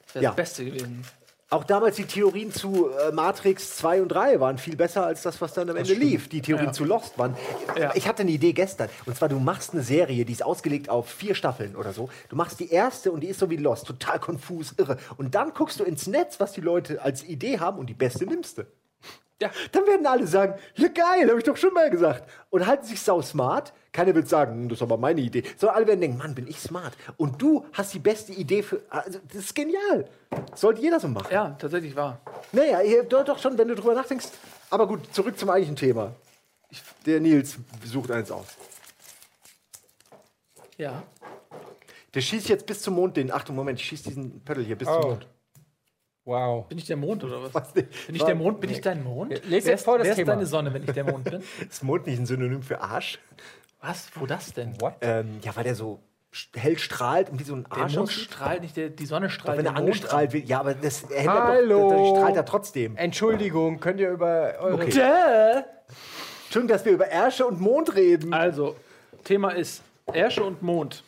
Das 0.06 0.14
wäre 0.16 0.24
Ja. 0.24 0.30
das 0.30 0.36
Beste 0.36 0.64
gewesen. 0.64 1.04
Auch 1.48 1.62
damals 1.62 1.94
die 1.94 2.06
Theorien 2.06 2.50
zu 2.52 2.90
äh, 2.90 3.12
Matrix 3.12 3.76
2 3.76 4.02
und 4.02 4.08
3 4.08 4.40
waren 4.40 4.58
viel 4.58 4.74
besser 4.74 5.06
als 5.06 5.22
das, 5.22 5.40
was 5.40 5.54
dann 5.54 5.70
am 5.70 5.76
Ende 5.76 5.94
lief. 5.94 6.28
Die 6.28 6.42
Theorien 6.42 6.66
Ja. 6.66 6.72
zu 6.72 6.84
Lost 6.84 7.16
waren. 7.18 7.36
Ja. 7.78 7.92
Ich 7.94 8.08
hatte 8.08 8.22
eine 8.22 8.32
Idee 8.32 8.52
gestern. 8.52 8.88
Und 9.06 9.16
zwar, 9.16 9.28
du 9.28 9.38
machst 9.38 9.72
eine 9.72 9.82
Serie, 9.82 10.24
die 10.24 10.32
ist 10.32 10.42
ausgelegt 10.44 10.88
auf 10.88 11.08
vier 11.08 11.36
Staffeln 11.36 11.76
oder 11.76 11.92
so. 11.92 12.08
Du 12.30 12.34
machst 12.36 12.58
die 12.58 12.70
erste 12.70 13.12
und 13.12 13.20
die 13.20 13.28
ist 13.28 13.38
so 13.38 13.48
wie 13.48 13.56
Lost, 13.56 13.86
total 13.86 14.18
konfus, 14.18 14.74
irre. 14.76 14.96
Und 15.18 15.36
dann 15.36 15.52
guckst 15.54 15.78
du 15.78 15.84
ins 15.84 16.08
Netz, 16.08 16.40
was 16.40 16.52
die 16.52 16.62
Leute 16.62 17.00
als 17.02 17.22
Idee 17.22 17.60
haben 17.60 17.78
und 17.78 17.86
die 17.86 17.94
beste 17.94 18.26
nimmst 18.26 18.58
du. 18.58 18.62
Ja. 19.40 19.50
Dann 19.70 19.86
werden 19.86 20.06
alle 20.06 20.26
sagen, 20.26 20.54
ja 20.74 20.88
geil, 20.88 21.28
habe 21.28 21.38
ich 21.38 21.44
doch 21.44 21.56
schon 21.56 21.74
mal 21.74 21.90
gesagt. 21.90 22.28
Und 22.50 22.66
halten 22.66 22.86
sich 22.86 23.00
sau 23.00 23.22
smart. 23.22 23.72
Keiner 23.96 24.14
wird 24.14 24.28
sagen, 24.28 24.52
"Hm, 24.52 24.68
das 24.68 24.76
ist 24.78 24.82
aber 24.82 24.98
meine 24.98 25.22
Idee. 25.22 25.42
Sondern 25.56 25.76
alle 25.76 25.86
werden 25.86 26.02
denken, 26.02 26.18
Mann, 26.18 26.34
bin 26.34 26.46
ich 26.46 26.58
smart. 26.60 26.92
Und 27.16 27.40
du 27.40 27.64
hast 27.72 27.94
die 27.94 27.98
beste 27.98 28.30
Idee 28.32 28.62
für. 28.62 28.82
Also, 28.90 29.20
das 29.28 29.36
ist 29.36 29.54
genial. 29.54 30.04
Sollte 30.54 30.82
jeder 30.82 31.00
so 31.00 31.08
machen. 31.08 31.28
Ja, 31.32 31.56
tatsächlich 31.58 31.96
wahr. 31.96 32.20
Naja, 32.52 32.80
doch, 33.08 33.24
doch 33.24 33.38
schon, 33.38 33.56
wenn 33.56 33.68
du 33.68 33.74
drüber 33.74 33.94
nachdenkst. 33.94 34.28
Aber 34.68 34.86
gut, 34.86 35.14
zurück 35.14 35.38
zum 35.38 35.48
eigentlichen 35.48 35.76
Thema. 35.76 36.12
Der 37.06 37.20
Nils 37.20 37.56
sucht 37.86 38.10
eins 38.10 38.30
aus. 38.30 38.44
Ja. 40.76 41.02
Der 42.12 42.20
schießt 42.20 42.50
jetzt 42.50 42.66
bis 42.66 42.82
zum 42.82 42.96
Mond 42.96 43.16
den. 43.16 43.30
Achtung, 43.30 43.56
Moment, 43.56 43.80
ich 43.80 43.86
schieß 43.86 44.02
diesen 44.02 44.40
Pöttl 44.44 44.62
hier 44.62 44.76
bis 44.76 44.88
zum 44.88 44.96
Oh. 44.98 45.08
Mond. 45.08 45.26
Wow. 46.26 46.66
Bin 46.68 46.76
ich 46.76 46.84
der 46.84 46.96
Mond 46.98 47.24
oder 47.24 47.42
was? 47.44 47.54
Was? 47.54 47.72
Bin 47.72 47.86
ich 48.12 48.22
der 48.22 48.34
Mond? 48.34 48.60
Bin 48.60 48.68
ich 48.68 48.82
dein 48.82 49.02
Mond? 49.04 49.30
Lest 49.30 49.44
wer 49.48 49.58
jetzt 49.58 49.68
ist, 49.68 49.84
vor 49.84 49.96
das 49.96 50.08
wer 50.08 50.18
ist 50.18 50.28
deine 50.28 50.44
Sonne, 50.44 50.74
wenn 50.74 50.82
ich 50.82 50.90
der 50.90 51.04
Mond 51.04 51.24
bin? 51.24 51.42
Ist 51.70 51.82
Mond 51.82 52.06
nicht 52.06 52.18
ein 52.18 52.26
Synonym 52.26 52.62
für 52.62 52.80
Arsch? 52.80 53.18
Was? 53.86 54.08
Wo 54.14 54.26
das 54.26 54.52
denn? 54.52 54.80
What? 54.80 54.94
Ähm, 55.00 55.38
ja, 55.42 55.54
weil 55.54 55.64
der 55.64 55.76
so 55.76 56.00
hell 56.54 56.76
strahlt 56.76 57.30
und 57.30 57.38
wie 57.38 57.44
so 57.44 57.54
ein 57.54 57.64
Der 57.64 57.84
Arsch 57.84 57.94
Mond 57.94 58.08
aussieht. 58.08 58.24
strahlt 58.24 58.62
nicht, 58.62 58.76
der, 58.76 58.90
die 58.90 59.06
Sonne 59.06 59.30
strahlt. 59.30 59.58
Wenn 59.58 59.64
er 59.64 59.72
Mond 59.72 59.84
angestrahlt 59.84 60.32
wird, 60.32 60.48
ja, 60.48 60.60
aber 60.60 60.74
das 60.74 61.04
er 61.04 61.20
hält 61.20 61.30
Hallo. 61.30 61.90
Er 61.90 61.96
doch, 61.96 62.02
das 62.12 62.18
strahlt 62.18 62.36
er 62.36 62.44
trotzdem. 62.44 62.96
Entschuldigung, 62.96 63.78
könnt 63.78 64.00
ihr 64.00 64.10
über 64.10 64.54
eure. 64.58 64.84
Okay. 64.84 65.62
Schön, 66.50 66.66
dass 66.66 66.84
wir 66.84 66.92
über 66.92 67.06
Ärsche 67.06 67.46
und 67.46 67.60
Mond 67.60 67.94
reden. 67.94 68.34
Also, 68.34 68.76
Thema 69.24 69.50
ist 69.50 69.82
Ersche 70.12 70.42
und 70.42 70.62
Mond. 70.62 71.04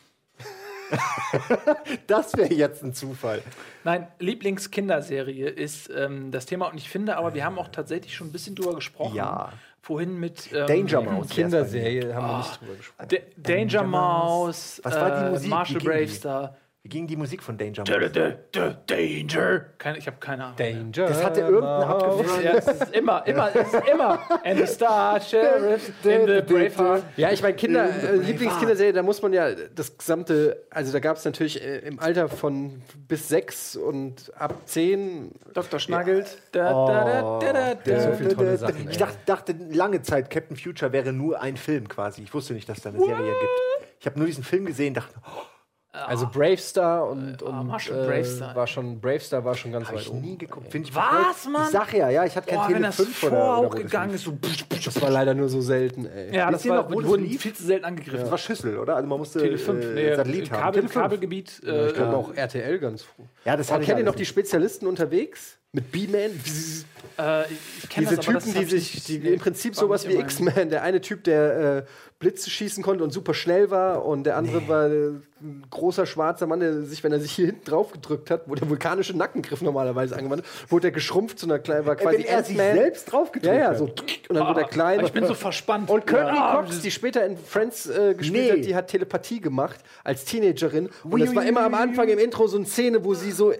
Das 2.07 2.35
wäre 2.35 2.51
jetzt 2.51 2.83
ein 2.83 2.95
Zufall. 2.95 3.43
Nein, 3.83 4.07
Lieblingskinderserie 4.17 5.47
ist 5.47 5.89
ähm, 5.95 6.31
das 6.31 6.47
Thema 6.47 6.65
und 6.67 6.77
ich 6.77 6.89
finde, 6.89 7.17
aber 7.17 7.35
wir 7.35 7.45
haben 7.45 7.59
auch 7.59 7.67
tatsächlich 7.67 8.15
schon 8.15 8.29
ein 8.29 8.31
bisschen 8.31 8.55
drüber 8.55 8.73
gesprochen. 8.73 9.15
Ja. 9.15 9.53
Vorhin 9.81 10.19
mit 10.19 10.51
ähm, 10.53 10.67
Danger 10.67 11.01
Mouse. 11.01 11.29
Kinderserie 11.29 12.13
haben 12.13 12.27
wir 12.27 12.37
nicht 12.39 12.61
drüber 12.61 12.75
gesprochen. 12.75 13.07
D 13.09 13.21
Danger 13.37 13.83
Mouse, 13.83 14.81
Was 14.83 14.95
war 14.95 15.19
die 15.19 15.25
äh, 15.25 15.29
Musik? 15.31 15.49
Marshall? 15.49 15.79
Bravestar. 15.81 16.55
Wie 16.81 16.87
ging 16.87 17.07
die 17.07 17.17
Musik 17.17 17.43
von 17.43 17.57
Danger 17.57 17.83
D- 17.83 17.99
Mouse? 17.99 18.11
d- 18.13 18.35
d- 18.55 18.75
Danger. 18.87 19.65
Keine, 19.77 19.97
ich 19.97 20.07
habe 20.07 20.15
keine 20.17 20.45
Ahnung. 20.45 20.55
Danger. 20.55 21.07
Das 21.09 21.21
hatte 21.25 21.41
irgendein 21.41 21.83
abgefahrenes. 21.83 22.41
Ja, 22.43 22.51
es 22.53 22.67
ist 22.67 22.95
immer, 22.95 23.27
immer, 23.27 23.49
es 23.53 23.73
ist 23.73 23.87
immer. 23.91 24.19
And 24.45 24.59
the 24.59 24.65
Star 24.65 25.19
Sheriff 25.19 25.91
in 26.05 26.25
the 26.25 26.41
Braveheart. 26.41 27.03
Ja, 27.17 27.31
ich 27.33 27.41
meine, 27.41 27.55
Kinder, 27.57 27.83
äh, 27.85 28.15
Lieblingskinderserie, 28.15 28.93
da 28.93 29.03
muss 29.03 29.21
man 29.21 29.33
ja 29.33 29.49
das 29.75 29.97
gesamte, 29.97 30.63
also 30.69 30.93
da 30.93 30.99
gab 30.99 31.17
es 31.17 31.25
natürlich 31.25 31.61
äh, 31.61 31.79
im 31.79 31.99
Alter 31.99 32.29
von 32.29 32.81
bis 33.09 33.27
sechs 33.27 33.75
und 33.75 34.31
ab 34.37 34.53
zehn. 34.63 35.33
Dr. 35.53 35.81
Schnaggelt. 35.81 36.37
Da, 36.53 36.71
da, 36.71 37.03
da, 37.03 37.39
da, 37.51 37.75
da, 37.75 37.91
Ja, 37.91 37.99
so 37.99 38.09
da. 38.11 38.15
viele 38.15 38.35
tolle 38.35 38.57
Sachen, 38.57 38.89
Ich 38.89 38.97
dachte, 38.97 39.17
dachte 39.25 39.55
lange 39.71 40.01
Zeit, 40.01 40.29
Captain 40.29 40.55
Future 40.55 40.93
wäre 40.93 41.11
nur 41.11 41.41
ein 41.41 41.57
Film 41.57 41.89
quasi. 41.89 42.21
Ich 42.23 42.33
wusste 42.33 42.53
nicht, 42.53 42.69
dass 42.69 42.77
es 42.77 42.83
da 42.83 42.89
eine 42.91 42.99
Serie 42.99 43.17
gibt. 43.31 43.91
Ich 43.99 44.05
habe 44.05 44.17
nur 44.17 44.27
diesen 44.27 44.45
Film 44.45 44.65
gesehen, 44.65 44.93
dachte, 44.93 45.13
oh, 45.27 45.41
Also 45.91 46.27
Bravestar 46.27 47.07
und, 47.09 47.41
und 47.41 47.65
Marshall 47.65 48.03
äh, 48.03 48.07
Bravestar. 48.07 48.55
war 48.55 48.67
schon 48.67 49.01
Bravestar 49.01 49.43
war 49.43 49.55
schon 49.55 49.71
ganz 49.71 49.87
habe 49.87 49.97
weit 49.97 50.03
ich 50.03 50.11
oben. 50.11 50.21
nie 50.21 50.37
geguckt. 50.37 50.71
Find 50.71 50.87
ich 50.87 50.95
Was. 50.95 51.47
Mann? 51.47 51.63
Ich 51.65 51.69
sag 51.71 51.93
ja, 51.93 52.09
ja, 52.09 52.25
ich 52.25 52.35
hatte 52.35 52.47
kein 52.47 52.57
Boah, 52.59 52.67
wenn 52.67 52.73
Tele 52.75 52.85
das 52.85 52.95
5 52.97 53.17
vor 53.17 53.29
oder, 53.31 53.43
auch 53.43 53.59
oder 53.59 53.67
wo 53.69 53.73
das 53.73 53.81
gegangen 53.81 54.11
lief. 54.11 54.15
ist, 54.19 54.25
so. 54.25 54.37
Das 54.85 55.01
war 55.01 55.09
leider 55.09 55.33
nur 55.33 55.49
so 55.49 55.61
selten, 55.61 56.05
ey. 56.05 56.35
Ja, 56.35 56.51
das 56.51 56.63
ihr 56.63 56.71
war, 56.71 56.83
noch, 56.83 56.91
wo 56.91 57.01
das 57.01 57.09
wurden 57.09 57.25
viel 57.27 57.53
zu 57.53 57.63
selten 57.63 57.85
angegriffen. 57.85 58.19
Das 58.21 58.29
war 58.31 58.37
Schüssel, 58.37 58.77
oder? 58.77 58.95
Also 58.95 59.07
man 59.09 59.17
musste 59.17 59.39
Tele 59.39 59.57
5, 59.57 59.83
äh, 59.83 59.87
nee, 59.93 60.15
Satellit 60.15 60.51
haben. 60.51 60.59
Kabel, 60.61 60.73
Tele 60.81 60.89
5. 60.93 61.01
Kabelgebiet. 61.03 61.59
Ich 61.63 61.67
Äh, 61.67 61.91
glaube 61.93 62.17
auch 62.17 62.33
RTL 62.35 62.79
ganz 62.79 63.01
früh. 63.03 63.23
Ja, 63.45 63.57
das 63.57 63.69
ich 63.71 63.85
kennt 63.85 63.99
ihr 63.99 64.05
noch 64.05 64.15
die. 64.15 64.25
Spezialisten 64.25 64.85
unterwegs? 64.87 65.58
Mit 65.71 65.91
B-Man? 65.91 66.31
äh, 67.19 67.43
ich 67.83 67.89
kenne 67.89 68.07
Diese 68.07 68.15
das, 68.15 68.25
das 68.25 68.43
Typen, 68.45 68.53
die 68.53 68.75
ich 68.75 68.91
sich, 68.91 69.03
die 69.03 69.15
im 69.33 69.39
Prinzip 69.39 69.75
sowas 69.75 70.07
wie 70.07 70.13
X-Men. 70.15 70.69
Der 70.71 70.81
eine 70.81 70.99
Typ, 70.99 71.23
der 71.25 71.77
äh, 71.77 71.83
Blitze 72.17 72.49
schießen 72.49 72.83
konnte 72.83 73.03
und 73.03 73.11
super 73.11 73.33
schnell 73.33 73.69
war, 73.69 74.03
und 74.03 74.23
der 74.25 74.35
andere 74.35 74.67
war 74.67 74.87
äh, 74.89 75.11
ein 75.41 75.63
großer 75.69 76.05
schwarzer 76.05 76.47
Mann, 76.47 76.59
der 76.59 76.81
sich, 76.81 77.01
wenn 77.05 77.13
er 77.13 77.21
sich 77.21 77.31
hier 77.31 77.45
hinten 77.45 77.63
drauf 77.63 77.93
gedrückt 77.93 78.29
hat, 78.29 78.41
wo 78.47 78.55
der 78.55 78.69
vulkanische 78.69 79.15
Nackengriff 79.15 79.61
normalerweise 79.61 80.17
angewandt 80.17 80.43
hat, 80.43 80.71
wurde 80.71 80.87
er 80.89 80.91
geschrumpft 80.91 81.39
zu 81.39 81.45
einer 81.45 81.59
kleinen, 81.59 81.85
war 81.85 81.95
quasi 81.95 82.17
Wenn 82.17 82.25
er 82.25 82.43
sich 82.43 82.57
selbst 82.57 83.05
drauf 83.09 83.31
gedrückt 83.31 83.55
Ja, 83.55 83.71
ja, 83.71 83.75
so. 83.75 83.85
Und 83.85 84.35
dann 84.35 84.47
wurde 84.49 84.61
er 84.61 84.67
klein. 84.67 84.99
Ah, 84.99 85.03
Ich 85.05 85.13
bin 85.13 85.25
so 85.25 85.33
verspannt. 85.33 85.89
Und 85.89 86.05
Courtney 86.05 86.35
Ja. 86.35 86.55
Cox, 86.61 86.81
die 86.81 86.91
später 86.91 87.25
in 87.25 87.37
Friends 87.37 87.87
äh, 87.87 88.15
gespielt 88.15 88.43
Nee. 88.47 88.51
hat, 88.59 88.65
die 88.65 88.75
hat 88.75 88.87
Telepathie 88.87 89.39
gemacht 89.39 89.79
als 90.03 90.25
Teenagerin. 90.25 90.89
Und 91.05 91.21
es 91.21 91.33
war 91.33 91.45
immer 91.45 91.61
am 91.61 91.73
Anfang 91.75 92.09
im 92.09 92.19
Intro 92.19 92.47
so 92.47 92.57
eine 92.57 92.65
Szene, 92.65 93.05
wo 93.05 93.13
sie 93.13 93.31
so 93.31 93.51
äh, 93.53 93.59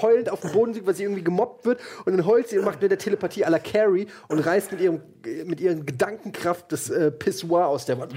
heulend 0.00 0.30
auf 0.30 0.40
dem 0.40 0.52
Boden 0.52 0.72
liegt, 0.72 0.86
weil 0.86 0.94
sie 0.94 1.02
irgendwie 1.02 1.22
gemobbt 1.24 1.39
wird. 1.64 1.80
Und 2.04 2.16
dann 2.16 2.26
heult 2.26 2.48
sie 2.48 2.58
und 2.58 2.64
macht 2.64 2.80
mit 2.80 2.90
der 2.90 2.98
Telepathie 2.98 3.44
à 3.44 3.50
la 3.50 3.58
Carrie 3.58 4.06
und 4.28 4.38
reißt 4.38 4.72
mit 4.72 4.80
ihrem 4.80 5.00
mit 5.44 5.60
ihren 5.60 5.84
Gedankenkraft 5.86 6.72
das 6.72 6.88
äh, 6.90 7.10
Pissoir 7.10 7.66
aus 7.66 7.84
der 7.86 7.98
Wand. 7.98 8.14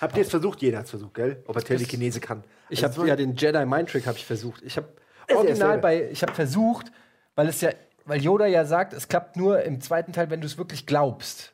Habt 0.00 0.16
ihr 0.16 0.22
es 0.22 0.30
versucht? 0.30 0.62
Jeder 0.62 0.78
hat 0.78 0.84
es 0.84 0.90
versucht, 0.90 1.14
gell? 1.14 1.42
Ob 1.46 1.56
er 1.56 1.62
Telekinese 1.62 2.20
kann. 2.20 2.44
Ich 2.68 2.84
Also 2.84 2.98
habe 2.98 3.08
ja 3.08 3.16
den 3.16 3.34
Jedi 3.36 3.64
Mind 3.66 3.90
Trick 3.90 4.06
habe 4.06 4.16
ich 4.18 4.24
versucht. 4.26 4.62
Ich 4.62 4.76
habe 4.76 4.88
original 5.34 5.78
bei 5.78 6.08
ich 6.10 6.22
habe 6.22 6.34
versucht, 6.34 6.92
weil 7.34 7.48
es 7.48 7.60
ja 7.60 7.70
weil 8.04 8.22
Yoda 8.22 8.46
ja 8.46 8.64
sagt, 8.64 8.92
es 8.92 9.08
klappt 9.08 9.36
nur 9.36 9.62
im 9.62 9.80
zweiten 9.80 10.12
Teil, 10.12 10.30
wenn 10.30 10.40
du 10.40 10.46
es 10.46 10.58
wirklich 10.58 10.86
glaubst. 10.86 11.52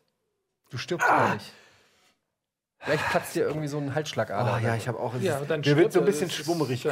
Du 0.71 0.77
stirbst 0.77 1.07
Ah. 1.09 1.19
gar 1.29 1.35
nicht. 1.35 1.53
Vielleicht 2.85 3.11
platzt 3.11 3.35
dir 3.37 3.47
irgendwie 3.47 3.69
so 3.69 3.79
ein 3.79 3.95
Halsschlagader. 3.95 4.59
Oh 4.61 4.65
ja, 4.67 4.75
ich 4.75 4.89
habe 4.89 4.99
auch. 4.99 5.15
Ja, 5.21 5.41
dann 5.47 5.61
mir 5.61 5.77
wird 5.77 5.93
so 5.93 6.01
ein 6.01 6.07
bisschen 6.07 6.27
ist- 6.29 6.35
schwummerig. 6.35 6.85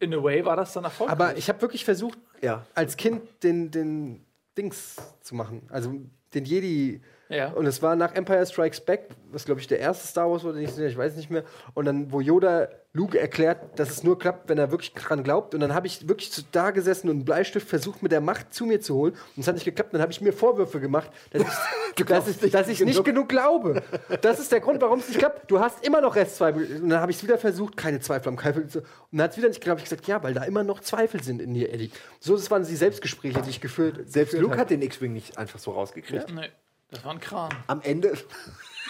In 0.00 0.14
a 0.14 0.22
way 0.22 0.44
war 0.44 0.56
das 0.56 0.72
dann 0.72 0.84
erfolgreich. 0.84 1.12
Aber 1.12 1.36
ich 1.36 1.48
habe 1.48 1.60
wirklich 1.60 1.84
versucht, 1.84 2.18
Ja. 2.40 2.64
als 2.74 2.96
Kind 2.96 3.22
den, 3.42 3.70
den 3.70 4.24
Dings 4.56 4.96
zu 5.20 5.34
machen. 5.34 5.62
Also 5.70 5.92
den 6.34 6.44
Jedi. 6.44 7.00
Ja. 7.28 7.48
Und 7.52 7.66
es 7.66 7.82
war 7.82 7.94
nach 7.96 8.14
Empire 8.14 8.44
Strikes 8.46 8.80
Back, 8.80 9.08
was 9.30 9.44
glaube 9.44 9.60
ich 9.60 9.66
der 9.66 9.78
erste 9.78 10.06
Star 10.06 10.30
Wars 10.30 10.44
wurde, 10.44 10.58
nicht, 10.58 10.78
ich 10.78 10.96
weiß 10.96 11.16
nicht 11.16 11.30
mehr. 11.30 11.44
Und 11.74 11.84
dann, 11.84 12.10
wo 12.10 12.20
Yoda 12.20 12.68
Luke 12.94 13.18
erklärt, 13.18 13.78
dass 13.78 13.90
es 13.90 14.02
nur 14.02 14.18
klappt, 14.18 14.48
wenn 14.48 14.56
er 14.56 14.70
wirklich 14.70 14.94
dran 14.94 15.22
glaubt. 15.22 15.54
Und 15.54 15.60
dann 15.60 15.74
habe 15.74 15.86
ich 15.86 16.08
wirklich 16.08 16.30
da 16.52 16.70
gesessen 16.70 17.10
und 17.10 17.16
einen 17.16 17.24
Bleistift 17.24 17.68
versucht, 17.68 18.02
mit 18.02 18.12
der 18.12 18.22
Macht 18.22 18.54
zu 18.54 18.64
mir 18.64 18.80
zu 18.80 18.94
holen. 18.94 19.12
Und 19.36 19.42
es 19.42 19.46
hat 19.46 19.54
nicht 19.54 19.66
geklappt. 19.66 19.92
Dann 19.92 20.00
habe 20.00 20.10
ich 20.10 20.20
mir 20.22 20.32
Vorwürfe 20.32 20.80
gemacht, 20.80 21.10
dass 21.30 21.42
ich, 21.42 22.04
dass 22.06 22.28
ich, 22.28 22.50
dass 22.50 22.68
ich 22.68 22.80
nicht 22.80 23.04
genug 23.04 23.28
glaube. 23.28 23.82
Das 24.22 24.40
ist 24.40 24.50
der 24.50 24.60
Grund, 24.60 24.80
warum 24.80 25.00
es 25.00 25.08
nicht 25.08 25.18
klappt. 25.18 25.50
Du 25.50 25.60
hast 25.60 25.86
immer 25.86 26.00
noch 26.00 26.16
Restzweifel. 26.16 26.82
Und 26.82 26.88
dann 26.88 27.00
habe 27.00 27.12
ich 27.12 27.18
es 27.18 27.22
wieder 27.22 27.36
versucht, 27.36 27.76
keine 27.76 28.00
Zweifel 28.00 28.30
am 28.30 28.36
Keifel. 28.36 28.62
Und 28.62 28.74
dann 29.12 29.22
hat 29.22 29.32
es 29.32 29.36
wieder 29.36 29.48
nicht 29.48 29.60
geklappt. 29.60 29.82
Ich 29.82 29.84
gesagt, 29.84 30.06
ja, 30.06 30.22
weil 30.22 30.32
da 30.32 30.44
immer 30.44 30.64
noch 30.64 30.80
Zweifel 30.80 31.22
sind 31.22 31.42
in 31.42 31.52
dir, 31.52 31.72
Eddie. 31.72 31.90
So, 32.20 32.36
das 32.36 32.50
waren 32.50 32.64
die 32.64 32.74
Selbstgespräche, 32.74 33.42
die 33.42 33.50
ich 33.50 33.60
geführt 33.60 33.96
Selbst 34.10 34.32
geführt 34.32 34.42
Luke 34.42 34.56
hat 34.56 34.70
den 34.70 34.80
X-Wing 34.80 35.12
nicht 35.12 35.36
einfach 35.36 35.58
so 35.58 35.72
rausgekriegt. 35.72 36.34
nee, 36.34 36.48
das 36.90 37.04
war 37.04 37.12
ein 37.12 37.20
Kran. 37.20 37.50
Am 37.66 37.80
Ende. 37.82 38.16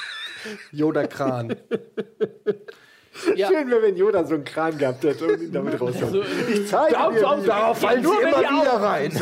Yoda 0.72 1.06
Kran. 1.06 1.56
Ja. 3.36 3.48
Schön 3.48 3.70
wäre, 3.70 3.82
wenn 3.82 3.96
Yoda 3.96 4.24
so 4.24 4.34
einen 4.34 4.44
Kran 4.44 4.76
gehabt 4.78 5.02
hätte 5.04 5.26
und 5.26 5.40
ihn 5.42 5.52
damit 5.52 5.80
rauskommt. 5.80 6.12
So, 6.12 6.22
Ich 6.22 6.66
zeige 6.68 6.94
dir, 6.94 7.42
wie- 7.42 7.46
darauf 7.46 7.78
fallen 7.78 8.02
sie 8.04 8.08
immer 8.10 8.38
wieder 8.40 8.72
rein. 8.82 9.12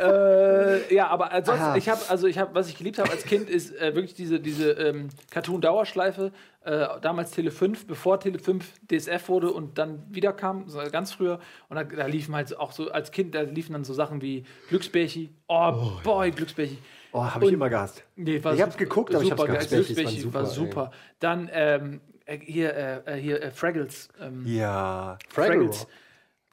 Äh, 0.00 0.94
ja, 0.94 1.08
aber 1.08 1.32
ansonsten, 1.32 1.64
Aha. 1.64 1.76
ich 1.76 1.88
habe, 1.88 2.00
also 2.08 2.26
ich 2.26 2.38
habe, 2.38 2.54
was 2.54 2.68
ich 2.68 2.76
geliebt 2.76 2.98
habe 2.98 3.10
als 3.10 3.24
Kind, 3.24 3.48
ist 3.48 3.74
äh, 3.76 3.94
wirklich 3.94 4.14
diese, 4.14 4.40
diese 4.40 4.72
ähm, 4.72 5.08
Cartoon-Dauerschleife, 5.30 6.32
äh, 6.64 6.86
damals 7.00 7.30
Tele 7.30 7.50
5, 7.50 7.86
bevor 7.86 8.20
Tele 8.20 8.38
5 8.38 8.64
DSF 8.90 9.28
wurde 9.28 9.50
und 9.52 9.78
dann 9.78 10.02
wieder 10.10 10.32
kam, 10.32 10.68
so 10.68 10.80
ganz 10.90 11.12
früher. 11.12 11.38
Und 11.68 11.76
da, 11.76 11.84
da 11.84 12.06
liefen 12.06 12.34
halt 12.34 12.56
auch 12.58 12.72
so, 12.72 12.90
als 12.90 13.10
Kind, 13.12 13.34
da 13.34 13.42
liefen 13.42 13.72
dann 13.72 13.84
so 13.84 13.94
Sachen 13.94 14.20
wie 14.22 14.44
Glücksbärchi. 14.68 15.30
Oh, 15.48 15.92
boy, 16.04 16.30
Glücksbärchi. 16.30 16.78
Oh, 17.12 17.24
habe 17.24 17.44
ich 17.44 17.48
Und- 17.48 17.54
immer 17.54 17.70
gehasst. 17.70 18.02
Nee, 18.16 18.42
war 18.44 18.54
Ich 18.54 18.60
hab's 18.62 18.76
geguckt, 18.76 19.14
aber 19.14 19.24
ich 19.24 19.30
hab's 19.30 19.40
super 19.40 19.52
gehasst. 19.52 19.70
Glücksbärchi 19.70 20.24
war 20.34 20.44
super, 20.46 20.46
super. 20.46 20.90
Dann 21.20 21.48
ähm, 21.52 22.00
äh, 22.28 22.38
hier, 22.38 23.02
äh, 23.06 23.14
hier 23.16 23.42
äh, 23.42 23.50
Fraggles. 23.50 24.08
Ähm, 24.20 24.44
Ja. 24.46 25.18
Fraggles. 25.28 25.86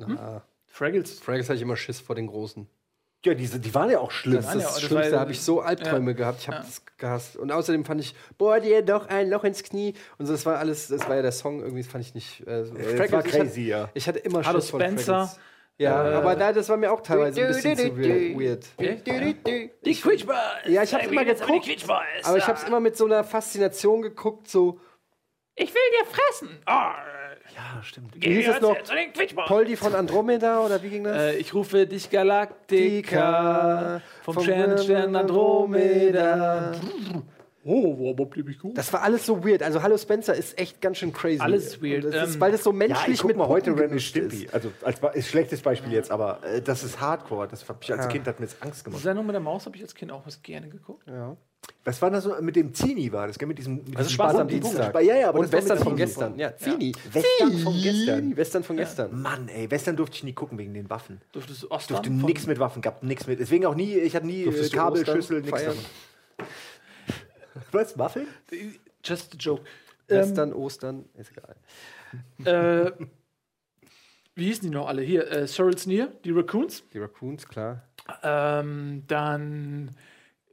Ah, 0.02 0.41
Fraggles. 0.68 1.19
Fraggles 1.19 1.47
hatte 1.49 1.56
ich 1.57 1.61
immer 1.61 1.77
Schiss 1.77 1.99
vor 1.99 2.15
den 2.15 2.27
Großen. 2.27 2.68
Ja, 3.23 3.34
diese, 3.34 3.60
die 3.60 3.73
waren 3.73 3.89
ja 3.89 3.99
auch 3.99 4.11
schlimm. 4.11 4.35
Das 4.35 4.45
ist 4.47 4.53
ja- 4.53 4.60
das 4.60 4.73
das 4.76 4.81
Schlimmste, 4.84 5.19
habe 5.19 5.31
ich 5.31 5.41
so 5.41 5.61
Albträume 5.61 6.14
gehabt. 6.14 6.41
Ich 6.41 6.47
habe 6.47 6.57
das 6.57 6.84
gehasst. 6.97 7.38
Und 7.38 7.52
außerdem 7.52 7.84
fand 7.84 8.02
ich, 8.02 8.14
boah, 8.38 8.60
dir 8.60 8.84
doch 8.84 9.07
ein 9.07 9.30
Loch 9.31 9.43
ins 9.43 9.64
Knie. 9.64 9.95
Und 10.19 10.27
so, 10.27 10.34
das 10.34 10.45
war 10.45 10.60
alles, 10.60 10.89
das 10.89 11.07
war 11.10 11.15
ja 11.15 11.22
der 11.23 11.31
Song, 11.31 11.61
irgendwie 11.61 11.81
das 11.81 11.91
fand 11.91 12.03
ich 12.06 12.14
nicht. 12.14 12.45
Äh, 12.47 12.65
so. 12.65 12.76
das 12.76 13.11
war 13.11 13.26
ich 13.26 13.31
crazy, 13.31 13.47
hatte, 13.49 13.60
ja. 13.61 13.89
Ich 13.95 14.07
hatte 14.07 14.19
immer 14.19 14.45
Hallo 14.45 14.60
Schiss 14.60 14.69
von 14.69 14.80
Spencer. 14.81 15.06
Fraggles. 15.27 15.39
Ja, 15.77 16.10
Äh, 16.10 16.14
aber 16.15 16.35
da, 16.35 16.53
das 16.53 16.69
war 16.69 16.77
mir 16.77 16.91
auch 16.91 17.02
teilweise 17.02 17.41
ein 17.41 17.47
bisschen 17.47 17.76
zu 17.77 17.97
weird. 17.97 18.65
Die 18.80 19.93
Quietschboys. 19.93 20.35
Ja, 20.68 20.84
ich 20.84 20.93
hab's 20.93 21.07
immer 21.07 21.26
geguckt. 21.26 21.68
Aber 22.23 22.38
ich 22.38 22.47
habe 22.47 22.57
es 22.60 22.64
immer 22.64 22.80
mit 22.80 22.95
so 22.95 23.06
einer 23.06 23.23
Faszination 23.23 24.02
geguckt, 24.02 24.47
so. 24.47 24.80
Ich 25.57 25.69
will 25.73 25.82
dir 25.99 26.06
fressen. 26.06 26.49
Ah, 26.65 26.95
Ja, 27.56 27.82
stimmt. 27.84 28.14
Wie 28.15 28.34
hieß 28.36 28.48
es 28.56 28.61
noch? 28.61 28.76
Poldi 29.48 29.77
von 29.77 29.95
Andromeda 29.95 30.60
oder 30.60 30.84
wie 30.84 30.90
ging 30.90 31.06
das? 31.06 31.15
Äh, 31.18 31.38
ich 31.38 31.53
rufe 31.53 31.88
dich 31.88 32.10
Galaktika 32.10 34.02
vom 34.23 34.40
Sternenstern 34.41 35.15
Andromeda. 35.15 36.73
Oh, 37.68 37.98
wo 37.98 38.14
Bob 38.14 38.36
lieb 38.36 38.49
ich 38.49 38.60
gut. 38.60 38.77
Das 38.77 38.94
war 38.94 39.02
alles 39.02 39.26
so 39.26 39.44
weird. 39.44 39.64
Also 39.64 39.82
Hallo 39.82 39.98
Spencer 39.98 40.36
ist 40.36 40.60
echt 40.60 40.82
ganz 40.82 40.98
schön 40.99 41.11
crazy. 41.11 41.40
Alles 41.41 41.82
weird. 41.82 42.03
Das 42.03 42.30
ist, 42.30 42.36
Ähm, 42.36 42.41
weil 42.41 42.52
das 42.52 42.64
so 42.64 42.69
Ja, 42.72 42.77
menschlich 42.77 43.15
ich 43.15 43.22
guck 43.22 43.30
mit 43.30 43.38
mal 43.38 43.48
heute 43.48 43.73
gemischt 43.73 44.10
Stimpy. 44.10 44.44
ist. 44.45 44.53
Also 44.53 44.72
als 44.84 44.99
ist 45.15 45.30
schlechtes 45.30 45.61
Beispiel 45.64 45.91
jetzt, 45.94 46.11
aber 46.11 46.44
äh, 46.44 46.61
das 46.61 46.84
ist 46.84 46.99
Hardcore. 47.02 47.48
Das 47.48 47.68
hat 47.68 47.80
mich 47.80 47.91
als 47.91 48.07
Kind 48.10 48.27
hat 48.27 48.40
mir 48.40 48.45
das 48.45 48.61
Angst 48.61 48.82
Die 48.82 48.84
gemacht. 48.91 49.02
Sendung 49.02 49.26
mit 49.26 49.34
der 49.34 49.40
Maus 49.41 49.65
habe 49.65 49.76
ich 49.77 49.82
als 49.82 49.95
Kind 49.95 50.11
auch 50.11 50.23
was 50.27 50.44
gerne 50.44 50.68
geguckt. 50.69 51.07
Ja. 51.07 51.36
Was 51.84 52.02
war 52.02 52.10
das 52.10 52.24
so 52.24 52.36
mit 52.42 52.56
dem 52.56 52.74
Zini 52.74 53.12
war 53.12 53.28
das, 53.28 53.38
gell? 53.38 53.48
Mit 53.48 53.60
diesem 53.60 53.76
mit 53.76 53.88
Also 53.96 54.08
diesem 54.08 54.14
Spaß 54.16 54.36
am 54.38 54.48
Dienstag. 54.48 54.96
Ja, 55.04 55.16
ja, 55.16 55.30
aber 55.30 55.40
Und 55.40 55.52
Western 55.52 55.78
von 55.78 55.96
gestern. 55.96 56.38
Ja, 56.40 56.56
Zini. 56.58 56.94
Western 57.12 57.52
von 57.60 57.74
Zini. 57.74 57.84
gestern. 57.84 58.38
Western 58.38 58.64
von 58.64 58.78
gestern. 58.78 59.22
Mann, 59.22 59.48
ey, 59.50 59.70
Western 59.70 59.96
durfte 59.96 60.16
ich 60.18 60.24
nie 60.24 60.34
gucken 60.34 60.58
wegen 60.58 60.74
den 60.74 60.90
Waffen. 60.90 61.22
Durftest 61.32 61.62
du 61.64 61.70
Ostern? 61.72 61.98
durfte 61.98 62.10
von- 62.12 62.26
nichts 62.26 62.48
mit 62.48 62.58
Waffen, 62.58 62.82
gab 62.82 63.04
nichts 63.04 63.28
mit. 63.28 63.40
Deswegen 63.40 63.66
auch 63.68 63.76
nie, 63.76 63.94
ich 64.00 64.16
hatte 64.16 64.26
nie 64.26 64.42
äh, 64.42 64.46
Durftest 64.46 64.74
du 64.74 64.78
Kabel, 64.78 65.02
Ostern 65.02 65.16
Schüssel, 65.18 65.42
nichts 65.42 65.64
davon. 65.64 65.86
Was, 67.72 67.98
Waffeln? 67.98 68.28
Just 69.04 69.34
a 69.36 69.38
joke. 69.38 69.64
Western, 70.08 70.54
Ostern, 70.54 71.06
ist 71.16 71.32
egal. 71.32 71.56
Äh, 72.46 72.92
wie 74.36 74.46
hießen 74.46 74.64
die 74.64 74.70
noch 74.76 74.88
alle? 74.88 75.02
Hier, 75.02 75.32
äh, 75.32 75.46
Cyril 75.48 75.78
Sneer, 75.78 76.08
die 76.24 76.32
Raccoons. 76.32 76.84
Die 76.94 77.00
Raccoons, 77.00 77.48
klar. 77.48 77.84
Ähm, 78.24 79.04
dann, 79.08 79.92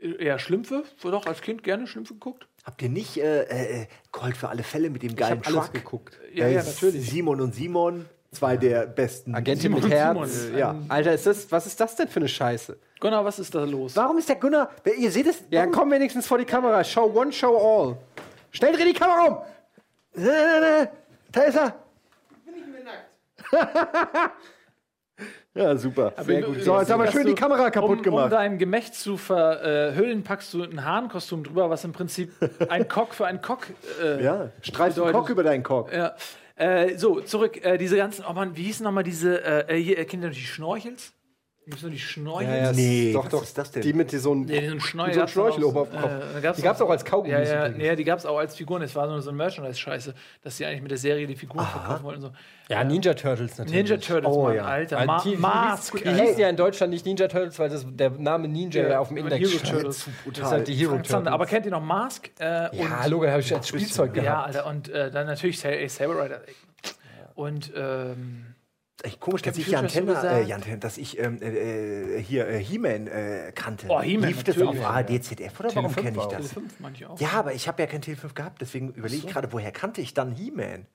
äh, 0.02 0.24
ja, 0.26 0.38
Schlümpfe. 0.38 0.84
Wurde 1.00 1.16
auch 1.16 1.26
als 1.26 1.40
Kind 1.40 1.62
gerne 1.62 1.86
Schlümpfe 1.86 2.14
geguckt. 2.14 2.46
Habt 2.64 2.80
ihr 2.82 2.88
nicht 2.88 3.16
äh, 3.16 3.42
äh, 3.82 3.86
Colt 4.10 4.36
für 4.36 4.48
alle 4.48 4.62
Fälle 4.62 4.90
mit 4.90 5.02
dem 5.02 5.10
Ich 5.10 5.16
geilen 5.16 5.40
alles 5.44 5.64
Truck? 5.64 5.72
geguckt. 5.72 6.18
Ja, 6.32 6.46
Äh, 6.46 6.54
ja, 6.54 6.62
natürlich. 6.62 7.08
Simon 7.10 7.40
und 7.40 7.54
Simon, 7.54 8.06
zwei 8.30 8.56
der 8.56 8.86
besten. 8.86 9.34
Agentin 9.34 9.72
mit 9.72 9.82
Simon, 9.82 9.96
Herz. 9.98 10.32
Simon. 10.34 10.54
Äh, 10.54 10.58
ja. 10.60 10.74
Alter, 10.88 11.12
ist 11.14 11.26
das, 11.26 11.50
was 11.50 11.66
ist 11.66 11.80
das 11.80 11.96
denn 11.96 12.08
für 12.08 12.20
eine 12.20 12.28
Scheiße? 12.28 12.78
Gunnar, 13.00 13.24
was 13.24 13.38
ist 13.40 13.52
da 13.54 13.64
los? 13.64 13.96
Warum 13.96 14.18
ist 14.18 14.28
der 14.28 14.36
Gunnar? 14.36 14.70
Ihr 14.96 15.10
seht 15.10 15.26
es? 15.26 15.42
Ja, 15.50 15.66
komm 15.66 15.90
wenigstens 15.90 16.26
vor 16.26 16.38
die 16.38 16.44
Kamera. 16.44 16.84
Show 16.84 17.10
one, 17.12 17.32
show 17.32 17.56
all. 17.56 17.96
Schnell 18.52 18.72
dreh 18.76 18.84
die 18.84 18.92
Kamera 18.92 19.24
um. 19.26 19.38
Nein, 20.14 20.26
nein, 20.60 20.88
da 21.32 21.40
ist 21.42 21.56
er. 21.56 21.74
ja, 25.54 25.76
super. 25.76 26.12
Sehr 26.24 26.42
gut. 26.42 26.62
So, 26.62 26.78
jetzt 26.78 26.90
haben 26.90 27.02
wir 27.02 27.10
schön 27.10 27.26
die 27.26 27.34
du- 27.34 27.40
Kamera 27.40 27.70
kaputt 27.70 27.90
um, 27.90 27.96
Um 27.98 28.02
gemacht. 28.02 28.32
dein 28.32 28.58
Gemächt 28.58 28.94
zu 28.94 29.16
verhüllen, 29.16 30.22
packst 30.24 30.52
du 30.54 30.62
ein 30.62 30.84
Hahnkostüm 30.84 31.44
drüber, 31.44 31.68
was 31.70 31.84
im 31.84 31.92
Prinzip 31.92 32.32
ein 32.68 32.88
Cock 32.88 33.14
für 33.14 33.26
einen 33.26 33.40
Cock. 33.42 33.66
Äh, 34.02 34.22
ja, 34.24 34.50
streifst 34.62 34.96
bedeutet- 34.96 35.14
Kock 35.20 35.28
über 35.30 35.42
deinen 35.42 35.62
Kock. 35.62 35.92
ja. 35.92 36.14
Äh, 36.54 36.96
so, 36.98 37.20
zurück. 37.20 37.64
Äh, 37.64 37.78
diese 37.78 37.96
ganzen, 37.96 38.24
oh 38.28 38.32
Mann, 38.34 38.56
wie 38.56 38.64
hießen 38.64 38.84
nochmal 38.84 39.02
diese, 39.04 39.42
äh, 39.68 39.74
hier, 39.76 39.98
äh, 39.98 40.04
Kinder, 40.04 40.28
die 40.28 40.36
Schnorchels? 40.40 41.12
Gibt 41.64 41.76
es 41.76 41.82
nur 41.82 41.92
die 41.92 41.98
Schnorchels? 41.98 42.76
Nee, 42.76 43.12
doch, 43.12 43.24
was 43.24 43.30
doch. 43.30 43.42
ist 43.44 43.56
das 43.56 43.70
denn? 43.70 43.82
Die 43.82 43.92
mit 43.92 44.10
so 44.10 44.32
einem 44.32 44.46
Nee, 44.46 44.66
so 44.66 44.74
ein 44.74 44.80
Schnorchel. 44.80 45.14
so 45.14 45.26
Schnorchel 45.28 45.62
oben 45.64 45.78
auf 45.78 45.90
dem 45.90 46.00
Kopf. 46.00 46.10
äh, 46.10 46.40
gab's 46.40 46.56
die 46.56 46.62
gab 46.62 46.74
es 46.74 46.82
auch 46.82 46.90
als 46.90 47.04
Kaugummi. 47.04 47.30
Ja, 47.32 47.40
ja, 47.40 47.68
nee, 47.68 47.94
die 47.94 48.02
gab 48.02 48.18
es 48.18 48.26
auch 48.26 48.38
als 48.38 48.56
Figuren. 48.56 48.82
Es 48.82 48.96
war 48.96 49.06
so, 49.08 49.20
so 49.20 49.30
eine 49.30 49.36
Merchandise-Scheiße, 49.36 50.12
dass 50.42 50.56
sie 50.56 50.66
eigentlich 50.66 50.82
mit 50.82 50.90
der 50.90 50.98
Serie 50.98 51.24
die 51.28 51.36
Figuren 51.36 51.64
verkaufen 51.64 52.02
wollten. 52.02 52.20
So. 52.22 52.32
ja, 52.68 52.82
Ninja 52.82 53.14
Turtles 53.14 53.58
natürlich. 53.58 53.76
Ninja 53.78 53.96
Turtles, 53.98 54.32
Oh, 54.34 54.42
Mann, 54.42 54.56
ja. 54.56 54.64
Alter. 54.64 55.04
Ma 55.04 55.22
die, 55.22 55.36
Mask. 55.36 55.96
die, 55.98 56.02
die 56.02 56.10
hießen 56.10 56.38
ja 56.40 56.48
in 56.48 56.56
Deutschland 56.56 56.92
nicht 56.92 57.06
Ninja 57.06 57.28
Turtles, 57.28 57.56
weil 57.60 57.68
das, 57.68 57.86
der 57.88 58.10
Name 58.10 58.48
Ninja 58.48 58.88
ja, 58.88 58.98
auf 58.98 59.08
dem 59.08 59.18
Index 59.18 59.48
Hero. 59.52 59.64
Turtles. 59.64 60.08
Das 60.26 60.38
ist 60.38 60.44
halt 60.50 60.66
die 60.66 60.74
Hero. 60.74 60.96
Turtles. 60.96 61.26
Aber 61.28 61.46
kennt 61.46 61.64
ihr 61.66 61.70
noch 61.70 61.80
Mask? 61.80 62.28
Äh, 62.40 62.76
ja, 62.76 63.06
Logo 63.06 63.28
habe 63.28 63.40
ich 63.40 63.54
als 63.54 63.68
Spielzeug 63.68 64.14
gehabt. 64.14 64.26
Ja, 64.26 64.42
Alter. 64.42 64.66
Und 64.66 64.88
äh, 64.88 65.12
dann 65.12 65.28
natürlich 65.28 65.64
ey, 65.64 65.88
Saber 65.88 66.24
Rider. 66.24 66.40
Und 67.34 67.72
ähm, 67.76 68.51
Echt 69.02 69.20
komisch, 69.20 69.42
dass 69.42 69.58
ich 69.58 69.66
Jan 69.66 69.88
Tenner, 69.88 70.22
äh? 70.24 70.44
Jan 70.44 70.60
Tenner, 70.62 70.76
dass 70.78 70.96
ich 70.96 71.18
ähm, 71.18 71.40
äh, 71.42 72.16
äh, 72.18 72.22
hier 72.22 72.46
äh, 72.46 72.62
He-Man 72.62 73.06
äh, 73.08 73.52
kannte. 73.54 73.86
Oh, 73.88 74.00
He-Man, 74.00 74.28
Lief 74.28 74.44
das 74.44 74.60
auf 74.60 74.80
ARD, 74.80 75.22
ZDF 75.24 75.58
oder 75.60 75.74
warum 75.74 75.92
Tele5 75.92 76.00
kenne 76.00 76.18
ich 76.18 76.24
das? 76.24 76.48
Tele 76.50 76.66
5 76.68 77.10
auch. 77.10 77.20
Ja, 77.20 77.30
aber 77.32 77.52
ich 77.54 77.66
habe 77.68 77.82
ja 77.82 77.88
kein 77.88 78.00
Tele5 78.02 78.34
gehabt, 78.34 78.60
deswegen 78.60 78.92
überlege 78.92 79.26
ich 79.26 79.32
gerade, 79.32 79.52
woher 79.52 79.72
kannte 79.72 80.00
ich 80.00 80.14
dann 80.14 80.32
He-Man? 80.32 80.86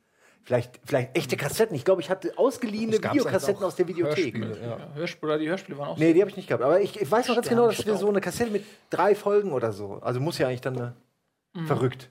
Vielleicht, 0.43 0.79
vielleicht 0.85 1.17
echte 1.17 1.35
Kassetten. 1.35 1.75
Ich 1.75 1.83
glaube, 1.83 2.01
ich 2.01 2.09
hatte 2.09 2.37
ausgeliehene 2.37 2.93
Videokassetten 2.93 3.61
aus 3.65 3.75
der 3.75 3.89
Videothek. 3.89 4.37
Hörspiele, 4.37 4.61
ja. 4.61 4.77
Ja, 4.77 4.93
Hörspiele, 4.93 5.39
die 5.39 5.49
Hörspiele 5.49 5.77
waren 5.77 5.89
auch 5.89 5.97
Nee, 5.97 6.13
die 6.13 6.21
habe 6.21 6.29
ich 6.29 6.37
nicht 6.37 6.47
gehabt. 6.47 6.63
Aber 6.63 6.79
ich, 6.79 7.01
ich 7.01 7.11
weiß 7.11 7.27
noch 7.27 7.35
ganz 7.35 7.49
genau, 7.49 7.67
dass 7.67 7.85
wir 7.85 7.97
so 7.97 8.07
eine 8.07 8.21
Kassette 8.21 8.51
mit 8.51 8.63
drei 8.89 9.13
Folgen 9.13 9.51
oder 9.51 9.73
so. 9.73 9.99
Also 10.01 10.21
muss 10.21 10.37
ja 10.37 10.47
eigentlich 10.47 10.61
dann 10.61 10.77
äh, 10.77 10.91
Mhm. 11.57 11.67
verrückt. 11.67 12.09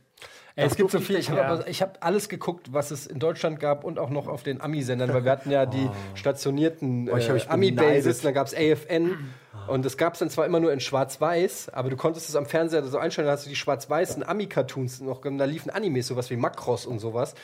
Ey, 0.56 0.66
es 0.66 0.74
gibt 0.76 0.90
so 0.90 1.00
viel. 1.00 1.16
ich- 1.16 1.30
habe 1.30 1.64
ja. 1.68 1.80
hab 1.80 1.98
alles 2.04 2.30
geguckt, 2.30 2.72
was 2.72 2.90
es 2.90 3.06
in 3.06 3.18
Deutschland 3.18 3.60
gab 3.60 3.84
und 3.84 3.98
auch 3.98 4.08
noch 4.08 4.26
auf 4.26 4.42
den 4.42 4.60
Ami-Sendern, 4.62 5.12
weil 5.12 5.22
wir 5.24 5.30
hatten 5.32 5.50
ja 5.50 5.66
die 5.66 5.90
stationierten 6.14 7.10
Oh, 7.12 7.16
ich 7.16 7.28
hab 7.28 7.36
äh, 7.36 7.48
Ami-Bases, 7.48 8.22
da 8.22 8.32
gab 8.32 8.46
es 8.46 8.54
AFN 8.54 9.18
und 9.68 9.84
das 9.84 9.98
gab 9.98 10.14
es 10.14 10.20
dann 10.20 10.30
zwar 10.30 10.46
immer 10.46 10.58
nur 10.58 10.72
in 10.72 10.80
Schwarz-Weiß, 10.80 11.68
aber 11.74 11.90
du 11.90 11.96
konntest 11.96 12.30
es 12.30 12.36
am 12.36 12.46
Fernseher 12.46 12.82
so 12.84 12.96
einstellen, 12.98 13.26
da 13.26 13.32
hast 13.32 13.44
du 13.44 13.50
die 13.50 13.56
schwarz-weißen 13.56 14.26
Ami-Cartoons 14.26 15.02
noch, 15.02 15.20
da 15.22 15.44
liefen 15.44 15.68
Animes, 15.70 16.06
sowas 16.06 16.30
wie 16.30 16.36
Macross 16.36 16.86
und 16.86 17.00
sowas. 17.00 17.34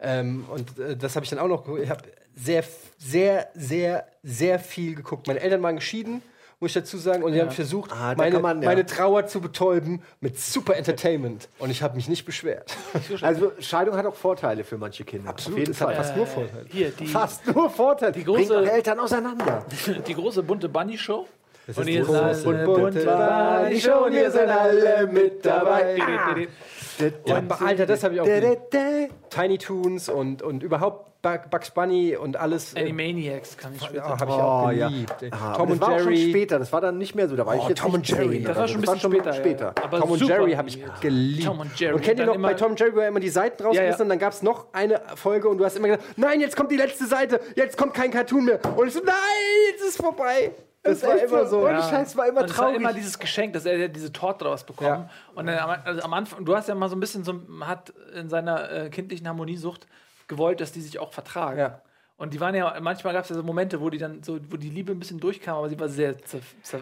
Ähm, 0.00 0.46
und 0.50 0.78
äh, 0.78 0.96
das 0.96 1.14
habe 1.14 1.24
ich 1.24 1.30
dann 1.30 1.38
auch 1.38 1.48
noch 1.48 1.64
geguckt. 1.64 1.82
Ich 1.82 1.90
habe 1.90 2.02
sehr, 2.34 2.64
sehr, 2.98 3.48
sehr, 3.54 4.06
sehr 4.22 4.58
viel 4.58 4.94
geguckt. 4.94 5.26
Meine 5.26 5.40
Eltern 5.40 5.62
waren 5.62 5.76
geschieden. 5.76 6.22
Muss 6.62 6.70
ich 6.70 6.74
dazu 6.74 6.96
sagen, 6.96 7.24
und 7.24 7.32
die 7.32 7.40
haben 7.40 7.50
versucht, 7.50 7.90
Ah, 7.90 8.14
meine, 8.16 8.38
man, 8.38 8.62
ja. 8.62 8.68
meine 8.68 8.86
Trauer 8.86 9.26
zu 9.26 9.40
betäuben 9.40 10.00
mit 10.20 10.38
super 10.38 10.76
Entertainment. 10.76 11.48
Und 11.58 11.70
ich 11.70 11.82
habe 11.82 11.96
mich 11.96 12.08
nicht 12.08 12.24
beschwert. 12.24 12.76
Also 13.20 13.50
Scheidung 13.58 13.96
hat 13.96 14.06
auch 14.06 14.14
Vorteile 14.14 14.62
für 14.62 14.78
manche 14.78 15.02
Kinder. 15.02 15.28
Absolut, 15.30 15.56
Auf 15.58 15.60
jeden 15.66 15.74
Fall. 15.74 15.96
fast 15.96 16.16
nur 16.16 16.24
Vorteile. 16.24 16.64
Hier, 16.70 16.90
die, 16.92 17.06
Fast 17.08 17.44
nur 17.48 17.68
Vorteile. 17.68 18.12
Die 18.12 18.24
große- 18.24 18.46
Bringt 18.46 18.68
Eltern 18.70 19.00
auseinander. 19.00 19.66
die 20.06 20.14
große 20.14 20.44
bunte 20.44 20.68
Bunny 20.68 20.96
Show. 20.96 21.26
Das 21.66 21.78
Und 21.78 21.88
ist 21.88 21.94
ihr 21.94 22.04
seid 22.04 22.22
große 22.34 22.48
eine 22.48 22.64
bunte 22.64 22.80
bunte 22.82 23.04
Bunny 23.64 23.80
Show 23.80 24.04
und 24.06 24.12
ihr 24.14 24.30
seid 24.30 24.48
alle 24.48 25.06
mit 25.06 25.44
dabei. 25.46 25.96
Ja, 27.24 27.38
Und 27.38 27.50
Alter, 27.62 27.86
das 27.86 28.04
habe 28.04 28.14
ich 28.14 28.20
auch. 28.20 28.26
Tiny 29.30 29.58
Toons 29.58 30.08
und, 30.08 30.42
und 30.42 30.62
überhaupt 30.62 31.22
Bug- 31.22 31.50
Bugs 31.50 31.70
Bunny 31.70 32.16
und 32.16 32.36
alles. 32.36 32.74
äh, 32.74 32.80
Animaniacs 32.80 33.56
kann 33.56 33.72
ich 33.74 33.80
ja, 33.80 33.86
später. 33.88 34.04
habe 34.08 34.24
ich 34.26 34.30
Oh, 34.30 34.40
auch 34.40 34.70
ja. 34.72 34.88
geliebt. 34.88 35.14
ey. 35.22 35.30
Ah, 35.32 35.54
Tom 35.56 35.68
das 35.68 35.72
und 35.74 35.80
war 35.80 35.88
auch 35.94 35.98
schon 36.00 36.12
Jerry. 36.12 36.30
später. 36.30 36.58
Das 36.58 36.72
war 36.72 36.80
dann 36.80 36.98
nicht 36.98 37.14
mehr 37.14 37.28
so. 37.28 37.34
Da 37.34 37.46
war 37.46 37.56
ich 37.56 37.62
Oh, 37.62 37.68
jetzt 37.68 37.78
Tom 37.80 37.94
und 37.94 38.06
Jerry. 38.08 38.42
Das 38.42 38.56
war 38.56 38.68
schon 38.68 38.76
ein 38.78 38.82
Das 38.82 38.94
bisschen 38.94 39.10
schon 39.10 39.20
später. 39.20 39.32
später. 39.32 39.74
Ja. 39.76 39.84
Aber 39.84 40.00
Tom 40.00 40.10
und 40.10 40.20
Jerry 40.28 40.52
habe 40.52 40.68
ich 40.68 40.84
geliebt. 41.00 41.46
Tom 41.46 41.60
und 41.60 41.80
Jerry. 41.80 41.94
Und 41.94 42.02
kennt 42.02 42.18
ihr 42.20 42.26
noch, 42.26 42.36
bei 42.36 42.54
Tom 42.54 42.72
und 42.72 42.80
Jerry, 42.80 42.94
wo 42.94 42.98
er 43.00 43.08
immer 43.08 43.20
die 43.20 43.28
Seiten 43.30 43.62
rausgerissen 43.62 43.84
Ja, 43.90 43.96
ja. 43.96 44.02
und 44.02 44.08
dann 44.10 44.18
gab 44.18 44.32
es 44.32 44.42
noch 44.42 44.66
eine 44.72 45.00
Folge 45.16 45.48
und 45.48 45.58
du 45.58 45.64
hast 45.64 45.76
immer 45.76 45.88
gesagt, 45.88 46.04
nein, 46.18 46.40
jetzt 46.40 46.56
kommt 46.56 46.70
die 46.70 46.76
letzte 46.76 47.06
Seite, 47.06 47.40
jetzt 47.56 47.78
kommt 47.78 47.94
kein 47.94 48.10
Cartoon 48.10 48.44
mehr. 48.44 48.60
Und 48.76 48.86
ich 48.88 48.92
so, 48.94 49.00
nein, 49.04 49.14
jetzt 49.72 49.82
ist 49.82 49.96
vorbei. 49.96 50.52
Das, 50.82 50.98
ist 50.98 51.06
war 51.06 51.16
immer 51.16 51.46
so. 51.46 51.66
Ohne 51.66 51.80
Scheiß, 51.80 52.16
war 52.16 52.26
immer 52.26 52.40
Und 52.40 52.50
es 52.50 52.58
war 52.58 52.66
traurig. 52.66 52.80
immer 52.80 52.92
dieses 52.92 53.18
Geschenk, 53.18 53.52
dass 53.52 53.64
er 53.66 53.76
ja 53.76 53.88
diese 53.88 54.12
Torte 54.12 54.44
draus 54.44 54.64
bekommen. 54.64 55.08
Ja. 55.08 55.10
Und 55.34 55.46
dann 55.46 55.58
am, 55.58 55.80
also 55.84 56.02
am 56.02 56.12
Anfang, 56.12 56.44
du 56.44 56.56
hast 56.56 56.68
ja 56.68 56.74
mal 56.74 56.88
so 56.88 56.96
ein 56.96 57.00
bisschen 57.00 57.22
so, 57.22 57.40
hat 57.60 57.90
in 58.14 58.28
seiner 58.28 58.70
äh, 58.70 58.90
kindlichen 58.90 59.28
Harmoniesucht 59.28 59.86
gewollt, 60.26 60.60
dass 60.60 60.72
die 60.72 60.80
sich 60.80 60.98
auch 60.98 61.12
vertragen. 61.12 61.58
Ja. 61.58 61.80
Und 62.22 62.32
die 62.32 62.38
waren 62.38 62.54
ja, 62.54 62.78
manchmal 62.80 63.14
gab 63.14 63.24
es 63.24 63.30
ja 63.30 63.34
so 63.34 63.42
Momente, 63.42 63.80
wo 63.80 63.90
die 63.90 63.98
dann 63.98 64.22
so, 64.22 64.38
wo 64.48 64.56
die 64.56 64.70
Liebe 64.70 64.92
ein 64.92 64.98
bisschen 65.00 65.18
durchkam, 65.18 65.56
aber 65.56 65.68
sie 65.68 65.80
war 65.80 65.88
sehr, 65.88 66.14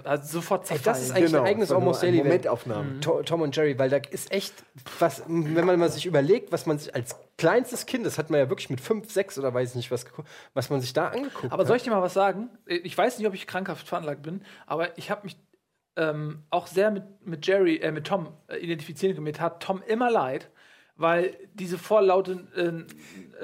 also 0.05 0.27
sofort 0.39 0.65
Ey, 0.65 0.77
zerfallen. 0.77 0.85
das 0.85 1.03
ist 1.03 1.11
eigentlich 1.13 1.31
Genau, 1.31 1.43
ein 1.45 1.49
eigenes 1.49 1.73
Almost 1.73 2.03
Daily. 2.03 2.19
Momentaufnahmen. 2.19 3.01
To- 3.01 3.23
Tom 3.23 3.41
und 3.41 3.57
Jerry, 3.57 3.79
weil 3.79 3.89
da 3.89 3.97
ist 4.11 4.31
echt 4.33 4.53
was, 4.99 5.23
wenn 5.27 5.65
man 5.65 5.79
mal 5.79 5.89
sich 5.89 6.05
überlegt, 6.05 6.53
was 6.53 6.67
man 6.67 6.79
sich 6.79 6.95
als 6.95 7.17
kleinstes 7.39 7.87
Kind, 7.87 8.05
das 8.05 8.19
hat 8.19 8.29
man 8.29 8.39
ja 8.39 8.51
wirklich 8.51 8.69
mit 8.69 8.83
fünf, 8.83 9.11
sechs 9.11 9.39
oder 9.39 9.55
weiß 9.55 9.71
ich 9.71 9.77
nicht 9.77 9.91
was 9.91 10.05
geguckt, 10.05 10.29
was 10.53 10.69
man 10.69 10.83
sich 10.83 10.93
da 10.93 11.09
angeguckt 11.09 11.51
Aber 11.51 11.63
hat. 11.63 11.69
soll 11.69 11.79
ich 11.79 11.85
dir 11.85 11.91
mal 11.91 12.03
was 12.03 12.13
sagen? 12.13 12.51
Ich 12.67 12.97
weiß 12.99 13.17
nicht, 13.19 13.27
ob 13.27 13.33
ich 13.33 13.47
krankhaft 13.47 13.89
veranlagt 13.89 14.21
bin, 14.21 14.43
aber 14.67 14.99
ich 14.99 15.11
habe 15.11 15.23
mich 15.25 15.39
ähm, 15.97 16.43
auch 16.51 16.67
sehr 16.67 16.91
mit, 16.91 17.05
mit 17.27 17.47
Jerry, 17.47 17.77
äh, 17.79 17.93
mit 17.93 18.07
Tom 18.07 18.29
äh, 18.49 18.59
identifizieren 18.59 19.15
können. 19.15 19.25
Mir 19.25 19.33
tat 19.33 19.63
Tom 19.63 19.83
immer 19.87 20.11
leid, 20.11 20.51
weil 20.97 21.35
diese 21.55 21.79
vorlaute 21.79 22.47
äh, 22.55 22.61
äh, 22.61 22.85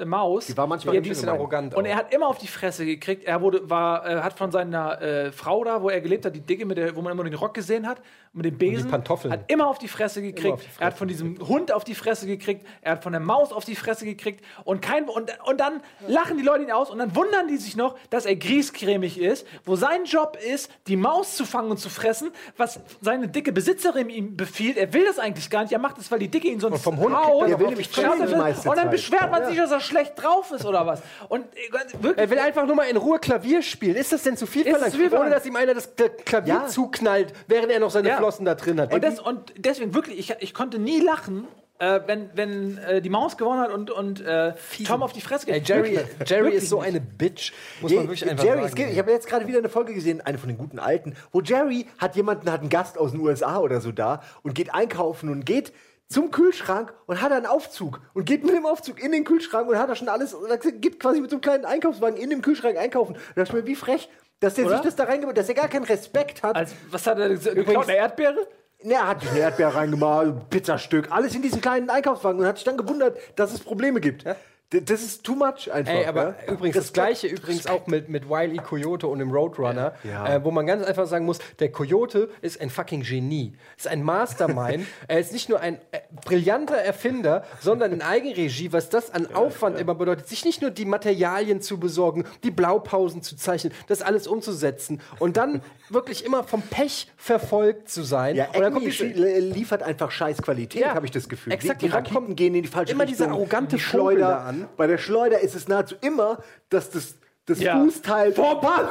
Maus. 0.05 0.47
Die 0.47 0.57
war 0.57 0.67
manchmal 0.67 0.93
die 0.93 0.99
ein 0.99 1.03
bisschen 1.03 1.25
gemein. 1.25 1.39
arrogant. 1.39 1.75
und 1.75 1.85
auch. 1.85 1.89
er 1.89 1.95
hat 1.95 2.13
immer 2.13 2.27
auf 2.27 2.37
die 2.37 2.47
Fresse 2.47 2.85
gekriegt. 2.85 3.25
Er 3.25 3.41
wurde, 3.41 3.69
war, 3.69 4.07
äh, 4.07 4.21
hat 4.21 4.33
von 4.33 4.51
seiner 4.51 5.01
äh, 5.01 5.31
Frau 5.31 5.63
da, 5.63 5.81
wo 5.81 5.89
er 5.89 6.01
gelebt 6.01 6.25
hat, 6.25 6.35
die 6.35 6.41
Dicke, 6.41 6.65
mit 6.65 6.77
der, 6.77 6.95
wo 6.95 7.01
man 7.01 7.13
immer 7.13 7.23
den 7.23 7.33
Rock 7.33 7.53
gesehen 7.53 7.87
hat, 7.87 8.01
mit 8.33 8.45
dem 8.45 8.57
Besen, 8.57 8.89
Pantoffeln. 8.89 9.33
hat 9.33 9.51
immer 9.51 9.67
auf 9.67 9.79
die 9.79 9.87
Fresse 9.87 10.21
gekriegt. 10.21 10.59
die 10.59 10.67
Fresse 10.67 10.81
Er 10.81 10.87
hat 10.87 10.97
von 10.97 11.07
diesem 11.07 11.39
Hund 11.47 11.71
auf 11.71 11.83
die 11.83 11.95
Fresse 11.95 12.27
gekriegt. 12.27 12.65
Er 12.81 12.93
hat 12.93 13.03
von 13.03 13.11
der 13.11 13.21
Maus 13.21 13.51
auf 13.51 13.65
die 13.65 13.75
Fresse 13.75 14.05
gekriegt. 14.05 14.43
Und, 14.63 14.81
kein, 14.81 15.05
und, 15.09 15.31
und 15.45 15.59
dann 15.59 15.81
lachen 16.07 16.37
die 16.37 16.43
Leute 16.43 16.63
ihn 16.63 16.71
aus 16.71 16.89
und 16.89 16.99
dann 16.99 17.15
wundern 17.15 17.47
die 17.47 17.57
sich 17.57 17.75
noch, 17.75 17.97
dass 18.09 18.25
er 18.25 18.35
griescremig 18.35 19.19
ist, 19.19 19.47
wo 19.65 19.75
sein 19.75 20.05
Job 20.05 20.37
ist, 20.37 20.71
die 20.87 20.95
Maus 20.95 21.35
zu 21.35 21.45
fangen 21.45 21.71
und 21.71 21.77
zu 21.77 21.89
fressen, 21.89 22.31
was 22.57 22.79
seine 23.01 23.27
dicke 23.27 23.51
Besitzerin 23.51 24.09
ihm 24.09 24.37
befiehlt. 24.37 24.77
Er 24.77 24.93
will 24.93 25.05
das 25.05 25.19
eigentlich 25.19 25.49
gar 25.49 25.63
nicht. 25.63 25.73
Er 25.73 25.79
macht 25.79 25.97
es, 25.97 26.11
weil 26.11 26.19
die 26.19 26.29
Dicke 26.29 26.47
ihn 26.47 26.59
sonst 26.59 26.83
vom 26.83 26.97
Hund 26.97 27.15
kriegt 27.15 27.27
haut. 27.27 27.49
er 27.49 27.59
will 27.59 27.67
nämlich 27.67 27.89
die 27.89 28.01
die 28.01 28.69
Und 28.69 28.77
dann 28.77 28.89
beschwert 28.89 29.31
man 29.31 29.45
sich, 29.45 29.57
dass 29.57 29.71
er 29.71 29.79
schlecht 29.87 30.13
drauf 30.21 30.51
ist 30.51 30.65
oder 30.65 30.85
was. 30.85 31.01
Und 31.29 31.45
äh, 31.55 31.71
wirklich. 32.01 32.17
Er 32.17 32.29
will 32.29 32.39
einfach 32.39 32.65
nur 32.65 32.75
mal 32.75 32.83
in 32.83 32.97
Ruhe 32.97 33.19
Klavier 33.19 33.61
spielen. 33.61 33.95
Ist 33.95 34.11
das 34.13 34.23
denn 34.23 34.37
zu 34.37 34.45
viel 34.45 34.63
Ist 34.63 34.69
verlangt? 34.71 34.91
zu 34.91 34.97
viel 34.97 35.09
verlangt. 35.09 35.27
Ohne 35.31 35.35
dass 35.35 35.45
ihm 35.45 35.55
einer 35.55 35.73
das 35.73 35.89
Klavier 36.25 36.53
Ja. 36.53 36.67
zuknallt, 36.67 37.33
während 37.47 37.71
er 37.71 37.79
noch 37.79 37.91
seine 37.91 38.09
Ja. 38.09 38.17
Flossen 38.17 38.45
da 38.45 38.55
drin 38.55 38.79
hat. 38.79 38.93
Und, 38.93 39.03
das, 39.03 39.19
und 39.19 39.53
deswegen 39.57 39.93
wirklich, 39.93 40.19
ich, 40.19 40.35
ich 40.39 40.53
konnte 40.53 40.79
nie 40.79 40.99
lachen 40.99 41.47
äh, 41.79 41.99
wenn, 42.07 42.29
wenn 42.33 42.77
äh, 42.79 43.01
die 43.03 43.09
Maus 43.09 43.37
gewonnen 43.37 43.59
hat 43.61 43.71
und, 43.71 43.91
und 43.91 44.19
äh, 44.21 44.53
Tom 44.83 45.03
auf 45.03 45.13
die 45.13 45.21
Fresse 45.21 45.47
Ey, 45.47 45.59
geht. 45.59 45.69
Jerry, 45.69 45.95
Wirklich. 45.95 46.29
Jerry 46.29 46.43
Wirklich 46.45 46.63
ist 46.63 46.69
so 46.69 46.79
eine 46.79 46.99
Bitch, 46.99 47.51
muss 47.81 47.93
man 47.93 48.05
wirklich 48.05 48.27
einfach 48.27 48.43
Jerry, 48.43 48.57
sagen. 48.57 48.67
es 48.69 48.75
geht, 48.75 48.89
ich 48.89 48.97
habe 48.97 49.11
jetzt 49.11 49.27
gerade 49.27 49.47
wieder 49.47 49.59
eine 49.59 49.69
Folge 49.69 49.93
gesehen, 49.93 50.21
eine 50.21 50.39
von 50.39 50.49
den 50.49 50.57
guten 50.57 50.79
alten, 50.79 51.15
wo 51.31 51.41
Jerry 51.41 51.85
hat 51.99 52.15
jemanden, 52.15 52.51
hat 52.51 52.61
einen 52.61 52.69
Gast 52.69 52.97
aus 52.97 53.11
den 53.11 53.19
USA 53.19 53.59
oder 53.59 53.79
so 53.79 53.91
da 53.91 54.23
und 54.41 54.55
geht 54.55 54.73
einkaufen 54.73 55.29
und 55.29 55.45
geht 55.45 55.71
zum 56.09 56.31
Kühlschrank 56.31 56.93
und 57.05 57.21
hat 57.21 57.31
einen 57.31 57.45
Aufzug 57.45 57.99
und 58.13 58.25
geht 58.25 58.43
mit 58.45 58.55
dem 58.55 58.65
Aufzug 58.65 59.01
in 59.03 59.11
den 59.11 59.23
Kühlschrank 59.25 59.67
und 59.67 59.77
hat 59.77 59.89
da 59.89 59.95
schon 59.95 60.07
alles, 60.09 60.35
geht 60.79 60.99
quasi 60.99 61.19
mit 61.19 61.29
so 61.29 61.35
einem 61.35 61.41
kleinen 61.41 61.65
Einkaufswagen 61.65 62.17
in 62.17 62.29
dem 62.29 62.41
Kühlschrank 62.41 62.77
einkaufen. 62.77 63.13
Und 63.15 63.21
da 63.35 63.43
ich 63.43 63.53
mir, 63.53 63.65
wie 63.65 63.75
frech, 63.75 64.09
dass 64.39 64.53
der 64.53 64.65
Oder? 64.65 64.75
sich 64.75 64.85
das 64.85 64.95
da 64.95 65.03
reingebaut, 65.05 65.37
dass 65.37 65.49
er 65.49 65.55
gar 65.55 65.67
keinen 65.67 65.83
Respekt 65.85 66.43
hat. 66.43 66.55
Als, 66.55 66.73
was 66.91 67.05
hat 67.07 67.19
er 67.19 67.29
gesagt? 67.29 67.55
geklaut? 67.55 67.83
Eine 67.89 67.97
Erdbeere? 67.97 68.47
Ne, 68.83 68.93
Er 68.93 69.07
hat 69.07 69.27
eine 69.27 69.39
Erdbeer 69.39 69.69
reingemacht, 69.69 70.49
Pizzastück, 70.51 71.11
alles 71.11 71.33
in 71.33 71.41
diesen 71.41 71.61
kleinen 71.61 71.89
Einkaufswagen 71.89 72.39
und 72.39 72.45
hat 72.45 72.57
sich 72.57 72.63
dann 72.65 72.77
gewundert, 72.77 73.17
dass 73.35 73.51
es 73.51 73.59
Probleme 73.59 73.99
gibt. 73.99 74.25
D- 74.25 74.35
Das 74.69 75.01
ist 75.01 75.23
too 75.23 75.35
much 75.35 75.71
einfach. 75.71 75.93
Ey, 75.93 76.05
aber 76.05 76.35
ja? 76.45 76.53
übrigens 76.53 76.75
das 76.75 76.83
Respekt. 76.85 76.93
gleiche 76.93 77.27
übrigens 77.27 77.67
auch 77.67 77.87
mit, 77.87 78.09
mit 78.09 78.29
Wile 78.29 78.53
E. 78.53 78.57
Coyote 78.57 79.07
und 79.07 79.19
dem 79.19 79.31
Roadrunner, 79.31 79.95
Ja. 80.03 80.35
Äh, 80.35 80.43
wo 80.43 80.51
man 80.51 80.67
ganz 80.67 80.83
einfach 80.83 81.07
sagen 81.07 81.25
muss, 81.25 81.39
der 81.59 81.71
Coyote 81.71 82.29
ist 82.41 82.59
ein 82.59 82.69
fucking 82.69 83.01
Genie, 83.03 83.53
ist 83.77 83.87
ein 83.87 84.03
Mastermind. 84.03 84.85
er 85.07 85.19
ist 85.19 85.31
nicht 85.31 85.47
nur 85.47 85.61
ein 85.61 85.75
äh, 85.91 85.99
brillanter 86.25 86.75
Erfinder, 86.75 87.45
sondern 87.61 87.93
in 87.93 88.01
Eigenregie, 88.01 88.73
was 88.73 88.89
das 88.89 89.09
an 89.09 89.33
Aufwand 89.33 89.79
immer 89.79 89.95
bedeutet, 89.95 90.27
sich 90.27 90.43
nicht 90.43 90.61
nur 90.61 90.71
die 90.71 90.83
Materialien 90.83 91.61
zu 91.61 91.79
besorgen, 91.79 92.25
die 92.43 92.51
Blaupausen 92.51 93.21
zu 93.21 93.37
zeichnen, 93.37 93.71
das 93.87 94.01
alles 94.01 94.27
umzusetzen 94.27 94.99
und 95.19 95.37
dann 95.37 95.61
wirklich 95.89 96.25
immer 96.25 96.43
vom 96.43 96.61
Pech 96.61 97.11
verfolgt 97.17 97.89
zu 97.89 98.03
sein. 98.03 98.35
Ja, 98.35 98.47
und 98.53 98.59
dann 98.61 98.73
kommt 98.73 98.85
die, 98.85 99.03
li- 99.03 99.39
liefert 99.39 99.83
einfach 99.83 100.11
scheiß 100.11 100.41
Qualität, 100.41 100.81
Ja, 100.81 100.93
habe 100.95 101.05
ich 101.05 101.11
das 101.11 101.27
Gefühl. 101.29 101.53
exakt. 101.53 101.81
Die, 101.81 101.87
die 101.87 101.91
Raketen 101.93 102.13
kommt 102.15 102.37
gehen 102.37 102.55
in 102.55 102.63
die 102.63 102.67
falsche 102.69 102.93
immer 102.93 103.03
Richtung. 103.03 103.17
dieser 103.25 103.31
arrogante 103.31 103.75
die 103.77 103.81
Vogel 103.81 104.17
Schleuder 104.17 104.27
da 104.29 104.37
an. 104.45 104.67
Bei 104.77 104.87
der 104.87 104.97
Schleuder 104.97 105.39
ist 105.39 105.55
es 105.55 105.67
nahezu 105.67 105.95
immer, 106.01 106.39
dass 106.69 106.89
das, 106.89 107.15
das 107.45 107.59
Ja. 107.59 107.77
Fußteil 107.79 108.33
vorbei. 108.33 108.69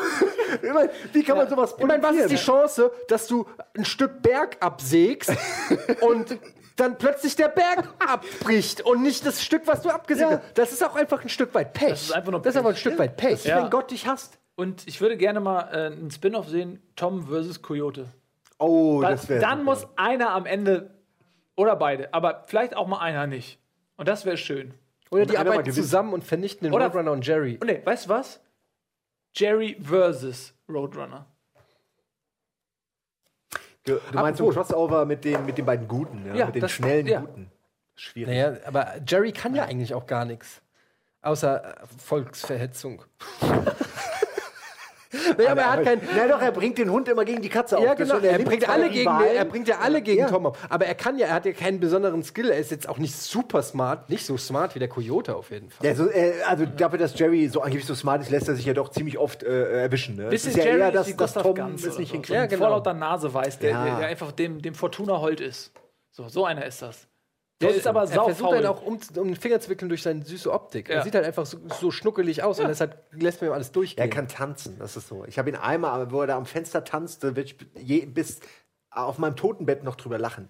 Ich 0.62 1.14
Wie 1.14 1.22
kann 1.24 1.36
man 1.36 1.48
sowas 1.50 1.74
Ich 1.76 1.84
meine, 1.84 2.02
was 2.02 2.12
ist 2.16 2.30
die 2.30 2.36
produzieren? 2.36 2.58
Chance, 2.60 2.92
dass 3.08 3.26
du 3.26 3.46
ein 3.76 3.84
Stück 3.84 4.22
Berg 4.22 4.56
absägst 4.60 5.32
und 6.00 6.38
dann 6.76 6.96
plötzlich 6.98 7.34
der 7.36 7.48
Berg 7.48 7.88
abbricht 7.98 8.80
und 8.82 9.02
nicht 9.02 9.26
das 9.26 9.42
Stück, 9.42 9.62
was 9.66 9.82
du 9.82 9.90
abgesägt 9.90 10.30
Ja. 10.30 10.36
hast? 10.38 10.58
Das 10.58 10.72
ist 10.72 10.84
auch 10.84 10.94
einfach 10.94 11.22
ein 11.22 11.28
Stück 11.28 11.52
weit 11.54 11.72
Pech. 11.72 11.88
Das 11.90 12.02
ist 12.02 12.12
einfach 12.12 12.30
nur 12.30 12.40
Das 12.42 12.54
ist 12.54 12.58
aber 12.58 12.68
ein 12.68 12.74
Pech. 12.74 12.80
Stück 12.80 12.98
weit 12.98 13.16
Pech. 13.16 13.44
Ja. 13.44 13.62
Wenn 13.62 13.70
Gott 13.70 13.90
dich 13.90 14.06
hasst. 14.06 14.38
Und 14.56 14.86
ich 14.88 15.00
würde 15.00 15.16
gerne 15.16 15.40
mal 15.40 15.68
äh, 15.72 15.86
einen 15.92 16.10
Spin-off 16.10 16.48
sehen: 16.48 16.82
Tom 16.96 17.26
versus 17.28 17.62
Coyote. 17.62 18.08
Oh, 18.58 19.00
Dann, 19.02 19.12
das 19.12 19.28
wäre. 19.28 19.40
dann 19.40 19.64
muss 19.64 19.86
einer 19.96 20.30
am 20.30 20.46
Ende 20.46 20.90
oder 21.56 21.76
beide, 21.76 22.12
aber 22.14 22.42
vielleicht 22.46 22.74
auch 22.74 22.86
mal 22.86 22.98
einer 23.00 23.26
nicht. 23.26 23.58
Und 23.96 24.08
das 24.08 24.24
wäre 24.24 24.36
schön. 24.38 24.72
Oder 25.10 25.26
die 25.26 25.36
arbeiten 25.38 25.70
zusammen 25.72 26.12
und 26.14 26.24
vernichten 26.24 26.64
den 26.66 26.74
Oder- 26.74 26.86
Roadrunner 26.86 27.12
und 27.12 27.26
Jerry. 27.26 27.58
Und 27.60 27.66
nee, 27.68 27.80
weißt 27.84 28.06
du 28.06 28.08
was? 28.10 28.40
Jerry 29.34 29.76
versus 29.80 30.54
Roadrunner. 30.68 31.26
Du, 33.84 34.00
du 34.10 34.18
meinst 34.18 34.38
so. 34.38 34.48
Crossover 34.50 35.04
mit 35.04 35.24
den, 35.24 35.44
mit 35.46 35.58
den 35.58 35.64
beiden 35.66 35.86
Guten, 35.86 36.26
ja, 36.26 36.34
Ja, 36.34 36.46
mit 36.46 36.56
den 36.56 36.62
das- 36.62 36.72
schnellen 36.72 37.06
ja. 37.06 37.20
Guten. 37.20 37.50
Schwierig. 37.94 38.34
Naja, 38.34 38.56
aber 38.66 38.94
Jerry 39.06 39.32
kann 39.32 39.54
ja 39.54 39.64
eigentlich 39.64 39.94
auch 39.94 40.06
gar 40.06 40.24
nichts. 40.24 40.60
Außer 41.22 41.82
äh, 41.82 41.86
Volksverhetzung. 41.98 43.02
naja, 45.38 45.52
aber 45.52 45.60
er 45.62 45.72
hat 45.72 45.84
kein. 45.84 46.00
Na 46.16 46.26
doch, 46.28 46.40
er 46.42 46.50
bringt 46.52 46.78
den 46.78 46.90
Hund 46.90 47.08
immer 47.08 47.24
gegen 47.24 47.40
die 47.42 47.48
Katze 47.48 47.78
auf. 47.78 47.84
Ja, 47.84 47.94
genau. 47.94 48.18
Er 48.18 48.38
nimmt 48.38 48.48
bringt, 48.48 48.68
alle 48.68 48.90
gegen, 48.90 49.08
er 49.10 49.44
bringt 49.44 49.68
ja 49.68 49.78
alle 49.78 50.02
gegen 50.02 50.20
Ja. 50.20 50.28
Tom 50.28 50.46
auf. 50.46 50.58
Aber 50.68 50.86
er 50.86 50.94
kann 50.94 51.18
ja, 51.18 51.26
er 51.28 51.34
hat 51.34 51.46
ja 51.46 51.52
keinen 51.52 51.78
besonderen 51.80 52.22
Skill. 52.22 52.50
Er 52.50 52.58
ist 52.58 52.70
jetzt 52.70 52.88
auch 52.88 52.98
nicht 52.98 53.14
super 53.14 53.62
smart, 53.62 54.10
nicht 54.10 54.26
so 54.26 54.36
smart 54.36 54.74
wie 54.74 54.78
der 54.78 54.88
Coyote 54.88 55.36
auf 55.36 55.50
jeden 55.50 55.70
Fall. 55.70 55.86
Ja, 55.86 55.94
so, 55.94 56.08
äh, 56.10 56.32
also 56.46 56.66
dafür, 56.66 56.98
dass 56.98 57.18
Jerry 57.18 57.48
so 57.48 57.60
angeblich 57.60 57.86
so 57.86 57.94
smart 57.94 58.22
ist, 58.22 58.30
lässt 58.30 58.48
er 58.48 58.56
sich 58.56 58.64
ja 58.66 58.74
doch 58.74 58.88
ziemlich 58.90 59.18
oft 59.18 59.42
äh, 59.42 59.82
erwischen. 59.82 60.16
Ne? 60.16 60.28
Bisschen 60.28 60.50
ist 60.50 60.56
ja 60.58 60.64
Jerry 60.64 60.80
eher, 60.80 60.88
ist 60.88 60.94
dass, 60.94 61.06
dass 61.06 61.16
Gustav 61.16 61.42
Tom 61.42 61.74
es 61.74 61.84
nicht 61.84 61.92
so. 61.92 61.98
hinkriegt. 61.98 62.28
Ja, 62.30 62.34
Ja, 62.36 62.46
genau. 62.46 62.56
genau. 62.58 62.66
Vor 62.68 62.76
lauter 62.76 62.94
Nase 62.94 63.32
weiß, 63.32 63.58
der, 63.60 63.70
Ja. 63.70 63.84
der, 63.84 63.96
der 63.98 64.06
einfach 64.08 64.32
dem, 64.32 64.60
dem 64.60 64.74
Fortuna 64.74 65.20
hold 65.20 65.40
ist. 65.40 65.72
So, 66.10 66.28
so 66.28 66.44
einer 66.44 66.64
ist 66.66 66.82
das. 66.82 67.06
Der 67.60 67.74
ist 67.74 67.86
aber 67.86 68.02
er 68.02 68.06
versucht 68.08 68.38
saufaul. 68.38 68.56
halt 68.56 68.66
auch 68.66 68.82
um, 68.82 68.98
um 69.16 69.24
den 69.28 69.36
Finger 69.36 69.60
zu 69.60 69.70
wickeln 69.70 69.88
durch 69.88 70.02
seine 70.02 70.22
süße 70.24 70.52
Optik. 70.52 70.90
Er 70.90 70.96
Ja. 70.96 71.02
sieht 71.02 71.14
halt 71.14 71.24
einfach 71.24 71.46
so, 71.46 71.58
so 71.80 71.90
schnuckelig 71.90 72.42
aus 72.42 72.60
und 72.60 72.68
deshalb 72.68 73.02
lässt 73.12 73.40
man 73.40 73.50
ihm 73.50 73.54
alles 73.54 73.72
durchgehen. 73.72 74.02
Er 74.02 74.10
kann 74.10 74.28
tanzen, 74.28 74.76
das 74.78 74.96
ist 74.96 75.08
so. 75.08 75.24
Ich 75.26 75.38
habe 75.38 75.48
ihn 75.48 75.56
einmal, 75.56 76.10
wo 76.12 76.20
er 76.20 76.26
da 76.26 76.36
am 76.36 76.44
Fenster 76.46 76.84
tanzte, 76.84 77.34
will 77.34 77.44
ich 77.44 77.56
je, 77.78 78.04
bis 78.04 78.40
auf 78.90 79.16
meinem 79.18 79.36
Totenbett 79.36 79.84
noch 79.84 79.96
drüber 79.96 80.18
lachen. 80.18 80.48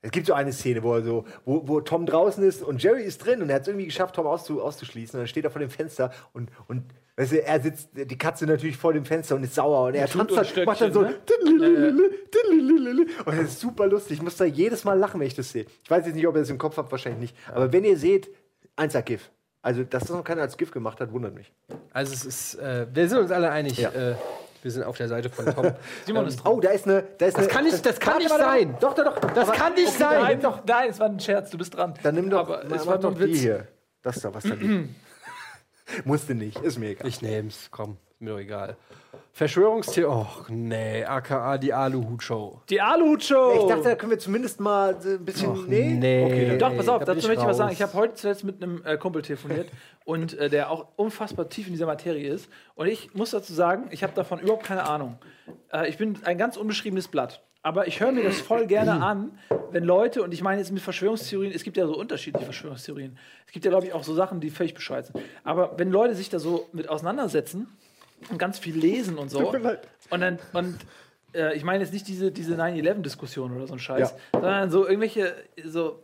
Es 0.00 0.12
gibt 0.12 0.28
so 0.28 0.32
eine 0.32 0.52
Szene, 0.52 0.84
wo, 0.84 0.94
er 0.94 1.02
so, 1.02 1.24
wo, 1.44 1.66
wo 1.66 1.80
Tom 1.80 2.06
draußen 2.06 2.42
ist 2.44 2.62
und 2.62 2.80
Jerry 2.80 3.02
ist 3.02 3.18
drin 3.18 3.42
und 3.42 3.48
er 3.48 3.56
hat 3.56 3.62
es 3.62 3.68
irgendwie 3.68 3.86
geschafft, 3.86 4.14
Tom 4.14 4.28
auszu, 4.28 4.62
auszuschließen. 4.62 5.18
Und 5.18 5.22
dann 5.22 5.26
steht 5.28 5.42
er 5.44 5.50
vor 5.50 5.58
dem 5.60 5.70
Fenster 5.70 6.12
und, 6.32 6.50
und 6.68 6.84
weißt 7.18 7.32
du, 7.32 7.42
er 7.44 7.60
sitzt, 7.60 7.90
die 7.94 8.16
Katze 8.16 8.46
natürlich 8.46 8.78
vor 8.78 8.94
dem 8.94 9.04
Fenster 9.04 9.36
und 9.36 9.44
ist 9.44 9.54
sauer 9.54 9.88
und 9.88 9.94
er 9.94 10.06
tanzt 10.06 10.32
und 10.32 10.56
dann, 10.56 10.64
macht 10.64 10.80
dann 10.80 10.92
so. 10.94 11.04
Stöckchen, 11.04 12.00
Und 13.26 13.36
das 13.36 13.48
ist 13.48 13.60
super 13.60 13.86
lustig. 13.86 14.18
Ich 14.18 14.22
muss 14.22 14.36
da 14.36 14.44
jedes 14.44 14.84
Mal 14.84 14.98
lachen, 14.98 15.20
wenn 15.20 15.26
ich 15.26 15.34
das 15.34 15.50
sehe. 15.50 15.66
Ich 15.84 15.90
weiß 15.90 16.06
jetzt 16.06 16.14
nicht, 16.14 16.26
ob 16.26 16.34
ihr 16.36 16.40
das 16.40 16.50
im 16.50 16.58
Kopf 16.58 16.76
habt, 16.76 16.90
wahrscheinlich 16.90 17.20
nicht. 17.20 17.36
Aber 17.54 17.72
wenn 17.72 17.84
ihr 17.84 17.98
seht, 17.98 18.28
1 18.76 18.96
GIF. 19.04 19.30
Also, 19.60 19.82
dass 19.82 20.02
das 20.04 20.10
noch 20.10 20.24
keiner 20.24 20.42
als 20.42 20.56
GIF 20.56 20.70
gemacht 20.70 21.00
hat, 21.00 21.12
wundert 21.12 21.34
mich. 21.34 21.52
Also 21.92 22.12
es 22.14 22.24
ist, 22.24 22.54
äh, 22.56 22.86
wir 22.92 23.08
sind 23.08 23.18
uns 23.18 23.30
alle 23.32 23.50
einig, 23.50 23.76
Ja. 23.78 23.90
äh, 23.90 24.14
wir 24.62 24.70
sind 24.70 24.84
auf 24.84 24.96
der 24.96 25.08
Seite 25.08 25.28
von 25.30 25.46
Tom. 25.46 25.72
Simon 26.06 26.26
ist 26.26 26.36
dran. 26.36 26.52
Oh, 26.52 26.60
da 26.60 26.70
ist 26.70 26.86
eine. 26.86 27.04
Da 27.18 27.26
ist 27.26 27.36
Das 27.36 27.44
eine, 27.44 27.52
kann 27.52 27.64
nicht- 27.64 27.84
das 27.84 27.98
kann 28.00 28.18
nicht 28.18 28.30
sein. 28.30 28.76
Doch, 28.80 28.94
doch, 28.94 29.04
doch. 29.04 29.18
Das 29.32 29.48
Aber- 29.48 29.52
kann 29.52 29.74
nicht 29.74 29.88
okay, 29.88 29.98
sein. 29.98 30.22
Nein, 30.22 30.40
doch, 30.40 30.64
nein, 30.64 30.90
es 30.90 31.00
war 31.00 31.08
ein 31.08 31.20
Scherz, 31.20 31.50
du 31.50 31.58
bist 31.58 31.76
dran. 31.76 31.94
Dann 32.02 32.14
nimm 32.14 32.30
doch, 32.30 32.40
Aber 32.40 32.64
es 32.72 32.86
war 32.86 32.98
doch 32.98 33.10
ein 33.10 33.16
die 33.16 33.20
Witz. 33.32 33.40
hier. 33.40 33.66
Das 34.02 34.20
da, 34.20 34.32
was 34.32 34.44
da 34.44 34.54
liegt. 34.54 34.88
Musste 36.04 36.34
nicht, 36.34 36.58
ist 36.60 36.78
mir 36.78 36.90
egal. 36.90 37.08
Ich 37.08 37.22
nehm's, 37.22 37.68
komm, 37.70 37.96
ist 38.10 38.20
mir 38.20 38.30
doch 38.30 38.38
egal. 38.38 38.76
Verschwörungstheorie, 39.32 40.10
och 40.10 40.48
nee, 40.50 41.04
aka 41.04 41.58
die 41.58 41.72
Aluhut-Show. 41.72 42.62
Die 42.68 42.80
Aluhut-Show! 42.80 43.60
Ich 43.60 43.68
dachte, 43.68 43.84
da 43.84 43.94
können 43.94 44.10
wir 44.10 44.18
zumindest 44.18 44.58
mal 44.58 45.00
so 45.00 45.10
ein 45.10 45.24
bisschen. 45.24 45.50
Och, 45.50 45.66
nee? 45.68 45.94
nee. 45.94 46.24
Okay, 46.24 46.58
Doch, 46.58 46.76
pass 46.76 46.88
auf, 46.88 47.04
da 47.04 47.12
bin 47.12 47.14
dazu 47.14 47.18
ich 47.18 47.28
möchte 47.28 47.42
ich 47.42 47.48
was 47.48 47.56
sagen. 47.56 47.72
Ich 47.72 47.80
habe 47.80 47.94
heute 47.94 48.14
zuletzt 48.14 48.42
mit 48.42 48.60
einem 48.60 48.82
äh, 48.84 48.96
Kumpel 48.96 49.22
telefoniert 49.22 49.68
und 50.04 50.36
äh, 50.36 50.50
der 50.50 50.70
auch 50.70 50.88
unfassbar 50.96 51.48
tief 51.48 51.68
in 51.68 51.72
dieser 51.72 51.86
Materie 51.86 52.28
ist. 52.28 52.48
Und 52.74 52.88
ich 52.88 53.14
muss 53.14 53.30
dazu 53.30 53.52
sagen, 53.52 53.84
ich 53.90 54.02
habe 54.02 54.12
davon 54.14 54.40
überhaupt 54.40 54.64
keine 54.64 54.88
Ahnung. 54.88 55.18
Äh, 55.72 55.88
ich 55.88 55.98
bin 55.98 56.18
ein 56.24 56.36
ganz 56.36 56.56
unbeschriebenes 56.56 57.06
Blatt. 57.06 57.40
Aber 57.62 57.86
ich 57.88 58.00
höre 58.00 58.12
mir 58.12 58.22
das 58.24 58.40
voll 58.40 58.66
gerne 58.66 59.02
an, 59.02 59.38
wenn 59.72 59.84
Leute, 59.84 60.22
und 60.22 60.32
ich 60.32 60.42
meine 60.42 60.60
jetzt 60.60 60.70
mit 60.70 60.80
Verschwörungstheorien, 60.82 61.52
es 61.52 61.64
gibt 61.64 61.76
ja 61.76 61.86
so 61.86 61.96
unterschiedliche 61.96 62.44
Verschwörungstheorien. 62.44 63.18
Es 63.46 63.52
gibt 63.52 63.64
ja, 63.64 63.70
glaube 63.70 63.86
ich, 63.86 63.92
auch 63.92 64.04
so 64.04 64.14
Sachen, 64.14 64.40
die 64.40 64.50
völlig 64.50 64.74
bescheuert 64.74 65.06
sind. 65.06 65.18
Aber 65.44 65.78
wenn 65.78 65.90
Leute 65.90 66.14
sich 66.14 66.30
da 66.30 66.38
so 66.38 66.68
mit 66.72 66.88
auseinandersetzen 66.88 67.66
und 68.30 68.38
ganz 68.38 68.58
viel 68.58 68.76
lesen 68.76 69.18
und 69.18 69.30
so, 69.30 69.40
und 70.10 70.20
dann, 70.20 70.38
und 70.52 70.78
äh, 71.34 71.54
ich 71.56 71.64
meine 71.64 71.82
jetzt 71.82 71.92
nicht 71.92 72.06
diese, 72.08 72.30
diese 72.30 72.54
9-11-Diskussion 72.54 73.54
oder 73.54 73.66
so 73.66 73.74
ein 73.74 73.78
Scheiß, 73.80 74.10
Ja. 74.32 74.40
sondern 74.40 74.70
so 74.70 74.86
irgendwelche, 74.86 75.34
so 75.64 76.00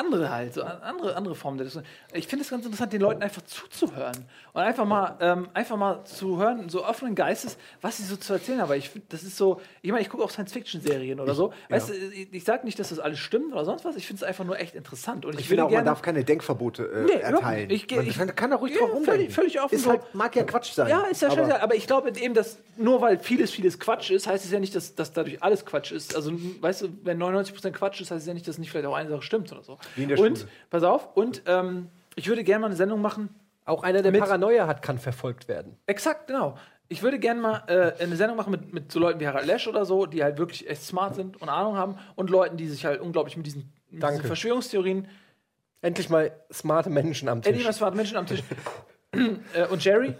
andere 0.00 0.30
halt, 0.30 0.54
so 0.54 0.62
an- 0.62 0.82
andere, 0.82 1.14
andere 1.16 1.34
Formen 1.34 1.58
der 1.58 1.66
Diskussion. 1.66 1.88
Ich 2.12 2.26
finde 2.26 2.44
es 2.44 2.50
ganz 2.50 2.64
interessant, 2.64 2.92
den 2.92 3.00
Leuten 3.00 3.22
einfach 3.22 3.42
zuzuhören 3.42 4.16
und 4.52 4.60
einfach 4.60 4.84
mal, 4.84 5.16
ähm, 5.20 5.48
einfach 5.54 5.76
mal 5.76 6.04
zu 6.04 6.38
hören, 6.38 6.68
so 6.68 6.84
offenen 6.84 7.14
Geistes, 7.14 7.56
was 7.80 7.98
sie 7.98 8.04
so 8.04 8.16
zu 8.16 8.32
erzählen 8.32 8.58
haben. 8.58 8.64
Aber 8.66 8.76
ich 8.76 8.90
das 9.08 9.22
ist 9.22 9.36
so, 9.36 9.60
ich 9.82 9.90
meine, 9.90 10.02
ich 10.02 10.08
gucke 10.08 10.24
auch 10.24 10.30
Science-Fiction-Serien 10.30 11.20
oder 11.20 11.34
so. 11.34 11.52
Weißt 11.68 11.90
du, 11.90 11.94
ich, 11.94 12.32
ich 12.32 12.44
sage 12.44 12.64
nicht, 12.64 12.78
dass 12.78 12.88
das 12.88 12.98
alles 12.98 13.18
stimmt 13.18 13.52
oder 13.52 13.64
sonst 13.64 13.84
was, 13.84 13.96
ich 13.96 14.06
finde 14.06 14.22
es 14.22 14.28
einfach 14.28 14.44
nur 14.44 14.58
echt 14.58 14.74
interessant. 14.74 15.24
Und 15.24 15.34
ich, 15.34 15.40
Ich 15.40 15.48
finde 15.48 15.64
auch, 15.64 15.68
man 15.68 15.74
gerne. 15.76 15.86
darf 15.90 16.02
keine 16.02 16.24
Denkverbote 16.24 16.84
äh, 16.84 17.02
Nee, 17.04 17.12
erteilen. 17.20 17.70
Ich 17.70 17.86
geh- 17.86 17.96
man 17.96 18.06
ich- 18.06 18.16
kann, 18.36 18.50
da 18.50 18.56
ruhig 18.56 18.72
Ja, 18.74 18.80
drauf 18.80 18.90
völlig- 18.90 19.08
rumdenken. 19.08 19.34
völlig 19.34 19.60
offen 19.60 19.74
Ist 19.74 19.86
halt, 19.86 20.14
mag 20.14 20.34
ja 20.36 20.44
Quatsch 20.44 20.72
sein. 20.72 20.88
Ja, 20.88 21.02
ist 21.02 21.22
ja 21.22 21.28
aber- 21.28 21.36
scheiße. 21.44 21.62
Aber 21.62 21.74
ich 21.74 21.86
glaube 21.86 22.10
eben, 22.18 22.34
dass 22.34 22.58
nur 22.76 23.00
weil 23.00 23.18
vieles, 23.18 23.50
vieles 23.50 23.78
Quatsch 23.78 24.10
ist, 24.10 24.26
heißt 24.26 24.44
es 24.44 24.50
ja 24.50 24.58
nicht, 24.60 24.74
dass, 24.74 24.94
dass 24.94 25.12
dadurch 25.12 25.42
alles 25.42 25.64
Quatsch 25.66 25.92
ist. 25.92 26.14
Also, 26.16 26.32
weißt 26.60 26.82
du, 26.82 26.88
wenn 27.04 27.18
99% 27.18 27.72
Quatsch 27.72 28.00
ist, 28.00 28.10
heißt 28.10 28.20
es 28.22 28.26
ja 28.26 28.34
nicht, 28.34 28.46
dass 28.48 28.58
nicht 28.58 28.70
vielleicht 28.70 28.86
auch 28.86 28.94
eine 28.94 29.10
Sache 29.10 29.22
stimmt 29.22 29.52
oder 29.52 29.62
so. 29.62 29.78
Wie 29.96 30.02
in 30.04 30.08
der 30.08 30.18
und, 30.18 30.38
Schule. 30.38 30.50
pass 30.70 30.82
auf, 30.82 31.16
und 31.16 31.42
ähm, 31.46 31.88
ich 32.16 32.28
würde 32.28 32.44
gerne 32.44 32.60
mal 32.60 32.66
eine 32.66 32.76
Sendung 32.76 33.00
machen. 33.00 33.28
Auch 33.64 33.82
einer, 33.82 34.02
der 34.02 34.12
Mit- 34.12 34.20
Paranoia 34.20 34.66
hat, 34.66 34.82
kann 34.82 34.98
verfolgt 34.98 35.46
werden. 35.48 35.76
Exakt, 35.86 36.26
genau. 36.26 36.56
Ich 36.88 37.02
würde 37.02 37.20
gerne 37.20 37.40
mal 37.40 37.62
äh, 37.68 38.02
eine 38.02 38.16
Sendung 38.16 38.36
machen 38.36 38.50
mit, 38.50 38.72
mit 38.72 38.90
so 38.90 38.98
Leuten 38.98 39.20
wie 39.20 39.26
Harald 39.28 39.46
Lesch 39.46 39.68
oder 39.68 39.84
so, 39.84 40.06
die 40.06 40.24
halt 40.24 40.38
wirklich 40.38 40.68
echt 40.68 40.82
smart 40.82 41.14
sind 41.14 41.40
und 41.40 41.48
Ahnung 41.48 41.76
haben 41.76 41.96
und 42.16 42.30
Leuten, 42.30 42.56
die 42.56 42.66
sich 42.66 42.84
halt 42.84 43.00
unglaublich 43.00 43.36
mit 43.36 43.46
diesen, 43.46 43.72
mit 43.90 44.02
diesen 44.02 44.24
Verschwörungstheorien 44.24 45.06
Endlich 45.82 46.10
mal 46.10 46.30
smarte 46.52 46.90
Menschen 46.90 47.28
am 47.28 47.38
Endlich 47.38 47.56
Tisch. 47.58 47.64
mal 47.64 47.72
smarte 47.72 47.96
Menschen 47.96 48.16
am 48.18 48.26
Tisch. 48.26 48.42
äh, 49.12 49.66
und 49.70 49.82
Jerry 49.82 50.14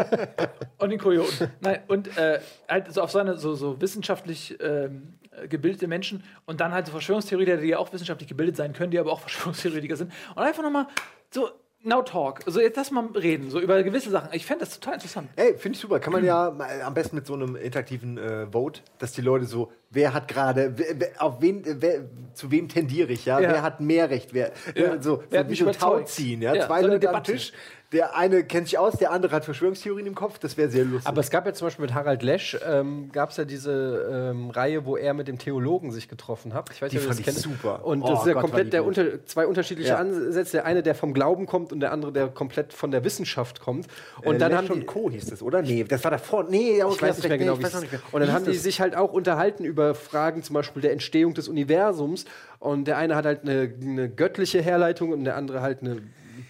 und 0.78 0.90
den 0.90 0.98
Kojoten. 0.98 1.50
Nein, 1.60 1.80
und 1.88 2.14
äh, 2.18 2.40
halt 2.68 2.92
so 2.92 3.00
auf 3.02 3.10
seine 3.10 3.38
so, 3.38 3.54
so 3.54 3.80
wissenschaftlich 3.80 4.58
ähm, 4.60 5.14
äh, 5.21 5.21
gebildete 5.48 5.86
Menschen 5.86 6.22
und 6.46 6.60
dann 6.60 6.72
halt 6.72 6.86
so 6.86 6.92
Verschwörungstheoretiker, 6.92 7.56
die 7.58 7.68
ja 7.68 7.78
auch 7.78 7.92
wissenschaftlich 7.92 8.28
gebildet 8.28 8.56
sein 8.56 8.72
können, 8.72 8.90
die 8.90 8.98
aber 8.98 9.12
auch 9.12 9.20
Verschwörungstheoretiker 9.26 9.96
sind. 9.96 10.12
Und 10.34 10.42
einfach 10.42 10.62
nochmal 10.62 10.86
so 11.30 11.48
now 11.84 12.00
talk. 12.02 12.40
Also 12.46 12.60
jetzt 12.60 12.76
lass 12.76 12.90
mal 12.92 13.06
reden, 13.06 13.50
so 13.50 13.58
über 13.58 13.82
gewisse 13.82 14.10
Sachen. 14.10 14.28
Ich 14.32 14.46
fände 14.46 14.64
das 14.64 14.78
total 14.78 14.94
interessant. 14.94 15.28
Ey, 15.34 15.56
finde 15.58 15.74
ich 15.74 15.80
super. 15.80 15.98
Kann 15.98 16.12
man 16.12 16.24
ja 16.24 16.54
am 16.84 16.94
besten 16.94 17.16
mit 17.16 17.26
so 17.26 17.34
einem 17.34 17.56
interaktiven 17.56 18.18
äh, 18.18 18.46
Vote, 18.52 18.82
dass 18.98 19.12
die 19.12 19.20
Leute 19.20 19.46
so, 19.46 19.72
wer 19.90 20.14
hat 20.14 20.28
gerade, 20.28 20.74
auf 21.18 21.40
wen, 21.42 21.64
äh, 21.64 21.74
wer, 21.80 22.04
zu 22.34 22.52
wem 22.52 22.68
tendiere 22.68 23.10
ich, 23.12 23.24
ja? 23.24 23.40
Ja. 23.40 23.50
Wer 23.50 23.62
hat 23.62 23.80
mehr 23.80 24.10
Recht? 24.10 24.32
Wer, 24.32 24.52
Ja. 24.76 24.94
äh, 24.94 25.02
so, 25.02 25.24
Wer 25.30 25.40
so 25.40 25.46
wie 25.46 25.50
mich 25.50 25.58
so 25.58 25.64
überzeugt? 25.64 26.00
Tauziehen, 26.02 26.42
ja? 26.42 26.54
Ja, 26.54 26.66
Zwei 26.66 26.82
so 26.82 26.86
Leute 26.88 27.12
am. 27.12 27.24
Tisch. 27.24 27.52
Der 27.92 28.16
eine 28.16 28.42
kennt 28.44 28.68
sich 28.68 28.78
aus, 28.78 28.94
der 28.94 29.10
andere 29.10 29.34
hat 29.36 29.44
Verschwörungstheorien 29.44 30.06
im 30.06 30.14
Kopf. 30.14 30.38
Das 30.38 30.56
wäre 30.56 30.70
sehr 30.70 30.84
lustig. 30.84 31.06
Aber 31.06 31.20
es 31.20 31.30
gab 31.30 31.44
ja 31.46 31.52
zum 31.52 31.66
Beispiel 31.66 31.84
mit 31.84 31.94
Harald 31.94 32.22
Lesch, 32.22 32.56
ähm, 32.66 33.10
gab 33.12 33.30
es 33.30 33.36
ja 33.36 33.44
diese 33.44 34.30
ähm, 34.32 34.50
Reihe, 34.50 34.86
wo 34.86 34.96
er 34.96 35.12
mit 35.14 35.28
dem 35.28 35.38
Theologen 35.38 35.92
sich 35.92 36.08
getroffen 36.08 36.54
hat. 36.54 36.70
Ich 36.72 36.80
weiß 36.80 36.90
Die 36.90 36.96
nicht, 36.96 37.06
ob 37.06 37.12
ihr 37.12 37.14
fand 37.16 37.26
das 37.28 37.36
ich 37.36 37.42
kennt. 37.44 37.56
super. 37.60 37.84
Und 37.84 38.02
Oh 38.02 38.08
das 38.08 38.20
ist 38.20 38.26
ja 38.28 38.32
Gott, 38.32 38.42
komplett 38.42 38.72
der 38.72 38.84
unter, 38.84 39.24
zwei 39.26 39.46
unterschiedliche 39.46 39.90
Ja. 39.90 39.96
Ansätze. 39.98 40.52
Der 40.58 40.64
eine, 40.66 40.82
der 40.82 40.94
vom 40.94 41.12
Glauben 41.12 41.46
kommt 41.46 41.72
und 41.72 41.80
der 41.80 41.92
andere, 41.92 42.12
der 42.12 42.28
komplett 42.28 42.72
von 42.72 42.90
der 42.90 43.04
Wissenschaft 43.04 43.60
kommt. 43.60 43.86
Und 44.24 44.36
äh, 44.36 44.38
dann 44.38 44.52
Lesch 44.52 44.58
haben 44.70 44.70
und 44.80 44.86
Co. 44.86 45.10
hieß 45.10 45.26
das, 45.26 45.42
oder? 45.42 45.60
Nee, 45.62 45.84
das 45.84 46.02
war 46.02 46.10
davor. 46.10 46.44
Nee, 46.48 46.82
okay, 46.82 46.94
ich 46.94 47.02
weiß 47.02 47.16
nicht 47.18 47.28
mehr 47.28 47.38
genau, 47.38 47.56
Nee, 47.56 47.66
ich 47.66 47.74
nicht 47.80 47.92
mehr. 47.92 48.00
Und 48.10 48.20
dann 48.22 48.32
haben 48.32 48.44
die 48.46 48.54
sich 48.54 48.80
halt 48.80 48.96
auch 48.96 49.12
unterhalten 49.12 49.64
über 49.64 49.94
Fragen 49.94 50.42
zum 50.42 50.54
Beispiel 50.54 50.80
der 50.82 50.92
Entstehung 50.92 51.34
des 51.34 51.48
Universums. 51.48 52.24
Und 52.58 52.86
der 52.86 52.96
eine 52.96 53.16
hat 53.16 53.26
halt 53.26 53.42
eine, 53.42 53.72
eine 53.82 54.08
göttliche 54.08 54.62
Herleitung 54.62 55.10
und 55.12 55.24
der 55.24 55.36
andere 55.36 55.60
halt 55.60 55.82
eine 55.82 55.98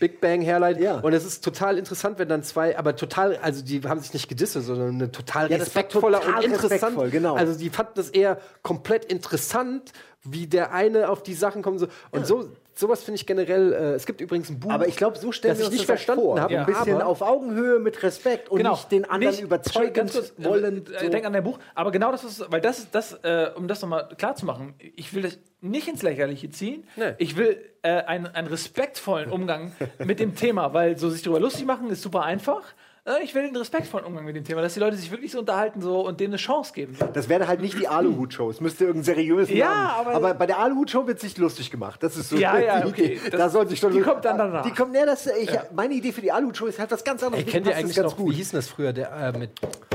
Big 0.02 0.20
Bang 0.20 0.40
Herleitung. 0.40 0.82
Ja. 0.82 0.98
Und 0.98 1.12
es 1.12 1.24
ist 1.24 1.44
total 1.44 1.78
interessant, 1.78 2.18
wenn 2.18 2.28
dann 2.28 2.42
zwei, 2.42 2.76
aber 2.76 2.96
total, 2.96 3.36
also 3.36 3.62
die 3.62 3.82
haben 3.82 4.00
sich 4.00 4.12
nicht 4.12 4.28
gedisst, 4.28 4.54
sondern 4.54 4.88
eine 4.96 5.12
total 5.12 5.48
Ja, 5.48 5.58
respektvoller 5.58 6.18
total 6.18 6.38
und 6.38 6.44
interessant. 6.46 6.72
respektvoll, 6.72 7.10
genau. 7.10 7.36
Also 7.36 7.56
die 7.56 7.70
fanden 7.70 7.92
das 7.94 8.10
eher 8.10 8.38
komplett 8.64 9.04
interessant, 9.04 9.92
wie 10.24 10.48
der 10.48 10.72
eine 10.72 11.08
auf 11.08 11.22
die 11.22 11.34
Sachen 11.34 11.62
kommt. 11.62 11.78
So. 11.78 11.86
Und 12.10 12.26
so, 12.26 12.50
sowas 12.74 13.02
finde 13.02 13.16
ich 13.16 13.26
generell. 13.26 13.72
Äh, 13.72 13.76
es 13.94 14.06
gibt 14.06 14.20
übrigens 14.20 14.48
ein 14.50 14.60
Buch. 14.60 14.70
Aber 14.70 14.88
ich 14.88 14.96
glaube, 14.96 15.18
so 15.18 15.32
stellen 15.32 15.54
wir 15.56 15.60
ich 15.60 15.66
uns 15.66 15.72
nicht 15.72 15.80
das 15.82 15.86
verstanden 15.86 16.22
vor. 16.22 16.40
habe, 16.40 16.58
Ein 16.58 16.66
bisschen 16.66 16.94
aber- 16.96 17.06
auf 17.06 17.22
Augenhöhe 17.22 17.78
mit 17.78 18.02
Respekt 18.02 18.48
und 18.50 18.62
nicht 18.62 18.90
den 18.92 19.04
anderen 19.04 19.34
Nicht- 19.34 19.42
überzeugen 19.44 20.08
kurz, 20.10 20.30
äh, 20.38 20.44
wollen. 20.44 20.84
Äh, 20.94 21.10
Denk 21.10 21.24
an 21.26 21.32
dein 21.32 21.44
Buch. 21.44 21.58
Aber 21.74 21.90
genau 21.90 22.10
das 22.12 22.24
ist, 22.24 22.44
weil 22.50 22.60
das 22.60 22.78
ist 22.78 22.94
das, 22.94 23.12
äh, 23.22 23.50
um 23.54 23.68
das 23.68 23.82
nochmal 23.82 24.08
klar 24.16 24.34
zu 24.36 24.46
machen, 24.46 24.74
ich 24.96 25.12
will 25.14 25.22
das 25.22 25.38
nicht 25.60 25.86
ins 25.88 26.02
Lächerliche 26.02 26.50
ziehen. 26.50 26.84
Nee. 26.96 27.14
Ich 27.18 27.36
will 27.36 27.56
äh, 27.82 27.88
einen, 28.04 28.26
einen 28.26 28.48
respektvollen 28.48 29.30
Umgang 29.30 29.72
mit 29.98 30.18
dem 30.20 30.34
Thema, 30.34 30.72
weil 30.74 30.96
so 30.98 31.10
sich 31.10 31.22
darüber 31.22 31.40
lustig 31.40 31.66
machen 31.66 31.90
ist 31.90 32.02
super 32.02 32.22
einfach. 32.22 32.62
Äh, 33.04 33.24
Ich 33.24 33.34
will 33.34 33.42
einen 33.44 33.56
respektvollen 33.56 34.06
Umgang 34.06 34.24
mit 34.24 34.36
dem 34.36 34.44
Thema, 34.44 34.62
dass 34.62 34.74
die 34.74 34.80
Leute 34.80 34.96
sich 34.96 35.10
wirklich 35.10 35.32
so 35.32 35.40
unterhalten 35.40 35.80
so 35.80 36.06
und 36.06 36.20
denen 36.20 36.32
eine 36.34 36.36
Chance 36.38 36.72
geben. 36.72 36.96
Das 37.14 37.28
wäre 37.28 37.48
halt 37.48 37.60
nicht 37.60 37.78
die 37.78 37.88
Aluhut-Show. 37.88 38.50
Es 38.50 38.60
müsste 38.60 38.84
irgendein 38.84 39.04
seriösen 39.16 39.56
Ja, 39.56 39.66
Namen. 39.68 40.06
aber- 40.08 40.14
Aber 40.14 40.34
bei 40.34 40.46
der 40.46 40.58
Aluhut-Show 40.60 41.06
wird 41.06 41.18
sich 41.18 41.36
lustig 41.38 41.70
gemacht. 41.70 42.02
Das 42.02 42.16
ist 42.16 42.28
so. 42.28 42.36
Ja, 42.36 42.56
ja, 42.60 42.80
die 42.82 42.88
okay. 42.88 43.04
Idee. 43.16 43.30
Das- 43.30 43.38
da 43.40 43.48
soll 43.48 43.68
sich 43.68 43.80
schon 43.80 43.92
die 43.92 44.00
kommt 44.02 44.24
dann 44.24 44.38
danach. 44.38 44.62
Die 44.64 44.70
kommt, 44.72 44.92
nee, 44.92 45.04
das, 45.04 45.26
ich, 45.26 45.50
Meine 45.74 45.94
Idee 45.94 46.12
für 46.12 46.20
die 46.20 46.30
Aluhut-Show 46.30 46.66
ist 46.66 46.78
halt 46.78 46.90
was 46.92 47.02
ganz 47.02 47.22
anderes. 47.22 47.44
Kennt 47.46 47.66
ihr 47.66 47.72
Passt 47.72 47.82
eigentlich 47.84 47.96
das 47.96 48.16
noch, 48.16 48.26
wie 48.26 48.34
hieß 48.34 48.50
denn 48.50 48.58
das 48.58 48.68
früher, 48.68 48.92
der 48.92 49.10
äh, 49.10 49.38
mit 49.38 49.50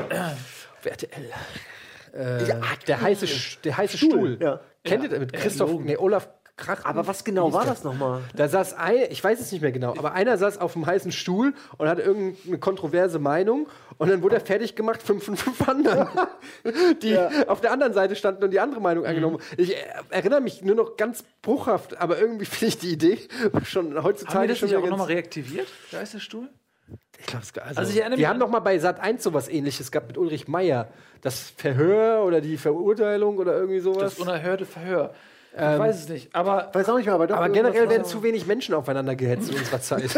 äh, 0.10 0.90
RTL? 0.90 1.10
Äh, 2.14 2.46
der 2.88 3.02
heiße, 3.02 3.28
der 3.64 3.78
heiße 3.78 3.98
Stuhl. 3.98 4.38
ja. 4.42 4.60
Kennt 4.84 5.04
ihr 5.04 5.10
das 5.10 5.20
mit 5.20 5.34
Christoph, 5.34 5.72
nee, 5.82 5.98
Olaf 5.98 6.30
Krach? 6.58 6.84
Aber 6.86 7.06
was 7.08 7.24
genau 7.24 7.54
war 7.54 7.66
das 7.66 7.84
nochmal? 7.84 8.22
Da 8.36 8.48
saß 8.50 8.74
ein, 8.74 8.98
ich 9.12 9.24
weiß 9.24 9.40
es 9.40 9.52
nicht 9.52 9.62
mehr 9.62 9.72
genau, 9.72 9.92
aber 9.98 10.14
einer 10.14 10.38
saß 10.38 10.58
auf 10.60 10.74
dem 10.74 10.86
heißen 10.86 11.12
Stuhl 11.12 11.54
und 11.78 11.88
hatte 11.88 12.02
irgendeine 12.02 12.58
kontroverse 12.58 13.20
Meinung 13.20 13.70
und 14.00 14.10
dann 14.10 14.22
wurde 14.24 14.36
er 14.36 14.42
fertig 14.42 14.76
gemacht 14.76 15.02
von 15.04 15.20
fünf, 15.20 15.42
fünf 15.44 15.70
anderen, 15.70 16.08
die 17.02 17.18
auf 17.48 17.62
der 17.62 17.72
anderen 17.72 17.94
Seite 17.94 18.16
standen 18.16 18.44
und 18.44 18.52
die 18.52 18.60
andere 18.60 18.82
Meinung 18.82 19.06
angenommen. 19.06 19.38
haben. 19.38 19.44
Ich 19.62 19.76
erinnere 20.10 20.42
mich 20.42 20.62
nur 20.64 20.76
noch 20.76 20.98
ganz 20.98 21.24
bruchhaft, 21.42 21.98
aber 22.02 22.20
irgendwie 22.20 22.46
finde 22.46 22.66
ich 22.68 22.80
die 22.80 22.92
Idee 22.92 23.20
schon 23.64 23.94
Haben 23.96 24.04
heutzutage 24.04 24.42
wir 24.42 24.48
das 24.50 24.58
schon 24.60 24.70
nicht 24.70 24.78
auch 24.78 24.88
nochmal 24.88 25.08
reaktiviert? 25.08 25.68
Da 25.92 26.02
ist 26.02 26.16
der 26.16 26.20
Stuhl. 26.20 26.50
ich 27.20 27.26
glaub, 27.28 27.44
es- 27.44 27.56
also, 27.58 27.80
Also 27.80 27.92
ich 27.92 27.98
erinnere 28.00 28.18
Die 28.18 28.22
mich 28.24 28.30
haben 28.30 28.40
noch 28.40 28.50
mal 28.50 28.60
bei 28.62 28.78
Sat 28.80 29.00
1 29.00 29.24
sowas 29.24 29.48
ähnliches 29.48 29.92
gehabt 29.92 30.08
mit 30.08 30.18
Ulrich 30.18 30.48
Meier. 30.48 30.88
Das 31.22 31.52
Verhör 31.56 32.24
oder 32.26 32.42
die 32.42 32.58
Verurteilung 32.58 33.38
oder 33.38 33.56
irgendwie 33.58 33.80
sowas. 33.80 34.16
Das 34.16 34.20
unerhörte 34.20 34.66
Verhör. 34.66 35.14
Ich 35.60 35.80
weiß 35.80 35.96
es 36.04 36.10
nicht. 36.10 36.36
Aber 36.36 36.70
Weiß 36.74 36.88
auch 36.90 36.98
nicht 36.98 37.06
mehr, 37.06 37.16
aber 37.16 37.28
doch. 37.28 37.36
aber 37.38 37.50
generell 37.50 37.90
werden 37.90 38.06
zu 38.06 38.22
wenig 38.24 38.46
Menschen 38.48 38.76
aufeinander 38.76 39.16
gehetzt 39.16 39.50
in 39.52 39.58
unserer 39.58 39.82
Zeit. 39.82 40.10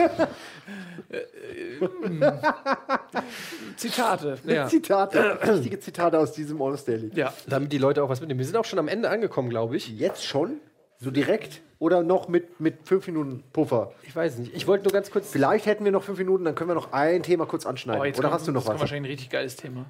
Zitate. 3.76 4.38
ja. 4.46 4.68
Zitate, 4.68 5.40
richtige 5.48 5.80
Zitate 5.80 6.20
aus 6.20 6.34
diesem 6.34 6.60
Honest 6.60 6.88
Daily. 6.88 7.12
Ja. 7.16 7.34
Damit 7.48 7.72
die 7.72 7.78
Leute 7.78 8.04
auch 8.04 8.10
was 8.10 8.20
mitnehmen. 8.20 8.40
Wir 8.40 8.46
sind 8.46 8.58
auch 8.58 8.66
schon 8.66 8.80
am 8.80 8.88
Ende 8.88 9.10
angekommen, 9.10 9.50
glaube 9.50 9.78
ich. 9.78 9.90
Jetzt 9.98 10.26
schon? 10.26 10.58
So 11.00 11.12
direkt? 11.12 11.62
Oder 11.80 12.04
noch 12.04 12.28
mit, 12.28 12.60
mit 12.60 12.80
fünf 12.86 13.08
Minuten 13.08 13.44
Puffer? 13.54 13.94
Ich 14.04 14.14
weiß 14.16 14.38
nicht. 14.40 14.54
Ich 14.54 14.68
wollte 14.68 14.84
nur 14.84 14.92
ganz 14.92 15.12
kurz. 15.12 15.30
Vielleicht 15.32 15.66
hätten 15.66 15.86
wir 15.86 15.94
noch 15.94 16.04
fünf 16.04 16.18
Minuten, 16.20 16.44
dann 16.44 16.56
können 16.56 16.70
wir 16.70 16.76
noch 16.76 16.92
ein 16.92 17.24
Thema 17.24 17.46
kurz 17.46 17.66
anschneiden. 17.66 18.02
Oh, 18.02 18.04
Oder 18.06 18.12
kommt- 18.22 18.34
hast 18.34 18.48
du 18.48 18.52
noch 18.52 18.60
das 18.62 18.66
kommt 18.66 18.76
was? 18.76 18.82
wahrscheinlich 18.82 19.10
ein 19.10 19.14
richtig 19.14 19.30
geiles 19.30 19.56
Thema. 19.56 19.86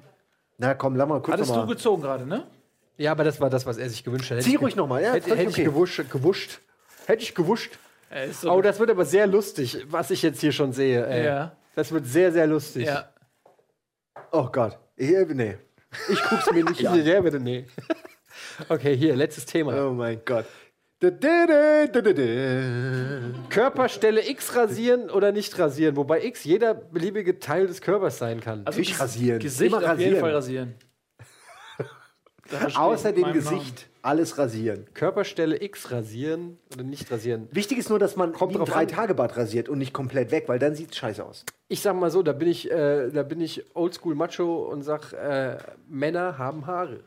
Na 0.58 0.74
komm, 0.74 0.94
lass 0.94 1.08
mal 1.08 1.20
kurz 1.20 1.32
Hattest 1.34 1.50
noch 1.50 1.56
du 1.62 1.66
mal. 1.66 1.72
gezogen 1.74 2.02
gerade, 2.02 2.26
ne? 2.26 2.44
Ja, 3.00 3.12
aber 3.12 3.24
das 3.24 3.40
war 3.40 3.48
das, 3.48 3.64
was 3.64 3.78
er 3.78 3.88
sich 3.88 4.04
gewünscht 4.04 4.30
hat. 4.30 4.36
Hätte 4.38 4.46
Zieh 4.48 4.56
ich 4.56 4.60
ruhig 4.60 4.74
ge- 4.74 4.82
noch 4.82 4.86
mal, 4.86 5.02
ja, 5.02 5.12
Hätte, 5.14 5.30
hätte 5.30 5.42
ich 5.42 5.48
okay. 5.48 5.64
gewuscht, 5.64 6.02
gewuscht. 6.10 6.60
Hätte 7.06 7.22
ich 7.22 7.34
gewuscht. 7.34 7.78
Äh, 8.10 8.28
so 8.28 8.50
Oh, 8.52 8.60
das 8.60 8.78
wird 8.78 8.90
aber 8.90 9.04
sehr 9.06 9.26
lustig, 9.26 9.84
was 9.88 10.10
ich 10.10 10.20
jetzt 10.22 10.40
hier 10.40 10.52
schon 10.52 10.72
sehe. 10.74 11.06
Ey. 11.06 11.24
Ja. 11.24 11.56
Das 11.74 11.92
wird 11.92 12.04
sehr, 12.06 12.30
sehr 12.30 12.46
lustig. 12.46 12.86
ja. 12.86 13.08
Oh 14.32 14.48
Gott. 14.52 14.78
Ich, 14.96 15.10
nee. 15.28 15.56
Ich 16.10 16.22
guck's 16.24 16.50
mir 16.52 16.62
nicht 16.64 16.80
Ich, 16.80 16.88
an. 16.88 17.02
der 17.04 17.22
bitte, 17.22 17.40
nee. 17.40 17.64
Okay, 18.68 18.96
hier, 18.96 19.16
letztes 19.16 19.46
Thema. 19.46 19.86
Oh 19.88 19.92
mein 19.92 20.20
Gott. 20.24 20.44
Körperstelle 23.48 24.28
X 24.28 24.54
rasieren 24.54 25.10
oder 25.10 25.32
nicht 25.32 25.58
rasieren, 25.58 25.96
wobei 25.96 26.22
X 26.24 26.44
jeder 26.44 26.74
beliebige 26.74 27.38
Teil 27.38 27.66
des 27.66 27.80
Körpers 27.80 28.18
sein 28.18 28.40
kann. 28.40 28.62
Also 28.66 28.78
Nicht 28.78 28.94
Ges- 28.94 29.00
rasieren. 29.00 29.38
Gesicht 29.40 29.72
Immer 29.72 29.78
auf 29.78 29.82
jeden 29.82 29.92
rasieren. 30.16 30.20
Fall 30.20 30.32
rasieren. 30.34 30.74
Außer 32.74 33.12
dem 33.12 33.32
Gesicht 33.32 33.88
alles 34.02 34.38
rasieren. 34.38 34.86
Körperstelle 34.94 35.62
X 35.62 35.90
rasieren 35.90 36.58
oder 36.72 36.82
nicht 36.84 37.10
rasieren. 37.10 37.48
Wichtig 37.52 37.78
ist 37.78 37.90
nur, 37.90 37.98
dass 37.98 38.16
man 38.16 38.32
Kommt 38.32 38.52
wie 38.52 38.56
ein 38.56 38.58
drauf 38.60 38.70
an. 38.70 38.86
Drei-Tage-Bad 38.86 39.36
rasiert 39.36 39.68
und 39.68 39.78
nicht 39.78 39.92
komplett 39.92 40.30
weg, 40.30 40.44
weil 40.46 40.58
dann 40.58 40.74
sieht's 40.74 40.96
scheiße 40.96 41.24
aus. 41.24 41.44
Ich 41.68 41.80
sag 41.80 41.94
mal 41.96 42.10
so, 42.10 42.22
da 42.22 42.32
bin 42.32 42.48
ich, 42.48 42.70
äh, 42.70 43.10
da 43.10 43.22
bin 43.22 43.40
ich 43.40 43.64
Oldschool 43.74 44.14
Macho 44.14 44.64
und 44.70 44.82
sag, 44.82 45.12
äh, 45.12 45.58
Männer 45.88 46.38
haben 46.38 46.66
Haare. 46.66 47.00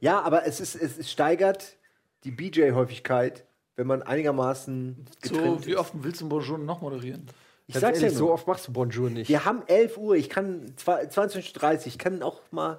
Ja, 0.00 0.20
aber 0.20 0.46
es, 0.46 0.60
ist, 0.60 0.74
es, 0.74 0.98
es 0.98 1.10
steigert 1.10 1.76
die 2.24 2.30
BJ-Häufigkeit, 2.30 3.44
wenn 3.76 3.86
man 3.86 4.02
einigermaßen 4.02 5.06
Namen. 5.32 5.58
So, 5.60 5.66
wie 5.66 5.72
ist. 5.72 5.78
oft 5.78 5.92
willst 5.94 6.20
du 6.20 6.28
Bonjour 6.28 6.58
noch 6.58 6.82
moderieren? 6.82 7.26
Ich 7.66 7.76
sag's 7.76 7.98
ja 8.00 8.04
ehrlich, 8.04 8.18
so 8.18 8.30
oft 8.30 8.46
machst 8.46 8.68
du 8.68 8.72
Bonjour 8.72 9.08
nicht. 9.08 9.28
Wir 9.30 9.46
haben 9.46 9.62
11 9.66 9.96
Uhr, 9.96 10.14
ich 10.16 10.28
kann 10.28 10.74
zwei- 10.76 11.04
22.30 11.04 11.62
Uhr, 11.80 11.86
ich 11.86 11.98
kann 11.98 12.22
auch 12.22 12.40
mal. 12.50 12.78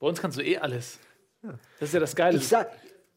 Bei 0.00 0.06
uns 0.06 0.20
kannst 0.22 0.38
du 0.38 0.42
eh 0.42 0.56
alles. 0.58 0.98
Das 1.80 1.88
ist 1.88 1.94
ja 1.94 2.00
das 2.00 2.16
Geile. 2.16 2.38
Ich 2.38 2.48
sag. 2.48 2.70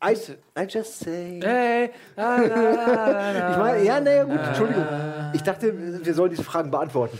I, 0.04 0.14
I 0.56 0.68
just 0.70 1.00
say. 1.00 1.40
hey, 1.44 1.90
la. 2.16 2.38
Ich 3.52 3.58
meine, 3.58 3.84
ja, 3.84 4.00
naja, 4.00 4.24
gut, 4.26 4.40
Entschuldigung. 4.40 4.86
Ich 5.34 5.42
dachte, 5.42 6.06
wir 6.06 6.14
sollen 6.14 6.30
diese 6.30 6.44
Fragen 6.44 6.70
beantworten. 6.70 7.20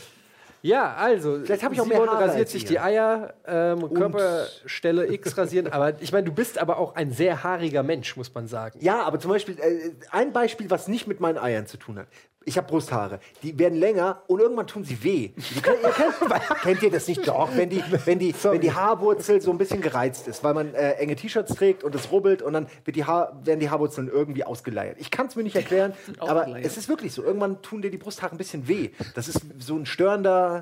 Ja, 0.62 0.94
also, 0.96 1.40
Vielleicht 1.44 1.64
hab 1.64 1.72
ich 1.72 1.82
auch 1.82 1.86
mehr 1.86 1.98
Simon 1.98 2.14
Haare 2.14 2.28
rasiert 2.30 2.50
sich 2.50 2.66
die 2.66 2.80
Eier, 2.80 3.34
ähm, 3.46 3.94
Körperstelle 3.94 5.12
X 5.12 5.38
rasieren, 5.38 5.68
aber 5.72 6.02
ich 6.02 6.12
meine, 6.12 6.26
du 6.26 6.34
bist 6.34 6.58
aber 6.58 6.78
auch 6.78 6.96
ein 6.96 7.12
sehr 7.12 7.44
haariger 7.44 7.84
Mensch, 7.84 8.16
muss 8.18 8.34
man 8.34 8.48
sagen. 8.48 8.80
Ja, 8.82 9.04
aber 9.04 9.20
zum 9.20 9.32
Beispiel, 9.32 9.58
äh, 9.60 9.92
ein 10.12 10.34
Beispiel, 10.34 10.70
was 10.70 10.88
nicht 10.88 11.08
mit 11.08 11.20
meinen 11.20 11.38
Eiern 11.38 11.68
zu 11.68 11.78
tun 11.78 12.00
hat. 12.00 12.08
Ich 12.48 12.56
habe 12.58 12.66
Brusthaare. 12.66 13.20
Die 13.44 13.60
werden 13.60 13.78
länger 13.78 14.22
und 14.28 14.40
irgendwann 14.40 14.68
tun 14.68 14.86
sie 14.86 15.04
weh. 15.04 15.32
Die 15.36 15.60
können, 15.60 15.80
ihr 15.84 15.90
kennt, 15.90 16.16
kennt 16.62 16.82
ihr 16.82 16.90
das 16.90 17.06
nicht 17.10 17.28
doch? 17.28 17.50
Wenn 17.54 17.70
die, 17.70 17.84
wenn, 18.06 18.20
die, 18.20 18.34
wenn 18.42 18.62
die 18.62 18.72
Haarwurzel 18.72 19.42
so 19.42 19.52
ein 19.52 19.58
bisschen 19.58 19.82
gereizt 19.82 20.30
ist, 20.30 20.46
weil 20.46 20.54
man 20.54 20.74
äh, 20.74 20.94
enge 20.94 21.18
T-Shirts 21.18 21.56
trägt 21.56 21.84
und 21.84 21.94
es 21.94 22.10
rubbelt 22.10 22.42
und 22.42 22.54
dann 22.54 22.68
wird 22.86 22.96
die 22.96 23.04
Haar, 23.04 23.38
werden 23.44 23.60
die 23.60 23.70
Haarwurzeln 23.70 24.08
irgendwie 24.08 24.46
ausgeleiert. 24.46 24.96
Ich 24.98 25.12
kann 25.12 25.28
es 25.28 25.36
mir 25.36 25.44
nicht 25.44 25.56
erklären, 25.58 25.92
aber 26.20 26.58
es 26.62 26.78
ist 26.78 26.88
wirklich 26.88 27.12
so. 27.12 27.22
Irgendwann 27.22 27.62
tun 27.62 27.82
dir 27.82 27.92
die 27.92 27.98
Brusthaare 27.98 28.34
ein 28.34 28.38
bisschen 28.38 28.70
weh. 28.70 28.92
Das 29.14 29.28
ist 29.28 29.42
so 29.60 29.76
ein 29.76 29.86
störender 29.86 30.57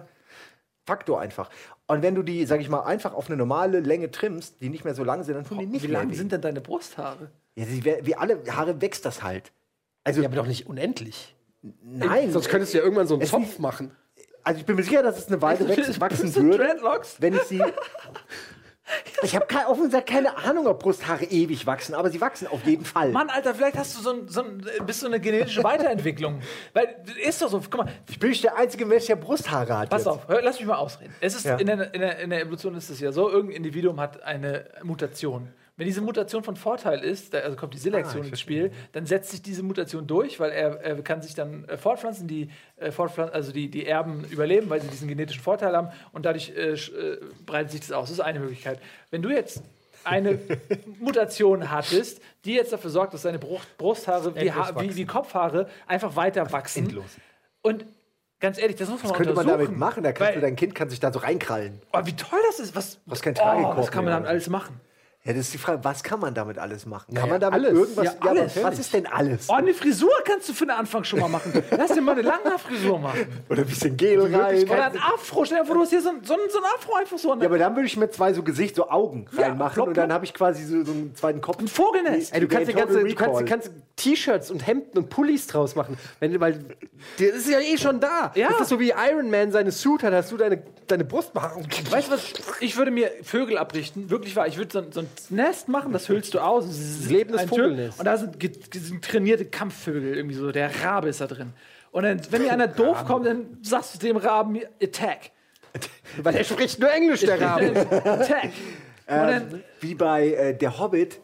Faktor 0.85 1.19
einfach. 1.21 1.49
Und 1.87 2.01
wenn 2.03 2.15
du 2.15 2.23
die, 2.23 2.45
sag 2.45 2.61
ich 2.61 2.69
mal, 2.69 2.81
einfach 2.83 3.13
auf 3.13 3.27
eine 3.27 3.37
normale 3.37 3.79
Länge 3.79 4.11
trimmst, 4.11 4.61
die 4.61 4.69
nicht 4.69 4.85
mehr 4.85 4.95
so 4.95 5.03
lang 5.03 5.23
sind, 5.23 5.35
dann 5.35 5.45
tun 5.45 5.59
die 5.59 5.65
nicht 5.65 5.83
Wie 5.83 5.87
mehr 5.87 5.99
lang 6.01 6.11
weh. 6.11 6.15
sind 6.15 6.31
denn 6.31 6.41
deine 6.41 6.61
Brusthaare? 6.61 7.29
Ja, 7.55 7.65
sie, 7.65 7.83
wie 7.85 8.15
alle 8.15 8.39
Haare 8.51 8.81
wächst 8.81 9.05
das 9.05 9.23
halt. 9.23 9.51
Also, 10.03 10.21
Ja, 10.21 10.27
aber 10.27 10.35
doch 10.37 10.47
nicht 10.47 10.67
unendlich. 10.67 11.35
nein. 11.81 12.31
Sonst 12.31 12.49
könntest 12.49 12.73
du 12.73 12.77
ja 12.77 12.83
irgendwann 12.83 13.07
so 13.07 13.15
einen 13.15 13.23
Es 13.23 13.29
Zopf 13.31 13.59
machen. 13.59 13.91
Also, 14.43 14.59
ich 14.59 14.65
bin 14.67 14.75
mir 14.75 14.83
sicher, 14.83 15.01
dass 15.01 15.17
es 15.17 15.27
eine 15.27 15.41
Weile 15.41 15.67
wächst, 15.67 15.99
wachsen 15.99 16.35
würde, 16.35 16.57
Dreadlocks? 16.57 17.15
wenn 17.19 17.33
ich 17.35 17.41
sie. 17.43 17.63
Ich 19.23 19.35
habe 19.35 19.45
offen 19.67 19.85
gesagt 19.85 20.07
keine 20.07 20.37
Ahnung, 20.37 20.67
ob 20.67 20.79
Brusthaare 20.83 21.25
ewig 21.25 21.65
wachsen, 21.65 21.95
aber 21.95 22.09
sie 22.11 22.21
wachsen 22.21 22.47
auf 22.47 22.63
jeden 22.65 22.85
Fall. 22.85 23.09
Mann, 23.09 23.29
Alter, 23.29 23.55
vielleicht 23.55 23.77
hast 23.77 23.97
du 23.97 24.01
so 24.01 24.11
ein, 24.11 24.27
so 24.27 24.43
ein, 24.43 24.63
bist 24.85 25.01
du 25.01 25.07
eine 25.07 25.19
genetische 25.19 25.63
Weiterentwicklung. 25.63 26.41
Weil, 26.73 26.95
ist 27.23 27.41
doch 27.41 27.49
so, 27.49 27.59
guck 27.59 27.85
mal, 27.85 27.91
Ich 28.07 28.19
bin 28.19 28.29
nicht 28.29 28.43
der 28.43 28.55
einzige 28.57 28.85
Mensch, 28.85 29.05
der 29.07 29.15
Brusthaare 29.15 29.77
hat. 29.79 29.89
pass 29.89 30.01
jetzt. 30.01 30.07
auf, 30.07 30.27
hör, 30.27 30.41
lass 30.43 30.59
mich 30.59 30.67
mal 30.67 30.75
ausreden. 30.75 31.15
Es 31.19 31.35
ist, 31.35 31.45
Ja. 31.45 31.55
in, 31.55 31.65
der, 31.65 31.93
in, 31.93 32.01
der, 32.01 32.19
in 32.19 32.29
der 32.29 32.41
Evolution 32.41 32.75
ist 32.75 32.89
es 32.89 32.99
ja 32.99 33.11
so, 33.11 33.29
irgendein 33.29 33.57
Individuum 33.57 33.99
hat 33.99 34.21
eine 34.23 34.65
Mutation. 34.83 35.51
Wenn 35.77 35.88
diese 35.88 35.99
Mutation 35.99 36.41
von 36.41 36.56
Vorteil 36.56 36.99
ist, 36.99 37.35
also 37.35 37.57
kommt 37.57 37.73
die 37.73 37.77
Selektion 37.80 38.23
Ah, 38.23 38.27
ins 38.27 38.39
Spiel, 38.39 38.72
dann 38.93 39.06
setzt 39.06 39.31
sich 39.31 39.41
diese 39.41 39.61
Mutation 39.61 40.07
durch, 40.07 40.39
weil 40.39 40.52
er, 40.52 40.80
er 40.81 41.02
kann 41.03 41.22
sich 41.22 41.35
dann 41.35 41.65
äh, 41.65 41.77
fortpflanzen, 41.77 42.27
die, 42.30 42.49
äh, 42.77 42.91
fortpflanzen, 42.91 43.35
also 43.35 43.52
die, 43.52 43.69
die 43.69 43.85
Erben 43.85 44.23
überleben, 44.30 44.69
weil 44.69 44.81
sie 44.81 44.88
diesen 44.88 45.10
genetischen 45.10 45.43
Vorteil 45.43 45.76
haben 45.76 45.89
und 46.14 46.26
dadurch 46.26 46.53
äh, 46.56 46.73
äh, 46.73 47.19
breitet 47.45 47.72
sich 47.72 47.81
das 47.81 47.91
aus. 47.91 48.07
Das 48.07 48.19
ist 48.19 48.23
eine 48.23 48.39
Möglichkeit. 48.39 48.80
Wenn 49.11 49.22
du 49.22 49.30
jetzt 49.30 49.64
eine 50.06 50.39
Mutation 50.99 51.69
hattest, 51.69 52.22
die 52.45 52.53
jetzt 52.53 52.72
dafür 52.72 52.89
sorgt, 52.89 53.14
dass 53.14 53.23
deine 53.23 53.39
Brust, 53.39 53.77
Brusthaare 53.77 54.34
wie, 54.35 54.52
ha 54.52 54.80
wie, 54.80 54.95
wie 54.95 55.06
Kopfhaare 55.06 55.68
einfach 55.88 56.15
weiter 56.15 56.52
wachsen. 56.53 56.85
Endlos. 56.85 57.18
Und 57.61 57.85
ganz 58.39 58.57
ehrlich, 58.60 58.77
das 58.77 58.88
muss 58.88 59.03
man 59.03 59.11
Was 59.11 59.11
mal 59.11 59.18
könnte 59.18 59.34
man 59.34 59.47
damit 59.47 59.76
machen? 59.76 60.03
Da 60.03 60.14
kannst 60.14 60.38
du, 60.38 60.39
dein 60.39 60.56
Kind 60.56 60.73
kann 60.73 60.89
sich 60.89 61.02
da 61.02 61.11
so 61.11 61.19
reinkrallen. 61.19 61.81
oh, 61.91 61.99
wie 62.06 62.15
toll 62.15 62.39
das 62.47 62.61
ist. 62.61 62.76
Was, 62.76 62.99
Was 63.06 63.22
kein 63.22 63.35
oh, 63.38 63.73
was 63.76 63.91
kann 63.91 64.06
man 64.06 64.14
damit 64.14 64.30
alles 64.30 64.47
machen? 64.47 64.80
Ja, 65.26 65.34
das 65.34 65.47
ist 65.47 65.53
die 65.56 65.57
Frage, 65.57 65.84
was 65.84 66.03
kann 66.03 66.19
man 66.19 66.35
damit 66.35 66.60
alles 66.60 66.85
machen? 66.85 67.11
Kann 67.15 67.27
man 67.30 67.41
damit 67.41 67.60
alles. 67.60 67.73
irgendwas? 67.73 68.06
Ja, 68.06 68.14
alles. 68.19 68.64
was 68.64 68.77
ist 68.77 68.93
denn 68.93 69.07
alles? 69.07 69.47
Oh, 69.49 69.53
eine 69.53 69.73
Frisur 69.73 70.11
kannst 70.23 70.47
du 70.49 70.53
für 70.53 70.65
den 70.68 70.76
Anfang 70.76 71.03
schon 71.03 71.19
mal 71.19 71.27
machen. 71.27 71.52
Lass 71.76 71.93
dir 71.93 72.02
mal 72.02 72.11
eine 72.11 72.22
Langhaarfrisur 72.22 72.99
machen. 72.99 73.26
Oder 73.49 73.61
ein 73.64 73.68
bisschen 73.68 73.97
Gel 73.97 74.22
rein. 74.22 74.64
Oder 74.65 74.85
ein 74.85 74.97
Afro. 74.99 75.43
Stell 75.43 75.60
dir 75.61 75.65
vor, 75.65 75.73
du 75.76 75.81
hast 75.81 75.89
hier 75.89 76.02
so 76.03 76.10
ein, 76.10 76.23
so 76.23 76.34
ein, 76.34 76.39
so 76.52 76.60
ein 76.60 76.64
Afro 76.77 76.93
einfach 76.95 77.18
so. 77.18 77.31
Eine, 77.31 77.41
Ja, 77.41 77.47
aber 77.49 77.57
dann 77.57 77.76
würde 77.76 77.88
ich 77.88 77.97
mir 77.97 78.11
zwei 78.11 78.34
so 78.34 78.43
Gesicht, 78.43 78.76
so 78.76 78.88
Augen 78.88 79.26
Ja, 79.35 79.47
reinmachen 79.47 79.73
plopp, 79.73 79.88
und 79.88 79.97
dann 79.97 80.14
habe 80.14 80.26
ich 80.26 80.34
quasi 80.35 80.64
so, 80.64 80.84
so 80.85 80.91
einen 80.91 81.15
zweiten 81.15 81.41
Kopf. 81.41 81.60
ein 81.60 81.68
Vogelnest. 81.68 82.31
Ey, 82.31 82.41
du 82.41 82.47
kannst, 82.47 82.69
die 82.69 82.73
ganze, 82.76 83.03
du 83.03 83.15
kannst, 83.15 83.45
kannst 83.47 83.72
T-Shirts 83.95 84.52
und 84.52 84.68
Hemden 84.68 84.95
und 84.99 85.10
Pullis 85.10 85.47
draus 85.47 85.73
machen. 85.73 85.97
Wenn, 86.19 86.34
du- 86.34 86.39
weil 86.39 86.64
das 87.18 87.27
ist 87.30 87.49
ja 87.49 87.60
eh 87.61 87.80
schon 87.80 87.99
da. 87.99 88.31
Ja. 88.35 88.49
Das 88.49 88.61
ist 88.61 88.69
so 88.69 88.80
wie 88.80 88.91
Iron 88.91 89.31
Man 89.31 89.52
seine 89.52 89.72
Suit 89.72 90.03
hat, 90.03 90.14
hast 90.14 90.31
du 90.31 90.38
deine, 90.38 90.61
deine 90.85 91.03
Brustbehaarung. 91.03 91.65
Weißt 91.89 92.10
du 92.10 92.11
was? 92.14 92.34
Ich 92.60 92.77
würde 92.77 92.91
mir 92.91 93.10
Vögel 93.23 93.57
abrichten. 93.57 94.11
Wirklich 94.11 94.35
wahr. 94.35 94.45
Ich 94.47 94.57
würde 94.57 94.72
so, 94.72 94.80
ein- 94.80 94.91
so 94.91 94.99
ein 94.99 95.07
Nest 95.29 95.67
machen, 95.67 95.91
das 95.91 96.09
hüllst 96.09 96.33
du 96.33 96.39
aus. 96.39 96.65
Das 96.67 97.09
lebendes 97.09 97.43
Vogelnest. 97.43 97.99
Und 97.99 98.05
da 98.05 98.17
sind, 98.17 98.37
sind 98.73 99.03
trainierte 99.03 99.45
Kampfvögel. 99.45 100.15
Irgendwie 100.15 100.35
so. 100.35 100.51
Der 100.51 100.71
Rabe 100.83 101.09
ist 101.09 101.21
da 101.21 101.27
drin. 101.27 101.53
Und 101.91 102.03
dann, 102.03 102.19
wenn 102.29 102.43
dir 102.43 102.51
einer 102.51 102.67
doof 102.83 103.05
kommt, 103.05 103.25
dann 103.25 103.57
sagst 103.61 103.95
du 103.95 103.99
dem 103.99 104.17
Raben 104.17 104.59
Attack. 104.81 105.31
Weil 106.21 106.35
er 106.35 106.43
spricht 106.43 106.79
nur 106.79 106.91
Englisch, 106.91 107.21
der 107.21 107.39
Rabe. 107.41 107.71
Attack. 108.03 108.51
Ähm, 109.07 109.61
wie 109.81 109.95
bei 109.95 110.29
äh, 110.29 110.57
der 110.57 110.79
Hobbit, 110.79 111.19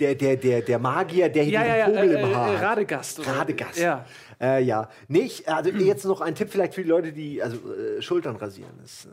der, 0.00 0.14
der, 0.14 0.36
der, 0.36 0.62
der 0.62 0.78
Magier, 0.78 1.28
der 1.28 1.44
hier 1.44 1.52
ja, 1.52 1.64
ja, 1.64 1.76
ja, 1.76 1.86
Vogel 1.86 2.16
äh, 2.16 2.20
im 2.22 2.34
Haar 2.34 2.52
äh, 2.52 2.56
hat. 2.56 2.62
Radegast. 2.62 3.20
oder- 3.20 3.28
Radegast. 3.36 3.78
Ja. 3.78 4.04
Äh, 4.40 4.62
ja. 4.64 4.88
Nicht, 5.08 5.48
also 5.48 5.70
jetzt 5.70 6.04
noch 6.04 6.20
ein 6.20 6.34
Tipp 6.34 6.48
vielleicht 6.50 6.74
für 6.74 6.82
die 6.82 6.88
Leute, 6.88 7.12
die 7.12 7.42
also 7.42 7.56
äh, 7.72 8.02
Schultern 8.02 8.36
rasieren. 8.36 8.72
Das 8.82 9.06
äh, 9.06 9.08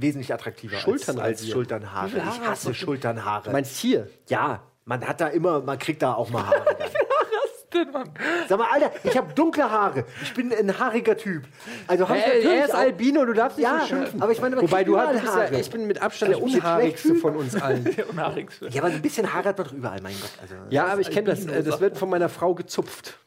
wesentlich 0.00 0.32
attraktiver 0.32 0.76
Schultern 0.78 1.18
als, 1.18 1.40
als? 1.42 1.50
Schulternhaare. 1.50 2.24
Haare 2.24 2.36
Ich 2.42 2.48
hasse? 2.48 2.74
Schulternhaare. 2.74 3.44
Du 3.44 3.50
meinst 3.50 3.76
hier? 3.76 4.08
ja, 4.28 4.62
man 4.84 5.06
hat 5.06 5.20
da 5.20 5.28
immer, 5.28 5.60
man 5.60 5.78
kriegt 5.78 6.00
da 6.02 6.14
auch 6.14 6.30
mal 6.30 6.46
Haare. 6.46 6.64
dann. 6.78 6.88
Den 7.74 7.90
Mann. 7.92 8.08
Sag 8.48 8.58
mal, 8.58 8.68
Alter, 8.72 8.90
ich 9.04 9.14
habe 9.14 9.34
dunkle 9.34 9.70
Haare. 9.70 10.04
Ich 10.22 10.32
bin 10.32 10.50
ein 10.54 10.78
haariger 10.78 11.18
Typ. 11.18 11.42
Also 11.86 12.08
hab 12.08 12.16
ich 12.16 12.22
natürlich 12.26 12.46
er 12.46 12.64
ist 12.64 12.74
auch- 12.74 12.78
Albino, 12.78 13.26
du 13.26 13.34
darfst 13.34 13.58
nicht 13.58 13.66
Ja, 13.66 13.80
so 13.80 13.86
schimpfen. 13.88 14.22
aber 14.22 14.32
ich 14.32 14.40
meine, 14.40 14.56
Wobei 14.62 14.84
du, 14.84 14.98
hast, 14.98 15.12
bist 15.12 15.24
ja, 15.24 15.34
Haare. 15.34 15.60
ich 15.60 15.70
bin 15.70 15.86
mit 15.86 16.00
Abstand 16.00 16.32
der 16.32 16.38
ich 16.38 16.44
mich 16.46 16.54
unhaarigste 16.56 17.14
von 17.16 17.36
uns 17.36 17.54
allen. 17.60 17.84
Der 17.96 18.08
Unhaarigste. 18.08 18.68
Ja, 18.70 18.82
aber 18.82 18.90
ein 18.94 19.02
bisschen 19.02 19.34
Haare 19.34 19.50
hat 19.50 19.58
man 19.58 19.66
doch 19.66 19.74
überall, 19.74 20.00
mein 20.02 20.14
Gott. 20.18 20.30
Also, 20.40 20.54
Ja, 20.70 20.86
aber 20.86 21.02
ich 21.02 21.10
kenne 21.10 21.26
das. 21.34 21.44
Das 21.44 21.78
wird 21.80 21.98
von 21.98 22.08
meiner 22.08 22.30
Frau 22.30 22.54
gezupft. 22.54 23.18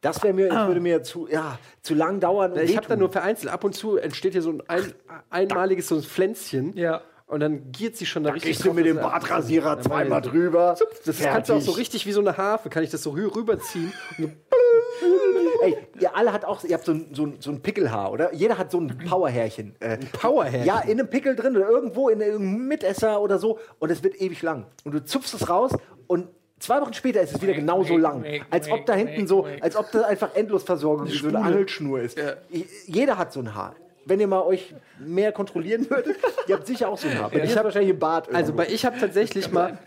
Das 0.00 0.22
wäre 0.22 0.32
mir, 0.32 0.48
das 0.48 0.66
würde 0.66 0.80
mir 0.80 1.02
zu, 1.02 1.28
ja, 1.28 1.58
zu 1.82 1.94
lang 1.94 2.20
dauern. 2.20 2.56
Ich 2.62 2.76
habe 2.76 2.86
da 2.88 2.96
nur 2.96 3.10
vereinzelt. 3.12 3.52
Ab 3.52 3.64
und 3.64 3.74
zu 3.74 3.96
entsteht 3.98 4.32
hier 4.32 4.42
so 4.42 4.50
ein, 4.50 4.62
ein 4.68 4.94
einmaliges 5.28 5.88
so 5.88 5.96
ein 5.96 6.02
Pflänzchen. 6.02 6.74
Ja. 6.76 7.02
Und 7.26 7.40
dann 7.40 7.70
giert 7.70 7.96
sie 7.96 8.06
schon 8.06 8.24
da 8.24 8.30
richtig. 8.32 8.56
Gehst 8.56 8.64
du 8.66 8.72
mit 8.72 8.86
dem 8.86 8.96
er- 8.96 9.02
Bartrasierer 9.04 9.76
Ja, 9.76 9.80
zweimal 9.80 10.20
drüber. 10.20 10.74
Das 11.04 11.18
kannst 11.20 11.48
du 11.48 11.54
auch 11.54 11.60
so 11.60 11.66
Fertig. 11.66 11.76
richtig 11.78 12.06
wie 12.06 12.12
so 12.12 12.20
eine 12.20 12.36
Harfe, 12.36 12.70
kann 12.70 12.82
ich 12.82 12.90
das 12.90 13.02
so 13.04 13.10
rü- 13.12 13.32
rüberziehen. 13.36 13.92
Ey, 15.62 15.76
ihr 16.00 16.16
alle 16.16 16.32
hat 16.32 16.44
auch, 16.44 16.64
ihr 16.64 16.74
habt 16.74 16.84
so 16.86 16.92
ein, 16.92 17.10
so 17.14 17.26
ein, 17.26 17.36
so 17.40 17.50
ein 17.50 17.60
Pickelhaar, 17.60 18.10
oder? 18.12 18.32
Jeder 18.34 18.58
hat 18.58 18.70
so 18.70 18.80
ein 18.80 18.98
Powerhärchen. 19.08 19.74
Äh, 19.80 19.98
Powerhärchen? 20.12 20.64
Ja, 20.66 20.80
in 20.80 20.98
einem 20.98 21.08
Pickel 21.08 21.36
drin 21.36 21.56
oder 21.56 21.68
irgendwo 21.68 22.08
in 22.08 22.22
einem 22.22 22.66
Mitesser 22.66 23.20
oder 23.20 23.38
so. 23.38 23.58
Und 23.78 23.90
es 23.90 24.02
wird 24.02 24.20
ewig 24.20 24.42
lang. 24.42 24.66
Und 24.84 24.92
du 24.92 25.04
zupfst 25.04 25.34
es 25.34 25.48
raus 25.48 25.72
und 26.06 26.28
zwei 26.60 26.80
Wochen 26.80 26.92
später 26.94 27.20
ist 27.20 27.34
es 27.34 27.42
wieder 27.42 27.54
genauso 27.54 27.96
lang. 27.96 28.24
Als 28.50 28.70
ob 28.70 28.86
da 28.86 28.94
hinten 28.94 29.26
so, 29.26 29.46
als 29.60 29.74
ob 29.76 29.90
das 29.90 30.04
einfach 30.04 30.34
Endlosversorgung 30.36 31.08
wie 31.08 31.16
so 31.18 31.28
eine 31.28 31.38
Angelschnur 31.40 32.00
ist. 32.00 32.18
I- 32.52 32.66
Jeder 32.86 33.18
hat 33.18 33.32
so 33.32 33.40
ein 33.40 33.54
Haar. 33.54 33.74
Wenn 34.06 34.18
ihr 34.18 34.26
mal 34.26 34.40
euch 34.42 34.74
mehr 34.98 35.30
kontrollieren 35.30 35.88
würdet, 35.90 36.16
ihr 36.48 36.54
habt 36.56 36.66
sicher 36.66 36.88
auch 36.88 36.98
so 36.98 37.06
ein 37.06 37.18
Haar. 37.18 37.30
Bei 37.30 37.40
dir 37.40 37.44
ist 37.44 37.54
wahrscheinlich 37.56 37.92
ein 37.92 37.98
Bart. 37.98 38.34
Also 38.34 38.52
bei 38.54 38.66
ich 38.68 38.84
habe 38.86 38.98
tatsächlich 38.98 39.52
mal 39.52 39.78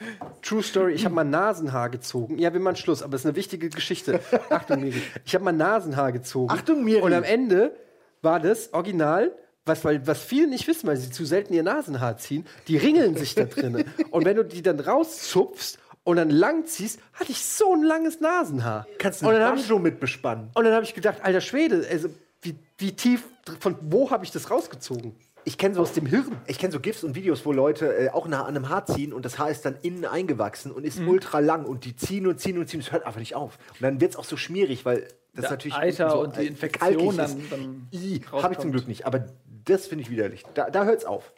True 0.43 0.61
Story, 0.61 0.93
ich 0.93 1.03
habe 1.03 1.15
mal 1.15 1.23
Nasenhaar 1.23 1.89
gezogen. 1.89 2.37
Ja, 2.37 2.53
wir 2.53 2.59
machen 2.59 2.75
Schluss, 2.75 3.01
aber 3.01 3.15
es 3.15 3.21
ist 3.21 3.25
eine 3.25 3.35
wichtige 3.35 3.69
Geschichte. 3.69 4.19
Achtung, 4.49 4.81
Miri. 4.81 5.01
Ich 5.25 5.33
habe 5.33 5.43
mal 5.43 5.51
Nasenhaar 5.51 6.11
gezogen. 6.11 6.51
Achtung, 6.53 6.83
Miri. 6.83 7.01
Und 7.01 7.11
am 7.13 7.23
Ende 7.23 7.75
war 8.21 8.39
das 8.39 8.71
original 8.73 9.31
was, 9.65 9.85
weil, 9.85 10.05
was 10.05 10.21
viele 10.21 10.47
nicht 10.47 10.67
wissen, 10.67 10.87
weil 10.87 10.97
sie 10.97 11.09
zu 11.09 11.23
selten 11.23 11.53
ihr 11.53 11.63
Nasenhaar 11.63 12.17
ziehen, 12.17 12.45
die 12.67 12.75
ringeln 12.75 13.15
sich 13.15 13.33
da 13.33 13.45
drinnen. 13.45 13.85
Und 14.11 14.25
wenn 14.25 14.35
du 14.35 14.43
die 14.43 14.61
dann 14.61 14.77
rauszupfst 14.79 15.79
und 16.03 16.17
dann 16.17 16.29
lang 16.29 16.65
ziehst, 16.65 16.99
hatte 17.13 17.31
ich 17.31 17.43
so 17.45 17.73
ein 17.73 17.83
langes 17.83 18.19
Nasenhaar. 18.19 18.85
kannst 18.97 19.21
du 19.21 19.27
und 19.27 19.33
dann 19.33 19.41
ein 19.43 19.47
habe 19.49 19.59
ich, 19.59 19.69
mit 19.79 19.99
bespannen. 19.99 20.49
und 20.53 20.63
dann 20.63 20.73
hab 20.73 20.83
ich 20.83 20.93
gedacht, 20.93 21.19
alter 21.23 21.41
Schwede, 21.41 21.85
also 21.89 22.09
wie, 22.41 22.55
wie 22.77 22.91
tief, 22.93 23.23
von 23.59 23.77
wo 23.81 24.11
habe 24.11 24.25
ich 24.25 24.31
das 24.31 24.51
rausgezogen? 24.51 25.15
Ich 25.45 25.57
kenne 25.57 25.75
so 25.75 25.81
Aus 25.81 25.91
dem 25.91 26.05
Hirn. 26.05 26.37
Ich 26.47 26.57
kenne 26.57 26.71
so 26.71 26.79
GIFs 26.79 27.03
und 27.03 27.15
Videos, 27.15 27.45
wo 27.45 27.51
Leute 27.51 27.93
äh, 27.93 28.09
auch 28.11 28.27
nah 28.29 28.41
an 28.43 28.55
einem 28.55 28.69
Haar 28.69 28.85
ziehen 28.85 29.11
und 29.11 29.25
das 29.25 29.37
Haar 29.39 29.49
ist 29.49 29.65
dann 29.65 29.75
innen 29.81 30.05
eingewachsen 30.05 30.71
und 30.71 30.85
ist 30.85 30.99
ultra 30.99 31.39
lang 31.39 31.65
und 31.65 31.83
die 31.83 31.97
ziehen 31.97 32.27
und 32.27 32.39
ziehen 32.39 32.57
und 32.57 32.69
ziehen. 32.69 32.79
Es 32.79 32.93
hört 32.93 33.05
einfach 33.05 33.19
nicht 33.19 33.35
auf. 33.35 33.57
Und 33.73 33.81
dann 33.81 33.99
wird 33.99 34.11
es 34.11 34.17
auch 34.17 34.23
so 34.23 34.37
schmierig, 34.37 34.85
weil 34.85 35.01
das 35.33 35.41
Der 35.43 35.49
natürlich 35.51 35.75
Eiter 35.75 36.11
so 36.11 36.21
und 36.21 36.37
die 36.37 36.47
Infektion 36.47 37.17
dann- 37.17 37.49
dann. 37.49 37.87
Habe 38.31 38.53
ich 38.53 38.59
zum 38.59 38.71
Glück 38.71 38.87
nicht. 38.87 39.05
Aber 39.05 39.25
das 39.65 39.87
finde 39.87 40.03
ich 40.03 40.09
widerlich. 40.09 40.45
Da, 40.53 40.69
da 40.69 40.85
hört 40.85 40.99
es 40.99 41.05
auf. 41.05 41.33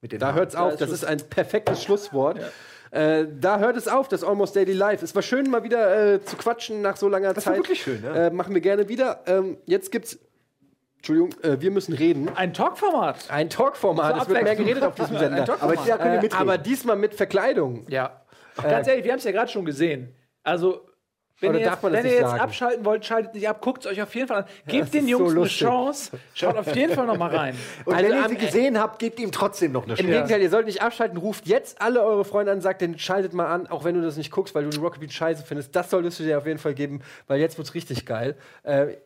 Da 0.00 0.26
Haaren. 0.26 0.34
hört's 0.36 0.54
auf, 0.54 0.76
das 0.76 0.90
ist 0.90 1.04
ein 1.04 1.18
perfektes 1.28 1.82
Schlusswort. 1.82 2.40
Äh, 2.96 3.26
da 3.38 3.58
hört 3.58 3.76
es 3.76 3.88
auf, 3.88 4.08
das 4.08 4.24
Almost 4.24 4.56
Daily 4.56 4.72
Life. 4.72 5.04
Es 5.04 5.14
war 5.14 5.22
schön, 5.22 5.50
mal 5.50 5.62
wieder 5.62 6.14
äh, 6.14 6.24
zu 6.24 6.36
quatschen 6.36 6.80
nach 6.82 6.96
so 6.96 7.08
langer 7.08 7.28
war 7.28 7.42
Zeit. 7.42 7.56
wirklich 7.56 7.82
schön, 7.82 8.02
ja. 8.02 8.26
Äh, 8.26 8.30
machen 8.30 8.54
wir 8.54 8.60
gerne 8.62 8.88
wieder. 8.88 9.20
Ähm, 9.26 9.58
jetzt 9.66 9.92
gibt's. 9.92 10.18
Entschuldigung, 10.96 11.30
äh, 11.42 11.60
wir 11.60 11.70
müssen 11.70 11.92
reden. 11.92 12.28
Ein 12.34 12.52
Talkformat. 12.54 13.30
Ein 13.30 13.48
Talkformat. 13.50 14.22
Es 14.22 14.28
wird 14.28 14.42
mehr 14.42 14.56
geredet 14.56 14.82
auf 14.82 14.94
diesem 14.94 15.18
Sender. 15.18 15.38
Ein 15.40 15.44
Talkformat. 15.44 15.90
Aber 15.90 16.04
Äh, 16.04 16.14
mitreden. 16.22 16.36
aber 16.36 16.58
diesmal 16.58 16.96
mit 16.96 17.14
Verkleidung. 17.14 17.84
Ja. 17.88 18.22
Ganz 18.60 18.88
ehrlich, 18.88 19.04
wir 19.04 19.12
haben 19.12 19.18
es 19.18 19.24
ja 19.24 19.32
gerade 19.32 19.50
schon 19.50 19.64
gesehen. 19.66 20.14
Also, 20.42 20.80
wenn 21.40 21.50
Oder 21.50 21.58
ihr, 21.60 21.66
jetzt, 21.66 21.82
wenn 21.82 22.06
ihr 22.06 22.12
jetzt 22.12 22.24
abschalten 22.24 22.84
wollt, 22.86 23.04
schaltet 23.04 23.34
nicht 23.34 23.46
ab, 23.46 23.60
guckt 23.60 23.84
es 23.84 23.90
euch 23.92 24.00
auf 24.00 24.14
jeden 24.14 24.26
Fall 24.26 24.38
an. 24.38 24.44
Gebt 24.66 24.84
das 24.84 24.90
den 24.92 25.06
Jungs 25.06 25.32
so 25.32 25.40
eine. 25.40 25.48
Chance. 25.48 26.18
Schaut 26.32 26.56
auf 26.56 26.74
jeden 26.74 26.94
Fall 26.94 27.06
noch 27.06 27.18
mal 27.18 27.34
rein. 27.34 27.54
und 27.84 27.94
Also 27.94 28.08
wenn 28.10 28.16
ihr 28.22 28.28
sie 28.30 28.36
gesehen 28.36 28.80
habt, 28.80 28.98
gebt 28.98 29.20
ihm 29.20 29.32
trotzdem 29.32 29.72
noch 29.72 29.82
eine 29.84 29.92
Im 29.92 29.96
Chance. 29.98 30.12
Gegenteil, 30.12 30.40
ihr 30.40 30.48
sollt 30.48 30.64
nicht 30.64 30.80
abschalten. 30.80 31.18
Ruft 31.18 31.46
jetzt 31.46 31.82
alle 31.82 32.02
eure 32.02 32.24
Freunde 32.24 32.52
an, 32.52 32.62
sagt 32.62 32.80
denen, 32.80 32.98
schaltet 32.98 33.34
mal 33.34 33.46
an, 33.46 33.66
auch 33.66 33.84
wenn 33.84 33.94
du 33.94 34.00
das 34.00 34.16
nicht 34.16 34.30
guckst, 34.30 34.54
weil 34.54 34.64
du 34.64 34.70
die 34.70 34.78
Rocket 34.78 35.00
Beat 35.00 35.12
scheiße 35.12 35.44
findest. 35.44 35.76
Das 35.76 35.90
solltest 35.90 36.18
du 36.20 36.24
dir 36.24 36.38
auf 36.38 36.46
jeden 36.46 36.58
Fall 36.58 36.72
geben, 36.72 37.02
weil 37.26 37.38
jetzt 37.38 37.58
wird's 37.58 37.74
richtig 37.74 38.06
geil. 38.06 38.34
Äh, 38.62 38.96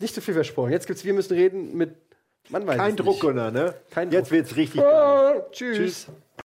nicht 0.00 0.14
zu 0.14 0.20
viel 0.20 0.34
versprochen. 0.34 0.72
Jetzt 0.72 0.86
gibt's 0.88 1.04
Wir 1.04 1.12
müssen 1.12 1.34
reden 1.34 1.76
mit. 1.76 1.94
Man 2.48 2.66
weiß 2.66 2.78
Kein 2.78 2.90
es 2.90 2.96
Druck, 2.96 3.06
nicht. 3.06 3.20
Gunnar, 3.20 3.50
ne? 3.52 3.74
Kein 3.92 4.10
Jetzt 4.10 4.30
Druck. 4.30 4.38
wird's 4.38 4.56
richtig 4.56 4.80
geil. 4.80 5.34
Oh, 5.36 5.42
tschüss. 5.52 5.76
Tschüss. 5.76 6.06